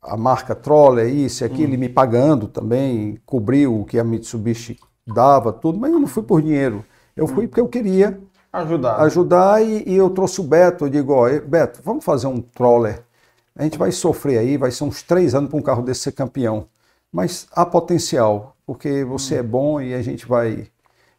a 0.00 0.16
marca 0.16 0.54
troller, 0.54 1.08
isso 1.08 1.44
e 1.44 1.46
aquilo, 1.46 1.70
ele 1.70 1.76
me 1.76 1.88
pagando 1.88 2.48
também, 2.48 3.18
cobriu 3.24 3.80
o 3.80 3.84
que 3.84 3.98
a 3.98 4.04
Mitsubishi 4.04 4.78
dava, 5.06 5.52
tudo, 5.52 5.78
mas 5.78 5.92
eu 5.92 6.00
não 6.00 6.06
fui 6.06 6.22
por 6.22 6.42
dinheiro. 6.42 6.84
Eu 7.16 7.26
fui 7.26 7.46
porque 7.46 7.60
eu 7.60 7.68
queria 7.68 8.20
Ajudar. 8.52 9.00
ajudar 9.02 9.62
e, 9.62 9.84
e 9.86 9.94
eu 9.94 10.10
trouxe 10.10 10.40
o 10.40 10.44
Beto. 10.44 10.86
Eu 10.86 10.90
digo, 10.90 11.12
ó, 11.12 11.28
Beto, 11.40 11.80
vamos 11.82 12.04
fazer 12.04 12.26
um 12.26 12.40
troller. 12.40 13.04
A 13.54 13.64
gente 13.64 13.78
vai 13.78 13.92
sofrer 13.92 14.38
aí, 14.38 14.56
vai 14.56 14.70
ser 14.70 14.84
uns 14.84 15.02
três 15.02 15.34
anos 15.34 15.50
para 15.50 15.58
um 15.58 15.62
carro 15.62 15.82
desse 15.82 16.00
ser 16.02 16.12
campeão. 16.12 16.68
Mas 17.12 17.46
há 17.52 17.66
potencial, 17.66 18.56
porque 18.66 19.04
você 19.04 19.36
é 19.36 19.42
bom 19.42 19.80
e 19.80 19.94
a 19.94 20.02
gente 20.02 20.26
vai. 20.26 20.70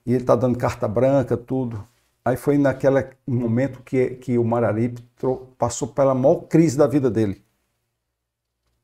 E 0.06 0.14
ele 0.14 0.24
está 0.24 0.36
dando 0.36 0.58
carta 0.58 0.88
branca, 0.88 1.38
tudo. 1.38 1.88
Aí 2.26 2.36
foi 2.38 2.58
naquele 2.58 3.08
momento 3.28 3.82
que, 3.84 4.12
que 4.16 4.38
o 4.38 4.44
Mararipe 4.44 5.03
passou 5.58 5.88
pela 5.88 6.16
maior 6.16 6.42
crise 6.48 6.78
da 6.78 6.88
vida 6.88 7.10
dele. 7.12 7.44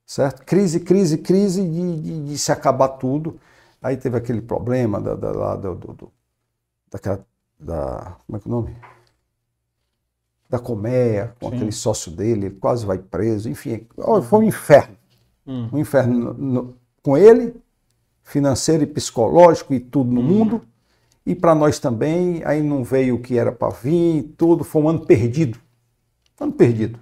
Certo? 0.05 0.43
Crise, 0.45 0.79
crise, 0.79 1.17
crise 1.19 1.61
de, 1.63 2.01
de- 2.01 2.25
de 2.25 2.37
se 2.37 2.51
acabar 2.51 2.89
tudo. 2.89 3.39
Aí 3.81 3.95
teve 3.95 4.17
aquele 4.17 4.41
problema 4.41 4.99
da, 4.99 5.15
da, 5.15 5.31
lá 5.31 5.55
do, 5.55 5.75
da. 7.59 8.17
Como 8.25 8.37
é 8.37 8.39
que 8.39 8.47
é 8.47 8.49
o 8.49 8.51
nome? 8.51 8.75
Da 10.49 10.57
colmeia, 10.57 11.35
com 11.39 11.49
Sim. 11.49 11.55
aquele 11.55 11.71
sócio 11.71 12.11
dele, 12.11 12.47
ele 12.47 12.55
quase 12.55 12.85
vai 12.85 12.97
preso, 12.97 13.47
enfim, 13.49 13.85
ó, 13.97 14.19
foi 14.21 14.39
um 14.39 14.43
inferno. 14.43 14.95
Hum. 15.45 15.69
Um 15.71 15.77
inferno 15.77 16.33
no- 16.33 16.33
no- 16.33 16.75
com 17.03 17.15
ele, 17.15 17.55
financeiro 18.23 18.83
e 18.83 18.87
psicológico 18.87 19.73
e 19.73 19.79
tudo 19.79 20.11
no 20.11 20.23
mundo. 20.23 20.61
E 21.25 21.35
para 21.35 21.53
nós 21.53 21.77
também, 21.77 22.41
aí 22.45 22.63
não 22.63 22.83
veio 22.83 23.15
o 23.15 23.19
que 23.21 23.37
era 23.37 23.51
para 23.51 23.69
vir, 23.69 24.33
tudo, 24.37 24.63
foi 24.63 24.81
um 24.81 24.89
ano 24.89 25.05
perdido. 25.05 25.59
Ano 26.39 26.51
perdido. 26.51 26.99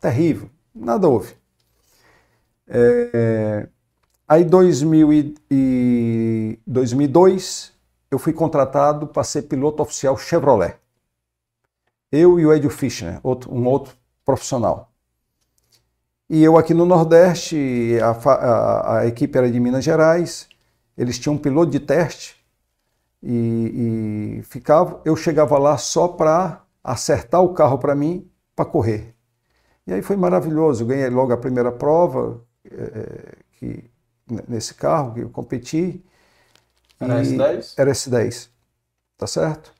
Terrível. 0.00 0.48
Nada 0.74 1.08
houve. 1.08 1.34
É, 2.66 3.68
aí 4.26 4.44
2000 4.44 5.12
e, 5.12 5.34
e 5.50 6.58
2002 6.66 7.72
eu 8.10 8.18
fui 8.18 8.32
contratado 8.32 9.06
para 9.06 9.22
ser 9.24 9.42
piloto 9.42 9.82
oficial 9.82 10.16
Chevrolet. 10.16 10.76
Eu 12.12 12.38
e 12.38 12.46
o 12.46 12.52
Edio 12.54 12.70
Fischner, 12.70 13.18
outro, 13.24 13.52
um 13.52 13.66
outro 13.66 13.96
profissional. 14.24 14.92
E 16.28 16.42
eu 16.42 16.56
aqui 16.56 16.72
no 16.72 16.86
Nordeste, 16.86 17.98
a, 18.02 18.10
a- 18.10 18.98
a 19.00 19.06
equipe 19.06 19.36
era 19.36 19.50
de 19.50 19.60
Minas 19.60 19.84
Gerais, 19.84 20.48
eles 20.96 21.18
tinham 21.18 21.34
um 21.34 21.38
piloto 21.38 21.70
de 21.70 21.80
teste 21.80 22.36
e, 23.22 24.38
e 24.40 24.44
ficava, 24.44 25.00
eu 25.04 25.16
chegava 25.16 25.58
lá 25.58 25.78
só 25.78 26.08
para 26.08 26.62
acertar 26.84 27.42
o 27.42 27.54
carro 27.54 27.78
para 27.78 27.94
mim 27.94 28.30
para 28.56 28.66
correr. 28.66 29.14
E 29.86 29.92
aí 29.94 30.02
foi 30.02 30.16
maravilhoso, 30.16 30.86
ganhei 30.86 31.10
logo 31.10 31.32
a 31.32 31.38
primeira 31.38 31.72
prova 31.72 32.42
eh, 32.66 33.36
que, 33.52 33.90
n- 34.30 34.44
nesse 34.48 34.74
carro 34.74 35.14
que 35.14 35.20
eu 35.20 35.30
competi. 35.30 36.04
Era 37.00 37.20
E- 37.20 37.20
S10? 37.20 37.72
Era 37.76 37.90
S10, 37.92 38.50
tá 39.18 39.26
certo? 39.26 39.72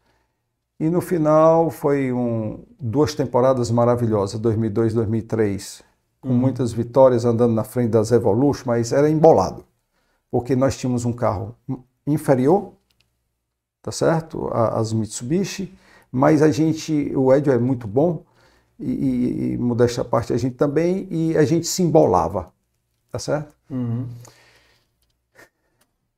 E 0.82 0.90
no 0.90 1.00
final 1.00 1.70
foi 1.70 2.12
um, 2.12 2.64
duas 2.80 3.14
temporadas 3.14 3.70
maravilhosas, 3.70 4.40
2002, 4.40 4.92
2003, 4.92 5.82
com 6.20 6.30
Uhum. 6.30 6.38
muitas 6.38 6.72
vitórias 6.72 7.24
andando 7.24 7.54
na 7.54 7.62
frente 7.64 7.90
das 7.92 8.10
Evolution, 8.10 8.64
mas 8.66 8.92
era 8.92 9.08
embolado, 9.08 9.64
porque 10.30 10.56
nós 10.56 10.76
tínhamos 10.76 11.04
um 11.04 11.12
carro 11.12 11.56
inferior, 12.06 12.74
tá 13.82 13.92
certo? 13.92 14.48
A- 14.48 14.78
As 14.80 14.92
Mitsubishi, 14.92 15.72
mas 16.10 16.42
a 16.42 16.50
gente, 16.50 17.12
o 17.16 17.32
Edio 17.32 17.52
é 17.52 17.58
muito 17.58 17.86
bom, 17.86 18.24
e, 18.78 18.90
e, 18.90 19.52
e 19.54 19.58
modéstia 19.58 20.02
à 20.02 20.04
parte 20.04 20.32
a 20.32 20.36
gente 20.36 20.56
também, 20.56 21.06
e 21.10 21.36
a 21.36 21.44
gente 21.44 21.66
se 21.66 21.82
embolava, 21.82 22.52
tá 23.12 23.18
certo? 23.18 23.54
Uhum. 23.70 24.08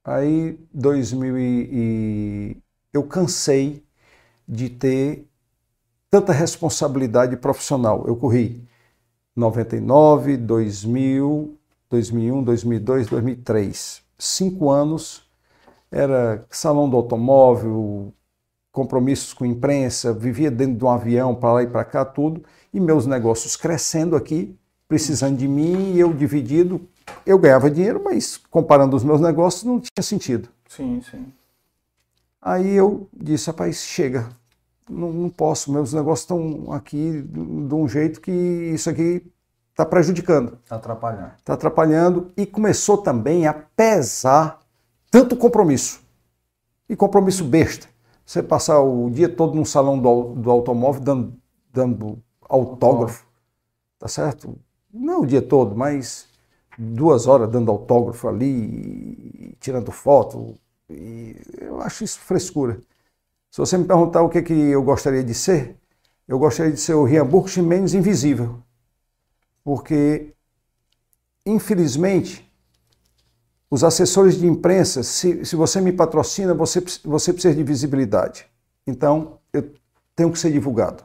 Aí, 0.04 0.58
2000 0.72 1.38
e, 1.38 1.68
e 2.52 2.56
eu 2.92 3.04
cansei 3.04 3.83
de 4.46 4.68
ter 4.68 5.26
tanta 6.10 6.32
responsabilidade 6.32 7.36
profissional. 7.36 8.04
Eu 8.06 8.16
corri 8.16 8.66
99, 9.34 10.36
2000, 10.36 11.58
2001, 11.90 12.42
2002, 12.42 13.06
2003. 13.08 14.02
Cinco 14.18 14.70
anos, 14.70 15.28
era 15.90 16.44
salão 16.50 16.88
do 16.88 16.96
automóvel, 16.96 18.12
compromissos 18.72 19.32
com 19.32 19.44
imprensa, 19.44 20.12
vivia 20.12 20.50
dentro 20.50 20.76
de 20.76 20.84
um 20.84 20.90
avião 20.90 21.34
para 21.34 21.52
lá 21.52 21.62
e 21.62 21.66
para 21.66 21.84
cá, 21.84 22.04
tudo, 22.04 22.42
e 22.72 22.80
meus 22.80 23.06
negócios 23.06 23.56
crescendo 23.56 24.16
aqui 24.16 24.56
precisando 24.88 25.36
de 25.36 25.48
mim 25.48 25.94
e 25.94 26.00
eu 26.00 26.12
dividido. 26.12 26.80
Eu 27.26 27.38
ganhava 27.38 27.70
dinheiro, 27.70 28.00
mas 28.04 28.36
comparando 28.36 28.96
os 28.96 29.04
meus 29.04 29.20
negócios 29.20 29.64
não 29.64 29.80
tinha 29.80 30.02
sentido. 30.02 30.48
Sim, 30.68 31.00
sim. 31.10 31.26
Aí 32.44 32.74
eu 32.74 33.08
disse, 33.10 33.46
rapaz, 33.46 33.76
chega, 33.78 34.28
não, 34.86 35.10
não 35.10 35.30
posso, 35.30 35.72
meus 35.72 35.94
negócios 35.94 36.24
estão 36.24 36.70
aqui 36.74 37.22
de 37.22 37.74
um 37.74 37.88
jeito 37.88 38.20
que 38.20 38.30
isso 38.30 38.90
aqui 38.90 39.26
está 39.70 39.86
prejudicando, 39.86 40.58
Tá 40.68 40.76
atrapalhando. 40.76 41.32
está 41.38 41.54
atrapalhando 41.54 42.30
e 42.36 42.44
começou 42.44 42.98
também 42.98 43.46
a 43.46 43.54
pesar 43.54 44.60
tanto 45.10 45.38
compromisso 45.38 46.02
e 46.86 46.94
compromisso 46.94 47.44
besta. 47.44 47.88
Você 48.26 48.42
passar 48.42 48.78
o 48.80 49.08
dia 49.08 49.28
todo 49.28 49.54
num 49.54 49.64
salão 49.64 49.98
do, 49.98 50.34
do 50.34 50.50
automóvel 50.50 51.00
dando, 51.00 51.34
dando 51.72 52.22
autógrafo, 52.42 53.24
tá 53.98 54.06
certo? 54.06 54.54
Não 54.92 55.22
o 55.22 55.26
dia 55.26 55.40
todo, 55.40 55.74
mas 55.74 56.28
duas 56.78 57.26
horas 57.26 57.48
dando 57.48 57.70
autógrafo 57.70 58.28
ali, 58.28 59.56
tirando 59.60 59.90
foto. 59.90 60.54
E 60.88 61.36
eu 61.60 61.80
acho 61.80 62.04
isso 62.04 62.18
frescura. 62.18 62.80
Se 63.50 63.58
você 63.58 63.78
me 63.78 63.84
perguntar 63.84 64.22
o 64.22 64.28
que, 64.28 64.42
que 64.42 64.52
eu 64.52 64.82
gostaria 64.82 65.22
de 65.22 65.34
ser, 65.34 65.76
eu 66.26 66.38
gostaria 66.38 66.72
de 66.72 66.80
ser 66.80 66.94
o 66.94 67.04
Rian 67.04 67.26
Burke 67.26 67.50
Ximenes 67.50 67.94
invisível. 67.94 68.58
Porque, 69.62 70.34
infelizmente, 71.46 72.50
os 73.70 73.82
assessores 73.82 74.38
de 74.38 74.46
imprensa, 74.46 75.02
se, 75.02 75.44
se 75.44 75.56
você 75.56 75.80
me 75.80 75.92
patrocina, 75.92 76.52
você, 76.54 76.82
você 77.04 77.32
precisa 77.32 77.54
de 77.54 77.62
visibilidade. 77.62 78.46
Então, 78.86 79.38
eu 79.52 79.72
tenho 80.14 80.30
que 80.30 80.38
ser 80.38 80.52
divulgado. 80.52 81.04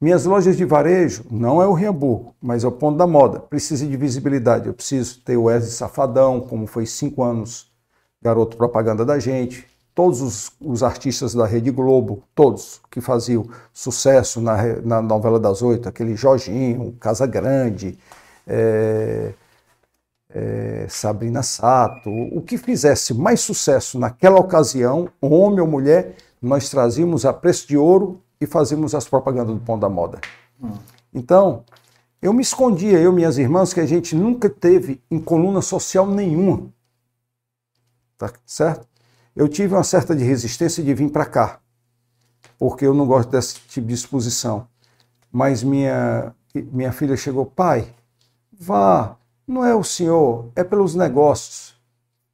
Minhas 0.00 0.26
lojas 0.26 0.56
de 0.56 0.64
varejo 0.64 1.24
não 1.30 1.62
é 1.62 1.66
o 1.66 1.72
Riamburgo, 1.72 2.34
mas 2.40 2.64
é 2.64 2.66
o 2.68 2.72
ponto 2.72 2.98
da 2.98 3.06
moda. 3.06 3.40
Precisa 3.40 3.86
de 3.86 3.96
visibilidade. 3.96 4.66
Eu 4.66 4.74
preciso 4.74 5.20
ter 5.22 5.36
o 5.36 5.44
Wesley 5.44 5.72
Safadão, 5.72 6.40
como 6.40 6.66
foi 6.66 6.84
cinco 6.84 7.22
anos 7.22 7.65
garoto 8.26 8.56
propaganda 8.56 9.04
da 9.04 9.18
gente. 9.18 9.66
Todos 9.94 10.20
os, 10.20 10.52
os 10.60 10.82
artistas 10.82 11.32
da 11.32 11.46
Rede 11.46 11.70
Globo, 11.70 12.22
todos 12.34 12.80
que 12.90 13.00
faziam 13.00 13.46
sucesso 13.72 14.40
na, 14.40 14.56
na 14.82 15.00
novela 15.00 15.40
das 15.40 15.62
oito, 15.62 15.88
aquele 15.88 16.14
Jorginho, 16.14 16.92
Casa 17.00 17.26
Grande, 17.26 17.98
é, 18.46 19.32
é, 20.28 20.86
Sabrina 20.88 21.42
Sato, 21.42 22.10
o 22.10 22.42
que 22.42 22.58
fizesse 22.58 23.14
mais 23.14 23.40
sucesso 23.40 23.98
naquela 23.98 24.38
ocasião, 24.38 25.08
homem 25.20 25.60
ou 25.60 25.66
mulher, 25.66 26.16
nós 26.42 26.68
trazíamos 26.68 27.24
a 27.24 27.32
preço 27.32 27.66
de 27.66 27.78
ouro 27.78 28.20
e 28.38 28.44
fazíamos 28.46 28.94
as 28.94 29.08
propagandas 29.08 29.54
do 29.54 29.60
Pão 29.60 29.78
da 29.78 29.88
Moda. 29.88 30.18
Então, 31.14 31.64
eu 32.20 32.32
me 32.32 32.42
escondia, 32.42 32.98
eu 32.98 33.12
e 33.12 33.14
minhas 33.14 33.38
irmãs, 33.38 33.72
que 33.72 33.80
a 33.80 33.86
gente 33.86 34.14
nunca 34.14 34.50
teve 34.50 35.00
em 35.10 35.18
coluna 35.18 35.62
social 35.62 36.06
nenhuma. 36.06 36.64
Tá 38.18 38.32
certo? 38.44 38.86
Eu 39.34 39.48
tive 39.48 39.74
uma 39.74 39.84
certa 39.84 40.16
de 40.16 40.24
resistência 40.24 40.82
de 40.82 40.94
vir 40.94 41.10
para 41.10 41.26
cá, 41.26 41.60
porque 42.58 42.86
eu 42.86 42.94
não 42.94 43.06
gosto 43.06 43.30
desse 43.30 43.60
tipo 43.68 43.86
de 43.86 43.94
exposição. 43.94 44.66
Mas 45.30 45.62
minha, 45.62 46.34
minha 46.54 46.92
filha 46.92 47.16
chegou, 47.16 47.44
pai, 47.44 47.94
vá, 48.58 49.16
não 49.46 49.64
é 49.64 49.74
o 49.74 49.84
senhor, 49.84 50.50
é 50.56 50.64
pelos 50.64 50.94
negócios. 50.94 51.76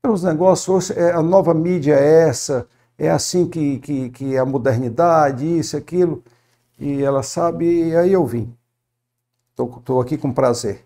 Pelos 0.00 0.22
negócios, 0.22 0.90
é, 0.90 1.12
a 1.12 1.22
nova 1.22 1.52
mídia 1.52 1.94
é 1.94 2.28
essa, 2.28 2.66
é 2.96 3.10
assim 3.10 3.48
que, 3.48 3.78
que, 3.80 4.10
que 4.10 4.36
é 4.36 4.38
a 4.38 4.44
modernidade, 4.44 5.44
isso, 5.58 5.76
aquilo. 5.76 6.22
E 6.78 7.02
ela 7.02 7.22
sabe, 7.22 7.88
e 7.88 7.96
aí 7.96 8.12
eu 8.12 8.24
vim. 8.24 8.56
Estou 9.50 10.00
aqui 10.00 10.16
com 10.16 10.32
prazer. 10.32 10.84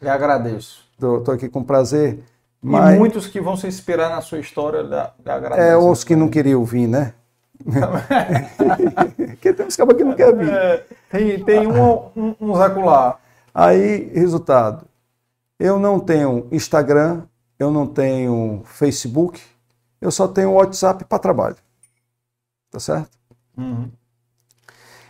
Lhe 0.00 0.08
agradeço. 0.08 0.84
Estou 0.92 1.34
aqui 1.34 1.48
com 1.48 1.64
prazer. 1.64 2.22
E 2.64 2.66
Mas 2.66 2.98
muitos 2.98 3.26
que 3.26 3.42
vão 3.42 3.58
se 3.58 3.66
inspirar 3.66 4.08
na 4.08 4.22
sua 4.22 4.38
história, 4.38 4.80
lhe 4.80 4.88
lhe 4.88 5.30
agradeço. 5.30 5.60
é 5.60 5.76
os 5.76 6.02
que 6.02 6.16
não 6.16 6.30
queriam 6.30 6.64
vir, 6.64 6.86
né? 6.86 7.12
Porque 9.16 9.52
tem 9.52 9.66
uns 9.66 9.76
cabos 9.76 9.94
que 9.94 10.02
não 10.02 10.14
querem 10.14 10.36
vir. 10.36 10.50
É, 10.50 10.86
tem, 11.10 11.44
tem 11.44 11.66
um, 11.66 12.10
um, 12.16 12.34
uns 12.40 12.58
acolá. 12.58 13.18
Aí, 13.54 14.10
resultado. 14.14 14.86
Eu 15.60 15.78
não 15.78 16.00
tenho 16.00 16.48
Instagram, 16.50 17.24
eu 17.58 17.70
não 17.70 17.86
tenho 17.86 18.62
Facebook, 18.64 19.42
eu 20.00 20.10
só 20.10 20.26
tenho 20.26 20.52
WhatsApp 20.52 21.04
para 21.04 21.18
trabalho. 21.18 21.56
Tá 22.70 22.80
certo? 22.80 23.10
Uhum. 23.58 23.90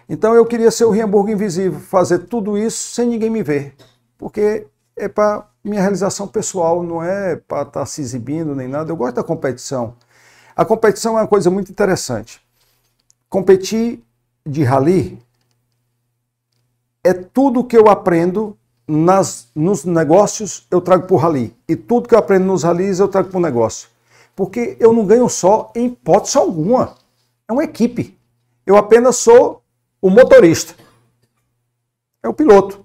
Então 0.09 0.35
eu 0.35 0.45
queria 0.45 0.73
ser 0.73 0.87
o 0.87 0.91
Riamburgo 0.91 1.31
Invisível, 1.31 1.79
fazer 1.79 2.19
tudo 2.27 2.59
isso 2.59 2.95
sem 2.95 3.09
ninguém 3.09 3.31
me 3.31 3.45
ver. 3.45 3.77
Porque 4.19 4.67
é 4.97 5.09
para 5.09 5.47
minha 5.65 5.81
realização 5.81 6.29
pessoal, 6.29 6.83
não 6.83 7.03
é 7.03 7.37
para 7.37 7.63
estar 7.63 7.87
se 7.87 8.01
exibindo 8.01 8.55
nem 8.55 8.69
nada. 8.69 8.93
Eu 8.93 8.97
gosto 8.97 9.17
da 9.17 9.25
competição. 9.25 9.97
A 10.55 10.65
competição 10.65 11.19
é 11.19 11.23
uma 11.23 11.29
coisa 11.29 11.51
muito 11.51 11.73
interessante. 11.73 12.41
Competir 13.29 14.05
de 14.47 14.63
rally 14.63 15.19
é 17.03 17.13
tudo 17.13 17.65
que 17.65 17.77
eu 17.77 17.89
aprendo 17.89 18.57
nas, 18.87 19.49
nos 19.55 19.85
negócios, 19.85 20.67
eu 20.71 20.81
trago 20.81 21.07
para 21.07 21.15
o 21.15 21.19
rally. 21.19 21.57
E 21.69 21.75
tudo 21.75 22.09
que 22.09 22.15
eu 22.15 22.19
aprendo 22.19 22.47
nos 22.47 22.63
rallies, 22.63 22.99
eu 22.99 23.09
trago 23.09 23.31
para 23.31 23.39
o 23.39 23.43
negócio. 23.43 23.89
Porque 24.37 24.77
eu 24.81 24.93
não 24.93 25.07
ganho 25.07 25.29
só 25.29 25.73
em 25.75 25.87
hipótese 25.87 26.37
alguma. 26.37 26.97
É 27.49 27.53
uma 27.53 27.65
equipe. 27.65 28.19
Eu 28.67 28.77
apenas 28.77 29.17
sou 29.17 29.63
o 30.01 30.11
motorista. 30.11 30.75
É 32.23 32.29
o 32.29 32.35
piloto. 32.35 32.85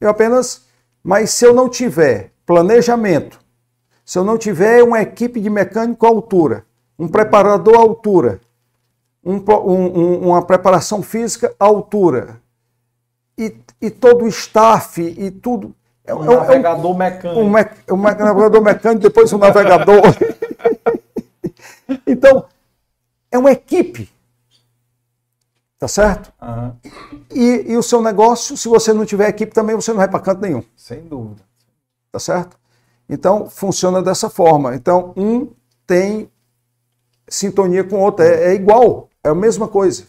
Eu 0.00 0.08
apenas. 0.08 0.68
Mas 1.02 1.30
se 1.30 1.44
eu 1.44 1.54
não 1.54 1.68
tiver 1.68 2.32
planejamento, 2.44 3.40
se 4.04 4.18
eu 4.18 4.24
não 4.24 4.36
tiver 4.36 4.82
uma 4.82 5.00
equipe 5.00 5.40
de 5.40 5.48
mecânico 5.48 6.04
à 6.06 6.08
altura, 6.08 6.66
um 6.98 7.08
preparador 7.08 7.76
à 7.76 7.80
altura, 7.80 8.40
um, 9.24 9.36
um, 9.36 10.28
uma 10.28 10.42
preparação 10.42 11.02
física 11.02 11.54
à 11.58 11.64
altura, 11.64 12.40
e, 13.38 13.56
e 13.80 13.90
todo 13.90 14.24
o 14.24 14.28
staff 14.28 15.00
e 15.00 15.30
tudo. 15.30 15.74
É, 16.04 16.14
um 16.14 16.24
navegador 16.24 16.84
é 16.84 16.88
um, 16.88 16.94
mecânico. 16.94 17.40
Um, 17.40 17.50
me, 17.50 17.64
um 17.90 17.96
navegador 17.96 18.62
mecânico, 18.62 19.02
depois 19.02 19.32
um 19.32 19.38
navegador. 19.38 20.02
então, 22.06 22.44
é 23.30 23.38
uma 23.38 23.52
equipe. 23.52 24.10
Tá 25.80 25.88
certo? 25.88 26.30
Uhum. 26.42 26.76
E, 27.30 27.72
e, 27.72 27.76
o 27.78 27.82
seu 27.82 28.02
negócio, 28.02 28.54
se 28.54 28.68
você 28.68 28.92
não 28.92 29.06
tiver 29.06 29.30
equipe 29.30 29.50
também, 29.54 29.74
você 29.74 29.90
não 29.92 29.96
vai 29.96 30.08
para 30.10 30.20
canto 30.20 30.42
nenhum. 30.42 30.62
Sem 30.76 31.00
dúvida. 31.08 31.42
Tá 32.12 32.18
certo? 32.18 32.58
Então, 33.08 33.48
funciona 33.48 34.02
dessa 34.02 34.28
forma. 34.28 34.74
Então, 34.74 35.14
um 35.16 35.48
tem 35.86 36.30
sintonia 37.26 37.82
com 37.82 37.96
o 37.96 38.00
outro. 38.00 38.22
É, 38.26 38.50
é 38.50 38.54
igual, 38.54 39.08
é 39.24 39.30
a 39.30 39.34
mesma 39.34 39.66
coisa. 39.66 40.06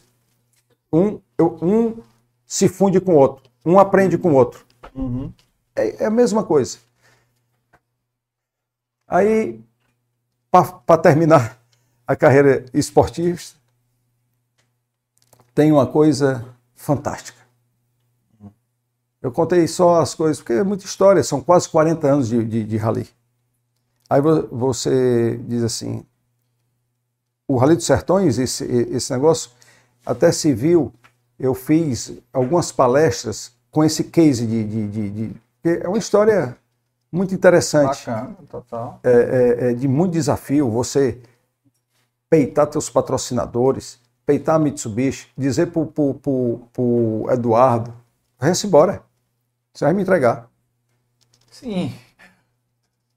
Um, 0.92 1.22
um 1.40 1.96
se 2.46 2.68
funde 2.68 3.00
com 3.00 3.14
o 3.14 3.18
outro. 3.18 3.50
Um 3.66 3.80
aprende 3.80 4.18
com 4.18 4.34
o 4.34 4.36
outro. 4.36 4.66
Uhum. 4.94 5.32
É, 5.74 6.04
é, 6.04 6.06
a 6.06 6.12
mesma 6.12 6.44
coisa. 6.44 6.80
Aí, 9.08 9.58
para 10.52 10.98
terminar 10.98 11.58
a 12.06 12.14
carreira 12.14 12.66
esportista, 12.74 13.61
tem 15.54 15.72
uma 15.72 15.88
coisa 15.88 16.46
fantástica. 16.76 17.40
Eu 19.22 19.32
contei 19.32 19.68
só 19.68 20.02
as 20.02 20.16
coisas, 20.16 20.40
porque 20.40 20.54
é 20.54 20.64
muita 20.64 20.86
história, 20.86 21.24
são 21.24 21.42
quase 21.42 21.70
40 21.70 22.08
anos 22.08 22.28
de, 22.28 22.44
de, 22.44 22.64
de 22.64 22.78
rally. 22.78 23.08
Aí 24.10 24.20
você 24.52 25.40
diz 25.48 25.64
assim, 25.64 26.04
o 27.48 27.56
Rally 27.58 27.76
dos 27.76 27.86
Sertões, 27.86 28.40
esse, 28.40 28.66
esse 28.66 29.12
negócio, 29.14 29.52
até 30.06 30.32
se 30.32 30.54
viu, 30.54 30.92
eu 31.38 31.54
fiz 31.54 32.14
algumas 32.34 32.72
palestras 32.72 33.54
com 33.70 33.84
esse 33.84 34.06
case 34.06 34.46
de... 34.46 34.64
de, 34.64 34.88
de, 34.88 35.10
de 35.10 35.42
é 35.64 35.88
uma 35.88 35.98
história 35.98 36.58
muito 37.12 37.36
interessante. 37.36 38.06
Bacana, 38.06 38.36
total. 38.50 39.00
É, 39.04 39.12
é, 39.12 39.72
é 39.72 39.74
de 39.74 39.88
muito 39.88 40.14
desafio, 40.14 40.70
você 40.70 41.22
peitar 42.30 42.68
teus 42.68 42.90
patrocinadores, 42.90 44.00
peitar 44.26 44.56
a 44.56 44.60
Mitsubishi, 44.60 45.28
dizer 45.38 45.68
pro, 45.68 45.86
pro, 45.86 46.14
pro, 46.16 46.62
pro 46.74 47.28
Eduardo, 47.32 47.94
vai-se 48.40 48.68
embora, 48.68 49.04
você 49.74 49.86
vai 49.86 49.94
me 49.94 50.02
entregar. 50.02 50.48
Sim. 51.50 51.94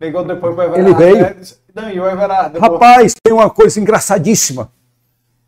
Ligou 0.00 0.24
depois 0.24 0.55
pro 0.55 0.65
Everardo. 0.65 0.89
Ele 0.89 0.94
veio. 0.94 1.20
Né? 1.20 1.36
Não, 1.74 1.91
e 1.91 2.00
o 2.00 2.08
Everardo? 2.08 2.58
Rapaz, 2.58 3.15
tem 3.23 3.33
uma 3.33 3.49
coisa 3.49 3.81
engraçadíssima. 3.81 4.70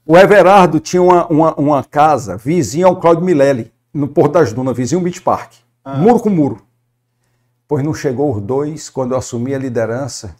O 0.05 0.17
Everardo 0.17 0.79
tinha 0.79 1.03
uma, 1.03 1.27
uma, 1.27 1.55
uma 1.55 1.85
casa 1.85 2.37
vizinha 2.37 2.87
ao 2.87 3.01
Claudio 3.01 3.25
Milelli, 3.25 3.73
no 3.93 4.07
Porto 4.07 4.33
das 4.33 4.53
Dunas, 4.53 4.77
vizinho 4.77 5.01
ao 5.01 5.05
Beach 5.05 5.21
Park. 5.21 5.53
Ah. 5.85 5.97
Muro 5.97 6.21
com 6.21 6.31
muro. 6.31 6.63
Pois 7.69 7.85
não 7.85 7.93
chegou 7.93 8.35
os 8.35 8.41
dois 8.41 8.89
quando 8.89 9.13
eu 9.13 9.19
assumi 9.19 9.55
a 9.55 9.59
liderança. 9.59 10.37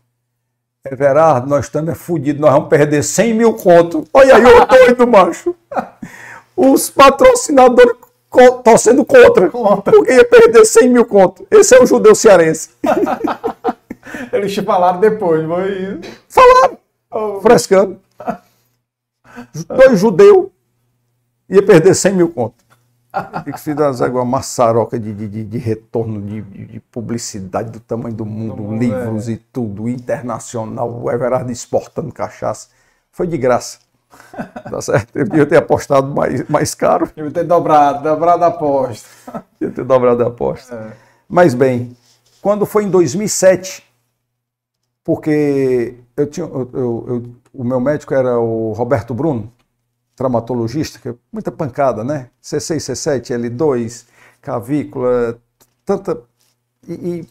Everardo, 0.91 1.49
nós 1.49 1.67
estamos 1.67 1.97
fodidos, 1.99 2.41
nós 2.41 2.53
vamos 2.53 2.69
perder 2.69 3.03
100 3.03 3.35
mil 3.35 3.55
conto. 3.55 4.07
Olha 4.13 4.37
aí, 4.37 4.45
ô 4.45 4.65
doido, 4.67 5.07
macho. 5.07 5.55
Os 6.57 6.91
patrocinadores 6.91 7.97
torcendo 8.63 9.05
contra, 9.05 9.49
porque 9.49 10.13
ia 10.13 10.25
perder 10.25 10.65
100 10.65 10.89
mil 10.89 11.05
conto. 11.05 11.47
Esse 11.51 11.75
é 11.75 11.83
o 11.83 11.87
judeu 11.87 12.15
cearense. 12.15 12.71
Eles 14.33 14.53
te 14.53 14.63
falaram 14.63 15.01
depois, 15.01 15.47
foi 15.47 15.73
isso. 15.73 16.01
Falaram, 16.29 16.79
Oh, 17.11 17.41
frescando. 17.41 17.99
Dois 19.69 19.99
judeus 19.99 20.49
ia 21.49 21.65
perder 21.65 21.95
100 21.95 22.13
mil 22.13 22.29
conto. 22.29 22.66
E 23.47 23.53
que 23.53 23.59
fiz 23.61 23.75
uma 24.01 24.25
maçaroca 24.25 24.99
de, 24.99 25.13
de, 25.13 25.45
de- 25.45 25.59
retorno 25.59 26.21
de, 26.21 26.43
de- 26.43 26.67
de 26.67 26.81
publicidade 26.81 27.71
do 27.71 27.81
tamanho 27.81 28.15
do 28.15 28.27
mundo, 28.27 28.63
mundo, 28.63 28.79
livros 28.79 29.29
e 29.29 29.37
tudo, 29.37 29.89
internacional, 29.89 30.91
o 31.03 31.11
Everardo 31.11 31.51
exportando 31.51 32.13
cachaça. 32.13 32.69
Foi 33.11 33.27
de 33.27 33.39
graça. 33.39 33.79
Tá 34.71 34.81
certo? 34.81 35.17
Eu 35.17 35.25
devia 35.25 35.47
ter 35.47 35.57
apostado 35.57 36.15
mais, 36.15 36.47
mais 36.49 36.75
caro. 36.75 37.11
Eu 37.17 37.31
ter 37.33 37.45
dobrado, 37.45 38.03
dobrado 38.03 38.45
a 38.45 38.49
aposta. 38.49 39.09
Devia 39.59 39.75
ter 39.75 39.85
dobrado 39.85 40.23
a 40.23 40.27
aposta. 40.29 40.75
É. 40.75 40.93
Mas 41.29 41.55
bem, 41.55 41.97
quando 42.41 42.65
foi 42.67 42.85
em 42.85 42.91
2007, 42.91 43.83
porque 45.05 45.95
eu 46.17 46.27
tinha, 46.27 46.47
eu- 46.47 46.71
eu- 46.73 47.05
eu- 47.09 47.23
o 47.55 47.65
meu 47.65 47.81
médico 47.81 48.13
era 48.15 48.39
o 48.39 48.73
Roberto 48.73 49.15
Bruno, 49.15 49.53
traumatologista, 50.17 50.99
que 50.99 51.11
é 51.11 51.15
muita 51.31 51.53
pancada, 51.53 52.03
né? 52.03 52.31
C6, 52.43 52.77
C7, 52.79 53.39
L2, 53.39 54.07
cavícula, 54.41 55.39
tanta. 55.85 56.19
E, 56.89 56.93
e 56.95 57.29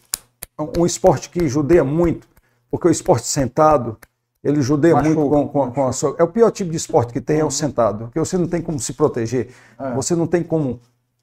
um 0.78 0.86
esporte 0.86 1.28
que 1.28 1.48
judeia 1.48 1.84
muito, 1.84 2.26
porque 2.70 2.88
o 2.88 2.90
esporte 2.90 3.26
sentado, 3.26 3.98
ele 4.42 4.62
judeia 4.62 4.94
Machuca, 4.94 5.14
muito 5.14 5.30
com, 5.30 5.48
com, 5.48 5.72
com 5.72 5.86
a 5.88 5.92
sua. 5.92 6.14
É 6.18 6.22
o 6.22 6.28
pior 6.28 6.50
tipo 6.50 6.70
de 6.70 6.76
esporte 6.76 7.12
que 7.12 7.20
tem, 7.20 7.40
é 7.40 7.44
o 7.44 7.50
sentado, 7.50 8.04
porque 8.06 8.18
você 8.20 8.38
não 8.38 8.46
tem 8.46 8.62
como 8.62 8.78
se 8.78 8.92
proteger, 8.92 9.48
É. 9.78 9.92
você 9.94 10.14
não 10.14 10.26
tem 10.26 10.42
como. 10.42 10.80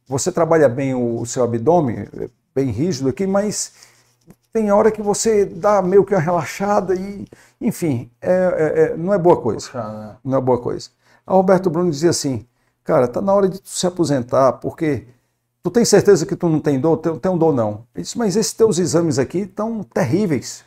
Você 0.07 0.31
trabalha 0.31 0.67
bem 0.67 0.93
o, 0.93 1.21
o 1.21 1.25
seu 1.25 1.43
abdômen, 1.43 1.99
é 1.99 2.29
bem 2.53 2.69
rígido 2.69 3.07
aqui, 3.09 3.25
mas 3.25 3.71
tem 4.51 4.69
hora 4.71 4.91
que 4.91 5.01
você 5.01 5.45
dá 5.45 5.81
meio 5.81 6.03
que 6.03 6.13
uma 6.13 6.19
relaxada 6.21 6.93
e, 6.93 7.25
enfim, 7.61 8.11
é- 8.21 8.31
é- 8.31 8.81
é- 8.93 8.97
não 8.97 9.13
é 9.13 9.17
boa 9.17 9.41
coisa. 9.41 9.69
né? 9.73 10.15
Não 10.23 10.37
é 10.37 10.41
boa 10.41 10.59
coisa. 10.59 10.89
A 11.25 11.33
Roberto 11.33 11.69
Bruno 11.69 11.89
dizia 11.89 12.09
assim, 12.09 12.45
cara, 12.83 13.07
tá 13.07 13.21
na 13.21 13.33
hora 13.33 13.47
de 13.47 13.61
tu 13.61 13.69
se 13.69 13.87
aposentar, 13.87 14.53
porque 14.53 15.07
tu 15.61 15.71
tem 15.71 15.85
certeza 15.85 16.25
que 16.25 16.35
tu 16.35 16.49
não 16.49 16.59
tem 16.59 16.79
dor? 16.79 16.97
Tem, 16.97 17.17
tem 17.17 17.31
um 17.31 17.37
dor 17.37 17.53
não. 17.53 17.87
Ele 17.95 18.03
disse, 18.03 18.17
mas 18.17 18.35
esses 18.35 18.53
teus 18.53 18.77
exames 18.77 19.17
aqui 19.17 19.39
estão 19.39 19.83
terríveis. 19.83 20.65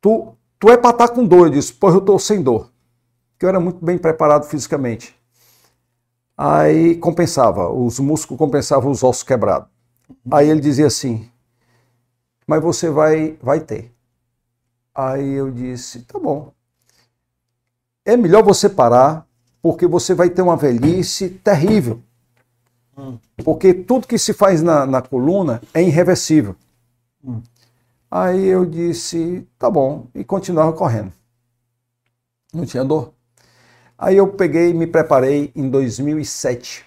Tu, 0.00 0.34
tu 0.58 0.70
é 0.70 0.76
para 0.76 0.90
estar 0.90 1.08
com 1.08 1.26
dor. 1.26 1.46
Eu 1.46 1.50
disse, 1.50 1.72
pois 1.72 1.94
eu 1.94 2.00
estou 2.00 2.18
sem 2.18 2.42
dor. 2.42 2.70
Porque 3.32 3.44
eu 3.44 3.48
era 3.48 3.60
muito 3.60 3.84
bem 3.84 3.98
preparado 3.98 4.44
fisicamente. 4.44 5.16
Aí 6.36 6.96
compensava, 6.96 7.68
os 7.68 7.98
músculos 7.98 8.38
compensavam 8.38 8.90
os 8.90 9.02
ossos 9.02 9.22
quebrados. 9.22 9.68
Aí 10.30 10.48
ele 10.48 10.60
dizia 10.60 10.86
assim, 10.86 11.30
mas 12.46 12.62
você 12.62 12.90
vai, 12.90 13.38
vai 13.42 13.60
ter. 13.60 13.92
Aí 14.94 15.32
eu 15.32 15.50
disse, 15.50 16.02
tá 16.02 16.18
bom. 16.18 16.52
É 18.04 18.16
melhor 18.16 18.42
você 18.42 18.68
parar, 18.68 19.26
porque 19.62 19.86
você 19.86 20.12
vai 20.12 20.28
ter 20.28 20.42
uma 20.42 20.56
velhice 20.56 21.30
terrível. 21.30 22.02
Porque 23.44 23.72
tudo 23.72 24.06
que 24.06 24.18
se 24.18 24.34
faz 24.34 24.60
na, 24.60 24.84
na 24.84 25.00
coluna 25.00 25.62
é 25.72 25.82
irreversível. 25.82 26.56
Aí 28.10 28.44
eu 28.44 28.66
disse, 28.66 29.46
tá 29.58 29.70
bom, 29.70 30.08
e 30.14 30.24
continuava 30.24 30.72
correndo. 30.72 31.12
Não 32.52 32.66
tinha 32.66 32.84
dor. 32.84 33.14
Aí 33.96 34.16
eu 34.16 34.28
peguei 34.28 34.70
e 34.70 34.74
me 34.74 34.86
preparei 34.86 35.52
em 35.54 35.70
2007. 35.70 36.84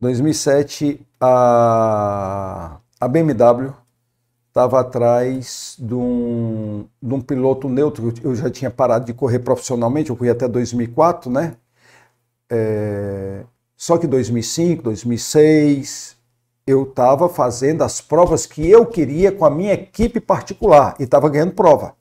2007, 0.00 1.06
a, 1.20 2.80
a 2.98 3.08
BMW 3.08 3.72
estava 4.56 4.80
atrás 4.80 5.76
de 5.78 5.94
um, 5.94 6.86
de 7.02 7.14
um 7.14 7.20
piloto 7.20 7.68
neutro. 7.68 8.10
Eu 8.24 8.34
já 8.34 8.50
tinha 8.50 8.70
parado 8.70 9.04
de 9.04 9.12
correr 9.12 9.40
profissionalmente, 9.40 10.08
eu 10.08 10.16
corri 10.16 10.30
até 10.30 10.48
2004, 10.48 11.30
né? 11.30 11.56
É, 12.48 13.44
só 13.76 13.98
que 13.98 14.06
2005, 14.06 14.82
2006, 14.82 16.16
eu 16.66 16.84
estava 16.84 17.28
fazendo 17.28 17.82
as 17.82 18.00
provas 18.00 18.46
que 18.46 18.66
eu 18.66 18.86
queria 18.86 19.30
com 19.30 19.44
a 19.44 19.50
minha 19.50 19.74
equipe 19.74 20.20
particular 20.20 20.96
e 20.98 21.02
estava 21.02 21.28
ganhando 21.28 21.52
prova, 21.52 21.94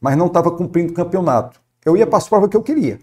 mas 0.00 0.16
não 0.16 0.26
estava 0.26 0.52
cumprindo 0.52 0.92
o 0.92 0.94
campeonato. 0.94 1.60
Eu 1.84 1.96
ia 1.96 2.06
para 2.06 2.18
as 2.18 2.28
provas 2.28 2.48
que 2.48 2.56
eu 2.56 2.62
queria. 2.62 3.00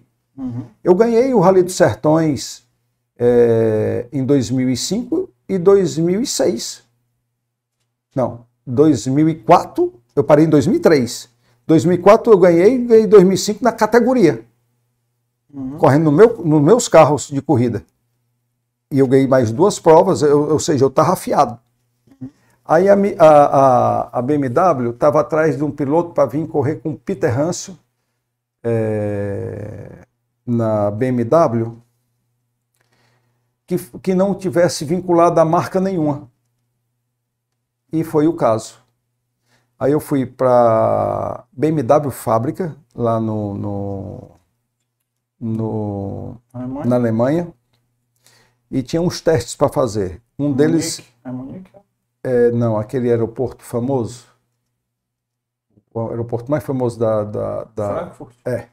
Eu 0.81 0.95
ganhei 0.95 1.33
o 1.33 1.41
Rally 1.41 1.63
dos 1.63 1.75
Sertões 1.75 2.63
é, 3.17 4.07
em 4.13 4.23
2005 4.23 5.29
e 5.49 5.57
2006. 5.57 6.81
Não, 8.15 8.47
2004, 8.69 9.93
eu 10.15 10.23
parei 10.23 10.45
em 10.45 10.49
2003. 10.49 11.29
2004 11.67 12.31
eu 12.33 12.37
ganhei 12.37 12.75
e 12.75 12.77
ganhei 12.85 13.03
em 13.05 13.07
2005 13.07 13.63
na 13.63 13.71
categoria. 13.71 14.45
Correndo 15.77 16.05
no 16.05 16.11
meu, 16.11 16.37
nos 16.45 16.61
meus 16.61 16.87
carros 16.87 17.27
de 17.27 17.41
corrida. 17.41 17.83
E 18.91 18.99
eu 18.99 19.07
ganhei 19.07 19.27
mais 19.27 19.51
duas 19.51 19.79
provas, 19.79 20.21
eu- 20.21 20.49
ou 20.51 20.59
seja, 20.59 20.83
eu 20.85 20.89
estava 20.89 21.13
afiado. 21.13 21.59
Aí 22.65 22.87
a, 22.87 22.93
a, 23.19 24.19
a- 24.19 24.21
BMW 24.21 24.91
estava 24.91 25.21
atrás 25.21 25.57
de 25.57 25.63
um 25.63 25.71
piloto 25.71 26.11
para 26.13 26.25
vir 26.27 26.47
correr 26.47 26.75
com 26.75 26.91
o 26.91 26.97
Peter 26.97 27.39
Hansel 27.39 27.75
é, 28.63 29.89
na 30.45 30.91
BMW 30.91 31.71
que, 33.65 33.77
que 34.01 34.13
não 34.15 34.35
tivesse 34.35 34.85
vinculado 34.85 35.39
a 35.39 35.45
marca 35.45 35.79
nenhuma. 35.79 36.29
E 37.91 38.03
foi 38.03 38.27
o 38.27 38.33
caso. 38.33 38.79
Aí 39.79 39.91
eu 39.91 39.99
fui 39.99 40.25
para 40.25 41.45
BMW 41.51 42.11
Fábrica, 42.11 42.75
lá 42.93 43.19
no, 43.19 43.53
no, 43.55 44.31
no- 45.39 46.41
Alemanha? 46.53 46.85
na 46.85 46.95
Alemanha, 46.95 47.53
e 48.69 48.83
tinha 48.83 49.01
uns 49.01 49.21
testes 49.21 49.55
para 49.55 49.69
fazer. 49.69 50.21
Um 50.37 50.51
deles, 50.53 50.99
Munique? 50.99 51.13
É 51.23 51.31
Munique? 51.31 51.71
é, 52.23 52.51
não, 52.51 52.77
aquele 52.77 53.09
aeroporto 53.09 53.63
famoso, 53.63 54.25
o 55.93 56.09
aeroporto 56.09 56.49
mais 56.51 56.63
famoso 56.63 56.99
da. 56.99 57.23
da, 57.23 57.63
da 57.75 57.87
Frankfurt? 57.97 58.35
É, 58.45 58.67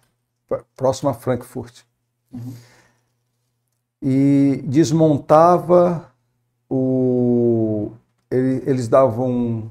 pr- 0.48 0.62
próximo 0.76 1.10
a 1.10 1.14
Frankfurt. 1.14 1.82
E 4.02 4.62
desmontava 4.66 6.12
o. 6.68 7.55
ele- 8.36 8.62
eles 8.70 8.88
davam 8.88 9.70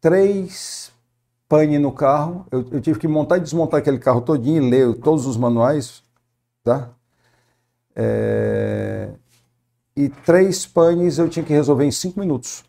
três 0.00 0.92
pane 1.48 1.78
no 1.78 1.92
carro. 1.92 2.46
Eu, 2.50 2.66
eu 2.72 2.80
tive 2.80 2.98
que 2.98 3.08
montar 3.08 3.38
e 3.38 3.40
desmontar 3.40 3.80
aquele 3.80 3.98
carro 3.98 4.20
todinho 4.22 4.68
ler 4.70 4.94
todos 5.00 5.26
os 5.26 5.36
manuais, 5.36 6.02
tá? 6.64 6.90
É, 7.94 9.10
e 9.96 10.08
três 10.08 10.66
panes 10.66 11.18
eu 11.18 11.28
tinha 11.28 11.44
que 11.44 11.52
resolver 11.52 11.84
em 11.84 11.90
cinco 11.90 12.20
minutos. 12.20 12.64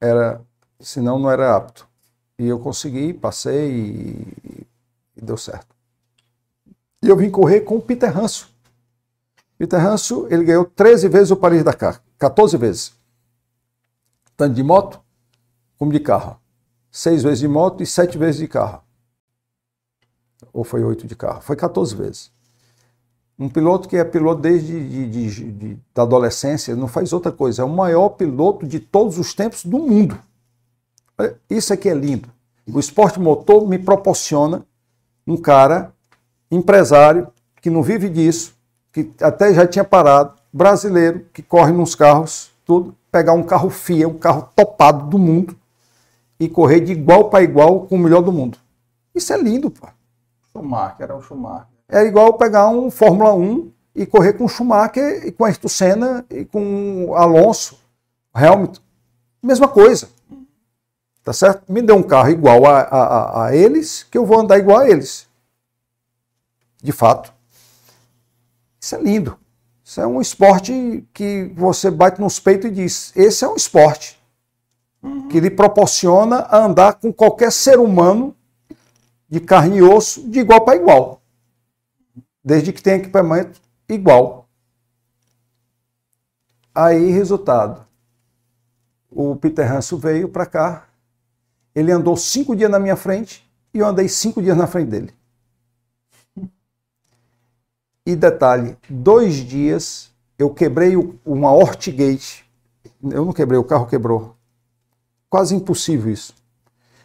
Era, 0.00 0.40
senão 0.80 1.18
não 1.18 1.30
era 1.30 1.56
apto. 1.56 1.88
E 2.38 2.46
eu 2.46 2.58
consegui, 2.58 3.12
passei 3.14 3.70
e, 3.70 4.66
e 5.16 5.20
deu 5.22 5.36
certo. 5.36 5.74
E 7.02 7.08
eu 7.08 7.16
vim 7.16 7.30
correr 7.30 7.60
com 7.60 7.76
o 7.76 7.82
Peter 7.82 8.16
Hanso. 8.16 8.48
Peter 9.58 9.84
Hanso, 9.84 10.26
ele 10.30 10.44
ganhou 10.44 10.64
13 10.64 11.08
vezes 11.08 11.30
o 11.30 11.36
Paris-Dakar, 11.36 12.00
14 12.18 12.56
vezes. 12.56 12.92
Tanto 14.36 14.54
de 14.54 14.62
moto 14.62 15.00
como 15.78 15.92
de 15.92 16.00
carro. 16.00 16.38
Seis 16.90 17.22
vezes 17.22 17.40
de 17.40 17.48
moto 17.48 17.82
e 17.82 17.86
sete 17.86 18.16
vezes 18.18 18.40
de 18.40 18.48
carro. 18.48 18.82
Ou 20.52 20.64
foi 20.64 20.82
oito 20.84 21.06
de 21.06 21.16
carro? 21.16 21.40
Foi 21.40 21.56
14 21.56 21.94
vezes. 21.94 22.30
Um 23.38 23.48
piloto 23.48 23.88
que 23.88 23.96
é 23.96 24.04
piloto 24.04 24.40
desde 24.40 24.88
de, 24.88 25.06
de- 25.10 25.52
de- 25.52 25.78
da 25.92 26.02
adolescência, 26.02 26.76
não 26.76 26.86
faz 26.86 27.12
outra 27.12 27.32
coisa. 27.32 27.62
É 27.62 27.64
o 27.64 27.68
maior 27.68 28.10
piloto 28.10 28.66
de 28.66 28.78
todos 28.78 29.18
os 29.18 29.34
tempos 29.34 29.64
do 29.64 29.78
mundo. 29.78 30.18
Olha, 31.18 31.36
Isso 31.50 31.72
aqui 31.72 31.88
é 31.88 31.94
lindo. 31.94 32.28
O 32.72 32.78
esporte 32.78 33.18
motor 33.18 33.66
me 33.66 33.78
proporciona 33.78 34.64
um 35.26 35.36
cara, 35.36 35.92
empresário, 36.50 37.26
que 37.60 37.68
não 37.70 37.82
vive 37.82 38.08
disso, 38.08 38.54
que 38.92 39.10
até 39.20 39.52
já 39.52 39.66
tinha 39.66 39.84
parado, 39.84 40.34
brasileiro, 40.52 41.26
que 41.32 41.42
corre 41.42 41.72
nos 41.72 41.94
carros, 41.94 42.52
tudo, 42.64 42.96
pegar 43.10 43.32
um 43.32 43.42
carro 43.42 43.70
FIA, 43.70 44.08
um 44.08 44.18
carro 44.18 44.48
topado 44.54 45.06
do 45.06 45.18
mundo, 45.18 45.56
e 46.38 46.48
correr 46.48 46.80
de 46.80 46.92
igual 46.92 47.30
para 47.30 47.44
igual 47.44 47.86
com 47.86 47.96
o 47.96 47.98
melhor 47.98 48.22
do 48.22 48.32
mundo. 48.32 48.58
Isso 49.14 49.32
é 49.32 49.36
lindo, 49.40 49.70
pô. 49.70 49.86
Schumacher, 50.52 51.02
era 51.04 51.16
o 51.16 51.22
Schumacher. 51.22 51.66
É 51.88 52.02
igual 52.04 52.34
pegar 52.34 52.68
um 52.68 52.90
Fórmula 52.90 53.34
1 53.34 53.70
e 53.94 54.04
correr 54.06 54.32
com 54.32 54.44
o 54.44 54.48
Schumacher 54.48 55.26
e 55.26 55.30
com 55.32 55.44
Ayrton 55.44 55.68
Senna 55.68 56.24
e 56.30 56.44
com 56.44 57.14
Alonso, 57.14 57.78
Hamilton. 58.32 58.80
Mesma 59.42 59.68
coisa. 59.68 60.08
Tá 61.22 61.32
certo? 61.32 61.72
Me 61.72 61.80
dê 61.80 61.92
um 61.92 62.02
carro 62.02 62.30
igual 62.30 62.66
a, 62.66 62.80
a- 62.80 63.46
a 63.46 63.56
eles, 63.56 64.02
que 64.02 64.18
eu 64.18 64.26
vou 64.26 64.40
andar 64.40 64.58
igual 64.58 64.78
a 64.80 64.88
eles. 64.90 65.26
De 66.82 66.92
fato. 66.92 67.32
Isso 68.80 68.94
é 68.96 69.00
lindo. 69.00 69.38
Isso 69.84 70.00
é 70.00 70.06
um 70.06 70.18
esporte 70.18 71.06
que 71.12 71.52
você 71.54 71.90
bate 71.90 72.18
nos 72.18 72.40
peitos 72.40 72.70
e 72.70 72.74
diz: 72.74 73.12
esse 73.14 73.44
é 73.44 73.48
um 73.48 73.54
esporte 73.54 74.18
que 75.28 75.38
lhe 75.38 75.50
proporciona 75.50 76.48
andar 76.50 76.94
com 76.94 77.12
qualquer 77.12 77.52
ser 77.52 77.78
humano 77.78 78.34
de 79.28 79.40
carne 79.40 79.76
e 79.76 79.82
osso 79.82 80.26
de 80.26 80.40
igual 80.40 80.64
para 80.64 80.76
igual, 80.76 81.20
desde 82.42 82.72
que 82.72 82.82
tenha 82.82 82.96
equipamento 82.96 83.60
igual. 83.86 84.48
Aí, 86.74 87.10
resultado, 87.10 87.86
o 89.10 89.36
Peter 89.36 89.70
Hanso 89.70 89.98
veio 89.98 90.30
para 90.30 90.46
cá, 90.46 90.88
ele 91.74 91.92
andou 91.92 92.16
cinco 92.16 92.56
dias 92.56 92.70
na 92.70 92.78
minha 92.78 92.96
frente 92.96 93.48
e 93.72 93.80
eu 93.80 93.86
andei 93.86 94.08
cinco 94.08 94.40
dias 94.40 94.56
na 94.56 94.66
frente 94.66 94.88
dele. 94.88 95.14
E 98.06 98.14
detalhe, 98.14 98.76
dois 98.88 99.34
dias 99.36 100.12
eu 100.38 100.50
quebrei 100.50 100.94
uma 101.24 101.52
Ortigate. 101.52 102.44
Eu 103.02 103.24
não 103.24 103.32
quebrei, 103.32 103.58
o 103.58 103.64
carro 103.64 103.86
quebrou. 103.86 104.34
Quase 105.30 105.54
impossível 105.54 106.12
isso. 106.12 106.34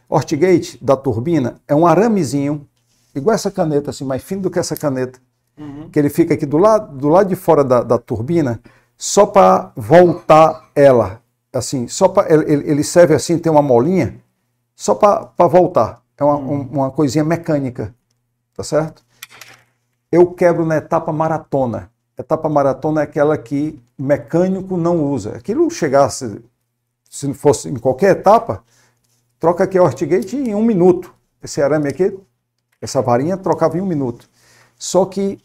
Ortigate 0.10 0.84
da 0.84 0.98
turbina 0.98 1.62
é 1.68 1.76
um 1.76 1.86
aramezinho, 1.86 2.68
igual 3.16 3.34
essa 3.34 3.50
caneta, 3.50 3.92
assim, 3.92 4.04
mais 4.04 4.24
fino 4.24 4.42
do 4.42 4.50
que 4.50 4.60
essa 4.60 4.76
caneta. 4.76 5.20
Uhum. 5.58 5.90
Que 5.90 6.00
ele 6.00 6.10
fica 6.10 6.34
aqui 6.34 6.46
do 6.46 6.58
lado, 6.58 6.98
do 6.98 7.08
lado 7.08 7.30
de 7.30 7.36
fora 7.36 7.64
da, 7.64 7.82
da 7.82 7.98
turbina, 7.98 8.60
só 8.98 9.26
para 9.26 9.72
voltar 9.76 10.70
ela. 10.76 11.22
Assim, 11.54 11.88
só 11.88 12.08
para 12.08 12.32
ele, 12.32 12.70
ele, 12.70 12.84
serve 12.84 13.14
assim, 13.14 13.38
tem 13.38 13.52
uma 13.52 13.62
molinha, 13.62 14.22
só 14.76 14.94
para 14.96 15.48
voltar. 15.48 16.02
É 16.18 16.24
uma, 16.24 16.36
uhum. 16.36 16.70
uma 16.72 16.92
coisinha 16.92 17.24
mecânica. 17.24 17.94
Tá 18.56 18.64
certo? 18.64 19.04
Eu 20.12 20.28
quebro 20.28 20.66
na 20.66 20.78
etapa 20.78 21.12
maratona. 21.12 21.92
Etapa 22.18 22.50
maratona 22.50 23.02
é 23.02 23.04
aquela 23.04 23.38
que 23.38 23.82
mecânico 23.98 24.76
não 24.76 25.04
usa. 25.06 25.38
Aquilo 25.38 25.70
chegasse, 25.70 26.42
se 27.10 27.34
fosse 27.34 27.70
em 27.70 27.76
qualquer 27.76 28.12
etapa, 28.12 28.64
troca 29.40 29.64
aqui 29.64 29.78
a 29.78 29.84
Ortigate 29.84 30.36
em 30.36 30.56
um 30.56 30.64
minuto. 30.64 31.14
Esse 31.42 31.62
arame 31.62 31.88
aqui, 31.88 32.18
essa 32.82 33.02
varinha, 33.02 33.38
trocava 33.38 33.78
em 33.78 33.82
um 33.82 33.86
minuto. 33.86 34.30
Só 34.78 35.06
que 35.06 35.40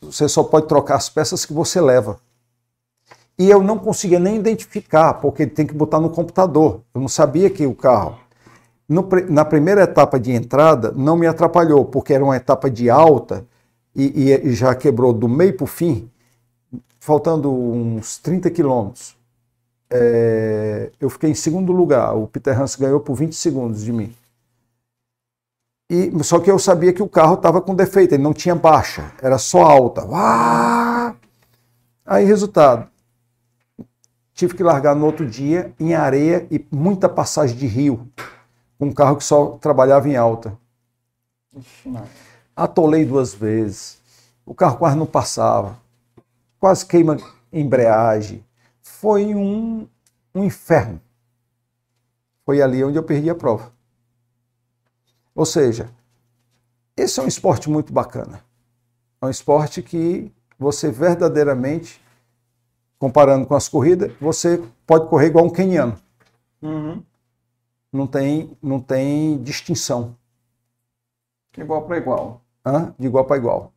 você 0.00 0.28
só 0.28 0.42
pode 0.42 0.66
trocar 0.66 0.96
as 0.96 1.08
peças 1.08 1.46
que 1.46 1.52
você 1.52 1.80
leva. 1.80 2.18
E 3.38 3.48
eu 3.48 3.62
não 3.62 3.78
conseguia 3.78 4.18
nem 4.18 4.36
identificar, 4.36 5.14
porque 5.14 5.46
tem 5.46 5.66
que 5.66 5.72
botar 5.72 6.00
no 6.00 6.10
computador. 6.10 6.82
Eu 6.92 7.00
não 7.00 7.08
sabia 7.08 7.48
que 7.48 7.66
o 7.66 7.74
carro. 7.74 8.18
No, 8.88 9.06
na 9.28 9.44
primeira 9.44 9.82
etapa 9.82 10.18
de 10.18 10.32
entrada, 10.32 10.92
não 10.92 11.16
me 11.16 11.26
atrapalhou, 11.26 11.84
porque 11.84 12.12
era 12.12 12.24
uma 12.24 12.36
etapa 12.36 12.68
de 12.68 12.90
alta 12.90 13.46
e, 13.98 14.32
e, 14.32 14.54
já 14.54 14.74
quebrou 14.76 15.12
do 15.12 15.28
meio 15.28 15.56
para 15.56 15.64
o 15.64 15.66
fim, 15.66 16.08
faltando 17.00 17.52
uns 17.52 18.18
30 18.18 18.48
quilômetros. 18.50 19.16
É, 19.90 20.92
eu 21.00 21.10
fiquei 21.10 21.30
em 21.30 21.34
segundo 21.34 21.72
lugar. 21.72 22.14
O 22.14 22.28
Peter 22.28 22.60
Hans 22.60 22.76
ganhou 22.76 23.00
por 23.00 23.14
20 23.16 23.34
segundos 23.34 23.82
de 23.82 23.92
mim. 23.92 24.14
E, 25.90 26.12
só 26.22 26.38
que 26.38 26.50
eu 26.50 26.58
sabia 26.58 26.92
que 26.92 27.02
o 27.02 27.08
carro 27.08 27.34
estava 27.34 27.60
com 27.60 27.74
defeito, 27.74 28.14
ele 28.14 28.22
não 28.22 28.34
tinha 28.34 28.54
baixa, 28.54 29.10
era 29.20 29.38
só 29.38 29.62
alta. 29.62 30.04
Uá! 30.04 31.16
Aí, 32.04 32.24
resultado, 32.24 32.88
tive 34.32 34.54
que 34.54 34.62
largar 34.62 34.94
no 34.94 35.06
outro 35.06 35.26
dia 35.26 35.72
em 35.80 35.94
areia 35.94 36.46
e 36.50 36.64
muita 36.70 37.08
passagem 37.08 37.56
de 37.56 37.66
rio, 37.66 38.06
com 38.78 38.86
um 38.86 38.92
carro 38.92 39.16
que 39.16 39.24
só 39.24 39.58
trabalhava 39.60 40.08
em 40.08 40.16
alta. 40.16 40.56
Ixi, 41.56 41.88
atolei 42.58 43.04
duas 43.04 43.32
vezes, 43.32 44.00
o 44.44 44.52
carro 44.52 44.78
quase 44.78 44.96
não 44.96 45.06
passava, 45.06 45.80
quase 46.58 46.84
queima 46.84 47.16
embreagem. 47.52 48.44
Foi 48.82 49.32
um, 49.32 49.86
um 50.34 50.42
inferno. 50.42 51.00
Foi 52.44 52.60
ali 52.60 52.82
onde 52.82 52.98
eu 52.98 53.02
perdi 53.04 53.30
a 53.30 53.34
prova. 53.34 53.72
Ou 55.36 55.46
seja, 55.46 55.88
esse 56.96 57.20
é 57.20 57.22
um 57.22 57.28
esporte 57.28 57.70
muito 57.70 57.92
bacana. 57.92 58.42
É 59.22 59.26
um 59.26 59.30
esporte 59.30 59.80
que 59.80 60.32
você 60.58 60.90
verdadeiramente, 60.90 62.02
comparando 62.98 63.46
com 63.46 63.54
as 63.54 63.68
corridas, 63.68 64.12
você 64.20 64.60
pode 64.84 65.08
correr 65.08 65.26
igual 65.26 65.44
um 65.44 65.50
keniano. 65.50 65.96
Uhum. 66.60 67.04
Não, 67.92 68.06
tem, 68.06 68.56
não 68.60 68.80
tem 68.80 69.40
distinção. 69.44 70.16
Igual 71.56 71.82
para 71.82 71.98
igual 71.98 72.42
de 72.98 73.06
igual 73.06 73.24
para 73.24 73.36
igual. 73.36 73.72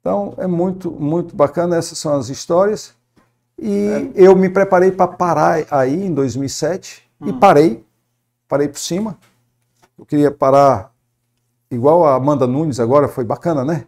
Então 0.00 0.34
é 0.38 0.46
muito, 0.46 0.90
muito 0.90 1.36
bacana, 1.36 1.76
essas 1.76 1.98
são 1.98 2.14
as 2.14 2.28
histórias. 2.28 2.94
E 3.58 3.88
é. 3.88 4.10
eu 4.14 4.34
me 4.34 4.48
preparei 4.48 4.90
para 4.90 5.06
parar 5.06 5.66
aí 5.70 6.06
em 6.06 6.14
2007 6.14 7.02
hum. 7.20 7.28
e 7.28 7.32
parei, 7.34 7.84
parei 8.48 8.68
por 8.68 8.78
cima. 8.78 9.18
Eu 9.98 10.06
queria 10.06 10.30
parar 10.30 10.92
igual 11.70 12.06
a 12.06 12.14
Amanda 12.14 12.46
Nunes 12.46 12.80
agora, 12.80 13.06
foi 13.06 13.24
bacana, 13.24 13.64
né? 13.64 13.84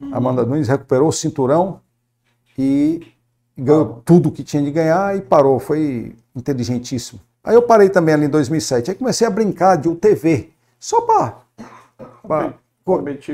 Hum. 0.00 0.10
A 0.12 0.16
Amanda 0.16 0.44
Nunes 0.44 0.66
recuperou 0.66 1.08
o 1.08 1.12
cinturão 1.12 1.80
e 2.58 3.06
ganhou 3.56 4.02
tudo 4.04 4.32
que 4.32 4.42
tinha 4.42 4.62
de 4.62 4.70
ganhar 4.70 5.16
e 5.16 5.20
parou, 5.20 5.60
foi 5.60 6.16
inteligentíssimo. 6.34 7.20
Aí 7.44 7.54
eu 7.54 7.62
parei 7.62 7.88
também 7.88 8.14
ali 8.14 8.26
em 8.26 8.30
2007, 8.30 8.90
aí 8.90 8.96
comecei 8.96 9.26
a 9.26 9.30
brincar 9.30 9.76
de 9.76 9.88
UTV, 9.88 10.50
só 10.78 11.02
para 11.02 11.38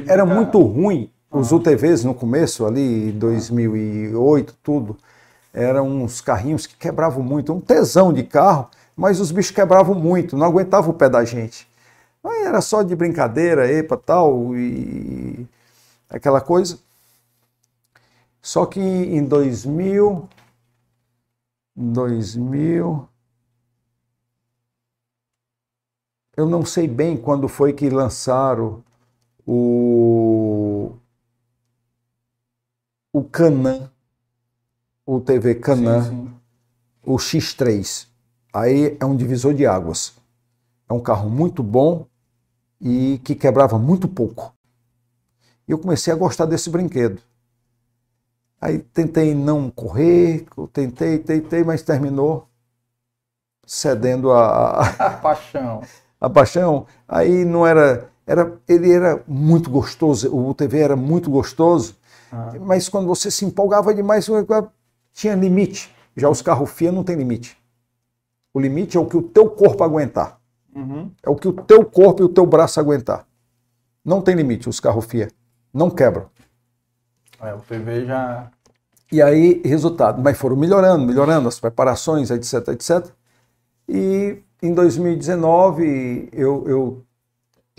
era 0.07 0.25
muito 0.25 0.61
ruim 0.61 1.11
os 1.31 1.53
UTVs 1.53 2.05
no 2.05 2.15
começo, 2.15 2.67
ali 2.67 3.13
2008, 3.13 4.57
tudo. 4.63 4.97
Eram 5.53 5.89
uns 5.89 6.21
carrinhos 6.21 6.67
que 6.67 6.77
quebravam 6.77 7.23
muito, 7.23 7.53
um 7.53 7.61
tesão 7.61 8.13
de 8.13 8.23
carro, 8.23 8.69
mas 8.97 9.21
os 9.21 9.33
bichos 9.33 9.51
quebravam 9.53 9.95
muito, 9.95 10.37
não 10.37 10.47
aguentavam 10.47 10.91
o 10.91 10.95
pé 10.95 11.09
da 11.09 11.25
gente. 11.25 11.69
Aí 12.23 12.43
era 12.43 12.61
só 12.61 12.83
de 12.83 12.95
brincadeira, 12.95 13.71
epa, 13.71 13.97
tal, 13.97 14.55
e 14.57 15.47
aquela 16.09 16.41
coisa. 16.41 16.79
Só 18.43 18.67
que 18.67 18.81
em 18.81 19.25
2000, 19.25 20.29
2000, 21.77 23.09
eu 26.37 26.47
não 26.47 26.65
sei 26.65 26.87
bem 26.87 27.17
quando 27.17 27.49
foi 27.49 27.73
que 27.73 27.89
lançaram 27.91 28.83
o, 29.53 30.93
o 33.13 33.25
Canan, 33.25 33.91
o 35.05 35.21
TV 35.21 35.57
Canan, 35.57 36.05
sim, 36.05 36.11
sim. 36.11 36.35
o 37.03 37.17
X3. 37.17 38.07
Aí 38.53 38.97
é 39.01 39.05
um 39.05 39.17
divisor 39.17 39.53
de 39.53 39.67
águas. 39.67 40.15
É 40.89 40.93
um 40.93 41.01
carro 41.01 41.29
muito 41.29 41.65
bom 41.65 42.07
e 42.81 43.21
que 43.25 43.35
quebrava 43.35 43.77
muito 43.77 44.07
pouco. 44.07 44.55
E 45.67 45.73
eu 45.73 45.79
comecei 45.79 46.13
a 46.13 46.17
gostar 46.17 46.47
desse 46.47 46.71
brinquedo. 46.71 47.21
Aí 48.61 48.79
tentei 48.79 49.35
não 49.35 49.69
correr, 49.69 50.47
tentei, 50.73 51.19
tentei, 51.19 51.65
mas 51.65 51.83
terminou 51.83 52.49
cedendo 53.67 54.31
a, 54.31 54.81
a 54.97 55.11
paixão. 55.11 55.83
A 56.21 56.31
paixão. 56.31 56.87
Aí 57.09 57.45
não 57.45 57.67
era 57.67 58.11
era, 58.31 58.61
ele 58.69 58.93
era 58.93 59.25
muito 59.27 59.69
gostoso, 59.69 60.33
o 60.33 60.51
UTV 60.51 60.79
era 60.79 60.95
muito 60.95 61.29
gostoso, 61.29 61.97
ah. 62.31 62.53
mas 62.61 62.89
quando 62.89 63.09
você 63.09 63.29
se 63.29 63.45
empolgava 63.45 63.93
demais, 63.93 64.29
tinha 65.13 65.35
limite. 65.35 65.93
Já 66.17 66.29
os 66.29 66.41
carros 66.41 66.71
FIA 66.71 66.93
não 66.93 67.03
tem 67.03 67.17
limite. 67.17 67.59
O 68.55 68.61
limite 68.61 68.97
é 68.97 69.01
o 69.01 69.07
que 69.07 69.17
o 69.17 69.23
teu 69.23 69.51
corpo 69.51 69.83
aguentar. 69.83 70.39
Uhum. 70.73 71.11
É 71.25 71.29
o 71.29 71.35
que 71.35 71.49
o 71.49 71.53
teu 71.53 71.85
corpo 71.85 72.23
e 72.23 72.25
o 72.25 72.29
teu 72.29 72.47
braço 72.47 72.79
aguentar. 72.79 73.27
Não 74.05 74.23
tem 74.23 74.37
limite 74.37 74.69
os 74.69 74.79
carros 74.79 75.07
FIA. 75.07 75.29
Não 75.75 75.91
quebram. 75.91 76.27
É, 77.41 77.53
o 77.53 77.59
TV 77.59 78.07
já. 78.07 78.49
E 79.11 79.21
aí, 79.21 79.61
resultado. 79.65 80.23
Mas 80.23 80.39
foram 80.39 80.55
melhorando, 80.55 81.05
melhorando 81.05 81.49
as 81.49 81.59
preparações, 81.59 82.31
etc, 82.31 82.69
etc. 82.69 83.09
E 83.89 84.41
em 84.63 84.73
2019 84.73 86.29
eu, 86.33 86.69
eu 86.69 87.05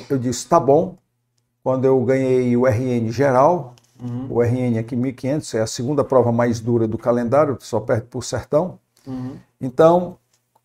eu 0.10 0.18
disse, 0.18 0.48
tá 0.48 0.60
bom. 0.60 0.96
Quando 1.64 1.86
eu 1.86 2.04
ganhei 2.04 2.56
o 2.58 2.66
RN 2.66 3.12
geral, 3.12 3.76
uhum. 4.02 4.28
o 4.30 4.42
RN 4.42 4.80
aqui 4.80 4.96
1500 4.96 5.54
é 5.54 5.62
a 5.62 5.68
segunda 5.68 6.04
prova 6.04 6.32
mais 6.32 6.60
dura 6.60 6.88
do 6.88 6.98
calendário, 6.98 7.58
só 7.60 7.80
perto 7.80 8.08
por 8.08 8.24
Sertão. 8.24 8.80
Uhum. 9.06 9.36
Então, 9.60 10.18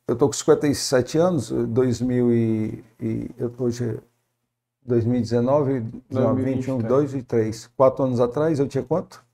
eu 0.08 0.14
estou 0.14 0.28
com 0.28 0.34
57 0.34 1.18
anos, 1.18 1.50
2000 1.50 2.32
e, 2.32 2.84
e 3.00 3.30
eu, 3.36 3.52
hoje 3.58 3.98
2019, 4.86 5.84
2021, 6.10 6.78
2 6.78 7.14
e 7.14 7.22
3. 7.22 7.70
Quatro 7.76 8.04
anos 8.04 8.20
atrás 8.20 8.58
eu 8.58 8.68
tinha 8.68 8.84
quanto? 8.84 9.24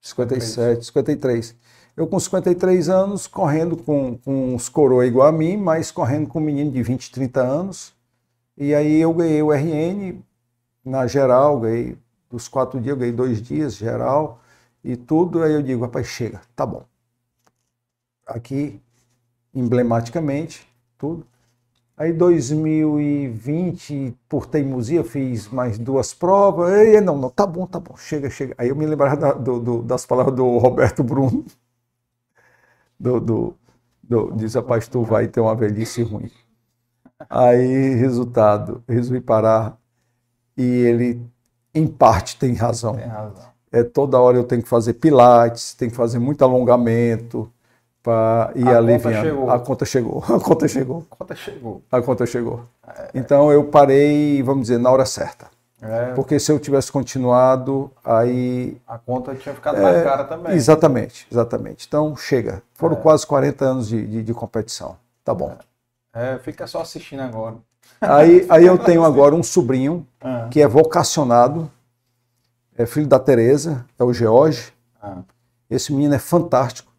57, 0.00 0.86
53. 0.86 1.56
Eu 1.96 2.06
com 2.06 2.20
53 2.20 2.88
anos, 2.88 3.26
correndo 3.26 3.76
com, 3.76 4.16
com 4.18 4.54
uns 4.54 4.68
coroa 4.68 5.04
igual 5.06 5.26
a 5.26 5.32
mim, 5.32 5.56
mas 5.56 5.90
correndo 5.90 6.28
com 6.28 6.38
um 6.38 6.42
menino 6.42 6.70
de 6.70 6.82
20, 6.82 7.10
30 7.10 7.40
anos, 7.40 7.92
e 8.58 8.74
aí 8.74 8.96
eu 9.00 9.12
ganhei 9.14 9.42
o 9.42 9.52
RN 9.52 10.24
na 10.84 11.06
geral, 11.06 11.60
ganhei 11.60 11.96
dos 12.30 12.48
quatro 12.48 12.80
dias, 12.80 12.92
eu 12.94 12.98
ganhei 12.98 13.14
dois 13.14 13.40
dias 13.42 13.76
geral. 13.76 14.40
e 14.84 14.96
tudo. 14.96 15.42
Aí 15.42 15.52
eu 15.54 15.62
digo, 15.62 15.82
rapaz, 15.84 16.06
chega, 16.08 16.40
tá 16.56 16.64
bom. 16.66 16.84
Aqui, 18.26 18.80
emblematicamente, 19.54 20.66
tudo. 20.98 21.26
Aí 21.96 22.12
2020, 22.12 24.16
por 24.28 24.46
teimosia, 24.46 25.04
fiz 25.04 25.48
mais 25.48 25.78
duas 25.78 26.12
provas. 26.14 26.72
Aí, 26.74 27.00
não, 27.00 27.16
não, 27.18 27.30
tá 27.30 27.46
bom, 27.46 27.66
tá 27.66 27.78
bom, 27.80 27.96
chega, 27.96 28.28
chega. 28.30 28.54
Aí 28.58 28.68
eu 28.70 28.76
me 28.76 28.86
lembrava 28.86 29.16
da- 29.16 29.32
do- 29.34 29.60
do- 29.60 29.82
das 29.82 30.04
palavras 30.06 30.34
do 30.36 30.58
Roberto 30.58 31.02
Bruno. 31.04 31.44
Do, 32.98 33.20
do, 33.20 33.54
do, 34.02 34.32
diz, 34.36 34.54
rapaz, 34.54 34.88
tu 34.88 35.02
vai 35.02 35.28
ter 35.28 35.40
uma 35.40 35.54
velhice 35.54 36.02
ruim. 36.02 36.30
Aí, 37.28 37.94
resultado, 37.94 38.82
resolvi 38.88 39.20
parar. 39.20 39.76
E 40.56 40.62
ele, 40.64 41.20
em 41.74 41.86
parte, 41.86 42.36
tem 42.38 42.54
razão. 42.54 42.94
Tem 42.96 43.06
razão. 43.06 43.48
É, 43.70 43.82
toda 43.82 44.18
hora 44.18 44.36
eu 44.36 44.44
tenho 44.44 44.62
que 44.62 44.68
fazer 44.68 44.94
pilates, 44.94 45.74
tenho 45.74 45.90
que 45.90 45.96
fazer 45.96 46.18
muito 46.18 46.42
alongamento 46.42 47.50
para 48.02 48.50
ir 48.54 48.62
A 48.62 48.64
conta 48.64 48.78
aliviando. 48.78 49.20
chegou. 49.26 49.50
A 49.50 49.60
conta 49.60 49.84
chegou. 49.86 50.24
A 50.28 50.40
conta 50.40 50.66
chegou. 50.68 51.04
A 51.10 51.16
conta 51.16 51.34
chegou. 51.36 51.82
A 51.92 52.02
conta 52.02 52.26
chegou. 52.26 52.60
Então 53.14 53.52
eu 53.52 53.64
parei, 53.64 54.42
vamos 54.42 54.62
dizer, 54.62 54.78
na 54.78 54.90
hora 54.90 55.04
certa. 55.04 55.46
É, 55.80 56.12
Porque 56.14 56.40
se 56.40 56.50
eu 56.50 56.58
tivesse 56.58 56.90
continuado, 56.90 57.88
aí. 58.04 58.76
a 58.86 58.98
conta 58.98 59.32
tinha 59.36 59.54
ficado 59.54 59.76
É, 59.78 59.82
mais 59.82 60.02
cara 60.02 60.24
também. 60.24 60.52
Exatamente, 60.54 61.26
exatamente. 61.30 61.86
Então 61.86 62.16
chega. 62.16 62.62
Foram 62.74 62.96
É. 62.96 63.00
quase 63.00 63.24
40 63.26 63.64
anos 63.64 63.86
de, 63.88 64.04
de, 64.04 64.22
de 64.24 64.34
competição. 64.34 64.96
Tá 65.24 65.32
bom. 65.32 65.56
É, 66.12 66.38
fica 66.38 66.66
só 66.66 66.80
assistindo 66.82 67.20
agora. 67.20 67.56
Aí, 68.00 68.46
aí 68.48 68.66
eu 68.66 68.78
tenho 68.78 69.04
agora 69.04 69.34
um 69.34 69.42
sobrinho 69.42 70.06
Ah. 70.20 70.48
que 70.50 70.60
é 70.60 70.66
vocacionado, 70.66 71.70
é 72.76 72.86
filho 72.86 73.06
da 73.06 73.18
Tereza, 73.18 73.84
é 73.98 74.04
o 74.04 74.12
George. 74.12 74.72
Ah. 75.00 75.22
Esse 75.70 75.92
menino 75.92 76.14
é 76.14 76.18
fantástico. 76.18 76.92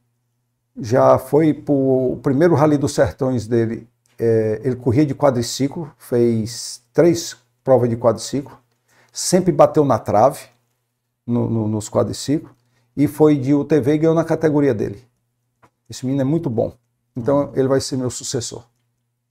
Já 0.79 1.17
foi 1.17 1.53
para 1.53 1.73
o 1.73 2.19
primeiro 2.21 2.55
Rally 2.55 2.77
dos 2.77 2.93
Sertões 2.93 3.47
dele. 3.47 3.87
é, 4.21 4.59
ele 4.65 4.75
corria 4.75 5.05
de 5.05 5.15
quadriciclo, 5.15 5.89
fez 5.97 6.81
três 6.91 7.37
provas 7.63 7.89
de 7.89 7.95
quadriciclo, 7.95 8.57
sempre 9.13 9.49
bateu 9.49 9.85
na 9.85 9.97
trave 9.97 10.41
no- 11.25 11.49
no- 11.49 11.67
nos 11.69 11.87
quadriciclos 11.89 12.51
e 12.97 13.07
foi 13.07 13.37
de 13.37 13.53
UTV 13.53 13.93
e 13.93 13.97
ganhou 13.99 14.13
na 14.13 14.25
categoria 14.25 14.73
dele. 14.73 15.01
Esse 15.89 16.05
menino 16.05 16.21
é 16.21 16.25
muito 16.25 16.49
bom. 16.49 16.73
Então 17.15 17.51
ele 17.55 17.69
vai 17.69 17.79
ser 17.79 17.95
meu 17.95 18.09
sucessor. 18.09 18.65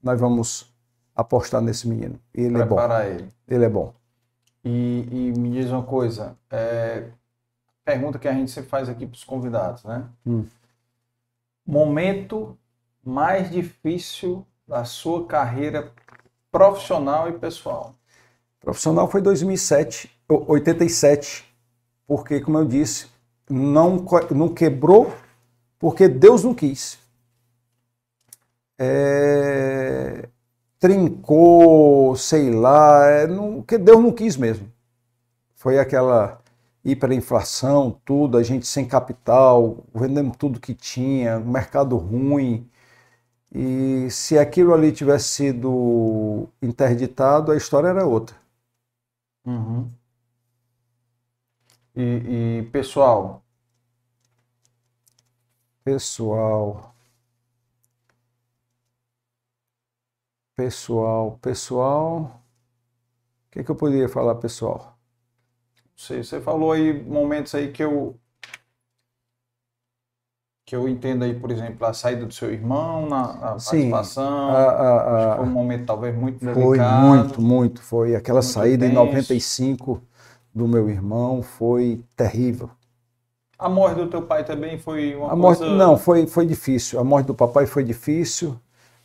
Nós 0.02 0.18
vamos 0.20 0.72
apostar 1.14 1.60
nesse 1.60 1.88
menino. 1.88 2.18
Ele 2.32 2.56
é 2.56 2.64
bom. 2.64 2.76
Preparar 2.76 3.06
ele. 3.08 3.28
Ele 3.46 3.64
é 3.64 3.68
bom. 3.68 3.92
E, 4.64 5.08
e 5.10 5.38
me 5.38 5.50
diz 5.50 5.70
uma 5.70 5.82
coisa, 5.82 6.36
é, 6.50 7.08
pergunta 7.84 8.18
que 8.18 8.28
a 8.28 8.32
gente 8.32 8.50
sempre 8.50 8.68
faz 8.70 8.88
aqui 8.88 9.06
para 9.06 9.14
os 9.16 9.24
convidados, 9.24 9.84
né? 9.84 10.04
Hum. 10.26 10.44
Momento 11.66 12.56
mais 13.04 13.50
difícil 13.50 14.46
da 14.66 14.84
sua 14.84 15.26
carreira 15.26 15.92
profissional 16.50 17.28
e 17.28 17.32
pessoal. 17.32 17.94
Profissional 18.60 19.08
foi 19.08 19.22
2007, 19.22 20.10
o- 20.28 20.52
87, 20.52 21.44
porque, 22.06 22.40
como 22.40 22.58
eu 22.58 22.64
disse, 22.64 23.06
não, 23.48 24.04
não 24.30 24.48
quebrou 24.48 25.12
porque 25.78 26.08
Deus 26.08 26.42
não 26.44 26.54
quis. 26.54 26.98
É, 28.78 30.28
trincou, 30.78 32.16
sei 32.16 32.50
lá, 32.50 33.06
é, 33.08 33.26
não, 33.26 33.56
porque 33.56 33.78
Deus 33.78 34.00
não 34.02 34.12
quis 34.12 34.36
mesmo. 34.36 34.72
Foi 35.56 35.78
aquela 35.78 36.40
hiperinflação, 36.84 38.00
tudo, 38.04 38.38
a 38.38 38.42
gente 38.42 38.66
sem 38.66 38.86
capital, 38.86 39.84
vendendo 39.94 40.36
tudo 40.36 40.60
que 40.60 40.74
tinha, 40.74 41.40
mercado 41.40 41.96
ruim. 41.96 42.68
E 43.52 44.10
se 44.10 44.38
aquilo 44.38 44.74
ali 44.74 44.92
tivesse 44.92 45.28
sido 45.28 46.48
interditado, 46.62 47.52
a 47.52 47.56
história 47.56 47.88
era 47.88 48.06
outra. 48.06 48.36
Uhum. 49.44 49.90
E, 51.94 52.60
e, 52.60 52.70
pessoal, 52.70 53.42
Pessoal. 55.88 56.94
Pessoal, 60.58 61.38
pessoal. 61.40 62.42
O 63.46 63.50
que, 63.50 63.62
que 63.64 63.70
eu 63.70 63.76
poderia 63.76 64.08
falar, 64.08 64.36
pessoal? 64.36 64.98
você, 65.96 66.22
você 66.24 66.40
falou 66.40 66.72
aí 66.72 66.92
momentos 67.02 67.54
aí 67.54 67.70
que 67.72 67.82
eu 67.82 68.18
que 70.64 70.76
eu 70.76 70.88
entendo 70.88 71.24
aí, 71.24 71.34
por 71.38 71.50
exemplo, 71.50 71.86
a 71.86 71.92
saída 71.94 72.26
do 72.26 72.32
seu 72.34 72.52
irmão 72.52 73.08
na, 73.08 73.32
na 73.34 73.56
Sim, 73.56 73.60
participação. 73.60 74.24
a- 74.46 74.54
a- 74.88 75.00
Acho 75.14 75.28
a- 75.34 75.34
que 75.34 75.34
foi 75.34 75.44
um 75.44 75.50
momento 75.52 75.86
talvez 75.86 76.14
muito 76.16 76.44
Foi 76.52 76.80
delicado. 76.84 77.40
muito, 77.40 77.40
muito. 77.40 77.82
Foi 77.82 78.14
aquela 78.16 78.42
Muito 78.42 78.42
saída 78.42 78.86
em 78.86 78.90
tenso. 78.90 79.42
95 79.42 80.02
do 80.54 80.66
meu 80.68 80.88
irmão, 80.90 81.42
foi 81.42 82.04
terrível. 82.16 82.70
A 83.58 83.68
morte 83.68 83.96
do 84.00 84.10
teu 84.10 84.26
pai 84.26 84.44
também 84.44 84.78
foi 84.80 85.14
uma 85.14 85.30
A 85.30 85.36
morte, 85.36 85.62
coisa... 85.62 85.66
não, 85.70 85.96
foi, 85.96 86.26
foi 86.26 86.44
difícil. 86.46 86.98
A 86.98 87.04
morte 87.04 87.26
do 87.26 87.34
papai 87.34 87.66
foi 87.66 87.84
difícil, 87.84 88.58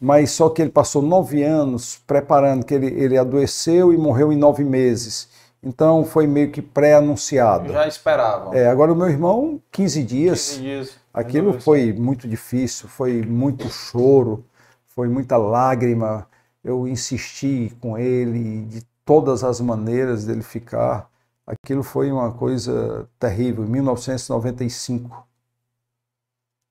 mas 0.03 0.31
só 0.31 0.49
que 0.49 0.61
ele 0.61 0.69
passou 0.69 1.01
nove 1.01 1.43
anos 1.43 1.97
preparando, 2.05 2.65
que 2.65 2.73
ele, 2.73 2.87
ele 2.87 3.17
adoeceu 3.17 3.93
e 3.93 3.97
morreu 3.97 4.33
em 4.33 4.35
nove 4.35 4.61
meses. 4.61 5.29
Então 5.63 6.03
foi 6.03 6.27
meio 6.27 6.51
que 6.51 6.61
pré-anunciado. 6.61 7.71
Já 7.71 7.87
esperavam. 7.87 8.53
É, 8.53 8.67
agora 8.67 8.91
o 8.91 8.95
meu 8.97 9.07
irmão, 9.07 9.61
15 9.71 10.03
dias. 10.03 10.49
15 10.49 10.61
dias. 10.61 10.97
Aquilo 11.13 11.57
foi 11.61 11.93
muito 11.93 12.27
difícil, 12.27 12.89
foi 12.89 13.21
muito 13.21 13.69
choro, 13.69 14.43
foi 14.87 15.07
muita 15.07 15.37
lágrima. 15.37 16.27
Eu 16.61 16.85
insisti 16.85 17.73
com 17.79 17.97
ele 17.97 18.65
de 18.65 18.83
todas 19.05 19.41
as 19.41 19.61
maneiras 19.61 20.25
dele 20.25 20.43
ficar. 20.43 21.09
Aquilo 21.47 21.81
foi 21.81 22.11
uma 22.11 22.33
coisa 22.33 23.07
terrível, 23.17 23.63
em 23.63 23.69
1995. 23.69 25.25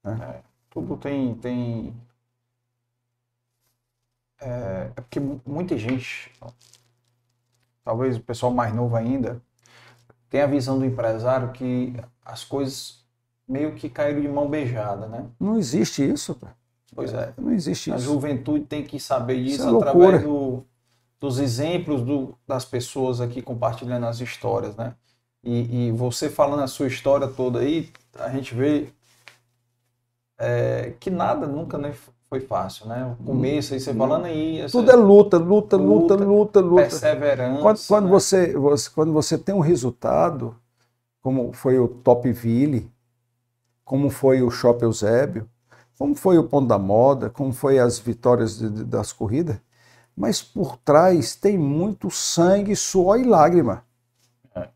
né? 0.05 0.35
tudo 0.69 0.99
tem 0.99 1.35
tem 1.37 1.95
é, 4.43 4.91
é 4.97 5.01
porque 5.01 5.21
mu- 5.21 5.41
muita 5.47 5.77
gente 5.79 6.31
talvez 7.85 8.17
o 8.17 8.21
pessoal 8.23 8.53
mais 8.53 8.75
novo 8.75 8.97
ainda 8.97 9.41
tem 10.31 10.43
a 10.43 10.47
visão 10.47 10.79
do 10.79 10.85
empresário 10.85 11.53
que 11.53 11.95
as 12.25 12.45
coisas 12.45 13.05
meio 13.49 13.75
que 13.77 13.89
caíram 13.91 14.21
de 14.23 14.29
mão 14.29 14.49
beijada 14.49 15.09
né 15.09 15.29
Não 15.39 15.59
existe 15.59 16.03
isso. 16.11 16.39
pois 16.95 17.13
é 17.13 17.35
Não 17.39 17.53
existe 17.53 17.91
a 17.91 17.97
isso. 17.97 18.01
juventude 18.01 18.65
tem 18.67 18.85
que 18.85 18.99
saber 19.01 19.43
Isso 19.45 19.63
disso 19.63 19.69
é 19.69 19.71
através 19.71 20.23
do, 20.23 20.65
dos 21.21 21.39
exemplos 21.39 22.03
do, 22.03 22.37
das 22.47 22.65
pessoas 22.65 23.21
aqui 23.21 23.43
compartilhando 23.43 24.07
as 24.07 24.21
histórias 24.21 24.77
né 24.77 24.95
e, 25.45 25.89
e 25.89 25.93
você 25.93 26.31
falando 26.31 26.63
a 26.63 26.69
sua 26.69 26.89
história 26.89 27.29
toda 27.29 27.61
aí 27.61 27.91
a 28.19 28.31
gente 28.31 28.55
vê 28.55 28.93
é, 30.39 30.91
que 31.01 31.11
nada 31.11 31.47
nunca 31.47 31.79
né, 31.79 31.95
foi 32.33 32.41
fácil, 32.41 32.87
né? 32.87 33.15
O 33.21 33.25
começo 33.25 33.75
aí, 33.75 33.81
você 33.81 33.93
falando 33.93 34.25
aí, 34.25 34.65
Tudo 34.71 34.91
é 34.91 34.97
luta, 34.97 35.37
luta, 35.37 35.77
luta, 35.77 36.15
Luta, 36.15 36.61
luta, 36.61 36.83
perseverança. 36.83 37.61
Quando, 37.61 37.81
quando 37.87 38.05
né? 38.07 38.11
você, 38.11 38.53
você- 38.55 38.89
quando 38.91 39.13
você 39.13 39.37
tem 39.37 39.55
um 39.55 39.61
resultado, 39.61 40.57
como 41.23 41.53
foi 41.53 41.79
o 41.79 41.87
Topville, 41.87 42.91
como 43.85 44.09
foi 44.09 44.41
o 44.41 44.51
Shop 44.51 44.83
Eusébio, 44.83 45.47
como 45.99 46.15
foi 46.15 46.39
o 46.39 46.45
Ponto 46.45 46.67
da 46.69 46.79
Moda, 46.79 47.29
como 47.29 47.53
foi 47.53 47.79
as 47.79 47.99
vitórias 47.99 48.57
de- 48.57 48.71
de- 48.71 48.85
das 48.85 49.13
corridas, 49.13 49.61
mas 50.17 50.43
por 50.43 50.79
trás 50.79 51.37
tem 51.37 51.59
muito 51.59 52.11
sangue, 52.11 52.75
suor 52.75 53.21
e 53.21 53.25
lágrima. 53.25 53.85
É. 54.55 54.69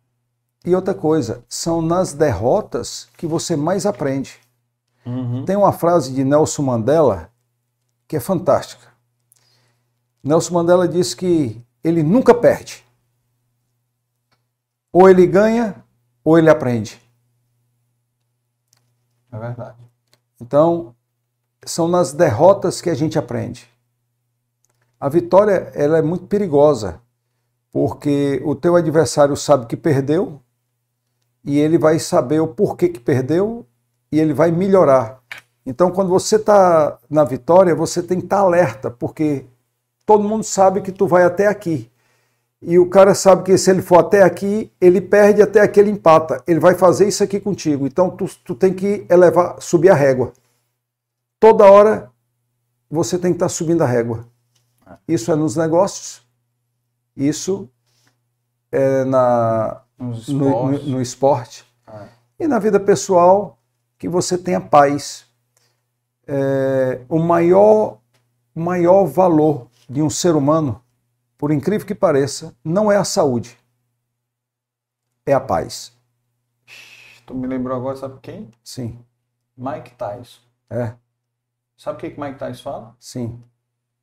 E 0.66 0.74
outra 0.74 0.92
coisa, 0.92 1.42
são 1.48 1.80
nas 1.80 2.12
derrotas 2.12 3.08
que 3.16 3.26
você 3.26 3.56
mais 3.56 3.86
aprende. 3.86 4.38
Uhum. 5.06 5.42
Tem 5.46 5.56
uma 5.56 5.72
frase 5.72 6.12
de 6.12 6.22
Nelson 6.22 6.62
Mandela 6.64 7.30
que 8.06 8.16
é 8.16 8.20
fantástica. 8.20 8.92
Nelson 10.22 10.54
Mandela 10.54 10.88
diz 10.88 11.14
que 11.14 11.60
ele 11.82 12.02
nunca 12.02 12.34
perde. 12.34 12.84
Ou 14.92 15.08
ele 15.08 15.26
ganha, 15.26 15.84
ou 16.24 16.38
ele 16.38 16.50
aprende. 16.50 17.00
É 19.30 19.38
verdade. 19.38 19.78
Então, 20.40 20.94
são 21.64 21.88
nas 21.88 22.12
derrotas 22.12 22.80
que 22.80 22.90
a 22.90 22.94
gente 22.94 23.18
aprende. 23.18 23.68
A 24.98 25.08
vitória 25.08 25.70
ela 25.74 25.98
é 25.98 26.02
muito 26.02 26.26
perigosa, 26.26 27.00
porque 27.70 28.40
o 28.44 28.54
teu 28.54 28.76
adversário 28.76 29.36
sabe 29.36 29.66
que 29.66 29.76
perdeu 29.76 30.40
e 31.44 31.58
ele 31.58 31.76
vai 31.76 31.98
saber 31.98 32.40
o 32.40 32.48
porquê 32.48 32.88
que 32.88 32.98
perdeu 32.98 33.66
e 34.10 34.18
ele 34.18 34.32
vai 34.32 34.50
melhorar. 34.50 35.15
Então, 35.66 35.90
quando 35.90 36.08
você 36.10 36.36
está 36.36 36.98
na 37.10 37.24
vitória, 37.24 37.74
você 37.74 38.02
tem 38.02 38.18
que 38.20 38.26
estar 38.26 38.38
alerta, 38.38 38.90
porque 38.90 39.44
todo 40.06 40.22
mundo 40.28 40.44
sabe 40.44 40.80
que 40.80 40.92
tu 40.92 41.06
vai 41.06 41.24
até 41.24 41.46
aqui. 41.48 41.90
e 42.62 42.78
o 42.78 42.88
cara 42.88 43.14
sabe 43.14 43.44
que 43.44 43.58
se 43.58 43.70
ele 43.70 43.82
for 43.82 43.98
até 44.00 44.22
aqui, 44.22 44.72
ele 44.80 45.00
perde 45.00 45.42
até 45.42 45.60
aqui, 45.60 45.78
ele 45.80 45.90
empata. 45.90 46.42
Ele 46.46 46.58
vai 46.60 46.74
fazer 46.74 47.06
isso 47.08 47.22
aqui 47.22 47.38
contigo. 47.40 47.86
Então 47.86 48.10
tu, 48.10 48.26
tu 48.44 48.54
tem 48.54 48.72
que 48.74 49.06
elevar, 49.10 49.60
subir 49.60 49.90
a 49.90 49.94
régua. 49.94 50.32
Toda 51.38 51.70
hora 51.70 52.10
você 52.90 53.18
tem 53.18 53.32
que 53.32 53.36
estar 53.36 53.48
subindo 53.50 53.82
a 53.82 53.86
régua. 53.86 54.26
Isso 55.06 55.30
é 55.30 55.36
nos 55.36 55.54
negócios, 55.56 56.22
isso 57.16 57.68
é 58.72 59.04
na, 59.04 59.82
no, 59.98 60.14
no- 60.72 60.78
no 60.92 61.02
esporte. 61.02 61.64
É. 61.86 62.08
E 62.44 62.48
na 62.48 62.58
vida 62.58 62.80
pessoal, 62.80 63.58
que 63.98 64.08
você 64.08 64.38
tenha 64.38 64.60
paz. 64.60 65.25
É, 66.28 67.00
o 67.08 67.18
maior, 67.20 67.98
maior 68.54 69.04
valor 69.06 69.68
de 69.88 70.02
um 70.02 70.10
ser 70.10 70.36
humano, 70.36 70.82
por 71.38 71.52
incrível 71.52 71.86
que 71.86 71.94
pareça, 71.94 72.54
não 72.64 72.90
é 72.92 72.96
a 72.96 73.04
saúde, 73.04 73.58
é 75.26 75.32
a 75.34 75.40
paz. 75.40 75.92
Tu 77.26 77.34
me 77.34 77.46
lembrou 77.48 77.76
agora, 77.76 77.96
sabe 77.96 78.18
quem? 78.20 78.50
Sim, 78.62 79.06
Mike 79.56 79.96
Tyson. 79.98 80.40
é, 80.70 80.96
Sabe 81.82 81.96
o 81.96 82.00
que 82.00 82.10
que 82.10 82.20
Mike 82.20 82.38
Tyson 82.38 82.62
fala? 82.62 82.96
sim, 82.98 83.44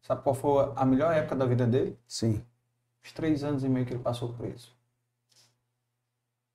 Sabe 0.05 0.21
qual 0.23 0.35
foi 0.35 0.71
a 0.75 0.85
melhor 0.85 1.11
época 1.15 1.35
da 1.35 1.45
vida 1.47 1.65
dele? 1.65 1.97
sim. 2.07 2.45
Os 3.05 3.11
três 3.13 3.43
anos 3.43 3.63
e 3.63 3.69
meio 3.69 3.85
que 3.85 3.93
ele 3.93 4.01
passou 4.01 4.33
preso. 4.33 4.75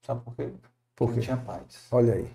Sabe 0.03 0.23
por 0.25 0.35
quê? 0.37 0.53
Por 0.97 1.13
Porque 1.13 1.21
ele 1.21 1.27
tinha 1.27 1.37
paz. 1.37 1.77
Olha 1.91 2.15
aí. 2.15 2.31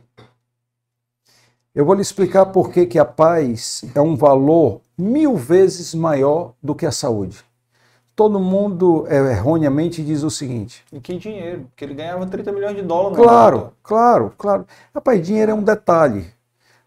Eu 1.75 1.85
vou 1.85 1.95
lhe 1.95 2.01
explicar 2.01 2.45
por 2.47 2.71
que, 2.71 2.85
que 2.85 2.99
a 2.99 3.05
paz 3.05 3.83
é 3.95 4.01
um 4.01 4.15
valor 4.15 4.81
mil 4.95 5.35
vezes 5.35 5.95
maior 5.95 6.53
do 6.61 6.75
que 6.75 6.85
a 6.85 6.91
saúde. 6.91 7.43
Todo 8.15 8.39
mundo 8.39 9.07
é, 9.07 9.17
erroneamente 9.31 10.03
diz 10.03 10.21
o 10.21 10.29
seguinte: 10.29 10.85
E 10.91 10.99
que 10.99 11.17
dinheiro? 11.17 11.61
Porque 11.61 11.83
ele 11.83 11.95
ganhava 11.95 12.27
30 12.27 12.51
milhões 12.51 12.75
de 12.75 12.83
dólares. 12.83 13.17
Claro, 13.17 13.73
claro, 13.81 14.33
claro. 14.37 14.67
Rapaz, 14.93 15.25
dinheiro 15.25 15.51
é 15.51 15.55
um 15.55 15.63
detalhe. 15.63 16.27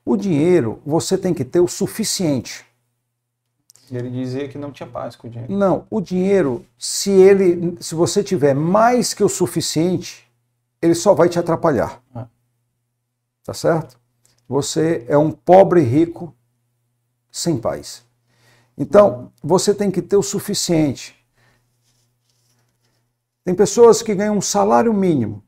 O 0.04 0.16
dinheiro, 0.16 0.80
você 0.86 1.18
tem 1.18 1.34
que 1.34 1.44
ter 1.44 1.58
o 1.58 1.66
suficiente. 1.66 2.64
Ele 3.90 4.08
dizia 4.08 4.46
que 4.46 4.56
não 4.56 4.70
tinha 4.70 4.88
paz 4.88 5.16
com 5.16 5.26
o 5.26 5.30
dinheiro. 5.30 5.52
Não, 5.52 5.84
o 5.90 6.00
dinheiro, 6.00 6.64
se 6.78 7.10
ele, 7.10 7.76
se 7.80 7.96
você 7.96 8.22
tiver 8.22 8.54
mais 8.54 9.12
que 9.12 9.24
o 9.24 9.28
suficiente, 9.28 10.28
ele 10.80 10.94
só 10.94 11.12
vai 11.12 11.28
te 11.28 11.40
atrapalhar. 11.40 12.00
Ah. 12.14 12.26
Tá 13.44 13.52
certo? 13.52 13.98
Você 14.48 15.04
é 15.08 15.18
um 15.18 15.30
pobre 15.30 15.80
rico 15.80 16.34
sem 17.30 17.58
paz. 17.58 18.04
Então, 18.78 19.32
você 19.42 19.74
tem 19.74 19.90
que 19.90 20.02
ter 20.02 20.16
o 20.16 20.22
suficiente. 20.22 21.16
Tem 23.44 23.54
pessoas 23.54 24.02
que 24.02 24.14
ganham 24.14 24.36
um 24.36 24.40
salário 24.40 24.92
mínimo 24.92 25.42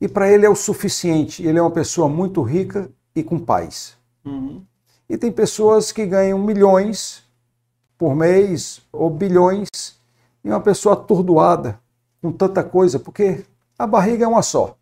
e 0.00 0.06
para 0.06 0.30
ele 0.30 0.46
é 0.46 0.50
o 0.50 0.54
suficiente. 0.54 1.44
Ele 1.44 1.58
é 1.58 1.62
uma 1.62 1.70
pessoa 1.70 2.08
muito 2.08 2.42
rica 2.42 2.90
e 3.14 3.22
com 3.22 3.38
paz. 3.38 3.96
Uhum. 4.24 4.62
E 5.08 5.16
tem 5.16 5.32
pessoas 5.32 5.90
que 5.90 6.06
ganham 6.06 6.38
milhões 6.38 7.24
por 7.96 8.14
mês 8.14 8.80
ou 8.92 9.10
bilhões 9.10 9.68
e 10.44 10.48
uma 10.48 10.60
pessoa 10.60 10.92
atordoada 10.92 11.80
com 12.22 12.30
tanta 12.30 12.62
coisa, 12.62 12.98
porque 12.98 13.44
a 13.78 13.86
barriga 13.86 14.24
é 14.24 14.28
uma 14.28 14.42
só. 14.42 14.77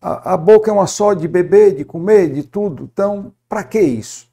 A, 0.00 0.34
a 0.34 0.36
boca 0.36 0.70
é 0.70 0.74
uma 0.74 0.86
só 0.86 1.14
de 1.14 1.26
beber, 1.26 1.74
de 1.74 1.84
comer, 1.84 2.32
de 2.32 2.42
tudo. 2.42 2.88
Então, 2.92 3.32
para 3.48 3.64
que 3.64 3.80
isso? 3.80 4.28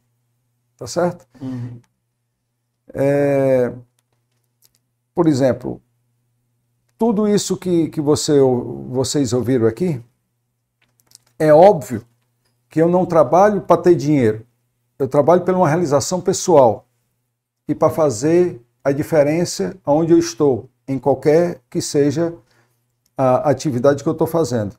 Tá 0.78 0.88
certo? 0.88 1.26
Uhum. 1.42 1.80
É, 2.94 3.74
por 5.14 5.28
exemplo, 5.28 5.82
tudo 6.98 7.28
isso 7.28 7.58
que, 7.58 7.90
que 7.90 8.02
você, 8.02 8.40
vocês 8.90 9.34
ouviram 9.34 9.68
aqui, 9.68 10.02
é 11.40 11.54
óbvio 11.54 12.06
que 12.70 12.82
eu 12.82 12.88
não 12.88 13.06
trabalho 13.06 13.62
para 13.62 13.82
ter 13.82 13.96
dinheiro. 13.96 14.46
Eu 14.98 15.08
trabalho 15.08 15.42
por 15.42 15.54
uma 15.54 15.68
realização 15.68 16.22
pessoal 16.22 16.88
e 17.68 17.76
para 17.76 17.90
fazer 17.90 18.62
a 18.84 18.92
diferença 18.92 19.76
onde 19.86 20.14
eu 20.14 20.20
estou, 20.20 20.70
em 20.88 21.00
qualquer 21.00 21.62
que 21.70 21.82
seja 21.82 22.34
a 23.18 23.50
atividade 23.50 24.04
que 24.04 24.10
eu 24.10 24.14
estou 24.14 24.28
fazendo. 24.28 24.78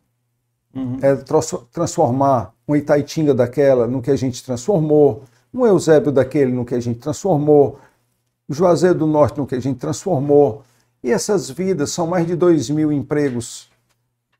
Uhum. 0.76 0.98
É 1.00 1.16
transformar 1.72 2.52
um 2.68 2.76
Itaitinga 2.76 3.32
daquela 3.34 3.86
no 3.86 4.02
que 4.02 4.10
a 4.10 4.16
gente 4.16 4.44
transformou, 4.44 5.24
um 5.52 5.66
Eusébio 5.66 6.12
daquele 6.12 6.52
no 6.52 6.66
que 6.66 6.74
a 6.74 6.80
gente 6.80 6.98
transformou, 6.98 7.78
o 8.46 8.52
Juazeiro 8.52 8.98
do 8.98 9.06
Norte 9.06 9.38
no 9.38 9.46
que 9.46 9.54
a 9.54 9.60
gente 9.60 9.78
transformou. 9.78 10.62
E 11.02 11.10
essas 11.10 11.48
vidas 11.48 11.90
são 11.90 12.06
mais 12.06 12.26
de 12.26 12.36
2 12.36 12.68
mil 12.70 12.92
empregos 12.92 13.70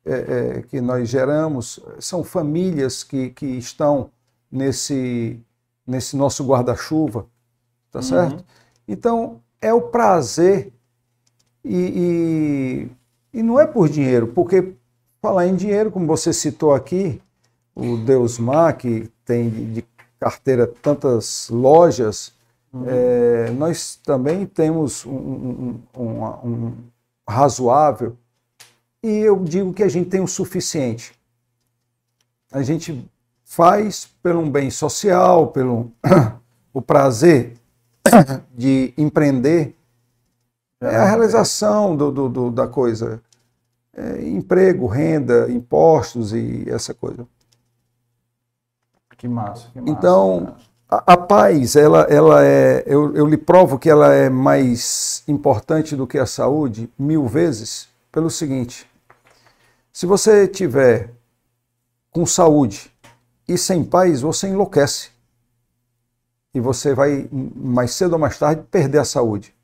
é, 0.05 0.15
é, 0.59 0.63
que 0.63 0.81
nós 0.81 1.09
geramos, 1.09 1.81
são 1.99 2.23
famílias 2.23 3.03
que, 3.03 3.31
que 3.31 3.47
estão 3.47 4.11
nesse, 4.51 5.41
nesse 5.87 6.17
nosso 6.17 6.45
guarda-chuva, 6.45 7.27
tá 7.91 8.03
certo? 8.03 8.45
Então, 8.87 9.41
é 9.61 9.73
o 9.73 9.81
prazer 9.81 10.73
e, 11.65 12.89
e, 13.33 13.39
e 13.39 13.43
não 13.43 13.59
é 13.59 13.67
por 13.67 13.89
dinheiro, 13.89 14.29
porque 14.29 14.75
falar 15.27 15.49
em 15.49 15.57
dinheiro, 15.57 15.91
como 15.91 16.07
você 16.07 16.33
citou 16.33 16.73
aqui, 16.73 17.21
o 17.75 17.97
Deusmar, 17.97 18.77
que 18.77 19.11
tem 19.25 19.51
de, 19.51 19.85
carteira 20.21 20.67
tantas 20.81 21.49
lojas, 21.51 22.33
é, 22.87 23.51
nós 23.51 23.97
também 23.97 24.47
temos 24.47 25.05
um, 25.05 25.11
um- 25.11 25.81
um- 25.99 26.49
um 26.49 26.73
razoável 27.29 28.17
e 29.03 29.09
eu 29.19 29.37
digo 29.45 29.75
que 29.75 29.83
a 29.83 29.89
gente 29.89 30.09
tem 30.09 30.21
o 30.23 30.27
suficiente. 30.29 31.13
A 32.51 32.63
gente 32.63 33.05
faz 33.45 34.09
pelo 34.23 34.41
um 34.41 34.51
bem 34.51 34.71
social, 34.71 35.49
pelo 35.49 35.93
o 36.73 36.81
prazer 36.81 37.55
de 38.57 38.95
empreender, 38.97 39.75
é 40.81 40.97
a 40.97 41.05
realização 41.05 41.95
do, 41.97 42.11
do- 42.11 42.29
do- 42.29 42.51
da 42.51 42.67
coisa. 42.67 43.21
É, 43.99 44.29
emprego, 44.29 44.87
renda, 44.87 45.51
impostos 45.51 46.35
e 46.35 46.69
essa 46.69 46.93
coisa. 46.93 47.27
Que 49.17 49.27
massa, 49.27 49.71
que 49.73 49.81
massa. 49.81 49.91
Então, 49.91 50.55
a, 50.89 51.15
a 51.15 51.17
paz, 51.17 51.75
ela, 51.75 52.03
ela 52.03 52.45
é. 52.45 52.85
Eu, 52.87 53.17
eu 53.17 53.27
lhe 53.27 53.39
provo 53.39 53.79
que 53.79 53.89
ela 53.89 54.13
é 54.13 54.29
mais 54.29 55.23
importante 55.27 55.97
do 55.97 56.07
que 56.07 56.19
a 56.19 56.27
saúde 56.27 56.91
mil 56.99 57.27
vezes 57.27 57.89
pelo 58.13 58.31
seguinte: 58.31 58.87
se 59.93 60.05
você 60.05 60.47
tiver 60.47 61.11
com 62.11 62.27
saúde 62.27 62.93
e 63.49 63.57
sem 63.57 63.83
paz, 63.83 64.21
você 64.21 64.49
enlouquece. 64.49 65.11
E 66.55 66.61
você 66.61 66.95
vai, 66.95 67.29
mais 67.31 67.93
cedo 67.93 68.15
ou 68.15 68.19
mais 68.19 68.39
tarde, 68.39 68.63
perder 68.71 68.99
a 68.99 69.05
saúde. 69.05 69.55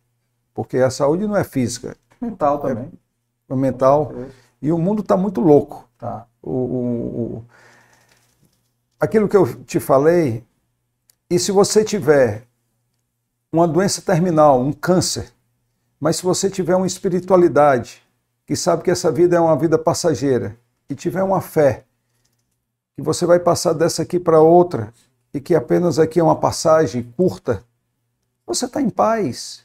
Porque 0.53 0.79
a 0.79 0.91
saúde 0.91 1.27
não 1.27 1.37
é 1.37 1.45
física, 1.45 1.97
mental 2.21 2.59
também. 2.59 2.93
É 3.55 3.57
mental. 3.57 4.13
E 4.61 4.73
o 4.73 4.79
mundo 4.79 5.01
está 5.03 5.17
muito 5.17 5.41
louco. 5.41 5.89
Tá. 5.99 6.27
O, 6.43 6.51
o- 6.51 7.37
o- 7.39 7.45
aquilo 8.99 9.29
que 9.29 9.37
eu 9.37 9.65
te 9.65 9.79
falei, 9.81 10.45
e 11.31 11.39
se 11.39 11.51
você 11.53 11.85
tiver 11.85 12.47
uma 13.53 13.67
doença 13.69 14.01
terminal, 14.01 14.61
um 14.61 14.73
câncer, 14.73 15.31
mas 16.01 16.17
se 16.17 16.23
você 16.23 16.49
tiver 16.51 16.75
uma 16.77 16.87
espiritualidade, 16.87 18.03
que 18.47 18.57
sabe 18.57 18.83
que 18.83 18.91
essa 18.91 19.11
vida 19.11 19.37
é 19.37 19.41
uma 19.41 19.57
vida 19.57 19.79
passageira, 19.79 20.57
e 20.89 20.95
tiver 20.95 21.23
uma 21.23 21.41
fé, 21.41 21.85
que 22.97 23.03
você 23.03 23.25
vai 23.25 23.39
passar 23.39 23.73
dessa 23.73 24.03
aqui 24.03 24.19
para 24.19 24.41
outra, 24.41 24.93
e 25.33 25.41
que 25.41 25.55
apenas 25.55 25.99
aqui 25.99 26.21
é 26.21 26.23
uma 26.23 26.37
passagem 26.37 27.03
curta, 27.17 27.63
você 28.47 28.67
está 28.67 28.83
em 28.83 28.91
paz. 28.91 29.65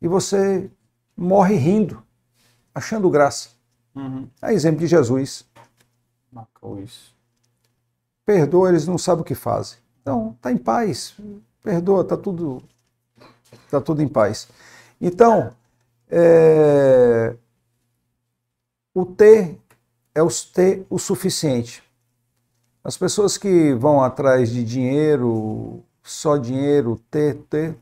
E 0.00 0.06
você 0.06 0.70
morre 1.16 1.56
rindo, 1.56 2.02
achando 2.74 3.10
graça. 3.10 3.50
Uhum. 3.94 4.28
É 4.40 4.52
exemplo 4.52 4.80
de 4.80 4.86
Jesus. 4.86 5.44
Marcou 6.30 6.80
isso. 6.80 7.14
Perdoa, 8.24 8.68
eles 8.68 8.86
não 8.86 8.96
sabem 8.96 9.22
o 9.22 9.24
que 9.24 9.34
fazem. 9.34 9.78
Então, 10.00 10.34
está 10.36 10.50
em 10.50 10.56
paz. 10.56 11.14
Perdoa, 11.62 12.02
está 12.02 12.16
tudo, 12.16 12.62
tá 13.70 13.80
tudo 13.80 14.02
em 14.02 14.08
paz. 14.08 14.48
Então, 15.00 15.52
é, 16.08 17.36
o 18.94 19.04
ter 19.04 19.58
é 20.14 20.22
os 20.22 20.44
ter 20.44 20.86
o 20.88 20.98
suficiente. 20.98 21.82
As 22.84 22.96
pessoas 22.96 23.38
que 23.38 23.74
vão 23.74 24.02
atrás 24.02 24.50
de 24.50 24.64
dinheiro, 24.64 25.82
só 26.02 26.36
dinheiro, 26.36 27.00
ter, 27.10 27.36
ter, 27.48 27.76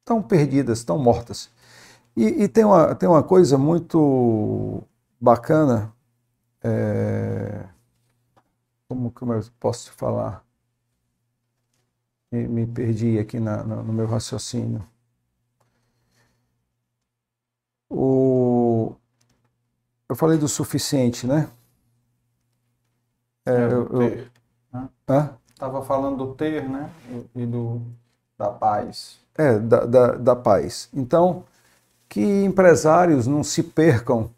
estão 0.00 0.22
perdidas, 0.22 0.78
estão 0.78 0.98
mortas. 0.98 1.50
E, 2.18 2.44
e 2.44 2.48
tem, 2.48 2.64
uma, 2.64 2.94
tem 2.94 3.08
uma 3.08 3.22
coisa 3.22 3.56
muito 3.58 4.82
bacana. 5.20 5.92
é, 6.62 7.68
como, 8.88 9.10
como 9.12 9.32
eu 9.32 9.40
posso 9.58 9.86
te 9.86 9.92
falar? 9.92 10.44
Me, 12.32 12.48
me 12.48 12.66
perdi 12.66 13.18
aqui 13.18 13.38
na- 13.38 13.62
na- 13.64 13.82
no 13.82 13.92
meu 13.92 14.06
raciocínio. 14.06 14.82
eu 20.08 20.16
falei 20.16 20.38
do 20.38 20.48
suficiente, 20.48 21.26
né? 21.26 21.50
É, 23.46 23.50
eu- 23.64 23.70
eu- 23.70 23.98
ter, 24.10 24.32
né? 24.72 24.88
Falando 25.86 26.16
do 26.18 26.34
ter, 26.34 26.68
né? 26.68 26.90
E 27.34 27.46
do, 27.46 27.80
da 28.38 28.50
paz. 28.50 29.18
É, 29.36 29.58
da, 29.58 29.84
da, 29.86 30.12
da 30.12 30.36
paz. 30.36 30.88
Então, 30.92 31.44
que 32.08 32.20
empresários 32.44 33.26
não 33.26 33.44
se 33.44 33.62
percam 33.62 34.30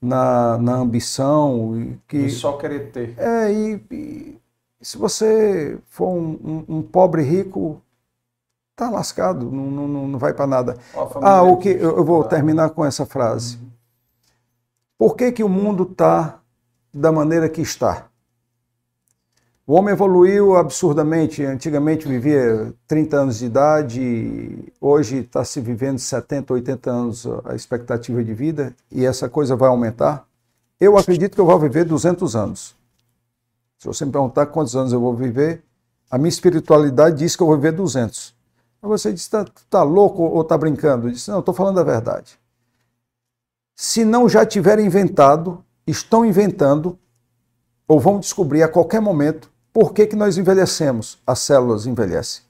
na, 0.00 0.58
na 0.58 0.74
ambição 0.74 1.78
e 1.80 1.98
que 2.08 2.16
E 2.18 2.30
só 2.30 2.56
querer 2.56 2.90
ter. 2.90 3.14
É, 3.18 3.52
e, 3.52 3.80
e 3.90 4.38
se 4.80 4.98
você 4.98 5.78
for 5.86 6.08
um, 6.08 6.30
um- 6.68 6.76
um 6.78 6.82
pobre 6.82 7.22
rico, 7.22 7.80
tá 8.76 8.90
lascado, 8.90 9.50
não, 9.50 9.70
não, 9.88 10.08
não- 10.08 10.18
vai 10.18 10.34
para 10.34 10.46
nada. 10.46 10.76
Ah, 11.22 11.42
o 11.42 11.56
que 11.58 11.68
eu, 11.68 12.04
vou 12.04 12.22
Ah. 12.22 12.28
terminar 12.28 12.70
com 12.70 12.84
essa 12.84 13.06
frase. 13.06 13.58
Por 14.98 15.16
que, 15.16 15.32
que 15.32 15.44
o 15.44 15.48
mundo 15.48 15.84
está 15.84 16.40
da 16.92 17.10
maneira 17.12 17.48
que 17.48 17.60
está? 17.60 18.06
O 19.64 19.74
homem 19.74 19.92
evoluiu 19.92 20.56
absurdamente. 20.56 21.44
Antigamente 21.44 22.08
vivia 22.08 22.74
30 22.88 23.16
anos 23.16 23.38
de 23.38 23.46
idade, 23.46 24.72
hoje 24.80 25.18
está 25.18 25.44
se 25.44 25.60
vivendo 25.60 25.98
70, 25.98 26.52
80 26.52 26.90
anos 26.90 27.26
a 27.44 27.54
expectativa 27.54 28.24
de 28.24 28.34
vida, 28.34 28.74
e 28.90 29.06
essa 29.06 29.28
coisa 29.28 29.54
vai 29.54 29.68
aumentar. 29.68 30.26
Eu 30.80 30.98
acredito 30.98 31.36
que 31.36 31.40
eu 31.40 31.46
vou 31.46 31.58
viver 31.60 31.84
200 31.84 32.34
anos. 32.34 32.74
Se 33.78 33.86
você 33.86 34.04
me 34.04 34.10
perguntar 34.10 34.46
quantos 34.46 34.74
anos 34.74 34.92
eu 34.92 35.00
vou 35.00 35.14
viver, 35.14 35.62
a 36.10 36.18
minha 36.18 36.28
espiritualidade 36.28 37.18
diz 37.18 37.36
que 37.36 37.42
eu 37.42 37.46
vou 37.46 37.56
viver 37.56 37.72
200. 37.72 38.34
Aí 38.82 38.88
você 38.88 39.12
diz, 39.12 39.28
tá, 39.28 39.46
tá 39.70 39.84
louco 39.84 40.24
ou 40.24 40.42
tá 40.42 40.58
brincando? 40.58 41.06
Eu 41.06 41.12
disse, 41.12 41.30
não, 41.30 41.38
estou 41.38 41.54
falando 41.54 41.78
a 41.78 41.84
verdade. 41.84 42.36
Se 43.76 44.04
não 44.04 44.28
já 44.28 44.44
tiverem 44.44 44.86
inventado, 44.86 45.64
estão 45.86 46.24
inventando, 46.24 46.98
ou 47.86 48.00
vão 48.00 48.18
descobrir 48.18 48.64
a 48.64 48.68
qualquer 48.68 49.00
momento, 49.00 49.51
por 49.72 49.92
que, 49.92 50.06
que 50.06 50.16
nós 50.16 50.36
envelhecemos. 50.38 51.18
As 51.26 51.38
células 51.40 51.86
envelhecem. 51.86 52.42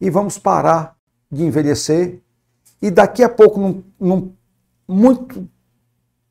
E 0.00 0.10
vamos 0.10 0.38
parar 0.38 0.96
de 1.30 1.44
envelhecer, 1.44 2.18
e 2.82 2.90
daqui 2.90 3.22
a 3.22 3.28
pouco, 3.28 3.60
num, 3.60 3.82
num- 4.00 4.32
muito, 4.88 5.48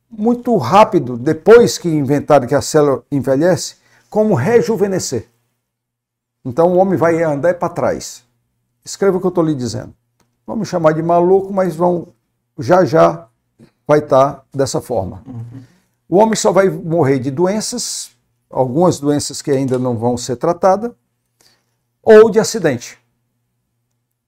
muito 0.09 0.55
rápido, 0.57 1.15
depois 1.17 1.77
que 1.77 1.87
inventaram 1.87 2.47
que 2.47 2.55
a 2.55 2.61
célula 2.61 3.03
envelhece, 3.11 3.75
como 4.09 4.33
rejuvenescer. 4.33 5.27
Então 6.43 6.73
o 6.73 6.77
homem 6.77 6.97
vai 6.97 7.21
andar 7.23 7.53
para 7.55 7.69
trás. 7.73 8.23
Escreva 8.83 9.17
o 9.17 9.19
que 9.19 9.25
eu 9.27 9.29
estou 9.29 9.43
lhe 9.43 9.53
dizendo. 9.55 9.93
Vamos 10.45 10.67
chamar 10.67 10.93
de 10.93 11.03
maluco, 11.03 11.53
mas 11.53 11.75
vão 11.75 12.07
já 12.57 12.83
já 12.83 13.27
vai 13.87 13.99
estar 13.99 14.43
dessa 14.53 14.81
forma. 14.81 15.23
O 16.09 16.17
homem 16.17 16.35
só 16.35 16.51
vai 16.51 16.69
morrer 16.69 17.19
de 17.19 17.29
doenças, 17.29 18.11
algumas 18.49 18.99
doenças 18.99 19.41
que 19.41 19.51
ainda 19.51 19.77
não 19.77 19.97
vão 19.97 20.17
ser 20.17 20.35
tratadas, 20.35 20.91
ou 22.01 22.29
de 22.29 22.39
acidente. 22.39 22.97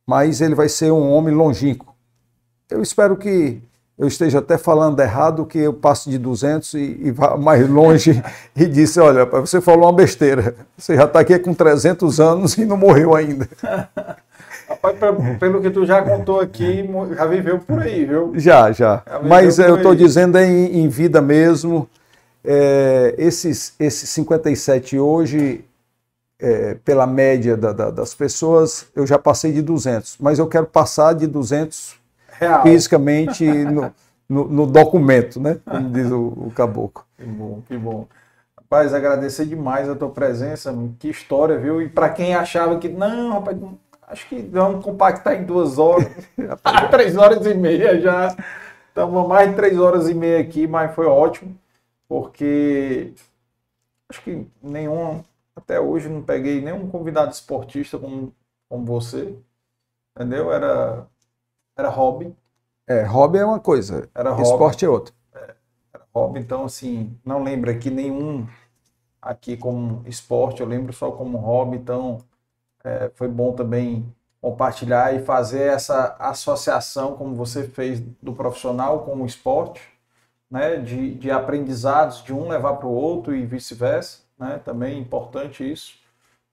Mas 0.07 0.41
ele 0.41 0.55
vai 0.55 0.69
ser 0.69 0.91
um 0.91 1.11
homem 1.11 1.33
longínquo. 1.33 1.95
Eu 2.69 2.81
espero 2.81 3.15
que 3.17 3.61
eu 3.97 4.07
esteja 4.07 4.39
até 4.39 4.57
falando 4.57 4.99
errado, 4.99 5.45
que 5.45 5.59
eu 5.59 5.73
passe 5.73 6.09
de 6.09 6.17
200 6.17 6.73
e, 6.73 6.97
e 7.03 7.11
vá 7.11 7.37
mais 7.37 7.69
longe 7.69 8.21
e 8.55 8.65
disse, 8.65 8.99
olha, 8.99 9.25
você 9.25 9.61
falou 9.61 9.85
uma 9.85 9.93
besteira. 9.93 10.55
Você 10.77 10.95
já 10.95 11.05
está 11.05 11.19
aqui 11.19 11.37
com 11.39 11.53
300 11.53 12.19
anos 12.19 12.57
e 12.57 12.65
não 12.65 12.77
morreu 12.77 13.15
ainda. 13.15 13.47
Rapaz, 14.67 14.97
pe- 14.97 15.35
pelo 15.37 15.61
que 15.61 15.69
tu 15.69 15.85
já 15.85 16.01
contou 16.01 16.39
aqui, 16.39 16.89
já 17.15 17.25
viveu 17.25 17.59
por 17.59 17.79
aí, 17.79 18.05
viu? 18.05 18.31
Já, 18.35 18.71
já. 18.71 19.03
Já 19.05 19.19
Mas 19.21 19.59
eu 19.59 19.75
estou 19.75 19.93
dizendo 19.93 20.37
é 20.37 20.45
em, 20.49 20.83
em 20.83 20.87
vida 20.87 21.21
mesmo. 21.21 21.87
É, 22.43 23.15
esses, 23.17 23.75
esses 23.79 24.09
57 24.09 24.97
hoje, 24.99 25.63
é, 26.39 26.75
pela 26.83 27.05
média 27.05 27.55
da- 27.55 27.71
da- 27.71 27.91
das 27.91 28.13
pessoas, 28.15 28.87
eu 28.95 29.05
já 29.05 29.19
passei 29.19 29.51
de 29.51 29.61
200. 29.61 30.17
Mas 30.19 30.39
eu 30.39 30.47
quero 30.47 30.65
passar 30.65 31.13
de 31.13 31.27
200 31.27 31.95
Real. 32.31 32.63
fisicamente 32.63 33.45
no, 33.65 33.93
no- 34.27 34.47
no 34.47 34.65
documento, 34.67 35.39
né? 35.39 35.59
Como 35.65 35.89
diz 35.91 36.09
o, 36.11 36.19
o 36.47 36.51
caboclo. 36.55 37.03
Que 37.17 37.25
bom, 37.25 37.61
que 37.67 37.77
bom. 37.77 38.07
Rapaz, 38.57 38.93
agradecer 38.93 39.45
demais 39.45 39.89
a 39.89 39.95
tua 39.95 40.09
presença, 40.09 40.73
que 40.97 41.09
história, 41.09 41.57
viu? 41.59 41.81
E 41.81 41.89
para 41.89 42.09
quem 42.09 42.33
achava 42.33 42.79
que, 42.79 42.87
não, 42.89 43.33
rapaz, 43.33 43.57
acho 44.07 44.27
que 44.29 44.41
vamos 44.41 44.83
compactar 44.83 45.35
em 45.35 45.43
duas 45.43 45.77
horas, 45.77 46.07
três 46.89 47.15
horas 47.17 47.45
e 47.45 47.53
meia 47.53 47.99
já. 47.99 48.35
Estamos 48.87 49.27
mais 49.27 49.49
de 49.49 49.55
três 49.55 49.77
horas 49.79 50.09
e 50.09 50.13
meia 50.13 50.39
aqui, 50.39 50.67
mas 50.67 50.93
foi 50.95 51.05
ótimo, 51.05 51.55
porque 52.11 53.13
acho 54.09 54.21
que 54.23 54.47
nenhum, 54.61 55.23
até 55.55 55.79
hoje 55.79 56.09
não 56.09 56.23
peguei 56.23 56.61
nenhum 56.61 56.89
convidado 56.89 57.31
esportista 57.31 57.99
como, 57.99 58.35
como 58.69 58.85
você, 58.85 59.37
entendeu? 60.15 60.51
Era, 60.53 61.07
era 61.77 61.89
hobby, 61.89 62.35
É, 62.87 63.01
hobby 63.03 63.39
é 63.39 63.45
uma 63.45 63.59
coisa, 63.59 64.07
Era 64.15 64.31
hobby. 64.31 64.43
esporte 64.43 64.85
é 64.85 64.89
outra. 64.89 65.13
hobby, 66.13 66.39
então 66.39 66.65
assim, 66.65 67.17
não 67.25 67.43
lembro 67.43 67.69
aqui 67.71 67.89
nenhum 67.89 68.47
aqui 69.21 69.57
como 69.57 70.03
esporte, 70.07 70.61
eu 70.61 70.67
lembro 70.67 70.93
só 70.93 71.11
como 71.11 71.37
hobby, 71.39 71.77
então 71.77 72.19
é, 72.83 73.09
foi 73.15 73.27
bom 73.27 73.53
também 73.53 74.13
compartilhar 74.41 75.15
e 75.15 75.23
fazer 75.25 75.63
essa 75.73 76.15
associação, 76.19 77.17
como 77.17 77.35
você 77.35 77.67
fez, 77.67 78.01
do 78.21 78.33
profissional 78.33 79.05
com 79.05 79.21
o 79.21 79.25
esporte, 79.25 79.81
né, 80.51 80.75
de, 80.75 81.15
de 81.15 81.31
aprendizados 81.31 82.21
de 82.23 82.33
um 82.33 82.49
levar 82.49 82.73
para 82.73 82.87
o 82.87 82.91
outro 82.93 83.33
e 83.33 83.45
vice-versa, 83.45 84.19
né, 84.37 84.59
também 84.63 84.95
é 84.95 84.99
importante 84.99 85.69
isso, 85.69 85.93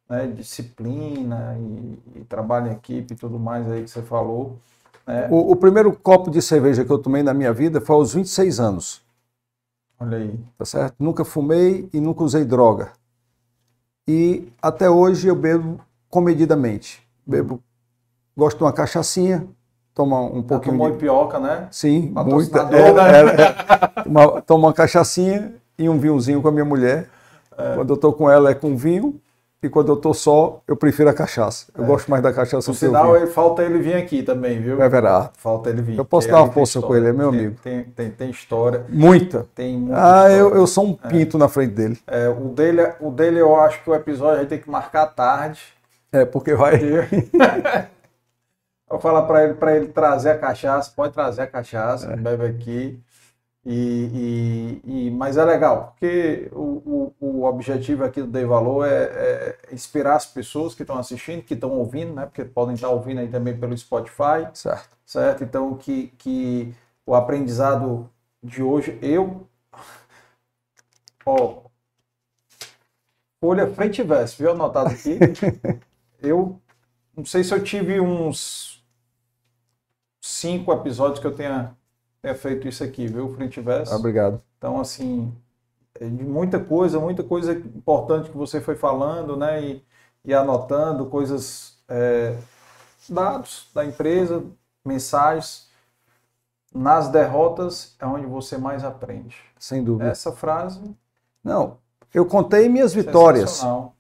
né, 0.09 0.29
disciplina 0.29 1.59
e, 1.59 2.21
e 2.21 2.25
trabalho 2.25 2.69
em 2.69 2.75
equipe 2.75 3.13
e 3.15 3.17
tudo 3.17 3.39
mais 3.39 3.69
aí 3.71 3.83
que 3.83 3.91
você 3.91 4.03
falou. 4.03 4.57
né. 5.07 5.29
O, 5.29 5.53
o 5.53 5.57
primeiro 5.57 5.93
copo 5.93 6.31
de 6.31 6.41
cerveja 6.41 6.85
que 6.85 6.93
eu 6.93 6.99
tomei 6.99 7.23
na 7.25 7.35
minha 7.35 7.53
vida 7.53 7.81
foi 7.81 7.97
aos 7.97 8.15
26 8.15 8.61
anos. 8.61 9.03
Olha 10.01 10.19
aí. 10.19 10.39
tá 10.57 10.65
certo? 10.65 10.95
Nunca 10.99 11.25
fumei 11.25 11.89
e 11.93 12.01
nunca 12.01 12.23
usei 12.23 12.45
droga. 12.45 12.93
E 14.07 14.49
até 14.63 14.89
hoje 14.89 15.29
eu 15.29 15.35
bebo 15.35 15.81
comedidamente. 16.09 17.07
Bebo, 17.27 17.63
gosto 18.37 18.59
de 18.59 18.65
uma 18.65 18.73
cachaçinha, 18.73 19.47
toma 19.99 20.21
um 20.21 20.43
pouquinho 20.43 20.77
tomou 20.77 20.93
de... 20.93 20.99
pioca, 20.99 21.41
né? 21.41 21.67
Sim, 21.73 22.13
muita. 22.15 22.61
É, 22.61 22.93
né? 22.93 23.03
é, 23.11 23.43
é. 23.43 24.03
Toma, 24.05 24.43
toma 24.43 24.69
uma 24.69 24.73
cachaçinha 24.73 25.55
e 25.77 25.89
um 25.89 25.99
vinhozinho 25.99 26.41
com 26.41 26.47
a 26.47 26.53
minha 26.53 26.65
mulher. 26.65 27.09
Quando 27.75 27.95
eu 27.95 27.97
tô 27.97 28.13
com 28.13 28.31
ela 28.31 28.51
é 28.51 28.55
com 28.55 28.77
vinho 28.77 29.21
e 29.61 29.69
quando 29.69 29.91
eu 29.91 29.97
tô 29.97 30.15
só, 30.15 30.61
eu 30.69 30.77
prefiro 30.77 31.09
a 31.11 31.13
cachaça. 31.13 31.67
Eu 31.77 31.85
gosto 31.85 32.09
mais 32.09 32.23
da 32.23 32.33
cachaça 32.33 32.71
Por 32.71 32.77
do 32.77 32.79
que 32.79 32.85
o 32.85 32.89
sinal, 32.89 33.07
vinho. 33.07 33.17
ele, 33.17 33.27
falta 33.27 33.65
ele 33.65 33.81
vir 33.81 33.95
aqui 33.95 34.23
também, 34.23 34.61
viu? 34.61 34.81
É 34.81 34.89
verdade. 34.89 35.31
Falta 35.37 35.69
ele 35.69 35.83
vir. 35.83 35.99
Eu 35.99 36.05
posso 36.05 36.29
dar 36.29 36.45
uma 36.45 36.53
força 36.53 36.81
com 36.81 36.95
ele, 36.95 37.09
é 37.09 37.13
meu 37.13 37.33
Tem- 37.33 37.41
amigo. 37.41 37.57
Tem, 37.61 37.83
tem, 37.83 38.11
tem 38.11 38.31
história. 38.31 38.85
Muita. 38.89 39.49
Tem 39.57 39.77
muita 39.77 39.97
Ah, 40.23 40.31
eu, 40.31 40.55
eu 40.55 40.65
sou 40.69 40.85
um 40.85 40.95
pinto 40.95 41.37
na 41.37 41.49
frente 41.49 41.73
dele. 41.73 41.99
É, 42.07 42.29
o, 42.29 42.51
dele, 42.51 42.93
o 43.01 43.11
dele, 43.11 43.41
eu 43.41 43.57
acho 43.57 43.83
que 43.83 43.91
o 43.91 43.95
episódio 43.97 44.37
a 44.37 44.41
gente 44.43 44.51
tem 44.51 44.61
que 44.61 44.71
marcar 44.71 45.07
tarde. 45.07 45.61
É, 46.13 46.25
porque 46.25 46.55
vai. 46.55 46.79
Vou 48.89 49.01
falar 49.01 49.23
para 49.23 49.45
ele, 49.45 49.55
para 49.55 49.77
ele 49.77 49.89
trazer 49.89 50.31
a 50.31 50.39
cachaça. 50.39 50.93
Pode 50.95 51.15
trazer 51.15 51.43
a 51.43 51.45
É. 51.45 51.47
cachaça, 51.47 52.17
bebe 52.17 52.47
aqui. 52.47 53.01
E, 53.65 54.81
e, 54.85 55.09
e- 55.09 55.11
mas 55.11 55.37
é 55.37 55.45
legal, 55.45 55.89
porque 55.93 56.49
o, 56.53 57.13
o, 57.21 57.41
o 57.43 57.45
objetivo 57.45 58.05
aqui 58.05 58.23
do 58.23 58.29
Dei 58.29 58.45
Valor 58.47 58.87
é, 58.87 59.59
é 59.71 59.75
inspirar 59.75 60.17
as 60.17 60.27
pessoas 60.27 60.75
que 60.75 60.83
estão 60.83 60.99
assistindo, 60.99 61.43
que 61.43 61.55
estão 61.55 61.73
ouvindo, 61.73 62.15
né? 62.15 62.27
Porque 62.27 62.45
podem 62.45 62.75
estar 62.75 62.91
ouvindo 62.91 63.21
aí 63.21 63.29
também 63.29 63.59
pelo 63.59 63.77
Spotify. 63.77 64.49
Certo. 64.55 64.97
certo? 65.07 65.45
Então, 65.45 65.77
que, 65.77 66.09
que 66.19 66.75
o 67.07 67.15
aprendizado 67.15 68.09
de 68.43 68.63
hoje, 68.63 68.99
eu. 69.03 69.47
Ó, 71.25 71.71
folha 73.41 73.67
frente 73.75 74.01
e 74.01 74.05
verso, 74.05 74.37
viu? 74.39 74.53
Anotado 74.53 74.91
aqui. 74.91 75.19
eu 76.21 76.61
não 77.17 77.25
sei 77.25 77.45
se 77.45 77.55
eu 77.55 77.63
tive 77.63 78.01
uns 78.01 78.78
cinco 80.29 80.73
episódios 80.73 81.19
que 81.19 81.27
eu 81.27 81.35
tenha, 81.35 81.75
tenha 82.21 82.35
feito 82.35 82.69
isso 82.69 82.85
aqui, 82.85 83.07
viu? 83.07 83.35
Frente 83.35 83.59
e 83.59 83.63
verso. 83.63 83.95
Obrigado. 83.95 84.41
Então, 84.59 84.81
assim, 84.81 85.33
é 85.99 86.05
de 86.05 86.25
muita 86.25 86.61
coisa, 86.61 87.01
muita 87.01 87.23
coisa 87.23 87.53
importante 87.53 88.31
que 88.31 88.37
você 88.37 88.61
foi 88.61 88.77
falando, 88.77 89.37
né? 89.37 89.63
E, 89.63 89.85
e 90.25 90.35
anotando 90.35 91.07
coisas, 91.07 91.79
é, 91.89 92.37
dados 93.09 93.69
da 93.75 93.85
empresa, 93.85 94.45
mensagens. 94.85 95.67
Nas 96.75 97.09
derrotas 97.09 97.97
é 97.99 98.05
onde 98.05 98.27
você 98.27 98.59
mais 98.59 98.85
aprende. 98.85 99.37
Sem 99.59 99.83
dúvida. 99.83 100.11
Essa 100.11 100.31
frase. 100.33 100.95
Não, 101.43 101.79
eu 102.13 102.27
contei 102.27 102.69
minhas 102.69 102.93
vitórias. 102.93 103.51
sensacional. 103.51 103.95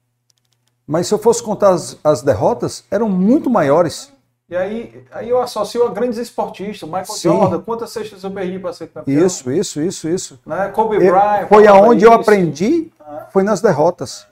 Mas 0.86 1.06
se 1.06 1.14
eu 1.14 1.18
fosse 1.18 1.42
contar 1.42 1.70
as, 1.70 1.98
as 2.04 2.22
derrotas, 2.22 2.84
eram 2.90 3.08
muito 3.08 3.48
maiores. 3.48 4.12
E 4.50 4.56
aí, 4.56 5.04
aí 5.12 5.28
eu 5.28 5.40
associo 5.42 5.84
a 5.86 5.90
grandes 5.90 6.18
esportistas. 6.18 6.88
Michael 6.88 7.04
Sim. 7.06 7.28
Jordan, 7.28 7.60
quantas 7.60 7.90
cestas 7.90 8.24
eu 8.24 8.30
perdi 8.30 8.58
para 8.58 8.72
ser 8.72 8.86
campeão? 8.88 9.26
Isso, 9.26 9.50
isso, 9.50 9.80
isso, 9.80 10.08
isso. 10.08 10.40
Né? 10.46 10.68
Kobe 10.68 10.96
Eu- 10.96 11.12
Bryant. 11.12 11.48
foi 11.48 11.66
aonde 11.66 12.04
eu 12.04 12.12
aprendi, 12.12 12.90
foi 13.30 13.42
nas 13.42 13.60
derrotas. 13.60 14.26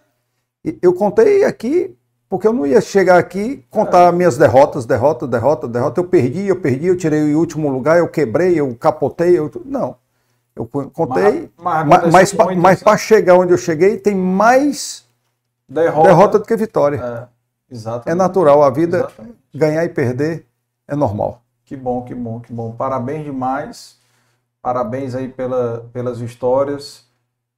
Eu 0.81 0.95
contei 0.95 1.45
aqui, 1.45 1.95
porque 2.31 2.47
eu 2.49 2.53
não 2.53 2.67
ia 2.67 2.81
chegar 2.81 3.19
aqui 3.19 3.63
contar 3.71 4.11
minhas 4.13 4.39
derrotas, 4.39 4.87
derrota, 4.87 5.27
derrota, 5.27 5.69
derrota. 5.69 6.01
Eu 6.01 6.05
perdi, 6.05 6.49
eu 6.49 6.57
perdi, 6.61 6.87
eu 6.87 6.97
tirei 6.97 7.35
o 7.35 7.39
último 7.39 7.69
lugar, 7.71 7.99
eu 7.99 8.09
quebrei, 8.09 8.59
eu 8.59 8.75
capotei. 8.75 9.39
Eu... 9.39 9.51
Não. 9.67 9.97
Eu 10.57 10.65
co- 10.67 10.89
contei, 10.91 11.51
Mas- 11.59 12.11
mas 12.11 12.33
pa- 12.33 12.47
para 12.83 12.97
chegar 12.97 13.35
onde 13.35 13.53
eu 13.53 13.59
cheguei, 13.59 13.99
tem 13.99 14.15
mais 14.15 15.05
Derrota. 15.69 16.09
derrota 16.09 16.39
do 16.39 16.45
que 16.47 16.57
vitória. 16.57 16.97
É, 16.97 17.75
exatamente. 17.75 18.09
É 18.09 18.15
natural, 18.15 18.63
a 18.63 18.71
vida, 18.71 18.97
Exatamente. 19.01 19.37
Ganhar 19.57 19.85
e 19.85 19.89
perder 19.89 20.47
é 20.87 20.95
normal. 20.95 21.43
Que 21.65 21.77
bom, 21.77 22.03
que 22.03 22.15
bom, 22.15 22.41
que 22.41 22.53
bom. 22.53 22.73
Parabéns 22.73 23.25
demais. 23.25 23.97
Parabéns 24.63 25.15
aí 25.15 25.29
pela, 25.29 25.89
pelas 25.93 26.21
histórias. 26.21 27.05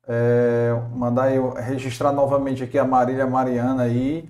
É, 0.07 0.75
mandar 0.95 1.35
eu 1.35 1.51
registrar 1.51 2.13
novamente 2.13 2.65
aqui 2.65 2.79
a 2.79 2.85
Marília 2.85 3.27
Mariana 3.27 3.83
aí. 3.83 4.29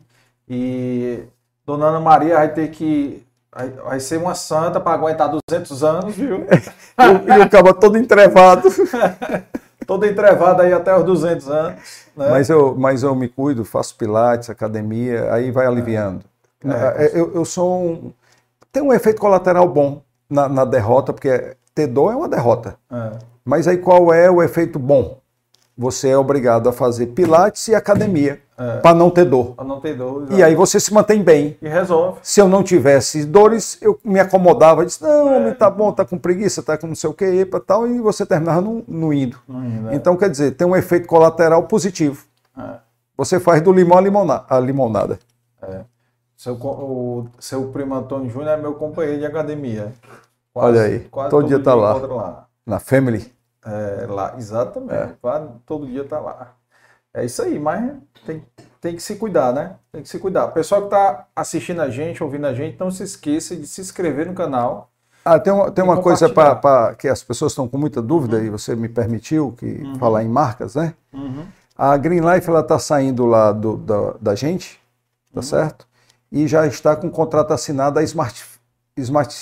E 0.48 1.22
Dona 1.64 1.86
Ana 1.86 2.00
Maria 2.00 2.36
vai 2.36 2.52
ter 2.52 2.68
que. 2.70 3.24
Vai, 3.54 3.70
vai 3.70 4.00
ser 4.00 4.18
uma 4.18 4.34
santa 4.34 4.80
para 4.80 4.92
aguentar 4.92 5.30
200 5.48 5.84
anos, 5.84 6.14
viu? 6.14 6.46
E 6.98 7.30
eu 7.30 7.44
ficava 7.44 7.72
todo 7.72 7.96
entrevado. 7.96 8.68
Toda 9.86 10.08
entrevada 10.08 10.64
aí 10.64 10.72
até 10.72 10.94
os 10.96 11.04
200 11.04 11.48
anos. 11.48 11.80
Né? 12.16 12.28
Mas 12.28 12.50
eu, 12.50 12.74
mas 12.76 13.02
eu 13.04 13.14
me 13.14 13.28
cuido, 13.28 13.64
faço 13.64 13.96
pilates, 13.96 14.50
academia, 14.50 15.32
aí 15.32 15.52
vai 15.52 15.66
aliviando. 15.66 16.24
É. 16.24 16.37
eu, 17.14 17.34
eu 17.34 17.44
sou 17.44 17.82
um. 17.84 18.12
Tem 18.72 18.82
um 18.82 18.92
efeito 18.92 19.20
colateral 19.20 19.68
bom 19.68 20.02
na, 20.28 20.48
na 20.48 20.64
derrota, 20.64 21.12
porque 21.12 21.56
ter 21.74 21.86
dor 21.86 22.12
é 22.12 22.16
uma 22.16 22.28
derrota. 22.28 22.76
É. 22.90 23.12
Mas 23.44 23.66
aí 23.66 23.78
qual 23.78 24.12
é 24.12 24.30
o 24.30 24.42
efeito 24.42 24.78
bom? 24.78 25.18
Você 25.80 26.08
é 26.08 26.18
obrigado 26.18 26.68
a 26.68 26.72
fazer 26.72 27.06
pilates 27.06 27.68
e 27.68 27.74
academia 27.74 28.40
É. 28.58 28.78
para 28.80 28.92
não 28.96 29.10
ter 29.10 29.24
dor. 29.24 29.54
Para 29.54 29.64
não 29.64 29.80
ter 29.80 29.96
dor. 29.96 30.26
E 30.32 30.42
aí 30.42 30.52
você 30.56 30.80
se 30.80 30.92
mantém 30.92 31.22
bem. 31.22 31.56
E 31.62 31.68
resolve. 31.68 32.18
Se 32.20 32.40
eu 32.40 32.48
não 32.48 32.64
tivesse 32.64 33.24
dores, 33.24 33.78
eu 33.80 33.96
me 34.04 34.18
acomodava, 34.18 34.84
disse, 34.84 35.00
não, 35.00 35.36
homem, 35.36 35.54
tá 35.54 35.70
bom, 35.70 35.92
tá 35.92 36.04
com 36.04 36.18
preguiça, 36.18 36.64
tá 36.64 36.76
com 36.76 36.88
não 36.88 36.96
sei 36.96 37.08
o 37.08 37.14
que, 37.14 37.24
epa, 37.24 37.60
tal, 37.60 37.86
e 37.86 38.00
você 38.00 38.26
terminava 38.26 38.60
não, 38.60 38.82
não 38.88 39.12
indo. 39.12 39.38
Não 39.46 39.64
indo, 39.64 39.90
é. 39.90 39.94
Então, 39.94 40.16
quer 40.16 40.28
dizer, 40.28 40.50
tem 40.56 40.66
um 40.66 40.74
efeito 40.74 41.06
colateral 41.06 41.62
positivo. 41.62 42.24
É. 42.58 42.62
Você 43.16 43.38
faz 43.38 43.62
do 43.62 43.72
limão 43.72 43.98
a, 43.98 44.00
limona- 44.00 44.44
a 44.50 44.58
limonada. 44.58 45.18
Seu, 46.38 46.54
o 46.54 47.26
seu 47.40 47.72
primo 47.72 47.96
Antônio 47.96 48.30
Júnior 48.30 48.50
é 48.56 48.56
meu 48.62 48.74
companheiro 48.74 49.18
de 49.18 49.26
academia. 49.26 49.92
Olha 50.54 50.82
aí, 50.82 51.00
todo 51.28 51.48
dia 51.48 51.60
tá 51.60 51.74
lá. 51.74 51.94
lá. 51.94 52.46
Na 52.64 52.78
Family. 52.78 53.32
É, 53.66 54.06
lá, 54.06 54.36
exatamente. 54.38 54.92
É. 54.94 55.14
Quase 55.20 55.48
todo 55.66 55.84
dia 55.84 56.04
tá 56.04 56.20
lá. 56.20 56.54
É 57.12 57.24
isso 57.24 57.42
aí, 57.42 57.58
mas 57.58 57.92
tem, 58.24 58.44
tem 58.80 58.94
que 58.94 59.02
se 59.02 59.16
cuidar, 59.16 59.52
né? 59.52 59.74
Tem 59.90 60.00
que 60.00 60.08
se 60.08 60.16
cuidar. 60.20 60.44
O 60.46 60.52
pessoal 60.52 60.82
que 60.84 60.90
tá 60.90 61.26
assistindo 61.34 61.82
a 61.82 61.90
gente, 61.90 62.22
ouvindo 62.22 62.46
a 62.46 62.54
gente, 62.54 62.78
não 62.78 62.92
se 62.92 63.02
esqueça 63.02 63.56
de 63.56 63.66
se 63.66 63.80
inscrever 63.80 64.26
no 64.26 64.34
canal. 64.34 64.90
Ah, 65.24 65.40
tem 65.40 65.52
uma, 65.52 65.72
tem 65.72 65.82
uma 65.82 66.00
coisa 66.00 66.28
compartilhar. 66.28 66.60
para 66.60 66.94
que 66.94 67.08
as 67.08 67.20
pessoas 67.24 67.50
estão 67.50 67.66
com 67.66 67.76
muita 67.76 68.00
dúvida 68.00 68.38
e 68.40 68.48
você 68.48 68.76
me 68.76 68.88
permitiu 68.88 69.52
que 69.58 69.82
falar 69.98 70.22
em 70.22 70.28
marcas, 70.28 70.76
né? 70.76 70.94
Uhum. 71.12 71.46
A 71.76 71.96
Green 71.96 72.20
Life 72.20 72.48
ela 72.48 72.60
está 72.60 72.78
saindo 72.78 73.26
lá 73.26 73.50
do- 73.50 73.76
da, 73.76 74.14
da 74.20 74.34
gente, 74.36 74.80
tá 75.34 75.42
certo? 75.42 75.88
E 76.30 76.46
já 76.46 76.66
está 76.66 76.94
com 76.94 77.10
contrato 77.10 77.52
assinado 77.52 77.98
a 77.98 78.02
Smart, 78.02 78.44
Smart 78.96 79.34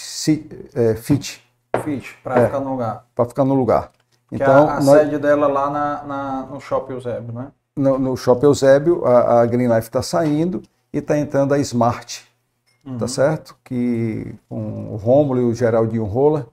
é, 0.74 0.94
Fit 0.94 1.42
Fit, 1.84 2.16
para 2.22 2.38
É. 2.40 2.46
ficar 2.46 2.60
no 2.60 2.70
lugar. 2.70 3.04
para 3.14 3.24
ficar 3.24 3.44
no 3.44 3.54
lugar. 3.54 3.90
Que 4.28 4.36
Então, 4.36 4.66
é 4.66 4.70
a, 4.70 4.76
a 4.76 4.80
nós- 4.80 4.98
sede 5.00 5.18
dela 5.18 5.46
lá 5.46 5.70
na, 5.70 6.02
na- 6.04 6.46
no 6.46 6.60
Shopping 6.60 6.94
Eusébio, 6.94 7.32
né? 7.32 7.48
no, 7.76 7.98
no 7.98 8.16
Shopping 8.16 8.46
Eusébio, 8.46 9.04
a, 9.04 9.42
a 9.42 9.46
Green 9.46 9.66
Life 9.68 9.88
está 9.88 10.00
saindo 10.02 10.62
e 10.92 10.98
está 10.98 11.18
entrando 11.18 11.52
a 11.52 11.58
Smart, 11.58 12.24
tá 12.98 13.06
certo? 13.06 13.56
Que 13.64 14.34
com 14.48 14.92
o 14.92 14.96
Rômulo 14.96 15.40
e 15.40 15.44
o 15.44 15.54
Geraldinho 15.54 16.04
Rola 16.04 16.46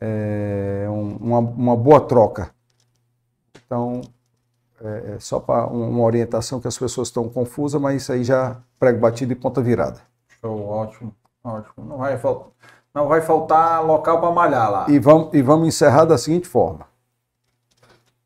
é 0.00 0.86
um- 0.88 1.16
uma, 1.20 1.38
uma 1.40 1.76
boa 1.76 2.00
troca. 2.00 2.50
Então, 3.66 4.00
é, 4.86 5.14
é 5.16 5.18
só 5.20 5.40
para 5.40 5.66
uma 5.66 6.02
orientação 6.02 6.60
que 6.60 6.68
as 6.68 6.78
pessoas 6.78 7.08
estão 7.08 7.28
confusas, 7.28 7.80
mas 7.80 8.02
isso 8.02 8.12
aí 8.12 8.22
já 8.24 8.56
prego 8.78 9.00
batido 9.00 9.32
e 9.32 9.36
ponta 9.36 9.60
virada. 9.60 10.00
Show, 10.40 10.66
ótimo, 10.68 11.14
ótimo. 11.42 11.84
Não 11.86 11.98
vai, 11.98 12.18
fal- 12.18 12.52
não 12.94 13.08
vai 13.08 13.20
faltar 13.20 13.84
local 13.84 14.20
para 14.20 14.30
malhar 14.30 14.70
lá. 14.70 14.86
E 14.88 14.98
vamos, 14.98 15.34
e 15.34 15.42
vamos 15.42 15.68
encerrar 15.68 16.04
da 16.04 16.16
seguinte 16.16 16.46
forma: 16.48 16.86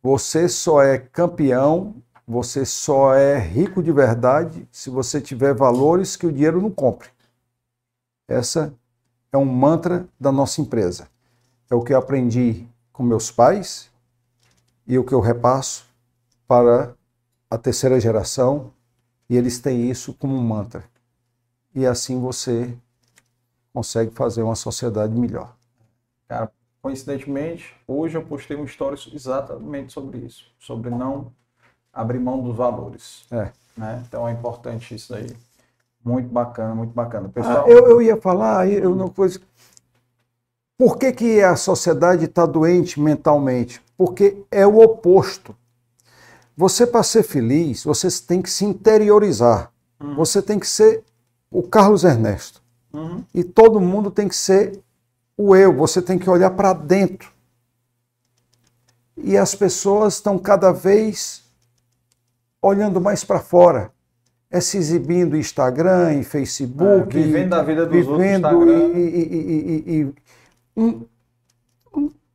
você 0.02 0.48
só 0.48 0.82
é 0.82 0.98
campeão, 0.98 1.94
você 2.26 2.64
só 2.64 3.14
é 3.14 3.38
rico 3.38 3.82
de 3.82 3.92
verdade 3.92 4.68
se 4.70 4.90
você 4.90 5.20
tiver 5.20 5.54
valores 5.54 6.16
que 6.16 6.26
o 6.26 6.32
dinheiro 6.32 6.60
não 6.60 6.70
compre. 6.70 7.08
Essa 8.28 8.72
é 9.32 9.36
um 9.36 9.44
mantra 9.44 10.06
da 10.18 10.30
nossa 10.30 10.60
empresa. 10.60 11.08
É 11.70 11.74
o 11.74 11.82
que 11.82 11.92
eu 11.92 11.98
aprendi 11.98 12.66
com 12.92 13.02
meus 13.02 13.30
pais 13.30 13.90
e 14.86 14.98
o 14.98 15.04
que 15.04 15.12
eu 15.12 15.20
repasso 15.20 15.89
para 16.50 16.96
a 17.48 17.56
terceira 17.56 18.00
geração, 18.00 18.72
e 19.28 19.36
eles 19.36 19.60
têm 19.60 19.88
isso 19.88 20.12
como 20.12 20.34
um 20.34 20.42
mantra. 20.42 20.82
E 21.72 21.86
assim 21.86 22.20
você 22.20 22.76
consegue 23.72 24.10
fazer 24.10 24.42
uma 24.42 24.56
sociedade 24.56 25.14
melhor. 25.14 25.54
Cara, 26.26 26.50
coincidentemente, 26.82 27.72
hoje 27.86 28.18
eu 28.18 28.24
postei 28.24 28.56
um 28.56 28.64
story 28.64 29.00
exatamente 29.14 29.92
sobre 29.92 30.18
isso, 30.18 30.46
sobre 30.58 30.90
não 30.90 31.30
abrir 31.92 32.18
mão 32.18 32.42
dos 32.42 32.56
valores. 32.56 33.24
É. 33.30 33.52
Né? 33.76 34.02
Então 34.08 34.26
é 34.26 34.32
importante 34.32 34.92
isso 34.92 35.14
aí. 35.14 35.30
Muito 36.04 36.30
bacana, 36.30 36.74
muito 36.74 36.92
bacana. 36.92 37.28
Ah, 37.28 37.32
Pessoal, 37.32 37.68
eu, 37.68 37.90
eu 37.90 38.02
ia 38.02 38.20
falar, 38.20 38.68
eu 38.68 38.96
não 38.96 39.08
coisa. 39.08 39.40
Por 40.76 40.98
que, 40.98 41.12
que 41.12 41.42
a 41.42 41.54
sociedade 41.54 42.24
está 42.24 42.44
doente 42.44 42.98
mentalmente? 42.98 43.80
Porque 43.96 44.42
é 44.50 44.66
o 44.66 44.80
oposto. 44.80 45.54
Você, 46.60 46.86
para 46.86 47.02
ser 47.02 47.22
feliz, 47.22 47.84
você 47.84 48.06
tem 48.26 48.42
que 48.42 48.50
se 48.50 48.66
interiorizar. 48.66 49.72
Você 50.14 50.42
tem 50.42 50.58
que 50.58 50.66
ser 50.66 51.02
o 51.50 51.62
Carlos 51.62 52.04
Ernesto. 52.04 52.60
Uhum. 52.92 53.24
E 53.32 53.42
todo 53.42 53.80
mundo 53.80 54.10
tem 54.10 54.28
que 54.28 54.36
ser 54.36 54.78
o 55.38 55.56
eu. 55.56 55.74
Você 55.74 56.02
tem 56.02 56.18
que 56.18 56.28
olhar 56.28 56.50
para 56.50 56.74
dentro. 56.74 57.32
E 59.16 59.38
as 59.38 59.54
pessoas 59.54 60.16
estão 60.16 60.38
cada 60.38 60.70
vez 60.70 61.42
olhando 62.60 63.00
mais 63.00 63.24
para 63.24 63.40
fora. 63.40 63.90
É 64.50 64.60
se 64.60 64.76
exibindo 64.76 65.36
em 65.36 65.40
Instagram, 65.40 66.12
em 66.12 66.22
Facebook. 66.22 67.16
É, 67.18 67.22
vivendo 67.22 67.54
a 67.54 67.62
vida 67.62 67.86
dos 67.86 68.06
outros 68.06 68.18
vivendo 68.18 68.46
Instagram. 68.48 68.98
E, 68.98 69.00
e- 69.00 69.84
e- 69.86 70.00
e- 70.02 70.14
hum, 70.76 71.04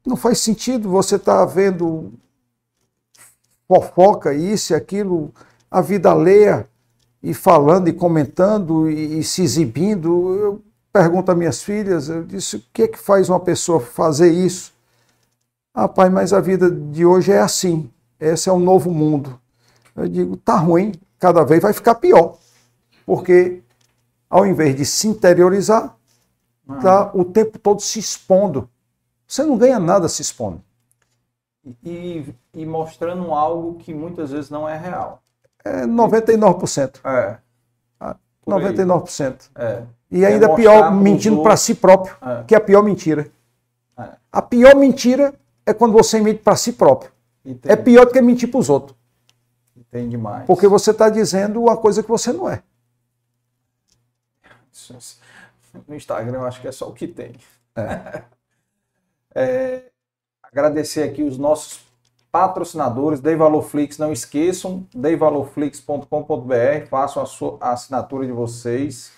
não 0.04 0.16
faz 0.16 0.40
sentido 0.40 0.90
você 0.90 1.16
estar 1.18 1.46
vendo 1.46 2.12
fofoca, 3.68 4.34
isso 4.34 4.74
e 4.74 4.76
aquilo, 4.76 5.34
a 5.70 5.82
vida 5.82 6.12
alheia, 6.12 6.68
e 7.22 7.34
falando 7.34 7.88
e 7.88 7.94
comentando 7.94 8.90
e, 8.90 9.20
e 9.20 9.24
se 9.24 9.42
exibindo. 9.42 10.36
Eu 10.36 10.62
pergunto 10.94 11.32
às 11.32 11.38
minhas 11.38 11.64
filhas, 11.64 12.08
eu 12.08 12.24
disse, 12.24 12.58
o 12.58 12.64
que 12.72 12.84
é 12.84 12.88
que 12.88 13.00
faz 13.00 13.30
uma 13.30 13.40
pessoa 13.40 13.80
fazer 13.80 14.32
isso? 14.32 14.72
Ah, 15.74 15.88
pai, 15.88 16.10
mas 16.10 16.32
a 16.32 16.40
vida 16.40 16.70
de 16.70 17.06
hoje 17.06 17.32
é 17.32 17.40
assim. 17.40 17.90
Esse 18.20 18.48
é 18.48 18.52
o 18.52 18.60
novo 18.60 18.92
mundo. 18.92 19.40
Eu 19.96 20.08
digo, 20.08 20.38
tá 20.38 20.56
ruim, 20.56 20.94
cada 21.20 21.44
vez 21.44 21.62
vai 21.62 21.74
ficar 21.74 21.96
pior. 21.96 22.38
Porque 23.06 23.62
ao 24.30 24.46
invés 24.46 24.76
de 24.76 24.86
se 24.86 25.08
interiorizar, 25.08 25.96
tá 26.82 27.12
o 27.14 27.26
tempo 27.26 27.58
todo 27.60 27.82
se 27.82 28.00
expondo. 28.00 28.70
Você 29.28 29.44
não 29.44 29.58
ganha 29.58 29.80
nada 29.80 30.08
se 30.08 30.22
expondo. 30.22 30.62
E, 31.84 32.34
e 32.54 32.66
mostrando 32.66 33.34
algo 33.34 33.76
que 33.76 33.94
muitas 33.94 34.32
vezes 34.32 34.50
não 34.50 34.68
é 34.68 34.78
real. 34.78 35.22
É 35.64 35.86
99%. 35.86 37.00
É. 37.04 37.38
Ah, 38.00 38.16
Por 38.42 38.54
aí. 38.54 38.64
99%. 38.76 39.50
É. 39.56 39.84
E 40.12 40.24
É 40.24 40.28
ainda 40.28 40.48
mostrar 40.48 40.56
pior, 40.64 40.92
mentindo 40.94 41.42
para 41.42 41.58
si 41.58 41.74
próprio, 41.76 42.16
É. 42.22 42.44
que 42.44 42.54
é 42.54 42.58
a 42.58 42.62
pior 42.62 42.84
mentira. 42.84 43.32
É. 43.98 44.10
A 44.32 44.42
pior 44.42 44.76
mentira 44.76 45.34
é 45.66 45.74
quando 45.74 45.94
você 45.94 46.22
mente 46.22 46.42
para 46.44 46.56
si 46.56 46.74
próprio. 46.74 47.12
Entende, 47.44 47.72
É 47.74 47.76
pior 47.76 48.06
do 48.06 48.12
que 48.12 48.22
mentir 48.22 48.50
para 48.52 48.60
os 48.60 48.70
outros. 48.70 48.96
entende 49.76 50.10
demais. 50.10 50.46
Porque 50.46 50.68
você 50.68 50.92
está 50.92 51.10
dizendo 51.10 51.62
uma 51.64 51.76
coisa 51.78 52.04
que 52.04 52.10
você 52.10 52.32
não 52.32 52.50
é. 52.50 52.62
No 55.88 55.96
Instagram 55.96 56.38
eu 56.40 56.46
acho 56.46 56.62
que 56.62 56.68
é 56.68 56.72
só 56.72 56.88
o 56.88 56.94
que 56.94 57.08
tem. 57.08 57.34
É, 59.34 59.84
agradecer 60.60 61.04
aqui 61.04 61.22
os 61.22 61.38
nossos 61.38 61.82
patrocinadores, 62.32 63.20
Dei 63.20 63.36
Valor 63.36 63.62
Flix, 63.62 63.98
não 63.98 64.12
esqueçam, 64.12 64.86
deivalorflix.com.br, 64.94 66.88
façam 66.90 67.22
a, 67.24 67.26
sua, 67.26 67.58
a 67.62 67.72
assinatura 67.72 68.26
de 68.26 68.32
vocês, 68.32 69.12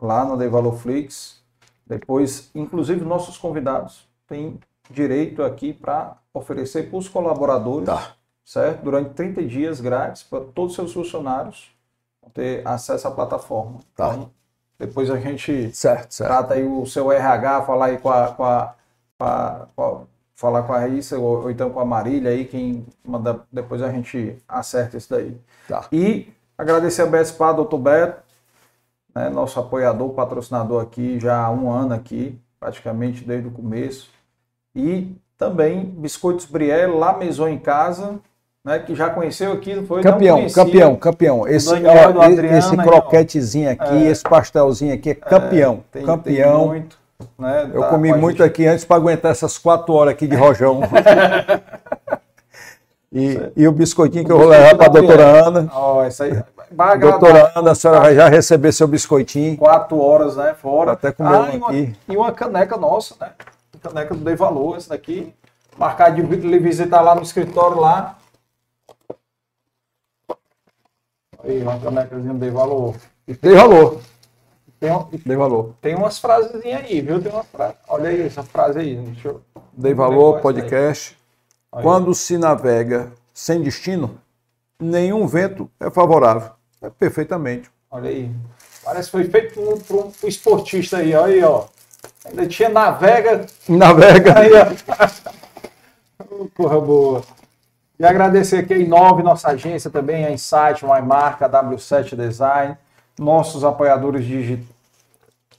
lá 0.00 0.24
no 0.24 0.36
Dei 0.36 0.48
Valor 0.48 0.76
Flix. 0.76 1.42
Depois, 1.86 2.50
inclusive, 2.54 3.04
nossos 3.04 3.36
convidados 3.36 4.06
têm 4.26 4.58
direito 4.90 5.42
aqui 5.42 5.72
para 5.72 6.16
oferecer 6.32 6.88
para 6.88 6.98
os 6.98 7.08
colaboradores, 7.08 7.86
certo? 8.44 8.82
Durante 8.82 9.10
30 9.14 9.42
dias 9.42 9.80
grátis 9.80 10.22
para 10.22 10.40
todos 10.40 10.72
os 10.72 10.76
seus 10.76 10.92
funcionários 10.92 11.70
ter 12.32 12.66
acesso 12.66 13.06
à 13.08 13.10
plataforma. 13.10 13.80
Então, 13.92 14.30
depois 14.78 15.10
a 15.10 15.18
gente 15.18 15.70
trata 16.26 16.54
aí 16.54 16.64
o 16.64 16.84
seu 16.86 17.12
RH, 17.12 17.62
falar 17.62 17.86
aí 17.86 17.98
com 17.98 18.10
a, 18.10 18.28
com 18.32 18.44
a, 18.44 18.74
com 19.18 19.24
a- 19.24 19.66
com 19.76 19.82
a- 19.82 20.13
falar 20.34 20.62
com 20.64 20.72
a 20.72 20.78
Raíssa 20.80 21.18
ou, 21.18 21.42
ou 21.44 21.50
então 21.50 21.70
com 21.70 21.80
a 21.80 21.84
Marília 21.84 22.30
aí, 22.30 22.44
quem 22.44 22.84
manda, 23.06 23.40
depois 23.52 23.80
a 23.82 23.90
gente 23.90 24.36
acerta 24.48 24.96
isso 24.96 25.10
daí. 25.10 25.36
E 25.92 26.28
agradecer 26.58 27.02
a 27.02 27.06
BSPA, 27.06 27.52
doutor 27.52 27.78
Beto, 27.78 28.22
né, 29.14 29.28
nosso 29.30 29.58
apoiador, 29.60 30.10
patrocinador 30.10 30.82
aqui 30.82 31.18
já 31.20 31.38
há 31.44 31.50
um 31.50 31.70
ano 31.70 31.94
aqui, 31.94 32.38
praticamente 32.58 33.24
desde 33.24 33.48
o 33.48 33.50
começo. 33.52 34.10
E 34.74 35.14
também 35.38 35.84
Biscoitos 35.84 36.46
Brielle, 36.46 36.94
lá 36.94 37.16
Maison 37.16 37.46
em 37.48 37.58
Casa, 37.58 38.18
né, 38.64 38.78
que 38.80 38.94
já 38.94 39.10
conheceu 39.10 39.52
aqui, 39.52 39.80
foi? 39.86 40.02
Campeão, 40.02 40.38
conhecia. 40.38 40.64
campeão, 40.64 40.96
campeão. 40.96 41.46
Esse, 41.46 41.72
ó, 41.72 42.22
Adriano 42.22 42.58
esse 42.58 42.76
croquetezinho 42.76 43.70
aqui, 43.70 44.06
É. 44.06 44.10
esse 44.10 44.22
pastelzinho 44.24 44.94
aqui 44.94 45.10
é 45.10 45.14
campeão. 45.14 45.84
tem- 45.92 46.04
campeão. 46.04 46.58
tem 46.60 46.68
muito, 46.68 46.98
né, 47.38 47.70
Eu 47.72 47.80
tá 47.80 47.88
comi 47.88 48.12
muito 48.12 48.38
gente. 48.38 48.46
aqui 48.46 48.66
antes 48.66 48.84
para 48.84 48.96
aguentar 48.96 49.32
essas 49.32 49.58
quatro 49.58 49.92
horas 49.94 50.12
aqui 50.12 50.26
de 50.26 50.34
rojão. 50.36 50.80
e, 53.12 53.52
e 53.56 53.68
o 53.68 53.72
biscoitinho 53.72 54.24
que 54.24 54.32
eu 54.32 54.38
vou 54.38 54.48
levar 54.48 54.76
para 54.76 54.86
a 54.86 54.90
doutora 54.90 55.46
Ana. 55.46 55.70
Ó, 55.72 56.06
isso 56.06 56.22
aí. 56.22 56.42
Doutora 57.00 57.52
Ana, 57.54 57.70
a 57.70 57.74
senhora 57.74 58.00
vai 58.00 58.14
já 58.14 58.28
receber 58.28 58.72
seu 58.72 58.88
biscoitinho. 58.88 59.56
Quatro 59.56 60.00
horas, 60.00 60.36
né? 60.36 60.54
Fora. 60.54 60.92
Até 60.92 61.12
comer 61.12 61.36
um 61.36 61.52
e, 61.52 61.56
uma, 61.56 61.68
aqui. 61.68 61.96
e 62.08 62.16
uma 62.16 62.32
caneca 62.32 62.76
nossa, 62.76 63.14
né? 63.20 63.30
Caneca 63.80 64.14
do 64.14 64.24
Dei 64.24 64.34
Valor, 64.34 64.76
essa 64.76 64.90
daqui. 64.90 65.32
Marcar 65.76 66.10
de 66.10 66.22
lhe 66.22 66.58
visitar 66.58 67.00
lá 67.00 67.14
no 67.14 67.22
escritório 67.22 67.78
lá. 67.78 68.16
Aí, 71.42 71.62
uma 71.62 71.78
canecazinha 71.78 72.32
do 72.32 72.38
Dei 72.38 72.50
Valor. 72.50 72.94
E 73.28 73.34
Dei 73.34 73.54
valor. 73.54 74.00
Tem, 74.84 74.92
um- 74.92 75.08
Dei 75.24 75.36
valor. 75.36 75.74
tem 75.80 75.94
umas 75.94 76.18
frasezinhas 76.18 76.82
aí, 76.84 77.00
viu? 77.00 77.18
Tem 77.22 77.32
uma 77.32 77.42
frase. 77.42 77.74
Olha 77.88 78.10
aí 78.10 78.20
essa 78.20 78.42
frase 78.42 78.78
aí. 78.78 78.96
Deixa 78.96 79.28
eu... 79.28 79.40
Dei 79.72 79.94
valor, 79.94 80.36
é 80.36 80.40
podcast. 80.42 81.16
Aí. 81.72 81.82
Quando 81.82 82.14
se 82.14 82.36
navega 82.36 83.10
sem 83.32 83.62
destino, 83.62 84.18
nenhum 84.78 85.26
vento 85.26 85.70
é 85.80 85.88
favorável. 85.90 86.50
É 86.82 86.90
perfeitamente. 86.90 87.70
Olha 87.90 88.10
aí. 88.10 88.30
Parece 88.84 89.06
que 89.06 89.12
foi 89.12 89.24
feito 89.24 89.54
por, 89.54 89.80
por 89.80 90.12
um 90.22 90.28
esportista 90.28 90.98
aí, 90.98 91.14
olha 91.14 91.32
aí, 91.32 91.42
ó. 91.42 91.64
Ainda 92.26 92.46
tinha 92.46 92.68
navega. 92.68 93.46
Navega. 93.66 94.38
Aí, 94.38 94.50
ó. 94.52 94.66
Porra 96.54 96.78
boa. 96.78 97.22
E 97.98 98.04
agradecer 98.04 98.58
aqui 98.58 98.74
a 98.74 98.78
Inove, 98.78 99.22
nossa 99.22 99.48
agência 99.48 99.88
também, 99.88 100.26
a 100.26 100.30
Insight, 100.30 100.84
a 100.84 101.00
Marca, 101.00 101.46
a 101.46 101.48
W7 101.48 102.14
Design, 102.16 102.76
nossos 103.18 103.64
apoiadores 103.64 104.26
digitais, 104.26 104.73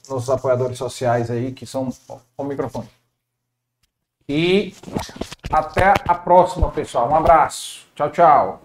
nossos 0.08 0.30
apoiadores 0.30 0.78
sociais 0.78 1.30
aí, 1.30 1.52
que 1.52 1.66
são 1.66 1.92
o 2.36 2.44
microfone. 2.44 2.88
E 4.28 4.74
até 5.50 5.94
a 6.06 6.14
próxima, 6.14 6.70
pessoal. 6.70 7.08
Um 7.10 7.14
abraço. 7.14 7.86
Tchau, 7.94 8.10
tchau. 8.10 8.62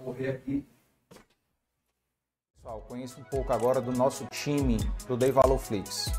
Pessoal, 2.56 2.82
conheça 2.88 3.20
um 3.20 3.24
pouco 3.24 3.54
agora 3.54 3.80
do 3.80 3.92
nosso 3.92 4.26
time 4.26 4.78
do 5.08 5.16
Dei 5.16 5.32
Valor 5.32 5.60
Flix. 5.60 6.12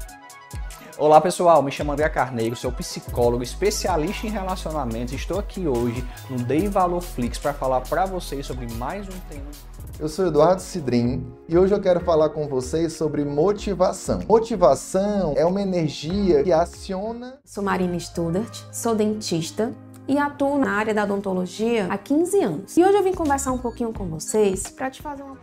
Olá 0.99 1.21
pessoal, 1.21 1.63
me 1.63 1.73
chamo 1.73 1.93
André 1.93 2.09
Carneiro, 2.11 2.55
sou 2.55 2.71
psicólogo 2.71 3.43
especialista 3.43 4.27
em 4.27 4.31
relacionamentos. 4.31 5.15
Estou 5.15 5.39
aqui 5.39 5.67
hoje 5.67 6.05
no 6.29 6.37
Dei 6.37 6.69
Valor 6.69 7.01
Flix 7.01 7.39
para 7.39 7.55
falar 7.55 7.81
para 7.81 8.05
vocês 8.05 8.47
sobre 8.47 8.71
mais 8.75 9.09
um 9.09 9.19
tema. 9.29 9.72
Eu 10.01 10.09
sou 10.09 10.27
Eduardo 10.27 10.61
Cidrim 10.61 11.25
e 11.49 11.57
hoje 11.57 11.75
eu 11.75 11.81
quero 11.81 12.01
falar 12.01 12.31
com 12.31 12.49
vocês 12.49 12.95
sobre 12.95 13.25
motivação. 13.25 14.21
Motivação 14.29 15.35
é 15.37 15.45
uma 15.45 15.61
energia 15.61 16.43
que 16.43 16.53
aciona. 16.53 17.39
Sou 17.45 17.63
Marina 17.63 17.99
Studart, 17.99 18.63
sou 18.73 18.95
dentista 18.95 19.73
e 20.09 20.19
atuo 20.19 20.59
na 20.59 20.73
área 20.73 20.95
da 20.95 21.05
odontologia 21.05 21.87
há 21.89 21.99
15 21.99 22.41
anos. 22.43 22.77
E 22.77 22.85
hoje 22.85 22.97
eu 22.97 23.03
vim 23.03 23.13
conversar 23.13 23.53
um 23.53 23.59
pouquinho 23.59 23.93
com 23.93 24.07
vocês 24.09 24.69
para 24.71 24.91
te 24.91 25.01
fazer 25.01 25.23
uma 25.23 25.37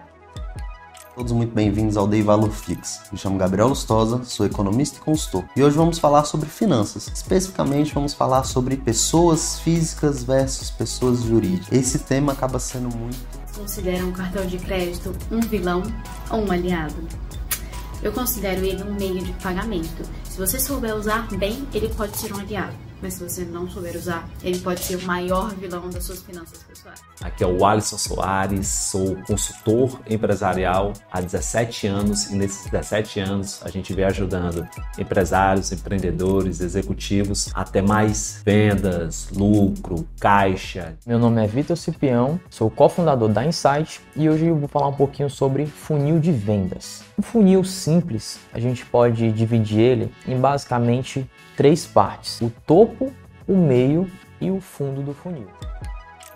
Todos 1.15 1.33
muito 1.33 1.53
bem-vindos 1.53 1.97
ao 1.97 2.07
Dei 2.07 2.21
Valor 2.21 2.49
Fix. 2.49 3.01
Me 3.11 3.17
chamo 3.17 3.37
Gabriel 3.37 3.67
Lustosa, 3.67 4.23
sou 4.23 4.45
economista 4.45 4.99
e 4.99 5.01
consultor. 5.01 5.43
E 5.53 5.61
hoje 5.61 5.75
vamos 5.75 5.99
falar 5.99 6.23
sobre 6.23 6.47
finanças. 6.47 7.11
Especificamente, 7.13 7.93
vamos 7.93 8.13
falar 8.13 8.43
sobre 8.43 8.77
pessoas 8.77 9.59
físicas 9.59 10.23
versus 10.23 10.71
pessoas 10.71 11.23
jurídicas. 11.23 11.77
Esse 11.77 11.99
tema 11.99 12.31
acaba 12.31 12.57
sendo 12.57 12.95
muito 12.95 13.38
Considera 13.59 14.05
um 14.05 14.13
cartão 14.13 14.45
de 14.45 14.57
crédito 14.57 15.13
um 15.29 15.41
vilão 15.41 15.83
ou 16.31 16.45
um 16.45 16.49
aliado? 16.49 16.95
Eu 18.01 18.09
considero 18.13 18.65
ele 18.65 18.81
um 18.81 18.93
meio 18.93 19.21
de 19.21 19.33
pagamento. 19.33 20.01
Se 20.23 20.37
você 20.37 20.57
souber 20.57 20.95
usar 20.95 21.27
bem, 21.35 21.67
ele 21.73 21.89
pode 21.89 22.15
ser 22.15 22.33
um 22.33 22.39
aliado. 22.39 22.73
Mas 23.01 23.15
se 23.15 23.23
você 23.23 23.43
não 23.43 23.69
souber 23.69 23.97
usar, 23.97 24.29
ele 24.41 24.59
pode 24.59 24.79
ser 24.79 24.95
o 24.95 25.01
maior 25.05 25.53
vilão 25.55 25.89
das 25.89 26.05
suas 26.05 26.21
finanças 26.21 26.68
pessoais. 26.89 27.09
Aqui 27.21 27.43
é 27.43 27.47
o 27.47 27.65
Alisson 27.65 27.97
Soares, 27.97 28.67
sou 28.67 29.17
consultor 29.27 29.99
empresarial 30.09 30.93
há 31.11 31.19
17 31.19 31.85
anos 31.87 32.31
e 32.31 32.35
nesses 32.35 32.63
17 32.69 33.19
anos 33.19 33.61
a 33.63 33.69
gente 33.69 33.93
vem 33.93 34.05
ajudando 34.05 34.65
empresários, 34.97 35.71
empreendedores, 35.71 36.61
executivos 36.61 37.49
a 37.53 37.65
ter 37.65 37.81
mais 37.81 38.41
vendas, 38.45 39.29
lucro, 39.35 40.07
caixa. 40.19 40.95
Meu 41.05 41.19
nome 41.19 41.43
é 41.43 41.47
Vitor 41.47 41.75
Cipião, 41.75 42.39
sou 42.49 42.69
cofundador 42.69 43.27
da 43.29 43.45
Insight 43.45 43.99
e 44.15 44.29
hoje 44.29 44.45
eu 44.45 44.55
vou 44.55 44.69
falar 44.69 44.87
um 44.87 44.95
pouquinho 44.95 45.29
sobre 45.29 45.65
funil 45.65 46.19
de 46.19 46.31
vendas. 46.31 47.03
Um 47.17 47.21
funil 47.21 47.63
simples, 47.65 48.39
a 48.53 48.59
gente 48.59 48.85
pode 48.85 49.29
dividir 49.33 49.79
ele 49.79 50.13
em 50.25 50.39
basicamente 50.39 51.29
três 51.57 51.85
partes: 51.85 52.39
o 52.39 52.49
topo, 52.65 53.11
o 53.45 53.57
meio 53.57 54.09
e 54.39 54.49
o 54.49 54.61
fundo 54.61 55.01
do 55.01 55.13
funil. 55.13 55.47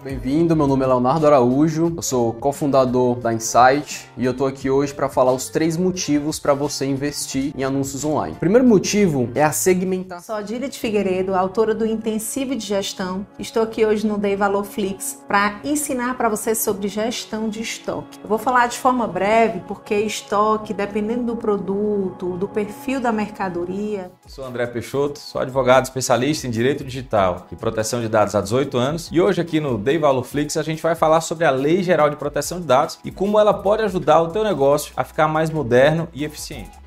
Bem-vindo, 0.03 0.53
meu 0.53 0.67
nome 0.67 0.83
é 0.83 0.87
Leonardo 0.87 1.25
Araújo, 1.25 1.93
eu 1.95 2.01
sou 2.01 2.33
cofundador 2.33 3.15
da 3.21 3.33
Insight 3.33 4.09
e 4.17 4.25
eu 4.25 4.33
tô 4.33 4.45
aqui 4.45 4.69
hoje 4.69 4.93
para 4.93 5.07
falar 5.07 5.31
os 5.31 5.47
três 5.47 5.77
motivos 5.77 6.41
para 6.41 6.53
você 6.53 6.85
investir 6.85 7.53
em 7.57 7.63
anúncios 7.63 8.03
online. 8.03 8.35
O 8.35 8.39
primeiro 8.39 8.67
motivo 8.67 9.29
é 9.33 9.41
a 9.41 9.53
segmentação. 9.53 10.35
Sou 10.35 10.35
Adília 10.35 10.67
de 10.67 10.77
Figueiredo, 10.77 11.33
autora 11.33 11.73
do 11.73 11.85
Intensivo 11.85 12.53
de 12.53 12.65
Gestão. 12.65 13.25
Estou 13.39 13.63
aqui 13.63 13.85
hoje 13.85 14.05
no 14.05 14.17
Dei 14.17 14.35
Valor 14.35 14.65
Flix 14.65 15.23
para 15.25 15.61
ensinar 15.63 16.17
para 16.17 16.27
você 16.27 16.53
sobre 16.53 16.89
gestão 16.89 17.47
de 17.47 17.61
estoque. 17.61 18.19
Eu 18.21 18.27
vou 18.27 18.37
falar 18.37 18.67
de 18.67 18.77
forma 18.77 19.07
breve 19.07 19.61
porque 19.69 19.95
estoque, 19.95 20.73
dependendo 20.73 21.27
do 21.27 21.37
produto, 21.37 22.35
do 22.35 22.49
perfil 22.49 22.99
da 22.99 23.13
mercadoria, 23.13 24.11
Sou 24.27 24.45
André 24.45 24.65
Peixoto, 24.67 25.19
sou 25.19 25.39
advogado 25.39 25.85
especialista 25.85 26.47
em 26.47 26.49
direito 26.49 26.83
digital 26.83 27.47
e 27.51 27.55
proteção 27.55 28.01
de 28.01 28.09
dados 28.09 28.33
há 28.35 28.41
18 28.41 28.77
anos. 28.77 29.09
E 29.11 29.21
hoje 29.21 29.39
aqui 29.39 29.59
no 29.59 29.77
Dei 29.77 29.92
Valor 29.97 30.23
Flix 30.23 30.57
a 30.57 30.63
gente 30.63 30.81
vai 30.81 30.95
falar 30.95 31.21
sobre 31.21 31.45
a 31.45 31.51
Lei 31.51 31.83
Geral 31.83 32.09
de 32.09 32.15
Proteção 32.15 32.59
de 32.59 32.67
Dados 32.67 32.99
e 33.03 33.11
como 33.11 33.39
ela 33.39 33.53
pode 33.53 33.83
ajudar 33.83 34.21
o 34.21 34.29
teu 34.29 34.43
negócio 34.43 34.93
a 34.95 35.03
ficar 35.03 35.27
mais 35.27 35.49
moderno 35.49 36.07
e 36.13 36.23
eficiente. 36.23 36.83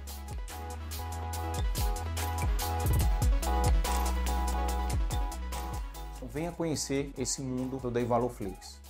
Venha 6.33 6.52
conhecer 6.52 7.12
esse 7.17 7.41
mundo 7.41 7.78
do 7.78 7.91
Dei 7.91 8.05
Valor 8.05 8.31
Flix. 8.31 8.85